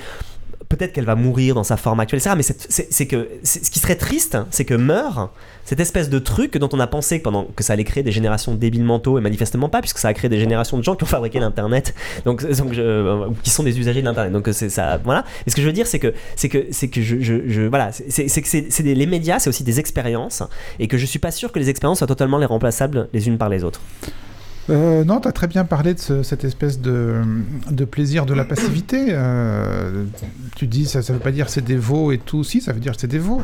peut-être 0.69 0.93
qu'elle 0.93 1.05
va 1.05 1.15
mourir 1.15 1.55
dans 1.55 1.65
sa 1.65 1.77
forme 1.77 2.01
actuelle, 2.01 2.21
etc. 2.21 2.35
Mais 2.37 2.43
c'est 2.69 3.07
que 3.07 3.29
ce 3.43 3.71
qui 3.71 3.79
serait 3.79 3.97
triste, 3.97 4.39
c'est 4.51 4.65
que 4.65 4.75
meurt 4.75 5.31
cette 5.65 5.81
espèce 5.81 6.09
de 6.09 6.19
truc 6.19 6.57
dont 6.59 6.69
on 6.73 6.81
a 6.81 6.87
pensé 6.87 7.19
pendant 7.19 7.45
que 7.45 7.65
ça 7.65 7.73
allait 7.73 7.85
créer 7.85 8.03
des 8.03 8.13
générations 8.13 8.55
débiles 8.55 8.85
mentaux 8.85 9.19
et 9.19 9.21
manifestement 9.21 9.69
pas, 9.69 9.81
puisque 9.81 9.99
ça 9.99 10.09
a 10.09 10.15
créé 10.15 10.29
des 10.29 10.39
générations 10.39 10.79
de 10.79 10.85
gens 10.85 10.95
qui 10.95 11.05
ont 11.05 11.09
fabriqué 11.09 11.41
l'internet, 11.41 11.95
donc, 12.25 12.45
euh, 12.45 13.29
qui 13.43 13.51
sont 13.51 13.63
des 13.63 13.79
usagers 13.79 14.01
de 14.01 14.07
l'internet. 14.07 14.33
Donc 14.33 14.49
c'est 14.53 14.69
ça, 14.69 15.01
voilà. 15.03 15.25
Et 15.47 15.51
ce 15.51 15.57
que 15.57 15.63
je 15.63 15.67
veux 15.67 15.73
dire, 15.73 15.87
c'est 15.87 15.99
que 15.99 16.15
c'est 16.37 16.49
que 16.49 16.67
c'est 16.71 16.89
que 16.89 17.03
je, 17.03 17.17
je, 17.21 17.63
voilà, 17.63 17.91
c'est 17.93 18.27
que 18.27 18.49
c'est 18.49 18.83
les 18.83 19.07
médias, 19.07 19.39
c'est 19.39 19.49
aussi 19.49 19.65
des 19.65 19.81
expériences, 19.81 20.43
et 20.79 20.89
que 20.89 20.99
je 20.99 21.07
suis 21.07 21.19
pas 21.19 21.31
sûr 21.31 21.53
que 21.53 21.59
les 21.59 21.71
expériences 21.71 21.99
soient 21.99 22.07
totalement 22.07 22.39
les 22.39 22.47
remplaçables 22.47 23.09
les 23.13 23.29
unes 23.29 23.39
par 23.39 23.49
les 23.49 23.65
autres. 23.65 23.81
Euh, 24.69 25.05
non, 25.05 25.21
tu 25.21 25.29
as 25.29 25.33
très 25.33 25.47
bien 25.47 25.65
parlé 25.65 25.95
de 25.95 26.23
cette 26.23 26.45
espèce 26.45 26.81
de, 26.81 27.23
de, 27.71 27.85
plaisir 27.85 28.27
de 28.27 28.35
la 28.35 28.45
passivité. 28.45 29.07
Euh, 29.11 30.05
tu 30.57 30.67
dis, 30.67 30.87
ça 30.87 31.01
ne 31.01 31.05
veut 31.05 31.19
pas 31.19 31.31
dire 31.31 31.49
c'est 31.49 31.65
des 31.65 31.77
veaux 31.77 32.13
et 32.13 32.19
tout. 32.19 32.43
Si, 32.43 32.61
ça 32.61 32.73
veut 32.73 32.81
dire 32.81 32.95
c'est 32.97 33.07
des 33.07 33.19
veaux. 33.19 33.43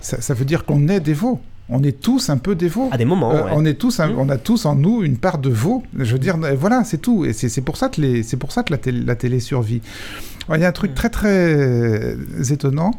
Ça, 0.00 0.20
ça, 0.20 0.34
veut 0.34 0.44
dire 0.44 0.64
qu'on 0.64 0.88
est 0.88 1.00
des 1.00 1.14
veaux. 1.14 1.40
On 1.68 1.82
est 1.82 2.00
tous 2.00 2.30
un 2.30 2.36
peu 2.36 2.54
des 2.54 2.68
veaux. 2.68 2.88
À 2.92 2.98
des 2.98 3.04
moments. 3.04 3.32
Euh, 3.32 3.42
on, 3.52 3.64
est 3.64 3.74
tous 3.74 3.98
mmh. 3.98 4.14
on 4.18 4.28
a 4.28 4.38
tous 4.38 4.66
en 4.66 4.74
nous 4.74 5.02
une 5.02 5.18
part 5.18 5.38
de 5.38 5.50
veau. 5.50 5.82
Je 5.96 6.12
veux 6.12 6.18
dire, 6.18 6.36
voilà, 6.56 6.84
c'est 6.84 6.98
tout. 6.98 7.24
Et 7.24 7.32
c'est 7.32 7.60
pour 7.60 7.76
ça 7.76 7.88
que, 7.88 8.00
les, 8.00 8.22
pour 8.38 8.52
ça 8.52 8.62
que 8.62 8.72
la, 8.72 8.78
télé, 8.78 9.00
la 9.04 9.16
télé 9.16 9.40
survit. 9.40 9.82
Il 10.54 10.60
y 10.60 10.64
a 10.64 10.68
un 10.68 10.72
truc 10.72 10.92
mmh. 10.92 10.94
très 10.94 11.10
très 11.10 12.16
étonnant. 12.50 12.92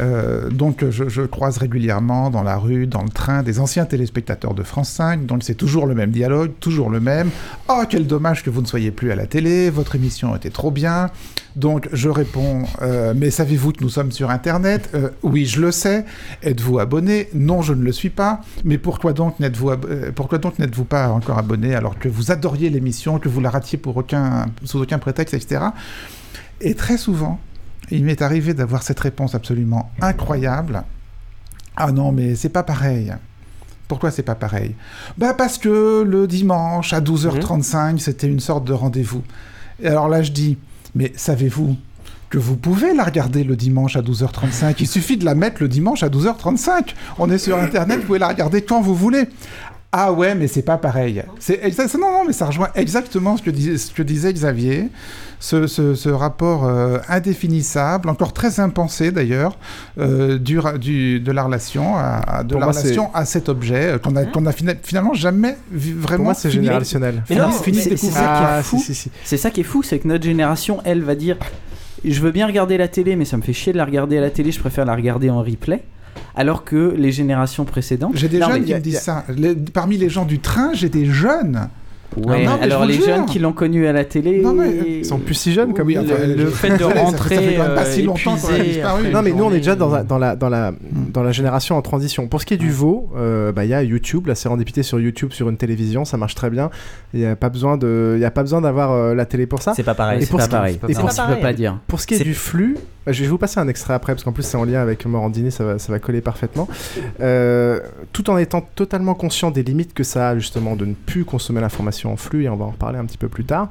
Euh, 0.00 0.50
donc 0.50 0.88
je, 0.90 1.22
croise 1.22 1.58
régulièrement 1.58 2.30
dans 2.30 2.42
la 2.42 2.56
rue, 2.56 2.86
dans 2.86 3.02
le 3.02 3.08
train, 3.08 3.42
des 3.42 3.58
anciens 3.58 3.84
téléspectateurs 3.84 4.54
de 4.54 4.62
France 4.62 4.90
5, 4.90 5.26
donc 5.26 5.42
c'est 5.42 5.54
toujours 5.54 5.86
le 5.86 5.94
même 5.94 6.10
dialogue, 6.10 6.52
toujours 6.60 6.90
le 6.90 7.00
même. 7.00 7.30
Oh, 7.68 7.82
quel 7.88 8.06
dommage 8.06 8.42
que 8.42 8.50
vous 8.50 8.62
ne 8.62 8.66
soyez 8.66 8.90
plus 8.90 9.10
à 9.10 9.16
la 9.16 9.26
télé, 9.26 9.70
votre 9.70 9.96
émission 9.96 10.36
était 10.36 10.50
trop 10.50 10.70
bien. 10.70 11.10
Donc 11.56 11.88
je 11.92 12.08
réponds, 12.08 12.64
euh, 12.82 13.14
mais 13.16 13.30
savez-vous 13.30 13.72
que 13.72 13.82
nous 13.82 13.88
sommes 13.88 14.12
sur 14.12 14.30
Internet? 14.30 14.90
Euh, 14.94 15.10
Oui, 15.22 15.46
je 15.46 15.60
le 15.60 15.72
sais. 15.72 16.04
Êtes-vous 16.42 16.78
abonné? 16.78 17.28
Non, 17.34 17.62
je 17.62 17.72
ne 17.72 17.82
le 17.82 17.92
suis 17.92 18.10
pas. 18.10 18.42
Mais 18.64 18.78
pourquoi 18.78 19.12
donc 19.12 19.40
n'êtes-vous 19.40 19.72
pourquoi 20.14 20.38
donc 20.38 20.58
n'êtes-vous 20.58 20.84
pas 20.84 21.08
encore 21.08 21.38
abonné 21.38 21.74
alors 21.74 21.98
que 21.98 22.08
vous 22.08 22.30
adoriez 22.30 22.70
l'émission, 22.70 23.18
que 23.18 23.28
vous 23.28 23.40
la 23.40 23.50
ratiez 23.50 23.78
pour 23.78 23.96
aucun, 23.96 24.46
sous 24.64 24.80
aucun 24.80 24.98
prétexte, 24.98 25.34
etc. 25.34 25.62
Et 26.60 26.74
très 26.74 26.96
souvent, 26.96 27.40
il 27.90 28.04
m'est 28.04 28.22
arrivé 28.22 28.54
d'avoir 28.54 28.82
cette 28.82 29.00
réponse 29.00 29.34
absolument 29.34 29.90
incroyable. 30.00 30.82
Ah 31.76 31.92
non, 31.92 32.12
mais 32.12 32.34
c'est 32.34 32.48
pas 32.48 32.62
pareil. 32.62 33.14
Pourquoi 33.86 34.10
c'est 34.10 34.22
pas 34.22 34.34
pareil? 34.34 34.74
Bah 35.16 35.32
parce 35.32 35.56
que 35.56 36.02
le 36.06 36.26
dimanche 36.26 36.92
à 36.92 37.00
12h35, 37.00 37.92
mhm. 37.92 37.98
c'était 37.98 38.26
une 38.26 38.40
sorte 38.40 38.64
de 38.64 38.72
rendez-vous. 38.72 39.22
Et 39.82 39.88
alors 39.88 40.08
là, 40.08 40.22
je 40.22 40.32
dis, 40.32 40.58
mais 40.94 41.12
savez-vous 41.16 41.76
que 42.28 42.36
vous 42.36 42.56
pouvez 42.56 42.94
la 42.94 43.04
regarder 43.04 43.44
le 43.44 43.56
dimanche 43.56 43.96
à 43.96 44.02
12h35 44.02 44.74
Il 44.80 44.86
suffit 44.86 45.16
de 45.16 45.24
la 45.24 45.34
mettre 45.34 45.62
le 45.62 45.68
dimanche 45.68 46.02
à 46.02 46.08
12h35. 46.08 46.94
On 47.18 47.30
est 47.30 47.38
sur 47.38 47.56
Internet, 47.56 48.00
vous 48.00 48.06
pouvez 48.06 48.18
la 48.18 48.28
regarder 48.28 48.62
quand 48.62 48.82
vous 48.82 48.94
voulez. 48.94 49.24
Ah 49.90 50.12
ouais, 50.12 50.34
mais 50.34 50.48
c'est 50.48 50.62
pas 50.62 50.76
pareil. 50.76 51.22
C'est 51.38 51.62
non, 51.94 52.12
non, 52.12 52.24
mais 52.26 52.34
ça 52.34 52.46
rejoint 52.46 52.68
exactement 52.74 53.38
ce 53.38 53.42
que 53.42 53.50
disait, 53.50 53.78
ce 53.78 53.92
que 53.92 54.02
disait 54.02 54.32
Xavier. 54.32 54.88
Ce, 55.40 55.68
ce, 55.68 56.08
rapport 56.08 56.66
euh, 56.66 56.98
indéfinissable, 57.08 58.08
encore 58.08 58.32
très 58.32 58.58
impensé 58.58 59.12
d'ailleurs, 59.12 59.56
euh, 60.00 60.36
du, 60.36 60.58
du, 60.80 61.20
de 61.20 61.30
la 61.30 61.44
relation 61.44 61.96
à, 61.96 62.42
de 62.42 62.56
la 62.56 62.66
relation 62.66 63.14
à 63.14 63.24
cet 63.24 63.48
objet 63.48 63.92
euh, 63.92 63.98
qu'on 63.98 64.16
a, 64.16 64.24
qu'on 64.24 64.46
a 64.46 64.52
finalement 64.52 65.14
jamais 65.14 65.56
vu 65.70 65.94
vraiment. 65.94 66.16
Pour 66.16 66.24
moi, 66.24 66.34
c'est 66.34 66.50
générationnel. 66.50 67.22
Mais 67.30 67.36
non, 67.36 67.52
c'est 67.52 67.96
ça, 67.96 68.62
C'est 69.24 69.36
ça 69.36 69.50
qui 69.52 69.60
est 69.60 69.64
fou, 69.64 69.84
c'est 69.84 70.00
que 70.00 70.08
notre 70.08 70.24
génération, 70.24 70.80
elle, 70.84 71.02
va 71.02 71.14
dire 71.14 71.36
je 72.04 72.20
veux 72.20 72.32
bien 72.32 72.46
regarder 72.46 72.76
la 72.76 72.88
télé, 72.88 73.16
mais 73.16 73.24
ça 73.24 73.36
me 73.36 73.42
fait 73.42 73.52
chier 73.52 73.72
de 73.72 73.78
la 73.78 73.84
regarder 73.84 74.18
à 74.18 74.20
la 74.20 74.30
télé, 74.30 74.50
je 74.52 74.60
préfère 74.60 74.84
la 74.84 74.94
regarder 74.94 75.30
en 75.30 75.42
replay 75.42 75.82
alors 76.34 76.64
que 76.64 76.94
les 76.96 77.12
générations 77.12 77.64
précédentes. 77.64 78.12
J'ai 78.14 78.28
des 78.28 78.40
jeunes 78.40 78.64
qui 78.64 78.74
me 78.74 78.80
disent 78.80 79.00
ça. 79.00 79.24
parmi 79.72 79.96
les 79.96 80.08
gens 80.08 80.24
du 80.24 80.38
train, 80.38 80.72
j'ai 80.74 80.88
des 80.88 81.06
jeunes 81.06 81.68
Ouais, 82.16 82.46
alors 82.62 82.86
les 82.86 83.00
jeunes 83.00 83.26
qui 83.26 83.38
l'ont 83.38 83.52
connu 83.52 83.86
à 83.86 83.92
la 83.92 84.04
télé, 84.04 84.42
ils 84.98 85.04
sont 85.04 85.18
plus 85.18 85.34
si 85.34 85.52
jeunes 85.52 85.74
comme 85.74 85.86
oui, 85.86 85.94
le, 85.96 86.46
fait 86.46 86.76
de 86.76 86.84
rentrer 86.84 87.34
ça, 87.36 87.42
fait 87.42 87.74
pas 87.74 87.84
si 87.84 88.02
longtemps 88.02 88.34
disparu. 88.34 89.10
Non 89.12 89.22
mais 89.22 89.32
nous 89.32 89.44
on 89.44 89.52
est 89.52 89.58
déjà 89.58 89.76
dans, 89.76 89.90
la, 89.90 90.02
dans, 90.02 90.18
la, 90.18 90.34
dans, 90.34 90.48
la, 90.48 90.72
dans 91.12 91.22
la 91.22 91.32
génération 91.32 91.76
en 91.76 91.82
transition. 91.82 92.26
Pour 92.26 92.40
ce 92.40 92.46
qui 92.46 92.54
est 92.54 92.58
du 92.58 92.70
veau, 92.70 93.10
euh, 93.16 93.52
bah, 93.52 93.64
il 93.64 93.70
y 93.70 93.74
a 93.74 93.82
YouTube, 93.82 94.26
la 94.26 94.34
sérendipité 94.34 94.82
sur 94.82 94.98
YouTube, 94.98 95.32
sur 95.32 95.48
une 95.48 95.58
télévision, 95.58 96.04
ça 96.04 96.16
marche 96.16 96.34
très 96.34 96.50
bien. 96.50 96.70
Il 97.12 97.20
n'y 97.20 97.26
a 97.26 97.36
pas 97.36 97.50
besoin 97.50 97.76
de, 97.76 98.14
il 98.16 98.20
y 98.20 98.24
a 98.24 98.30
pas 98.30 98.42
besoin 98.42 98.62
d'avoir 98.62 98.92
euh, 98.92 99.14
la 99.14 99.26
télé 99.26 99.46
pour 99.46 99.62
ça. 99.62 99.74
C'est 99.76 99.82
pas 99.82 99.94
pareil. 99.94 100.24
C'est 100.24 100.36
pas 100.36 100.48
pareil. 100.48 100.78
Et 100.88 100.94
pour 100.94 101.12
ce 101.12 101.20
qui 101.20 101.40
pas 101.40 101.52
dire. 101.52 101.78
Pour 101.86 102.00
ce 102.00 102.06
qui 102.06 102.14
est 102.14 102.24
du 102.24 102.34
flux, 102.34 102.76
je 103.12 103.22
vais 103.22 103.28
vous 103.28 103.38
passer 103.38 103.60
un 103.60 103.68
extrait 103.68 103.94
après 103.94 104.12
parce 104.12 104.24
qu'en 104.24 104.32
plus 104.32 104.42
c'est 104.42 104.56
en 104.56 104.64
lien 104.64 104.80
avec 104.80 105.04
Morandini, 105.06 105.50
ça 105.50 105.64
va, 105.64 105.78
ça 105.78 105.92
va 105.92 105.98
coller 105.98 106.20
parfaitement. 106.20 106.68
Euh, 107.20 107.80
tout 108.12 108.30
en 108.30 108.38
étant 108.38 108.60
totalement 108.60 109.14
conscient 109.14 109.50
des 109.50 109.62
limites 109.62 109.94
que 109.94 110.04
ça 110.04 110.30
a 110.30 110.38
justement 110.38 110.76
de 110.76 110.84
ne 110.84 110.94
plus 110.94 111.24
consommer 111.24 111.60
l'information 111.60 112.12
en 112.12 112.16
flux 112.16 112.44
et 112.44 112.48
on 112.48 112.56
va 112.56 112.64
en 112.64 112.70
reparler 112.70 112.98
un 112.98 113.04
petit 113.04 113.18
peu 113.18 113.28
plus 113.28 113.44
tard. 113.44 113.68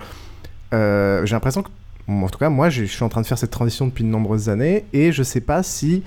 Euh, 0.73 1.25
j'ai 1.25 1.35
l'impression 1.35 1.63
que, 1.63 1.69
en 2.07 2.27
tout 2.27 2.39
cas, 2.39 2.49
moi, 2.49 2.69
je 2.69 2.83
suis 2.83 3.03
en 3.03 3.09
train 3.09 3.21
de 3.21 3.27
faire 3.27 3.37
cette 3.37 3.51
transition 3.51 3.87
depuis 3.87 4.03
de 4.03 4.09
nombreuses 4.09 4.49
années 4.49 4.85
et 4.93 5.11
je 5.11 5.23
sais 5.23 5.41
pas 5.41 5.63
si. 5.63 6.03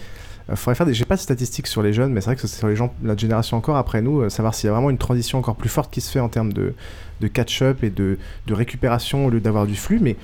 Euh, 0.51 0.57
faudrait 0.57 0.74
faire 0.74 0.86
des. 0.86 0.94
J'ai 0.94 1.05
pas 1.05 1.16
de 1.16 1.20
statistiques 1.20 1.66
sur 1.66 1.82
les 1.82 1.93
jeunes, 1.93 2.12
mais 2.12 2.20
c'est 2.20 2.27
vrai 2.27 2.36
que 2.36 2.43
c'est 2.43 2.48
sur 2.48 2.69
les 2.69 2.77
gens, 2.77 2.93
la 3.02 3.16
génération 3.16 3.57
encore 3.57 3.77
après 3.77 4.02
nous, 4.02 4.28
savoir 4.31 4.55
s'il 4.55 4.66
y 4.66 4.70
a 4.70 4.73
vraiment 4.73 4.90
une 4.90 4.98
transition 4.98 5.39
encore 5.39 5.57
plus 5.57 5.69
forte 5.69 5.93
qui 5.93 6.01
se 6.01 6.11
fait 6.11 6.20
en 6.20 6.28
termes 6.28 6.52
de, 6.52 6.74
de 7.20 7.28
catch-up 7.28 7.85
et 7.85 7.90
de, 7.90 8.19
de 8.47 8.55
récupération 8.55 9.27
au 9.27 9.31
lieu 9.31 9.40
d'avoir 9.40 9.66
du 9.66 9.77
flux. 9.77 10.01
Mais 10.01 10.16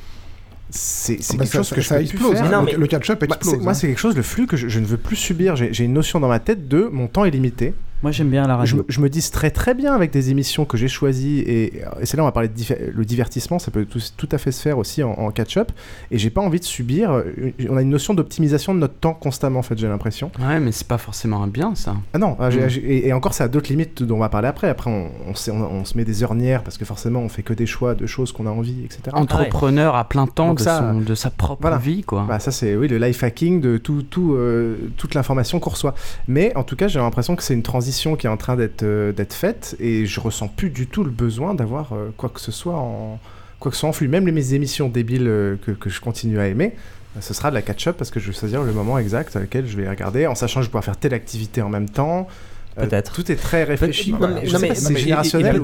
c'est 0.71 1.19
ah 1.21 1.35
bah 1.35 1.45
quelque 1.45 1.53
chose 1.53 1.71
que 1.71 1.81
ça 1.81 2.01
explose. 2.01 2.37
Hein. 2.41 2.67
Le 2.77 2.87
catch-up 2.87 3.23
explose. 3.23 3.59
Moi, 3.59 3.75
c'est 3.75 3.87
quelque 3.87 3.99
chose, 3.99 4.17
le 4.17 4.23
flux 4.23 4.47
que 4.47 4.57
je, 4.57 4.69
je 4.69 4.81
ne 4.81 4.87
veux 4.87 4.97
plus 4.97 5.17
subir. 5.17 5.57
J'ai 5.57 5.85
une 5.85 5.93
notion 5.93 6.21
dans 6.21 6.29
ma 6.29 6.41
tête 6.41 6.69
de 6.69 6.89
mon 6.91 7.07
temps 7.07 7.25
est 7.25 7.31
limité. 7.31 7.75
Moi 8.03 8.13
j'aime 8.13 8.29
bien 8.29 8.47
la 8.47 8.57
radio. 8.57 8.85
Je, 8.89 9.01
me 9.01 9.09
distrais 9.09 9.51
très 9.51 9.75
bien 9.75 9.95
avec 9.95 10.11
des 10.11 10.31
émissions 10.31 10.65
que 10.67 10.77
j'ai 10.77 10.89
choisies 10.89 11.41
et, 11.41 11.83
c'est 12.05 12.17
là 12.17 12.23
on 12.23 12.27
va 12.27 12.33
parler 12.33 12.49
de 12.49 12.55
le 12.95 13.05
divertissement, 13.05 13.59
ça 13.59 13.71
peut 13.71 13.87
tout, 13.87 14.29
à 14.33 14.39
fait 14.39 14.53
se 14.53 14.61
faire 14.61 14.79
aussi 14.79 15.03
en, 15.03 15.31
catch-up 15.31 15.73
et 16.11 16.19
j'ai 16.19 16.31
pas 16.31 16.41
envie 16.41 16.61
de 16.61 16.65
subir. 16.65 17.11
Euh, 17.11 17.53
on 17.71 17.77
a 17.77 17.83
une 17.83 17.91
notion 17.91 18.15
d'optimisation 18.15 18.75
de 18.75 18.81
notre 18.81 18.95
temps 18.95 19.15
constamment 19.15 19.61
en 19.61 19.63
fait, 19.63 19.79
j'ai 19.79 19.89
l'impression. 19.89 20.31
Ouais, 20.39 20.61
mais 20.61 20.73
c'est 20.73 20.87
pas 20.87 20.99
forcément 20.99 21.43
un 21.43 21.47
bien 21.47 21.75
ça. 21.75 21.97
Ah 22.13 22.19
non, 22.19 22.37
ah, 22.39 22.51
mm. 22.51 22.69
et, 22.85 23.13
encore 23.13 23.33
ça 23.33 23.45
a 23.45 23.49
d'autres 23.49 23.71
limites 23.71 24.03
dont 24.03 24.17
on 24.17 24.21
va 24.21 24.29
parler 24.29 24.49
après. 24.49 24.69
Après 24.69 24.91
on, 24.91 25.11
on, 25.27 25.85
se 25.85 25.97
met 25.97 26.05
des 26.05 26.23
heurnières 26.23 26.63
parce 26.63 26.77
que 26.77 26.85
forcément 26.85 27.21
on 27.21 27.29
fait 27.29 27.43
que 27.43 27.55
des 27.55 27.67
choix 27.67 27.95
de 27.95 28.07
choses 28.07 28.33
qu'on 28.33 28.47
a 28.47 28.51
envie, 28.51 28.85
etc. 28.85 29.03
Entrepreneur 29.13 29.95
à 29.97 30.09
plein 30.09 30.27
temps 30.27 30.55
de, 30.55 31.05
de, 31.05 31.15
sa 31.15 31.31
propre 31.31 31.77
vie 31.79 32.03
quoi. 32.03 32.27
Bah, 32.29 32.41
ça 32.41 32.51
c'est 32.51 32.77
oui 32.77 32.89
le 32.89 32.99
life 32.99 33.23
hacking 33.23 33.61
de 33.61 33.79
tout, 33.79 34.03
tout 34.03 34.35
euh, 34.35 34.77
toute 34.97 35.15
l'information 35.15 35.61
qu'on 35.61 35.71
reçoit. 35.71 35.95
Mais 36.29 36.55
en 36.57 36.63
tout 36.63 36.77
cas 36.77 36.89
j'ai 36.89 36.99
l'impression 36.99 37.37
que 37.37 37.43
c'est 37.43 37.55
une 37.55 37.63
transition 37.63 37.87
qui 38.17 38.27
est 38.27 38.31
en 38.31 38.37
train 38.37 38.57
d'être 38.57 38.83
euh, 38.83 39.13
d'être 39.13 39.35
faite 39.35 39.77
et 39.81 40.07
je 40.07 40.21
ressens 40.21 40.49
plus 40.49 40.71
du 40.71 40.87
tout 40.87 41.03
le 41.05 41.11
besoin 41.11 41.55
d'avoir 41.55 41.93
euh, 41.93 42.11
quoi 42.17 42.29
que 42.29 42.41
ce 42.41 42.53
soit 42.53 42.77
en 42.77 43.19
quoi 43.59 43.71
que 43.71 43.77
ce 43.77 43.81
soit 43.81 43.89
en 43.89 43.93
flux. 43.93 44.09
Même 44.09 44.27
les, 44.27 44.33
mes 44.33 44.55
émissions 44.55 44.89
débiles 44.89 45.29
euh, 45.29 45.57
que, 45.65 45.71
que, 45.73 45.89
je 45.89 46.01
continue 46.01 46.39
à 46.39 46.47
aimer, 46.47 46.75
ce 47.21 47.33
sera 47.33 47.51
de 47.51 47.55
la 47.55 47.63
catch-up 47.63 47.97
parce 47.97 48.11
que 48.11 48.21
je 48.21 48.29
vais 48.29 48.39
choisir 48.39 48.63
le 48.63 48.73
moment 48.73 48.99
exact 48.99 49.35
à 49.37 49.41
lequel 49.41 49.67
je 49.67 49.77
vais 49.77 49.89
regarder 49.89 50.27
en 50.27 50.35
sachant 50.35 50.61
que 50.61 50.65
je 50.65 50.69
vais 50.69 50.73
pouvoir 50.73 50.85
faire 50.85 50.99
telle 50.99 51.15
activité 51.15 51.63
en 51.63 51.71
même 51.71 51.89
temps. 51.89 52.29
Euh, 52.79 52.87
peut-être. 52.87 53.13
tout 53.13 53.31
est 53.33 53.37
très 53.37 53.65
réfléchi. 53.65 54.13
Non, 54.13 54.29
mais, 54.61 54.75
c'est 54.75 54.97
générationnel. 54.97 55.61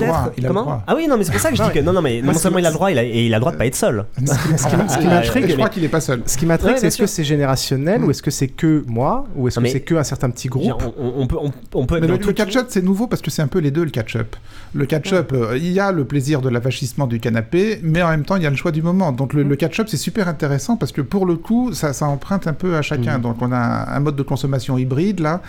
Comment 0.46 0.82
Ah 0.86 0.94
oui, 0.96 1.06
non, 1.08 1.16
mais 1.16 1.24
c'est 1.24 1.32
pour 1.32 1.40
ça 1.40 1.50
que 1.50 1.56
je 1.56 1.62
dis 1.62 1.70
que 1.70 1.80
non, 1.80 1.92
non, 1.92 2.02
mais 2.02 2.22
non 2.22 2.32
seulement 2.34 2.58
il 2.58 2.66
a 2.66 2.70
le 2.70 2.74
droit, 2.74 2.90
il 2.90 2.98
a, 2.98 3.04
et 3.04 3.26
il 3.26 3.34
a 3.34 3.36
le 3.36 3.40
droit 3.40 3.52
de 3.52 3.56
pas 3.56 3.66
être 3.66 3.74
seul. 3.74 4.04
Ce 4.24 4.66
qui 4.98 5.06
m'intrigue, 5.06 5.48
je 5.48 5.54
crois 5.54 5.68
qu'il 5.68 5.84
est 5.84 5.88
pas 5.88 6.00
seul. 6.00 6.22
Ce 6.26 6.36
qui 6.36 6.46
m'intrigue, 6.46 6.76
c'est 6.78 6.88
est-ce 6.88 6.98
que 6.98 7.06
c'est 7.06 7.24
générationnel 7.24 8.04
ou 8.04 8.10
est-ce 8.10 8.22
que 8.22 8.30
c'est 8.30 8.48
que 8.48 8.84
moi 8.86 9.26
ou 9.36 9.48
est-ce 9.48 9.60
que 9.60 9.68
c'est 9.68 9.80
que 9.80 9.94
un 9.94 10.04
certain 10.04 10.30
petit 10.30 10.48
groupe 10.48 10.82
On 10.98 11.26
peut, 11.26 11.36
on 11.74 11.86
peut. 11.86 12.00
Mais 12.00 12.06
le 12.06 12.18
catch-up, 12.18 12.66
c'est 12.68 12.82
nouveau 12.82 13.06
parce 13.06 13.22
que 13.22 13.30
c'est 13.30 13.42
un 13.42 13.48
peu 13.48 13.58
les 13.58 13.70
deux 13.70 13.84
le 13.84 13.90
catch-up. 13.90 14.36
Le 14.74 14.86
catch-up, 14.86 15.32
euh, 15.32 15.58
il 15.58 15.70
y 15.70 15.80
a 15.80 15.92
le 15.92 16.04
plaisir 16.04 16.40
de 16.40 16.48
l'affichissement 16.48 17.06
du 17.06 17.20
canapé, 17.20 17.78
mais 17.82 18.02
en 18.02 18.08
même 18.08 18.24
temps, 18.24 18.36
il 18.36 18.42
y 18.42 18.46
a 18.46 18.50
le 18.50 18.56
choix 18.56 18.72
du 18.72 18.82
moment. 18.82 19.12
Donc 19.12 19.34
le 19.34 19.56
catch-up, 19.56 19.88
c'est 19.88 19.96
super 19.96 20.28
intéressant 20.28 20.76
parce 20.76 20.92
que 20.92 21.02
pour 21.02 21.26
le 21.26 21.36
coup, 21.36 21.72
ça 21.72 21.92
emprunte 22.06 22.46
un 22.46 22.52
peu 22.52 22.76
à 22.76 22.82
chacun. 22.82 23.18
Mm. 23.18 23.22
Donc 23.22 23.36
on 23.40 23.52
a 23.52 23.94
un 23.94 24.00
mode 24.00 24.16
de 24.16 24.22
consommation 24.22 24.78
hybride 24.78 25.20
là. 25.20 25.42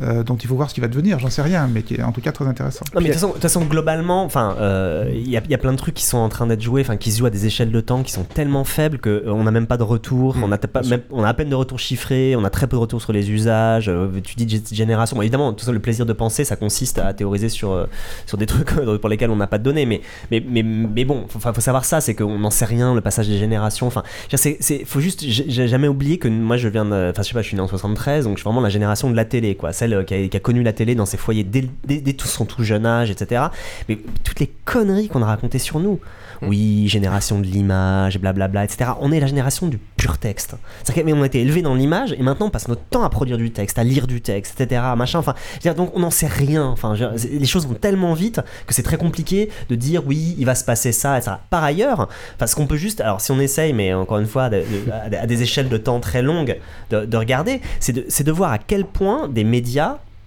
Euh, 0.00 0.24
dont 0.24 0.34
il 0.34 0.48
faut 0.48 0.56
voir 0.56 0.68
ce 0.70 0.74
qui 0.74 0.80
va 0.80 0.88
devenir, 0.88 1.20
j'en 1.20 1.30
sais 1.30 1.42
rien, 1.42 1.68
mais 1.72 1.82
qui 1.82 1.94
est 1.94 2.02
en 2.02 2.10
tout 2.10 2.20
cas 2.20 2.32
très 2.32 2.46
intéressant. 2.46 2.84
Non, 2.94 3.00
mais 3.00 3.10
de 3.10 3.14
toute 3.14 3.40
façon, 3.40 3.60
globalement, 3.64 4.24
enfin, 4.24 4.56
euh, 4.58 5.08
il 5.14 5.30
y, 5.30 5.36
a 5.36 5.58
plein 5.58 5.72
de 5.72 5.76
trucs 5.76 5.94
qui 5.94 6.04
sont 6.04 6.18
en 6.18 6.28
train 6.28 6.48
d'être 6.48 6.62
joués, 6.62 6.80
enfin, 6.80 6.96
qui 6.96 7.12
se 7.12 7.18
jouent 7.18 7.26
à 7.26 7.30
des 7.30 7.46
échelles 7.46 7.70
de 7.70 7.80
temps 7.80 8.02
qui 8.02 8.10
sont 8.10 8.24
tellement 8.24 8.64
faibles 8.64 8.98
qu'on 8.98 9.10
euh, 9.10 9.42
n'a 9.42 9.52
même 9.52 9.68
pas 9.68 9.76
de 9.76 9.84
retour, 9.84 10.36
mm. 10.36 10.42
on, 10.42 10.52
a 10.52 10.58
pas, 10.58 10.82
même, 10.82 11.02
on 11.12 11.22
a 11.22 11.28
à 11.28 11.34
peine 11.34 11.48
de 11.48 11.54
retour 11.54 11.78
chiffré, 11.78 12.34
on 12.36 12.44
a 12.44 12.50
très 12.50 12.66
peu 12.66 12.76
de 12.76 12.80
retour 12.80 13.00
sur 13.00 13.12
les 13.12 13.30
usages. 13.30 13.90
tu 14.24 14.34
dis 14.34 14.64
génération, 14.72 15.22
évidemment, 15.22 15.52
tout 15.52 15.64
ça, 15.64 15.70
le 15.70 15.78
plaisir 15.78 16.06
de 16.06 16.12
penser, 16.12 16.44
ça 16.44 16.56
consiste 16.56 16.98
à 16.98 17.14
théoriser 17.14 17.48
sur, 17.48 17.86
sur 18.26 18.36
des 18.36 18.46
trucs 18.54 18.72
pour 19.00 19.08
lesquels 19.08 19.30
on 19.30 19.36
n'a 19.36 19.46
pas 19.46 19.58
de 19.58 19.62
données, 19.62 19.86
mais, 19.86 20.00
mais, 20.32 20.44
mais, 20.44 20.64
mais 20.64 21.04
bon, 21.04 21.26
il 21.32 21.40
faut, 21.40 21.60
savoir 21.60 21.84
ça, 21.84 22.00
c'est 22.00 22.16
qu'on 22.16 22.40
n'en 22.40 22.50
sait 22.50 22.64
rien, 22.64 22.94
le 22.94 23.00
passage 23.00 23.28
des 23.28 23.38
générations. 23.38 23.86
Enfin, 23.86 24.02
c'est, 24.34 24.84
faut 24.84 25.00
juste, 25.00 25.24
j'ai 25.24 25.68
jamais 25.68 25.88
oublié 25.88 26.18
que 26.18 26.26
moi, 26.26 26.56
je 26.56 26.66
viens 26.66 26.84
de, 26.84 27.10
enfin, 27.10 27.22
je 27.22 27.28
sais 27.28 27.34
pas, 27.34 27.42
je 27.42 27.46
suis 27.46 27.56
né 27.56 27.62
en 27.62 27.68
73, 27.68 28.24
donc 28.24 28.38
je 28.38 28.40
suis 28.40 28.44
vraiment 28.44 28.60
la 28.60 28.70
génération 28.70 29.08
de 29.08 29.14
la 29.14 29.24
télé, 29.24 29.54
quoi 29.54 29.72
qui 30.06 30.36
a, 30.36 30.40
connu 30.40 30.62
la 30.62 30.72
télé 30.72 30.94
dans 30.94 31.06
ses 31.06 31.16
foyers 31.16 31.44
dès, 31.44 32.12
tout 32.12 32.26
son 32.26 32.44
tout 32.44 32.62
jeune 32.64 32.86
âge, 32.86 33.10
etc. 33.10 33.44
Mais 33.88 33.98
toutes 34.22 34.40
les 34.40 34.50
conneries 34.64 35.08
qu'on 35.08 35.22
a 35.22 35.26
racontées 35.26 35.58
sur 35.58 35.80
nous. 35.80 36.00
Mm. 36.42 36.48
Oui, 36.48 36.88
génération 36.88 37.40
de 37.40 37.46
l'image, 37.46 38.18
blablabla, 38.18 38.64
etc. 38.64 38.92
On 39.00 39.12
est 39.12 39.20
la 39.20 39.26
génération 39.26 39.66
du 39.66 39.78
pur 39.96 40.18
texte. 40.18 40.56
C'est-à-dire 40.82 41.14
qu'on 41.14 41.22
a 41.22 41.26
été 41.26 41.40
élevé 41.40 41.62
dans 41.62 41.74
l'image 41.74 42.12
et 42.12 42.22
maintenant 42.22 42.46
on 42.46 42.50
passe 42.50 42.68
notre 42.68 42.82
temps 42.82 43.04
à 43.04 43.10
produire 43.10 43.38
du 43.38 43.50
texte, 43.50 43.78
à 43.78 43.84
lire 43.84 44.06
du 44.06 44.20
texte, 44.20 44.60
etc. 44.60 44.82
Machin. 44.96 45.18
Enfin, 45.18 45.34
donc 45.76 45.92
on 45.94 46.00
n'en 46.00 46.10
sait 46.10 46.26
rien. 46.26 46.64
Enfin, 46.64 46.94
les 46.94 47.46
choses 47.46 47.66
vont 47.66 47.74
tellement 47.74 48.14
vite 48.14 48.40
que 48.66 48.74
c'est 48.74 48.82
très 48.82 48.96
compliqué 48.96 49.50
de 49.68 49.74
dire 49.74 50.02
oui, 50.06 50.34
il 50.38 50.46
va 50.46 50.54
se 50.54 50.64
passer 50.64 50.92
ça, 50.92 51.18
etc. 51.18 51.36
Par 51.50 51.64
ailleurs, 51.64 52.08
parce 52.38 52.54
qu'on 52.54 52.66
peut 52.66 52.76
juste, 52.76 53.00
alors 53.00 53.20
si 53.20 53.30
on 53.30 53.40
essaye, 53.40 53.72
mais 53.72 53.94
encore 53.94 54.18
une 54.18 54.26
fois, 54.26 54.44
à 54.44 55.26
des 55.26 55.42
échelles 55.42 55.68
de 55.68 55.76
temps 55.76 56.00
très 56.00 56.22
longues, 56.22 56.58
de, 56.90 57.04
de 57.04 57.16
regarder, 57.16 57.60
c'est 57.80 57.92
de, 57.92 58.24
de 58.24 58.32
voir 58.32 58.52
à 58.52 58.58
quel 58.58 58.84
point 58.84 59.28
des 59.28 59.44
médias 59.44 59.73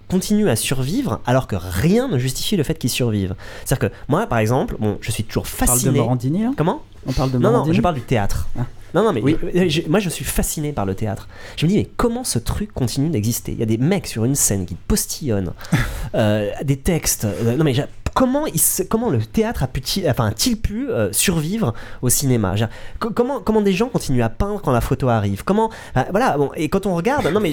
continue 0.08 0.48
à 0.48 0.56
survivre 0.56 1.20
alors 1.26 1.46
que 1.46 1.56
rien 1.56 2.08
ne 2.08 2.18
justifie 2.18 2.56
le 2.56 2.62
fait 2.62 2.78
qu'ils 2.78 2.90
survivent. 2.90 3.34
C'est-à-dire 3.64 3.90
que 3.90 3.94
moi, 4.08 4.26
par 4.26 4.38
exemple, 4.38 4.76
bon, 4.78 4.98
je 5.00 5.10
suis 5.10 5.24
toujours 5.24 5.46
fasciné. 5.46 5.78
On 5.80 5.82
parle 5.82 5.94
de 5.94 5.98
Morandini 5.98 6.44
Comment? 6.56 6.82
On 7.06 7.12
parle 7.12 7.30
de 7.30 7.38
Non, 7.38 7.52
non, 7.52 7.72
je 7.72 7.80
parle 7.80 7.94
du 7.94 8.00
théâtre. 8.02 8.48
Ah. 8.58 8.62
Non, 8.94 9.02
non, 9.02 9.12
mais 9.12 9.20
oui. 9.20 9.36
Euh, 9.54 9.68
moi 9.88 10.00
je 10.00 10.08
suis 10.08 10.24
fasciné 10.24 10.72
par 10.72 10.86
le 10.86 10.94
théâtre. 10.94 11.28
Je 11.56 11.66
me 11.66 11.70
dis, 11.70 11.76
mais 11.76 11.88
comment 11.96 12.24
ce 12.24 12.38
truc 12.38 12.72
continue 12.72 13.10
d'exister? 13.10 13.52
Il 13.52 13.58
y 13.58 13.62
a 13.62 13.66
des 13.66 13.76
mecs 13.76 14.06
sur 14.06 14.24
une 14.24 14.34
scène 14.34 14.64
qui 14.64 14.74
postillonnent, 14.74 15.52
euh, 16.14 16.50
des 16.62 16.76
textes. 16.76 17.24
Euh, 17.24 17.56
non, 17.56 17.64
mais 17.64 17.74
comment, 18.14 18.46
il 18.46 18.60
comment 18.88 19.10
le 19.10 19.18
théâtre 19.18 19.62
a 19.62 19.66
pu-t-il 19.66 20.08
enfin, 20.08 20.32
pu 20.62 20.88
euh, 20.88 21.08
survivre 21.12 21.74
au 22.02 22.08
cinéma? 22.08 22.54
Comment, 22.98 23.40
comment 23.40 23.60
des 23.60 23.72
gens 23.72 23.88
continuent 23.88 24.22
à 24.22 24.28
peindre 24.28 24.60
quand 24.62 24.72
la 24.72 24.80
photo 24.80 25.08
arrive? 25.08 25.44
Comment 25.44 25.70
voilà 26.10 26.36
bon, 26.36 26.50
et 26.56 26.68
quand 26.68 26.86
on 26.86 26.94
regarde 26.94 27.26
non 27.32 27.40
mais 27.40 27.52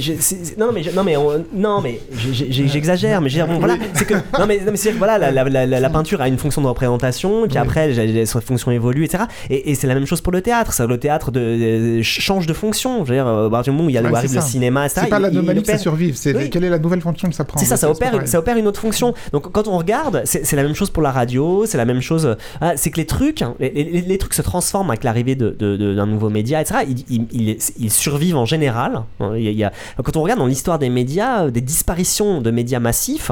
non 0.58 0.72
mais 0.72 0.82
non 0.94 1.04
mais 1.04 1.16
non 1.54 1.82
mais 1.82 2.00
j'exagère 2.20 3.22
mais 3.22 3.30
bon, 3.30 3.60
voilà 3.60 3.76
c'est 3.94 4.06
que 4.06 4.14
non 4.14 4.46
mais, 4.48 4.60
non, 4.60 4.72
mais 4.72 4.92
voilà 4.92 5.18
la, 5.18 5.32
la, 5.32 5.66
la, 5.66 5.90
peinture 5.90 6.22
a 6.22 6.28
une 6.28 6.38
fonction 6.38 6.62
de 6.62 6.68
représentation 6.68 7.48
puis 7.48 7.58
après 7.58 8.26
sa 8.26 8.42
fonction 8.42 8.72
évolue 8.72 9.06
etc 9.06 9.26
et, 9.50 9.72
et 9.72 9.76
c'est 9.76 9.88
la 9.88 9.94
même 9.96 10.06
chose 10.06 10.22
pour 10.22 10.32
le 10.32 10.42
théâtre 10.42 10.74
ça, 10.74 10.86
le 10.86 10.98
théâtre 10.98 11.32
de, 11.32 12.02
change 12.02 12.48
de 12.48 12.54
fonction 12.54 13.06
je 13.06 13.10
veux 13.10 13.16
dire 13.16 13.28
à 13.28 13.50
partir 13.50 13.72
du 13.74 13.78
moment 13.78 13.88
où 13.88 13.90
il 13.90 13.94
y 13.94 13.98
a 13.98 14.02
ouais, 14.02 14.16
arrive 14.16 14.34
le 14.34 14.42
cinéma 14.42 14.90
c'est 14.90 15.08
pas 15.10 15.20
l'anomalie 15.20 15.62
que 15.62 15.68
ça 15.68 15.78
survive 15.78 16.16
c'est 16.16 16.50
quelle 16.50 16.64
est 16.64 16.70
la 16.70 16.80
nouvelle 16.80 17.02
fonction 17.02 17.30
que 17.30 17.36
ça 17.36 17.44
prend 17.44 17.60
c'est 17.60 17.66
ça 17.66 17.78
ça 17.78 17.90
opère 17.90 18.16
ça 18.26 18.40
opère 18.40 18.58
une 18.58 18.68
autre 18.68 18.80
fonction. 18.80 19.14
Donc 19.32 19.52
quand 19.52 19.68
on 19.68 19.78
regarde 19.78 20.22
c'est 20.26 20.55
c'est 20.56 20.62
la 20.62 20.68
même 20.68 20.76
chose 20.76 20.90
pour 20.90 21.04
la 21.04 21.12
radio, 21.12 21.66
c'est 21.66 21.78
la 21.78 21.84
même 21.84 22.00
chose. 22.00 22.38
Ah, 22.62 22.78
c'est 22.78 22.90
que 22.90 22.96
les 22.96 23.06
trucs, 23.06 23.42
hein, 23.42 23.56
les, 23.60 24.18
trucs 24.18 24.34
se 24.34 24.42
transforment 24.42 24.90
avec 24.90 25.04
l'arrivée 25.04 25.36
d'un 25.36 25.48
de, 25.48 25.76
de, 25.76 26.06
nouveau 26.06 26.30
média, 26.30 26.62
etc. 26.62 26.86
Ils, 27.10 27.28
ils, 27.34 27.58
ils, 27.78 27.92
survivent 27.92 28.38
en 28.38 28.46
général. 28.46 29.04
Il 29.36 29.42
y 29.42 29.66
a, 29.66 29.74
quand 30.02 30.16
on 30.16 30.22
regarde 30.22 30.40
dans 30.40 30.46
l'histoire 30.46 30.80
des 30.80 30.90
médias, 30.90 31.50
des 31.50 31.60
disparitions 31.60 32.40
de 32.40 32.52
médias 32.52 32.80
massifs, 32.80 33.32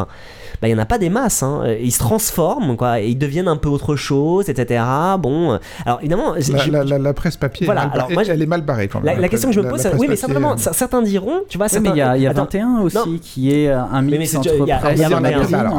bah, 0.62 0.68
il 0.68 0.74
n'y 0.74 0.80
en 0.80 0.84
a 0.84 0.86
pas 0.86 0.98
des 0.98 1.10
masses. 1.10 1.44
Hein. 1.44 1.64
Ils 1.82 1.92
se 1.92 2.00
transforment, 2.00 2.76
quoi, 2.78 3.02
et 3.02 3.10
ils 3.10 3.18
deviennent 3.18 3.48
un 3.48 3.58
peu 3.58 3.70
autre 3.70 3.96
chose, 3.96 4.50
etc. 4.50 4.84
Bon, 5.20 5.60
alors 5.86 6.00
évidemment. 6.00 6.36
La, 6.84 7.14
presse 7.14 7.38
papier, 7.38 7.66
voilà, 7.66 7.84
alors, 7.84 8.10
elle 8.12 8.42
est 8.42 8.46
mal 8.46 8.62
barrée 8.62 8.88
quand 8.88 9.02
même. 9.02 9.20
La, 9.20 9.30
question 9.30 9.50
que 9.50 9.56
je 9.56 9.62
me 9.62 9.70
pose, 9.70 9.88
oui, 9.98 10.08
mais 10.10 10.16
simplement, 10.16 10.58
certains 10.58 11.02
diront, 11.02 11.42
tu 11.50 11.58
vois, 11.58 11.68
mais 11.82 11.90
il 11.90 11.98
y 11.98 12.02
a, 12.02 12.18
y 12.18 12.28
a 12.28 12.34
21 12.34 12.82
aussi 12.82 13.20
qui 13.22 13.52
est 13.52 13.70
un 13.70 14.02
mix 14.02 14.36
entre 14.36 14.66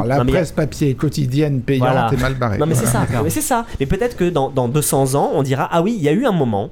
la 0.05 0.25
presse 0.25 0.51
papier 0.51 0.95
quotidienne 0.95 1.61
payante 1.61 2.13
est 2.13 2.21
mal 2.21 2.35
barrée. 2.35 2.57
Non, 2.57 2.65
mais 2.65 2.75
c'est 2.75 2.85
ça. 2.85 3.05
Mais 3.23 3.29
c'est 3.29 3.41
ça. 3.41 3.65
Mais 3.79 3.85
peut-être 3.85 4.15
que 4.15 4.29
dans, 4.29 4.49
dans 4.49 4.67
200 4.67 5.15
ans, 5.15 5.31
on 5.33 5.43
dira 5.43 5.67
ah 5.71 5.81
oui, 5.81 5.95
il 5.97 6.03
y 6.03 6.09
a 6.09 6.11
eu 6.11 6.25
un 6.25 6.31
moment 6.31 6.69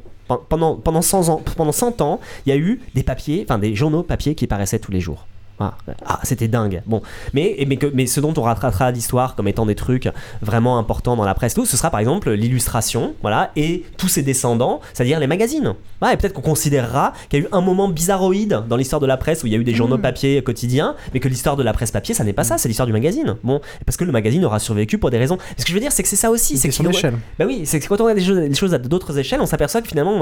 pendant, 0.50 0.76
pendant, 0.76 1.02
100 1.02 1.30
ans, 1.30 1.42
pendant 1.56 1.72
100 1.72 2.02
ans, 2.02 2.20
il 2.46 2.50
y 2.50 2.52
a 2.54 2.58
eu 2.58 2.82
des 2.96 3.04
papiers, 3.04 3.46
enfin 3.48 3.60
des 3.60 3.76
journaux 3.76 4.04
papier 4.04 4.36
qui 4.36 4.48
paraissaient 4.48 4.80
tous 4.80 4.92
les 4.92 5.02
jours. 5.02 5.28
Ah, 5.60 5.76
ah, 6.06 6.20
c'était 6.24 6.48
dingue. 6.48 6.82
Bon, 6.86 7.02
mais, 7.34 7.64
mais, 7.68 7.78
que, 7.78 7.88
mais 7.94 8.08
ce 8.08 8.20
dont 8.20 8.34
on 8.38 8.42
rattrapera 8.42 8.92
l'histoire 8.92 9.36
comme 9.36 9.48
étant 9.48 9.66
des 9.66 9.76
trucs 9.76 10.10
vraiment 10.42 10.78
importants 10.78 11.16
dans 11.16 11.26
la 11.26 11.36
presse, 11.36 11.54
tout, 11.54 11.66
ce 11.66 11.78
sera 11.78 11.92
par 11.92 12.00
exemple 12.00 12.32
l'illustration, 12.32 13.14
voilà, 13.22 13.52
et 13.56 13.86
tous 13.98 14.08
ses 14.08 14.24
descendants, 14.24 14.82
c'est-à-dire 14.94 15.20
les 15.20 15.28
magazines. 15.28 15.76
Et 16.12 16.18
peut-être 16.18 16.34
qu'on 16.34 16.42
considérera 16.42 17.14
qu'il 17.30 17.40
y 17.40 17.44
a 17.44 17.46
eu 17.46 17.50
un 17.52 17.62
moment 17.62 17.88
bizarroïde 17.88 18.64
dans 18.68 18.76
l'histoire 18.76 19.00
de 19.00 19.06
la 19.06 19.18
presse 19.18 19.44
où 19.44 19.48
il 19.48 19.54
y 19.54 19.56
a 19.56 19.60
eu 19.60 19.64
des 19.64 19.74
journaux 19.74 19.98
mmh. 19.98 20.02
papier 20.02 20.44
quotidiens, 20.44 20.96
mais 21.14 21.20
que 21.20 21.28
l'histoire 21.28 21.56
de 21.56 21.64
la 21.64 21.74
presse 21.74 21.92
papier, 21.92 22.14
ça 22.14 22.24
n'est 22.24 22.34
pas 22.34 22.44
ça, 22.44 22.58
c'est 22.58 22.68
l'histoire 22.68 22.88
du 22.88 22.94
magazine. 22.94 23.36
Bon, 23.44 23.62
parce 23.86 23.98
que 23.98 24.04
le 24.04 24.12
magazine 24.12 24.44
aura 24.46 24.60
survécu 24.60 24.98
pour 24.98 25.12
des 25.12 25.18
raisons. 25.18 25.38
Ce 25.58 25.64
que 25.64 25.70
je 25.70 25.74
veux 25.74 25.80
dire, 25.80 25.92
c'est 25.92 26.04
que 26.04 26.10
c'est 26.10 26.16
ça 26.16 26.32
aussi. 26.32 26.58
C'est 26.58 26.72
son 26.72 26.86
échelle. 26.90 27.16
Bah 27.40 27.46
oui, 27.48 27.62
c'est 27.66 27.80
que 27.80 27.88
quand 27.88 28.02
on 28.02 28.06
regarde 28.06 28.20
des 28.20 28.56
choses, 28.56 28.74
à 28.74 28.78
d'autres 28.78 29.18
échelles, 29.18 29.42
on 29.42 29.46
s'aperçoit 29.46 29.82
que 29.82 29.88
finalement, 29.88 30.16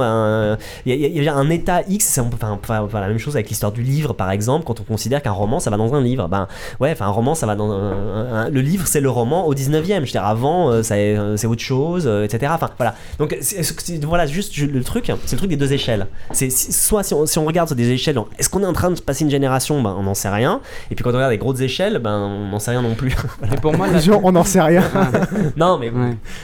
il 0.85 0.93
y, 0.95 1.27
a 1.27 1.35
un 1.35 1.49
état 1.49 1.81
X, 1.87 2.05
c'est 2.05 2.21
enfin, 2.21 2.59
la 2.93 3.07
même 3.07 3.17
chose 3.17 3.35
avec 3.35 3.49
l'histoire 3.49 3.71
du 3.71 3.81
livre, 3.81 4.13
par 4.13 4.31
exemple, 4.31 4.65
quand 4.65 4.79
on 4.79 4.83
considère 4.83 5.21
qu'un 5.21 5.31
roman, 5.31 5.59
ça 5.59 5.69
va 5.69 5.77
dans 5.77 5.93
un 5.93 6.01
livre. 6.01 6.27
Ben 6.27 6.47
ouais, 6.79 6.91
enfin 6.91 7.05
un 7.05 7.11
roman, 7.11 7.35
ça 7.35 7.45
va 7.45 7.55
dans 7.55 7.67
le 8.49 8.61
livre, 8.61 8.87
c'est 8.87 9.01
le 9.01 9.09
roman 9.09 9.45
au 9.47 9.53
19e. 9.53 9.81
Je 9.87 9.99
veux 9.99 10.05
dire, 10.05 10.25
avant, 10.25 10.71
euh, 10.71 10.81
euh, 10.91 11.37
c'est 11.37 11.47
autre 11.47 11.61
chose, 11.61 12.05
euh, 12.07 12.23
etc. 12.23 12.51
Enfin 12.55 12.69
voilà. 12.77 12.95
Donc 13.19 13.37
voilà, 14.03 14.25
juste 14.25 14.57
le 14.57 14.83
truc, 14.83 15.11
c'est 15.25 15.33
le 15.33 15.37
truc 15.37 15.49
des 15.49 15.57
deux 15.57 15.70
échelles. 15.72 16.07
C'est 16.31 16.52
soit 16.52 17.03
si 17.03 17.14
on, 17.14 17.26
si 17.26 17.39
on, 17.39 17.45
regarde 17.45 17.68
sur 17.68 17.76
des 17.76 17.89
échelles, 17.89 18.18
est-ce 18.38 18.49
qu'on 18.49 18.64
est 18.64 18.68
en 18.68 18.73
train 18.73 18.91
de 18.91 18.99
passer 18.99 19.23
une 19.23 19.30
génération? 19.30 19.81
Ben 19.81 19.95
on 19.98 20.03
n'en 20.03 20.14
sait 20.14 20.30
rien. 20.30 20.61
Et 20.89 20.95
puis 20.95 21.03
quand 21.03 21.11
on 21.11 21.15
regarde 21.15 21.31
des 21.31 21.38
grosses 21.38 21.61
échelles, 21.61 21.99
ben 21.99 22.18
on 22.18 22.49
n'en 22.49 22.60
sait 22.60 22.72
rien 22.72 22.81
non 22.81 22.95
plus. 22.95 23.15
Et 23.52 23.56
pour 23.57 23.76
moi, 23.76 23.88
la... 23.88 23.99
on 24.23 24.31
n'en 24.31 24.43
sait 24.43 24.61
rien. 24.61 24.84
non 25.57 25.77
mais 25.77 25.91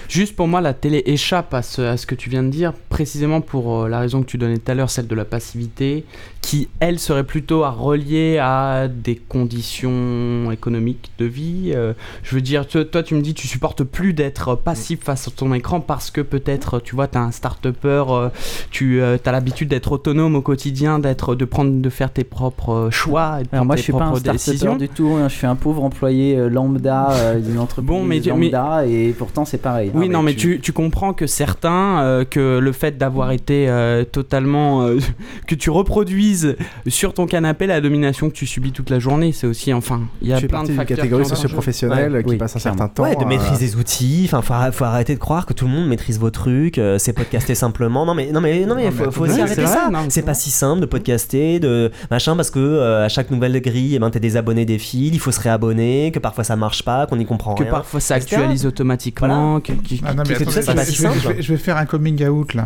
juste 0.08 0.36
pour 0.36 0.48
moi, 0.48 0.62
la 0.62 0.74
télé 0.74 1.04
échappe 1.06 1.54
à 1.54 1.62
ce, 1.62 1.82
à 1.82 1.98
ce 1.98 2.06
que 2.06 2.16
tu 2.16 2.30
viens 2.30 2.44
de 2.44 2.50
dire, 2.50 2.74
précisément 2.90 3.42
pour 3.42 3.88
la 3.88 4.00
raison 4.00 4.22
que 4.22 4.28
tu 4.28 4.38
donnais 4.38 4.58
tout 4.58 4.72
à 4.72 4.76
l'heure, 4.76 4.90
celle 4.90 5.08
de 5.08 5.16
la 5.16 5.26
passivité, 5.26 6.06
qui 6.42 6.70
elle 6.80 7.00
serait 7.00 7.26
plutôt 7.26 7.64
à 7.64 7.72
relier 7.72 8.38
à 8.38 8.88
des 8.88 9.16
conditions 9.16 10.50
économiques 10.52 11.12
de 11.18 11.26
vie. 11.26 11.72
Euh, 11.76 11.94
je 12.24 12.36
veux 12.36 12.42
dire, 12.42 12.66
toi, 12.68 13.04
tu 13.04 13.16
me 13.16 13.22
dis, 13.22 13.34
tu 13.34 13.48
supportes 13.48 13.84
plus 13.84 14.14
d'être 14.14 14.56
passif 14.56 15.04
face 15.04 15.28
à 15.28 15.32
ton 15.32 15.54
écran 15.54 15.82
parce 15.82 16.12
que 16.12 16.22
peut-être, 16.22 16.80
tu 16.80 16.96
vois, 16.96 17.08
tu 17.08 17.18
as 17.18 17.22
un 17.22 17.32
start-upper, 17.32 18.06
euh, 18.10 19.17
tu 19.18 19.28
euh, 19.28 19.30
as 19.30 19.32
l'habitude 19.32 19.70
d'être 19.70 19.92
autonome 19.92 20.36
au 20.36 20.42
quotidien, 20.42 21.00
d'être, 21.00 21.36
de 21.36 21.46
prendre, 21.46 21.82
de 21.82 21.90
faire 21.90 22.12
tes 22.12 22.24
propres 22.24 22.90
choix. 22.92 23.40
Et 23.42 23.60
moi, 23.60 23.76
je 23.76 23.82
suis 23.82 23.94
pas 23.94 24.06
un 24.06 24.16
start 24.16 24.78
du 24.78 24.90
tout. 24.90 25.10
Hein. 25.10 25.28
je 25.30 25.36
suis 25.36 25.48
un 25.48 25.56
pauvre 25.56 25.84
employé 25.84 26.50
lambda 26.50 27.36
d'une 27.38 27.60
entreprise 27.60 27.88
bon, 27.88 28.04
mais, 28.04 28.20
lambda 28.20 28.86
et 28.86 29.14
pourtant 29.18 29.46
c'est 29.46 29.58
pareil. 29.58 29.92
Oui, 29.94 30.10
non, 30.10 30.24
mais, 30.24 30.34
tu... 30.34 30.60
Tu, 30.60 30.74
comprends 30.74 31.14
que 31.14 31.28
certains, 31.28 32.26
que 32.30 32.60
le 32.60 32.72
fait 32.72 32.98
d'avoir 32.98 33.32
été 33.32 33.70
totalement, 34.12 34.88
que 35.48 35.56
tu 35.56 35.70
reproduises 35.70 36.56
sur 36.88 37.14
ton 37.14 37.26
canapé 37.26 37.68
la 37.68 37.82
domination 37.82 38.30
que 38.30 38.36
tu 38.36 38.46
subis 38.46 38.72
toute 38.72 38.90
la 38.90 39.00
journée 39.00 39.28
c'est 39.32 39.48
aussi, 39.48 39.74
enfin, 39.74 40.02
il 40.22 40.28
y 40.28 40.34
a 40.34 40.42
plein 40.42 40.64
de 40.64 40.72
facteurs. 40.72 40.98
catégories 40.98 41.26
socioprofessionnelles 41.26 42.24
qui 42.24 42.38
passent 42.38 42.56
un 42.56 42.60
certain 42.60 42.88
temps. 42.88 43.04
Ouais, 43.04 43.16
de 43.16 43.26
maîtriser 43.26 43.66
des 43.66 43.76
outils. 43.76 44.30
Enfin, 44.32 44.72
faut, 44.72 44.84
arrêter 44.84 45.14
de 45.14 45.20
croire 45.20 45.46
que 45.46 45.54
tout 45.54 45.66
le 45.66 45.72
monde 45.72 45.88
maîtrise 45.88 46.20
vos 46.20 46.30
trucs. 46.30 46.78
Euh, 46.78 46.98
c'est 46.98 47.14
podcaster 47.14 47.56
simplement. 47.56 48.06
Non, 48.06 48.14
mais 48.14 48.32
non, 48.32 48.42
mais 48.42 48.66
non, 48.66 48.76
mais 48.76 48.90
faut, 48.98 49.26
aussi 49.26 49.42
arrêter 49.42 49.66
ça. 49.66 49.90
C'est 50.10 50.24
pas 50.24 50.34
si 50.34 50.52
simple 50.52 50.82
de 50.82 50.86
podcaster, 50.86 51.60
de 51.60 51.92
machin, 52.12 52.36
parce 52.36 52.52
que 52.52 52.60
euh, 52.60 53.06
à 53.06 53.10
chaque 53.10 53.32
nouvelle 53.32 53.60
grille, 53.62 53.96
eh 53.96 54.00
ben, 54.00 54.10
t'es 54.10 54.20
désabonné 54.20 54.66
des 54.66 54.80
fils, 54.80 55.12
il 55.14 55.20
faut 55.20 55.32
se 55.32 55.40
réabonner, 55.40 56.12
que 56.12 56.20
parfois 56.20 56.44
ça 56.44 56.56
marche 56.56 56.84
pas, 56.84 57.08
qu'on 57.08 57.18
n'y 57.18 57.26
comprend 57.26 57.56
que 57.56 57.64
rien. 57.64 57.72
Que 57.72 57.76
parfois 57.76 58.00
ça 58.00 58.16
actualise 58.16 58.66
automatiquement. 58.66 59.60
Que, 59.60 59.74
ah 60.06 60.14
non, 60.14 60.24
mais 60.28 60.36
je 60.36 61.54
vais 61.54 61.58
faire 61.58 61.78
un 61.78 61.86
coming 61.86 62.28
out 62.28 62.54
là. 62.54 62.66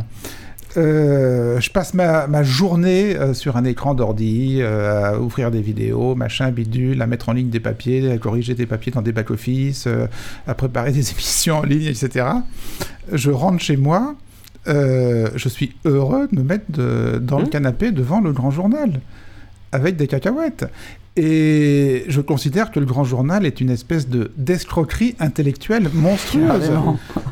Euh, 0.77 1.59
je 1.59 1.69
passe 1.69 1.93
ma, 1.93 2.43
journée 2.43 3.15
euh, 3.15 3.33
sur 3.33 3.57
un 3.57 3.65
écran 3.65 3.93
d'ordi, 3.93 4.59
euh, 4.61 5.11
à 5.11 5.19
ouvrir 5.19 5.51
des 5.51 5.61
vidéos, 5.61 6.15
machin, 6.15 6.49
bidule, 6.51 7.01
à 7.01 7.07
mettre 7.07 7.29
en 7.29 7.33
ligne 7.33 7.49
des 7.49 7.59
papiers, 7.59 8.11
à 8.11 8.17
corriger 8.17 8.55
des 8.55 8.65
papiers 8.65 8.91
dans 8.91 9.01
des 9.01 9.11
back-office, 9.11 9.87
à 10.47 10.53
préparer 10.53 10.91
des 10.93 11.11
émissions 11.11 11.59
en 11.59 11.63
ligne, 11.63 11.87
etc. 11.87 12.25
Je 13.11 13.31
rentre 13.31 13.61
chez 13.61 13.77
moi, 13.77 14.15
je 14.65 15.49
suis 15.49 15.75
heureux 15.85 16.27
de 16.31 16.39
me 16.39 16.43
mettre 16.43 16.65
dans 17.19 17.39
le 17.39 17.45
mmh. 17.45 17.49
canapé 17.49 17.91
devant 17.91 18.21
le 18.21 18.31
grand 18.31 18.51
journal, 18.51 18.99
avec 19.71 19.95
des 19.95 20.07
cacahuètes. 20.07 20.65
Et 21.17 22.05
je 22.07 22.21
considère 22.21 22.71
que 22.71 22.79
le 22.79 22.85
grand 22.85 23.03
journal 23.03 23.45
est 23.45 23.59
une 23.59 23.69
espèce 23.69 24.07
de 24.07 24.31
d'escroquerie 24.37 25.15
intellectuelle 25.19 25.89
monstrueuse. 25.93 26.71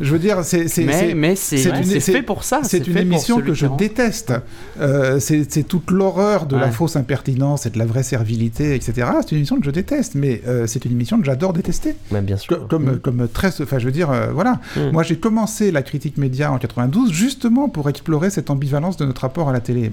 je 0.02 0.12
veux 0.12 0.20
dire, 0.20 0.44
c'est 0.44 0.68
mais, 0.80 1.14
mais 1.16 1.36
c'est 1.36 2.00
fait 2.02 2.22
pour 2.22 2.44
ça. 2.44 2.60
C'est 2.64 2.88
une 2.88 2.98
émission 2.98 3.40
que 3.40 3.54
je 3.54 3.68
déteste. 3.78 4.34
Euh, 4.82 5.20
c'est 5.20 5.64
toute 5.64 5.92
l'horreur 5.92 6.46
de 6.46 6.58
la 6.58 6.72
fausse 6.72 6.98
impertinence 6.98 7.66
et 7.66 7.70
de 7.70 7.80
la 7.80 7.86
vraie 7.86 8.04
servilité, 8.04 8.76
etc. 8.76 9.08
C'est 9.22 9.32
une 9.32 9.38
émission 9.38 9.58
que 9.58 9.66
je 9.66 9.72
déteste, 9.72 10.16
mais 10.16 10.42
euh, 10.46 10.68
c'est 10.68 10.84
une 10.84 10.92
émission 10.92 11.18
que 11.18 11.26
j'adore 11.26 11.54
détester. 11.54 11.96
bien 12.12 12.36
sûr. 12.36 12.68
comme 12.68 12.96
mm. 12.96 13.00
comme 13.00 13.28
très, 13.30 13.62
enfin, 13.62 13.80
je 13.80 13.86
veux 13.86 13.94
dire, 13.94 14.12
euh, 14.12 14.32
voilà. 14.34 14.60
Mm. 14.76 14.92
Moi, 14.92 15.04
j'ai 15.04 15.18
commencé 15.18 15.72
la 15.72 15.84
critique 15.84 16.18
média 16.18 16.52
en 16.52 16.58
92 16.58 17.14
justement 17.14 17.70
pour 17.70 17.88
explorer 17.88 18.30
cette 18.30 18.50
ambivalence 18.50 18.98
de 18.98 19.06
notre 19.06 19.22
rapport 19.22 19.48
à 19.48 19.54
la 19.54 19.62
télé. 19.62 19.90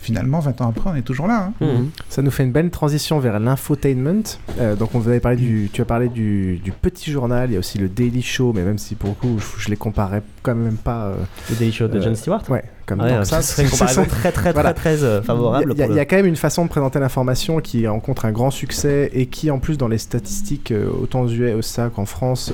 finalement, 0.00 0.40
20 0.40 0.60
ans 0.60 0.68
après, 0.68 0.90
on 0.90 0.96
est 0.96 1.02
toujours 1.02 1.28
là. 1.28 1.52
Hein. 1.60 1.64
Mm. 1.64 1.88
Ça 2.08 2.22
nous 2.22 2.32
fait 2.32 2.42
une 2.42 2.52
belle 2.52 2.70
transition 2.70 3.11
vers 3.18 3.38
l'infotainment. 3.40 4.22
Euh, 4.58 4.76
donc 4.76 4.94
on 4.94 5.00
avait 5.00 5.20
parlé 5.20 5.36
du, 5.36 5.70
tu 5.72 5.80
as 5.80 5.84
parlé 5.84 6.08
du, 6.08 6.60
petit 6.80 7.10
journal, 7.10 7.50
il 7.50 7.54
y 7.54 7.56
a 7.56 7.58
aussi 7.58 7.78
le 7.78 7.88
Daily 7.88 8.22
Show, 8.22 8.52
mais 8.54 8.62
même 8.62 8.78
si 8.78 8.94
pour 8.94 9.10
le 9.10 9.14
coup 9.14 9.38
je, 9.58 9.68
les 9.68 9.76
comparais 9.76 10.22
quand 10.42 10.54
même 10.54 10.76
pas. 10.76 11.06
Euh, 11.06 11.14
le 11.50 11.56
Daily 11.56 11.72
Show 11.72 11.88
de 11.88 12.00
Jon 12.00 12.14
Stewart. 12.14 12.42
Ouais, 12.48 12.64
comme 12.86 13.00
ah 13.00 13.24
ça. 13.24 13.42
serait 13.42 13.64
une 13.64 13.70
comparaison 13.70 14.04
très 14.04 14.32
très 14.32 14.52
très 14.52 14.74
très 14.74 15.04
euh, 15.04 15.22
favorable. 15.22 15.74
Il 15.76 15.94
y, 15.94 16.00
a 16.00 16.04
quand 16.04 16.16
même 16.16 16.26
une 16.26 16.36
façon 16.36 16.64
de 16.64 16.70
présenter 16.70 16.98
l'information 16.98 17.60
qui 17.60 17.86
rencontre 17.86 18.24
un 18.24 18.32
grand 18.32 18.50
succès 18.50 19.10
et 19.12 19.26
qui 19.26 19.50
en 19.50 19.58
plus 19.58 19.78
dans 19.78 19.88
les 19.88 19.98
statistiques 19.98 20.72
autant 21.00 21.22
aux 21.22 21.30
USA 21.30 21.88
qu'en 21.88 22.06
France 22.06 22.52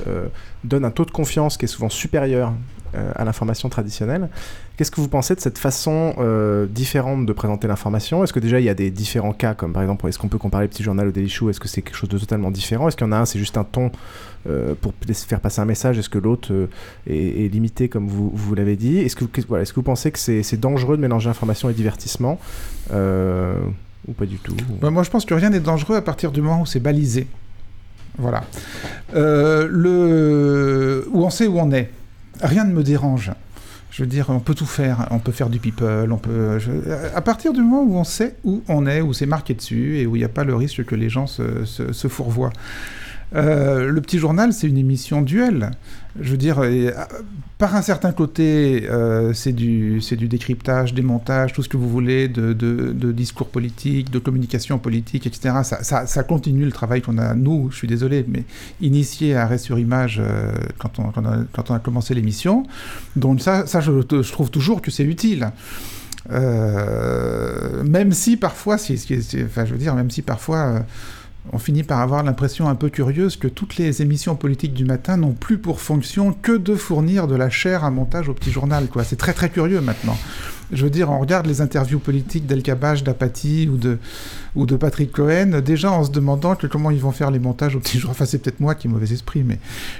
donne 0.64 0.84
un 0.84 0.90
taux 0.90 1.04
de 1.04 1.10
confiance 1.10 1.56
qui 1.56 1.64
est 1.64 1.68
souvent 1.68 1.88
supérieur 1.88 2.52
à 2.94 3.24
l'information 3.24 3.68
traditionnelle. 3.68 4.28
Qu'est-ce 4.78 4.92
que 4.92 5.00
vous 5.00 5.08
pensez 5.08 5.34
de 5.34 5.40
cette 5.40 5.58
façon 5.58 6.14
euh, 6.18 6.66
différente 6.66 7.26
de 7.26 7.32
présenter 7.32 7.66
l'information? 7.66 8.22
Est-ce 8.22 8.32
que 8.32 8.38
déjà 8.38 8.60
il 8.60 8.64
y 8.64 8.68
a 8.68 8.74
des 8.74 8.92
différents 8.92 9.32
cas, 9.32 9.52
comme 9.52 9.72
par 9.72 9.82
exemple, 9.82 10.06
est-ce 10.06 10.20
qu'on 10.20 10.28
peut 10.28 10.38
comparer 10.38 10.66
le 10.66 10.68
petit 10.68 10.84
journal 10.84 11.08
au 11.08 11.10
Daily 11.10 11.28
Show? 11.28 11.50
Est-ce 11.50 11.58
que 11.58 11.66
c'est 11.66 11.82
quelque 11.82 11.96
chose 11.96 12.08
de 12.08 12.16
totalement 12.16 12.52
différent? 12.52 12.86
Est-ce 12.86 12.96
qu'il 12.96 13.04
y 13.04 13.10
en 13.10 13.12
a 13.12 13.16
un, 13.16 13.24
c'est 13.24 13.40
juste 13.40 13.58
un 13.58 13.64
ton 13.64 13.90
euh, 14.48 14.74
pour 14.80 14.92
faire 15.02 15.40
passer 15.40 15.60
un 15.60 15.64
message? 15.64 15.98
Est-ce 15.98 16.08
que 16.08 16.18
l'autre 16.18 16.52
euh, 16.52 16.68
est, 17.08 17.52
limité, 17.52 17.88
comme 17.88 18.06
vous, 18.06 18.54
l'avez 18.54 18.76
dit? 18.76 18.98
Est-ce 18.98 19.16
que 19.16 19.74
vous 19.74 19.82
pensez 19.82 20.12
que 20.12 20.18
c'est 20.20 20.60
dangereux 20.60 20.96
de 20.96 21.02
mélanger 21.02 21.28
information 21.28 21.68
et 21.68 21.72
divertissement? 21.72 22.38
Ou 22.92 24.12
pas 24.12 24.26
du 24.26 24.38
tout 24.38 24.54
bah, 24.80 24.90
Moi, 24.90 25.02
je 25.02 25.10
pense 25.10 25.24
que 25.24 25.34
rien 25.34 25.50
n'est 25.50 25.58
dangereux 25.58 25.96
à 25.96 26.02
partir 26.02 26.30
du 26.30 26.40
moment 26.40 26.60
où 26.60 26.66
c'est 26.66 26.78
balisé. 26.78 27.26
Voilà. 28.16 28.44
le... 29.12 31.04
Où 31.10 31.24
on 31.24 31.30
sait 31.30 31.48
où 31.48 31.58
on 31.58 31.72
est. 31.72 31.90
Rien 32.40 32.62
ne 32.62 32.72
me 32.72 32.84
dérange. 32.84 33.32
Je 33.98 34.04
veux 34.04 34.08
dire, 34.08 34.30
on 34.30 34.38
peut 34.38 34.54
tout 34.54 34.64
faire. 34.64 35.08
On 35.10 35.18
peut 35.18 35.32
faire 35.32 35.50
du 35.50 35.58
people. 35.58 36.12
On 36.12 36.18
peut. 36.18 36.60
À 37.16 37.20
partir 37.20 37.52
du 37.52 37.62
moment 37.62 37.82
où 37.82 37.96
on 37.96 38.04
sait 38.04 38.36
où 38.44 38.62
on 38.68 38.86
est, 38.86 39.00
où 39.00 39.12
c'est 39.12 39.26
marqué 39.26 39.54
dessus 39.54 39.98
et 39.98 40.06
où 40.06 40.14
il 40.14 40.20
n'y 40.20 40.24
a 40.24 40.28
pas 40.28 40.44
le 40.44 40.54
risque 40.54 40.84
que 40.84 40.94
les 40.94 41.08
gens 41.08 41.26
se, 41.26 42.08
fourvoient. 42.08 42.52
Euh, 43.34 43.90
le 43.90 44.00
petit 44.00 44.18
journal, 44.18 44.52
c'est 44.52 44.68
une 44.68 44.78
émission 44.78 45.20
duel. 45.20 45.72
Je 46.20 46.30
veux 46.30 46.36
dire, 46.36 46.58
euh, 46.60 46.90
par 47.58 47.74
un 47.76 47.82
certain 47.82 48.12
côté, 48.12 48.88
euh, 48.90 49.32
c'est 49.32 49.52
du, 49.52 50.00
du 50.00 50.28
décryptage, 50.28 50.94
démontage, 50.94 51.52
tout 51.52 51.62
ce 51.62 51.68
que 51.68 51.76
vous 51.76 51.88
voulez, 51.88 52.28
de, 52.28 52.52
de, 52.52 53.12
discours 53.12 53.48
politiques, 53.48 54.10
de 54.10 54.18
communication 54.18 54.78
politique, 54.78 55.26
etc. 55.26 55.56
Ça, 55.62 56.06
ça, 56.06 56.22
continue 56.22 56.64
le 56.64 56.72
travail 56.72 57.02
qu'on 57.02 57.18
a, 57.18 57.34
nous, 57.34 57.70
je 57.70 57.76
suis 57.76 57.88
désolé, 57.88 58.24
mais 58.28 58.44
initié 58.80 59.34
à 59.34 59.42
Arrêt 59.42 59.58
sur 59.58 59.78
Image 59.78 60.22
quand, 60.78 60.98
on, 60.98 61.10
quand, 61.52 61.70
on 61.70 61.74
a, 61.74 61.78
commencé 61.78 62.14
l'émission. 62.14 62.64
Donc 63.16 63.40
ça, 63.40 63.66
ça 63.66 63.80
je, 63.80 63.92
trouve 64.30 64.50
toujours 64.50 64.82
que 64.82 64.90
c'est 64.90 65.04
utile. 65.04 65.50
même 66.30 68.12
si 68.12 68.36
parfois, 68.36 68.74
enfin, 68.74 69.64
je 69.64 69.72
veux 69.72 69.78
dire, 69.78 69.94
même 69.94 70.10
si 70.10 70.22
parfois 70.22 70.84
on 71.52 71.58
finit 71.58 71.82
par 71.82 72.00
avoir 72.00 72.22
l'impression 72.22 72.68
un 72.68 72.74
peu 72.74 72.88
curieuse 72.88 73.36
que 73.36 73.48
toutes 73.48 73.76
les 73.76 74.02
émissions 74.02 74.36
politiques 74.36 74.74
du 74.74 74.84
matin 74.84 75.16
n'ont 75.16 75.32
plus 75.32 75.58
pour 75.58 75.80
fonction 75.80 76.32
que 76.32 76.56
de 76.56 76.74
fournir 76.74 77.26
de 77.26 77.36
la 77.36 77.50
chair 77.50 77.84
à 77.84 77.90
montage 77.90 78.28
au 78.28 78.34
petit 78.34 78.50
journal. 78.50 78.88
Quoi. 78.88 79.04
C'est 79.04 79.16
très 79.16 79.32
très 79.32 79.50
curieux 79.50 79.80
maintenant. 79.80 80.16
Je 80.70 80.84
veux 80.84 80.90
dire, 80.90 81.10
on 81.10 81.18
regarde 81.18 81.46
les 81.46 81.62
interviews 81.62 81.98
politiques 81.98 82.46
d'El 82.46 82.62
Kabach, 82.62 83.02
d'Apathy 83.02 83.68
ou 83.72 83.78
de, 83.78 83.98
ou 84.54 84.66
de 84.66 84.76
Patrick 84.76 85.12
Cohen, 85.12 85.60
déjà 85.64 85.90
en 85.90 86.04
se 86.04 86.10
demandant 86.10 86.56
comment 86.70 86.90
ils 86.90 87.00
vont 87.00 87.12
faire 87.12 87.30
les 87.30 87.38
montages 87.38 87.76
au 87.76 87.80
petit 87.80 87.98
jour. 87.98 88.10
Enfin, 88.10 88.24
c'est 88.24 88.38
peut-être 88.38 88.60
moi 88.60 88.74
qui 88.74 88.86
ai 88.86 88.90
mauvais 88.90 89.12
esprit, 89.12 89.44
mais, 89.44 89.58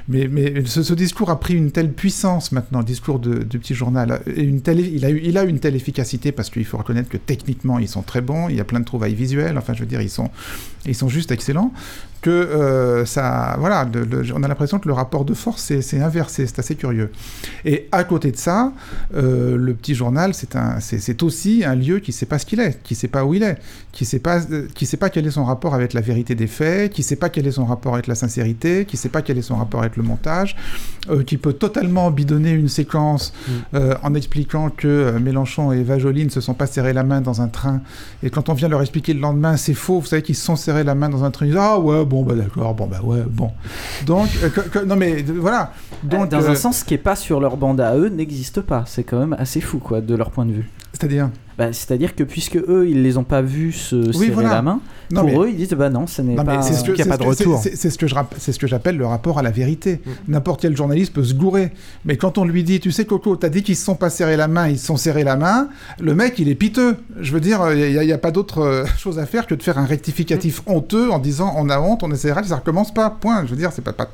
mais, 0.09 0.29
mais 0.29 0.65
ce, 0.65 0.93
discours 0.95 1.31
a 1.31 1.39
pris 1.39 1.55
une 1.55 1.71
telle 1.71 1.93
puissance 1.93 2.53
maintenant, 2.53 2.81
le 2.81 2.85
discours 2.85 3.19
de, 3.19 3.43
du 3.43 3.59
petit 3.59 3.75
journal. 3.75 4.21
Une 4.27 4.61
telle, 4.61 4.81
il, 4.81 5.05
a 5.05 5.11
il 5.11 5.39
a 5.39 5.45
une 5.45 5.61
telle 5.61 5.77
efficacité 5.77 6.33
parce 6.33 6.51
qu'il 6.51 6.65
faut 6.65 6.79
reconnaître 6.79 7.09
que 7.09 7.17
techniquement, 7.17 7.79
ils 7.79 7.89
sont 7.89 8.03
très 8.03 8.21
bons, 8.21 8.49
il 8.49 8.57
y 8.57 8.61
a 8.61 8.65
plein 8.65 8.81
de 8.81 8.85
trouvailles 8.85 9.15
visuelles, 9.15 9.59
enfin, 9.59 9.75
je 9.75 9.81
veux 9.81 9.87
dire, 9.87 10.01
ils 10.01 10.11
sont, 10.11 10.31
ils 10.87 10.95
sont 10.95 11.09
juste 11.09 11.31
excellents 11.31 11.73
que 12.21 12.31
euh, 12.31 13.07
ça, 13.07 13.57
voilà, 13.59 13.89
on 14.35 14.43
a 14.43 14.49
l'impression 14.49 14.79
que 14.79 14.89
le 14.89 14.95
rapport 14.95 15.25
de 15.25 15.35
force 15.35 15.73
c'est 15.81 16.01
inversé, 16.01 16.47
c'est 16.47 16.59
assez 16.59 16.75
curieux. 16.75 17.13
Et 17.65 17.89
à 17.93 18.05
côté 18.05 18.33
de 18.33 18.37
ça, 18.37 18.73
euh, 19.15 19.57
le 19.57 19.75
petit 19.75 19.95
journal, 19.95 20.33
c'est 20.35 21.23
aussi 21.23 21.65
un 21.65 21.75
lieu 21.75 22.01
qui 22.01 22.11
ne 22.11 22.15
sait 22.15 22.27
pas 22.27 22.39
ce 22.39 22.47
qu'il 22.47 22.61
est, 22.61 22.83
qui 22.83 22.95
ne 22.95 22.99
sait 22.99 23.09
pas 23.09 23.25
où 23.25 23.35
il 23.35 23.43
est, 23.43 23.59
qui 23.93 24.05
ne 24.05 24.09
sait 24.09 24.19
pas, 24.19 24.38
euh, 24.51 24.69
qui 24.75 24.87
sait 24.87 24.97
pas 24.97 25.11
quel 25.11 25.27
est 25.27 25.31
son 25.31 25.45
rapport 25.45 25.75
avec 25.75 25.93
la 25.93 26.01
vérité 26.01 26.35
des 26.35 26.47
faits, 26.47 26.93
qui 26.93 27.03
ne 27.03 27.05
sait 27.07 27.17
pas 27.17 27.29
quel 27.29 27.47
est 27.47 27.53
son 27.53 27.65
rapport 27.65 27.95
avec 27.95 28.07
la 28.07 28.15
sincérité, 28.15 28.85
qui 28.85 28.97
ne 28.97 29.01
sait 29.01 29.09
pas 29.09 29.23
quel 29.23 29.39
est 29.39 29.43
son 29.43 29.57
rapport 29.57 29.81
avec 29.81 29.97
le 29.97 30.03
montage, 30.03 30.57
qui 31.27 31.39
peut 31.39 31.55
totalement 31.55 32.11
bidonner 32.11 32.51
une 32.51 32.69
séquence 32.69 33.33
mm. 33.49 33.79
en 34.03 34.15
expliquant 34.15 34.71
que 34.71 35.17
Mélenchon 35.19 35.73
et 35.73 35.79
Eva 35.79 35.99
Jolie 35.99 36.25
ne 36.25 36.31
se 36.31 36.41
sont 36.41 36.55
pas 36.55 36.67
serrés 36.67 36.93
la 36.93 37.03
main 37.03 37.21
dans 37.21 37.41
un 37.41 37.49
train, 37.49 37.81
et 38.23 38.31
quand 38.31 38.49
on 38.49 38.55
vient 38.55 38.69
leur 38.69 38.81
expliquer 38.81 39.15
le 39.15 39.21
lendemain, 39.21 39.57
c'est 39.57 39.75
faux, 39.75 40.01
vous 40.01 40.07
savez 40.07 40.23
qu'ils 40.23 40.37
se 40.37 40.45
sont 40.45 40.57
serrés 40.57 40.85
la 40.85 40.95
main 40.95 41.09
dans 41.09 41.25
un 41.25 41.31
train, 41.31 41.47
ils 41.47 41.51
disent 41.53 41.61
ah 41.61 41.79
ouais 41.79 42.05
bon, 42.05 42.23
bah 42.25 42.35
d'accord, 42.35 42.75
bon, 42.75 42.87
bah 42.87 43.01
ouais, 43.03 43.23
bon. 43.29 43.51
Donc, 44.07 44.29
euh, 44.43 44.85
non 44.85 44.97
mais 44.97 45.23
voilà. 45.23 45.73
Donc, 46.03 46.31
Dans 46.31 46.47
un 46.47 46.53
euh, 46.53 46.55
sens, 46.55 46.79
ce 46.79 46.85
qui 46.85 46.95
est 46.95 46.99
pas 46.99 47.17
sur 47.17 47.41
leur 47.41 47.57
bande 47.57 47.81
à 47.81 47.97
eux 47.97 48.09
n'existe 48.09 48.61
pas. 48.61 48.85
C'est 48.87 49.05
quand 49.05 49.19
même 49.19 49.37
assez 49.39 49.61
fou, 49.61 49.79
quoi, 49.79 50.01
de 50.01 50.15
leur 50.15 50.31
point 50.31 50.47
de 50.47 50.53
vue. 50.53 50.71
C'est-à-dire 50.99 51.31
bah, 51.57 51.73
C'est-à-dire 51.73 52.17
que 52.17 52.25
puisque 52.25 52.57
eux, 52.57 52.89
ils 52.89 53.03
les 53.03 53.19
ont 53.19 53.25
pas 53.25 53.43
vus 53.43 53.73
se 53.73 54.11
serrer 54.13 54.45
la 54.45 54.63
main, 54.63 54.81
pour 55.15 55.43
eux, 55.43 55.49
ils 55.51 55.57
disent 55.57 55.71
bah 55.71 55.91
non, 55.91 56.07
ce 56.07 56.23
n'est 56.23 56.35
pas. 56.35 56.63
C'est 56.63 56.75
ce 56.75 56.85
que, 56.85 57.01
a 57.01 57.07
pas 57.07 57.17
de 57.17 57.25
retour. 57.25 57.61
C'est 57.63 57.91
ce 57.91 57.99
que 57.99 58.07
je 58.07 58.15
c'est 58.39 58.53
ce 58.53 58.59
que 58.59 58.67
j'appelle 58.67 58.97
le 58.97 59.07
rapport 59.07 59.39
à 59.39 59.43
la 59.43 59.51
vérité. 59.51 60.01
Mm. 60.05 60.11
N'importe 60.29 60.61
quel 60.63 60.77
journaliste 60.77 61.13
peut 61.13 61.25
se 61.25 61.35
gourer, 61.35 61.73
mais 62.05 62.17
quand 62.17 62.39
on 62.39 62.45
lui 62.45 62.65
dit, 62.65 62.81
tu 62.81 62.93
sais 62.93 63.05
Coco, 63.05 63.37
t'as 63.37 63.49
dit 63.49 63.63
qu'ils 63.63 63.77
se 63.77 63.85
sont 63.85 63.95
pas 63.95 64.11
serrés 64.11 64.37
la 64.37 64.49
main, 64.49 64.69
ils 64.69 64.79
se 64.79 64.87
sont 64.87 64.97
serrés 64.97 65.25
la 65.25 65.37
main, 65.37 65.69
le 66.01 66.15
mec 66.15 66.39
il 66.39 66.49
est 66.49 66.55
piteux. 66.55 66.97
Je 67.21 67.33
veux 67.33 67.41
dire, 67.41 67.73
il 67.73 67.99
n'y 67.99 68.13
a, 68.13 68.19
pas 68.19 68.31
d'autre 68.31 68.59
euh, 68.59 68.85
chose 68.97 69.19
à 69.19 69.27
faire 69.27 69.47
que 69.47 69.55
de 69.55 69.63
faire 69.63 69.79
un 69.79 69.87
rectificatif 69.87 70.63
mm. 70.67 70.73
honteux 70.73 71.11
en 71.11 71.19
disant 71.19 71.55
on 71.57 71.69
a 71.71 71.81
honte, 71.81 72.03
on 72.03 72.11
essaiera, 72.11 72.43
ça 72.43 72.57
recommence 72.57 72.93
pas. 72.93 73.11
Point. 73.11 73.45
Je 73.45 73.51
veux 73.51 73.57
dire, 73.57 73.73
c'est 73.73 73.83
pas, 73.83 73.93
pas 73.93 74.11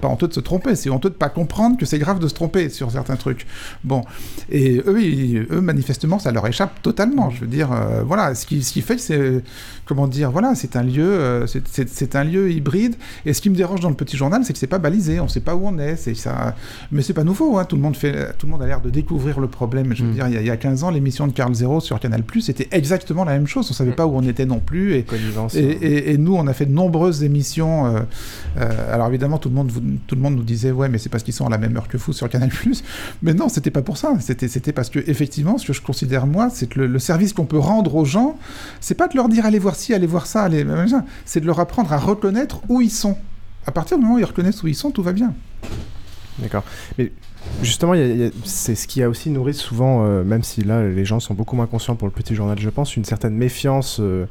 pas 0.00 0.08
honteux 0.08 0.28
de 0.28 0.34
se 0.34 0.40
tromper, 0.40 0.74
c'est 0.74 0.90
honteux 0.90 1.10
de 1.10 1.14
pas 1.14 1.28
comprendre 1.28 1.76
que 1.76 1.86
c'est 1.86 1.98
grave 1.98 2.18
de 2.18 2.28
se 2.28 2.34
tromper 2.34 2.68
sur 2.68 2.90
certains 2.90 3.16
trucs. 3.16 3.46
Bon, 3.84 4.02
et 4.50 4.82
eux, 4.86 5.46
eux 5.50 5.60
manifestement, 5.60 6.18
ça 6.18 6.32
leur 6.32 6.46
échappe 6.46 6.82
totalement. 6.82 7.30
Je 7.30 7.40
veux 7.40 7.46
dire, 7.46 7.70
euh, 7.72 8.02
voilà, 8.04 8.34
ce 8.34 8.46
qui, 8.46 8.62
ce 8.62 8.72
qui 8.72 8.82
fait, 8.82 8.98
c'est 8.98 9.42
comment 9.84 10.08
dire, 10.08 10.30
voilà, 10.32 10.54
c'est 10.54 10.76
un 10.76 10.82
lieu, 10.82 11.04
euh, 11.04 11.46
c'est 11.46 12.16
un 12.16 12.24
lieu 12.24 12.50
hybride. 12.50 12.96
Et 13.26 13.32
ce 13.32 13.40
qui 13.40 13.50
me 13.50 13.54
dérange 13.54 13.80
dans 13.80 13.90
le 13.90 13.94
petit 13.94 14.16
journal, 14.16 14.44
c'est 14.44 14.52
que 14.52 14.58
c'est 14.58 14.66
pas 14.66 14.78
balisé, 14.78 15.20
on 15.20 15.28
sait 15.28 15.40
pas 15.40 15.54
où 15.54 15.66
on 15.66 15.78
est. 15.78 15.96
C'est 15.96 16.14
ça, 16.14 16.54
mais 16.90 17.02
c'est 17.02 17.12
pas 17.12 17.24
nouveau. 17.24 17.58
Hein, 17.58 17.64
tout 17.64 17.76
le 17.76 17.82
monde 17.82 17.96
fait, 17.96 18.36
tout 18.38 18.46
le 18.46 18.52
monde 18.52 18.62
a 18.62 18.66
l'air 18.66 18.80
de 18.80 18.90
découvrir 18.90 19.40
le 19.40 19.48
problème. 19.48 19.94
Je 19.94 20.02
veux 20.02 20.10
mm. 20.10 20.14
dire, 20.14 20.28
il 20.28 20.46
y, 20.46 20.50
a, 20.50 20.56
15 20.56 20.84
ans, 20.84 20.90
l'émission 20.90 21.26
de 21.26 21.32
Carl 21.32 21.54
Zero 21.54 21.80
sur 21.80 22.00
Canal 22.00 22.22
Plus, 22.22 22.42
c'était 22.42 22.68
exactement 22.70 23.24
la 23.24 23.32
même 23.32 23.46
chose. 23.46 23.68
On 23.70 23.74
savait 23.74 23.92
mm. 23.92 23.96
pas 23.96 24.06
où 24.06 24.16
on 24.16 24.22
était 24.22 24.46
non 24.46 24.60
plus. 24.60 24.94
Et, 24.94 25.06
et, 25.54 26.12
et, 26.12 26.18
nous, 26.18 26.34
on 26.34 26.46
a 26.46 26.52
fait 26.52 26.66
de 26.66 26.72
nombreuses 26.72 27.22
émissions. 27.22 27.86
Euh, 27.86 28.00
euh, 28.58 28.94
alors 28.94 29.08
évidemment, 29.08 29.38
tout 29.38 29.48
le 29.48 29.54
monde, 29.54 29.70
tout 30.06 30.14
le 30.14 30.20
monde 30.20 30.36
nous 30.36 30.42
disait, 30.42 30.70
ouais, 30.70 30.88
mais 30.88 30.98
c'est 30.98 31.08
parce 31.08 31.22
qu'ils 31.22 31.34
sont 31.34 31.46
à 31.46 31.50
la 31.50 31.58
même 31.58 31.76
heure 31.76 31.88
que 31.88 31.96
vous 31.96 32.12
sur 32.12 32.28
Canal 32.28 32.48
Plus. 32.48 32.82
Mais 33.22 33.34
non, 33.34 33.48
c'était 33.48 33.70
pas 33.70 33.82
pour 33.82 33.96
ça. 33.96 34.14
C'était, 34.20 34.48
c'était 34.48 34.72
parce 34.72 34.90
que 34.90 34.98
effectivement, 35.06 35.58
ce 35.58 35.66
que 35.66 35.72
je 35.72 35.82
considère 35.82 36.26
moi, 36.26 36.48
c'est 36.50 36.68
que 36.68 36.80
le, 36.80 36.98
service 36.98 37.32
qu'on 37.32 37.46
peut 37.46 37.58
rendre 37.58 37.96
aux 37.96 38.04
gens, 38.04 38.38
c'est 38.80 38.94
pas 38.94 39.08
de 39.08 39.16
leur 39.16 39.28
dire 39.28 39.44
allez 39.44 39.58
voir 39.58 39.74
ci, 39.74 39.92
allez 39.92 40.06
voir 40.06 40.21
ça, 40.26 40.42
allez, 40.42 40.66
c'est 41.24 41.40
de 41.40 41.46
leur 41.46 41.60
apprendre 41.60 41.92
à 41.92 41.98
reconnaître 41.98 42.60
où 42.68 42.80
ils 42.80 42.90
sont. 42.90 43.16
À 43.66 43.70
partir 43.70 43.96
du 43.96 44.02
moment 44.02 44.16
où 44.16 44.18
ils 44.18 44.24
reconnaissent 44.24 44.62
où 44.62 44.68
ils 44.68 44.74
sont, 44.74 44.90
tout 44.90 45.02
va 45.02 45.12
bien. 45.12 45.34
D'accord. 46.38 46.64
Mais 46.98 47.12
justement, 47.62 47.94
c'est 48.44 48.74
ce 48.74 48.86
qui 48.86 49.02
a 49.02 49.08
aussi 49.08 49.30
nourri 49.30 49.54
souvent, 49.54 50.04
euh, 50.04 50.24
même 50.24 50.42
si 50.42 50.62
là 50.62 50.86
les 50.86 51.04
gens 51.04 51.20
sont 51.20 51.34
beaucoup 51.34 51.56
moins 51.56 51.66
conscients 51.66 51.94
pour 51.94 52.08
le 52.08 52.12
petit 52.12 52.34
journal, 52.34 52.58
je 52.58 52.70
pense, 52.70 52.96
une 52.96 53.04
certaine 53.04 53.34
méfiance 53.34 53.98
euh, 54.00 54.26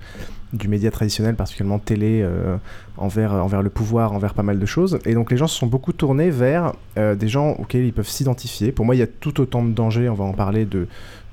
du 0.54 0.68
média 0.68 0.92
traditionnel, 0.92 1.36
particulièrement 1.36 1.80
télé, 1.80 2.22
euh, 2.24 2.58
envers, 2.98 3.34
envers 3.34 3.62
le 3.62 3.70
pouvoir, 3.70 4.14
envers 4.14 4.34
pas 4.34 4.44
mal 4.44 4.60
de 4.60 4.66
choses. 4.66 5.00
Et 5.06 5.14
donc 5.14 5.32
les 5.32 5.38
gens 5.38 5.48
se 5.48 5.58
sont 5.58 5.68
beaucoup 5.68 5.94
tournés 5.94 6.30
vers 6.30 6.74
des 6.98 7.28
gens 7.28 7.52
auxquels 7.52 7.86
ils 7.86 7.94
peuvent 7.94 8.08
s'identifier. 8.08 8.72
Pour 8.72 8.86
moi, 8.86 8.96
il 8.96 9.00
y 9.00 9.04
a 9.04 9.08
tout 9.08 9.40
autant 9.40 9.64
de 9.64 9.72
dangers, 9.72 10.10
on 10.10 10.14
va 10.14 10.26
en 10.26 10.34
parler, 10.34 10.66
de, 10.66 10.88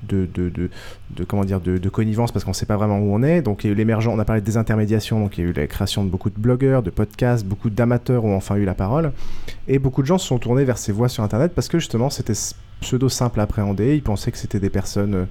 de, 0.07 0.27
de, 0.33 0.49
de, 0.49 1.23
comment 1.25 1.43
dire, 1.43 1.59
de, 1.59 1.89
connivence 1.89 2.31
parce 2.31 2.45
qu'on 2.45 2.51
ne 2.51 2.55
sait 2.55 2.65
pas 2.65 2.77
vraiment 2.77 2.99
où 2.99 3.13
on 3.13 3.23
est. 3.23 3.41
Donc 3.41 3.63
il 3.63 3.67
y 3.67 3.69
a 3.69 3.73
eu 3.73 3.75
l'émergence, 3.75 4.13
on 4.15 4.19
a 4.19 4.25
parlé 4.25 4.41
des 4.41 4.57
intermédiations, 4.57 5.19
donc 5.19 5.37
il 5.37 5.43
y 5.43 5.47
a 5.47 5.49
eu 5.49 5.53
la 5.53 5.67
création 5.67 6.03
de 6.03 6.09
beaucoup 6.09 6.29
de 6.29 6.39
blogueurs, 6.39 6.83
de 6.83 6.89
podcasts, 6.89 7.45
beaucoup 7.45 7.69
d'amateurs 7.69 8.25
ont 8.25 8.35
enfin 8.35 8.55
eu 8.55 8.65
la 8.65 8.75
parole. 8.75 9.11
Et 9.67 9.79
beaucoup 9.79 10.01
de 10.01 10.07
gens 10.07 10.17
se 10.17 10.27
sont 10.27 10.39
tournés 10.39 10.63
vers 10.63 10.77
ces 10.77 10.91
voix 10.91 11.09
sur 11.09 11.23
Internet 11.23 11.53
parce 11.53 11.67
que 11.67 11.79
justement 11.79 12.09
c'était 12.09 12.33
pseudo 12.81 13.09
simple 13.09 13.39
à 13.39 13.43
appréhender. 13.43 13.95
Ils 13.95 14.03
pensaient 14.03 14.31
que 14.31 14.37
c'était 14.37 14.59
des 14.59 14.69
personnes 14.69 15.15
euh, 15.15 15.25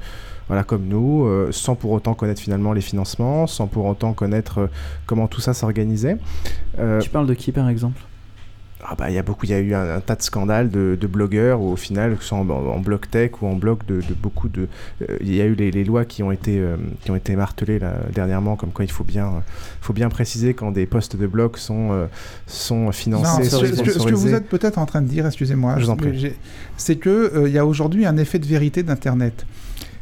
voilà, 0.49 0.65
comme 0.65 0.87
nous, 0.87 1.25
euh, 1.25 1.49
sans 1.53 1.75
pour 1.75 1.93
autant 1.93 2.15
connaître 2.15 2.41
finalement 2.41 2.73
les 2.73 2.81
financements, 2.81 3.47
sans 3.47 3.67
pour 3.67 3.87
autant 3.87 4.13
connaître 4.13 4.59
euh, 4.59 4.67
comment 5.07 5.29
tout 5.29 5.41
ça 5.41 5.55
s'organisait. 5.55 6.17
tu 7.01 7.11
parles 7.11 7.27
de 7.27 7.35
qui 7.35 7.53
par 7.53 7.69
exemple? 7.69 8.01
Ah 8.85 8.95
bah, 8.97 9.11
il 9.11 9.15
y 9.15 9.19
a 9.19 9.23
beaucoup, 9.23 9.45
il 9.45 9.51
y 9.51 9.55
a 9.55 9.59
eu 9.59 9.75
un, 9.75 10.01
tas 10.01 10.15
de 10.15 10.23
scandales 10.23 10.71
de, 10.71 11.07
blogueurs 11.07 11.61
où, 11.61 11.73
au 11.73 11.77
final, 11.77 12.17
que 12.17 12.23
ce 12.23 12.29
soit 12.29 12.39
en, 12.39 12.49
en 12.49 12.79
bloc 12.79 13.11
tech 13.11 13.33
ou 13.43 13.47
en 13.47 13.55
bloc 13.55 13.85
de, 13.87 14.01
beaucoup 14.23 14.49
de, 14.49 14.69
euh, 15.03 15.17
il 15.21 15.35
y 15.35 15.41
a 15.41 15.47
eu 15.47 15.55
les, 15.55 15.85
lois 15.85 16.05
qui 16.05 16.23
ont 16.23 16.31
été 16.31 16.59
euh, 16.59 16.77
qui 17.03 17.11
ont 17.11 17.17
été 17.17 17.35
martelées 17.35 17.81
là, 17.81 17.95
dernièrement, 18.15 18.55
comme 18.55 18.71
quoi 18.71 18.85
il 18.85 18.91
faut 18.91 19.03
bien, 19.03 19.43
faut 19.81 19.93
bien 19.93 20.09
préciser 20.09 20.55
quand 20.55 20.71
des 20.71 20.87
postes 20.87 21.17
de 21.17 21.27
bloc 21.27 21.59
sont 21.59 21.89
euh, 21.91 22.07
sont 22.47 22.93
financés. 22.93 23.51
ce, 23.51 23.57
que, 23.57 24.15
vous 24.15 24.35
êtes 24.35 24.49
peut-être 24.49 24.79
en 24.79 24.87
train 24.87 25.03
de 25.03 25.09
dire, 25.09 25.27
excusez-moi, 25.27 25.77
c'est 26.77 26.97
que 26.97 27.47
il 27.47 27.53
y 27.53 27.59
a 27.59 27.67
aujourd'hui 27.67 28.07
un 28.07 28.17
effet 28.17 28.39
de 28.39 28.47
vérité 28.47 28.85
d'Internet 28.85 29.45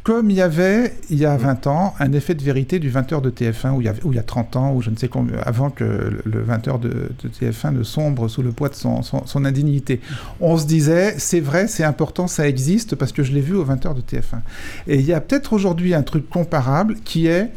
comme 0.07 0.29
il 0.29 0.37
y 0.37 0.41
avait, 0.41 0.93
il 1.09 1.19
y 1.19 1.25
a 1.25 1.35
20 1.35 1.67
ans, 1.67 1.93
un 1.99 2.13
effet 2.13 2.33
de 2.33 2.41
vérité 2.41 2.79
du 2.79 2.89
20h 2.89 3.19
de 3.19 3.29
TF1, 3.29 3.71
où 3.71 3.81
il, 3.81 3.91
il 4.05 4.15
y 4.15 4.17
a 4.17 4.23
30 4.23 4.55
ans, 4.55 4.73
ou 4.73 4.81
je 4.81 4.89
ne 4.89 4.95
sais 4.95 5.09
combien, 5.09 5.37
avant 5.39 5.69
que 5.69 5.83
le 6.23 6.45
20h 6.45 6.79
de, 6.79 7.11
TF1 7.41 7.73
ne 7.73 7.83
sombre 7.83 8.29
sous 8.29 8.41
le 8.41 8.53
poids 8.53 8.69
de 8.69 8.75
son, 8.75 9.01
son, 9.01 9.43
indignité. 9.43 9.99
On 10.39 10.57
se 10.57 10.65
disait, 10.65 11.15
c'est 11.17 11.41
vrai, 11.41 11.67
c'est 11.67 11.83
important, 11.83 12.27
ça 12.27 12.47
existe, 12.47 12.95
parce 12.95 13.11
que 13.11 13.21
je 13.21 13.33
l'ai 13.33 13.41
vu 13.41 13.53
au 13.53 13.65
20h 13.65 13.95
de 13.95 13.99
TF1. 13.99 14.39
Et 14.87 14.95
il 14.95 15.05
y 15.05 15.11
a 15.11 15.19
peut-être 15.19 15.51
aujourd'hui 15.51 15.93
un 15.93 16.03
truc 16.03 16.29
comparable 16.29 16.95
qui 17.03 17.27
est, 17.27 17.49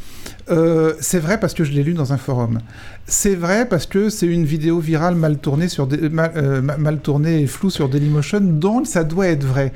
euh, 0.51 0.95
c'est 1.01 1.19
vrai 1.19 1.39
parce 1.39 1.55
que 1.55 1.65
je 1.65 1.73
l'ai 1.73 1.83
lu 1.83 1.95
dans 1.95 2.13
un 2.13 2.17
forum. 2.17 2.61
C'est 3.07 3.35
vrai 3.35 3.67
parce 3.67 3.87
que 3.87 4.09
c'est 4.09 4.27
une 4.27 4.45
vidéo 4.45 4.79
virale 4.79 5.15
mal 5.15 5.39
tournée, 5.39 5.69
sur 5.69 5.89
euh, 5.93 6.63
mal, 6.63 6.99
tournée 7.01 7.43
et 7.43 7.47
floue 7.47 7.71
sur 7.71 7.89
Dailymotion, 7.89 8.41
donc 8.41 8.87
ça 8.87 9.03
doit 9.03 9.27
être 9.27 9.45
vrai. 9.45 9.73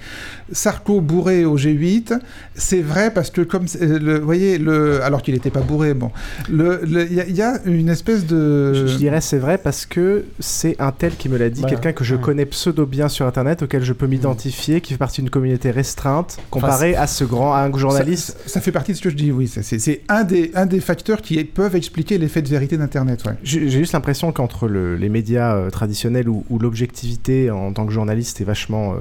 Sarko 0.52 1.00
bourré 1.00 1.44
au 1.44 1.56
G8, 1.56 2.18
c'est 2.54 2.80
vrai 2.80 3.12
parce 3.12 3.30
que 3.30 3.40
comme 3.40 3.66
le, 3.80 4.18
vous 4.18 4.24
voyez 4.24 4.58
le, 4.58 5.02
alors 5.02 5.22
qu'il 5.22 5.34
n'était 5.34 5.50
pas 5.50 5.62
bourré, 5.62 5.94
bon, 5.94 6.10
il 6.48 7.12
y, 7.12 7.42
a 7.42 7.60
une 7.64 7.88
espèce 7.88 8.26
de. 8.26 8.86
Je, 8.86 8.96
dirais 8.96 9.20
c'est 9.20 9.38
vrai 9.38 9.58
parce 9.58 9.86
que 9.86 10.24
c'est 10.38 10.76
un 10.78 10.92
tel 10.92 11.16
qui 11.16 11.28
me 11.28 11.36
l'a 11.36 11.50
dit, 11.50 11.62
quelqu'un 11.62 11.92
que 11.92 12.04
je 12.04 12.14
connais 12.14 12.46
pseudo 12.46 12.86
bien 12.86 13.08
sur 13.08 13.26
internet, 13.26 13.62
auquel 13.62 13.82
je 13.82 13.92
peux 13.92 14.06
m'identifier, 14.06 14.80
qui 14.80 14.92
fait 14.92 14.98
partie 14.98 15.22
d'une 15.22 15.30
communauté 15.30 15.70
restreinte, 15.70 16.38
comparé 16.50 16.94
à 16.94 17.06
ce 17.06 17.24
grand, 17.24 17.52
à 17.52 17.60
un 17.60 17.76
journaliste. 17.76 18.36
Ça, 18.46 18.60
fait 18.60 18.72
partie 18.72 18.92
de 18.92 18.96
ce 18.96 19.02
que 19.02 19.10
je 19.10 19.16
dis, 19.16 19.32
oui. 19.32 19.48
C'est 19.48 20.02
un 20.08 20.24
des, 20.24 20.33
un 20.54 20.66
des 20.66 20.80
facteurs 20.80 21.22
qui 21.22 21.42
peuvent 21.44 21.76
expliquer 21.76 22.18
l'effet 22.18 22.42
de 22.42 22.48
vérité 22.48 22.76
d'Internet. 22.76 23.22
J'ai 23.42 23.68
juste 23.68 23.92
l'impression 23.92 24.32
qu'entre 24.32 24.68
les 24.68 25.08
médias 25.08 25.54
euh, 25.54 25.70
traditionnels 25.70 26.28
où, 26.28 26.44
l'objectivité 26.58 27.50
en 27.50 27.72
tant 27.72 27.86
que 27.86 27.92
journaliste 27.92 28.40
est 28.40 28.44
vachement, 28.44 28.94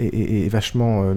euh, 0.00 0.48
vachement 0.48 1.04
euh, 1.04 1.14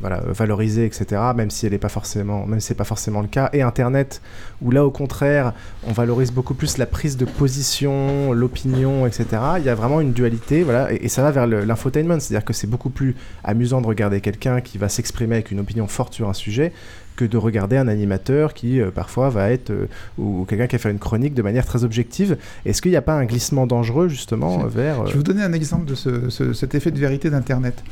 valorisée, 0.00 0.86
etc., 0.86 1.20
même 1.34 1.50
si 1.50 1.66
elle 1.66 1.72
n'est 1.72 1.78
pas 1.78 1.88
forcément, 1.88 2.46
c'est 2.60 2.76
pas 2.76 2.84
forcément 2.84 3.20
le 3.20 3.26
cas, 3.26 3.50
et 3.52 3.62
Internet 3.62 4.22
où 4.62 4.70
là 4.70 4.84
au 4.84 4.90
contraire 4.90 5.52
on 5.86 5.92
valorise 5.92 6.30
beaucoup 6.30 6.54
plus 6.54 6.78
la 6.78 6.86
prise 6.86 7.16
de 7.16 7.24
position, 7.24 8.32
l'opinion, 8.32 9.06
etc. 9.06 9.26
Il 9.58 9.64
y 9.64 9.68
a 9.68 9.74
vraiment 9.74 10.00
une 10.00 10.12
dualité, 10.12 10.62
voilà, 10.62 10.92
et, 10.92 11.08
ça 11.08 11.22
va 11.22 11.30
vers 11.30 11.46
l'infotainment, 11.46 12.20
c'est-à-dire 12.20 12.44
que 12.44 12.52
c'est 12.52 12.68
beaucoup 12.68 12.90
plus 12.90 13.16
amusant 13.44 13.80
de 13.80 13.86
regarder 13.86 14.20
quelqu'un 14.20 14.60
qui 14.60 14.78
va 14.78 14.88
s'exprimer 14.88 15.34
avec 15.34 15.50
une 15.50 15.60
opinion 15.60 15.86
forte 15.88 16.14
sur 16.14 16.28
un 16.28 16.34
sujet 16.34 16.72
que 17.18 17.24
de 17.24 17.36
regarder 17.36 17.76
un 17.76 17.88
animateur 17.88 18.54
qui 18.54 18.80
euh, 18.80 18.90
parfois 18.92 19.28
va 19.28 19.50
être 19.50 19.70
euh, 19.70 19.88
ou 20.18 20.46
quelqu'un 20.48 20.68
qui 20.68 20.76
va 20.76 20.78
faire 20.78 20.92
une 20.92 21.00
chronique 21.00 21.34
de 21.34 21.42
manière 21.42 21.66
très 21.66 21.82
objective. 21.82 22.38
Est-ce 22.64 22.80
qu'il 22.80 22.92
n'y 22.92 22.96
a 22.96 23.02
pas 23.02 23.14
un 23.14 23.24
glissement 23.24 23.66
dangereux 23.66 24.08
justement 24.08 24.66
vers 24.66 25.04
Je 25.06 25.12
vais 25.12 25.18
vous 25.18 25.24
donner 25.24 25.42
un 25.42 25.52
exemple 25.52 25.84
de 25.84 26.54
cet 26.54 26.74
effet 26.74 26.92
de 26.92 26.98
vérité 26.98 27.28
d'Internet. 27.28 27.82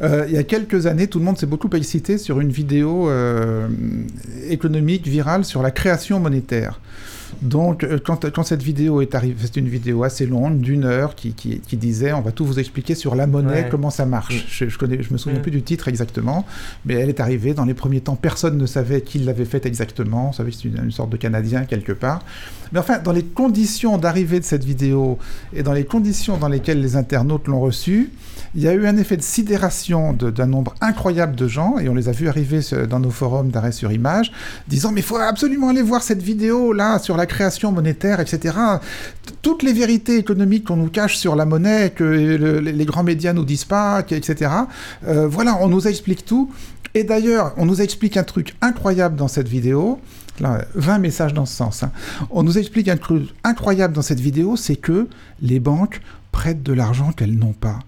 Euh, 0.00 0.24
il 0.28 0.34
y 0.34 0.38
a 0.38 0.44
quelques 0.44 0.86
années, 0.86 1.08
tout 1.08 1.18
le 1.18 1.26
monde 1.26 1.36
s'est 1.36 1.46
beaucoup 1.46 1.68
excité 1.76 2.16
sur 2.16 2.40
une 2.40 2.50
vidéo 2.50 3.10
économique 4.48 5.06
virale 5.06 5.44
sur 5.44 5.62
la 5.62 5.70
création 5.70 6.18
monétaire. 6.18 6.80
Donc, 7.42 7.84
euh, 7.84 7.98
quand, 8.02 8.30
quand, 8.30 8.42
cette 8.42 8.62
vidéo 8.62 9.00
est 9.00 9.14
arrivée, 9.14 9.36
c'est 9.40 9.56
une 9.56 9.68
vidéo 9.68 10.02
assez 10.04 10.26
longue, 10.26 10.60
d'une 10.60 10.84
heure, 10.84 11.14
qui, 11.14 11.32
qui, 11.32 11.60
qui, 11.60 11.76
disait 11.76 12.12
on 12.12 12.20
va 12.20 12.32
tout 12.32 12.44
vous 12.44 12.58
expliquer 12.58 12.94
sur 12.94 13.14
la 13.14 13.26
monnaie, 13.26 13.68
comment 13.70 13.90
ça 13.90 14.06
marche. 14.06 14.44
Mm. 14.44 14.48
Je, 14.48 14.68
je, 14.68 14.78
connais, 14.78 15.02
je 15.02 15.12
me 15.12 15.18
souviens 15.18 15.40
plus 15.40 15.50
du 15.50 15.62
titre 15.62 15.88
exactement, 15.88 16.46
mais 16.84 16.94
elle 16.94 17.08
est 17.08 17.20
arrivée. 17.20 17.54
Dans 17.54 17.64
les 17.64 17.74
premiers 17.74 18.00
temps, 18.00 18.16
personne 18.16 18.58
ne 18.58 18.66
savait 18.66 19.02
qui 19.02 19.18
l'avait 19.18 19.44
faite 19.44 19.66
exactement. 19.66 20.30
On 20.30 20.32
savait 20.32 20.50
que 20.50 20.56
c'était 20.56 20.68
une, 20.68 20.84
une, 20.84 20.92
sorte 20.92 21.10
de 21.10 21.16
Canadien 21.16 21.64
quelque 21.64 21.92
part. 21.92 22.20
Mais 22.72 22.78
enfin, 22.78 22.98
dans 22.98 23.12
les 23.12 23.24
conditions 23.24 23.98
d'arrivée 23.98 24.40
de 24.40 24.44
cette 24.44 24.64
vidéo 24.64 25.18
et 25.52 25.62
dans 25.62 25.72
les 25.72 25.84
conditions 25.84 26.36
dans 26.36 26.48
lesquelles 26.48 26.80
les 26.80 26.96
internautes 26.96 27.48
l'ont 27.48 27.60
reçue, 27.60 28.10
il 28.54 28.62
y 28.62 28.68
a 28.68 28.74
eu 28.74 28.86
un 28.86 28.96
effet 28.96 29.16
de 29.16 29.22
sidération 29.22 30.12
d'un 30.12 30.46
nombre 30.46 30.74
incroyable 30.80 31.36
de 31.36 31.46
gens, 31.46 31.78
et 31.78 31.88
on 31.88 31.94
les 31.94 32.08
a 32.08 32.12
vus 32.12 32.28
arriver 32.28 32.60
dans 32.88 32.98
nos 32.98 33.10
forums 33.10 33.50
d'arrêt 33.50 33.72
sur 33.72 33.92
image, 33.92 34.32
disant 34.68 34.92
mais 34.92 35.00
il 35.00 35.06
faut 35.06 35.16
absolument 35.16 35.68
aller 35.68 35.82
voir 35.82 36.02
cette 36.02 36.22
vidéo 36.22 36.72
là 36.72 36.98
sur 36.98 37.16
la 37.16 37.26
création 37.26 37.72
monétaire, 37.72 38.20
etc. 38.20 38.56
Toutes 39.42 39.62
les 39.62 39.72
vérités 39.72 40.16
économiques 40.16 40.64
qu'on 40.64 40.76
nous 40.76 40.90
cache 40.90 41.16
sur 41.16 41.36
la 41.36 41.44
monnaie, 41.44 41.90
que 41.90 42.04
les 42.04 42.84
grands 42.84 43.04
médias 43.04 43.32
nous 43.32 43.44
disent 43.44 43.64
pas, 43.64 44.00
etc. 44.10 44.50
Euh, 45.06 45.28
voilà, 45.28 45.58
on 45.60 45.68
nous 45.68 45.86
explique 45.86 46.24
tout. 46.24 46.50
Et 46.94 47.04
d'ailleurs, 47.04 47.54
on 47.56 47.66
nous 47.66 47.82
explique 47.82 48.16
un 48.16 48.24
truc 48.24 48.56
incroyable 48.60 49.16
dans 49.16 49.28
cette 49.28 49.48
vidéo. 49.48 50.00
Là, 50.40 50.64
20 50.74 50.98
messages 50.98 51.34
dans 51.34 51.46
ce 51.46 51.54
sens. 51.54 51.82
Hein. 51.82 51.92
On 52.30 52.42
nous 52.42 52.58
explique 52.58 52.88
un 52.88 52.96
truc 52.96 53.28
incroyable 53.44 53.94
dans 53.94 54.02
cette 54.02 54.20
vidéo, 54.20 54.56
c'est 54.56 54.76
que 54.76 55.06
les 55.42 55.60
banques 55.60 56.00
prêtent 56.32 56.62
de 56.62 56.72
l'argent 56.72 57.12
qu'elles 57.12 57.38
n'ont 57.38 57.52
pas. 57.52 57.78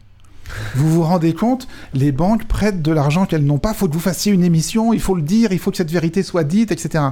Vous 0.74 0.88
vous 0.88 1.02
rendez 1.02 1.34
compte 1.34 1.68
Les 1.94 2.12
banques 2.12 2.46
prêtent 2.46 2.82
de 2.82 2.92
l'argent 2.92 3.26
qu'elles 3.26 3.44
n'ont 3.44 3.58
pas. 3.58 3.70
Il 3.70 3.76
faut 3.76 3.88
que 3.88 3.94
vous 3.94 4.00
fassiez 4.00 4.32
une 4.32 4.44
émission, 4.44 4.92
il 4.92 5.00
faut 5.00 5.14
le 5.14 5.22
dire, 5.22 5.52
il 5.52 5.58
faut 5.58 5.70
que 5.70 5.76
cette 5.76 5.90
vérité 5.90 6.22
soit 6.22 6.44
dite, 6.44 6.72
etc. 6.72 7.04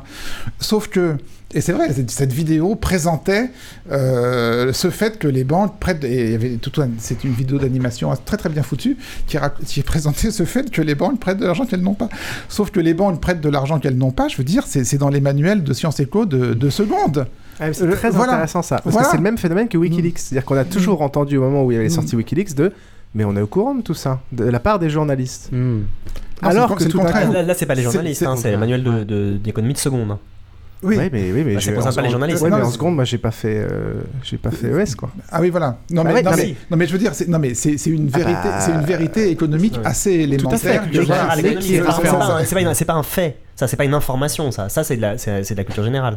Sauf 0.59 0.89
que, 0.89 1.17
et 1.53 1.61
c'est 1.61 1.73
vrai, 1.73 1.89
cette 2.09 2.33
vidéo 2.33 2.77
présentait 2.77 3.51
euh, 3.91 4.73
ce 4.73 4.91
fait 4.91 5.19
que 5.19 5.27
les 5.27 5.45
banques 5.45 5.79
prêtent. 5.81 6.05
Et 6.05 6.27
il 6.27 6.33
y 6.33 6.35
avait 6.35 6.57
tout 6.57 6.71
c'est 6.99 7.25
une 7.25 7.33
vidéo 7.33 7.59
d'animation 7.59 8.13
très 8.25 8.37
très 8.37 8.49
bien 8.49 8.63
foutue 8.63 8.97
qui, 9.27 9.37
qui 9.67 9.83
présentait 9.83 10.31
ce 10.31 10.45
fait 10.45 10.71
que 10.71 10.83
les 10.83 10.95
banques 10.95 11.19
prêtent 11.19 11.39
de 11.39 11.47
l'argent 11.47 11.67
qu'elles 11.67 11.83
n'ont 11.83 11.95
pas. 11.95 12.09
Sauf 12.49 12.71
que 12.71 12.81
les 12.81 12.95
banques 12.95 13.21
prêtent 13.21 13.41
de 13.41 13.49
l'argent 13.49 13.81
qu'elles 13.81 13.99
n'ont 13.99 14.13
pas. 14.13 14.29
Je 14.29 14.37
veux 14.37 14.45
dire, 14.45 14.65
c'est 14.67 14.99
dans 14.99 15.09
les 15.09 15.21
manuels 15.21 15.65
de 15.65 15.73
Sciences 15.73 16.01
Éco 16.01 16.27
de, 16.27 16.55
de 16.55 16.71
secondes. 16.71 17.27
Ah, 17.61 17.73
c'est 17.75 17.91
très 17.91 18.17
intéressant 18.17 18.63
ça. 18.63 18.81
Parce 18.83 18.97
que 18.97 19.05
c'est 19.11 19.19
le 19.19 19.23
même 19.23 19.37
phénomène 19.37 19.69
que 19.69 19.77
Wikileaks. 19.77 20.19
C'est-à-dire 20.19 20.47
qu'on 20.47 20.57
a 20.57 20.65
toujours 20.65 21.03
entendu 21.03 21.37
au 21.37 21.43
moment 21.43 21.65
où 21.65 21.71
il 21.71 21.75
y 21.75 21.77
avait 21.77 21.85
les 21.85 21.95
sorties 21.95 22.17
Wikileaks 22.17 22.55
de 22.55 22.73
mais 23.15 23.25
on 23.25 23.37
est 23.37 23.41
au 23.41 23.47
courant 23.47 23.75
de 23.75 23.83
tout 23.83 23.95
ça, 23.95 24.21
de 24.33 24.45
la 24.45 24.61
part 24.61 24.79
des 24.79 24.91
journalistes. 24.91 25.51
Hmm. 25.53 25.83
Alors 26.43 26.75
que 26.75 26.85
tout 26.85 26.99
contraire. 26.99 27.31
Là, 27.31 27.43
là 27.43 27.55
c'est 27.55 27.67
pas 27.67 27.75
les 27.75 27.83
journalistes, 27.83 28.25
c'est 28.37 28.53
le 28.53 28.59
manuel 28.59 28.83
d'économie 29.43 29.75
de, 29.75 29.79
de, 29.79 29.83
seconde. 29.83 30.17
Oui, 30.83 30.97
mais 31.13 31.31
oui, 31.33 31.45
mais 31.45 31.61
ça 31.61 31.73
concerne 31.73 31.95
pas 31.95 32.03
les 32.03 32.11
journalistes. 32.11 32.43
Ouais, 32.43 32.51
mais 32.51 32.63
en 32.63 32.71
seconde, 32.71 32.95
moi, 32.95 33.05
j'ai 33.05 33.19
pas 33.19 33.31
fait, 33.31 33.67
euh, 33.71 34.01
j'ai 34.23 34.39
pas 34.39 34.51
fait 34.51 34.69
ES, 34.69 34.95
quoi. 34.97 35.11
Ah 35.31 35.41
oui, 35.41 35.51
voilà. 35.51 35.79
Non, 35.91 36.05
mais, 36.05 36.23
non, 36.23 36.31
mais, 36.35 36.57
non, 36.71 36.77
mais 36.77 36.87
je 36.87 36.93
veux 36.93 36.99
dire, 36.99 37.13
non, 37.29 37.39
mais 37.39 37.55
c'est 37.55 37.75
une 37.87 38.09
vérité, 38.09 38.39
ah 38.45 38.49
bah, 38.49 38.61
c'est 38.61 38.73
une 38.73 38.85
vérité 38.85 39.31
économique 39.31 39.79
assez 39.85 40.13
élémentaire. 40.13 40.85
C'est 42.75 42.85
pas 42.85 42.95
un 42.95 43.03
fait. 43.03 43.39
Ça, 43.57 43.69
c'est 43.69 43.77
pas 43.77 43.85
une 43.85 43.95
information. 43.95 44.51
Ça, 44.53 44.71
ça, 44.71 44.83
c'est 44.83 44.97
de 44.97 45.03
la, 45.03 45.19
c'est 45.19 45.51
de 45.51 45.57
la 45.57 45.65
culture 45.65 45.85
générale. 45.85 46.17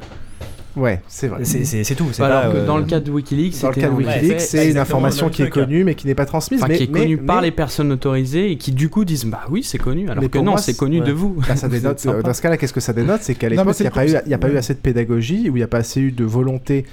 Ouais, 0.76 1.02
c'est 1.08 1.28
vrai. 1.28 1.44
C'est 1.46 1.96
tout. 1.96 2.10
Pas, 2.18 2.46
euh, 2.46 2.66
Dans 2.66 2.78
le 2.78 2.86
cas 2.86 3.00
de 3.00 3.12
Wikileaks, 3.12 3.62
dans 3.62 3.70
le 3.70 3.76
cas 3.76 3.90
de 3.90 3.94
Wikileaks, 3.94 4.42
c'est 4.42 4.70
une 4.70 4.78
information 4.78 5.30
qui 5.30 5.44
est 5.44 5.50
connue 5.50 5.84
mais 5.84 5.96
qui 5.96 6.08
n'est 6.08 6.16
pas 6.16 6.26
transmise. 6.26 6.62
Enfin, 6.62 6.70
mais, 6.70 6.78
qui 6.78 6.84
est 6.84 6.88
connue 6.88 7.18
par 7.18 7.42
les 7.42 7.52
personnes 7.52 7.92
autorisées 7.92 8.52
et 8.52 8.58
qui 8.58 8.72
du 8.72 8.90
coup 8.90 9.06
disent 9.06 9.26
bah 9.26 9.42
oui, 9.50 9.64
c'est 9.64 9.78
connu. 9.78 10.10
Alors 10.10 10.30
que 10.30 10.38
non, 10.40 10.58
c'est 10.58 10.76
connu 10.76 11.02
de 11.02 11.12
vous. 11.12 11.42
Bah, 11.48 11.56
ça 11.56 11.68
dénote, 11.68 12.06
dans 12.24 12.34
ce 12.34 12.42
cas-là, 12.42 12.58
qu'est-ce 12.58 12.74
que 12.74 12.80
ça 12.80 12.94
dénote? 12.94 13.22
C'est 13.22 13.36
qu'à 13.36 13.50
l'époque, 13.50 13.76
il 13.80 13.84
n'y 13.84 14.34
a, 14.34 14.38
pas 14.38 14.50
eu 14.50 14.58
assez 14.58 14.74
de 14.74 14.80
pédagogie 14.80 15.50
ou 15.50 15.56
il 15.56 15.60
n'y 15.60 15.64
a 15.64 15.68
pas 15.68 15.80
assez 15.80 16.02
eu 16.02 16.12
de 16.12 16.24
volonté 16.24 16.86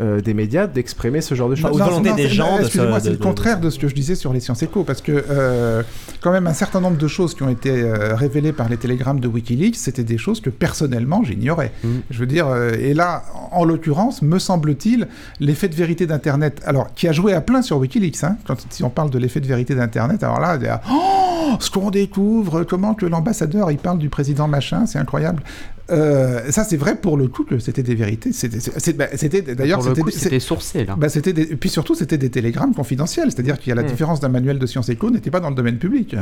euh, 0.00 0.20
des 0.20 0.34
médias 0.34 0.66
d'exprimer 0.66 1.22
ce 1.22 1.34
genre 1.34 1.48
de 1.48 1.54
choses. 1.54 1.78
Non, 1.78 1.86
volonté 1.86 2.12
des 2.12 2.28
gens. 2.28 2.58
Excusez-moi, 2.58 3.00
c'est 3.00 3.10
le 3.10 3.16
contraire 3.16 3.60
de 3.60 3.70
ce 3.70 3.78
que 3.78 3.88
je 3.88 3.94
disais 3.94 4.14
sur 4.14 4.32
les 4.32 4.40
sciences 4.40 4.62
éco, 4.62 4.84
parce 4.84 5.00
que 5.00 5.24
euh, 5.30 5.82
quand 6.20 6.32
même 6.32 6.46
un 6.46 6.52
certain 6.52 6.80
nombre 6.80 6.98
de 6.98 7.08
choses 7.08 7.34
qui 7.34 7.42
ont 7.42 7.48
été 7.48 7.70
euh, 7.70 8.14
révélées 8.14 8.52
par 8.52 8.68
les 8.68 8.76
télégrammes 8.76 9.20
de 9.20 9.28
WikiLeaks, 9.28 9.76
c'était 9.76 10.04
des 10.04 10.18
choses 10.18 10.40
que 10.40 10.50
personnellement 10.50 11.22
j'ignorais. 11.24 11.72
Mm. 11.82 11.88
Je 12.10 12.18
veux 12.18 12.26
dire, 12.26 12.54
et 12.78 12.92
là, 12.92 13.22
en 13.52 13.64
l'occurrence, 13.64 14.20
me 14.20 14.38
semble-t-il, 14.38 15.08
l'effet 15.40 15.68
de 15.68 15.74
vérité 15.74 16.06
d'Internet, 16.06 16.60
alors 16.66 16.92
qui 16.94 17.08
a 17.08 17.12
joué 17.12 17.32
à 17.32 17.40
plein 17.40 17.62
sur 17.62 17.78
WikiLeaks, 17.78 18.24
hein, 18.24 18.36
quand 18.46 18.56
si 18.70 18.84
on 18.84 18.90
parle 18.90 19.08
de 19.10 19.18
l'effet 19.18 19.40
de 19.40 19.46
vérité 19.46 19.74
d'Internet, 19.74 20.22
alors 20.22 20.40
là, 20.40 20.56
il 20.60 20.64
y 20.64 20.68
a, 20.68 20.82
oh, 20.90 21.54
ce 21.58 21.70
qu'on 21.70 21.90
découvre, 21.90 22.64
comment 22.64 22.94
que 22.94 23.06
l'ambassadeur 23.06 23.70
il 23.70 23.78
parle 23.78 23.98
du 23.98 24.08
président 24.08 24.48
machin, 24.48 24.84
c'est 24.86 24.98
incroyable. 24.98 25.42
Euh, 25.90 26.50
ça, 26.50 26.64
c'est 26.64 26.76
vrai 26.76 26.96
pour 26.96 27.16
le 27.16 27.28
coup 27.28 27.44
que 27.44 27.58
c'était 27.58 27.82
des 27.82 27.94
vérités. 27.94 28.32
C'était 28.32 28.92
bah, 28.92 29.06
d'ailleurs 29.54 29.82
c'était 30.10 30.40
sourcé 30.40 30.84
là. 30.84 30.96
Bah, 30.96 31.08
c'était 31.08 31.32
puis 31.32 31.68
surtout 31.68 31.94
c'était 31.94 32.18
des 32.18 32.30
télégrammes 32.30 32.74
confidentiels, 32.74 33.30
c'est-à-dire 33.30 33.58
qu'il 33.58 33.68
y 33.68 33.72
a 33.72 33.76
la 33.76 33.82
hmm. 33.82 33.86
différence 33.86 34.20
d'un 34.20 34.28
manuel 34.28 34.58
de 34.58 34.66
sciences 34.66 34.88
éco 34.88 35.10
n'était 35.10 35.30
pas 35.30 35.40
dans 35.40 35.50
le 35.50 35.54
domaine 35.54 35.78
public. 35.78 36.16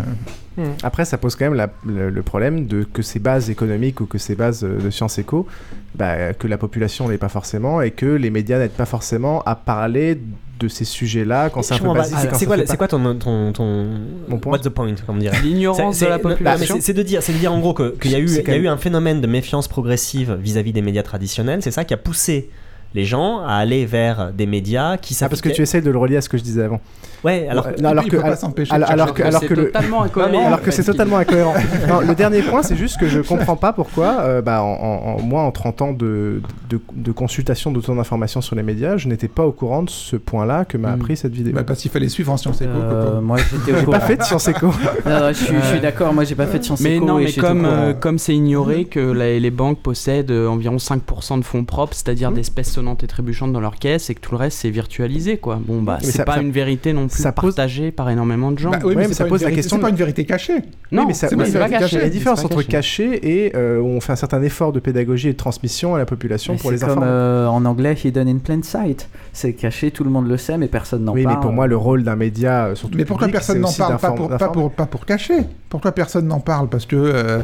Hmm. 0.57 0.63
Après, 0.83 1.05
ça 1.05 1.19
pose 1.19 1.37
quand 1.37 1.51
même 1.51 1.69
le, 1.87 2.23
problème 2.23 2.67
de 2.67 2.85
que 2.85 3.03
ces 3.03 3.19
bases 3.19 3.51
économiques 3.51 4.01
ou 4.01 4.07
que 4.07 4.19
ces 4.19 4.35
bases 4.35 4.65
euh, 4.65 4.79
de 4.79 4.91
sciences 4.91 5.19
éco, 5.19 5.47
bah, 5.95 6.33
que 6.35 6.47
la 6.47 6.59
population 6.59 7.09
n'est 7.09 7.19
pas 7.19 7.29
forcément 7.29 7.81
et 7.81 7.91
que 7.91 8.07
les 8.07 8.31
médias 8.31 8.59
n'aident 8.59 8.71
pas 8.71 8.87
forcément 8.87 9.43
à 9.43 9.55
parler 9.55 10.19
de 10.59 10.69
ces 10.69 10.85
sujets-là 10.85 11.51
quand 11.51 11.63
c'est 11.63 11.75
un 11.75 11.79
peu 11.79 11.89
C'est 12.35 12.47
quoi, 12.47 12.77
quoi 12.77 12.89
ton, 12.89 13.15
ton, 13.17 13.53
ton, 13.53 13.87
Mon 14.29 14.39
point. 14.39 14.53
What's 14.53 14.65
the 14.65 14.71
point, 14.71 14.95
comme 15.07 15.19
dire 15.19 15.33
L'ignorance 15.43 16.01
de 16.01 16.07
la 16.07 16.19
population. 16.19 16.77
c'est 16.81 16.93
de 16.93 17.03
dire, 17.03 17.23
c'est 17.23 17.33
de 17.33 17.39
dire 17.39 17.53
en 17.53 17.61
gros 17.61 17.75
qu'il 17.75 18.11
y 18.11 18.15
a 18.15 18.19
eu, 18.19 18.29
y 18.29 18.51
a 18.51 18.57
eu 18.57 18.69
un 18.69 18.77
phénomène 18.77 19.21
de 19.21 19.27
méfiance 19.27 19.69
progressive 19.69 20.37
vis-à-vis 20.41 20.73
des 20.73 20.83
médias 20.83 21.03
traditionnels. 21.03 21.61
C'est 21.63 21.71
ça 21.71 21.85
qui 21.85 21.95
a 21.95 21.99
poussé 21.99 22.51
les 22.95 23.05
gens 23.05 23.41
à 23.41 23.55
aller 23.55 23.87
vers 23.87 24.33
des 24.33 24.47
médias 24.47 24.97
qui 24.97 25.17
Ah, 25.21 25.29
parce 25.29 25.41
que 25.41 25.49
tu 25.49 25.63
essayes 25.63 25.83
de 25.83 25.91
le 25.91 25.99
relier 25.99 26.17
à 26.17 26.21
ce 26.21 26.29
que 26.29 26.39
je 26.39 26.43
disais 26.43 26.63
avant. 26.65 26.81
Ouais, 27.25 27.49
alors, 27.49 27.75
que, 27.75 27.83
alors, 27.83 28.05
que, 28.05 28.17
alors, 28.17 28.91
alors, 28.91 29.15
que, 29.15 29.23
alors 29.23 29.41
que, 29.41 29.55
totalement 29.55 30.03
incohérent. 30.03 30.47
alors 30.47 30.61
que 30.61 30.71
c'est 30.71 30.85
totalement 30.85 31.17
incohérent. 31.17 31.55
non, 31.89 32.01
le 32.01 32.15
dernier 32.15 32.43
point, 32.43 32.63
c'est 32.63 32.77
juste 32.77 33.01
que 33.01 33.09
je 33.09 33.21
comprends 33.21 33.57
pas 33.57 33.73
pourquoi, 33.73 34.19
euh, 34.21 34.43
bah, 34.43 34.63
en, 34.63 35.19
moi, 35.23 35.41
en 35.41 35.51
30 35.51 35.83
ans 35.83 35.93
de, 35.95 36.43
de, 36.69 36.79
de 36.95 37.13
consultation 37.13 37.73
d'autant 37.73 37.95
d'informations 37.95 38.43
sur 38.43 38.57
les 38.57 38.63
médias, 38.63 38.99
je 38.99 39.09
n'étais 39.09 39.29
pas 39.29 39.47
au 39.47 39.53
courant 39.53 39.83
de 39.83 39.91
ce 39.91 40.17
point-là 40.17 40.67
que 40.67 40.77
m'a 40.77 40.91
hmm. 40.91 41.01
appris 41.01 41.17
cette 41.17 41.33
vidéo. 41.33 41.55
Bah, 41.55 41.65
parce 41.65 41.81
qu'il 41.81 41.91
fallait 41.91 42.11
suivre 42.11 42.31
en 42.31 42.37
Sciences 42.37 42.61
Éco. 42.61 42.73
Euh, 42.75 43.23
moi, 43.23 43.39
j'étais 43.39 43.83
pas 43.85 44.01
fait 44.01 44.17
de 44.17 44.23
Sciences 44.23 44.49
Éco. 44.49 44.67
non, 45.07 45.29
je 45.29 45.33
suis, 45.33 45.57
je 45.57 45.67
suis 45.67 45.81
d'accord, 45.81 46.13
moi, 46.13 46.25
j'ai 46.25 46.35
pas 46.35 46.47
fait 46.47 46.59
de 46.59 46.65
Sciences 46.65 46.83
Éco. 46.83 46.91
Mais 46.91 47.01
non, 47.01 47.19
mais 47.21 47.33
comme 47.33 47.65
euh, 47.65 47.95
comme 47.95 48.19
c'est 48.19 48.35
ignoré 48.35 48.85
que 48.85 49.01
les 49.01 49.51
banques 49.51 49.79
possèdent 49.79 50.31
environ 50.31 50.77
5% 50.77 51.39
de 51.39 51.45
fonds 51.45 51.65
propres, 51.65 51.95
c'est-à-dire 51.95 52.31
hmm. 52.31 52.35
d'espèces 52.35 52.71
sonnantes 52.85 53.03
et 53.03 53.07
trébuchantes 53.07 53.53
dans 53.53 53.61
leur 53.61 53.77
caisse, 53.77 54.11
et 54.11 54.15
que 54.15 54.21
tout 54.21 54.33
le 54.33 54.37
reste 54.37 54.59
c'est 54.59 54.71
virtualisé, 54.71 55.39
quoi. 55.39 55.59
Bon, 55.65 55.83
bah, 55.83 55.99
c'est 56.03 56.25
pas 56.25 56.41
une 56.41 56.51
vérité 56.51 56.93
non 56.93 57.09
plus 57.09 57.23
partagée 57.23 57.91
par 57.91 58.11
énormément 58.11 58.53
de 58.53 58.59
gens. 58.59 58.71
Bah 58.71 58.79
oui, 58.85 58.95
mais, 58.97 59.13
ça 59.13 59.25
pose 59.25 59.43
la 59.43 59.51
question. 59.51 59.77
C'est 59.77 59.83
pas 59.83 59.89
une 59.89 59.97
vérité 59.97 60.25
cachée. 60.25 60.63
Non, 60.93 61.07
mais 61.07 61.15
c'est 61.15 61.29
pas 61.35 61.69
caché. 61.69 61.97
Il 61.97 61.99
y 61.99 62.03
a 62.03 62.07
une 62.07 62.13
différence 62.13 62.45
entre 62.45 62.63
caché 62.63 63.47
et 63.47 63.57
euh, 63.57 63.81
on 63.81 64.01
fait 64.01 64.13
un 64.13 64.17
certain 64.17 64.43
effort 64.43 64.73
de 64.73 64.81
pédagogie 64.81 65.29
et 65.29 65.33
de 65.33 65.37
transmission 65.37 65.95
à 65.95 65.99
la 65.99 66.07
population 66.07 66.57
pour 66.57 66.71
les 66.71 66.79
comme 66.79 67.03
euh, 67.03 67.47
en 67.47 67.65
anglais, 67.65 67.97
hidden 68.05 68.29
in 68.29 68.39
plain 68.39 68.61
sight. 68.63 69.09
C'est 69.33 69.55
caché, 69.55 69.91
tout 69.91 70.05
le 70.05 70.11
monde 70.11 70.29
le 70.29 70.37
sait, 70.37 70.59
mais 70.59 70.69
personne 70.69 71.05
n'en 71.05 71.13
parle. 71.13 71.27
Oui, 71.27 71.33
mais 71.35 71.41
pour 71.41 71.53
moi, 71.53 71.67
le 71.67 71.77
rôle 71.77 72.05
d'un 72.05 72.17
média, 72.17 72.67
euh, 72.67 72.75
surtout. 72.75 72.99
Mais 72.99 73.05
pourquoi 73.05 73.29
personne 73.29 73.61
n'en 73.61 73.73
parle 73.73 73.99
pas 73.99 74.13
pour, 74.13 74.29
pas, 74.29 74.49
pour, 74.49 74.71
pas 74.71 74.87
pour 74.87 75.07
cacher? 75.07 75.39
Pourquoi 75.69 75.93
personne 75.93 76.27
n'en 76.27 76.41
parle? 76.41 76.69
Parce 76.69 76.87
que. 76.87 77.43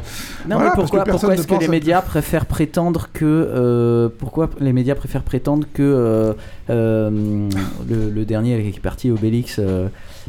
non, 0.48 0.58
mais 0.58 0.70
pourquoi, 0.74 1.04
pourquoi 1.04 1.34
est-ce 1.34 1.46
que 1.46 1.54
les 1.54 1.68
médias 1.68 2.02
préfèrent 2.02 2.46
prétendre 2.46 3.08
que. 3.12 4.10
pourquoi 4.18 4.50
les 4.60 4.72
médias 4.72 4.94
préfèrent 4.94 5.24
prétendre 5.30 5.64
que 5.72 6.34
le, 6.68 8.24
dernier 8.24 8.60
qui 8.72 8.78
est 8.78 8.80
parti, 8.80 9.10
Obélix. 9.12 9.60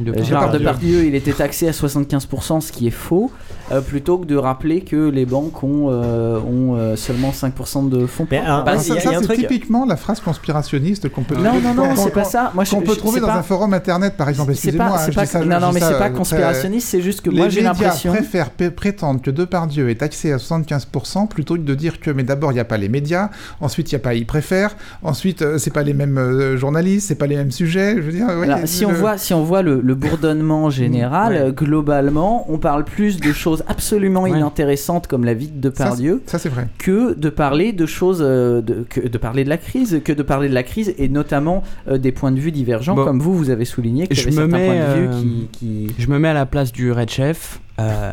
Euh, 0.08 0.22
Gérard 0.22 0.50
Depardieu, 0.50 1.04
il 1.04 1.14
était 1.14 1.32
taxé 1.32 1.68
à 1.68 1.72
75%, 1.72 2.60
ce 2.60 2.72
qui 2.72 2.86
est 2.86 2.90
faux, 2.90 3.30
euh, 3.70 3.80
plutôt 3.80 4.18
que 4.18 4.26
de 4.26 4.36
rappeler 4.36 4.82
que 4.82 5.08
les 5.08 5.26
banques 5.26 5.62
ont, 5.62 5.88
euh, 5.90 6.38
ont 6.40 6.96
seulement 6.96 7.32
5% 7.32 7.88
de 7.88 8.06
fonds. 8.06 8.26
Mais, 8.30 8.40
bah, 8.40 8.78
ça, 8.78 8.94
c'est 9.00 9.36
typiquement 9.36 9.86
la 9.86 9.96
phrase 9.96 10.20
conspirationniste 10.20 11.08
qu'on 11.08 11.22
peut. 11.22 11.36
Non, 11.36 11.60
non, 11.60 11.74
non, 11.74 11.96
c'est 11.96 12.12
pas 12.12 12.24
ça. 12.24 12.52
Moi, 12.54 12.64
qu'on 12.64 12.80
peut 12.80 12.96
trouver 12.96 13.20
dans 13.20 13.28
un 13.28 13.42
forum 13.42 13.74
internet, 13.74 14.16
par 14.16 14.28
exemple. 14.28 14.52
Excusez-moi. 14.52 14.98
Non, 15.44 15.60
non, 15.60 15.72
mais 15.72 15.80
c'est 15.80 15.98
pas 15.98 16.10
conspirationniste. 16.10 16.88
C'est 16.88 17.02
juste 17.02 17.20
que 17.20 17.30
moi, 17.30 17.48
j'ai 17.48 17.62
l'impression. 17.62 18.12
Les 18.12 18.20
médias 18.20 18.44
préfèrent 18.46 18.72
prétendre 18.72 19.20
que 19.20 19.30
Depardieu 19.30 19.90
est 19.90 19.96
taxé 19.96 20.32
à 20.32 20.36
75% 20.36 21.28
plutôt 21.28 21.54
que 21.54 21.60
de 21.60 21.74
dire 21.74 22.00
que, 22.00 22.10
mais 22.10 22.22
d'abord, 22.22 22.52
il 22.52 22.54
n'y 22.54 22.60
a 22.60 22.64
pas 22.64 22.76
les 22.76 22.88
médias, 22.88 23.30
ensuite, 23.60 23.90
il 23.90 23.94
n'y 23.94 24.00
a 24.00 24.02
pas, 24.02 24.14
ils 24.14 24.26
préfèrent, 24.26 24.76
ensuite, 25.02 25.44
c'est 25.58 25.72
pas 25.72 25.82
les 25.82 25.94
mêmes 25.94 26.56
journalistes, 26.56 27.08
c'est 27.08 27.14
pas 27.14 27.26
les 27.26 27.36
mêmes 27.36 27.50
sujets. 27.50 27.96
Je 27.96 28.00
veux 28.00 28.12
dire. 28.12 28.28
Si 28.64 28.84
on 28.84 28.92
voit, 28.92 29.18
si 29.18 29.34
on 29.34 29.42
voit 29.42 29.62
le 29.62 29.91
le 29.92 29.94
bourdonnement 29.94 30.70
général, 30.70 31.52
globalement, 31.52 32.50
on 32.50 32.56
parle 32.56 32.84
plus 32.84 33.20
de 33.20 33.30
choses 33.30 33.62
absolument 33.66 34.26
inintéressantes 34.26 35.06
comme 35.06 35.26
la 35.26 35.34
vie 35.34 35.48
de 35.48 35.60
Depardieu. 35.60 36.22
Ça, 36.24 36.38
c'est 36.38 36.48
vrai. 36.48 36.68
Que 36.78 37.12
de 37.12 37.28
parler 37.28 37.74
de 37.74 37.84
choses, 37.84 38.22
euh, 38.22 38.62
de, 38.62 38.86
que 38.88 39.06
de 39.06 39.18
parler 39.18 39.44
de 39.44 39.50
la 39.50 39.58
crise, 39.58 40.00
que 40.02 40.14
de 40.14 40.22
parler 40.22 40.48
de 40.48 40.54
la 40.54 40.62
crise 40.62 40.94
et 40.96 41.10
notamment 41.10 41.62
euh, 41.88 41.98
des 41.98 42.10
points 42.10 42.32
de 42.32 42.40
vue 42.40 42.52
divergents, 42.52 42.94
comme 42.94 43.20
vous, 43.20 43.36
vous 43.36 43.50
avez 43.50 43.66
souligné 43.66 44.06
que 44.06 44.14
je 44.14 44.30
me 44.30 44.46
mets, 44.46 44.66
points 44.66 44.94
de 44.94 45.00
vue 45.00 45.08
euh, 45.08 45.44
qui, 45.52 45.92
Je 45.98 46.08
me 46.08 46.18
mets 46.18 46.28
à 46.28 46.34
la 46.34 46.46
place 46.46 46.72
du 46.72 46.90
Red 46.90 47.10
Chef, 47.10 47.60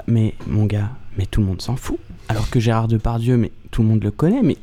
mais 0.07 0.33
mon 0.47 0.65
gars, 0.65 0.89
mais 1.17 1.27
tout 1.27 1.39
le 1.39 1.47
monde 1.47 1.61
s'en 1.61 1.77
fout. 1.77 1.97
Alors 2.27 2.49
que 2.49 2.59
Gérard 2.59 2.89
Depardieu, 2.89 3.37
mais 3.37 3.51
tout 3.71 3.83
le 3.83 3.87
monde 3.87 4.03
le 4.03 4.11
connaît, 4.11 4.41
mais 4.43 4.57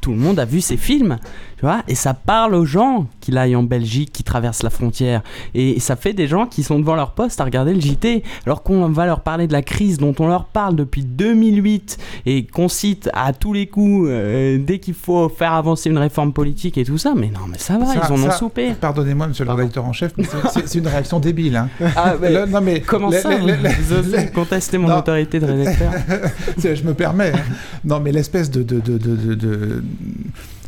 tout 0.00 0.10
le 0.10 0.18
monde 0.18 0.40
a 0.40 0.44
vu 0.44 0.60
ces 0.60 0.76
films, 0.76 1.18
tu 1.58 1.66
vois, 1.66 1.82
et 1.88 1.96
ça 1.96 2.14
parle 2.14 2.54
aux 2.54 2.64
gens 2.64 3.08
qui 3.20 3.36
aillent 3.36 3.56
en 3.56 3.64
Belgique, 3.64 4.12
qui 4.12 4.22
traversent 4.22 4.62
la 4.62 4.70
frontière, 4.70 5.22
et 5.54 5.80
ça 5.80 5.96
fait 5.96 6.12
des 6.12 6.28
gens 6.28 6.46
qui 6.46 6.62
sont 6.62 6.78
devant 6.78 6.94
leur 6.94 7.12
poste 7.12 7.40
à 7.40 7.44
regarder 7.44 7.74
le 7.74 7.80
JT, 7.80 8.22
alors 8.46 8.62
qu'on 8.62 8.88
va 8.88 9.06
leur 9.06 9.22
parler 9.22 9.48
de 9.48 9.52
la 9.52 9.62
crise 9.62 9.98
dont 9.98 10.14
on 10.20 10.28
leur 10.28 10.44
parle 10.44 10.76
depuis 10.76 11.04
2008 11.04 11.98
et 12.26 12.46
qu'on 12.46 12.68
cite 12.68 13.10
à 13.12 13.32
tous 13.32 13.52
les 13.52 13.66
coups 13.66 14.06
euh, 14.08 14.58
dès 14.58 14.78
qu'il 14.78 14.94
faut 14.94 15.28
faire 15.28 15.52
avancer 15.52 15.90
une 15.90 15.98
réforme 15.98 16.32
politique 16.32 16.78
et 16.78 16.84
tout 16.84 16.96
ça, 16.96 17.14
mais 17.16 17.26
non, 17.26 17.48
mais 17.50 17.58
ça 17.58 17.76
va, 17.76 17.86
ils 17.92 18.12
en 18.12 18.22
ont 18.22 18.30
soupé. 18.30 18.74
Pardonnez-moi, 18.80 19.26
monsieur 19.26 19.44
le 19.44 19.50
rédacteur 19.50 19.84
en 19.84 19.92
chef, 19.92 20.12
c'est 20.52 20.78
une 20.78 20.86
réaction 20.86 21.18
débile. 21.18 21.56
Hein. 21.56 21.68
Ah, 21.96 22.14
non, 22.48 22.60
mais 22.60 22.82
comment 22.82 23.10
ça 23.10 23.30
Vous 23.36 23.92
osez 23.94 24.30
contester 24.30 24.78
mon 24.78 24.96
autorité 24.96 25.40
de 25.40 25.46
rédacteur 25.46 25.92
Je 26.56 26.84
me 26.84 26.94
permets. 26.94 27.32
Hein. 27.34 27.40
Non, 27.84 27.98
mais 27.98 28.12
l'espèce 28.12 28.48
de, 28.48 28.62
de, 28.62 28.78
de, 28.78 28.96
de 28.98 29.82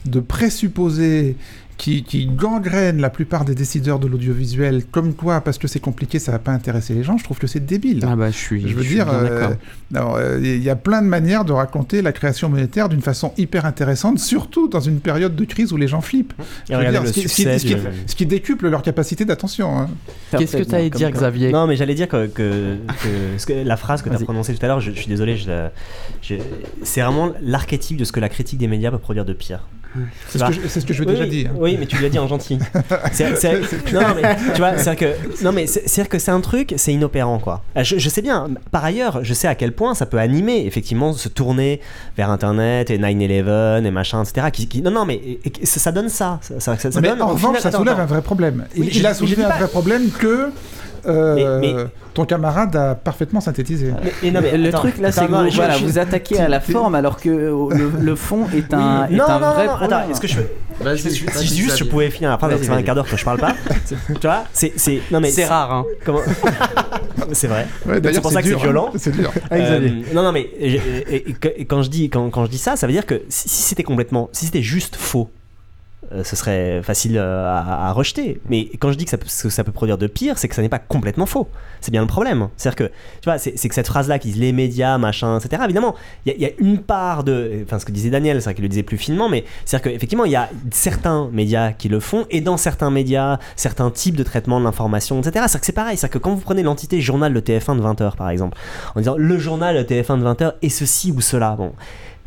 de 0.06 0.20
présupposer 0.20 1.36
qui, 1.80 2.02
qui 2.02 2.26
gangrène 2.26 3.00
la 3.00 3.08
plupart 3.08 3.46
des 3.46 3.54
décideurs 3.54 3.98
de 3.98 4.06
l'audiovisuel, 4.06 4.84
comme 4.84 5.14
quoi, 5.14 5.40
parce 5.40 5.56
que 5.56 5.66
c'est 5.66 5.80
compliqué, 5.80 6.18
ça 6.18 6.30
va 6.30 6.38
pas 6.38 6.52
intéresser 6.52 6.92
les 6.92 7.02
gens, 7.02 7.16
je 7.16 7.24
trouve 7.24 7.38
que 7.38 7.46
c'est 7.46 7.64
débile. 7.64 8.04
Ah 8.06 8.16
bah 8.16 8.30
je 8.30 8.36
suis. 8.36 8.68
Je 8.68 8.74
veux 8.74 8.84
dire, 8.84 9.06
euh, 9.10 9.54
euh, 9.96 10.40
il 10.42 10.62
y 10.62 10.68
a 10.68 10.76
plein 10.76 11.00
de 11.00 11.06
manières 11.06 11.46
de 11.46 11.54
raconter 11.54 12.02
la 12.02 12.12
création 12.12 12.50
monétaire 12.50 12.90
d'une 12.90 13.00
façon 13.00 13.32
hyper 13.38 13.64
intéressante, 13.64 14.18
surtout 14.18 14.68
dans 14.68 14.80
une 14.80 15.00
période 15.00 15.34
de 15.34 15.44
crise 15.46 15.72
où 15.72 15.78
les 15.78 15.88
gens 15.88 16.02
flippent. 16.02 16.34
ce, 16.68 18.14
qui, 18.14 18.26
décuple 18.26 18.68
leur 18.68 18.82
capacité 18.82 19.24
d'attention. 19.24 19.78
Hein. 19.78 19.88
Qu'est-ce 20.36 20.58
que 20.58 20.62
tu 20.62 20.74
allais 20.74 20.90
dire, 20.90 21.10
Xavier? 21.10 21.50
Non, 21.50 21.66
mais 21.66 21.76
j'allais 21.76 21.94
dire 21.94 22.08
que, 22.08 22.26
que, 22.26 22.76
la 23.64 23.76
phrase 23.78 24.02
que 24.02 24.10
tu 24.10 24.16
as 24.16 24.18
prononcée 24.18 24.54
tout 24.54 24.64
à 24.66 24.68
l'heure, 24.68 24.80
je, 24.82 24.90
suis 24.90 25.08
désolé, 25.08 25.38
c'est 26.82 27.00
vraiment 27.00 27.32
l'archétype 27.40 27.96
de 27.96 28.04
ce 28.04 28.12
que 28.12 28.20
la 28.20 28.28
critique 28.28 28.58
des 28.58 28.68
médias 28.68 28.90
peut 28.90 28.98
produire 28.98 29.24
de 29.24 29.32
pire. 29.32 29.66
C'est 30.28 30.38
ce, 30.38 30.86
que 30.86 30.94
je 30.94 31.00
veux 31.00 31.06
déjà 31.06 31.26
dire. 31.26 31.50
Oui, 31.56 31.76
mais 31.78 31.86
tu 31.86 31.96
lui 31.96 32.06
as 32.06 32.08
dit 32.08 32.18
en 32.18 32.28
gentil. 32.28 32.58
non, 32.74 34.00
mais 34.14 34.36
tu 34.54 34.58
vois, 34.58 34.78
c'est 34.78 34.96
que 34.96 35.14
non, 35.42 35.52
mais 35.52 35.66
c'est 35.66 36.08
que 36.08 36.18
c'est 36.18 36.30
un 36.30 36.40
truc, 36.40 36.74
c'est 36.76 36.92
inopérant 36.92 37.38
quoi. 37.38 37.62
Euh, 37.76 37.84
je, 37.84 38.08
sais 38.08 38.22
bien. 38.22 38.48
Par 38.70 38.84
ailleurs, 38.84 39.24
je 39.24 39.34
sais 39.34 39.48
à 39.48 39.54
quel 39.54 39.72
point 39.72 39.94
ça 39.94 40.06
peut 40.06 40.18
animer 40.18 40.64
effectivement 40.66 41.12
se 41.12 41.28
tourner 41.28 41.80
vers 42.16 42.30
Internet 42.30 42.90
et 42.90 42.98
9/11 42.98 43.84
et 43.84 43.90
machin, 43.90 44.22
etc. 44.22 44.48
Qui, 44.52 44.82
non, 44.82 44.90
non, 44.90 45.04
mais 45.04 45.40
ça, 45.64 45.92
donne 45.92 46.08
ça. 46.08 46.40
ça, 46.58 46.76
mais 47.00 47.08
donne, 47.08 47.22
en 47.22 47.28
revanche, 47.28 47.58
ça 47.58 47.72
soulève 47.72 47.98
un 47.98 48.06
vrai 48.06 48.22
problème. 48.22 48.66
il, 48.76 49.06
a 49.06 49.14
soulevé 49.14 49.44
un 49.44 49.48
vrai 49.48 49.68
problème 49.68 50.10
que 50.10 50.50
euh, 51.06 51.86
ton 52.14 52.24
camarade 52.24 52.74
a 52.76 52.94
parfaitement 52.94 53.40
synthétisé. 53.40 53.92
le 54.22 54.70
truc 54.70 54.98
là, 54.98 55.12
c'est 55.12 55.26
que 55.26 55.32
vous, 55.32 55.50
voilà, 55.50 55.76
vous 55.78 55.98
attaquez 55.98 56.38
à 56.38 56.48
la 56.48 56.60
forme 56.60 56.94
alors 56.94 57.16
que 57.16 57.28
le, 57.28 58.14
fond 58.14 58.46
est 58.54 58.72
un, 58.74 59.06
est 59.08 59.20
un 59.20 59.38
vrai 59.38 59.66
problème. 59.66 59.92
Attends, 59.92 60.10
est-ce 60.10 60.20
que 60.20 60.28
je 60.28 60.36
peux. 60.36 60.96
si, 60.96 61.56
juste 61.56 61.78
je 61.78 61.84
pouvais 61.84 62.10
finir 62.10 62.32
après, 62.32 62.56
c'est 62.60 62.70
un 62.70 62.82
quart 62.82 62.94
d'heure 62.94 63.08
que 63.08 63.16
je 63.16 63.24
parle 63.24 63.38
pas. 63.38 63.54
tu 63.88 64.14
vois, 64.22 64.44
c'est 64.52 64.72
non 65.10 65.20
mais 65.20 65.30
c'est 65.30 65.46
rare. 65.46 65.72
Hein. 65.72 65.84
Comment 66.04 66.20
C'est 67.32 67.46
vrai. 67.46 67.66
c'est 68.02 68.20
pour 68.20 68.32
ça 68.32 68.42
que 68.42 68.48
c'est 68.48 68.56
violent. 68.56 68.90
Hein. 68.92 68.98
C'est 68.98 69.12
dur. 69.12 69.30
Euh, 69.52 69.88
non 70.14 70.22
non 70.22 70.32
mais 70.32 70.50
quand 71.68 71.82
je 71.82 71.90
dis 71.90 72.10
quand, 72.10 72.30
quand 72.30 72.44
je 72.46 72.50
dis 72.50 72.58
ça, 72.58 72.76
ça 72.76 72.86
veut 72.86 72.92
dire 72.92 73.06
que 73.06 73.22
si 73.28 73.48
c'était 73.48 73.82
complètement, 73.82 74.28
si 74.32 74.46
c'était 74.46 74.62
juste 74.62 74.96
faux 74.96 75.30
ce 76.24 76.36
serait 76.36 76.82
facile 76.82 77.16
euh, 77.18 77.46
à, 77.46 77.92
rejeter. 77.92 78.40
Mais 78.48 78.68
quand 78.78 78.90
je 78.92 78.96
dis 78.96 79.04
que 79.04 79.10
ça, 79.10 79.18
peut, 79.18 79.28
ça 79.28 79.64
peut 79.64 79.72
produire 79.72 79.98
de 79.98 80.06
pire, 80.06 80.38
c'est 80.38 80.48
que 80.48 80.54
ça 80.54 80.62
n'est 80.62 80.68
pas 80.68 80.78
complètement 80.78 81.26
faux. 81.26 81.48
C'est 81.80 81.90
bien 81.90 82.00
le 82.00 82.06
problème. 82.06 82.48
C'est-à-dire 82.56 82.76
que, 82.76 82.92
tu 83.20 83.24
vois, 83.26 83.38
c'est 83.38 83.52
que 83.52 83.74
cette 83.74 83.86
phrase-là 83.86 84.18
qui 84.18 84.32
dit 84.32 84.40
les 84.40 84.52
médias, 84.52 84.98
machin, 84.98 85.38
etc., 85.38 85.62
évidemment, 85.64 85.94
il 86.26 86.34
y, 86.36 86.44
a 86.44 86.50
une 86.58 86.78
part 86.78 87.24
de. 87.24 87.62
Enfin, 87.64 87.78
ce 87.78 87.84
que 87.84 87.92
disait 87.92 88.10
Daniel, 88.10 88.38
c'est 88.40 88.46
vrai 88.46 88.54
qu'il 88.54 88.62
le 88.62 88.68
disait 88.68 88.82
plus 88.82 88.98
finement, 88.98 89.28
mais 89.28 89.44
c'est-à-dire 89.64 89.92
qu'effectivement, 89.92 90.24
il 90.24 90.32
y 90.32 90.36
a 90.36 90.50
certains 90.70 91.28
médias 91.32 91.72
qui 91.72 91.88
le 91.88 92.00
font, 92.00 92.26
et 92.30 92.40
dans 92.40 92.56
certains 92.56 92.90
médias, 92.90 93.38
certains 93.56 93.90
types 93.90 94.16
de 94.16 94.24
traitement 94.24 94.58
de 94.58 94.64
l'information, 94.64 95.20
etc. 95.20 95.32
C'est-à-dire 95.34 95.60
que 95.60 95.66
c'est 95.66 95.72
pareil. 95.72 95.96
C'est-à-dire 95.96 96.14
que 96.14 96.18
quand 96.18 96.34
vous 96.34 96.40
prenez 96.40 96.62
l'entité 96.62 97.00
journal 97.00 97.32
de 97.32 97.40
TF1 97.40 97.76
de 97.76 97.82
20h, 97.82 98.16
par 98.16 98.30
exemple, 98.30 98.58
en 98.94 99.00
disant 99.00 99.14
le 99.16 99.38
journal 99.38 99.76
de 99.76 99.82
TF1 99.82 100.18
de 100.18 100.24
20h 100.24 100.54
est 100.62 100.68
ceci 100.68 101.12
ou 101.12 101.20
cela, 101.20 101.54
bon 101.56 101.72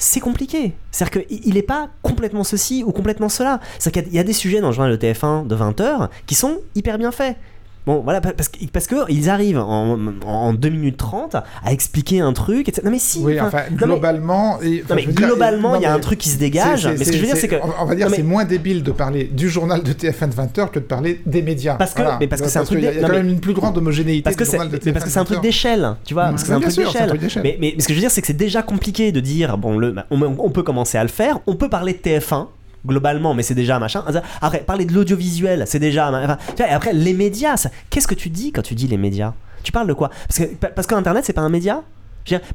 c'est 0.03 0.19
compliqué. 0.19 0.73
C'est-à-dire 0.91 1.25
qu'il 1.27 1.53
n'est 1.53 1.61
pas 1.61 1.89
complètement 2.01 2.43
ceci 2.43 2.83
ou 2.83 2.91
complètement 2.91 3.29
cela. 3.29 3.59
C'est-à-dire 3.79 4.03
qu'il 4.03 4.13
y 4.13 4.19
a 4.19 4.23
des 4.23 4.33
sujets 4.33 4.59
dans 4.59 4.67
le 4.67 4.73
journal 4.73 4.91
de 4.91 4.97
TF1 4.97 5.47
de 5.47 5.55
20h 5.55 6.09
qui 6.25 6.35
sont 6.35 6.59
hyper 6.75 6.97
bien 6.97 7.11
faits. 7.11 7.37
Bon, 7.85 7.99
voilà, 8.01 8.21
parce 8.21 8.47
que 8.47 8.65
parce 8.71 8.87
que 8.87 8.95
ils 9.09 9.29
arrivent 9.29 9.59
en, 9.59 9.99
en 10.25 10.53
2 10.53 10.69
minutes 10.69 10.97
30 10.97 11.35
à 11.35 11.73
expliquer 11.73 12.21
un 12.21 12.31
truc. 12.31 12.69
Etc. 12.69 12.81
Non, 12.85 12.91
mais 12.91 12.99
si. 12.99 13.19
Oui, 13.19 13.39
enfin, 13.39 13.63
globalement. 13.71 14.59
globalement, 15.09 15.75
il 15.75 15.81
y 15.81 15.85
a 15.85 15.93
un 15.93 15.99
truc 15.99 16.19
qui 16.19 16.29
se 16.29 16.37
dégage. 16.37 16.87
mais 16.87 17.03
ce 17.03 17.11
que 17.11 17.17
je 17.17 17.21
veux 17.21 17.27
dire, 17.27 17.37
c'est 17.37 17.47
que. 17.47 17.57
On 17.79 17.85
va 17.85 17.95
dire, 17.95 18.09
c'est 18.09 18.23
moins 18.23 18.45
débile 18.45 18.83
de 18.83 18.91
parler 18.91 19.25
du 19.25 19.49
journal 19.49 19.83
de 19.83 19.91
TF1 19.91 20.29
de 20.29 20.35
20h 20.35 20.69
que 20.69 20.79
de 20.79 20.85
parler 20.85 21.21
des 21.25 21.41
médias. 21.41 21.75
Parce 21.75 21.93
que, 21.93 22.03
mais 22.19 22.27
parce 22.27 22.41
que 22.41 22.47
c'est 22.47 22.59
un 22.59 22.63
truc. 22.63 22.79
Il 22.79 22.85
y 22.85 22.87
a 22.87 23.07
quand 23.07 23.13
même 23.13 23.29
une 23.29 23.39
plus 23.39 23.53
grande 23.53 23.77
homogénéité. 23.77 24.23
Parce 24.23 24.35
que 24.35 24.45
c'est 24.45 25.19
un 25.19 25.25
truc 25.25 25.41
d'échelle, 25.41 25.95
tu 26.05 26.13
vois. 26.13 26.25
Parce 26.25 26.43
que 26.43 26.47
c'est 26.47 26.53
un 26.53 27.07
truc 27.07 27.19
d'échelle. 27.19 27.43
Mais 27.43 27.75
ce 27.79 27.87
que 27.87 27.93
je 27.93 27.95
veux 27.95 28.01
dire, 28.01 28.11
c'est 28.11 28.21
que 28.21 28.27
c'est 28.27 28.33
déjà 28.33 28.61
compliqué 28.61 29.11
de 29.11 29.19
dire, 29.19 29.57
bon, 29.57 29.77
le, 29.77 29.95
on 30.09 30.49
peut 30.49 30.63
commencer 30.63 30.97
à 30.97 31.03
le 31.03 31.09
faire. 31.09 31.39
On 31.47 31.55
peut 31.55 31.69
parler 31.69 31.93
de 31.93 31.97
TF1 31.97 32.47
globalement, 32.85 33.33
mais 33.33 33.43
c'est 33.43 33.55
déjà 33.55 33.79
machin. 33.79 34.03
Après, 34.41 34.59
parler 34.59 34.85
de 34.85 34.93
l'audiovisuel, 34.93 35.63
c'est 35.67 35.79
déjà. 35.79 36.09
Enfin, 36.09 36.37
et 36.59 36.71
après, 36.71 36.93
les 36.93 37.13
médias, 37.13 37.67
qu'est-ce 37.89 38.07
que 38.07 38.15
tu 38.15 38.29
dis 38.29 38.51
quand 38.51 38.61
tu 38.61 38.75
dis 38.75 38.87
les 38.87 38.97
médias? 38.97 39.33
Tu 39.63 39.71
parles 39.71 39.87
de 39.87 39.93
quoi? 39.93 40.09
Parce 40.27 40.39
que 40.39 40.55
parce 40.55 40.87
c'est 41.23 41.33
pas 41.33 41.41
un 41.41 41.49
média? 41.49 41.83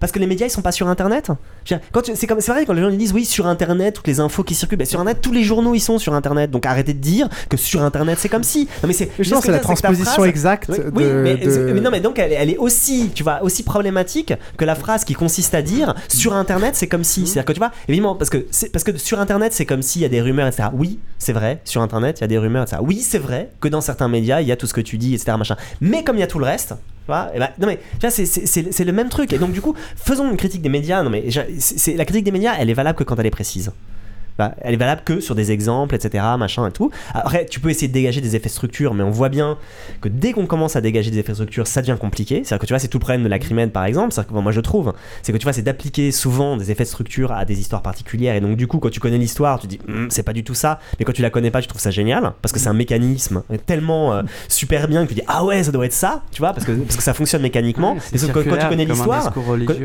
Parce 0.00 0.12
que 0.12 0.18
les 0.18 0.26
médias 0.26 0.46
ils 0.46 0.50
sont 0.50 0.62
pas 0.62 0.72
sur 0.72 0.88
internet. 0.88 1.30
C'est 1.64 2.26
comme 2.26 2.40
c'est 2.40 2.52
vrai 2.52 2.64
quand 2.64 2.72
les 2.72 2.82
gens 2.82 2.88
ils 2.88 2.98
disent 2.98 3.12
oui 3.12 3.24
sur 3.24 3.46
internet 3.46 3.94
toutes 3.94 4.06
les 4.06 4.20
infos 4.20 4.44
qui 4.44 4.54
circulent, 4.54 4.78
ben, 4.78 4.86
sur 4.86 5.00
internet 5.00 5.20
tous 5.20 5.32
les 5.32 5.42
journaux 5.42 5.74
ils 5.74 5.80
sont 5.80 5.98
sur 5.98 6.14
internet. 6.14 6.50
Donc 6.50 6.66
arrêtez 6.66 6.94
de 6.94 6.98
dire 6.98 7.28
que 7.48 7.56
sur 7.56 7.82
internet 7.82 8.18
c'est 8.20 8.28
comme 8.28 8.44
si. 8.44 8.68
Non 8.82 8.88
mais 8.88 8.92
c'est 8.92 9.10
c'est 9.18 9.48
la 9.48 9.58
transposition 9.58 10.24
exacte. 10.24 10.70
Oui, 10.94 11.04
mais, 11.04 11.80
non 11.80 11.90
mais 11.90 12.00
donc 12.00 12.18
elle, 12.18 12.50
est 12.50 12.56
aussi 12.56 13.10
tu 13.14 13.22
vois 13.22 13.42
aussi 13.42 13.62
problématique 13.62 14.32
que 14.56 14.64
la 14.64 14.74
phrase 14.74 15.04
qui 15.04 15.14
consiste 15.14 15.54
à 15.54 15.62
dire 15.62 15.94
sur 16.08 16.34
internet 16.34 16.74
c'est 16.74 16.88
comme 16.88 17.04
si. 17.04 17.26
C'est-à-dire 17.26 17.44
que 17.44 17.52
tu 17.52 17.58
vois 17.58 17.72
évidemment 17.88 18.14
parce 18.14 18.30
que 18.30 18.46
parce 18.72 18.84
que 18.84 18.96
sur 18.96 19.20
internet 19.20 19.52
c'est 19.52 19.66
comme 19.66 19.82
s'il 19.82 20.02
y 20.02 20.04
a 20.04 20.08
des 20.08 20.20
rumeurs 20.20 20.46
etc. 20.46 20.68
Oui 20.72 20.98
c'est 21.18 21.32
vrai 21.32 21.60
sur 21.64 21.82
internet 21.82 22.18
il 22.18 22.22
y 22.22 22.24
a 22.24 22.28
des 22.28 22.38
rumeurs 22.38 22.62
etc. 22.62 22.78
Oui 22.84 23.00
c'est 23.00 23.18
vrai 23.18 23.50
que 23.60 23.68
dans 23.68 23.80
certains 23.80 24.08
médias 24.08 24.40
il 24.40 24.48
y 24.48 24.52
a 24.52 24.56
tout 24.56 24.66
ce 24.66 24.74
que 24.74 24.80
tu 24.80 24.98
dis 24.98 25.14
etc 25.14 25.36
machin. 25.36 25.56
Mais 25.80 26.04
comme 26.04 26.16
il 26.16 26.20
y 26.20 26.24
a 26.24 26.26
tout 26.26 26.38
le 26.38 26.46
reste 26.46 26.74
bah, 27.08 27.32
non 27.58 27.66
mais 27.66 27.80
c'est 28.10 28.84
le 28.84 28.92
même 28.92 29.08
truc. 29.08 29.32
Et 29.32 29.38
donc 29.38 29.52
du 29.52 29.60
coup, 29.60 29.74
faisons 29.96 30.30
une 30.30 30.36
critique 30.36 30.62
des 30.62 30.68
médias. 30.68 31.02
Non 31.02 31.10
mais 31.10 31.24
c'est 31.58 31.94
la 31.94 32.04
critique 32.04 32.24
des 32.24 32.32
médias, 32.32 32.54
elle 32.58 32.70
est 32.70 32.74
valable 32.74 32.98
que 32.98 33.04
quand 33.04 33.16
elle 33.18 33.26
est 33.26 33.30
précise. 33.30 33.72
Bah, 34.38 34.54
elle 34.60 34.74
est 34.74 34.78
valable 34.78 35.02
que 35.04 35.20
sur 35.20 35.34
des 35.34 35.52
exemples, 35.52 35.94
etc., 35.94 36.24
machin 36.38 36.66
et 36.66 36.72
tout. 36.72 36.90
Après, 37.12 37.46
tu 37.46 37.60
peux 37.60 37.70
essayer 37.70 37.88
de 37.88 37.92
dégager 37.92 38.20
des 38.20 38.36
effets 38.36 38.48
structures, 38.48 38.94
mais 38.94 39.02
on 39.02 39.10
voit 39.10 39.28
bien 39.28 39.58
que 40.00 40.08
dès 40.08 40.32
qu'on 40.32 40.46
commence 40.46 40.76
à 40.76 40.80
dégager 40.80 41.10
des 41.10 41.18
effets 41.18 41.34
structures, 41.34 41.66
ça 41.66 41.82
devient 41.82 41.96
compliqué. 41.98 42.42
C'est-à-dire 42.44 42.60
que 42.60 42.66
tu 42.66 42.72
vois, 42.72 42.78
c'est 42.78 42.88
tout 42.88 42.98
le 42.98 43.02
problème 43.02 43.24
de 43.24 43.28
la 43.28 43.38
crimène, 43.38 43.70
par 43.70 43.84
exemple. 43.84 44.12
C'est 44.12 44.26
que 44.26 44.32
moi, 44.32 44.52
je 44.52 44.60
trouve, 44.60 44.92
c'est 45.22 45.32
que 45.32 45.38
tu 45.38 45.44
vois, 45.44 45.52
c'est 45.52 45.62
d'appliquer 45.62 46.12
souvent 46.12 46.56
des 46.56 46.70
effets 46.70 46.84
de 46.84 46.88
structure 46.88 47.32
à 47.32 47.44
des 47.44 47.60
histoires 47.60 47.82
particulières. 47.82 48.34
Et 48.34 48.40
donc, 48.40 48.56
du 48.56 48.66
coup, 48.66 48.78
quand 48.78 48.90
tu 48.90 49.00
connais 49.00 49.18
l'histoire, 49.18 49.58
tu 49.58 49.66
dis, 49.66 49.78
hm, 49.86 50.08
c'est 50.10 50.22
pas 50.22 50.32
du 50.32 50.44
tout 50.44 50.54
ça. 50.54 50.78
Mais 50.98 51.04
quand 51.04 51.12
tu 51.12 51.22
la 51.22 51.30
connais 51.30 51.50
pas, 51.50 51.60
tu 51.60 51.68
trouves 51.68 51.80
ça 51.80 51.90
génial 51.90 52.32
parce 52.42 52.52
que 52.52 52.58
c'est 52.58 52.68
un 52.68 52.74
mécanisme 52.74 53.42
tellement 53.66 54.14
euh, 54.14 54.22
super 54.48 54.88
bien 54.88 55.04
que 55.04 55.08
tu 55.08 55.14
dis, 55.14 55.22
ah 55.26 55.44
ouais, 55.44 55.62
ça 55.62 55.72
doit 55.72 55.86
être 55.86 55.92
ça, 55.92 56.22
tu 56.30 56.40
vois, 56.40 56.52
parce 56.52 56.64
que, 56.64 56.72
parce 56.72 56.96
que 56.96 57.02
ça 57.02 57.14
fonctionne 57.14 57.42
mécaniquement. 57.42 57.96
et 58.12 58.18
quand, 58.18 58.42
tu 58.42 58.68
connais 58.68 58.84
l'histoire, 58.84 59.32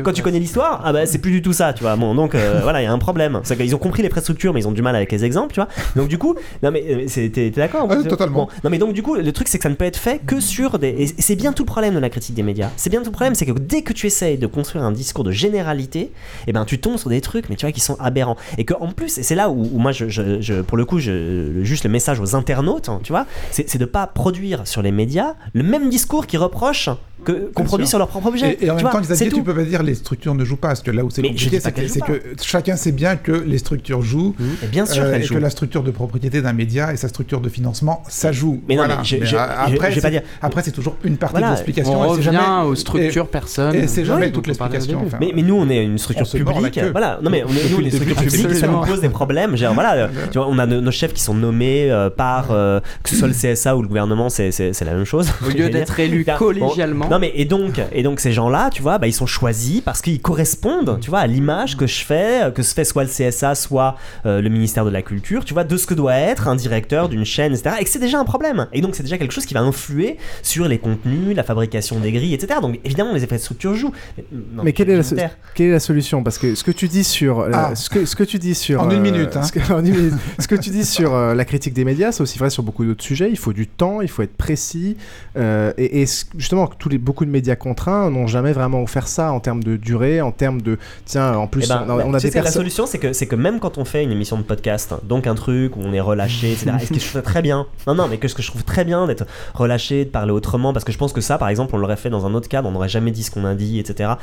quand, 0.02 0.12
tu 0.12 0.22
connais 0.22 0.38
l'histoire, 0.38 0.82
ah 0.84 0.92
bah 0.92 1.06
c'est 1.06 1.18
plus 1.18 1.30
du 1.30 1.42
tout 1.42 1.52
ça, 1.52 1.72
tu 1.72 1.82
vois. 1.82 1.96
Bon, 1.96 2.14
donc 2.14 2.34
euh, 2.34 2.60
voilà, 2.62 2.82
il 2.82 2.84
y 2.84 2.88
a 2.88 2.92
un 2.92 2.98
problème. 2.98 3.40
C'est 3.44 3.56
qu'ils 3.56 3.74
ont 3.74 3.78
compris 3.78 4.02
les 4.02 4.08
mais 4.52 4.60
ils 4.60 4.68
ont 4.68 4.72
du 4.72 4.82
mal 4.82 4.96
avec 4.96 5.10
les 5.12 5.24
exemples, 5.24 5.54
tu 5.54 5.60
vois. 5.60 5.68
Donc 5.96 6.08
du 6.08 6.18
coup, 6.18 6.34
non 6.62 6.70
mais 6.70 6.84
euh, 6.88 7.28
t'es 7.28 7.50
d'accord 7.50 7.86
ah 7.90 7.96
Totalement. 7.96 8.48
non 8.62 8.70
mais 8.70 8.78
donc 8.78 8.92
du 8.92 9.02
coup, 9.02 9.14
le 9.14 9.32
truc 9.32 9.48
c'est 9.48 9.58
que 9.58 9.62
ça 9.62 9.70
ne 9.70 9.74
peut 9.74 9.84
être 9.84 9.98
fait 9.98 10.20
que 10.24 10.40
sur 10.40 10.78
des. 10.78 10.88
Et 10.88 11.06
c'est 11.18 11.36
bien 11.36 11.52
tout 11.52 11.62
le 11.62 11.68
problème 11.68 11.94
de 11.94 12.00
la 12.00 12.10
critique 12.10 12.34
des 12.34 12.42
médias. 12.42 12.70
C'est 12.76 12.90
bien 12.90 13.00
tout 13.00 13.06
le 13.06 13.12
problème, 13.12 13.34
c'est 13.34 13.46
que 13.46 13.52
dès 13.52 13.82
que 13.82 13.92
tu 13.92 14.06
essayes 14.06 14.38
de 14.38 14.46
construire 14.46 14.84
un 14.84 14.92
discours 14.92 15.24
de 15.24 15.30
généralité, 15.30 16.00
et 16.00 16.10
eh 16.48 16.52
ben 16.52 16.64
tu 16.64 16.78
tombes 16.78 16.98
sur 16.98 17.10
des 17.10 17.20
trucs, 17.20 17.48
mais 17.48 17.56
tu 17.56 17.66
vois, 17.66 17.72
qui 17.72 17.80
sont 17.80 17.96
aberrants. 18.00 18.36
Et 18.58 18.64
qu'en 18.64 18.92
plus, 18.92 19.18
et 19.18 19.22
c'est 19.22 19.34
là 19.34 19.50
où, 19.50 19.78
moi, 19.78 19.92
je, 19.92 20.08
je, 20.08 20.62
pour 20.62 20.76
le 20.76 20.84
coup, 20.84 20.98
je, 20.98 21.62
juste 21.62 21.84
le 21.84 21.90
message 21.90 22.20
aux 22.20 22.34
internautes, 22.34 22.88
hein, 22.88 23.00
tu 23.02 23.12
vois, 23.12 23.26
c'est 23.50 23.78
de 23.78 23.84
pas 23.84 24.06
produire 24.06 24.66
sur 24.66 24.82
les 24.82 24.92
médias 24.92 25.34
le 25.52 25.62
même 25.62 25.88
discours 25.88 26.26
qui 26.26 26.36
reproche 26.36 26.88
qu'on 27.24 27.64
produit 27.64 27.86
sur 27.86 27.98
leur 27.98 28.08
propre 28.08 28.26
objet. 28.26 28.58
Et, 28.60 28.70
en 28.70 28.76
même 28.76 28.90
temps, 28.90 29.00
Xavier, 29.00 29.30
tu 29.30 29.42
peux 29.42 29.54
pas 29.54 29.64
dire 29.64 29.82
les 29.82 29.94
structures 29.94 30.34
ne 30.34 30.44
jouent 30.44 30.56
pas, 30.56 30.68
parce 30.68 30.82
que 30.82 30.90
là 30.90 31.04
où 31.04 31.10
c'est 31.10 31.22
compliqué, 31.22 31.60
c'est 31.60 31.72
que, 31.72 32.22
chacun 32.42 32.76
sait 32.76 32.92
bien 32.92 33.16
que 33.16 33.32
les 33.32 33.58
structures 33.58 34.02
jouent 34.02 34.33
joue. 34.38 34.44
Et 34.62 34.66
bien 34.66 34.86
sûr 34.86 35.04
et 35.12 35.22
que 35.22 35.38
la 35.38 35.50
structure 35.50 35.82
de 35.82 35.90
propriété 35.90 36.42
d'un 36.42 36.52
média 36.52 36.92
et 36.92 36.96
sa 36.96 37.08
structure 37.08 37.40
de 37.40 37.48
financement, 37.48 38.02
ça 38.08 38.32
joue. 38.32 38.62
Mais 38.68 38.76
non, 38.76 38.84
mais 38.86 38.94
après, 38.94 40.00
pas 40.00 40.10
dire. 40.10 40.22
Après, 40.42 40.62
c'est 40.62 40.72
toujours 40.72 40.96
une 41.04 41.16
partie 41.16 41.40
de 41.40 41.48
l'explication. 41.48 42.00
On 42.00 42.08
revient 42.08 42.62
aux 42.64 42.74
structures 42.74 43.28
personnes. 43.28 43.74
Et 43.74 43.88
c'est 43.88 44.04
jamais 44.04 44.30
toute 44.30 44.46
l'explication. 44.46 45.04
Mais, 45.20 45.32
mais 45.34 45.42
nous, 45.42 45.54
on 45.54 45.68
est 45.68 45.82
une 45.82 45.98
structure 45.98 46.28
publique. 46.28 46.80
Voilà. 46.92 47.18
Non, 47.22 47.30
mais 47.30 47.44
on 47.44 47.52
est, 47.52 47.70
nous, 47.70 47.80
une 47.80 47.90
structure 47.90 48.16
publique, 48.16 48.54
ça 48.54 48.66
nous 48.66 48.80
pose 48.80 49.00
des 49.00 49.08
problèmes. 49.08 49.56
Genre, 49.56 49.74
voilà, 49.74 50.08
tu 50.30 50.38
vois, 50.38 50.48
on 50.48 50.58
a 50.58 50.66
nos 50.66 50.90
chefs 50.90 51.12
qui 51.12 51.22
sont 51.22 51.34
nommés 51.34 51.90
par 52.16 52.48
que 52.48 53.10
ce 53.10 53.16
soit 53.16 53.28
le 53.28 53.34
CSA 53.34 53.76
ou 53.76 53.82
le 53.82 53.88
gouvernement, 53.88 54.28
c'est 54.28 54.84
la 54.84 54.94
même 54.94 55.04
chose. 55.04 55.30
Au 55.46 55.50
lieu 55.50 55.68
d'être 55.70 55.98
élus 56.00 56.26
collégialement. 56.38 57.08
Non, 57.08 57.18
mais 57.18 57.32
et 57.34 57.44
donc, 57.44 57.80
et 57.92 58.02
donc 58.02 58.20
ces 58.20 58.32
gens-là, 58.32 58.70
tu 58.70 58.82
vois, 58.82 58.98
bah, 58.98 59.06
ils 59.06 59.12
sont 59.12 59.26
choisis 59.26 59.80
parce 59.80 60.02
qu'ils 60.02 60.20
correspondent, 60.20 60.98
tu 61.00 61.10
vois, 61.10 61.20
à 61.20 61.26
l'image 61.26 61.76
que 61.76 61.86
je 61.86 62.04
fais, 62.04 62.52
que 62.54 62.62
se 62.62 62.74
fait 62.74 62.84
soit 62.84 63.04
le 63.04 63.10
CSA, 63.10 63.54
soit 63.54 63.96
le 64.24 64.48
ministère 64.48 64.84
de 64.84 64.90
la 64.90 65.02
Culture, 65.02 65.44
tu 65.44 65.54
vois, 65.54 65.64
de 65.64 65.76
ce 65.76 65.86
que 65.86 65.94
doit 65.94 66.14
être 66.14 66.48
un 66.48 66.56
directeur 66.56 67.08
d'une 67.08 67.24
chaîne, 67.24 67.52
etc. 67.52 67.76
Et 67.80 67.84
que 67.84 67.90
c'est 67.90 67.98
déjà 67.98 68.18
un 68.18 68.24
problème. 68.24 68.68
Et 68.72 68.80
donc, 68.80 68.94
c'est 68.94 69.02
déjà 69.02 69.18
quelque 69.18 69.32
chose 69.32 69.46
qui 69.46 69.54
va 69.54 69.60
influer 69.60 70.16
sur 70.42 70.68
les 70.68 70.78
contenus, 70.78 71.36
la 71.36 71.42
fabrication 71.42 71.98
des 72.00 72.12
grilles, 72.12 72.34
etc. 72.34 72.60
Donc, 72.60 72.80
évidemment, 72.84 73.12
les 73.12 73.24
effets 73.24 73.36
de 73.36 73.40
structure 73.40 73.74
jouent. 73.74 73.92
Mais, 74.62 74.72
quelle, 74.72 74.90
est 74.90 75.14
la 75.14 75.30
quelle 75.54 75.66
est 75.68 75.72
la 75.72 75.80
solution? 75.80 76.22
Parce 76.22 76.38
que 76.38 76.54
ce 76.54 76.64
que 76.64 76.70
tu 76.70 76.88
dis 76.88 77.04
sur. 77.04 77.48
Ah. 77.52 77.74
ce, 77.74 77.90
que, 77.90 78.04
ce 78.04 78.16
que 78.16 78.24
tu 78.24 78.38
dis 78.38 78.54
sur. 78.54 78.82
En 78.82 78.90
une 78.90 79.00
minute. 79.00 79.36
Hein. 79.36 79.42
Ce, 79.42 79.52
que, 79.52 79.72
en 79.72 79.84
une 79.84 79.94
minute 79.94 80.14
ce 80.38 80.48
que 80.48 80.54
tu 80.54 80.70
dis 80.70 80.84
sur 80.84 81.14
la 81.14 81.44
critique 81.44 81.74
des 81.74 81.84
médias, 81.84 82.12
c'est 82.12 82.22
aussi 82.22 82.38
vrai 82.38 82.50
sur 82.50 82.62
beaucoup 82.62 82.84
d'autres 82.84 83.04
sujets. 83.04 83.30
Il 83.30 83.38
faut 83.38 83.52
du 83.52 83.66
temps, 83.66 84.00
il 84.00 84.08
faut 84.08 84.22
être 84.22 84.36
précis. 84.36 84.96
et, 85.36 86.02
et, 86.02 86.06
justement, 86.36 86.66
tous 86.66 86.88
les, 86.88 86.98
beaucoup 86.98 87.24
de 87.24 87.30
médias 87.30 87.56
contraints 87.56 88.10
n'ont 88.10 88.26
jamais 88.26 88.52
vraiment 88.52 88.82
offert 88.82 89.08
ça 89.08 89.32
en 89.32 89.40
termes 89.40 89.62
de 89.62 89.76
durée, 89.76 90.20
en 90.20 90.32
termes 90.32 90.62
de. 90.62 90.78
Tiens, 91.04 91.34
en 91.34 91.46
plus, 91.46 91.64
eh 91.64 91.68
ben, 91.68 91.86
on, 91.88 92.14
a 92.14 92.18
des 92.18 92.30
La 92.30 92.50
solution, 92.50 92.86
c'est 92.86 92.98
que, 92.98 93.12
c'est 93.12 93.26
que 93.26 93.36
même 93.36 93.60
quand 93.60 93.78
on 93.78 93.84
fait 93.84 94.02
une 94.02 94.12
émission 94.14 94.36
de 94.38 94.42
podcast, 94.42 94.94
donc 95.02 95.26
un 95.26 95.34
truc 95.34 95.76
où 95.76 95.80
on 95.82 95.92
est 95.92 96.00
relâché, 96.00 96.52
etc., 96.52 96.72
est-ce 96.80 96.92
que 96.92 97.00
je 97.00 97.08
trouve 97.08 97.22
très 97.22 97.42
bien? 97.42 97.66
Non, 97.86 97.94
non, 97.94 98.08
mais 98.08 98.18
que 98.18 98.28
ce 98.28 98.34
que 98.34 98.42
je 98.42 98.48
trouve 98.48 98.64
très 98.64 98.84
bien 98.84 99.06
d'être 99.06 99.26
relâché, 99.54 100.04
de 100.04 100.10
parler 100.10 100.32
autrement, 100.32 100.72
parce 100.72 100.84
que 100.84 100.92
je 100.92 100.98
pense 100.98 101.12
que 101.12 101.20
ça, 101.20 101.38
par 101.38 101.48
exemple, 101.48 101.74
on 101.74 101.78
l'aurait 101.78 101.96
fait 101.96 102.10
dans 102.10 102.26
un 102.26 102.34
autre 102.34 102.48
cadre, 102.48 102.68
on 102.68 102.72
n'aurait 102.72 102.88
jamais 102.88 103.10
dit 103.10 103.22
ce 103.22 103.30
qu'on 103.30 103.44
a 103.44 103.54
dit, 103.54 103.78
etc. 103.78 104.14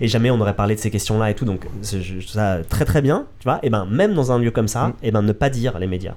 Et 0.00 0.08
jamais 0.08 0.30
on 0.30 0.40
aurait 0.40 0.56
parlé 0.56 0.74
de 0.74 0.80
ces 0.80 0.90
questions-là 0.90 1.30
et 1.30 1.34
tout, 1.34 1.44
donc 1.44 1.66
c'est 1.82 2.00
ça 2.26 2.58
très 2.68 2.84
très 2.84 3.02
bien, 3.02 3.26
tu 3.38 3.44
vois. 3.44 3.58
Et 3.62 3.70
ben, 3.70 3.86
même 3.90 4.14
dans 4.14 4.32
un 4.32 4.38
lieu 4.38 4.50
comme 4.50 4.68
ça, 4.68 4.88
mm. 4.88 4.92
et 5.02 5.10
ben, 5.10 5.22
ne 5.22 5.32
pas 5.32 5.50
dire 5.50 5.78
les 5.78 5.86
médias. 5.86 6.14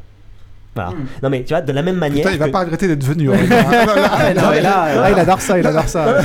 Voilà. 0.75 0.91
Hmm. 0.91 1.05
Non 1.21 1.29
mais 1.29 1.43
tu 1.43 1.49
vois, 1.49 1.61
de 1.61 1.71
la 1.71 1.81
même 1.81 1.97
manière. 1.97 2.23
Putain, 2.23 2.33
il 2.33 2.39
va 2.39 2.49
pas 2.49 2.61
regretter 2.61 2.87
d'être 2.87 3.03
venu. 3.03 3.31
Hein. 3.31 3.37
Ah, 4.15 4.33
là, 4.33 5.11
il 5.11 5.19
adore 5.19 5.41
ça, 5.41 5.59
il 5.59 5.65
adore 5.65 5.87
ça. 5.87 6.17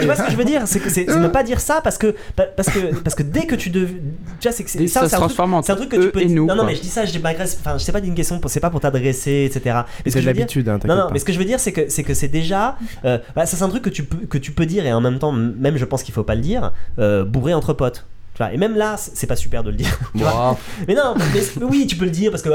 tu 0.00 0.06
vois 0.06 0.16
ce 0.16 0.22
que 0.22 0.30
je 0.30 0.36
veux 0.36 0.44
dire, 0.44 0.62
c'est 0.66 0.80
que 0.80 0.90
c'est 0.90 1.06
ne 1.06 1.28
pas 1.28 1.42
dire 1.42 1.60
ça 1.60 1.80
parce 1.82 1.98
que 1.98 2.14
parce 2.56 2.68
que 2.68 2.94
parce 3.02 3.14
que 3.14 3.22
dès 3.22 3.46
que 3.46 3.54
tu 3.54 3.70
deviens, 3.70 3.96
tu 4.40 4.48
vois, 4.48 4.52
c'est 4.56 4.88
ça, 4.88 5.00
ça 5.00 5.08
se 5.08 5.14
transforme 5.16 5.54
en 5.54 5.62
C'est 5.62 5.72
un 5.72 5.76
truc 5.76 5.90
que 5.90 5.96
tu 5.96 6.10
peux. 6.10 6.24
Nous, 6.24 6.46
non 6.46 6.54
non 6.54 6.64
mais 6.64 6.74
je 6.74 6.80
dis 6.80 6.88
ça, 6.88 7.04
je 7.04 7.18
m'agresse. 7.18 7.58
Enfin, 7.60 7.78
je 7.78 7.84
sais 7.84 7.92
pas 7.92 8.00
d'une 8.00 8.14
question, 8.14 8.40
c'est 8.46 8.60
pas 8.60 8.70
pour 8.70 8.80
t'adresser, 8.80 9.50
etc. 9.50 9.80
Mais 10.04 10.10
c'est 10.10 10.20
l'habitude. 10.20 10.68
Hein, 10.68 10.78
non 10.84 10.96
non, 10.96 11.08
mais 11.12 11.18
ce 11.18 11.24
que 11.24 11.32
je 11.32 11.38
veux 11.38 11.44
dire, 11.44 11.60
c'est 11.60 11.72
que 11.72 11.88
c'est 11.88 12.02
que 12.02 12.14
c'est 12.14 12.28
déjà, 12.28 12.76
euh, 13.04 13.18
bah, 13.34 13.46
ça 13.46 13.56
c'est 13.56 13.64
un 13.64 13.68
truc 13.68 13.82
que 13.82 13.90
tu 13.90 14.04
peux 14.04 14.26
que 14.26 14.38
tu 14.38 14.52
peux 14.52 14.66
dire 14.66 14.86
et 14.86 14.92
en 14.92 15.00
même 15.00 15.18
temps, 15.18 15.32
même 15.32 15.76
je 15.76 15.84
pense 15.84 16.02
qu'il 16.02 16.14
faut 16.14 16.24
pas 16.24 16.34
le 16.34 16.40
dire, 16.40 16.72
euh, 16.98 17.24
bourré 17.24 17.54
entre 17.54 17.72
potes 17.72 18.06
et 18.52 18.56
même 18.56 18.76
là, 18.76 18.96
c'est 18.96 19.26
pas 19.26 19.36
super 19.36 19.64
de 19.64 19.70
le 19.70 19.76
dire. 19.76 19.98
mais 20.14 20.94
non, 20.94 21.14
mais, 21.16 21.40
oui, 21.62 21.86
tu 21.86 21.96
peux 21.96 22.04
le 22.04 22.10
dire 22.10 22.30
parce 22.30 22.42
que 22.42 22.50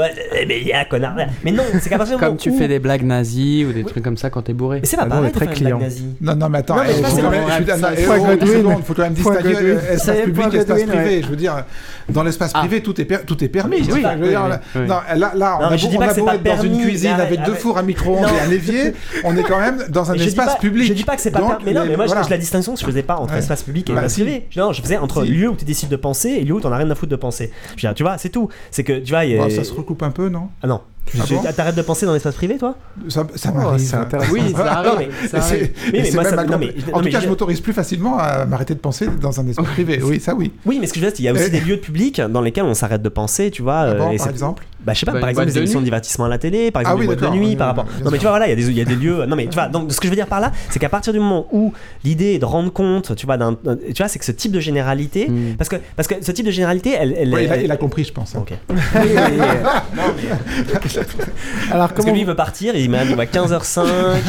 mais 0.46 0.60
il 0.60 0.66
y 0.66 0.72
a 0.72 0.84
connard. 0.84 1.16
Mais 1.44 1.52
non, 1.52 1.62
c'est 1.80 1.90
qu'à 1.90 1.98
partir 1.98 2.16
du 2.16 2.24
Comme 2.24 2.36
tu 2.36 2.52
fais 2.52 2.68
des 2.68 2.78
blagues 2.78 3.04
nazies 3.04 3.64
ou 3.68 3.72
des 3.72 3.84
trucs 3.84 4.02
comme 4.02 4.16
ça 4.16 4.30
quand 4.30 4.42
t'es 4.42 4.52
bourré. 4.52 4.80
Mais 4.80 4.86
c'est 4.86 4.96
pas 4.96 5.04
ah 5.06 5.10
pareil 5.10 5.32
très 5.32 5.46
client. 5.48 5.80
Non, 6.20 6.36
non, 6.36 6.48
mais 6.48 6.58
attends, 6.58 6.76
il 6.84 8.04
faut 8.84 8.94
quand 8.94 9.02
même 9.02 9.14
distinguer 9.14 9.76
espace 9.90 10.20
public 10.22 10.54
et 10.54 10.56
espace 10.56 10.82
privé. 10.84 11.22
Je 11.22 11.28
veux 11.28 11.36
dire, 11.36 11.64
dans 12.08 12.22
l'espace 12.22 12.52
ah. 12.54 12.60
privé, 12.60 12.82
tout 12.82 13.00
est 13.00 13.26
tout 13.26 13.42
est 13.44 13.48
permis. 13.48 13.82
Là, 13.82 15.32
là, 15.34 15.58
on 15.60 15.64
a 15.64 15.76
beau 15.76 16.28
être 16.28 16.42
dans 16.42 16.62
une 16.62 16.80
cuisine 16.80 17.10
avec 17.10 17.42
deux 17.44 17.54
fours 17.54 17.78
à 17.78 17.82
micro-ondes 17.82 18.28
et 18.28 18.46
un 18.46 18.50
évier, 18.50 18.94
on 19.24 19.36
est 19.36 19.42
quand 19.42 19.60
même 19.60 19.84
dans 19.88 20.10
un 20.10 20.14
espace 20.14 20.56
public. 20.58 20.88
Je 20.88 20.92
dis 20.92 21.04
pas 21.04 21.16
que 21.16 21.22
c'est 21.22 21.30
pas 21.30 21.40
permis. 21.40 21.64
Mais 21.66 21.72
non, 21.72 21.84
mais 21.86 21.96
moi, 21.96 22.06
la 22.06 22.38
distinction, 22.38 22.76
je 22.76 22.84
faisais 22.84 23.02
pas 23.02 23.16
entre 23.16 23.34
espace 23.34 23.62
public 23.62 23.90
et 23.90 23.92
bah, 23.92 24.04
espace 24.04 24.14
privé. 24.14 24.46
Non, 24.56 24.72
je 24.72 24.82
faisais 24.82 24.96
entre 24.96 25.24
lieu 25.24 25.48
où 25.48 25.56
tu 25.56 25.64
de 25.88 25.96
penser 25.96 26.30
et 26.30 26.44
lieu 26.44 26.54
où 26.54 26.60
t'en 26.60 26.72
as 26.72 26.78
rien 26.78 26.90
à 26.90 26.94
foutre 26.94 27.10
de 27.10 27.16
penser. 27.16 27.50
tu 27.76 28.02
vois, 28.02 28.18
c'est 28.18 28.30
tout. 28.30 28.48
C'est 28.70 28.84
que, 28.84 29.00
tu 29.00 29.10
vois. 29.10 29.24
Bah, 29.26 29.50
ça 29.50 29.64
se 29.64 29.72
recoupe 29.72 30.02
un 30.02 30.10
peu, 30.10 30.28
non? 30.28 30.48
Ah 30.62 30.66
non. 30.66 30.80
Ah 31.18 31.52
T'arrêtes 31.52 31.76
de 31.76 31.82
penser 31.82 32.06
dans 32.06 32.12
l'espace 32.12 32.34
privé, 32.34 32.58
toi? 32.58 32.76
Ça, 33.08 33.26
ça 33.34 33.50
oh, 33.52 33.56
m'arrive. 33.56 33.94
oui, 34.32 34.54
ça 34.56 34.72
arrive. 34.72 35.10
en 36.92 37.00
tout 37.00 37.08
cas, 37.08 37.20
je 37.20 37.28
m'autorise 37.28 37.60
plus 37.60 37.72
facilement 37.72 38.18
à 38.18 38.46
m'arrêter 38.46 38.74
de 38.74 38.80
penser 38.80 39.08
dans 39.20 39.40
un 39.40 39.46
espace 39.46 39.66
privé. 39.66 40.00
Oui, 40.02 40.20
ça 40.20 40.34
oui. 40.34 40.52
Oui, 40.66 40.78
mais 40.80 40.86
ce 40.86 40.92
que 40.92 41.00
je 41.00 41.04
veux 41.04 41.12
dire, 41.12 41.20
il 41.20 41.24
y 41.24 41.28
a 41.28 41.32
aussi 41.32 41.50
des 41.50 41.60
lieux 41.60 41.78
publics 41.78 42.20
dans 42.20 42.40
lesquels 42.40 42.64
on 42.64 42.74
s'arrête 42.74 43.02
de 43.02 43.08
penser, 43.08 43.50
tu 43.50 43.62
vois. 43.62 43.80
Ah 43.80 43.94
par 43.94 44.10
exemple? 44.10 44.64
Bah, 44.84 44.92
je 44.92 45.00
sais 45.00 45.06
pas, 45.06 45.12
bah, 45.12 45.20
par 45.20 45.30
exemple, 45.30 45.46
des 45.46 45.56
émissions 45.56 45.80
de 45.80 45.84
divertissement 45.84 46.26
à 46.26 46.28
la 46.28 46.36
télé, 46.36 46.70
par 46.70 46.82
exemple, 46.82 46.98
ah 46.98 47.00
des 47.00 47.06
boîtes 47.06 47.32
de 47.32 47.38
nuit, 47.38 47.56
par 47.56 47.68
rapport. 47.68 47.86
Non, 48.04 48.10
mais 48.10 48.18
tu 48.18 48.22
vois, 48.22 48.32
voilà, 48.32 48.50
il 48.50 48.72
y, 48.72 48.80
a 48.80 48.84
des 48.84 48.96
lieux. 48.96 49.24
Non, 49.26 49.34
mais 49.34 49.46
tu 49.46 49.54
vois, 49.54 49.68
donc 49.68 49.90
ce 49.90 49.98
que 49.98 50.06
je 50.06 50.10
veux 50.10 50.16
dire 50.16 50.26
par 50.26 50.40
là, 50.40 50.52
c'est 50.68 50.78
qu'à 50.78 50.90
partir 50.90 51.12
du 51.12 51.20
moment 51.20 51.46
où 51.52 51.72
l'idée 52.04 52.34
est 52.34 52.38
de 52.38 52.44
rendre 52.44 52.72
compte, 52.72 53.16
tu 53.16 53.24
vois, 53.24 53.38
d'un. 53.38 53.54
Tu 53.54 53.94
vois, 53.96 54.08
c'est 54.08 54.18
que 54.18 54.24
ce 54.24 54.32
type 54.32 54.52
de 54.52 54.60
généralité. 54.60 55.28
Hmm. 55.28 55.54
Parce, 55.56 55.70
que, 55.70 55.76
parce 55.96 56.06
que 56.06 56.16
ce 56.20 56.32
type 56.32 56.44
de 56.44 56.50
généralité, 56.50 56.94
elle. 56.98 57.34
il, 57.62 57.72
a, 57.72 57.76
compris, 57.76 58.04
je 58.04 58.12
pense. 58.12 58.34
Hein. 58.34 58.42
Ok. 58.42 58.52
Alors, 61.70 61.88
comment. 61.88 61.94
Parce 61.94 62.06
que 62.06 62.10
lui, 62.10 62.20
il 62.20 62.26
veut 62.26 62.34
partir, 62.34 62.76
il 62.76 62.90
m'a 62.90 63.04
dit 63.04 63.14
15h05, 63.14 63.80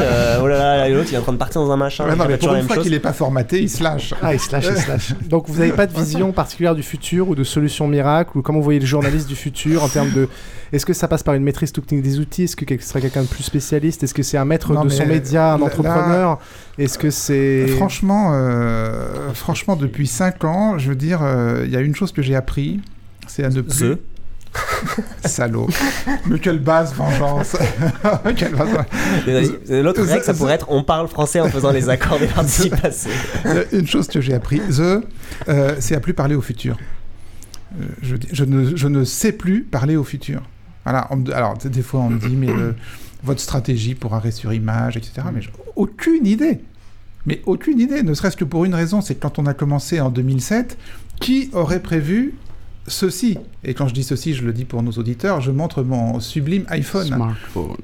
euh, 0.02 0.40
oh 0.42 0.48
là 0.48 0.58
là, 0.58 0.90
l'autre, 0.90 1.10
il 1.11 1.16
est 1.16 1.18
en 1.18 1.22
train 1.22 1.34
de 1.34 1.38
partir 1.38 1.61
dans 1.61 1.72
un 1.72 1.77
machin. 1.77 2.06
non, 2.16 2.26
mais 2.27 2.38
pour 2.38 2.53
une 2.53 2.68
fois 2.68 2.77
qu'il 2.77 2.92
n'est 2.92 3.00
pas 3.00 3.14
formaté, 3.14 3.61
il 3.61 3.69
se 3.69 3.84
lâche. 3.84 4.14
Ah, 4.22 4.34
il 4.34 4.40
se 4.40 4.52
lâche, 4.52 4.66
il 4.69 4.77
se 4.77 4.88
lâche. 4.88 5.14
Donc, 5.30 5.48
vous 5.48 5.60
n'avez 5.60 5.74
pas 5.74 5.88
de 5.88 5.94
vision 5.94 6.32
particulière 6.32 6.76
du 6.76 6.84
futur 6.84 7.30
ou 7.30 7.35
de 7.35 7.44
solution 7.44 7.88
miracle 7.88 8.38
ou 8.38 8.42
comment 8.42 8.60
vous 8.60 8.64
voyez 8.64 8.80
le 8.80 8.85
journaliste 8.85 9.27
du 9.27 9.35
futur 9.35 9.84
en 9.84 9.90
termes 9.90 10.11
de 10.11 10.27
est-ce 10.72 10.85
que 10.85 10.94
ça 10.94 11.08
passe 11.08 11.24
par 11.24 11.35
une 11.35 11.44
maîtrise 11.44 11.72
technique 11.72 12.02
des 12.02 12.19
outils? 12.19 12.44
Est-ce 12.44 12.56
que 12.56 12.66
ce 12.68 12.88
serait 12.88 13.02
quelqu'un 13.02 13.22
de 13.22 13.27
plus 13.27 13.44
spécialiste? 13.44 14.03
Est-ce 14.03 14.14
que 14.14 14.24
c'est 14.24 14.38
un 14.38 14.45
maître 14.45 14.84
de 14.84 14.90
son 14.90 15.06
média, 15.06 15.53
un 15.53 15.61
entrepreneur? 15.61 16.40
Est-ce 16.77 16.98
que 16.98 17.10
c'est... 17.10 17.68
Franchement, 17.68 18.32
euh, 18.34 19.34
franchement, 19.34 19.76
depuis 19.76 20.08
5 20.08 20.44
ans, 20.44 20.77
je 20.77 20.90
veux 20.90 20.95
dire, 20.95 21.22
euh, 21.24 21.64
il 21.66 21.72
y 21.72 21.77
a 21.77 21.80
une 21.80 21.95
chose 21.95 22.11
que 22.11 22.22
j'ai 22.22 22.35
appris, 22.35 22.82
c'est 23.27 23.44
à 23.44 23.50
ne 23.50 23.61
plus... 23.61 23.95
Salaud. 25.26 25.68
Mais 26.28 26.40
quelle 26.40 26.60
basse 26.60 26.94
vengeance. 26.94 27.54
L'autre 29.70 30.04
règle, 30.04 30.24
ça 30.24 30.34
pourrait 30.34 30.56
être 30.56 30.68
on 30.70 30.84
parle 30.84 31.08
français 31.08 31.40
en 31.40 31.50
faisant 31.50 31.72
les 31.72 31.90
accords 31.90 32.20
des 32.20 32.28
participes 32.28 32.80
passés. 32.80 33.10
Une 33.72 33.88
chose 33.88 34.08
que 34.08 34.22
j'ai 34.22 34.34
appris, 34.34 34.60
The, 34.60 35.04
euh, 35.50 35.76
c'est 35.80 35.95
à 35.95 36.00
plus 36.00 36.14
parler 36.14 36.36
au 36.36 36.42
futur. 36.42 36.78
Euh, 37.80 37.86
je, 38.02 38.16
je, 38.32 38.44
ne, 38.44 38.76
je, 38.76 38.88
ne, 38.88 39.04
sais 39.04 39.32
plus 39.32 39.64
parler 39.64 39.95
au 39.95 40.04
futur. 40.04 40.42
Voilà, 40.84 41.10
alors, 41.34 41.58
des 41.58 41.82
fois, 41.82 42.02
on 42.02 42.10
me 42.10 42.20
dit, 42.20 42.36
mais 42.36 42.50
euh, 42.50 42.74
votre 43.24 43.42
stratégie 43.42 43.95
pour 43.95 44.14
arrêt 44.14 44.32
sur 44.32 44.54
image, 44.54 44.98
etc. 44.98 45.28
Mais 45.34 45.42
aucune 45.76 46.26
idée. 46.26 46.60
Mais 47.26 47.42
aucune 47.48 47.80
idée, 47.80 48.04
ne 48.04 48.14
serait-ce 48.14 48.38
que 48.38 48.45
pour 48.45 48.66
une 48.66 48.76
raison, 48.76 49.02
c'est 49.02 49.16
que 49.16 49.22
quand 49.22 49.40
on 49.40 49.48
a 49.48 49.56
commencé 49.56 50.00
en 50.00 50.12
2007, 50.12 50.78
qui 51.20 51.50
aurait 51.54 51.82
prévu 51.82 52.36
ceci 52.88 53.38
Et 53.64 53.73
quand 53.73 53.88
je 53.88 53.93
dis 53.93 54.03
ceci, 54.03 54.33
je 54.33 54.43
le 54.43 54.53
dis 54.53 54.65
pour 54.65 54.83
nos 54.83 54.91
auditeurs, 54.91 55.41
je 55.41 55.51
montre 55.51 55.83
mon 55.83 56.19
sublime 56.19 56.65
iPhone. 56.69 57.33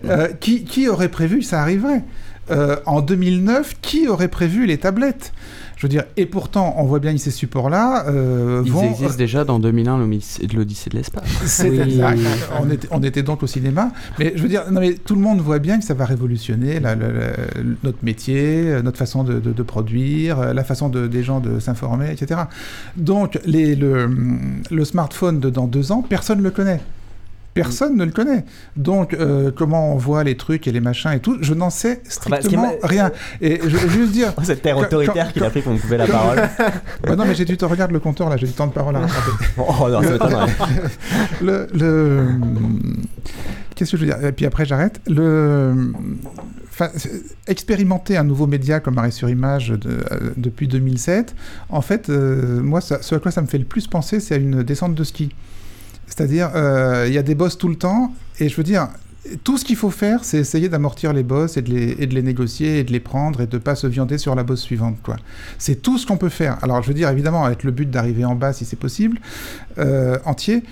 Euh, 0.06 0.28
qui, 0.40 0.64
qui, 0.64 0.88
aurait 0.88 1.10
prévu 1.10 1.42
ça 1.42 1.62
arriverait. 1.62 2.04
En 2.86 3.02
2009, 3.02 3.78
qui 3.82 4.10
aurait 4.10 4.28
prévu 4.28 4.66
les 4.66 4.78
tablettes? 4.78 5.32
Je 5.82 5.88
veux 5.88 5.90
dire, 5.90 6.04
et 6.16 6.28
pourtant, 6.28 6.76
on 6.78 6.84
voit 6.84 7.00
bien 7.00 7.18
ces 7.18 7.32
supports-là. 7.32 8.06
Euh, 8.08 8.62
Ils 8.68 8.84
existent 8.86 9.18
déjà 9.18 9.44
dans 9.44 9.58
2001, 9.58 9.98
l'Odyssée 10.54 10.92
de 10.92 10.96
l'espace. 10.96 11.24
C'est 11.48 11.76
exact. 11.76 12.20
On 12.62 12.70
était, 12.70 12.88
on 12.92 13.02
était, 13.02 13.24
donc 13.24 13.42
au 13.42 13.48
cinéma. 13.48 13.92
Mais 14.20 14.34
je 14.36 14.44
veux 14.44 14.48
dire, 14.48 14.72
non, 14.72 14.80
mais 14.80 14.94
tout 14.94 15.16
le 15.16 15.22
monde 15.22 15.42
voit 15.42 15.58
bien 15.58 15.80
que 15.80 15.84
ça 15.84 15.96
va 15.96 16.06
révolutionner 16.06 16.80
notre 17.84 17.98
métier, 18.04 18.80
notre 18.84 19.00
façon 19.00 19.24
de, 19.24 19.64
produire, 19.64 20.54
la 20.54 20.64
façon 20.64 20.88
de, 20.88 21.08
des 21.08 21.24
gens 21.24 21.40
de 21.40 21.60
s'informer, 21.60 22.12
etc. 22.12 22.42
Donc, 22.96 23.40
les, 23.48 23.76
le, 23.76 24.08
le 24.70 24.86
smartphone 24.86 25.40
de 25.40 25.50
dans 25.50 25.66
deux 25.66 25.92
ans, 25.92 26.06
personne 26.08 26.38
ne 26.38 26.44
le 26.44 26.52
connaît. 26.52 26.82
Personne 27.54 27.98
ne 27.98 28.06
le 28.06 28.12
connaît. 28.12 28.46
Donc, 28.78 29.14
euh, 29.14 29.52
comment 29.54 29.94
on 29.94 29.98
voit 29.98 30.24
les 30.24 30.38
trucs 30.38 30.68
et 30.68 30.72
les 30.72 30.80
machins 30.80 31.12
et 31.12 31.20
tout, 31.20 31.38
je 31.42 31.54
n'en 31.54 31.70
sais 31.70 31.96
bah, 31.96 32.02
strictement 32.10 32.72
rien. 32.82 33.12
Et 33.42 33.60
je 33.62 33.78
veux 33.78 33.90
juste 33.90 34.12
dire. 34.12 34.34
Oh, 34.42 34.44
cette 34.44 34.62
terre 34.62 34.78
autoritaire 34.78 35.34
qui 35.34 35.44
a 35.44 35.50
fait 35.50 35.62
qu'on 35.62 35.78
coupait 35.78 35.98
la 35.98 36.08
parole. 36.08 36.38
bah 37.04 37.16
non, 37.16 37.26
mais 37.26 37.36
j'ai 37.36 37.44
du 37.44 37.58
temps. 37.58 37.68
Regarde 37.68 37.92
le 37.92 38.00
compteur 38.00 38.30
là, 38.30 38.38
j'ai 38.38 38.48
du 38.48 38.54
temps 38.54 38.66
de 38.66 38.72
parole 38.72 38.96
à 38.96 39.00
rattraper. 39.02 39.32
oh 39.58 39.90
non, 39.90 40.02
ça 40.02 40.46
le, 41.42 41.68
le... 41.74 42.28
Qu'est-ce 43.76 43.92
que 43.92 43.98
je 43.98 44.06
veux 44.06 44.12
dire? 44.12 44.26
Et 44.26 44.32
puis 44.32 44.46
après, 44.46 44.66
j'arrête. 44.66 45.02
Le. 45.08 45.92
expérimenter 47.48 48.16
un 48.16 48.24
nouveau 48.24 48.48
média 48.48 48.80
comme 48.80 48.98
Arrêt 48.98 49.12
sur 49.12 49.30
Image 49.30 49.72
euh, 49.72 50.34
depuis 50.38 50.68
2007, 50.68 51.36
en 51.70 51.82
fait, 51.82 52.10
euh, 52.10 52.62
moi, 52.62 52.80
ce 52.82 53.16
à 53.16 53.20
quoi 53.20 53.32
ça 53.32 53.42
me 53.42 53.48
fait 53.48 53.58
le 53.58 53.66
plus 53.66 53.88
penser, 53.88 54.20
c'est 54.20 54.36
à 54.36 54.38
une 54.38 54.64
descente 54.64 54.96
de 54.96 55.04
ski. 55.04 55.32
C'est-à-dire, 56.16 56.52
euh, 56.56 57.06
il 57.08 57.14
y 57.14 57.18
a 57.18 57.24
des 57.24 57.36
boss 57.36 57.58
tout 57.58 57.70
le 57.70 57.78
temps, 57.78 58.14
et 58.40 58.50
je 58.50 58.56
veux 58.56 58.64
dire, 58.64 58.90
tout 59.44 59.58
ce 59.58 59.64
qu'il 59.64 59.76
faut 59.76 59.92
faire, 59.92 60.24
c'est 60.24 60.40
essayer 60.40 60.68
d'amortir 60.68 61.14
les 61.14 61.24
boss 61.24 61.56
et 61.56 61.62
de 61.62 61.72
les, 61.72 61.96
et 62.00 62.08
de 62.08 62.14
les, 62.14 62.22
négocier 62.22 62.80
et 62.80 62.84
de 62.84 62.92
les 62.92 63.00
prendre 63.00 63.42
et 63.42 63.48
de 63.48 63.56
ne 63.56 63.62
pas 63.62 63.76
se 63.76 63.88
viander 63.88 64.18
sur 64.18 64.36
la 64.36 64.44
bosse 64.44 64.62
suivante. 64.62 64.98
quoi. 65.04 65.16
C'est 65.58 65.82
tout 65.82 65.98
ce 65.98 66.06
qu'on 66.06 66.18
peut 66.18 66.30
faire. 66.30 66.58
Alors, 66.64 66.82
je 66.82 66.88
veux 66.88 66.94
dire, 66.94 67.10
évidemment, 67.10 67.46
avec 67.46 67.64
le 67.64 67.72
but 67.72 67.90
d'arriver 67.90 68.26
en 68.26 68.36
bas 68.36 68.52
si 68.52 68.66
c'est 68.66 68.80
possible, 68.80 69.20
euh, 69.78 70.18
entier. 70.26 70.64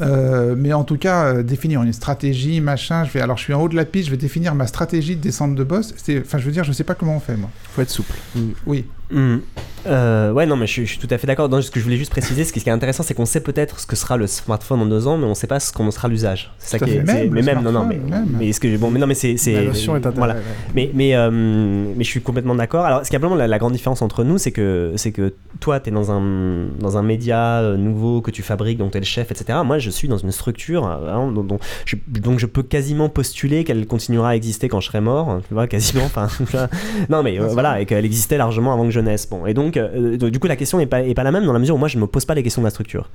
Euh, 0.00 0.54
mais 0.56 0.72
en 0.72 0.84
tout 0.84 0.98
cas, 0.98 1.24
euh, 1.24 1.42
définir 1.42 1.82
une 1.82 1.92
stratégie, 1.92 2.60
machin. 2.60 3.04
Je 3.04 3.12
vais, 3.12 3.20
alors, 3.20 3.38
je 3.38 3.42
suis 3.42 3.54
en 3.54 3.62
haut 3.62 3.68
de 3.68 3.76
la 3.76 3.84
piste, 3.84 4.06
je 4.06 4.10
vais 4.10 4.16
définir 4.16 4.54
ma 4.54 4.66
stratégie 4.66 5.16
de 5.16 5.20
descente 5.20 5.54
de 5.54 5.64
boss. 5.64 5.94
Enfin, 6.20 6.38
je 6.38 6.44
veux 6.44 6.52
dire, 6.52 6.64
je 6.64 6.72
sais 6.72 6.84
pas 6.84 6.94
comment 6.94 7.16
on 7.16 7.20
fait, 7.20 7.36
moi. 7.36 7.50
Faut 7.74 7.82
être 7.82 7.90
souple. 7.90 8.14
Oui. 8.66 8.84
Mm. 9.10 9.38
Euh, 9.86 10.32
ouais, 10.32 10.46
non, 10.46 10.56
mais 10.56 10.66
je, 10.66 10.84
suis 10.84 10.98
tout 10.98 11.08
à 11.10 11.18
fait 11.18 11.26
d'accord. 11.26 11.48
Ce 11.62 11.70
que 11.70 11.78
je 11.78 11.84
voulais 11.84 11.96
juste 11.96 12.10
préciser, 12.10 12.44
ce 12.44 12.52
qui 12.52 12.58
est 12.58 12.72
intéressant, 12.72 13.02
c'est 13.02 13.14
qu'on 13.14 13.26
sait 13.26 13.40
peut-être 13.40 13.80
ce 13.80 13.86
que 13.86 13.96
sera 13.96 14.16
le 14.16 14.26
smartphone 14.26 14.80
en 14.80 14.86
deux 14.86 15.06
ans, 15.06 15.16
mais 15.16 15.26
on 15.26 15.34
sait 15.34 15.46
pas 15.46 15.60
ce 15.60 15.72
qu'on 15.72 15.90
sera 15.90 16.08
l'usage. 16.08 16.52
C'est 16.58 16.78
ça 16.78 16.84
qui 16.84 16.92
est. 16.92 17.02
Même, 17.02 17.30
mais 17.30 17.42
même, 17.42 17.62
non, 17.62 17.72
non, 17.72 17.86
mais, 17.86 18.00
mais 18.38 18.52
ce 18.52 18.60
que 18.60 18.76
bon, 18.76 18.90
mais 18.90 18.98
non, 18.98 19.06
mais 19.06 19.14
c'est. 19.14 19.36
Voilà. 20.16 20.36
Mais 20.74 20.90
mais 20.94 21.14
euh, 21.14 21.30
mais 21.30 22.04
je 22.04 22.08
suis 22.08 22.20
complètement 22.20 22.54
d'accord. 22.54 22.84
Alors, 22.84 23.04
ce 23.04 23.10
qui 23.10 23.16
est 23.16 23.18
vraiment 23.18 23.36
la, 23.36 23.58
grande 23.58 23.72
différence 23.72 24.02
entre 24.02 24.24
nous, 24.24 24.38
c'est 24.38 24.52
que 24.52 24.92
c'est 24.96 25.12
que 25.12 25.34
toi, 25.60 25.80
tu 25.80 25.90
es 25.90 25.92
dans 25.92 26.10
un 26.10 26.66
dans 26.78 26.98
un 26.98 27.02
média 27.02 27.60
euh, 27.60 27.76
nouveau 27.76 28.20
que 28.20 28.30
tu 28.30 28.42
fabriques, 28.42 28.78
dont 28.78 28.90
tu 28.90 28.96
es 28.96 29.00
le 29.00 29.06
chef, 29.06 29.30
etc. 29.30 29.60
Moi, 29.64 29.78
je 29.78 29.90
suis 29.90 30.08
dans 30.08 30.18
une 30.18 30.32
structure 30.32 30.86
hein, 30.86 31.32
dont, 31.32 31.58
je, 31.84 31.96
donc 32.08 32.38
je 32.38 32.46
peux 32.46 32.62
quasiment 32.62 33.08
postuler 33.08 33.64
qu'elle 33.64 33.86
continuera 33.86 34.30
à 34.30 34.34
exister 34.34 34.68
quand 34.68 34.80
je 34.80 34.88
serai 34.88 35.00
mort. 35.00 35.40
Tu 35.48 35.54
vois, 35.54 35.66
quasiment. 35.66 36.04
Enfin, 36.04 36.28
non, 37.08 37.22
mais 37.22 37.38
voilà, 37.38 37.80
et 37.80 37.86
qu'elle 37.86 38.04
existait 38.04 38.36
largement 38.36 38.72
avant 38.72 38.84
que 38.84 38.95
je 38.96 39.00
naisse. 39.00 39.28
Bon, 39.28 39.46
et 39.46 39.54
donc 39.54 39.76
euh, 39.76 40.16
du 40.16 40.38
coup, 40.38 40.46
la 40.46 40.56
question 40.56 40.78
n'est 40.78 40.86
pas, 40.86 41.02
est 41.02 41.14
pas 41.14 41.22
la 41.22 41.32
même 41.32 41.44
dans 41.44 41.52
la 41.52 41.58
mesure 41.58 41.74
où 41.74 41.78
moi, 41.78 41.88
je 41.88 41.96
ne 41.96 42.02
me 42.02 42.06
pose 42.06 42.24
pas 42.24 42.34
les 42.34 42.42
questions 42.42 42.62
de 42.62 42.66
la 42.66 42.70
structure. 42.70 43.10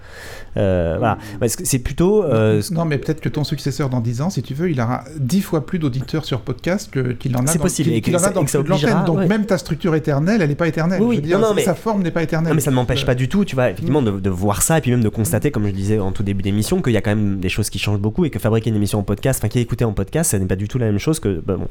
Euh, 0.57 0.95
voilà. 0.99 1.17
C'est 1.47 1.79
plutôt. 1.79 2.23
Euh, 2.23 2.61
non, 2.71 2.85
mais 2.85 2.97
peut-être 2.97 3.21
que 3.21 3.29
ton 3.29 3.43
successeur 3.43 3.89
dans 3.89 3.99
10 3.99 4.21
ans, 4.21 4.29
si 4.29 4.41
tu 4.41 4.53
veux, 4.53 4.69
il 4.69 4.79
aura 4.79 5.03
10 5.17 5.41
fois 5.41 5.65
plus 5.65 5.79
d'auditeurs 5.79 6.25
sur 6.25 6.41
podcast 6.41 6.91
qu'il 7.17 7.35
en 7.35 7.39
a 7.39 7.43
dans, 7.43 7.59
possible. 7.59 7.89
et 7.91 8.15
en 8.15 8.23
a 8.23 8.29
dans 8.29 8.41
l'antenne. 8.41 9.03
Donc, 9.05 9.27
même 9.27 9.45
ta 9.45 9.57
structure 9.57 9.95
éternelle, 9.95 10.41
elle 10.41 10.49
n'est 10.49 10.55
pas 10.55 10.67
éternelle. 10.67 11.01
Oui, 11.01 11.21
non, 11.25 11.53
mais... 11.55 11.63
sa 11.63 11.75
forme 11.75 12.03
n'est 12.03 12.11
pas 12.11 12.23
éternelle. 12.23 12.49
Non, 12.49 12.55
mais 12.55 12.61
ça 12.61 12.71
ne 12.71 12.75
m'empêche 12.75 13.05
pas 13.05 13.15
du 13.15 13.27
tout, 13.27 13.45
tu 13.45 13.55
vois, 13.55 13.69
effectivement, 13.69 14.01
de, 14.01 14.29
voir 14.29 14.61
ça 14.61 14.77
et 14.77 14.81
puis 14.81 14.91
même 14.91 15.03
de 15.03 15.09
constater, 15.09 15.51
comme 15.51 15.65
je 15.67 15.71
disais 15.71 15.99
en 15.99 16.11
tout 16.11 16.23
début 16.23 16.41
d'émission, 16.41 16.81
qu'il 16.81 16.93
y 16.93 16.97
a 16.97 17.01
quand 17.01 17.15
même 17.15 17.39
des 17.39 17.49
choses 17.49 17.69
qui 17.69 17.79
changent 17.79 17.99
beaucoup 17.99 18.25
et 18.25 18.29
que 18.29 18.39
fabriquer 18.39 18.69
une 18.69 18.75
émission 18.75 18.99
en 18.99 19.03
podcast, 19.03 19.39
enfin, 19.41 19.49
qui 19.49 19.59
est 19.59 19.61
écoutée 19.61 19.85
en 19.85 19.93
podcast, 19.93 20.31
ça 20.31 20.39
n'est 20.39 20.45
pas 20.45 20.55
du 20.55 20.67
tout 20.67 20.77
la 20.77 20.85
même 20.85 20.99
chose 20.99 21.19
que. 21.19 21.41
Bah, 21.45 21.55
bon, 21.57 21.67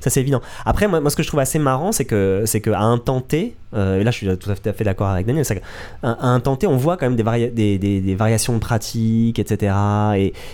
ça, 0.00 0.10
c'est 0.10 0.20
évident. 0.20 0.40
Après, 0.64 0.88
moi, 0.88 1.00
moi, 1.00 1.10
ce 1.10 1.16
que 1.16 1.22
je 1.22 1.28
trouve 1.28 1.40
assez 1.40 1.58
marrant, 1.58 1.92
c'est 1.92 2.04
que, 2.04 2.42
c'est 2.46 2.60
qu'à 2.60 2.80
un 2.80 2.98
temps 2.98 3.20
T, 3.20 3.47
et 3.74 4.04
là, 4.04 4.10
je 4.10 4.16
suis 4.16 4.38
tout 4.38 4.50
à 4.50 4.72
fait 4.72 4.84
d'accord 4.84 5.08
avec 5.08 5.26
Daniel, 5.26 5.44
c'est 5.44 5.56
qu'à 5.56 5.62
un 6.02 6.40
temps 6.40 6.56
T, 6.56 6.66
on 6.66 6.76
voit 6.76 6.96
quand 6.96 7.08
même 7.08 7.16
des, 7.16 7.78
des, 7.78 8.00
des, 8.00 8.14
variations 8.14 8.54
de 8.54 8.58
pratiques, 8.58 9.38
etc. 9.38 9.74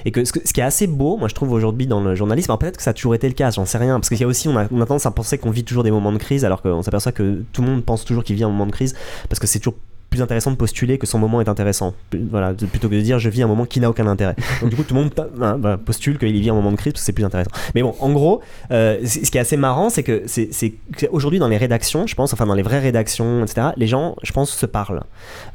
Et, 0.04 0.10
que 0.10 0.24
ce, 0.24 0.32
qui 0.32 0.60
est 0.60 0.64
assez 0.64 0.86
beau, 0.86 1.16
moi 1.16 1.28
je 1.28 1.34
trouve 1.34 1.52
aujourd'hui 1.52 1.86
dans 1.86 2.00
le 2.00 2.14
journalisme, 2.14 2.56
peut-être 2.58 2.76
que 2.76 2.82
ça 2.82 2.90
a 2.90 2.94
toujours 2.94 3.14
été 3.14 3.28
le 3.28 3.34
cas, 3.34 3.50
j'en 3.50 3.64
sais 3.64 3.78
rien, 3.78 3.98
parce 4.00 4.08
qu'il 4.08 4.20
y 4.20 4.24
a 4.24 4.26
aussi, 4.26 4.48
on 4.48 4.56
a 4.56 4.66
tendance 4.68 5.06
à 5.06 5.10
penser 5.10 5.38
qu'on 5.38 5.50
vit 5.50 5.64
toujours 5.64 5.84
des 5.84 5.90
moments 5.90 6.12
de 6.12 6.18
crise, 6.18 6.44
alors 6.44 6.62
qu'on 6.62 6.82
s'aperçoit 6.82 7.12
que 7.12 7.44
tout 7.52 7.62
le 7.62 7.68
monde 7.68 7.84
pense 7.84 8.04
toujours 8.04 8.24
qu'il 8.24 8.36
vit 8.36 8.44
un 8.44 8.48
moment 8.48 8.66
de 8.66 8.72
crise, 8.72 8.94
parce 9.28 9.38
que 9.38 9.46
c'est 9.46 9.58
toujours 9.58 9.78
plus 10.14 10.22
intéressant 10.22 10.52
de 10.52 10.56
postuler 10.56 10.96
que 10.96 11.06
son 11.08 11.18
moment 11.18 11.40
est 11.40 11.48
intéressant. 11.48 11.92
Voilà, 12.30 12.54
plutôt 12.54 12.88
que 12.88 12.94
de 12.94 13.00
dire 13.00 13.18
je 13.18 13.28
vis 13.28 13.42
un 13.42 13.48
moment 13.48 13.66
qui 13.66 13.80
n'a 13.80 13.90
aucun 13.90 14.06
intérêt. 14.06 14.36
Donc 14.60 14.70
du 14.70 14.76
coup, 14.76 14.84
tout 14.84 14.94
le 14.94 15.00
monde 15.00 15.12
hein, 15.42 15.58
bah, 15.58 15.76
postule 15.76 16.18
qu'il 16.18 16.40
vit 16.40 16.50
un 16.50 16.54
moment 16.54 16.70
de 16.70 16.76
crise 16.76 16.92
parce 16.92 17.02
que 17.02 17.06
c'est 17.06 17.12
plus 17.12 17.24
intéressant. 17.24 17.50
Mais 17.74 17.82
bon, 17.82 17.96
en 17.98 18.12
gros, 18.12 18.40
euh, 18.70 19.04
ce 19.04 19.28
qui 19.28 19.38
est 19.38 19.40
assez 19.40 19.56
marrant, 19.56 19.90
c'est 19.90 20.04
que 20.04 20.22
c'est 20.26 20.74
aujourd'hui 21.10 21.40
dans 21.40 21.48
les 21.48 21.56
rédactions, 21.56 22.06
je 22.06 22.14
pense, 22.14 22.32
enfin 22.32 22.46
dans 22.46 22.54
les 22.54 22.62
vraies 22.62 22.78
rédactions, 22.78 23.42
etc., 23.42 23.68
les 23.76 23.88
gens, 23.88 24.14
je 24.22 24.32
pense, 24.32 24.50
se 24.52 24.66
parlent. 24.66 25.02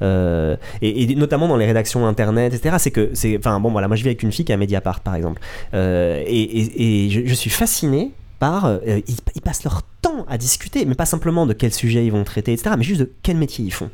Euh, 0.01 0.57
et, 0.81 1.15
notamment 1.15 1.47
dans 1.47 1.57
les 1.57 1.65
rédactions 1.65 2.05
internet, 2.05 2.53
etc., 2.53 2.75
c'est 2.79 2.91
que, 2.91 3.11
c'est, 3.13 3.37
enfin 3.37 3.61
bon, 3.61 3.71
voilà, 3.71 3.87
moi 3.87 3.95
je 3.95 4.03
vis 4.03 4.09
avec 4.09 4.23
une 4.23 4.31
fille 4.31 4.43
qui 4.43 4.51
est 4.51 4.55
à 4.55 4.57
Mediapart, 4.57 4.99
par 4.99 5.15
exemple. 5.15 5.41
Euh, 5.73 6.21
et, 6.27 7.05
et 7.05 7.09
je, 7.09 7.33
suis 7.33 7.49
fasciné 7.49 8.11
par. 8.39 8.79
ils, 8.85 9.15
ils, 9.35 9.41
passent 9.41 9.63
leur 9.63 9.83
temps 10.01 10.25
à 10.27 10.37
discuter, 10.37 10.85
mais 10.85 10.95
pas 10.95 11.05
simplement 11.05 11.45
de 11.45 11.53
quel 11.53 11.73
sujet 11.73 12.05
ils 12.05 12.11
vont 12.11 12.23
traiter, 12.25 12.51
etc., 12.51 12.75
mais 12.77 12.83
juste 12.83 13.01
de 13.01 13.11
quel 13.23 13.37
métier 13.37 13.63
ils 13.63 13.73
font. 13.73 13.89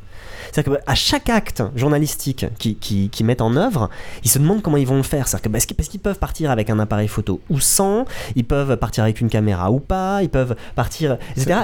C'est-à-dire 0.52 0.78
qu'à 0.84 0.94
chaque 0.94 1.28
acte 1.28 1.62
journalistique 1.74 2.46
qu'ils 2.58 2.76
qui, 2.78 3.08
qui 3.08 3.24
mettent 3.24 3.40
en 3.40 3.56
œuvre, 3.56 3.90
ils 4.24 4.30
se 4.30 4.38
demandent 4.38 4.62
comment 4.62 4.76
ils 4.76 4.86
vont 4.86 4.96
le 4.96 5.02
faire. 5.02 5.28
C'est-à-dire 5.28 5.50
que 5.66 5.74
parce 5.74 5.88
qu'ils 5.88 6.00
peuvent 6.00 6.18
partir 6.18 6.50
avec 6.50 6.70
un 6.70 6.78
appareil 6.78 7.08
photo 7.08 7.40
ou 7.50 7.60
sans, 7.60 8.04
ils 8.34 8.44
peuvent 8.44 8.76
partir 8.76 9.04
avec 9.04 9.20
une 9.20 9.28
caméra 9.28 9.70
ou 9.70 9.80
pas, 9.80 10.22
ils 10.22 10.28
peuvent 10.28 10.56
partir, 10.74 11.18
etc. 11.36 11.60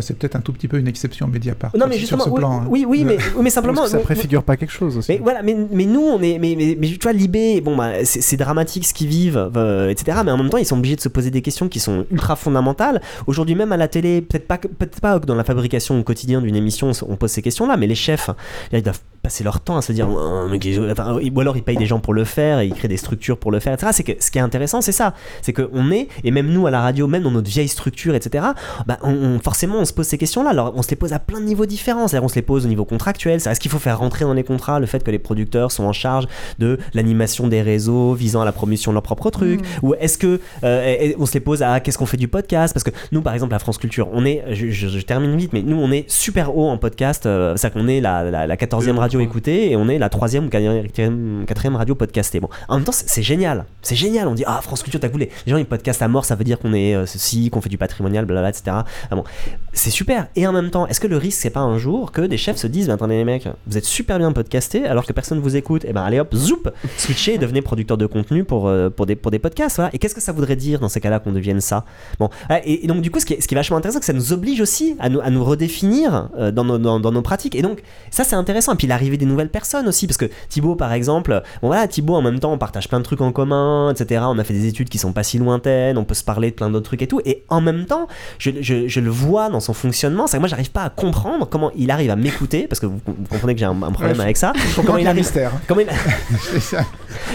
C'est 0.00 0.18
peut-être 0.18 0.36
un 0.36 0.40
tout 0.40 0.52
petit 0.52 0.68
peu 0.68 0.78
une 0.78 0.88
exception 0.88 1.28
Mediapart. 1.28 1.72
Non, 1.76 1.86
mais 1.88 1.98
justement, 1.98 2.24
oui, 2.28 2.38
plan, 2.38 2.60
hein. 2.60 2.66
oui, 2.68 2.84
oui, 2.86 3.04
mais, 3.04 3.18
mais 3.42 3.50
simplement. 3.50 3.86
ça 3.86 3.98
préfigure 3.98 4.42
pas 4.42 4.56
quelque 4.56 4.72
chose 4.72 4.96
aussi. 4.96 5.12
Mais 5.12 5.18
voilà, 5.18 5.42
mais, 5.42 5.56
mais 5.70 5.84
nous, 5.84 6.02
on 6.02 6.20
est, 6.22 6.38
mais, 6.38 6.56
mais, 6.78 6.88
tu 6.88 6.98
vois, 7.02 7.12
Libé, 7.12 7.60
bon, 7.60 7.76
bah, 7.76 8.04
c'est 8.04 8.36
dramatique 8.36 8.86
ce 8.86 8.94
qu'ils 8.94 9.08
vivent, 9.08 9.50
euh, 9.56 9.90
etc. 9.90 10.18
Mais 10.24 10.30
en 10.30 10.38
même 10.38 10.50
temps, 10.50 10.58
ils 10.58 10.66
sont 10.66 10.78
obligés 10.78 10.96
de 10.96 11.00
se 11.00 11.08
poser 11.08 11.30
des 11.30 11.42
questions 11.42 11.68
qui 11.68 11.80
sont 11.80 12.06
ultra 12.10 12.36
fondamentales. 12.36 13.00
Aujourd'hui, 13.26 13.54
même 13.54 13.72
à 13.72 13.76
la 13.76 13.88
télé, 13.88 14.22
peut-être 14.22 14.46
pas, 14.46 14.58
peut-être 14.58 15.00
pas 15.00 15.18
dans 15.18 15.34
la 15.34 15.44
fabrication 15.44 15.98
au 15.98 16.02
quotidien 16.02 16.40
d'une 16.40 16.56
émission, 16.56 16.92
on 17.08 17.16
pose 17.16 17.30
ces 17.30 17.42
questions-là, 17.42 17.76
mais 17.76 17.86
les 17.86 17.94
chefs, 18.16 18.30
ils 18.72 18.82
doivent 18.82 19.00
passer 19.22 19.44
leur 19.44 19.60
temps 19.60 19.76
à 19.76 19.82
se 19.82 19.92
dire 19.92 20.08
oh, 20.08 20.48
ou 20.48 21.40
alors 21.40 21.56
ils 21.56 21.62
payent 21.62 21.76
des 21.76 21.86
gens 21.86 22.00
pour 22.00 22.14
le 22.14 22.24
faire 22.24 22.60
et 22.60 22.66
ils 22.66 22.74
créent 22.74 22.88
des 22.88 22.96
structures 22.96 23.38
pour 23.38 23.50
le 23.50 23.60
faire 23.60 23.74
etc 23.74 23.92
c'est 23.92 24.04
que 24.04 24.12
ce 24.18 24.30
qui 24.30 24.38
est 24.38 24.42
intéressant 24.42 24.80
c'est 24.80 24.92
ça. 24.92 25.14
C'est 25.42 25.52
que 25.52 25.68
on 25.72 25.90
est 25.90 26.08
et 26.24 26.30
même 26.30 26.48
nous 26.48 26.66
à 26.66 26.70
la 26.70 26.80
radio 26.80 27.06
même 27.06 27.22
dans 27.22 27.30
notre 27.30 27.48
vieille 27.48 27.68
structure 27.68 28.14
etc 28.14 28.46
bah, 28.86 28.98
on, 29.02 29.38
forcément 29.38 29.78
on 29.78 29.84
se 29.84 29.92
pose 29.92 30.06
ces 30.06 30.18
questions 30.18 30.42
là 30.42 30.50
alors 30.50 30.72
on 30.76 30.82
se 30.82 30.90
les 30.90 30.96
pose 30.96 31.12
à 31.12 31.18
plein 31.18 31.40
de 31.40 31.46
niveaux 31.46 31.66
différents. 31.66 32.08
C'est-à-dire 32.08 32.24
on 32.24 32.28
se 32.28 32.34
les 32.34 32.42
pose 32.42 32.64
au 32.64 32.68
niveau 32.68 32.84
contractuel. 32.84 33.36
Est-ce 33.36 33.60
qu'il 33.60 33.70
faut 33.70 33.78
faire 33.78 33.98
rentrer 33.98 34.24
dans 34.24 34.34
les 34.34 34.44
contrats 34.44 34.80
le 34.80 34.86
fait 34.86 35.02
que 35.02 35.10
les 35.10 35.18
producteurs 35.18 35.72
sont 35.72 35.84
en 35.84 35.92
charge 35.92 36.26
de 36.58 36.78
l'animation 36.94 37.48
des 37.48 37.62
réseaux 37.62 38.14
visant 38.14 38.42
à 38.42 38.44
la 38.44 38.52
promotion 38.52 38.92
de 38.92 38.94
leurs 38.94 39.02
propres 39.02 39.30
trucs 39.30 39.60
mmh. 39.60 39.86
ou 39.86 39.94
est-ce 39.94 40.18
que 40.18 40.40
euh, 40.64 41.12
on 41.18 41.26
se 41.26 41.34
les 41.34 41.40
pose 41.40 41.62
à 41.62 41.80
qu'est-ce 41.80 41.98
qu'on 41.98 42.06
fait 42.06 42.16
du 42.16 42.28
podcast? 42.28 42.74
Parce 42.74 42.84
que 42.84 42.90
nous 43.12 43.22
par 43.22 43.34
exemple 43.34 43.52
la 43.52 43.58
France 43.58 43.78
Culture 43.78 44.08
on 44.12 44.24
est 44.24 44.44
je, 44.52 45.00
termine 45.00 45.36
vite 45.36 45.52
mais 45.52 45.62
nous 45.62 45.76
on 45.76 45.90
est 45.90 46.08
super 46.10 46.56
haut 46.56 46.68
en 46.68 46.78
podcast 46.78 47.26
euh, 47.26 47.54
c'est 47.56 47.66
à 47.66 47.70
qu'on 47.70 47.88
est 47.88 48.00
la, 48.00 48.30
la, 48.30 48.46
la 48.46 48.56
14e 48.56 48.96
radio 48.96 49.11
écoutée 49.20 49.70
et 49.70 49.76
on 49.76 49.88
est 49.88 49.98
la 49.98 50.08
troisième 50.08 50.46
ou 50.46 50.48
quatrième, 50.48 51.76
radio 51.76 51.94
podcastée. 51.94 52.40
Bon, 52.40 52.48
en 52.68 52.76
même 52.76 52.84
temps, 52.84 52.92
c'est 52.92 53.22
génial. 53.22 53.66
C'est 53.82 53.96
génial. 53.96 54.28
On 54.28 54.34
dit 54.34 54.44
ah 54.46 54.60
France 54.62 54.82
Culture, 54.82 55.00
t'as 55.00 55.08
voulu. 55.08 55.28
Les 55.46 55.50
gens 55.50 55.56
ils 55.56 55.66
podcastent 55.66 56.02
à 56.02 56.08
mort, 56.08 56.24
ça 56.24 56.34
veut 56.34 56.44
dire 56.44 56.58
qu'on 56.58 56.74
est 56.74 56.94
euh, 56.94 57.06
ceci, 57.06 57.50
qu'on 57.50 57.60
fait 57.60 57.68
du 57.68 57.78
patrimonial, 57.78 58.24
blablabla, 58.24 58.50
etc. 58.50 58.76
Ah 59.10 59.16
bon, 59.16 59.24
c'est 59.72 59.90
super. 59.90 60.28
Et 60.36 60.46
en 60.46 60.52
même 60.52 60.70
temps, 60.70 60.86
est-ce 60.86 61.00
que 61.00 61.06
le 61.06 61.16
risque 61.16 61.40
c'est 61.40 61.50
pas 61.50 61.60
un 61.60 61.78
jour 61.78 62.12
que 62.12 62.22
des 62.22 62.36
chefs 62.36 62.56
se 62.56 62.66
disent, 62.66 62.88
bah, 62.88 62.94
attendez 62.94 63.16
les 63.16 63.24
mecs, 63.24 63.48
vous 63.66 63.78
êtes 63.78 63.84
super 63.84 64.18
bien 64.18 64.32
podcasté 64.32 64.86
alors 64.86 65.06
que 65.06 65.12
personne 65.12 65.40
vous 65.40 65.56
écoute, 65.56 65.84
et 65.84 65.88
eh 65.90 65.92
ben 65.92 66.02
allez 66.02 66.20
hop, 66.20 66.34
zoup, 66.34 66.68
switchez 66.96 67.34
et 67.34 67.38
devenez 67.38 67.62
producteur 67.62 67.96
de 67.96 68.06
contenu 68.06 68.44
pour, 68.44 68.68
euh, 68.68 68.90
pour, 68.90 69.06
des, 69.06 69.16
pour 69.16 69.30
des 69.30 69.38
podcasts. 69.38 69.80
Et 69.92 69.98
qu'est-ce 69.98 70.14
que 70.14 70.20
ça 70.20 70.32
voudrait 70.32 70.56
dire 70.56 70.80
dans 70.80 70.88
ces 70.88 71.00
cas-là 71.00 71.18
qu'on 71.18 71.32
devienne 71.32 71.60
ça? 71.60 71.84
Bon, 72.18 72.30
et, 72.64 72.86
donc 72.86 73.00
du 73.00 73.10
coup, 73.10 73.20
ce 73.20 73.26
qui, 73.26 73.34
est, 73.34 73.40
ce 73.40 73.48
qui 73.48 73.54
est 73.54 73.56
vachement 73.56 73.76
intéressant, 73.76 73.96
c'est 73.96 74.00
que 74.00 74.06
ça 74.06 74.12
nous 74.12 74.32
oblige 74.32 74.60
aussi 74.60 74.96
à 74.98 75.08
nous, 75.08 75.20
à 75.20 75.30
nous 75.30 75.44
redéfinir 75.44 76.28
euh, 76.38 76.50
dans, 76.50 76.64
nos, 76.64 76.78
dans, 76.78 77.00
dans 77.00 77.12
nos 77.12 77.22
pratiques. 77.22 77.54
Et 77.54 77.62
donc 77.62 77.82
ça 78.10 78.24
c'est 78.24 78.36
intéressant. 78.36 78.74
Et 78.74 78.76
puis 78.76 78.86
l'arrivée 79.02 79.16
des 79.16 79.26
nouvelles 79.26 79.48
personnes 79.48 79.88
aussi, 79.88 80.06
parce 80.06 80.16
que 80.16 80.26
Thibaut, 80.48 80.76
par 80.76 80.92
exemple, 80.92 81.42
bon 81.60 81.68
voilà, 81.68 81.88
Thibaut, 81.88 82.14
en 82.14 82.22
même 82.22 82.38
temps, 82.38 82.52
on 82.52 82.58
partage 82.58 82.88
plein 82.88 83.00
de 83.00 83.04
trucs 83.04 83.20
en 83.20 83.32
commun, 83.32 83.92
etc. 83.92 84.22
On 84.28 84.38
a 84.38 84.44
fait 84.44 84.54
des 84.54 84.66
études 84.66 84.88
qui 84.88 84.98
sont 84.98 85.12
pas 85.12 85.24
si 85.24 85.38
lointaines, 85.38 85.98
on 85.98 86.04
peut 86.04 86.14
se 86.14 86.22
parler 86.22 86.50
de 86.50 86.56
plein 86.56 86.70
d'autres 86.70 86.86
trucs 86.86 87.02
et 87.02 87.08
tout. 87.08 87.20
Et 87.24 87.44
en 87.48 87.60
même 87.60 87.86
temps, 87.86 88.06
je, 88.38 88.50
je, 88.60 89.00
le 89.00 89.10
vois 89.10 89.48
dans 89.48 89.60
son 89.60 89.74
fonctionnement, 89.74 90.28
c'est 90.28 90.36
que 90.36 90.40
moi, 90.40 90.48
j'arrive 90.48 90.70
pas 90.70 90.84
à 90.84 90.90
comprendre 90.90 91.48
comment 91.48 91.72
il 91.76 91.90
arrive 91.90 92.10
à 92.10 92.16
m'écouter, 92.16 92.68
parce 92.68 92.78
que 92.78 92.86
vous, 92.86 93.00
comprenez 93.28 93.54
que 93.54 93.60
j'ai 93.60 93.66
un, 93.66 93.74
problème 93.74 94.20
avec 94.20 94.36
ça. 94.36 94.52
comment 94.76 94.98
il 94.98 95.06
arrive, 95.08 95.28
comment 95.66 95.80
il, 95.80 95.88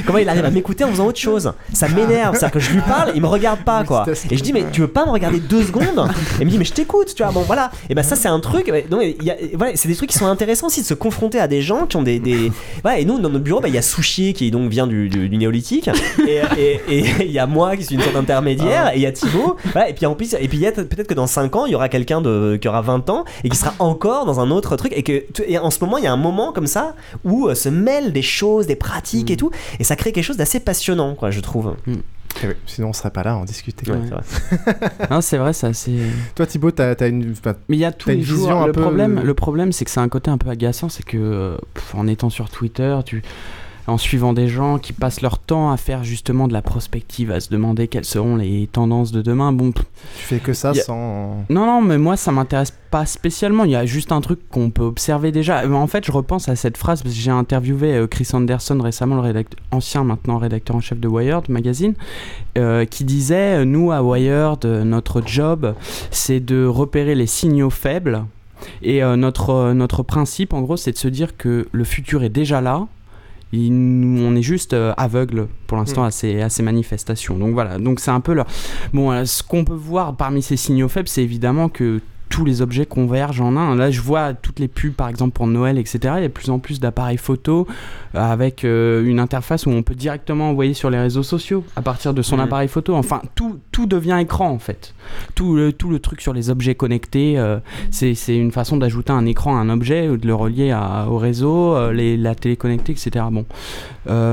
comment 0.06 0.20
il 0.20 0.30
arrive 0.30 0.46
à 0.46 0.52
m'écouter 0.52 0.86
en 0.86 0.90
faisant 0.90 1.08
autre 1.08 1.20
chose. 1.20 1.52
Ça 1.74 1.90
m'énerve, 1.90 2.36
c'est-à-dire 2.36 2.52
que 2.52 2.60
je 2.60 2.72
lui 2.72 2.82
parle, 2.82 3.12
il 3.16 3.22
me 3.22 3.28
regarde 3.28 3.60
pas, 3.64 3.84
quoi. 3.84 4.06
Et 4.30 4.38
je 4.38 4.44
dis, 4.44 4.54
mais 4.54 4.66
tu 4.72 4.82
veux 4.82 4.88
pas 4.88 5.06
me 5.06 5.12
regarder 5.12 5.40
deux 5.40 5.64
secondes 5.64 6.10
Et 6.38 6.42
il 6.42 6.46
me 6.46 6.52
dit, 6.52 6.58
mais 6.58 6.66
je 6.66 6.74
t'écoute, 6.74 7.14
tu 7.16 7.24
vois. 7.24 7.32
Bon, 7.32 7.42
voilà. 7.42 7.72
Et 7.90 7.96
ben 7.96 8.04
ça, 8.04 8.16
c'est 8.16 8.28
un 8.28 8.40
truc. 8.40 8.72
Donc, 8.90 9.02
voilà, 9.56 9.74
c'est 9.76 9.88
des 9.88 9.96
trucs 9.96 10.10
qui 10.10 10.18
sont 10.18 10.28
intéressants 10.28 10.68
aussi 10.68 10.82
de 10.82 10.86
se 10.86 10.94
confronter 10.94 11.40
à 11.40 11.48
des 11.48 11.57
gens 11.62 11.86
qui 11.86 11.98
ont 11.98 12.04
des. 12.04 12.20
des... 12.20 12.52
et 12.98 13.06
nous, 13.06 13.20
dans 13.20 13.30
notre 13.30 13.44
bureau, 13.44 13.60
bah, 13.62 13.68
il 13.68 13.76
y 13.76 13.78
a 13.78 13.82
Souchier 13.82 14.34
qui 14.34 14.52
donc 14.52 14.70
vient 14.70 14.88
du, 14.88 15.10
du, 15.10 15.38
néolithique. 15.38 15.90
et 16.28 16.82
il 17.22 17.32
y 17.32 17.40
a 17.40 17.48
moi 17.48 17.76
qui 17.76 17.84
suis 17.84 17.96
une 17.96 18.02
sorte 18.02 18.16
d'intermédiaire. 18.16 18.86
Ah. 18.88 18.96
Et 18.96 19.00
il 19.00 19.02
y 19.02 19.06
a 19.06 19.12
Thibaut. 19.12 19.58
et 19.88 19.94
puis 19.94 20.06
en 20.06 20.16
plus, 20.16 20.34
et 20.34 20.48
puis 20.48 20.60
peut-être 20.60 21.08
que 21.08 21.14
dans 21.14 21.28
5 21.28 21.56
ans, 21.56 21.66
il 21.66 21.72
y 21.72 21.76
aura 21.76 21.90
quelqu'un 21.90 22.22
de, 22.22 22.58
qui 22.62 22.68
aura 22.68 22.82
20 22.82 23.10
ans 23.10 23.26
et 23.44 23.50
qui 23.50 23.58
sera 23.58 23.74
encore 23.80 24.26
dans 24.26 24.40
un 24.40 24.52
autre 24.52 24.76
truc. 24.76 24.94
Et 24.96 25.04
que 25.04 25.24
et 25.46 25.58
en 25.58 25.72
ce 25.72 25.84
moment, 25.84 25.98
il 25.98 26.04
y 26.04 26.08
a 26.08 26.14
un 26.14 26.18
moment 26.18 26.52
comme 26.52 26.68
ça 26.68 26.96
où 27.24 27.48
euh, 27.48 27.56
se 27.56 27.70
mêlent 27.70 28.12
des 28.12 28.22
choses, 28.22 28.68
des 28.68 28.76
pratiques 28.76 29.32
et 29.32 29.36
mm. 29.36 29.38
tout. 29.38 29.52
Et 29.80 29.84
ça 29.84 29.96
crée 29.96 30.12
quelque 30.12 30.24
chose 30.24 30.38
d'assez 30.38 30.60
passionnant, 30.60 31.16
quoi, 31.16 31.32
je 31.32 31.40
trouve. 31.40 31.76
Mm. 31.86 31.96
Eh 32.44 32.48
sinon, 32.66 32.90
on 32.90 32.94
serait 32.94 33.12
pas 33.12 33.24
là 33.24 33.32
à 33.32 33.36
en 33.36 33.46
discuter. 33.46 33.92
c'est 35.22 35.38
vrai, 35.38 35.54
ça. 35.54 35.74
C'est. 35.74 35.98
Toi, 36.36 36.46
Thibaut, 36.46 36.72
t'as 36.72 36.94
as 37.00 37.08
une. 37.08 37.34
Mais 37.68 37.78
il 37.78 37.80
y 37.80 37.86
a 37.86 37.92
tous 37.92 38.10
les 38.10 38.22
jours. 38.22 38.68
Le 38.68 38.74
problème, 38.74 39.22
le 39.24 39.34
problème, 39.34 39.72
c'est 39.72 39.86
que 39.86 39.92
c'est 39.92 40.00
un 40.00 40.10
côté 40.10 40.30
un 40.30 40.38
peu 40.38 40.50
agaçant, 40.50 40.90
c'est 40.90 41.04
que 41.04 41.18
euh, 41.18 41.58
en 41.94 42.08
étant 42.08 42.30
sur 42.30 42.50
Twitter, 42.50 42.98
tu 43.06 43.24
en 43.88 43.98
suivant 43.98 44.34
des 44.34 44.48
gens 44.48 44.78
qui 44.78 44.94
passent 44.94 45.22
leur 45.22 45.40
temps 45.40 45.72
à 45.72 45.78
faire 45.78 46.04
justement 46.04 46.48
de 46.48 46.54
la 46.54 46.62
prospective, 46.62 47.32
à 47.32 47.40
se 47.40 47.50
demander 47.50 47.88
quelles 47.88 48.06
seront 48.06 48.36
les 48.36 48.68
tendances 48.72 49.12
de 49.12 49.22
demain. 49.22 49.54
Bon, 49.54 49.72
tu 49.72 49.84
fais 50.14 50.40
que 50.40 50.54
ça 50.54 50.74
sans. 50.74 51.46
Non, 51.50 51.66
non, 51.66 51.82
mais 51.82 51.98
moi 51.98 52.18
ça 52.18 52.32
m'intéresse 52.32 52.74
pas 52.92 53.06
spécialement. 53.06 53.64
Il 53.64 53.72
y 53.72 53.76
a 53.76 53.86
juste 53.86 54.12
un 54.12 54.22
truc 54.22 54.40
qu'on 54.50 54.70
peut 54.70 54.84
observer 54.84 55.32
déjà. 55.32 55.68
En 55.68 55.88
fait, 55.88 56.06
je 56.06 56.12
repense 56.12 56.50
à 56.50 56.56
cette 56.56 56.78
phrase 56.78 57.02
parce 57.02 57.16
que 57.16 57.22
j'ai 57.22 57.32
interviewé 57.32 57.94
euh, 57.94 58.08
Chris 58.08 58.28
Anderson 58.34 58.80
récemment, 58.82 59.16
le 59.16 59.22
rédacteur, 59.22 59.60
ancien 59.72 60.04
maintenant 60.04 60.38
rédacteur 60.38 60.76
en 60.76 60.82
chef 60.82 61.00
de 61.00 61.08
Wired 61.08 61.50
magazine, 61.50 61.94
euh, 62.58 62.86
qui 62.86 63.04
disait 63.04 63.66
nous 63.66 63.92
à 63.92 64.02
Wired, 64.04 64.66
notre 64.66 65.22
job, 65.26 65.76
c'est 66.12 66.40
de 66.40 66.66
repérer 66.66 67.16
les 67.16 67.28
signaux 67.28 67.70
faibles. 67.70 68.24
Et 68.82 69.04
euh, 69.04 69.16
notre, 69.16 69.74
notre 69.74 70.04
principe, 70.04 70.54
en 70.54 70.62
gros, 70.62 70.78
c'est 70.78 70.92
de 70.92 70.98
se 70.98 71.08
dire 71.08 71.38
que 71.38 71.68
le 71.72 71.84
futur 71.84 72.24
est 72.24 72.30
déjà 72.30 72.62
là, 72.62 72.88
on 73.54 74.36
est 74.36 74.42
juste 74.42 74.76
aveugle 74.98 75.48
pour 75.68 75.78
l'instant 75.78 76.04
mm. 76.04 76.08
à, 76.08 76.12
ces, 76.12 76.42
à 76.42 76.50
ces 76.50 76.64
manifestations. 76.64 77.38
Donc 77.38 77.54
voilà, 77.54 77.78
donc 77.80 78.00
c'est 78.00 78.12
un 78.12 78.20
peu 78.20 78.34
leur... 78.34 78.48
Bon, 78.94 79.26
ce 79.26 79.44
qu'on 79.44 79.64
peut 79.64 79.74
voir 79.74 80.16
parmi 80.16 80.42
ces 80.42 80.58
signaux 80.58 80.90
faibles, 80.90 81.08
c'est 81.08 81.24
évidemment 81.24 81.70
que 81.70 82.02
tous 82.30 82.46
les 82.46 82.62
objets 82.62 82.86
convergent 82.86 83.42
en 83.42 83.56
un. 83.56 83.76
Là, 83.76 83.92
je 83.92 84.02
vois 84.02 84.34
toutes 84.34 84.60
les 84.60 84.68
pubs, 84.68 84.94
par 84.94 85.10
exemple 85.10 85.34
pour 85.34 85.48
Noël, 85.48 85.78
etc. 85.78 86.00
Il 86.18 86.22
y 86.22 86.26
a 86.26 86.28
de 86.28 86.28
plus 86.28 86.50
en 86.50 86.60
plus 86.60 86.80
d'appareils 86.80 87.18
photo 87.18 87.68
euh, 88.16 88.20
avec 88.20 88.64
euh, 88.64 89.06
une 89.06 89.20
interface 89.20 89.66
où 89.66 89.72
on 89.72 89.84
peut 89.84 89.96
directement 89.96 90.50
envoyer 90.50 90.74
sur 90.74 90.90
les 90.90 91.00
réseaux 91.00 91.24
sociaux 91.24 91.64
à 91.76 91.82
partir 91.82 92.14
de 92.14 92.22
son 92.22 92.38
mmh. 92.38 92.42
appareil 92.42 92.68
photo. 92.68 92.96
Enfin, 92.96 93.22
tout, 93.36 93.60
tout 93.72 93.86
devient 93.86 94.18
écran 94.22 94.50
en 94.50 94.60
fait. 94.60 94.94
Tout 95.36 95.56
le, 95.56 95.74
tout 95.74 95.90
le 95.90 96.00
truc 96.00 96.22
sur 96.22 96.34
les 96.34 96.50
objets 96.50 96.76
connectés, 96.76 97.38
euh, 97.38 97.60
c'est 97.92 98.16
une 98.28 98.52
façon 98.52 98.78
d'ajouter 98.78 99.12
un 99.12 99.26
écran 99.26 99.58
à 99.58 99.60
un 99.60 99.70
objet 99.70 100.10
ou 100.10 100.18
de 100.18 100.28
le 100.28 100.36
relier 100.36 100.78
au 101.10 101.18
réseau, 101.18 101.92
les, 101.92 102.18
la 102.18 102.36
télé 102.36 102.56
connectée, 102.56 102.92
etc. 102.92 103.26
Bon, 103.32 103.46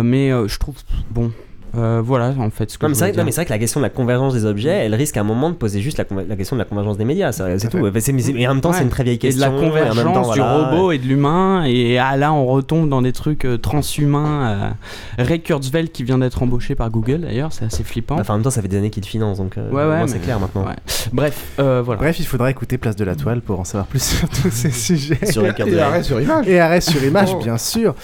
mais 0.02 0.30
je 0.30 0.58
trouve 0.58 0.76
bon 1.10 1.30
euh, 1.76 2.02
voilà, 2.04 2.34
en 2.38 2.50
fait. 2.50 2.70
Ce 2.70 2.78
que 2.78 2.86
mais 2.86 2.94
c'est 2.94 3.12
vrai, 3.12 3.44
que 3.44 3.50
la 3.50 3.58
question 3.58 3.80
de 3.80 3.84
la 3.84 3.90
convergence 3.90 4.34
des 4.34 4.44
objets, 4.44 4.70
elle 4.70 4.94
risque 4.94 5.16
à 5.16 5.20
un 5.20 5.24
moment 5.24 5.50
de 5.50 5.54
poser 5.54 5.80
juste 5.80 5.98
la, 5.98 6.04
question 6.36 6.56
de 6.56 6.60
la 6.60 6.64
convergence 6.64 6.96
des 6.96 7.04
médias. 7.04 7.32
C'est 7.32 7.68
tout. 7.68 7.78
Mais, 7.78 8.46
en 8.46 8.54
même 8.54 8.60
temps, 8.60 8.72
c'est 8.72 8.82
une 8.82 8.88
très 8.88 9.04
vieille 9.04 9.18
question. 9.18 9.46
Et 9.46 9.50
de 9.50 9.54
la 9.54 9.68
convergence 9.68 10.32
du 10.32 10.40
robot 10.40 10.92
et 10.92 10.98
de 10.98 11.06
l'humain. 11.06 11.64
Et 11.64 11.98
ah, 11.98 12.16
là, 12.16 12.32
on 12.32 12.46
retombe 12.46 12.88
dans 12.88 13.02
des 13.02 13.12
trucs 13.12 13.44
euh, 13.44 13.58
transhumains. 13.58 14.74
Euh, 15.18 15.22
Ray 15.24 15.40
Kurzweil 15.40 15.88
qui 15.88 16.04
vient 16.04 16.18
d'être 16.18 16.42
embauché 16.42 16.74
par 16.74 16.90
Google 16.90 17.22
d'ailleurs, 17.22 17.52
c'est 17.52 17.64
assez 17.64 17.82
flippant. 17.82 18.18
Enfin, 18.18 18.34
en 18.34 18.36
même 18.36 18.44
temps, 18.44 18.50
ça 18.50 18.62
fait 18.62 18.68
des 18.68 18.76
années 18.76 18.90
qu'il 18.90 19.04
finance, 19.04 19.38
donc 19.38 19.56
ouais, 19.56 20.02
c'est 20.06 20.20
clair 20.20 20.40
maintenant. 20.40 20.64
Bref, 21.12 21.54
voilà. 21.58 21.96
Bref, 21.96 22.18
il 22.20 22.26
faudra 22.26 22.50
écouter 22.50 22.78
Place 22.78 22.96
de 22.96 23.04
la 23.04 23.14
Toile 23.14 23.40
pour 23.40 23.60
en 23.60 23.64
savoir 23.64 23.86
plus 23.86 24.02
sur 24.02 24.28
tous 24.28 24.50
ces 24.50 24.70
sujets. 24.84 25.26
Sur 25.26 25.44
et 25.44 25.80
arrêt 25.80 26.02
sur 26.02 26.20
image. 26.20 26.48
Et 26.48 26.60
arrêt 26.60 26.80
sur 26.80 27.02
image, 27.02 27.30
oh. 27.34 27.42
bien 27.42 27.58
sûr. 27.58 27.94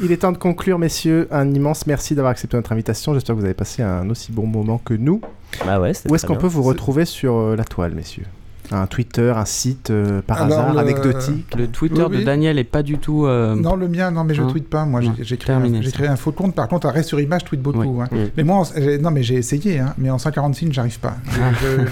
Il 0.00 0.12
est 0.12 0.18
temps 0.18 0.30
de 0.30 0.38
conclure, 0.38 0.78
messieurs. 0.78 1.26
Un 1.32 1.52
immense 1.52 1.86
merci 1.86 2.14
d'avoir 2.14 2.30
accepté 2.30 2.56
notre 2.56 2.70
invitation. 2.70 3.14
J'espère 3.14 3.34
que 3.34 3.40
vous 3.40 3.44
avez 3.44 3.54
passé 3.54 3.82
un 3.82 4.08
aussi 4.10 4.30
bon 4.30 4.46
moment 4.46 4.78
que 4.78 4.94
nous. 4.94 5.20
Bah 5.66 5.80
ouais, 5.80 5.92
Où 6.08 6.14
est-ce 6.14 6.24
qu'on 6.24 6.36
peut 6.36 6.46
vous 6.46 6.62
retrouver 6.62 7.04
sur 7.04 7.34
euh, 7.34 7.56
la 7.56 7.64
toile, 7.64 7.94
messieurs? 7.94 8.26
Un 8.70 8.86
Twitter, 8.86 9.32
un 9.34 9.46
site 9.46 9.90
euh, 9.90 10.20
par 10.20 10.42
hasard, 10.42 10.78
anecdotique? 10.78 11.52
Le 11.56 11.66
Twitter 11.66 12.04
de 12.10 12.22
Daniel 12.22 12.58
est 12.58 12.64
pas 12.64 12.84
du 12.84 12.98
tout. 12.98 13.26
Euh, 13.26 13.56
non, 13.56 13.74
le 13.74 13.88
mien, 13.88 14.12
non, 14.12 14.22
mais 14.22 14.34
je 14.34 14.42
ne 14.42 14.46
hein 14.46 14.50
tweete 14.50 14.68
pas. 14.68 14.84
Moi, 14.84 15.00
j'ai 15.20 15.36
créé, 15.36 16.06
un 16.06 16.16
faux 16.16 16.32
compte. 16.32 16.54
Par 16.54 16.68
contre, 16.68 16.86
arrêt 16.86 17.02
sur 17.02 17.18
image, 17.18 17.44
tweet 17.44 17.62
beaucoup. 17.62 18.00
Hein. 18.00 18.08
Mais 18.36 18.44
moi, 18.44 18.62
non, 19.00 19.10
mais 19.10 19.24
j'ai 19.24 19.36
essayé, 19.36 19.80
hein, 19.80 19.94
mais 19.98 20.10
en 20.10 20.18
140 20.18 20.54
signes, 20.54 20.72
j'arrive 20.72 21.00
pas. 21.00 21.16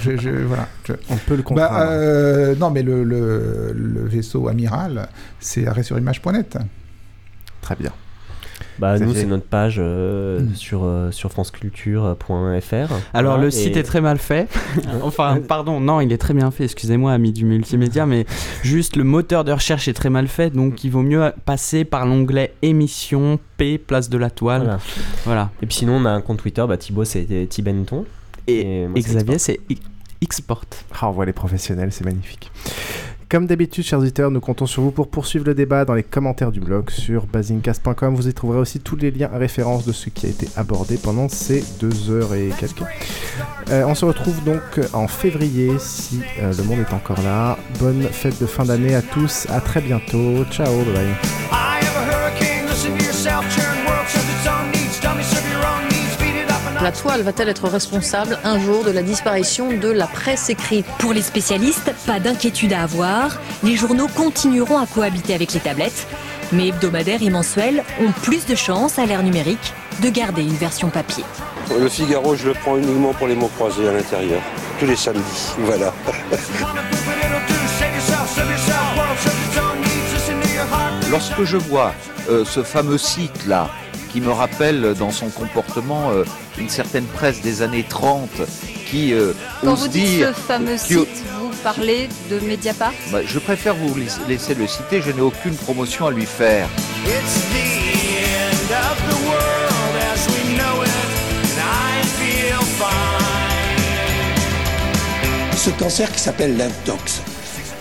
Je, 0.04 0.44
voilà, 0.46 0.68
On 1.10 1.16
peut 1.16 1.34
le 1.34 1.42
comprendre. 1.42 1.70
Bah, 1.70 2.54
non, 2.60 2.70
mais 2.70 2.82
le, 2.84 3.02
le, 3.02 3.72
le 3.74 4.04
vaisseau 4.06 4.46
amiral, 4.46 5.08
c'est 5.40 5.66
arrêt 5.66 5.82
sur 5.82 5.98
image.net. 5.98 6.58
Très 7.66 7.74
bien. 7.74 7.90
Bah, 8.78 8.96
nous, 9.00 9.12
c'est 9.12 9.26
notre 9.26 9.46
page 9.46 9.76
euh, 9.80 10.38
mm. 10.38 10.54
sur, 10.54 10.84
euh, 10.84 11.10
sur 11.10 11.32
franceculture.fr. 11.32 12.94
Alors, 13.12 13.38
le 13.38 13.50
site 13.50 13.76
est 13.76 13.82
très 13.82 14.00
mal 14.00 14.18
fait. 14.18 14.48
enfin, 15.02 15.40
pardon, 15.48 15.80
non, 15.80 16.00
il 16.00 16.12
est 16.12 16.16
très 16.16 16.32
bien 16.32 16.52
fait, 16.52 16.62
excusez-moi, 16.62 17.12
ami 17.12 17.32
du 17.32 17.44
multimédia, 17.44 18.06
mais 18.06 18.24
juste 18.62 18.94
le 18.94 19.02
moteur 19.02 19.42
de 19.42 19.50
recherche 19.50 19.88
est 19.88 19.94
très 19.94 20.10
mal 20.10 20.28
fait, 20.28 20.50
donc 20.50 20.84
il 20.84 20.92
vaut 20.92 21.02
mieux 21.02 21.32
passer 21.44 21.84
par 21.84 22.06
l'onglet 22.06 22.54
émission 22.62 23.40
P, 23.56 23.78
place 23.78 24.08
de 24.08 24.18
la 24.18 24.30
toile. 24.30 24.78
Voilà. 25.24 25.50
Et 25.60 25.66
puis 25.66 25.78
sinon, 25.78 25.96
on 25.96 26.04
a 26.04 26.10
un 26.10 26.20
compte 26.20 26.38
Twitter, 26.38 26.64
bah, 26.68 26.76
Thibaut, 26.76 27.04
c'est 27.04 27.48
Thibenton. 27.48 28.04
Et, 28.46 28.84
et 28.84 29.00
Xavier, 29.00 29.38
c'est 29.40 29.58
Xport. 30.24 30.66
Ah, 31.00 31.08
on 31.08 31.10
voit 31.10 31.26
les 31.26 31.32
professionnels, 31.32 31.90
c'est 31.90 32.04
magnifique. 32.04 32.52
Comme 33.28 33.46
d'habitude, 33.46 33.82
chers 33.82 33.98
auditeurs, 33.98 34.30
nous 34.30 34.40
comptons 34.40 34.66
sur 34.66 34.82
vous 34.82 34.92
pour 34.92 35.08
poursuivre 35.08 35.44
le 35.46 35.54
débat 35.54 35.84
dans 35.84 35.94
les 35.94 36.04
commentaires 36.04 36.52
du 36.52 36.60
blog 36.60 36.90
sur 36.90 37.26
basingcast.com. 37.26 38.14
Vous 38.14 38.28
y 38.28 38.34
trouverez 38.34 38.60
aussi 38.60 38.78
tous 38.78 38.94
les 38.94 39.10
liens 39.10 39.28
à 39.34 39.38
référence 39.38 39.84
de 39.84 39.90
ce 39.90 40.10
qui 40.10 40.26
a 40.26 40.28
été 40.28 40.46
abordé 40.56 40.96
pendant 40.96 41.28
ces 41.28 41.64
deux 41.80 42.10
heures 42.10 42.34
et 42.34 42.50
quelques. 42.60 42.84
Euh, 43.70 43.84
on 43.84 43.96
se 43.96 44.04
retrouve 44.04 44.44
donc 44.44 44.62
en 44.92 45.08
février 45.08 45.72
si 45.80 46.20
euh, 46.40 46.52
le 46.56 46.62
monde 46.62 46.78
est 46.78 46.94
encore 46.94 47.20
là. 47.22 47.58
Bonne 47.80 48.02
fête 48.02 48.40
de 48.40 48.46
fin 48.46 48.64
d'année 48.64 48.94
à 48.94 49.02
tous. 49.02 49.48
À 49.50 49.60
très 49.60 49.80
bientôt. 49.80 50.44
Ciao. 50.52 50.84
Bye 50.84 50.94
bye. 51.50 52.55
La 56.86 56.92
toile 56.92 57.22
va-t-elle 57.22 57.48
être 57.48 57.68
responsable 57.68 58.38
un 58.44 58.60
jour 58.60 58.84
de 58.84 58.92
la 58.92 59.02
disparition 59.02 59.76
de 59.76 59.88
la 59.88 60.06
presse 60.06 60.50
écrite? 60.50 60.86
Pour 61.00 61.12
les 61.12 61.20
spécialistes, 61.20 61.92
pas 62.06 62.20
d'inquiétude 62.20 62.72
à 62.72 62.84
avoir. 62.84 63.40
Les 63.64 63.74
journaux 63.74 64.06
continueront 64.06 64.78
à 64.78 64.86
cohabiter 64.86 65.34
avec 65.34 65.52
les 65.52 65.58
tablettes. 65.58 66.06
Mais 66.52 66.68
hebdomadaires 66.68 67.24
et 67.24 67.30
mensuels 67.30 67.82
ont 68.00 68.12
plus 68.22 68.46
de 68.46 68.54
chances 68.54 69.00
à 69.00 69.06
l'ère 69.06 69.24
numérique 69.24 69.74
de 70.00 70.10
garder 70.10 70.42
une 70.42 70.54
version 70.54 70.88
papier. 70.88 71.24
Le 71.76 71.88
Figaro, 71.88 72.36
je 72.36 72.50
le 72.50 72.54
prends 72.54 72.76
uniquement 72.76 73.12
pour 73.14 73.26
les 73.26 73.34
mots 73.34 73.50
croisés 73.56 73.88
à 73.88 73.92
l'intérieur. 73.92 74.40
Tous 74.78 74.86
les 74.86 74.94
samedis, 74.94 75.54
voilà. 75.58 75.92
Lorsque 81.10 81.42
je 81.42 81.56
vois 81.56 81.92
euh, 82.30 82.44
ce 82.44 82.62
fameux 82.62 82.98
site-là, 82.98 83.70
qui 84.16 84.22
me 84.22 84.32
rappelle 84.32 84.94
dans 84.94 85.10
son 85.10 85.28
comportement 85.28 86.10
euh, 86.10 86.24
une 86.56 86.70
certaine 86.70 87.04
presse 87.04 87.42
des 87.42 87.60
années 87.60 87.84
30 87.86 88.30
qui 88.86 89.12
euh, 89.12 89.34
Quand 89.60 89.74
vous 89.74 89.88
dites 89.88 90.24
ce 90.24 90.32
fameux 90.32 90.78
site, 90.78 91.22
vous 91.38 91.50
parlez 91.62 92.08
de 92.30 92.40
Mediapart? 92.40 92.94
Bah, 93.12 93.18
Je 93.26 93.38
préfère 93.38 93.74
vous 93.74 93.94
laisser 94.26 94.54
le 94.54 94.66
citer, 94.66 95.02
je 95.02 95.10
n'ai 95.10 95.20
aucune 95.20 95.54
promotion 95.54 96.06
à 96.06 96.12
lui 96.12 96.24
faire. 96.24 96.66
Ce 105.56 105.70
cancer 105.78 106.10
qui 106.10 106.20
s'appelle 106.20 106.56
l'intox 106.56 107.20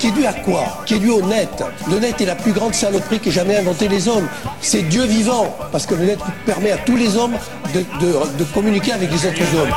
qui 0.06 0.10
est 0.10 0.22
dû 0.22 0.26
à 0.28 0.34
quoi 0.34 0.84
Qui 0.86 0.96
est 0.96 1.00
dû 1.00 1.10
au 1.10 1.22
net. 1.22 1.64
Le 1.90 1.98
net 2.00 2.22
est 2.22 2.26
la 2.26 2.36
plus 2.36 2.52
grande 2.52 2.76
saloperie 2.76 3.20
que 3.20 3.32
jamais 3.32 3.58
inventé 3.58 3.88
les 3.88 4.08
hommes. 4.08 4.28
C'est 4.62 4.84
Dieu 4.84 5.06
vivant, 5.06 5.56
parce 5.72 5.88
que 5.88 5.96
le 5.96 6.06
net 6.06 6.20
permet 6.46 6.72
à 6.72 6.78
tous 6.78 6.96
les 6.96 7.18
hommes 7.18 7.36
de, 7.74 7.80
de 7.80 8.44
communiquer 8.54 8.92
avec 8.92 9.10
les 9.12 9.18
autres 9.18 9.42
hommes. 9.58 9.70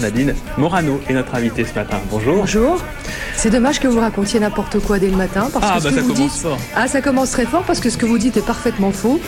Nadine 0.00 0.34
Morano 0.58 1.00
est 1.08 1.12
notre 1.12 1.34
invitée 1.36 1.64
ce 1.64 1.74
matin. 1.74 1.98
Bonjour. 2.10 2.36
Bonjour. 2.36 2.82
C'est 3.36 3.50
dommage 3.50 3.78
que 3.78 3.86
vous 3.86 4.00
racontiez 4.00 4.40
n'importe 4.40 4.80
quoi 4.80 4.98
dès 4.98 5.08
le 5.08 5.16
matin. 5.16 5.48
Parce 5.52 5.66
ah, 5.68 5.78
que 5.78 5.84
bah 5.84 5.90
ça 5.90 6.02
commence 6.02 6.40
fort. 6.40 6.58
Ah, 6.74 6.88
ça 6.88 7.00
commence 7.00 7.30
très 7.30 7.46
fort 7.46 7.62
parce 7.62 7.80
que 7.80 7.88
ce 7.88 7.96
que 7.96 8.06
vous 8.06 8.18
dites 8.18 8.36
est 8.36 8.44
parfaitement 8.46 8.90
faux. 8.90 9.20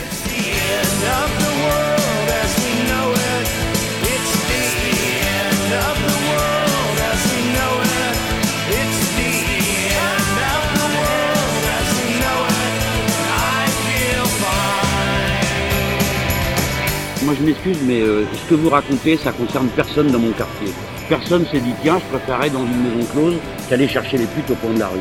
Je 17.39 17.45
m'excuse, 17.45 17.77
mais 17.85 18.01
euh, 18.01 18.23
ce 18.33 18.49
que 18.49 18.55
vous 18.55 18.69
racontez, 18.69 19.17
ça 19.17 19.31
concerne 19.31 19.67
personne 19.67 20.07
dans 20.07 20.19
mon 20.19 20.31
quartier. 20.31 20.69
Personne 21.09 21.45
s'est 21.51 21.59
dit, 21.59 21.73
tiens, 21.81 21.99
je 21.99 22.17
préférerais 22.17 22.49
dans 22.49 22.65
une 22.65 22.83
maison 22.83 23.07
close 23.11 23.35
qu'aller 23.69 23.87
chercher 23.87 24.17
les 24.17 24.25
putes 24.25 24.49
au 24.51 24.55
coin 24.55 24.73
de 24.73 24.79
la 24.79 24.87
rue. 24.87 24.99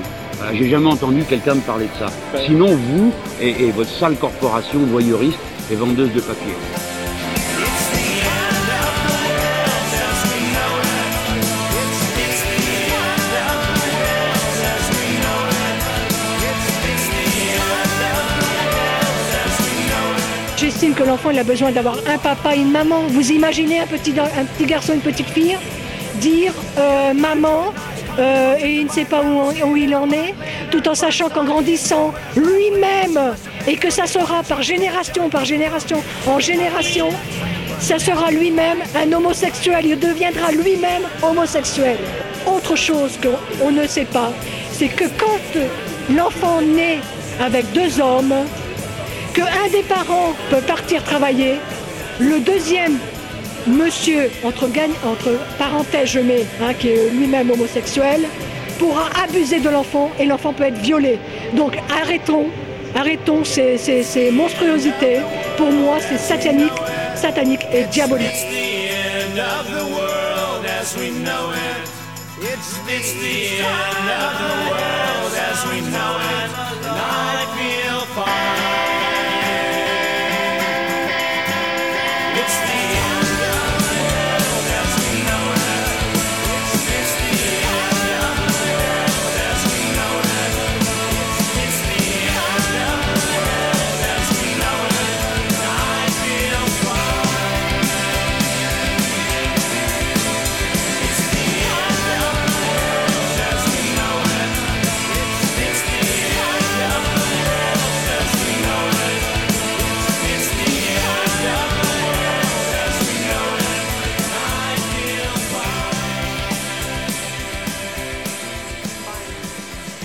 J'ai 0.52 0.68
jamais 0.68 0.88
entendu 0.88 1.24
quelqu'un 1.24 1.54
me 1.54 1.60
parler 1.60 1.86
de 1.86 1.98
ça. 1.98 2.12
Sinon, 2.44 2.68
vous 2.76 3.12
et 3.40 3.70
votre 3.70 3.90
sale 3.90 4.16
corporation 4.16 4.80
voyeuriste 4.80 5.38
et 5.70 5.74
vendeuse 5.74 6.12
de 6.12 6.20
papier. 6.20 6.52
Que 20.94 21.02
l'enfant 21.02 21.36
a 21.36 21.42
besoin 21.42 21.72
d'avoir 21.72 21.96
un 22.08 22.16
papa 22.16 22.54
et 22.54 22.60
une 22.60 22.70
maman? 22.70 23.02
Vous 23.08 23.32
imaginez 23.32 23.80
un 23.80 23.86
petit, 23.86 24.12
garçon, 24.12 24.94
une 24.94 25.00
petite 25.00 25.28
fille 25.28 25.56
dire 26.20 26.52
euh, 26.78 27.12
maman 27.12 27.74
euh, 28.20 28.56
et 28.62 28.76
il 28.76 28.86
ne 28.86 28.90
sait 28.90 29.04
pas 29.04 29.20
où, 29.20 29.76
il 29.76 29.94
en 29.96 30.08
est, 30.12 30.32
tout 30.70 30.88
en 30.88 30.94
sachant 30.94 31.28
qu'en 31.28 31.44
grandissant 31.44 32.14
lui-même 32.36 33.34
et 33.66 33.76
que 33.76 33.90
ça 33.90 34.06
sera 34.06 34.44
par 34.44 34.62
génération, 34.62 35.28
par 35.28 35.44
génération, 35.44 36.00
en 36.26 36.38
génération, 36.38 37.08
ça 37.80 37.98
sera 37.98 38.30
lui-même 38.30 38.78
un 38.94 39.12
homosexuel, 39.12 39.86
il 39.86 39.98
deviendra 39.98 40.52
lui-même 40.52 41.02
homosexuel. 41.20 41.96
Autre 42.46 42.76
chose 42.76 43.18
qu'on 43.20 43.72
ne 43.72 43.86
sait 43.88 44.06
pas, 44.06 44.32
c'est 44.70 44.88
que 44.88 45.04
quand 45.18 45.60
l'enfant 46.14 46.60
naît 46.62 47.00
avec 47.40 47.70
deux 47.72 48.00
hommes, 48.00 48.34
qu'un 49.36 49.68
des 49.70 49.82
parents 49.82 50.32
peut 50.50 50.62
partir 50.62 51.04
travailler, 51.04 51.56
le 52.18 52.40
deuxième 52.40 52.98
monsieur, 53.66 54.30
entre, 54.42 54.66
parenthèses 55.58 56.10
je 56.10 56.20
mets, 56.20 56.46
hein, 56.62 56.72
qui 56.78 56.88
est 56.88 57.10
lui-même 57.10 57.50
homosexuel, 57.50 58.22
pourra 58.78 59.08
abuser 59.22 59.60
de 59.60 59.68
l'enfant 59.68 60.10
et 60.18 60.24
l'enfant 60.24 60.52
peut 60.54 60.64
être 60.64 60.78
violé. 60.78 61.18
Donc 61.54 61.76
arrêtons, 62.00 62.46
Arrêtons 62.98 63.44
ces, 63.44 64.30
monstruosités. 64.32 65.20
Pour 65.58 65.70
moi, 65.70 65.98
c'est 66.00 66.16
satanique, 66.16 66.72
satanique 67.14 67.66
et 67.70 67.84
diabolique. 67.84 68.30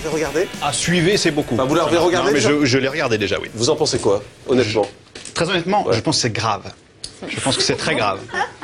Fine. 0.02 0.14
regardé? 0.14 0.48
Ah, 0.62 0.72
suivez, 0.72 1.16
c'est 1.16 1.30
beaucoup. 1.30 1.56
vous 1.56 1.74
l'avez 1.74 1.96
regardé 1.98 2.32
mais 2.32 2.40
je, 2.40 2.64
je 2.64 2.78
l'ai 2.78 2.88
regardé 2.88 3.18
déjà, 3.18 3.38
oui. 3.40 3.48
Vous 3.54 3.70
en 3.70 3.76
pensez 3.76 3.98
quoi, 3.98 4.22
honnêtement? 4.48 4.86
Très 5.34 5.48
honnêtement, 5.48 5.86
je 5.90 6.00
pense 6.00 6.16
que 6.16 6.22
c'est 6.22 6.32
grave. 6.32 6.72
Je 7.28 7.38
pense 7.40 7.56
que 7.56 7.62
c'est 7.62 7.76
très 7.76 7.94
grave. 7.94 8.18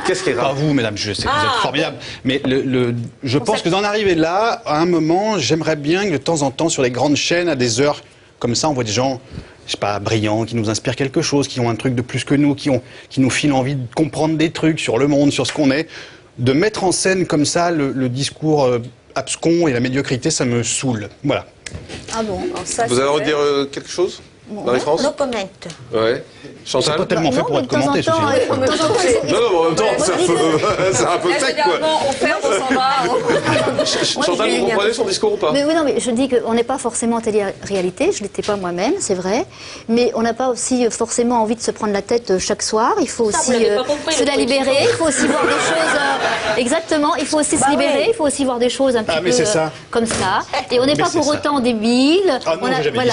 Qu'est-ce 0.06 0.24
qui 0.24 0.30
est 0.30 0.32
grave? 0.32 0.48
Pas 0.48 0.52
vous, 0.54 0.74
mesdames, 0.74 0.96
je 0.96 1.12
sais 1.12 1.22
que 1.22 1.28
vous 1.28 1.44
êtes 1.44 1.50
Ah. 1.58 1.62
formidable. 1.62 1.96
Mais 2.24 2.40
le, 2.44 2.60
le- 2.62 2.94
je 3.22 3.38
pense 3.38 3.62
que 3.62 3.68
d'en 3.68 3.84
arriver 3.84 4.14
là, 4.16 4.62
à 4.66 4.80
un 4.80 4.84
moment, 4.86 5.38
j'aimerais 5.38 5.76
bien 5.76 6.06
que 6.06 6.12
de 6.12 6.16
temps 6.16 6.42
en 6.42 6.50
temps, 6.50 6.68
sur 6.68 6.82
les 6.82 6.90
grandes 6.90 7.14
chaînes, 7.16 7.48
à 7.48 7.54
des 7.54 7.80
heures 7.80 8.02
comme 8.40 8.54
ça, 8.56 8.68
on 8.68 8.72
voit 8.72 8.82
des 8.84 8.90
gens, 8.92 9.20
je 9.66 9.72
sais 9.72 9.78
pas, 9.78 9.98
brillants, 10.00 10.44
qui 10.44 10.56
nous 10.56 10.70
inspirent 10.70 10.96
quelque 10.96 11.22
chose, 11.22 11.46
qui 11.46 11.60
ont 11.60 11.70
un 11.70 11.76
truc 11.76 11.94
de 11.94 12.02
plus 12.02 12.24
que 12.24 12.34
nous, 12.34 12.54
qui, 12.56 12.68
ont, 12.68 12.82
qui 13.10 13.20
nous 13.20 13.30
filent 13.30 13.52
envie 13.52 13.76
de 13.76 13.86
comprendre 13.94 14.36
des 14.36 14.50
trucs 14.50 14.80
sur 14.80 14.98
le 14.98 15.06
monde, 15.06 15.30
sur 15.32 15.46
ce 15.46 15.52
qu'on 15.52 15.70
est. 15.70 15.86
De 16.38 16.52
mettre 16.52 16.82
en 16.84 16.90
scène 16.92 17.26
comme 17.26 17.44
ça 17.44 17.70
le, 17.70 17.92
le 17.92 18.08
discours 18.08 18.64
euh, 18.64 18.78
abscon 19.18 19.68
et 19.68 19.72
la 19.72 19.80
médiocrité, 19.80 20.30
ça 20.30 20.44
me 20.44 20.62
saoule. 20.62 21.08
Voilà. 21.24 21.46
Ah 22.14 22.22
bon 22.22 22.40
alors 22.44 22.66
ça, 22.66 22.86
Vous 22.86 22.98
allez 22.98 23.08
redire 23.08 23.38
euh, 23.38 23.66
quelque 23.66 23.90
chose? 23.90 24.22
Marie-France 24.50 25.02
No 25.02 25.10
comment. 25.16 25.32
Ouais. 25.92 26.24
Chantal 26.64 26.92
C'est 26.92 26.96
pas 26.98 27.06
tellement 27.06 27.32
fait 27.32 27.40
pour 27.42 27.58
être 27.58 27.66
commenté, 27.68 28.02
ceci 28.02 28.10
euh, 28.10 28.56
Non, 28.56 29.40
non, 29.40 29.50
mais 29.50 29.56
en 29.58 29.64
même 29.64 29.74
temps, 29.74 29.84
c'est 29.98 30.12
un 30.12 30.16
peu, 30.18 30.34
que- 30.34 30.92
c'est 30.92 31.04
un 31.06 31.18
peu 31.18 31.30
Là, 31.30 31.38
sec, 31.38 31.56
quoi. 31.62 31.78
on 32.08 32.12
ferme, 32.12 32.40
on 32.42 32.52
s'en 32.52 32.74
va. 32.74 33.84
Chantal, 34.24 34.50
vous 34.50 34.66
comprenez 34.66 34.92
son 34.92 35.04
discours 35.04 35.32
ou 35.32 35.36
pas? 35.36 35.52
Mais 35.52 35.64
oui, 35.64 35.74
non, 35.74 35.82
mais 35.84 35.98
je 36.00 36.10
dis 36.10 36.28
qu'on 36.28 36.52
n'est 36.54 36.64
pas 36.64 36.78
forcément 36.78 37.16
en 37.16 37.20
télé-réalité, 37.20 38.10
je 38.12 38.18
ne 38.18 38.22
l'étais 38.24 38.42
pas 38.42 38.56
moi-même, 38.56 38.94
c'est 39.00 39.14
vrai, 39.14 39.46
mais 39.88 40.12
on 40.14 40.22
n'a 40.22 40.34
pas 40.34 40.48
aussi 40.48 40.86
euh, 40.86 40.90
forcément 40.90 41.40
envie 41.42 41.56
de 41.56 41.62
se 41.62 41.70
prendre 41.70 41.92
la 41.92 42.02
tête 42.02 42.30
euh, 42.32 42.38
chaque 42.38 42.62
soir, 42.62 42.94
il 43.00 43.08
faut 43.08 43.30
Ça, 43.30 43.38
aussi 43.40 43.52
se 43.52 44.24
la 44.24 44.36
libérer, 44.36 44.76
il 44.82 44.88
faut 44.98 45.06
aussi 45.06 45.26
voir 45.26 45.42
des 45.44 45.50
choses, 45.50 46.58
exactement, 46.58 47.14
il 47.16 47.26
faut 47.26 47.38
aussi 47.38 47.56
Bah 47.56 47.66
se 47.66 47.70
libérer, 47.70 48.06
il 48.08 48.14
faut 48.14 48.24
aussi 48.26 48.44
voir 48.44 48.58
des 48.58 48.68
choses 48.70 48.96
un 48.96 49.04
petit 49.04 49.14
Ah, 49.18 49.20
mais 49.22 49.30
peu 49.30 49.44
comme 49.90 50.06
ça, 50.06 50.40
et 50.70 50.80
on 50.80 50.86
n'est 50.86 50.94
pas 50.96 51.08
pour 51.08 51.24
ça. 51.24 51.30
autant 51.30 51.60
débiles, 51.60 52.38
Ah 52.46 52.56
voilà, 52.60 52.76
ça. 52.82 52.90
on 52.90 52.94
passe 52.94 53.10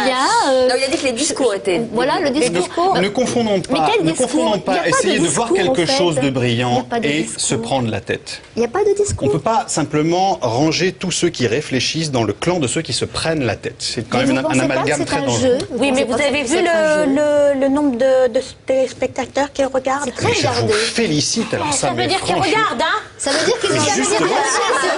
Ah. 0.00 0.04
bien. 0.04 0.52
Euh, 0.60 0.68
Non, 0.68 0.74
il 0.78 0.84
a 0.84 0.88
dit 0.88 0.96
que 0.98 1.06
les 1.06 1.12
discours 1.12 1.54
étaient. 1.54 1.80
Voilà, 1.92 2.20
le 2.20 2.30
discours. 2.30 2.96
Ne 3.00 3.08
confondons 3.08 3.60
Mais 3.70 3.76
pas, 3.78 3.90
quel 3.92 4.04
ne 4.04 4.10
discours 4.10 4.26
confondons 4.30 4.58
pas 4.60 4.78
de 4.80 4.88
essayer 4.88 5.18
de, 5.18 5.26
voir 5.26 5.50
en 5.50 5.54
quelque 5.54 5.86
fait. 5.86 5.96
chose 5.98 6.16
de 6.16 6.30
brillant 6.30 6.86
de 6.90 7.06
et 7.06 7.22
discours. 7.22 7.40
se 7.40 7.54
prendre 7.54 7.90
la 7.90 8.00
tête. 8.00 8.42
Il 8.56 8.60
n'y 8.60 8.66
a 8.66 8.68
pas 8.68 8.84
de 8.84 8.94
discours. 8.94 9.24
On 9.24 9.26
ne 9.28 9.32
peut 9.32 9.40
pas 9.40 9.64
simplement 9.68 10.38
ranger 10.42 10.92
tous 10.92 11.10
ceux 11.10 11.28
qui 11.30 11.46
réfléchissent 11.46 12.10
dans 12.10 12.24
le 12.24 12.32
clan 12.32 12.58
de 12.58 12.66
ceux 12.66 12.82
qui 12.82 12.92
se 12.92 13.04
prennent 13.04 13.44
la 13.44 13.56
tête. 13.56 13.76
C'est 13.78 14.08
quand 14.08 14.18
Mais 14.18 14.26
même 14.26 14.44
un, 14.46 14.58
amalgame 14.58 14.98
c'est 15.00 15.04
très 15.04 15.16
un 15.18 15.26
dangereux. 15.26 15.58
jeu 15.60 15.66
Oui, 15.72 15.92
mais 15.92 16.04
vous 16.04 16.14
avez 16.14 16.42
vu 16.42 16.56
le, 16.56 17.06
le, 17.54 17.60
le 17.60 17.68
nombre 17.68 17.96
de, 17.96 18.28
de 18.32 18.40
téléspectateurs 18.66 19.52
qui 19.52 19.64
regardent 19.64 20.04
C'est 20.04 20.14
très 20.14 20.28
Mais 20.28 20.34
je 20.34 20.46
vous 20.62 20.68
félicite 20.72 21.52
alors 21.54 21.72
ça, 21.72 21.78
Ça 21.78 21.90
veut 21.90 21.96
mais 21.96 22.06
dire 22.06 22.20
qu'ils 22.22 22.34
regardent, 22.34 22.82
hein 22.82 22.98
Ça 23.18 23.30
veut 23.30 23.44
dire 23.46 23.58
qu'ils 23.60 23.70
réfléchi 23.72 24.04
surtout. 24.04 24.24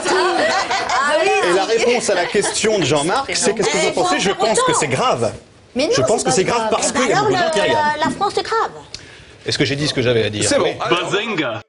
Ah 0.09 1.15
oui 1.23 1.29
Et 1.51 1.55
la 1.55 1.65
réponse 1.65 2.11
à 2.11 2.15
la 2.15 2.25
question 2.27 2.79
de 2.79 2.85
Jean-Marc, 2.85 3.31
c'est 3.35 3.55
qu'est-ce 3.55 3.69
que 3.71 3.77
vous 3.79 3.89
en 3.89 4.03
pensez? 4.03 4.21
Je 4.21 4.31
pense 4.31 4.61
que 4.63 4.73
c'est 4.73 4.87
grave. 4.89 5.33
Mais 5.75 5.87
non, 5.87 5.93
Je 5.97 6.03
pense 6.03 6.23
que 6.23 6.31
c'est 6.31 6.45
grave 6.45 6.59
grave. 6.59 6.71
parce 6.71 6.91
Eh 6.91 6.93
ben 6.93 7.01
qu'il 7.01 7.09
y 7.09 7.13
a 7.13 7.17
alors, 7.19 7.29
beaucoup 7.31 7.35
de 7.35 7.39
gens 7.43 7.47
le- 7.47 7.53
qui 7.55 7.61
regardent. 7.61 7.97
la, 7.99 8.05
la 8.05 8.11
France 8.11 8.39
est 8.39 8.43
grave. 8.43 8.71
Est-ce 9.47 9.59
que 9.59 9.65
j'ai 9.65 9.77
dit 9.77 9.89
ce 9.89 9.95
que 9.95 10.03
j'avais 10.03 10.25
à 10.25 10.31
dire 10.31 10.45
C'est 10.49 10.59
bon. 10.59 10.65
Oui. 10.65 10.77
alors, 10.81 11.11
Bazinga 11.11 11.62